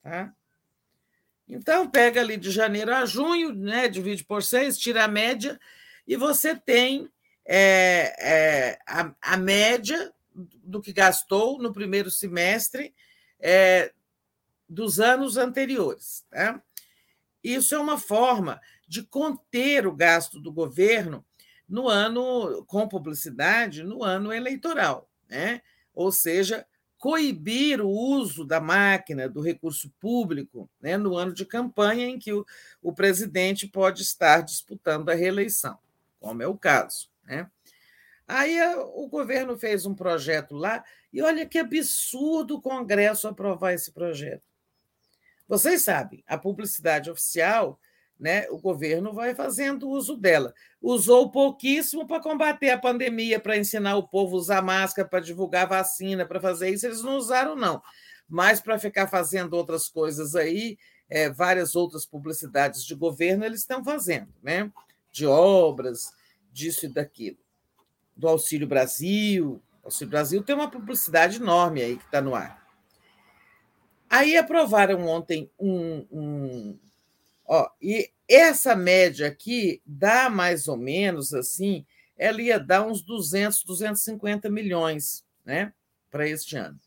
Tá? 0.03 0.33
Então, 1.49 1.91
pega 1.91 2.21
ali 2.21 2.37
de 2.37 2.51
janeiro 2.51 2.95
a 2.95 3.07
junho, 3.07 3.53
né, 3.55 3.89
divide 3.89 4.25
por 4.25 4.43
seis, 4.43 4.79
tira 4.79 5.05
a 5.05 5.09
média, 5.09 5.59
e 6.07 6.17
você 6.17 6.55
tem 6.55 7.11
é, 7.45 8.15
é, 8.19 8.79
a, 8.87 9.15
a, 9.23 9.37
média 9.37 10.13
do 10.35 10.81
que 10.81 10.93
gastou 10.93 11.59
no 11.59 11.73
primeiro 11.73 12.11
semestre 12.11 12.95
é, 13.41 13.93
dos 14.69 15.01
anos 15.01 15.39
anteriores. 15.39 16.27
Tá? 16.31 16.63
Isso 17.43 17.75
é 17.75 17.79
uma 17.79 17.99
forma 17.99 18.61
de 18.87 19.03
conter 19.03 19.87
o 19.87 19.95
gasto 19.95 20.39
do 20.39 20.53
governo 20.53 21.25
no 21.69 21.89
ano 21.89 22.65
com 22.67 22.89
publicidade, 22.89 23.83
no 23.83 24.03
ano 24.03 24.33
eleitoral, 24.33 25.09
né? 25.29 25.61
Ou 25.95 26.11
seja, 26.11 26.67
coibir 26.99 27.81
o 27.81 27.89
uso 27.89 28.45
da 28.45 28.61
máquina, 28.61 29.29
do 29.29 29.41
recurso 29.41 29.91
público, 30.01 30.69
né, 30.81 30.97
no 30.97 31.17
ano 31.17 31.33
de 31.33 31.45
campanha 31.45 32.07
em 32.07 32.19
que 32.19 32.33
o, 32.33 32.45
o 32.83 32.93
presidente 32.93 33.69
pode 33.69 34.03
estar 34.03 34.41
disputando 34.41 35.09
a 35.09 35.15
reeleição, 35.15 35.79
como 36.19 36.43
é 36.43 36.47
o 36.47 36.59
caso. 36.59 37.09
Né? 37.25 37.49
Aí 38.27 38.61
o 38.95 39.09
governo 39.09 39.57
fez 39.57 39.87
um 39.87 39.95
projeto 39.95 40.57
lá, 40.57 40.85
e 41.13 41.23
olha 41.23 41.47
que 41.47 41.59
absurdo 41.59 42.57
o 42.57 42.61
Congresso 42.61 43.29
aprovar 43.29 43.73
esse 43.73 43.93
projeto. 43.93 44.43
Vocês 45.47 45.83
sabem, 45.83 46.23
a 46.27 46.37
publicidade 46.37 47.11
oficial 47.11 47.81
né, 48.19 48.47
o 48.51 48.59
governo 48.59 49.13
vai 49.13 49.35
fazendo 49.35 49.89
uso 49.89 50.17
dela. 50.17 50.53
Usou 50.83 51.31
pouquíssimo 51.31 52.07
para 52.07 52.23
combater 52.23 52.71
a 52.71 52.79
pandemia, 52.79 53.39
para 53.39 53.57
ensinar 53.57 53.97
o 53.97 54.09
povo 54.09 54.37
a 54.37 54.39
usar 54.39 54.63
máscara, 54.63 55.09
para 55.09 55.21
divulgar 55.21 55.69
vacina, 55.69 56.27
para 56.27 56.41
fazer 56.41 56.71
isso, 56.71 56.87
eles 56.87 57.03
não 57.03 57.17
usaram, 57.17 57.55
não. 57.55 57.81
Mas 58.29 58.61
para 58.61 58.79
ficar 58.79 59.07
fazendo 59.07 59.55
outras 59.55 59.89
coisas 59.89 60.35
aí, 60.35 60.77
é, 61.09 61.31
várias 61.31 61.75
outras 61.75 62.05
publicidades 62.05 62.85
de 62.85 62.95
governo 62.95 63.45
eles 63.45 63.61
estão 63.61 63.83
fazendo, 63.83 64.29
né? 64.43 64.71
De 65.11 65.27
obras, 65.27 66.13
disso 66.53 66.87
e 66.87 66.89
daquilo. 66.89 67.39
Do 68.17 68.29
Auxílio 68.29 68.67
Brasil. 68.67 69.63
O 69.83 69.87
Auxílio 69.87 70.11
Brasil 70.11 70.43
tem 70.43 70.55
uma 70.55 70.71
publicidade 70.71 71.37
enorme 71.37 71.83
aí 71.83 71.97
que 71.97 72.05
está 72.05 72.21
no 72.21 72.35
ar. 72.35 72.67
Aí 74.11 74.37
aprovaram 74.37 75.07
ontem 75.07 75.51
um, 75.59 76.07
um 76.11 76.79
Ó, 77.49 77.67
e 77.81 78.11
essa 78.29 78.77
média 78.77 79.27
aqui 79.27 79.81
dá 79.87 80.29
mais 80.29 80.69
ou 80.69 80.77
menos 80.77 81.33
assim, 81.33 81.87
ela 82.15 82.43
ia 82.43 82.61
dar 82.61 82.87
uns 82.87 83.01
200, 83.01 83.65
250 83.65 84.51
milhões 84.51 85.25
né, 85.47 85.73
para 86.11 86.29
este 86.29 86.57
ano. 86.57 86.79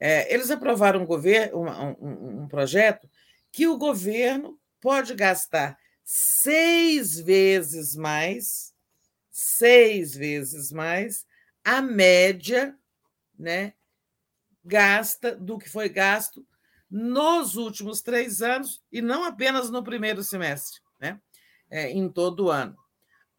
É, 0.00 0.34
eles 0.34 0.50
aprovaram 0.50 1.02
um, 1.02 1.06
governo, 1.06 1.62
um, 1.62 1.68
um, 2.00 2.42
um 2.42 2.48
projeto 2.48 3.08
que 3.52 3.68
o 3.68 3.78
governo 3.78 4.58
pode 4.80 5.14
gastar 5.14 5.78
seis 6.02 7.20
vezes 7.20 7.94
mais, 7.94 8.74
seis 9.30 10.16
vezes 10.16 10.72
mais 10.72 11.24
a 11.64 11.80
média, 11.80 12.76
né, 13.38 13.72
gasta 14.64 15.36
do 15.36 15.58
que 15.58 15.70
foi 15.70 15.88
gasto 15.88 16.44
nos 16.92 17.56
últimos 17.56 18.02
três 18.02 18.42
anos, 18.42 18.82
e 18.92 19.00
não 19.00 19.24
apenas 19.24 19.70
no 19.70 19.82
primeiro 19.82 20.22
semestre, 20.22 20.78
né? 21.00 21.18
É, 21.70 21.90
em 21.90 22.06
todo 22.06 22.44
o 22.44 22.50
ano. 22.50 22.76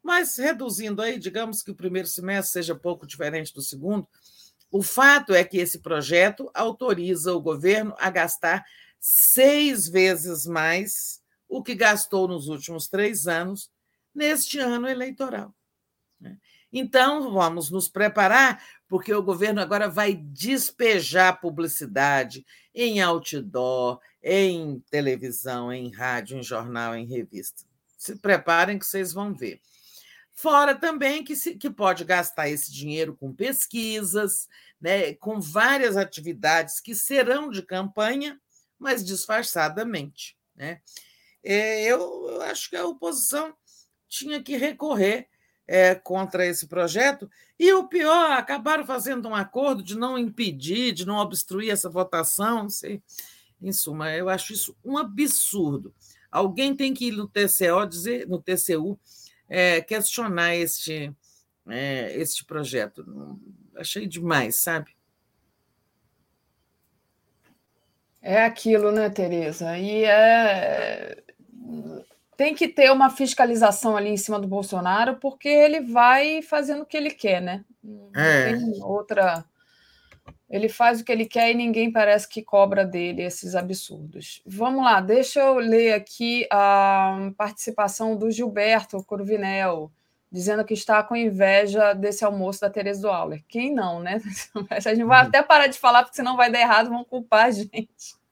Mas 0.02 0.36
reduzindo 0.36 1.00
aí, 1.00 1.20
digamos 1.20 1.62
que 1.62 1.70
o 1.70 1.74
primeiro 1.74 2.08
semestre 2.08 2.52
seja 2.52 2.74
pouco 2.74 3.06
diferente 3.06 3.54
do 3.54 3.62
segundo, 3.62 4.08
o 4.72 4.82
fato 4.82 5.32
é 5.32 5.44
que 5.44 5.58
esse 5.58 5.78
projeto 5.78 6.50
autoriza 6.52 7.32
o 7.32 7.40
governo 7.40 7.94
a 7.96 8.10
gastar 8.10 8.64
seis 8.98 9.88
vezes 9.88 10.46
mais 10.46 11.22
o 11.48 11.62
que 11.62 11.76
gastou 11.76 12.26
nos 12.26 12.48
últimos 12.48 12.88
três 12.88 13.28
anos 13.28 13.70
neste 14.12 14.58
ano 14.58 14.88
eleitoral. 14.88 15.54
Né? 16.20 16.36
Então, 16.72 17.32
vamos 17.32 17.70
nos 17.70 17.88
preparar, 17.88 18.60
porque 18.88 19.14
o 19.14 19.22
governo 19.22 19.60
agora 19.60 19.88
vai 19.88 20.12
despejar 20.12 21.40
publicidade 21.40 22.44
em 22.74 23.00
outdoor, 23.00 24.00
em 24.22 24.80
televisão, 24.90 25.72
em 25.72 25.90
rádio, 25.90 26.38
em 26.38 26.42
jornal, 26.42 26.96
em 26.96 27.06
revista. 27.06 27.62
Se 27.96 28.16
preparem 28.16 28.78
que 28.78 28.86
vocês 28.86 29.12
vão 29.12 29.32
ver. 29.32 29.60
Fora 30.34 30.74
também 30.74 31.22
que, 31.22 31.36
se, 31.36 31.54
que 31.54 31.70
pode 31.70 32.04
gastar 32.04 32.48
esse 32.48 32.72
dinheiro 32.72 33.14
com 33.14 33.32
pesquisas, 33.32 34.48
né, 34.80 35.14
com 35.14 35.40
várias 35.40 35.96
atividades 35.96 36.80
que 36.80 36.94
serão 36.94 37.48
de 37.48 37.62
campanha, 37.62 38.40
mas 38.78 39.04
disfarçadamente. 39.04 40.36
Né? 40.56 40.80
É, 41.42 41.84
eu, 41.84 42.28
eu 42.28 42.42
acho 42.42 42.68
que 42.68 42.76
a 42.76 42.84
oposição 42.84 43.54
tinha 44.08 44.42
que 44.42 44.56
recorrer 44.56 45.28
é, 45.66 45.94
contra 45.94 46.46
esse 46.46 46.66
projeto. 46.66 47.30
E 47.58 47.72
o 47.72 47.88
pior, 47.88 48.32
acabaram 48.32 48.84
fazendo 48.84 49.28
um 49.28 49.34
acordo 49.34 49.82
de 49.82 49.96
não 49.96 50.18
impedir, 50.18 50.92
de 50.92 51.06
não 51.06 51.16
obstruir 51.16 51.70
essa 51.70 51.88
votação. 51.88 52.64
Não 52.64 52.70
sei. 52.70 53.02
Em 53.60 53.72
suma, 53.72 54.10
eu 54.12 54.28
acho 54.28 54.52
isso 54.52 54.76
um 54.84 54.98
absurdo. 54.98 55.94
Alguém 56.30 56.74
tem 56.74 56.92
que 56.92 57.06
ir 57.06 57.12
no 57.12 57.28
TCO 57.28 57.86
dizer, 57.88 58.28
no 58.28 58.42
TCU, 58.42 58.98
é, 59.48 59.80
questionar 59.80 60.54
este, 60.54 61.12
é, 61.68 62.12
este 62.16 62.44
projeto. 62.44 63.06
Achei 63.76 64.06
demais, 64.06 64.62
sabe? 64.62 64.94
É 68.20 68.44
aquilo, 68.44 68.90
né, 68.90 69.08
Tereza? 69.10 69.78
E 69.78 70.04
é 70.04 71.22
tem 72.36 72.54
que 72.54 72.68
ter 72.68 72.90
uma 72.90 73.10
fiscalização 73.10 73.96
ali 73.96 74.10
em 74.10 74.16
cima 74.16 74.38
do 74.38 74.48
Bolsonaro, 74.48 75.16
porque 75.16 75.48
ele 75.48 75.80
vai 75.80 76.42
fazendo 76.42 76.82
o 76.82 76.86
que 76.86 76.96
ele 76.96 77.10
quer, 77.10 77.40
né? 77.40 77.64
Não 77.82 78.10
é. 78.14 78.52
tem 78.52 78.82
outra. 78.82 79.44
Ele 80.48 80.68
faz 80.68 81.00
o 81.00 81.04
que 81.04 81.10
ele 81.10 81.26
quer 81.26 81.50
e 81.50 81.54
ninguém 81.54 81.90
parece 81.90 82.28
que 82.28 82.42
cobra 82.42 82.84
dele 82.84 83.22
esses 83.22 83.54
absurdos. 83.54 84.42
Vamos 84.46 84.84
lá, 84.84 85.00
deixa 85.00 85.40
eu 85.40 85.54
ler 85.54 85.94
aqui 85.94 86.46
a 86.50 87.30
participação 87.36 88.16
do 88.16 88.30
Gilberto 88.30 89.02
Corvinel, 89.04 89.90
dizendo 90.30 90.64
que 90.64 90.74
está 90.74 91.02
com 91.02 91.16
inveja 91.16 91.92
desse 91.92 92.24
almoço 92.24 92.60
da 92.60 92.70
Tereza 92.70 93.02
do 93.02 93.08
Auler. 93.08 93.42
Quem 93.48 93.72
não, 93.74 94.00
né? 94.00 94.20
A 94.70 94.80
gente 94.80 95.04
vai 95.04 95.22
uhum. 95.22 95.28
até 95.28 95.42
parar 95.42 95.66
de 95.66 95.78
falar, 95.78 96.02
porque 96.02 96.16
senão 96.16 96.36
vai 96.36 96.50
dar 96.50 96.60
errado, 96.60 96.90
vão 96.90 97.04
culpar 97.04 97.46
a 97.46 97.50
gente. 97.50 98.23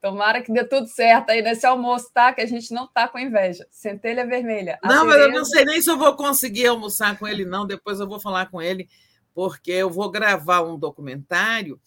Tomara 0.00 0.42
que 0.42 0.52
dê 0.52 0.64
tudo 0.64 0.86
certo 0.86 1.30
aí 1.30 1.42
nesse 1.42 1.66
almoço, 1.66 2.10
tá? 2.12 2.32
Que 2.32 2.40
a 2.40 2.46
gente 2.46 2.72
não 2.72 2.86
tá 2.86 3.08
com 3.08 3.18
inveja. 3.18 3.66
Centelha 3.70 4.26
vermelha. 4.26 4.78
não, 4.82 5.06
mas 5.06 5.16
eu 5.20 5.30
não 5.30 5.44
sei 5.44 5.64
nem 5.64 5.80
se 5.80 5.90
eu 5.90 5.98
vou 5.98 6.14
conseguir 6.14 6.66
almoçar 6.66 7.18
com 7.18 7.26
ele, 7.26 7.44
não. 7.44 7.66
Depois 7.66 8.00
eu 8.00 8.08
vou 8.08 8.20
falar 8.20 8.50
com 8.50 8.60
ele, 8.60 8.88
porque 9.34 9.72
eu 9.72 9.90
vou 9.90 10.10
gravar 10.10 10.62
um 10.62 10.78
documentário 10.78 11.80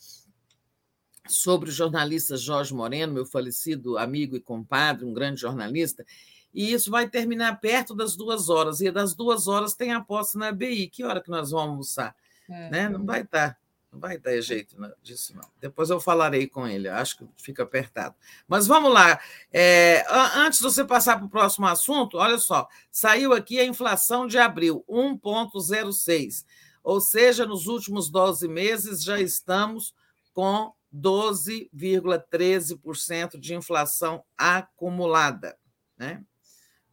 sobre 1.28 1.70
o 1.70 1.74
jornalista 1.74 2.36
Jorge 2.36 2.74
Moreno, 2.74 3.14
meu 3.14 3.26
falecido 3.26 3.98
amigo 3.98 4.36
e 4.36 4.42
compadre, 4.42 5.06
um 5.06 5.14
grande 5.14 5.40
jornalista, 5.40 6.06
e 6.54 6.72
isso 6.72 6.92
vai 6.92 7.10
terminar 7.10 7.60
perto 7.60 7.96
das 7.96 8.16
duas 8.16 8.48
horas. 8.48 8.80
E 8.80 8.92
das 8.92 9.16
duas 9.16 9.48
horas 9.48 9.74
tem 9.74 9.92
aposta 9.92 10.38
na 10.38 10.52
BI. 10.52 10.88
Que 10.88 11.04
hora 11.04 11.22
que 11.22 11.30
nós 11.30 11.50
vamos 11.50 11.70
almoçar? 11.70 12.16
É, 12.50 12.70
né? 12.70 12.90
Não 12.90 13.04
vai 13.04 13.22
estar. 13.22 13.58
Não 13.94 14.00
vai 14.00 14.18
dar 14.18 14.42
jeito 14.42 14.76
disso, 15.04 15.36
não. 15.36 15.48
Depois 15.62 15.92
eu 15.92 16.02
falarei 16.02 16.48
com 16.48 16.68
ele, 16.68 16.90
acho 16.90 17.18
que 17.18 17.28
fica 17.38 17.62
apertado. 17.62 18.16
Mas 18.48 18.66
vamos 18.66 18.92
lá. 18.92 19.22
É, 19.52 20.04
antes 20.36 20.58
de 20.58 20.64
você 20.64 20.84
passar 20.84 21.18
para 21.18 21.28
o 21.28 21.30
próximo 21.30 21.68
assunto, 21.68 22.18
olha 22.18 22.40
só, 22.40 22.68
saiu 22.92 23.34
aqui 23.34 23.60
a 23.60 23.66
inflação 23.66 24.26
de 24.26 24.40
abril, 24.40 24.84
1,06. 24.90 26.44
Ou 26.84 27.00
seja, 27.00 27.46
nos 27.46 27.68
últimos 27.68 28.10
12 28.10 28.48
meses 28.48 29.04
já 29.04 29.20
estamos 29.20 29.94
com 30.34 30.74
12,13% 30.92 33.40
de 33.40 33.54
inflação 33.54 34.26
acumulada. 34.36 35.56
Né? 35.96 36.26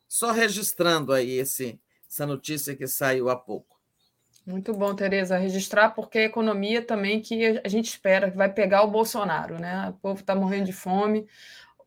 Só 0.07 0.33
registrando 0.33 1.15
aí 1.15 1.31
esse, 1.31 1.81
essa 2.07 2.27
notícia 2.27 2.77
que 2.77 2.87
saiu 2.87 3.31
há 3.31 3.37
pouco. 3.37 3.80
Muito 4.51 4.75
bom, 4.75 4.95
Tereza, 4.95 5.39
registrar, 5.39 5.91
porque 5.91 6.19
a 6.19 6.25
economia 6.25 6.83
também 6.83 7.21
que 7.21 7.61
a 7.65 7.69
gente 7.69 7.87
espera 7.87 8.31
que 8.31 8.37
vai 8.37 8.53
pegar 8.53 8.83
o 8.83 8.91
Bolsonaro, 8.91 9.59
né? 9.61 9.91
O 9.91 9.93
povo 9.95 10.21
está 10.21 10.35
morrendo 10.35 10.67
de 10.67 10.73
fome. 10.73 11.27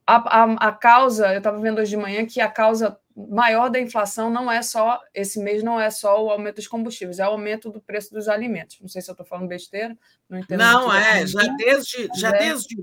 A, 0.07 0.43
a, 0.43 0.69
a 0.69 0.71
causa, 0.71 1.33
eu 1.33 1.39
estava 1.39 1.59
vendo 1.59 1.79
hoje 1.79 1.91
de 1.91 1.97
manhã 1.97 2.25
que 2.25 2.39
a 2.39 2.49
causa 2.49 2.97
maior 3.15 3.69
da 3.69 3.79
inflação 3.79 4.29
não 4.29 4.51
é 4.51 4.61
só, 4.61 4.99
esse 5.13 5.39
mês 5.39 5.61
não 5.61 5.79
é 5.79 5.89
só 5.89 6.23
o 6.23 6.29
aumento 6.29 6.55
dos 6.55 6.67
combustíveis, 6.67 7.19
é 7.19 7.27
o 7.27 7.31
aumento 7.31 7.69
do 7.69 7.79
preço 7.79 8.13
dos 8.13 8.27
alimentos. 8.27 8.79
Não 8.81 8.87
sei 8.87 9.01
se 9.01 9.09
eu 9.09 9.13
estou 9.13 9.25
falando 9.25 9.47
besteira, 9.47 9.95
não 10.27 10.39
entendo. 10.39 10.59
Não, 10.59 10.93
é, 10.93 11.25
já 11.27 11.43
desde, 11.57 12.09
já 12.15 12.29
é. 12.29 12.39
desde, 12.39 12.75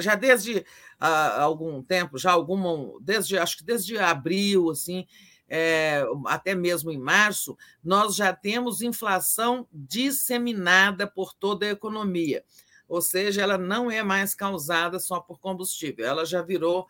já 0.00 0.14
desde 0.14 0.58
uh, 0.58 1.40
algum 1.40 1.82
tempo, 1.82 2.18
já 2.18 2.32
algum, 2.32 2.98
desde, 3.00 3.38
acho 3.38 3.56
que 3.56 3.64
desde 3.64 3.96
abril, 3.98 4.70
assim, 4.70 5.06
é, 5.48 6.04
até 6.26 6.54
mesmo 6.54 6.90
em 6.90 6.98
março, 6.98 7.56
nós 7.82 8.14
já 8.14 8.32
temos 8.32 8.82
inflação 8.82 9.66
disseminada 9.72 11.06
por 11.06 11.32
toda 11.32 11.66
a 11.66 11.70
economia. 11.70 12.44
Ou 12.88 13.00
seja, 13.02 13.42
ela 13.42 13.58
não 13.58 13.90
é 13.90 14.02
mais 14.02 14.34
causada 14.34 14.98
só 14.98 15.20
por 15.20 15.38
combustível, 15.40 16.06
ela 16.06 16.24
já 16.24 16.42
virou, 16.42 16.86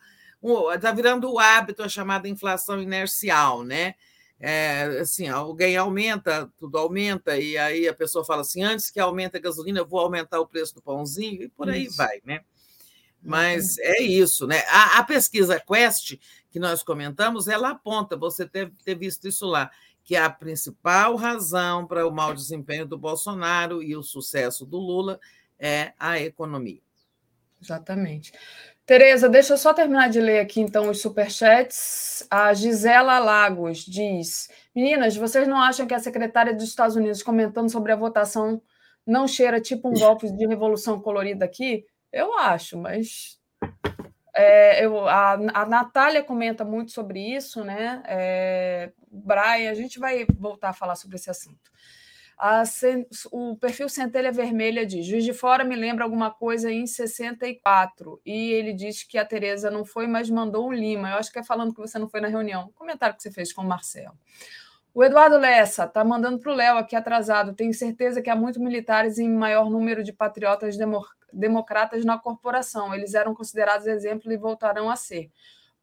está 0.73 0.91
virando 0.91 1.31
o 1.31 1.39
hábito, 1.39 1.83
a 1.83 1.89
chamada 1.89 2.27
inflação 2.27 2.81
inercial, 2.81 3.63
né? 3.63 3.95
É, 4.41 4.83
assim, 5.01 5.27
alguém 5.27 5.75
aumenta, 5.75 6.49
tudo 6.57 6.77
aumenta, 6.77 7.37
e 7.37 7.57
aí 7.57 7.89
a 7.89 7.93
pessoa 7.93 8.23
fala 8.23 8.41
assim: 8.41 8.63
antes 8.63 8.89
que 8.89 8.99
aumente 8.99 9.35
a 9.35 9.39
gasolina, 9.39 9.79
eu 9.79 9.85
vou 9.85 9.99
aumentar 9.99 10.39
o 10.39 10.47
preço 10.47 10.75
do 10.75 10.81
pãozinho, 10.81 11.43
e 11.43 11.49
por 11.49 11.69
aí 11.69 11.87
isso. 11.87 11.97
vai, 11.97 12.21
né? 12.23 12.39
Mas 13.21 13.77
é 13.79 14.01
isso, 14.01 14.47
né? 14.47 14.63
A, 14.69 14.99
a, 14.99 15.03
pesquisa 15.03 15.59
Quest, 15.59 16.17
que 16.49 16.59
nós 16.59 16.83
comentamos, 16.83 17.47
ela 17.47 17.71
aponta, 17.71 18.17
você 18.17 18.47
ter, 18.47 18.71
ter 18.83 18.95
visto 18.95 19.27
isso 19.27 19.45
lá, 19.45 19.69
que 20.03 20.15
a 20.15 20.29
principal 20.29 21.15
razão 21.15 21.85
para 21.85 22.07
o 22.07 22.11
mau 22.11 22.33
desempenho 22.33 22.85
do 22.85 22.97
Bolsonaro 22.97 23.83
e 23.83 23.95
o 23.95 24.01
sucesso 24.01 24.65
do 24.65 24.77
Lula 24.77 25.19
é 25.59 25.93
a 25.99 26.19
economia. 26.19 26.81
Exatamente. 27.61 28.31
Tereza, 28.85 29.29
deixa 29.29 29.53
eu 29.53 29.57
só 29.57 29.71
terminar 29.71 30.09
de 30.09 30.19
ler 30.19 30.39
aqui 30.39 30.61
então 30.61 30.89
os 30.89 30.99
superchats. 31.01 32.25
A 32.31 32.53
Gisela 32.53 33.19
Lagos 33.19 33.85
diz: 33.85 34.49
Meninas, 34.73 35.15
vocês 35.15 35.47
não 35.47 35.57
acham 35.57 35.85
que 35.85 35.93
a 35.93 35.99
secretária 35.99 36.55
dos 36.55 36.63
Estados 36.63 36.95
Unidos 36.95 37.21
comentando 37.21 37.69
sobre 37.69 37.91
a 37.91 37.95
votação 37.95 38.59
não 39.05 39.27
cheira 39.27 39.61
tipo 39.61 39.89
um 39.89 39.93
golpe 39.93 40.31
de 40.31 40.47
revolução 40.47 40.99
colorida 40.99 41.45
aqui? 41.45 41.85
Eu 42.11 42.35
acho, 42.39 42.77
mas 42.77 43.39
é, 44.35 44.85
eu, 44.85 45.07
a, 45.07 45.33
a 45.33 45.65
Natália 45.65 46.23
comenta 46.23 46.63
muito 46.63 46.91
sobre 46.91 47.19
isso, 47.19 47.63
né? 47.63 48.01
É, 48.05 48.91
Brian, 49.11 49.71
a 49.71 49.73
gente 49.73 49.99
vai 49.99 50.25
voltar 50.37 50.69
a 50.69 50.73
falar 50.73 50.95
sobre 50.95 51.15
esse 51.15 51.29
assunto. 51.29 51.69
A, 52.37 52.63
o 53.31 53.57
perfil 53.57 53.89
Centelha 53.89 54.31
Vermelha 54.31 54.85
diz: 54.85 55.05
Juiz 55.05 55.25
de 55.25 55.33
Fora 55.33 55.65
me 55.65 55.75
lembra 55.75 56.05
alguma 56.05 56.31
coisa 56.31 56.71
em 56.71 56.87
64. 56.87 58.21
E 58.25 58.51
ele 58.53 58.73
diz 58.73 59.03
que 59.03 59.17
a 59.17 59.25
Tereza 59.25 59.69
não 59.69 59.83
foi, 59.83 60.07
mas 60.07 60.29
mandou 60.29 60.67
o 60.67 60.71
Lima. 60.71 61.09
Eu 61.09 61.17
acho 61.17 61.31
que 61.31 61.39
é 61.39 61.43
falando 61.43 61.73
que 61.73 61.81
você 61.81 61.99
não 61.99 62.07
foi 62.07 62.21
na 62.21 62.29
reunião. 62.29 62.71
comentário 62.75 63.15
que 63.15 63.21
você 63.21 63.31
fez 63.31 63.51
com 63.51 63.61
o 63.61 63.67
Marcelo. 63.67 64.17
O 64.99 65.03
Eduardo 65.05 65.37
Lessa 65.37 65.85
está 65.85 66.03
mandando 66.03 66.39
para 66.39 66.51
o 66.51 66.53
Léo 66.53 66.77
aqui 66.77 66.93
atrasado. 66.93 67.53
Tenho 67.53 67.73
certeza 67.73 68.21
que 68.21 68.29
há 68.29 68.35
muitos 68.35 68.61
militares 68.61 69.17
em 69.17 69.29
maior 69.29 69.69
número 69.69 70.03
de 70.03 70.11
patriotas 70.11 70.75
democratas 71.31 72.03
na 72.03 72.19
corporação. 72.19 72.93
Eles 72.93 73.13
eram 73.13 73.33
considerados 73.33 73.87
exemplo 73.87 74.29
e 74.29 74.35
voltarão 74.35 74.89
a 74.89 74.97
ser. 74.97 75.31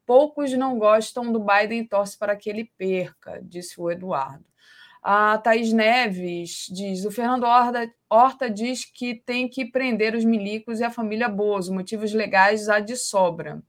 Poucos 0.05 0.53
não 0.53 0.77
gostam 0.77 1.31
do 1.31 1.39
Biden 1.39 1.79
e 1.79 1.87
torcem 1.87 2.19
para 2.19 2.35
que 2.35 2.47
ele 2.47 2.71
perca, 2.77 3.39
disse 3.41 3.81
o 3.81 3.89
Eduardo. 3.89 4.45
A 5.01 5.35
Thaís 5.39 5.73
Neves 5.73 6.67
diz: 6.69 7.03
o 7.03 7.09
Fernando 7.09 7.45
Horta, 7.45 7.91
Horta 8.07 8.47
diz 8.47 8.85
que 8.85 9.15
tem 9.15 9.49
que 9.49 9.65
prender 9.65 10.13
os 10.13 10.23
milicos 10.23 10.79
e 10.79 10.83
a 10.83 10.91
família 10.91 11.27
Bozo, 11.27 11.73
motivos 11.73 12.13
legais 12.13 12.69
há 12.69 12.79
de 12.79 12.95
sobra. 12.95 13.63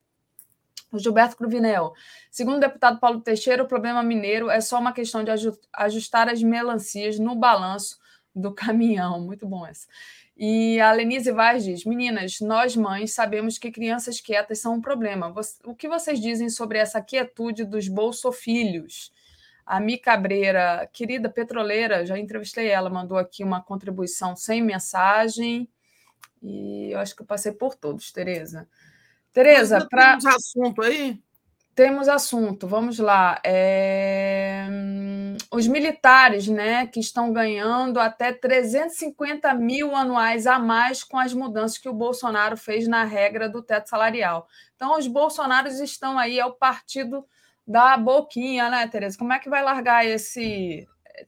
O 0.91 0.99
Gilberto 0.99 1.37
Cruvinel. 1.37 1.93
Segundo 2.31 2.57
o 2.57 2.61
deputado 2.61 2.99
Paulo 2.99 3.21
Teixeira, 3.21 3.63
o 3.63 3.69
problema 3.69 4.03
mineiro 4.03 4.51
é 4.51 4.61
só 4.61 4.79
uma 4.79 4.93
questão 4.93 5.23
de 5.23 5.31
ajustar 5.73 6.29
as 6.29 6.43
melancias 6.43 7.19
no 7.19 7.35
balanço 7.35 7.99
do 8.35 8.53
caminhão. 8.55 9.21
Muito 9.21 9.47
bom 9.47 9.67
essa. 9.67 9.87
E 10.37 10.81
a 10.81 10.93
Lenise 10.93 11.33
Vaz 11.33 11.65
diz: 11.65 11.85
Meninas, 11.85 12.41
nós 12.41 12.77
mães 12.77 13.13
sabemos 13.13 13.59
que 13.59 13.73
crianças 13.73 14.21
quietas 14.21 14.61
são 14.61 14.75
um 14.75 14.81
problema. 14.81 15.35
O 15.65 15.75
que 15.75 15.89
vocês 15.89 16.21
dizem 16.21 16.49
sobre 16.49 16.79
essa 16.79 17.03
quietude 17.03 17.65
dos 17.65 17.89
bolsofilhos? 17.89 19.13
A 19.67 19.81
Mi 19.81 19.99
Cabreira, 19.99 20.89
querida 20.93 21.29
petroleira, 21.29 22.07
já 22.07 22.19
entrevistei 22.19 22.69
ela, 22.69 22.89
mandou 22.89 23.19
aqui 23.19 23.45
uma 23.45 23.61
contribuição 23.61 24.37
sem 24.37 24.63
mensagem. 24.63 25.69
E 26.41 26.93
eu 26.93 27.01
acho 27.01 27.17
que 27.17 27.23
eu 27.23 27.27
passei 27.27 27.53
por 27.53 27.75
todos, 27.75 28.13
Tereza. 28.13 28.69
Tereza, 29.33 29.87
para. 29.89 30.17
Temos 30.17 30.27
assunto 30.27 30.83
aí? 30.83 31.21
Temos 31.79 32.09
assunto, 32.09 32.67
vamos 32.67 32.99
lá. 32.99 33.41
É... 33.45 34.67
Os 35.53 35.69
militares, 35.69 36.49
né, 36.49 36.89
que 36.89 36.99
estão 36.99 37.33
ganhando 37.33 38.01
até 38.01 38.33
350 38.33 39.55
mil 39.55 39.95
anuais 39.95 40.49
a 40.49 40.59
mais 40.59 41.05
com 41.05 41.17
as 41.17 41.33
mudanças 41.33 41.79
que 41.79 41.89
o 41.89 41.95
Bolsonaro 41.95 42.57
fez 42.57 42.89
na 42.89 43.05
regra 43.05 43.49
do 43.49 43.63
teto 43.63 43.89
salarial. 43.89 44.49
Então, 44.75 44.99
os 44.99 45.07
bolsonaros 45.07 45.79
estão 45.79 46.19
aí, 46.19 46.41
é 46.41 46.45
o 46.45 46.53
partido 46.53 47.25
da 47.65 47.97
boquinha, 47.97 48.69
né, 48.69 48.89
Tereza? 48.89 49.17
Como 49.17 49.33
é 49.33 49.39
que 49.39 49.49
vai 49.49 49.63
largar 49.63 50.05
esse 50.05 50.85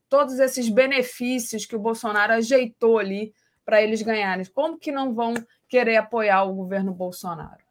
todos 0.08 0.40
esses 0.40 0.68
benefícios 0.68 1.64
que 1.64 1.76
o 1.76 1.80
Bolsonaro 1.80 2.32
ajeitou 2.32 2.98
ali 2.98 3.32
para 3.64 3.80
eles 3.80 4.02
ganharem? 4.02 4.44
Como 4.46 4.78
que 4.78 4.90
não 4.90 5.14
vão 5.14 5.34
querer 5.68 5.96
apoiar 5.96 6.42
o 6.42 6.54
governo 6.54 6.92
Bolsonaro? 6.92 7.69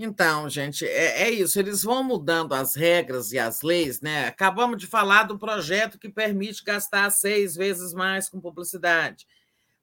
Então, 0.00 0.48
gente, 0.48 0.86
é, 0.86 1.22
é, 1.22 1.30
isso. 1.30 1.58
Eles 1.58 1.82
vão 1.82 2.04
mudando 2.04 2.52
as 2.52 2.76
regras 2.76 3.32
e 3.32 3.38
as 3.38 3.62
leis, 3.62 4.00
né? 4.00 4.26
Acabamos 4.26 4.78
de 4.78 4.86
falar 4.86 5.24
do 5.24 5.36
projeto 5.36 5.98
que 5.98 6.08
permite 6.08 6.62
gastar 6.62 7.10
seis 7.10 7.56
vezes 7.56 7.92
mais 7.92 8.28
com 8.28 8.40
publicidade. 8.40 9.26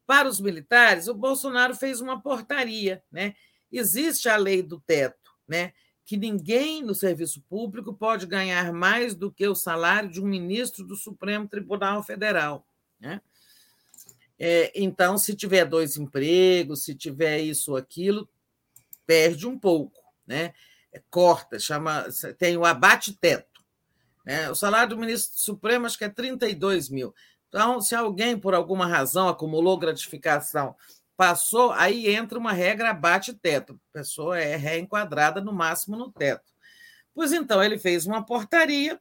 Para 0.07 0.29
os 0.29 0.39
militares, 0.39 1.09
o 1.09 1.13
Bolsonaro 1.13 1.75
fez 1.75 1.99
uma 1.99 2.21
portaria, 2.21 3.03
né? 3.11 3.35
Existe 3.69 4.29
a 4.29 4.37
lei 4.37 4.63
do 4.63 4.79
teto, 4.79 5.33
né? 5.45 5.73
Que 6.05 6.15
ninguém 6.15 6.81
no 6.81 6.95
serviço 6.95 7.41
público 7.49 7.93
pode 7.93 8.25
ganhar 8.25 8.71
mais 8.71 9.15
do 9.15 9.29
que 9.29 9.45
o 9.45 9.53
salário 9.53 10.09
de 10.09 10.21
um 10.21 10.25
ministro 10.25 10.85
do 10.85 10.95
Supremo 10.95 11.45
Tribunal 11.45 12.01
Federal, 12.01 12.65
né? 12.97 13.19
É, 14.39 14.71
então, 14.73 15.17
se 15.17 15.35
tiver 15.35 15.65
dois 15.65 15.97
empregos, 15.97 16.85
se 16.85 16.95
tiver 16.95 17.41
isso 17.41 17.71
ou 17.71 17.77
aquilo, 17.77 18.29
perde 19.05 19.45
um 19.45 19.59
pouco 19.59 20.04
né? 20.25 20.53
É, 20.91 21.01
corta, 21.09 21.59
chama, 21.59 22.05
tem 22.37 22.57
o 22.57 22.65
abate-teto. 22.65 23.63
Né? 24.25 24.49
O 24.49 24.55
salário 24.55 24.89
do 24.89 24.97
ministro 24.97 25.39
Supremo 25.39 25.85
acho 25.85 25.97
que 25.97 26.05
é 26.05 26.09
32 26.09 26.89
mil. 26.89 27.13
Então, 27.49 27.79
se 27.79 27.95
alguém, 27.95 28.37
por 28.37 28.53
alguma 28.53 28.87
razão, 28.87 29.27
acumulou 29.27 29.77
gratificação, 29.77 30.75
passou, 31.15 31.71
aí 31.71 32.13
entra 32.13 32.37
uma 32.37 32.51
regra 32.51 32.89
abate-teto. 32.89 33.79
A 33.91 33.93
pessoa 33.99 34.39
é 34.39 34.55
reenquadrada 34.55 35.41
no 35.41 35.53
máximo 35.53 35.95
no 35.95 36.11
teto. 36.11 36.53
Pois 37.13 37.31
então, 37.31 37.63
ele 37.63 37.77
fez 37.77 38.05
uma 38.05 38.25
portaria 38.25 38.99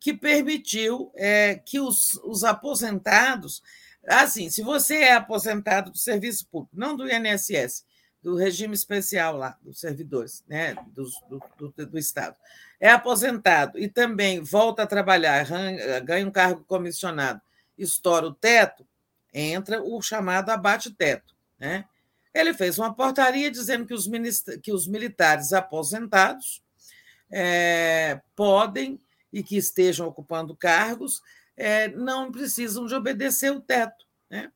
que 0.00 0.14
permitiu 0.14 1.12
é, 1.14 1.56
que 1.56 1.78
os, 1.78 2.18
os 2.24 2.42
aposentados. 2.42 3.62
Assim, 4.08 4.48
se 4.48 4.62
você 4.62 4.96
é 4.96 5.12
aposentado 5.12 5.90
do 5.90 5.98
serviço 5.98 6.46
público, 6.46 6.74
não 6.74 6.96
do 6.96 7.06
INSS, 7.06 7.84
do 8.22 8.36
regime 8.36 8.74
especial 8.74 9.36
lá, 9.36 9.56
dos 9.62 9.80
servidores 9.80 10.44
né, 10.46 10.74
do, 10.88 11.04
do, 11.28 11.72
do, 11.72 11.86
do 11.86 11.98
Estado. 11.98 12.36
É 12.78 12.90
aposentado 12.90 13.78
e 13.78 13.88
também 13.88 14.40
volta 14.40 14.82
a 14.82 14.86
trabalhar, 14.86 15.46
ganha 16.04 16.26
um 16.26 16.30
cargo 16.30 16.64
comissionado, 16.64 17.40
estoura 17.78 18.26
o 18.26 18.34
teto, 18.34 18.86
entra 19.32 19.82
o 19.82 20.00
chamado 20.02 20.50
abate-teto. 20.50 21.34
Né? 21.58 21.84
Ele 22.34 22.54
fez 22.54 22.78
uma 22.78 22.94
portaria 22.94 23.50
dizendo 23.50 23.86
que 23.86 23.94
os, 23.94 24.08
que 24.62 24.72
os 24.72 24.86
militares 24.86 25.52
aposentados 25.52 26.62
é, 27.30 28.20
podem 28.34 29.00
e 29.32 29.42
que 29.42 29.56
estejam 29.56 30.06
ocupando 30.06 30.56
cargos 30.56 31.22
é, 31.56 31.88
não 31.88 32.32
precisam 32.32 32.86
de 32.86 32.94
obedecer 32.94 33.50
o 33.52 33.60
teto. 33.60 34.06
Né? 34.28 34.50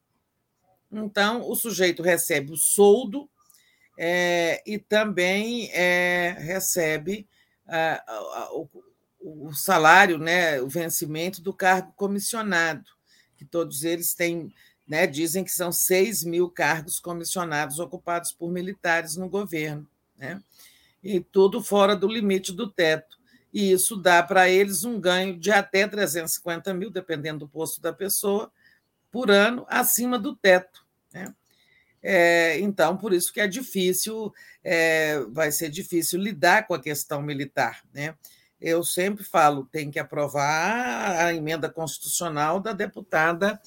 Então, 0.90 1.48
o 1.48 1.54
sujeito 1.54 2.02
recebe 2.02 2.52
o 2.52 2.56
soldo 2.56 3.28
é, 3.96 4.62
e 4.66 4.78
também 4.78 5.70
é, 5.72 6.36
recebe 6.38 7.26
é, 7.68 8.02
o, 8.52 8.68
o, 9.20 9.52
salário, 9.52 10.18
né, 10.18 10.60
o 10.60 10.68
vencimento 10.68 11.40
do 11.40 11.52
cargo 11.52 11.92
comissionado, 11.96 12.84
que 13.36 13.44
todos 13.44 13.84
eles 13.84 14.14
têm, 14.14 14.52
né, 14.86 15.06
dizem 15.06 15.44
que 15.44 15.52
são 15.52 15.72
6 15.72 16.24
mil 16.24 16.50
cargos 16.50 16.98
comissionados 16.98 17.78
ocupados 17.78 18.32
por 18.32 18.50
militares 18.50 19.16
no 19.16 19.28
governo, 19.28 19.86
né, 20.16 20.42
e 21.02 21.20
tudo 21.20 21.62
fora 21.62 21.94
do 21.94 22.08
limite 22.08 22.52
do 22.52 22.70
teto. 22.70 23.18
E 23.52 23.70
isso 23.70 23.96
dá 23.96 24.20
para 24.20 24.48
eles 24.48 24.82
um 24.82 24.98
ganho 24.98 25.38
de 25.38 25.52
até 25.52 25.86
350 25.86 26.74
mil, 26.74 26.90
dependendo 26.90 27.40
do 27.40 27.48
posto 27.48 27.80
da 27.80 27.92
pessoa, 27.92 28.50
por 29.12 29.30
ano 29.30 29.64
acima 29.68 30.18
do 30.18 30.34
teto. 30.34 30.84
Né? 31.12 31.32
É, 32.06 32.60
então, 32.60 32.98
por 32.98 33.14
isso 33.14 33.32
que 33.32 33.40
é 33.40 33.48
difícil, 33.48 34.30
é, 34.62 35.20
vai 35.30 35.50
ser 35.50 35.70
difícil 35.70 36.20
lidar 36.20 36.66
com 36.66 36.74
a 36.74 36.80
questão 36.80 37.22
militar. 37.22 37.82
Né? 37.94 38.14
Eu 38.60 38.84
sempre 38.84 39.24
falo, 39.24 39.64
tem 39.72 39.90
que 39.90 39.98
aprovar 39.98 41.24
a 41.24 41.32
emenda 41.32 41.70
constitucional 41.70 42.60
da 42.60 42.74
deputada 42.74 43.58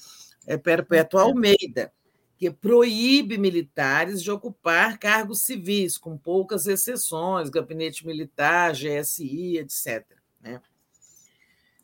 é, 0.46 0.56
Perpétua 0.56 1.22
Almeida, 1.22 1.92
que 2.36 2.48
proíbe 2.48 3.36
militares 3.36 4.22
de 4.22 4.30
ocupar 4.30 4.98
cargos 4.98 5.42
civis, 5.42 5.98
com 5.98 6.16
poucas 6.16 6.68
exceções, 6.68 7.50
gabinete 7.50 8.06
militar, 8.06 8.72
GSI, 8.72 9.58
etc. 9.58 10.06
Né? 10.40 10.60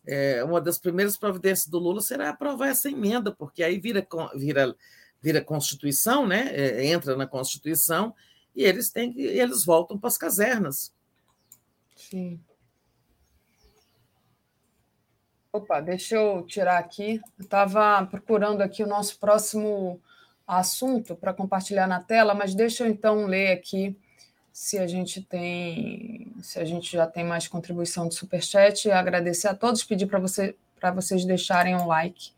É, 0.06 0.44
uma 0.44 0.60
das 0.60 0.78
primeiras 0.78 1.16
providências 1.16 1.66
do 1.66 1.80
Lula 1.80 2.00
será 2.00 2.28
aprovar 2.28 2.68
essa 2.68 2.88
emenda, 2.88 3.32
porque 3.32 3.64
aí 3.64 3.80
vira, 3.80 4.06
vira, 4.36 4.76
vira 5.24 5.42
Constituição, 5.42 6.26
né? 6.26 6.50
É, 6.54 6.86
entra 6.86 7.16
na 7.16 7.26
Constituição, 7.26 8.14
e 8.54 8.62
eles 8.62 8.90
têm 8.90 9.10
que, 9.10 9.22
eles 9.22 9.64
voltam 9.64 9.98
para 9.98 10.08
as 10.08 10.18
casernas. 10.18 10.92
Sim. 11.96 12.38
Opa, 15.50 15.80
deixa 15.80 16.16
eu 16.16 16.42
tirar 16.42 16.78
aqui. 16.78 17.22
Eu 17.38 17.44
estava 17.44 18.04
procurando 18.06 18.60
aqui 18.60 18.82
o 18.82 18.86
nosso 18.86 19.18
próximo 19.18 19.98
assunto 20.46 21.16
para 21.16 21.32
compartilhar 21.32 21.86
na 21.86 22.02
tela, 22.02 22.34
mas 22.34 22.54
deixa 22.54 22.84
eu 22.84 22.90
então 22.90 23.24
ler 23.24 23.52
aqui 23.52 23.96
se 24.52 24.78
a 24.78 24.86
gente 24.86 25.22
tem, 25.22 26.32
se 26.42 26.60
a 26.60 26.64
gente 26.66 26.92
já 26.92 27.06
tem 27.06 27.24
mais 27.24 27.48
contribuição 27.48 28.08
de 28.08 28.14
superchat, 28.14 28.90
agradecer 28.90 29.48
a 29.48 29.54
todos, 29.54 29.82
pedir 29.82 30.06
para 30.06 30.18
você, 30.18 30.54
para 30.78 30.90
vocês 30.90 31.24
deixarem 31.24 31.74
um 31.74 31.86
like 31.86 32.33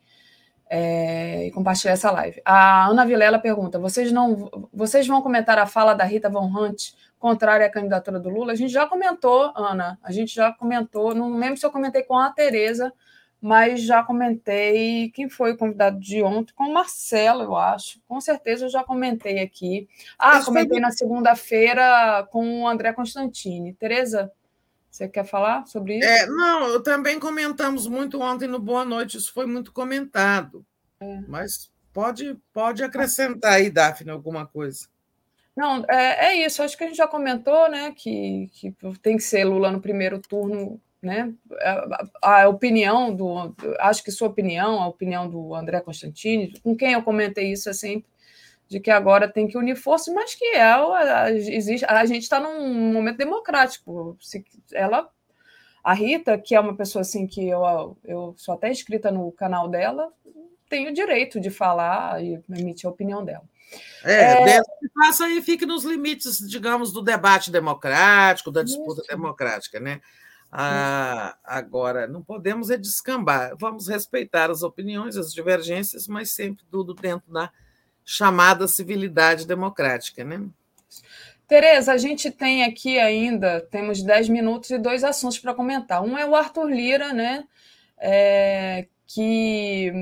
é, 0.69 1.47
e 1.47 1.51
compartilhar 1.53 1.93
essa 1.93 2.11
live. 2.11 2.41
A 2.45 2.87
Ana 2.87 3.05
Vilela 3.05 3.39
pergunta: 3.39 3.79
vocês 3.79 4.13
não, 4.13 4.51
vocês 4.73 5.07
vão 5.07 5.23
comentar 5.23 5.59
a 5.59 5.67
fala 5.67 5.95
da 5.95 6.05
Rita 6.05 6.29
Von 6.29 6.47
Hunt 6.47 6.93
contrária 7.19 7.67
à 7.67 7.71
candidatura 7.71 8.19
do 8.19 8.29
Lula? 8.29 8.53
A 8.53 8.57
gente 8.57 8.73
já 8.73 8.87
comentou, 8.87 9.53
Ana, 9.57 9.99
a 10.03 10.13
gente 10.13 10.35
já 10.35 10.53
comentou, 10.53 11.15
não 11.15 11.37
lembro 11.39 11.57
se 11.57 11.67
eu 11.67 11.71
comentei 11.71 12.03
com 12.03 12.19
a 12.19 12.31
Tereza 12.31 12.93
mas 13.41 13.83
já 13.83 14.03
comentei 14.03 15.11
quem 15.11 15.29
foi 15.29 15.53
o 15.53 15.57
convidado 15.57 16.01
de 16.01 16.23
ontem, 16.23 16.53
com 16.55 16.65
o 16.65 16.75
Marcelo, 16.75 17.43
eu 17.43 17.55
acho. 17.55 18.01
Com 18.09 18.21
certeza 18.21 18.65
eu 18.65 18.69
já 18.69 18.83
comentei 18.83 19.41
aqui. 19.41 19.89
Ah, 20.19 20.43
comentei 20.45 20.81
na 20.81 20.91
segunda-feira 20.91 22.27
com 22.31 22.63
o 22.63 22.67
André 22.69 22.93
Constantini. 22.93 23.75
Tereza, 23.75 24.33
você 24.97 25.09
quer 25.09 25.25
falar 25.25 25.67
sobre 25.67 25.99
isso? 25.99 26.09
É, 26.09 26.27
não, 26.27 26.83
também 26.83 27.21
comentamos 27.21 27.87
muito 27.87 28.21
ontem 28.21 28.49
no 28.49 28.59
Boa 28.59 28.85
Noite, 28.85 29.19
isso 29.19 29.33
foi 29.33 29.47
muito 29.47 29.73
comentado. 29.73 30.65
É. 31.01 31.21
Mas 31.29 31.71
pode, 31.93 32.37
pode 32.53 32.83
acrescentar 32.83 33.55
aí, 33.55 33.71
Daphne, 33.71 34.11
alguma 34.11 34.47
coisa. 34.47 34.89
Não, 35.57 35.85
é, 35.89 36.27
é 36.27 36.47
isso. 36.47 36.63
Acho 36.63 36.77
que 36.77 36.85
a 36.85 36.87
gente 36.87 36.97
já 36.97 37.09
comentou, 37.09 37.71
né, 37.71 37.93
que, 37.97 38.51
que 38.53 38.75
tem 39.03 39.17
que 39.17 39.23
ser 39.23 39.45
Lula 39.45 39.71
no 39.71 39.81
primeiro 39.81 40.19
turno 40.21 40.81
né? 41.03 41.33
A, 42.23 42.43
a, 42.43 42.49
opinião 42.49 43.15
do, 43.15 43.55
acho 43.79 44.03
que 44.03 44.11
sua 44.11 44.29
opinião, 44.29 44.83
a 44.83 44.89
opinião 44.89 45.29
do 45.29 45.55
André 45.55 45.81
Constantini, 45.81 46.59
com 46.61 46.77
quem 46.77 46.95
eu 46.95 47.03
comentei 47.03 47.53
isso 47.53 47.69
é 47.71 47.73
sempre 47.73 48.09
de 48.69 48.81
que 48.81 48.91
agora 48.91 49.29
tem 49.29 49.47
que 49.47 49.57
unir 49.57 49.77
forças, 49.77 50.13
mas 50.13 50.35
que 50.35 50.45
é, 50.45 50.63
a, 50.63 51.31
existe, 51.31 51.85
a 51.85 52.05
gente 52.05 52.23
está 52.23 52.41
num 52.41 52.93
momento 52.93 53.17
democrático. 53.17 54.17
Se 54.21 54.45
ela, 54.73 55.09
a 55.83 55.93
Rita, 55.93 56.37
que 56.37 56.55
é 56.55 56.61
uma 56.61 56.77
pessoa 56.77 57.03
assim 57.03 57.27
que 57.27 57.49
eu, 57.49 57.97
eu 58.05 58.35
sou 58.37 58.55
até 58.55 58.71
inscrita 58.71 59.11
no 59.11 59.31
canal 59.33 59.69
dela, 59.69 60.13
tem 60.69 60.89
o 60.89 60.95
direito 60.95 61.41
de 61.41 61.51
falar 61.51 62.23
e 62.23 62.43
emitir 62.51 62.89
a 62.89 62.93
opinião 62.93 63.25
dela. 63.25 63.45
É, 64.05 64.57
é... 64.57 64.61
faça 64.95 65.29
e 65.29 65.43
fique 65.43 65.67
nos 65.67 65.85
limites, 65.85 66.39
digamos, 66.39 66.93
do 66.93 67.03
debate 67.03 67.51
democrático, 67.51 68.51
da 68.51 68.63
disputa 68.63 69.01
Isso. 69.01 69.11
democrática, 69.11 69.81
né? 69.81 70.01
Ah, 70.51 71.37
agora, 71.45 72.07
não 72.07 72.23
podemos 72.23 72.71
é 72.71 72.77
descambar. 72.77 73.55
Vamos 73.59 73.89
respeitar 73.89 74.51
as 74.51 74.63
opiniões, 74.63 75.17
as 75.17 75.33
divergências, 75.33 76.07
mas 76.07 76.33
sempre 76.33 76.65
tudo 76.71 76.95
dentro 76.95 77.31
da 77.33 77.51
chamada 78.07 78.69
civilidade 78.69 79.47
democrática, 79.47 80.23
né? 80.23 80.41
Tereza, 81.49 81.93
a 81.93 81.97
gente 81.97 82.31
tem 82.31 82.65
aqui 82.65 82.99
ainda, 82.99 83.61
temos 83.61 84.03
10 84.03 84.29
minutos 84.29 84.71
e 84.71 84.79
dois 84.79 85.03
assuntos 85.03 85.39
para 85.41 85.55
comentar. 85.55 86.03
Um 86.03 86.17
é 86.17 86.25
o 86.25 86.35
Arthur 86.35 86.71
Lira, 86.71 87.13
né? 87.13 87.45
É, 87.99 88.87
que 89.07 89.93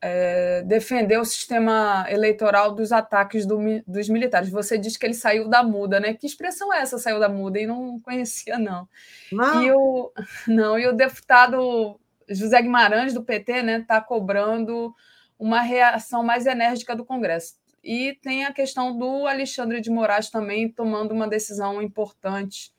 é, 0.00 0.62
defender 0.62 1.18
o 1.18 1.24
sistema 1.24 2.06
eleitoral 2.08 2.74
dos 2.74 2.92
ataques 2.92 3.44
do, 3.44 3.58
dos 3.86 4.08
militares. 4.08 4.50
Você 4.50 4.78
diz 4.78 4.96
que 4.96 5.04
ele 5.04 5.14
saiu 5.14 5.48
da 5.48 5.62
muda, 5.62 6.00
né? 6.00 6.14
Que 6.14 6.26
expressão 6.26 6.72
é 6.72 6.80
essa, 6.80 6.98
saiu 6.98 7.18
da 7.18 7.28
muda? 7.28 7.58
E 7.58 7.66
não 7.66 8.00
conhecia, 8.00 8.58
não. 8.58 8.88
não. 9.32 9.62
E 9.62 9.72
o, 9.72 10.12
não, 10.48 10.78
e 10.78 10.86
o 10.86 10.92
deputado 10.92 11.98
José 12.28 12.60
Guimarães, 12.60 13.14
do 13.14 13.22
PT, 13.22 13.62
né, 13.62 13.78
está 13.78 14.00
cobrando 14.00 14.94
uma 15.38 15.60
reação 15.60 16.22
mais 16.22 16.46
enérgica 16.46 16.96
do 16.96 17.04
Congresso. 17.04 17.54
E 17.82 18.18
tem 18.22 18.44
a 18.44 18.52
questão 18.52 18.96
do 18.96 19.26
Alexandre 19.26 19.80
de 19.80 19.90
Moraes 19.90 20.30
também 20.30 20.68
tomando 20.70 21.12
uma 21.12 21.28
decisão 21.28 21.80
importante 21.80 22.72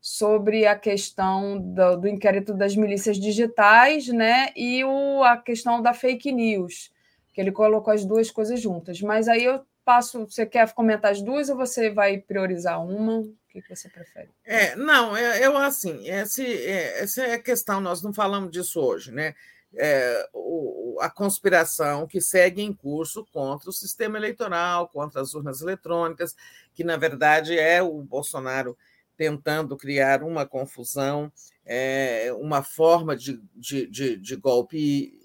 sobre 0.00 0.66
a 0.66 0.76
questão 0.76 1.58
do, 1.58 1.96
do, 1.96 2.08
inquérito 2.08 2.54
das 2.54 2.74
milícias 2.74 3.18
digitais, 3.18 4.08
né? 4.08 4.48
E 4.56 4.82
o, 4.84 5.22
a 5.22 5.36
questão 5.36 5.82
da 5.82 5.92
fake 5.92 6.32
news, 6.32 6.90
que 7.34 7.40
ele 7.40 7.52
colocou 7.52 7.92
as 7.92 8.04
duas 8.04 8.30
coisas 8.30 8.60
juntas. 8.60 9.02
Mas 9.02 9.28
aí 9.28 9.44
eu 9.44 9.64
passo. 9.84 10.26
Você 10.26 10.46
quer 10.46 10.70
comentar 10.72 11.12
as 11.12 11.22
duas 11.22 11.48
ou 11.48 11.56
você 11.56 11.90
vai 11.90 12.18
priorizar 12.18 12.84
uma? 12.84 13.20
O 13.20 13.34
que, 13.48 13.62
você 13.68 13.88
prefere? 13.88 14.28
É, 14.44 14.76
não, 14.76 15.16
eu 15.16 15.56
assim, 15.56 16.08
esse, 16.08 16.44
é, 16.44 17.02
essa 17.02 17.22
é 17.22 17.34
a 17.34 17.42
questão, 17.42 17.80
nós 17.80 18.02
não 18.02 18.12
falamos 18.12 18.50
disso 18.50 18.80
hoje, 18.80 19.10
né? 19.10 19.34
É, 19.76 20.28
o, 20.32 20.96
a 21.00 21.10
conspiração 21.10 22.06
que 22.06 22.20
segue 22.20 22.62
em 22.62 22.72
curso 22.72 23.26
contra 23.32 23.68
o 23.68 23.72
sistema 23.72 24.16
eleitoral, 24.16 24.88
contra 24.88 25.20
as 25.20 25.34
urnas 25.34 25.60
eletrônicas, 25.60 26.34
que 26.74 26.82
na 26.82 26.96
verdade 26.96 27.58
é 27.58 27.82
o 27.82 28.02
Bolsonaro 28.02 28.76
tentando 29.16 29.76
criar 29.76 30.22
uma 30.22 30.46
confusão, 30.46 31.30
é, 31.66 32.32
uma 32.38 32.62
forma 32.62 33.16
de, 33.16 33.42
de, 33.54 33.86
de, 33.88 34.16
de, 34.16 34.36
golpe 34.36 35.20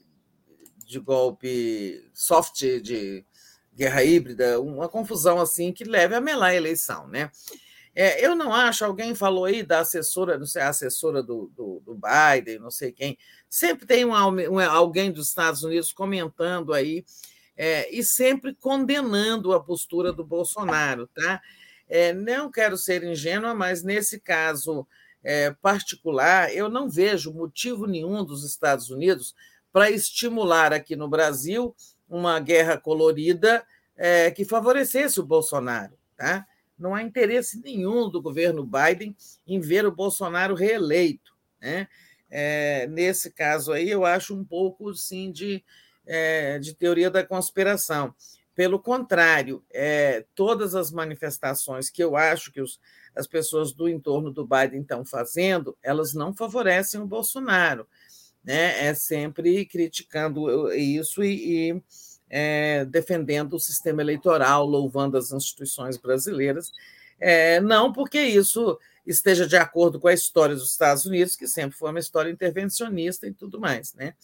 de 0.84 1.00
golpe 1.00 2.10
soft, 2.14 2.60
de 2.82 3.24
guerra 3.74 4.04
híbrida, 4.04 4.60
uma 4.60 4.90
confusão 4.90 5.40
assim 5.40 5.72
que 5.72 5.84
leve 5.84 6.16
a 6.16 6.22
melar 6.22 6.50
a 6.50 6.56
eleição, 6.56 7.08
né? 7.08 7.32
É, 7.96 8.26
eu 8.26 8.36
não 8.36 8.52
acho, 8.52 8.84
alguém 8.84 9.14
falou 9.14 9.46
aí 9.46 9.62
da 9.62 9.80
assessora, 9.80 10.38
não 10.38 10.48
sei, 10.48 10.64
a 10.64 10.70
assessora 10.70 11.22
do, 11.22 11.52
do, 11.56 11.82
do 11.86 11.96
Biden, 11.96 12.58
não 12.60 12.72
sei 12.72 12.92
quem, 12.92 13.18
sempre 13.48 13.86
tem 13.86 14.04
um, 14.04 14.14
um, 14.14 14.60
alguém 14.60 15.12
dos 15.12 15.28
Estados 15.28 15.64
Unidos 15.64 15.92
comentando 15.92 16.74
aí 16.74 17.06
é, 17.56 17.94
e 17.96 18.04
sempre 18.04 18.56
condenando 18.56 19.54
a 19.54 19.64
postura 19.64 20.12
do 20.12 20.24
Bolsonaro, 20.24 21.08
tá? 21.08 21.40
É, 21.88 22.12
não 22.14 22.50
quero 22.50 22.76
ser 22.78 23.04
ingênua, 23.04 23.54
mas 23.54 23.84
nesse 23.84 24.20
caso 24.20 24.88
é, 25.24 25.52
particular, 25.62 26.52
eu 26.54 26.68
não 26.68 26.90
vejo 26.90 27.32
motivo 27.32 27.86
nenhum 27.86 28.26
dos 28.26 28.44
Estados 28.44 28.90
Unidos 28.90 29.36
para 29.72 29.92
estimular 29.92 30.74
aqui 30.74 30.96
no 30.96 31.08
Brasil 31.08 31.76
uma 32.10 32.40
guerra 32.40 32.78
colorida 32.78 33.64
é, 33.96 34.32
que 34.32 34.46
favorecesse 34.46 35.20
o 35.20 35.26
Bolsonaro. 35.26 35.94
Tá? 36.18 36.46
Não 36.84 36.94
há 36.94 37.02
interesse 37.02 37.62
nenhum 37.62 38.10
do 38.10 38.22
governo 38.22 38.66
Biden 38.66 39.16
em 39.48 39.58
ver 39.62 39.86
o 39.86 39.96
Bolsonaro 39.96 40.54
reeleito. 40.54 41.32
Né? 41.62 41.88
É, 42.30 42.86
nesse 42.88 43.32
caso 43.32 43.72
aí, 43.72 43.90
eu 43.90 44.04
acho 44.04 44.36
um 44.36 44.44
pouco 44.44 44.94
sim 44.94 45.32
de, 45.32 45.64
é, 46.06 46.60
de 46.60 46.76
teoria 46.76 47.10
da 47.10 47.26
conspiração. 47.26 48.14
Pelo 48.54 48.78
contrário, 48.82 49.64
é, 49.72 50.26
todas 50.36 50.76
as 50.76 50.92
manifestações 50.92 51.90
que 51.90 52.04
eu 52.04 52.18
acho 52.18 52.52
que 52.52 52.60
os, 52.60 52.82
as 53.16 53.28
pessoas 53.28 53.72
do 53.72 53.88
entorno 53.88 54.30
do 54.30 54.46
Biden 54.46 54.82
estão 54.82 55.06
fazendo, 55.06 55.78
elas 55.82 56.14
não 56.14 56.36
favorecem 56.36 57.00
o 57.00 57.08
Bolsonaro. 57.08 57.88
Né? 58.44 58.88
É 58.88 58.94
sempre 58.94 59.66
criticando 59.66 60.74
isso 60.74 61.24
e, 61.24 61.70
e 61.72 61.84
é, 62.36 62.84
defendendo 62.86 63.54
o 63.54 63.60
sistema 63.60 64.02
eleitoral, 64.02 64.66
louvando 64.66 65.16
as 65.16 65.32
instituições 65.32 65.98
brasileiras. 65.98 66.72
É, 67.20 67.62
não 67.62 67.94
porque 67.94 68.20
isso 68.20 68.80
esteja 69.06 69.46
de 69.46 69.56
acordo 69.56 70.00
com 70.00 70.08
a 70.08 70.14
história 70.14 70.56
dos 70.56 70.72
Estados 70.72 71.06
Unidos, 71.06 71.36
que 71.36 71.46
sempre 71.46 71.78
foi 71.78 71.92
uma 71.92 72.00
história 72.00 72.32
intervencionista 72.32 73.28
e 73.28 73.34
tudo 73.34 73.60
mais. 73.60 73.94
Né? 73.94 74.16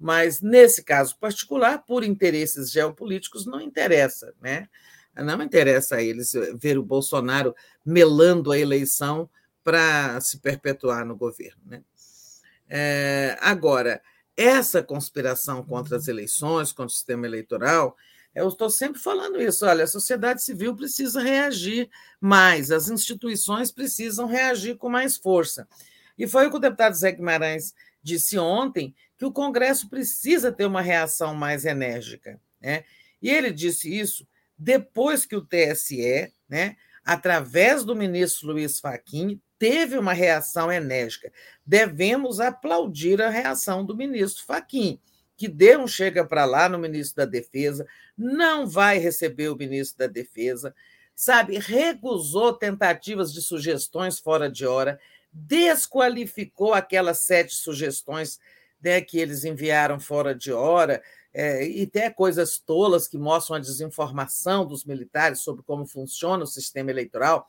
Mas, 0.00 0.40
nesse 0.40 0.82
caso 0.82 1.16
particular, 1.16 1.84
por 1.86 2.02
interesses 2.02 2.72
geopolíticos, 2.72 3.46
não 3.46 3.60
interessa. 3.60 4.34
Né? 4.42 4.68
Não 5.14 5.40
interessa 5.40 5.96
a 5.96 6.02
eles 6.02 6.32
ver 6.60 6.76
o 6.76 6.82
Bolsonaro 6.82 7.54
melando 7.86 8.50
a 8.50 8.58
eleição 8.58 9.30
para 9.62 10.20
se 10.20 10.40
perpetuar 10.40 11.06
no 11.06 11.14
governo. 11.14 11.62
Né? 11.66 11.84
É, 12.68 13.38
agora, 13.40 14.02
essa 14.36 14.82
conspiração 14.82 15.62
contra 15.64 15.96
as 15.96 16.08
eleições, 16.08 16.72
contra 16.72 16.86
o 16.86 16.90
sistema 16.90 17.26
eleitoral, 17.26 17.96
eu 18.34 18.48
estou 18.48 18.68
sempre 18.68 19.00
falando 19.00 19.40
isso. 19.40 19.64
Olha, 19.64 19.84
a 19.84 19.88
sociedade 19.88 20.42
civil 20.42 20.74
precisa 20.74 21.20
reagir 21.22 21.88
mais, 22.20 22.70
as 22.70 22.88
instituições 22.88 23.70
precisam 23.70 24.26
reagir 24.26 24.76
com 24.76 24.88
mais 24.88 25.16
força. 25.16 25.68
E 26.18 26.26
foi 26.26 26.46
o 26.46 26.50
que 26.50 26.56
o 26.56 26.60
deputado 26.60 26.94
Zé 26.94 27.12
Guimarães 27.12 27.74
disse 28.02 28.38
ontem, 28.38 28.94
que 29.16 29.24
o 29.24 29.32
Congresso 29.32 29.88
precisa 29.88 30.52
ter 30.52 30.66
uma 30.66 30.80
reação 30.80 31.34
mais 31.34 31.64
enérgica. 31.64 32.40
Né? 32.60 32.84
E 33.22 33.30
ele 33.30 33.52
disse 33.52 33.92
isso 33.92 34.26
depois 34.58 35.24
que 35.24 35.36
o 35.36 35.44
TSE, 35.44 36.32
né, 36.48 36.76
através 37.04 37.84
do 37.84 37.94
ministro 37.94 38.48
Luiz 38.48 38.80
Fachin, 38.80 39.40
teve 39.64 39.96
uma 39.96 40.12
reação 40.12 40.70
enérgica. 40.70 41.32
Devemos 41.64 42.38
aplaudir 42.38 43.22
a 43.22 43.30
reação 43.30 43.82
do 43.82 43.96
ministro 43.96 44.44
Fachin, 44.44 45.00
que 45.38 45.48
deu 45.48 45.80
um 45.80 45.86
chega 45.86 46.22
para 46.22 46.44
lá 46.44 46.68
no 46.68 46.78
ministro 46.78 47.16
da 47.16 47.24
Defesa, 47.24 47.86
não 48.14 48.66
vai 48.66 48.98
receber 48.98 49.48
o 49.48 49.56
ministro 49.56 50.00
da 50.00 50.06
Defesa, 50.06 50.74
sabe, 51.16 51.56
recusou 51.58 52.52
tentativas 52.52 53.32
de 53.32 53.40
sugestões 53.40 54.18
fora 54.18 54.50
de 54.50 54.66
hora, 54.66 55.00
desqualificou 55.32 56.74
aquelas 56.74 57.20
sete 57.20 57.54
sugestões 57.54 58.38
né, 58.82 59.00
que 59.00 59.18
eles 59.18 59.46
enviaram 59.46 59.98
fora 59.98 60.34
de 60.34 60.52
hora, 60.52 61.02
é, 61.32 61.66
e 61.66 61.84
até 61.84 62.10
coisas 62.10 62.58
tolas 62.58 63.08
que 63.08 63.16
mostram 63.16 63.56
a 63.56 63.60
desinformação 63.60 64.66
dos 64.66 64.84
militares 64.84 65.40
sobre 65.40 65.62
como 65.62 65.86
funciona 65.86 66.44
o 66.44 66.46
sistema 66.46 66.90
eleitoral. 66.90 67.46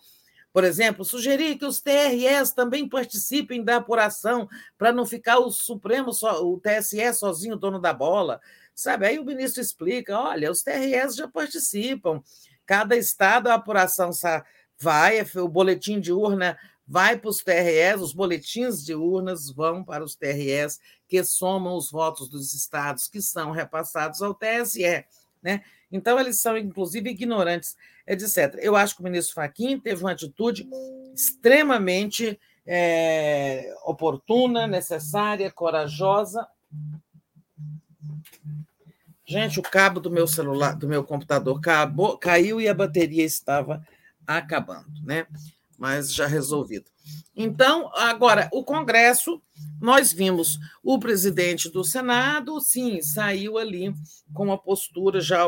Por 0.55 0.63
exemplo, 0.63 1.03
sugerir 1.03 1.57
que 1.57 1.65
os 1.65 1.81
TRS 1.81 2.51
também 2.55 2.87
participem 2.87 3.61
da 3.61 3.75
apuração 3.75 4.47
para 4.77 4.93
não 4.93 5.05
ficar 5.05 5.37
o 5.39 5.51
Supremo, 5.51 6.11
o 6.11 6.61
TSE 6.61 7.13
sozinho 7.13 7.57
dono 7.57 7.77
da 7.77 7.93
bola. 7.93 8.39
Sabe? 8.73 9.05
Aí 9.05 9.19
o 9.19 9.25
ministro 9.25 9.61
explica: 9.61 10.17
olha, 10.17 10.49
os 10.49 10.63
TRS 10.63 11.13
já 11.17 11.27
participam, 11.27 12.23
cada 12.65 12.95
estado 12.95 13.47
a 13.47 13.55
apuração 13.55 14.11
vai, 14.79 15.21
o 15.35 15.47
boletim 15.49 15.99
de 15.99 16.13
urna 16.13 16.57
vai 16.87 17.17
para 17.17 17.29
os 17.29 17.43
TRS, 17.43 18.01
os 18.01 18.13
boletins 18.13 18.81
de 18.81 18.95
urnas 18.95 19.51
vão 19.51 19.83
para 19.83 20.05
os 20.05 20.15
TRS, 20.15 20.79
que 21.05 21.21
somam 21.25 21.75
os 21.75 21.91
votos 21.91 22.29
dos 22.29 22.53
estados 22.53 23.09
que 23.09 23.21
são 23.21 23.51
repassados 23.51 24.21
ao 24.21 24.33
TSE. 24.33 25.03
Né? 25.43 25.65
Então, 25.95 26.19
eles 26.19 26.39
são, 26.39 26.57
inclusive, 26.57 27.09
ignorantes, 27.09 27.75
etc. 28.07 28.55
Eu 28.59 28.75
acho 28.75 28.95
que 28.95 29.01
o 29.01 29.03
ministro 29.03 29.35
Faquim 29.35 29.79
teve 29.79 30.03
uma 30.03 30.11
atitude 30.11 30.67
extremamente 31.13 32.39
é, 32.65 33.73
oportuna, 33.85 34.67
necessária, 34.67 35.51
corajosa. 35.51 36.47
Gente, 39.25 39.59
o 39.59 39.63
cabo 39.63 39.99
do 39.99 40.11
meu 40.11 40.27
celular, 40.27 40.75
do 40.75 40.87
meu 40.87 41.03
computador 41.03 41.57
acabou, 41.57 42.17
caiu 42.17 42.61
e 42.61 42.67
a 42.67 42.73
bateria 42.73 43.23
estava 43.23 43.85
acabando, 44.27 44.91
né? 45.03 45.25
mas 45.77 46.13
já 46.13 46.27
resolvido. 46.27 46.85
Então, 47.35 47.91
agora, 47.93 48.49
o 48.51 48.63
Congresso, 48.63 49.41
nós 49.81 50.13
vimos 50.13 50.57
o 50.83 50.97
presidente 50.97 51.69
do 51.69 51.83
Senado, 51.83 52.59
sim, 52.61 53.01
saiu 53.01 53.57
ali 53.57 53.93
com 54.33 54.45
uma 54.45 54.57
postura 54.57 55.19
já 55.19 55.43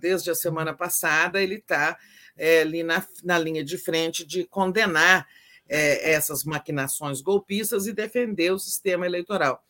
desde 0.00 0.30
a 0.30 0.34
semana 0.34 0.74
passada, 0.74 1.42
ele 1.42 1.56
está 1.56 1.96
é, 2.36 2.60
ali 2.62 2.82
na, 2.82 3.06
na 3.22 3.38
linha 3.38 3.64
de 3.64 3.78
frente 3.78 4.26
de 4.26 4.44
condenar 4.44 5.26
é, 5.68 6.12
essas 6.12 6.44
maquinações 6.44 7.20
golpistas 7.20 7.86
e 7.86 7.92
defender 7.92 8.52
o 8.52 8.58
sistema 8.58 9.06
eleitoral. 9.06 9.62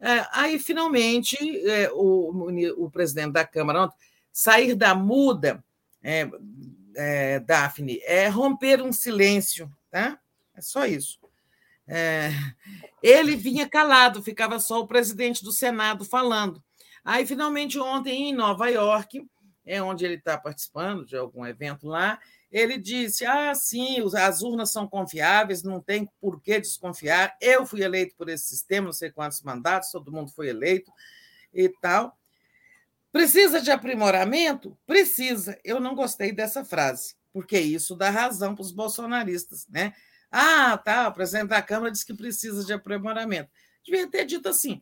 É, 0.00 0.26
aí, 0.32 0.58
finalmente, 0.58 1.36
é, 1.68 1.90
o, 1.92 2.48
o, 2.78 2.90
presidente 2.90 3.32
da 3.32 3.44
Câmara 3.44 3.90
sair 4.32 4.74
da 4.74 4.94
muda 4.94 5.62
é, 6.02 6.28
é, 6.96 7.40
Daphne, 7.40 8.00
é 8.04 8.28
romper 8.28 8.80
um 8.80 8.92
silêncio, 8.92 9.70
tá? 9.90 10.18
É 10.60 10.62
só 10.62 10.84
isso. 10.84 11.18
É, 11.88 12.28
ele 13.02 13.34
vinha 13.34 13.66
calado, 13.66 14.22
ficava 14.22 14.60
só 14.60 14.80
o 14.80 14.86
presidente 14.86 15.42
do 15.42 15.50
Senado 15.50 16.04
falando. 16.04 16.62
Aí, 17.02 17.26
finalmente, 17.26 17.78
ontem, 17.78 18.28
em 18.28 18.34
Nova 18.34 18.68
York, 18.68 19.26
é 19.64 19.82
onde 19.82 20.04
ele 20.04 20.16
está 20.16 20.36
participando 20.36 21.06
de 21.06 21.16
algum 21.16 21.46
evento 21.46 21.86
lá, 21.86 22.20
ele 22.52 22.76
disse: 22.76 23.24
Ah, 23.24 23.54
sim, 23.54 23.96
as 24.14 24.42
urnas 24.42 24.70
são 24.70 24.86
confiáveis, 24.86 25.62
não 25.62 25.80
tem 25.80 26.06
por 26.20 26.42
que 26.42 26.60
desconfiar. 26.60 27.34
Eu 27.40 27.64
fui 27.64 27.82
eleito 27.82 28.14
por 28.14 28.28
esse 28.28 28.48
sistema, 28.48 28.86
não 28.86 28.92
sei 28.92 29.10
quantos 29.10 29.40
mandatos, 29.40 29.90
todo 29.90 30.12
mundo 30.12 30.30
foi 30.30 30.48
eleito 30.48 30.92
e 31.54 31.70
tal. 31.80 32.18
Precisa 33.10 33.62
de 33.62 33.70
aprimoramento? 33.70 34.76
Precisa. 34.86 35.58
Eu 35.64 35.80
não 35.80 35.94
gostei 35.94 36.32
dessa 36.32 36.66
frase, 36.66 37.14
porque 37.32 37.58
isso 37.58 37.96
dá 37.96 38.10
razão 38.10 38.54
para 38.54 38.62
os 38.62 38.72
bolsonaristas, 38.72 39.66
né? 39.66 39.94
Ah, 40.30 40.78
tá, 40.78 41.08
o 41.08 41.12
presidente 41.12 41.48
da 41.48 41.62
Câmara 41.62 41.90
disse 41.90 42.06
que 42.06 42.14
precisa 42.14 42.64
de 42.64 42.72
aprimoramento. 42.72 43.50
Devia 43.84 44.06
ter 44.06 44.24
dito 44.24 44.48
assim: 44.48 44.80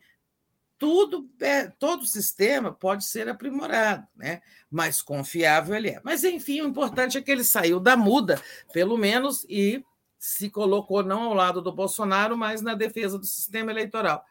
tudo, 0.78 1.28
é, 1.40 1.68
todo 1.68 2.06
sistema 2.06 2.72
pode 2.72 3.04
ser 3.04 3.28
aprimorado, 3.28 4.06
né? 4.14 4.42
mais 4.70 5.00
confiável 5.00 5.74
ele 5.74 5.90
é. 5.90 6.00
Mas, 6.04 6.24
enfim, 6.24 6.60
o 6.60 6.68
importante 6.68 7.16
é 7.16 7.22
que 7.22 7.30
ele 7.30 7.44
saiu 7.44 7.80
da 7.80 7.96
muda, 7.96 8.42
pelo 8.72 8.98
menos, 8.98 9.46
e 9.48 9.84
se 10.18 10.50
colocou 10.50 11.02
não 11.02 11.22
ao 11.22 11.34
lado 11.34 11.62
do 11.62 11.72
Bolsonaro, 11.72 12.36
mas 12.36 12.60
na 12.60 12.74
defesa 12.74 13.18
do 13.18 13.26
sistema 13.26 13.70
eleitoral. 13.70 14.24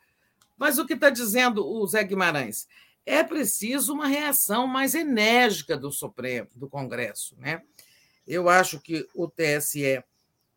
Mas 0.57 0.77
o 0.77 0.85
que 0.85 0.93
está 0.93 1.09
dizendo 1.09 1.65
o 1.65 1.85
Zé 1.87 2.03
Guimarães? 2.03 2.67
é 3.07 3.23
preciso 3.23 3.93
uma 3.93 4.05
reação 4.05 4.67
mais 4.67 4.93
enérgica 4.93 5.77
do 5.77 5.89
Supremo, 5.89 6.49
do 6.53 6.69
Congresso. 6.69 7.37
Né? 7.39 7.63
Eu 8.27 8.49
acho 8.49 8.81
que 8.81 9.07
o 9.15 9.29
TSE 9.29 10.03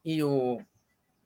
e 0.05 0.23
o, 0.23 0.61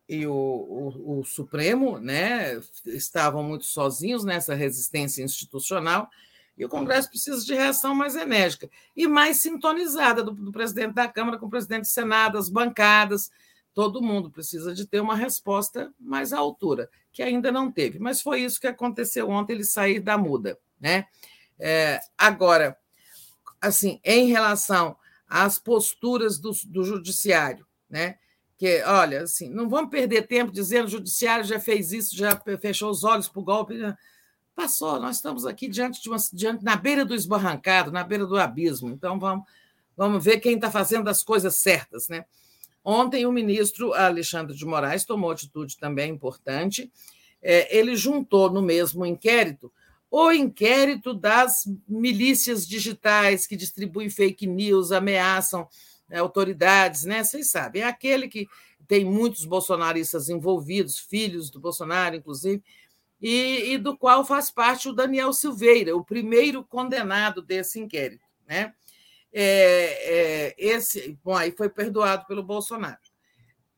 e 0.08 0.26
o, 0.26 0.32
o, 0.32 1.20
o 1.20 1.24
Supremo 1.24 1.98
né, 1.98 2.60
estavam 2.86 3.42
muito 3.42 3.64
sozinhos 3.64 4.24
nessa 4.24 4.54
resistência 4.54 5.22
institucional, 5.22 6.08
e 6.56 6.64
o 6.64 6.68
Congresso 6.68 7.08
precisa 7.08 7.44
de 7.44 7.52
reação 7.52 7.94
mais 7.94 8.14
enérgica 8.14 8.70
e 8.94 9.08
mais 9.08 9.38
sintonizada 9.38 10.22
do, 10.22 10.30
do 10.30 10.52
presidente 10.52 10.94
da 10.94 11.08
Câmara 11.08 11.36
com 11.36 11.46
o 11.46 11.50
presidente 11.50 11.82
do 11.82 11.88
Senado, 11.88 12.38
as 12.38 12.48
bancadas. 12.48 13.30
Todo 13.74 14.00
mundo 14.00 14.30
precisa 14.30 14.72
de 14.72 14.86
ter 14.86 15.00
uma 15.00 15.16
resposta 15.16 15.92
mais 15.98 16.32
à 16.32 16.38
altura, 16.38 16.88
que 17.12 17.24
ainda 17.24 17.50
não 17.50 17.72
teve. 17.72 17.98
Mas 17.98 18.22
foi 18.22 18.42
isso 18.42 18.60
que 18.60 18.68
aconteceu 18.68 19.28
ontem, 19.30 19.54
ele 19.54 19.64
sair 19.64 19.98
da 19.98 20.16
muda. 20.16 20.56
Né? 20.80 21.06
É, 21.58 21.98
agora, 22.16 22.78
assim, 23.60 24.00
em 24.04 24.28
relação 24.28 24.96
às 25.28 25.58
posturas 25.58 26.38
do, 26.38 26.52
do 26.66 26.84
judiciário, 26.84 27.66
né? 27.90 28.16
Que, 28.64 28.82
olha, 28.84 29.24
assim, 29.24 29.50
não 29.50 29.68
vamos 29.68 29.90
perder 29.90 30.26
tempo 30.26 30.50
dizendo 30.50 30.86
o 30.86 30.90
judiciário 30.90 31.44
já 31.44 31.60
fez 31.60 31.92
isso, 31.92 32.16
já 32.16 32.34
fechou 32.58 32.90
os 32.90 33.04
olhos 33.04 33.28
para 33.28 33.40
o 33.40 33.44
golpe. 33.44 33.74
Né? 33.74 33.94
Passou, 34.56 34.98
nós 34.98 35.16
estamos 35.16 35.44
aqui 35.44 35.68
diante 35.68 36.02
de 36.02 36.08
uma, 36.08 36.16
diante, 36.32 36.64
na 36.64 36.74
beira 36.74 37.04
do 37.04 37.14
esbarrancado, 37.14 37.92
na 37.92 38.02
beira 38.02 38.24
do 38.24 38.38
abismo. 38.38 38.88
Então, 38.88 39.20
vamos, 39.20 39.44
vamos 39.94 40.24
ver 40.24 40.40
quem 40.40 40.54
está 40.54 40.70
fazendo 40.70 41.10
as 41.10 41.22
coisas 41.22 41.56
certas. 41.56 42.08
Né? 42.08 42.24
Ontem, 42.82 43.26
o 43.26 43.32
ministro 43.32 43.92
Alexandre 43.92 44.56
de 44.56 44.64
Moraes 44.64 45.04
tomou 45.04 45.30
atitude 45.30 45.76
também 45.76 46.10
importante. 46.10 46.90
É, 47.42 47.76
ele 47.76 47.94
juntou 47.94 48.50
no 48.50 48.62
mesmo 48.62 49.04
inquérito 49.04 49.70
o 50.10 50.30
inquérito 50.30 51.12
das 51.12 51.68
milícias 51.88 52.66
digitais 52.66 53.48
que 53.48 53.56
distribuem 53.56 54.08
fake 54.08 54.46
news, 54.46 54.92
ameaçam 54.92 55.68
autoridades, 56.12 57.04
né? 57.04 57.22
Vocês 57.22 57.50
sabem, 57.50 57.82
é 57.82 57.86
aquele 57.86 58.28
que 58.28 58.46
tem 58.86 59.04
muitos 59.04 59.44
bolsonaristas 59.44 60.28
envolvidos, 60.28 60.98
filhos 60.98 61.50
do 61.50 61.58
Bolsonaro, 61.58 62.16
inclusive, 62.16 62.62
e, 63.20 63.72
e, 63.72 63.78
do 63.78 63.96
qual 63.96 64.24
faz 64.24 64.50
parte 64.50 64.88
o 64.88 64.92
Daniel 64.92 65.32
Silveira, 65.32 65.96
o 65.96 66.04
primeiro 66.04 66.62
condenado 66.62 67.40
desse 67.40 67.80
inquérito, 67.80 68.24
né? 68.46 68.74
É, 69.32 70.52
é, 70.52 70.54
esse, 70.58 71.18
bom, 71.24 71.34
aí 71.34 71.50
foi 71.50 71.68
perdoado 71.68 72.26
pelo 72.26 72.42
Bolsonaro. 72.42 72.98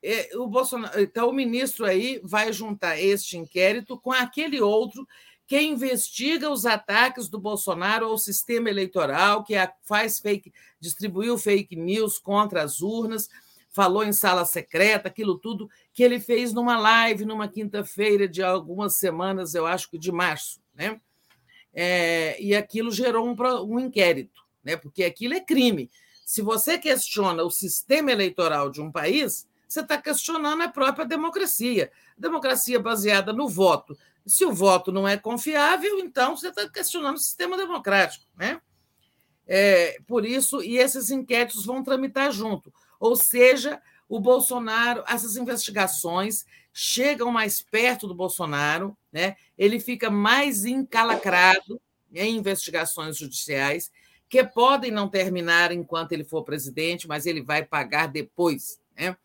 É, 0.03 0.29
o 0.35 0.47
Bolsonaro. 0.47 1.01
Então, 1.01 1.29
o 1.29 1.33
ministro 1.33 1.85
aí 1.85 2.21
vai 2.23 2.53
juntar 2.53 2.99
este 2.99 3.37
inquérito 3.37 3.97
com 3.97 4.11
aquele 4.11 4.61
outro 4.61 5.07
que 5.47 5.59
investiga 5.61 6.49
os 6.49 6.65
ataques 6.65 7.29
do 7.29 7.39
Bolsonaro 7.39 8.07
ao 8.07 8.17
sistema 8.17 8.69
eleitoral, 8.69 9.45
que 9.45 9.53
faz 9.81 10.19
fake, 10.19 10.53
distribuiu 10.77 11.37
fake 11.37 11.73
news 11.75 12.19
contra 12.19 12.61
as 12.61 12.81
urnas, 12.81 13.29
falou 13.69 14.03
em 14.03 14.11
sala 14.11 14.43
secreta, 14.43 15.07
aquilo 15.07 15.37
tudo 15.37 15.69
que 15.93 16.03
ele 16.03 16.19
fez 16.19 16.51
numa 16.51 16.77
live 16.77 17.23
numa 17.23 17.47
quinta-feira 17.47 18.27
de 18.27 18.43
algumas 18.43 18.97
semanas, 18.97 19.55
eu 19.55 19.65
acho 19.65 19.89
que 19.89 19.97
de 19.97 20.11
março, 20.11 20.59
né? 20.75 20.99
É, 21.73 22.41
e 22.41 22.53
aquilo 22.55 22.91
gerou 22.91 23.25
um, 23.25 23.35
um 23.63 23.79
inquérito, 23.79 24.41
né? 24.63 24.75
Porque 24.75 25.03
aquilo 25.03 25.33
é 25.33 25.39
crime. 25.39 25.89
Se 26.25 26.41
você 26.41 26.77
questiona 26.77 27.43
o 27.43 27.51
sistema 27.51 28.11
eleitoral 28.11 28.69
de 28.69 28.81
um 28.81 28.91
país, 28.91 29.47
você 29.67 29.79
está 29.79 29.97
questionando 30.01 30.61
a 30.63 30.67
própria 30.67 31.05
democracia. 31.05 31.91
Democracia 32.17 32.79
baseada 32.79 33.31
no 33.31 33.47
voto 33.47 33.97
Se 34.27 34.45
o 34.45 34.53
voto 34.53 34.91
não 34.91 35.07
é 35.07 35.17
confiável, 35.17 35.99
então 35.99 36.35
você 36.35 36.49
está 36.49 36.67
questionando 36.69 37.15
o 37.15 37.19
sistema 37.19 37.57
democrático. 37.57 38.25
Né? 38.35 38.61
É, 39.47 39.97
por 40.05 40.25
isso, 40.25 40.61
e 40.61 40.77
esses 40.77 41.09
inquéritos 41.09 41.65
vão 41.65 41.81
tramitar 41.81 42.31
junto. 42.31 42.71
Ou 42.99 43.15
seja, 43.15 43.81
o 44.09 44.19
Bolsonaro, 44.19 45.03
essas 45.07 45.37
investigações 45.37 46.45
chegam 46.73 47.31
mais 47.31 47.61
perto 47.61 48.07
do 48.07 48.13
Bolsonaro, 48.13 48.95
né? 49.11 49.35
ele 49.57 49.79
fica 49.79 50.09
mais 50.09 50.65
encalacrado 50.65 51.81
em 52.13 52.37
investigações 52.37 53.17
judiciais, 53.17 53.91
que 54.29 54.43
podem 54.43 54.91
não 54.91 55.07
terminar 55.07 55.71
enquanto 55.71 56.11
ele 56.11 56.23
for 56.23 56.43
presidente, 56.43 57.07
mas 57.07 57.25
ele 57.25 57.41
vai 57.41 57.63
pagar 57.63 58.07
depois. 58.07 58.79
Né? 58.95 59.15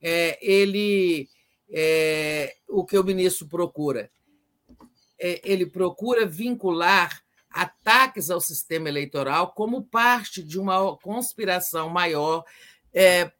É, 0.00 0.38
ele, 0.40 1.28
é, 1.70 2.54
o 2.68 2.84
que 2.84 2.98
o 2.98 3.04
ministro 3.04 3.48
procura? 3.48 4.10
É, 5.18 5.40
ele 5.44 5.66
procura 5.66 6.26
vincular 6.26 7.22
ataques 7.50 8.30
ao 8.30 8.40
sistema 8.40 8.88
eleitoral 8.88 9.52
como 9.52 9.82
parte 9.82 10.42
de 10.42 10.58
uma 10.58 10.96
conspiração 10.98 11.88
maior 11.88 12.44
é, 12.92 13.32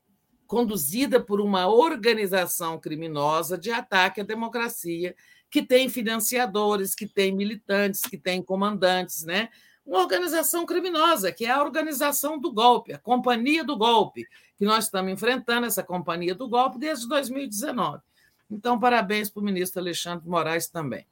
conduzida 0.47 1.21
por 1.21 1.41
uma 1.41 1.69
organização 1.69 2.79
criminosa 2.79 3.59
de 3.59 3.71
ataque 3.71 4.21
à 4.21 4.25
democracia, 4.25 5.15
que 5.51 5.63
tem 5.63 5.89
financiadores, 5.89 6.95
que 6.95 7.07
tem 7.07 7.35
militantes, 7.35 8.01
que 8.01 8.17
tem 8.17 8.43
comandantes, 8.43 9.25
né? 9.25 9.49
Uma 9.85 10.01
organização 10.01 10.67
criminosa, 10.67 11.31
que 11.31 11.47
é 11.47 11.51
a 11.51 11.63
organização 11.63 12.39
do 12.39 12.53
golpe, 12.53 12.93
a 12.93 12.99
companhia 12.99 13.63
do 13.63 13.77
golpe, 13.77 14.27
que 14.57 14.65
nós 14.65 14.85
estamos 14.85 15.13
enfrentando 15.13 15.67
essa 15.67 15.83
companhia 15.83 16.35
do 16.35 16.49
golpe 16.49 16.79
desde 16.79 17.09
2019. 17.09 18.03
Então, 18.51 18.79
parabéns 18.79 19.31
para 19.31 19.41
o 19.41 19.45
ministro 19.45 19.81
Alexandre 19.81 20.29
Moraes 20.29 20.69
também. 20.69 21.07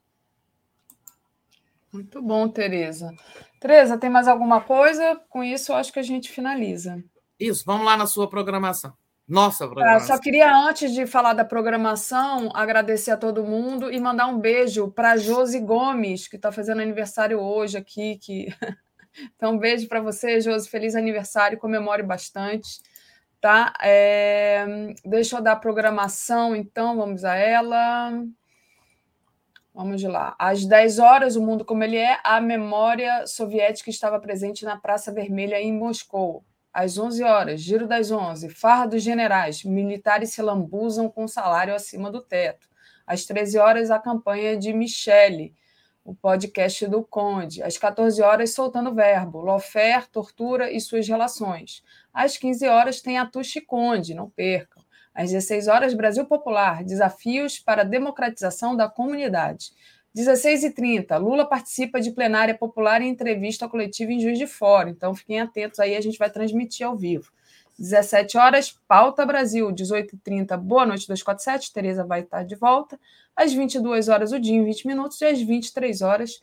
Muito 1.95 2.21
bom, 2.21 2.49
Tereza. 2.49 3.15
Tereza, 3.61 3.97
tem 3.97 4.11
mais 4.11 4.27
alguma 4.27 4.61
coisa? 4.61 5.15
Com 5.29 5.45
isso, 5.45 5.71
eu 5.71 5.77
acho 5.77 5.93
que 5.93 6.01
a 6.01 6.03
gente 6.03 6.29
finaliza. 6.29 7.01
Isso, 7.39 7.63
vamos 7.65 7.87
lá 7.87 7.97
na 7.97 8.05
sua 8.05 8.29
programação. 8.29 8.93
Nossa, 9.29 9.65
programação. 9.67 10.09
só 10.09 10.21
queria, 10.21 10.53
antes 10.53 10.93
de 10.93 11.07
falar 11.07 11.35
da 11.35 11.45
programação, 11.45 12.51
agradecer 12.53 13.13
a 13.13 13.17
todo 13.17 13.45
mundo 13.45 13.93
e 13.93 14.01
mandar 14.01 14.27
um 14.27 14.41
beijo 14.41 14.91
para 14.91 15.17
Josi 15.17 15.61
Gomes, 15.61 16.27
que 16.27 16.35
está 16.35 16.51
fazendo 16.51 16.83
aniversário 16.83 17.39
hoje 17.41 17.79
aqui. 17.79 18.19
Que... 18.19 18.49
Então, 19.37 19.53
um 19.53 19.59
beijo 19.59 19.87
para 19.87 20.01
você, 20.01 20.41
Josi. 20.41 20.69
Feliz 20.69 20.97
aniversário, 20.97 21.57
comemore 21.57 22.03
bastante. 22.03 22.81
Tá? 23.41 23.73
É... 23.81 24.67
Deixa 25.05 25.37
eu 25.37 25.41
dar 25.41 25.53
a 25.53 25.57
programação, 25.57 26.57
então, 26.57 26.97
vamos 26.97 27.25
a 27.25 27.37
ela. 27.37 28.11
Vamos 29.75 30.01
lá. 30.05 30.37
Às 30.39 30.65
10 30.65 31.01
horas, 31.01 31.35
o 31.35 31.43
mundo 31.43 31.65
como 31.65 31.83
ele 31.83 31.97
é, 31.97 32.21
a 32.23 32.41
memória 32.41 33.27
soviética 33.27 33.91
estava 33.91 34.21
presente 34.21 34.65
na 34.65 34.77
Praça 34.77 35.11
Vermelha 35.11 35.61
em 35.61 35.73
Moscou. 35.73 36.45
Às 36.73 36.97
11 36.97 37.25
horas, 37.25 37.61
giro 37.61 37.89
das 37.89 38.13
11, 38.13 38.51
farra 38.51 38.87
dos 38.87 39.03
generais, 39.03 39.65
militares 39.65 40.33
se 40.33 40.41
lambuzam 40.41 41.09
com 41.09 41.27
salário 41.27 41.75
acima 41.75 42.09
do 42.09 42.21
teto. 42.21 42.69
Às 43.05 43.25
13 43.25 43.59
horas, 43.59 43.91
a 43.91 43.99
campanha 43.99 44.57
de 44.57 44.73
Michele, 44.73 45.53
o 46.05 46.15
podcast 46.15 46.87
do 46.87 47.03
Conde. 47.03 47.61
Às 47.61 47.77
14 47.77 48.23
horas, 48.23 48.55
soltando 48.55 48.95
verbo, 48.95 49.41
Lofer, 49.41 50.09
tortura 50.09 50.71
e 50.71 50.81
suas 50.81 51.09
relações. 51.09 51.83
Às 52.13 52.37
15 52.37 52.69
horas, 52.69 53.01
tem 53.01 53.19
a 53.19 53.27
Tuxi 53.27 53.61
Conde, 53.61 54.15
não 54.15 54.31
percam. 54.31 54.84
Às 55.15 55.31
16 55.31 55.69
horas, 55.69 55.95
Brasil 55.95 56.27
Popular, 56.27 56.83
desafios 56.83 57.59
para 57.59 57.83
a 57.83 57.85
democratização 57.85 58.77
da 58.77 58.89
comunidade. 58.89 59.71
16h30, 60.17 61.19
Lula 61.19 61.45
participa 61.45 62.01
de 62.01 62.13
plenária 62.13 62.57
popular 62.57 63.03
e 63.03 63.07
entrevista 63.07 63.69
coletiva 63.69 64.13
em 64.13 64.21
Juiz 64.21 64.39
de 64.39 64.47
Fora. 64.47 64.91
Então, 64.91 65.15
fiquem 65.15 65.41
atentos 65.41 65.81
aí, 65.81 65.97
a 65.97 66.01
gente 66.01 66.19
vai 66.19 66.31
transmitir 66.31 66.87
ao 66.87 66.97
vivo. 66.97 67.33
17 67.79 68.39
horas, 68.39 68.79
Pauta 68.87 69.27
Brasil. 69.27 69.69
18h30, 69.73 70.57
Boa 70.57 70.87
Noite 70.87 71.09
247, 71.09 71.73
Tereza 71.73 72.05
vai 72.05 72.21
estar 72.21 72.45
de 72.45 72.55
volta. 72.55 72.99
Às 73.35 73.53
22 73.53 74.09
horas, 74.09 74.33
o 74.33 74.39
dia 74.39 74.55
em 74.55 74.65
20 74.65 74.87
minutos. 74.87 75.21
E 75.21 75.25
às 75.25 75.41
23 75.41 76.03
horas, 76.03 76.41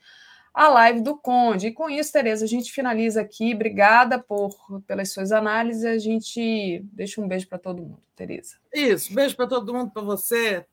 a 0.54 0.68
live 0.68 1.02
do 1.02 1.18
Conde. 1.18 1.68
E 1.68 1.74
com 1.74 1.90
isso, 1.90 2.12
Tereza, 2.12 2.46
a 2.46 2.48
gente 2.48 2.72
finaliza 2.72 3.22
aqui. 3.22 3.54
Obrigada 3.54 4.20
por 4.20 4.82
pelas 4.86 5.12
suas 5.12 5.32
análises. 5.32 5.86
A 5.86 5.98
gente 5.98 6.84
deixa 6.92 7.22
um 7.22 7.28
beijo 7.28 7.48
para 7.48 7.58
todo 7.58 7.82
mundo, 7.82 8.02
Tereza. 8.16 8.58
Isso, 8.74 9.14
beijo 9.14 9.36
para 9.36 9.48
todo 9.48 9.74
mundo, 9.74 9.92
para 9.92 10.02
você. 10.02 10.66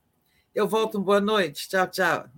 Eu 0.54 0.66
volto, 0.66 1.00
boa 1.00 1.20
noite. 1.20 1.68
Tchau, 1.68 1.86
tchau. 1.86 2.28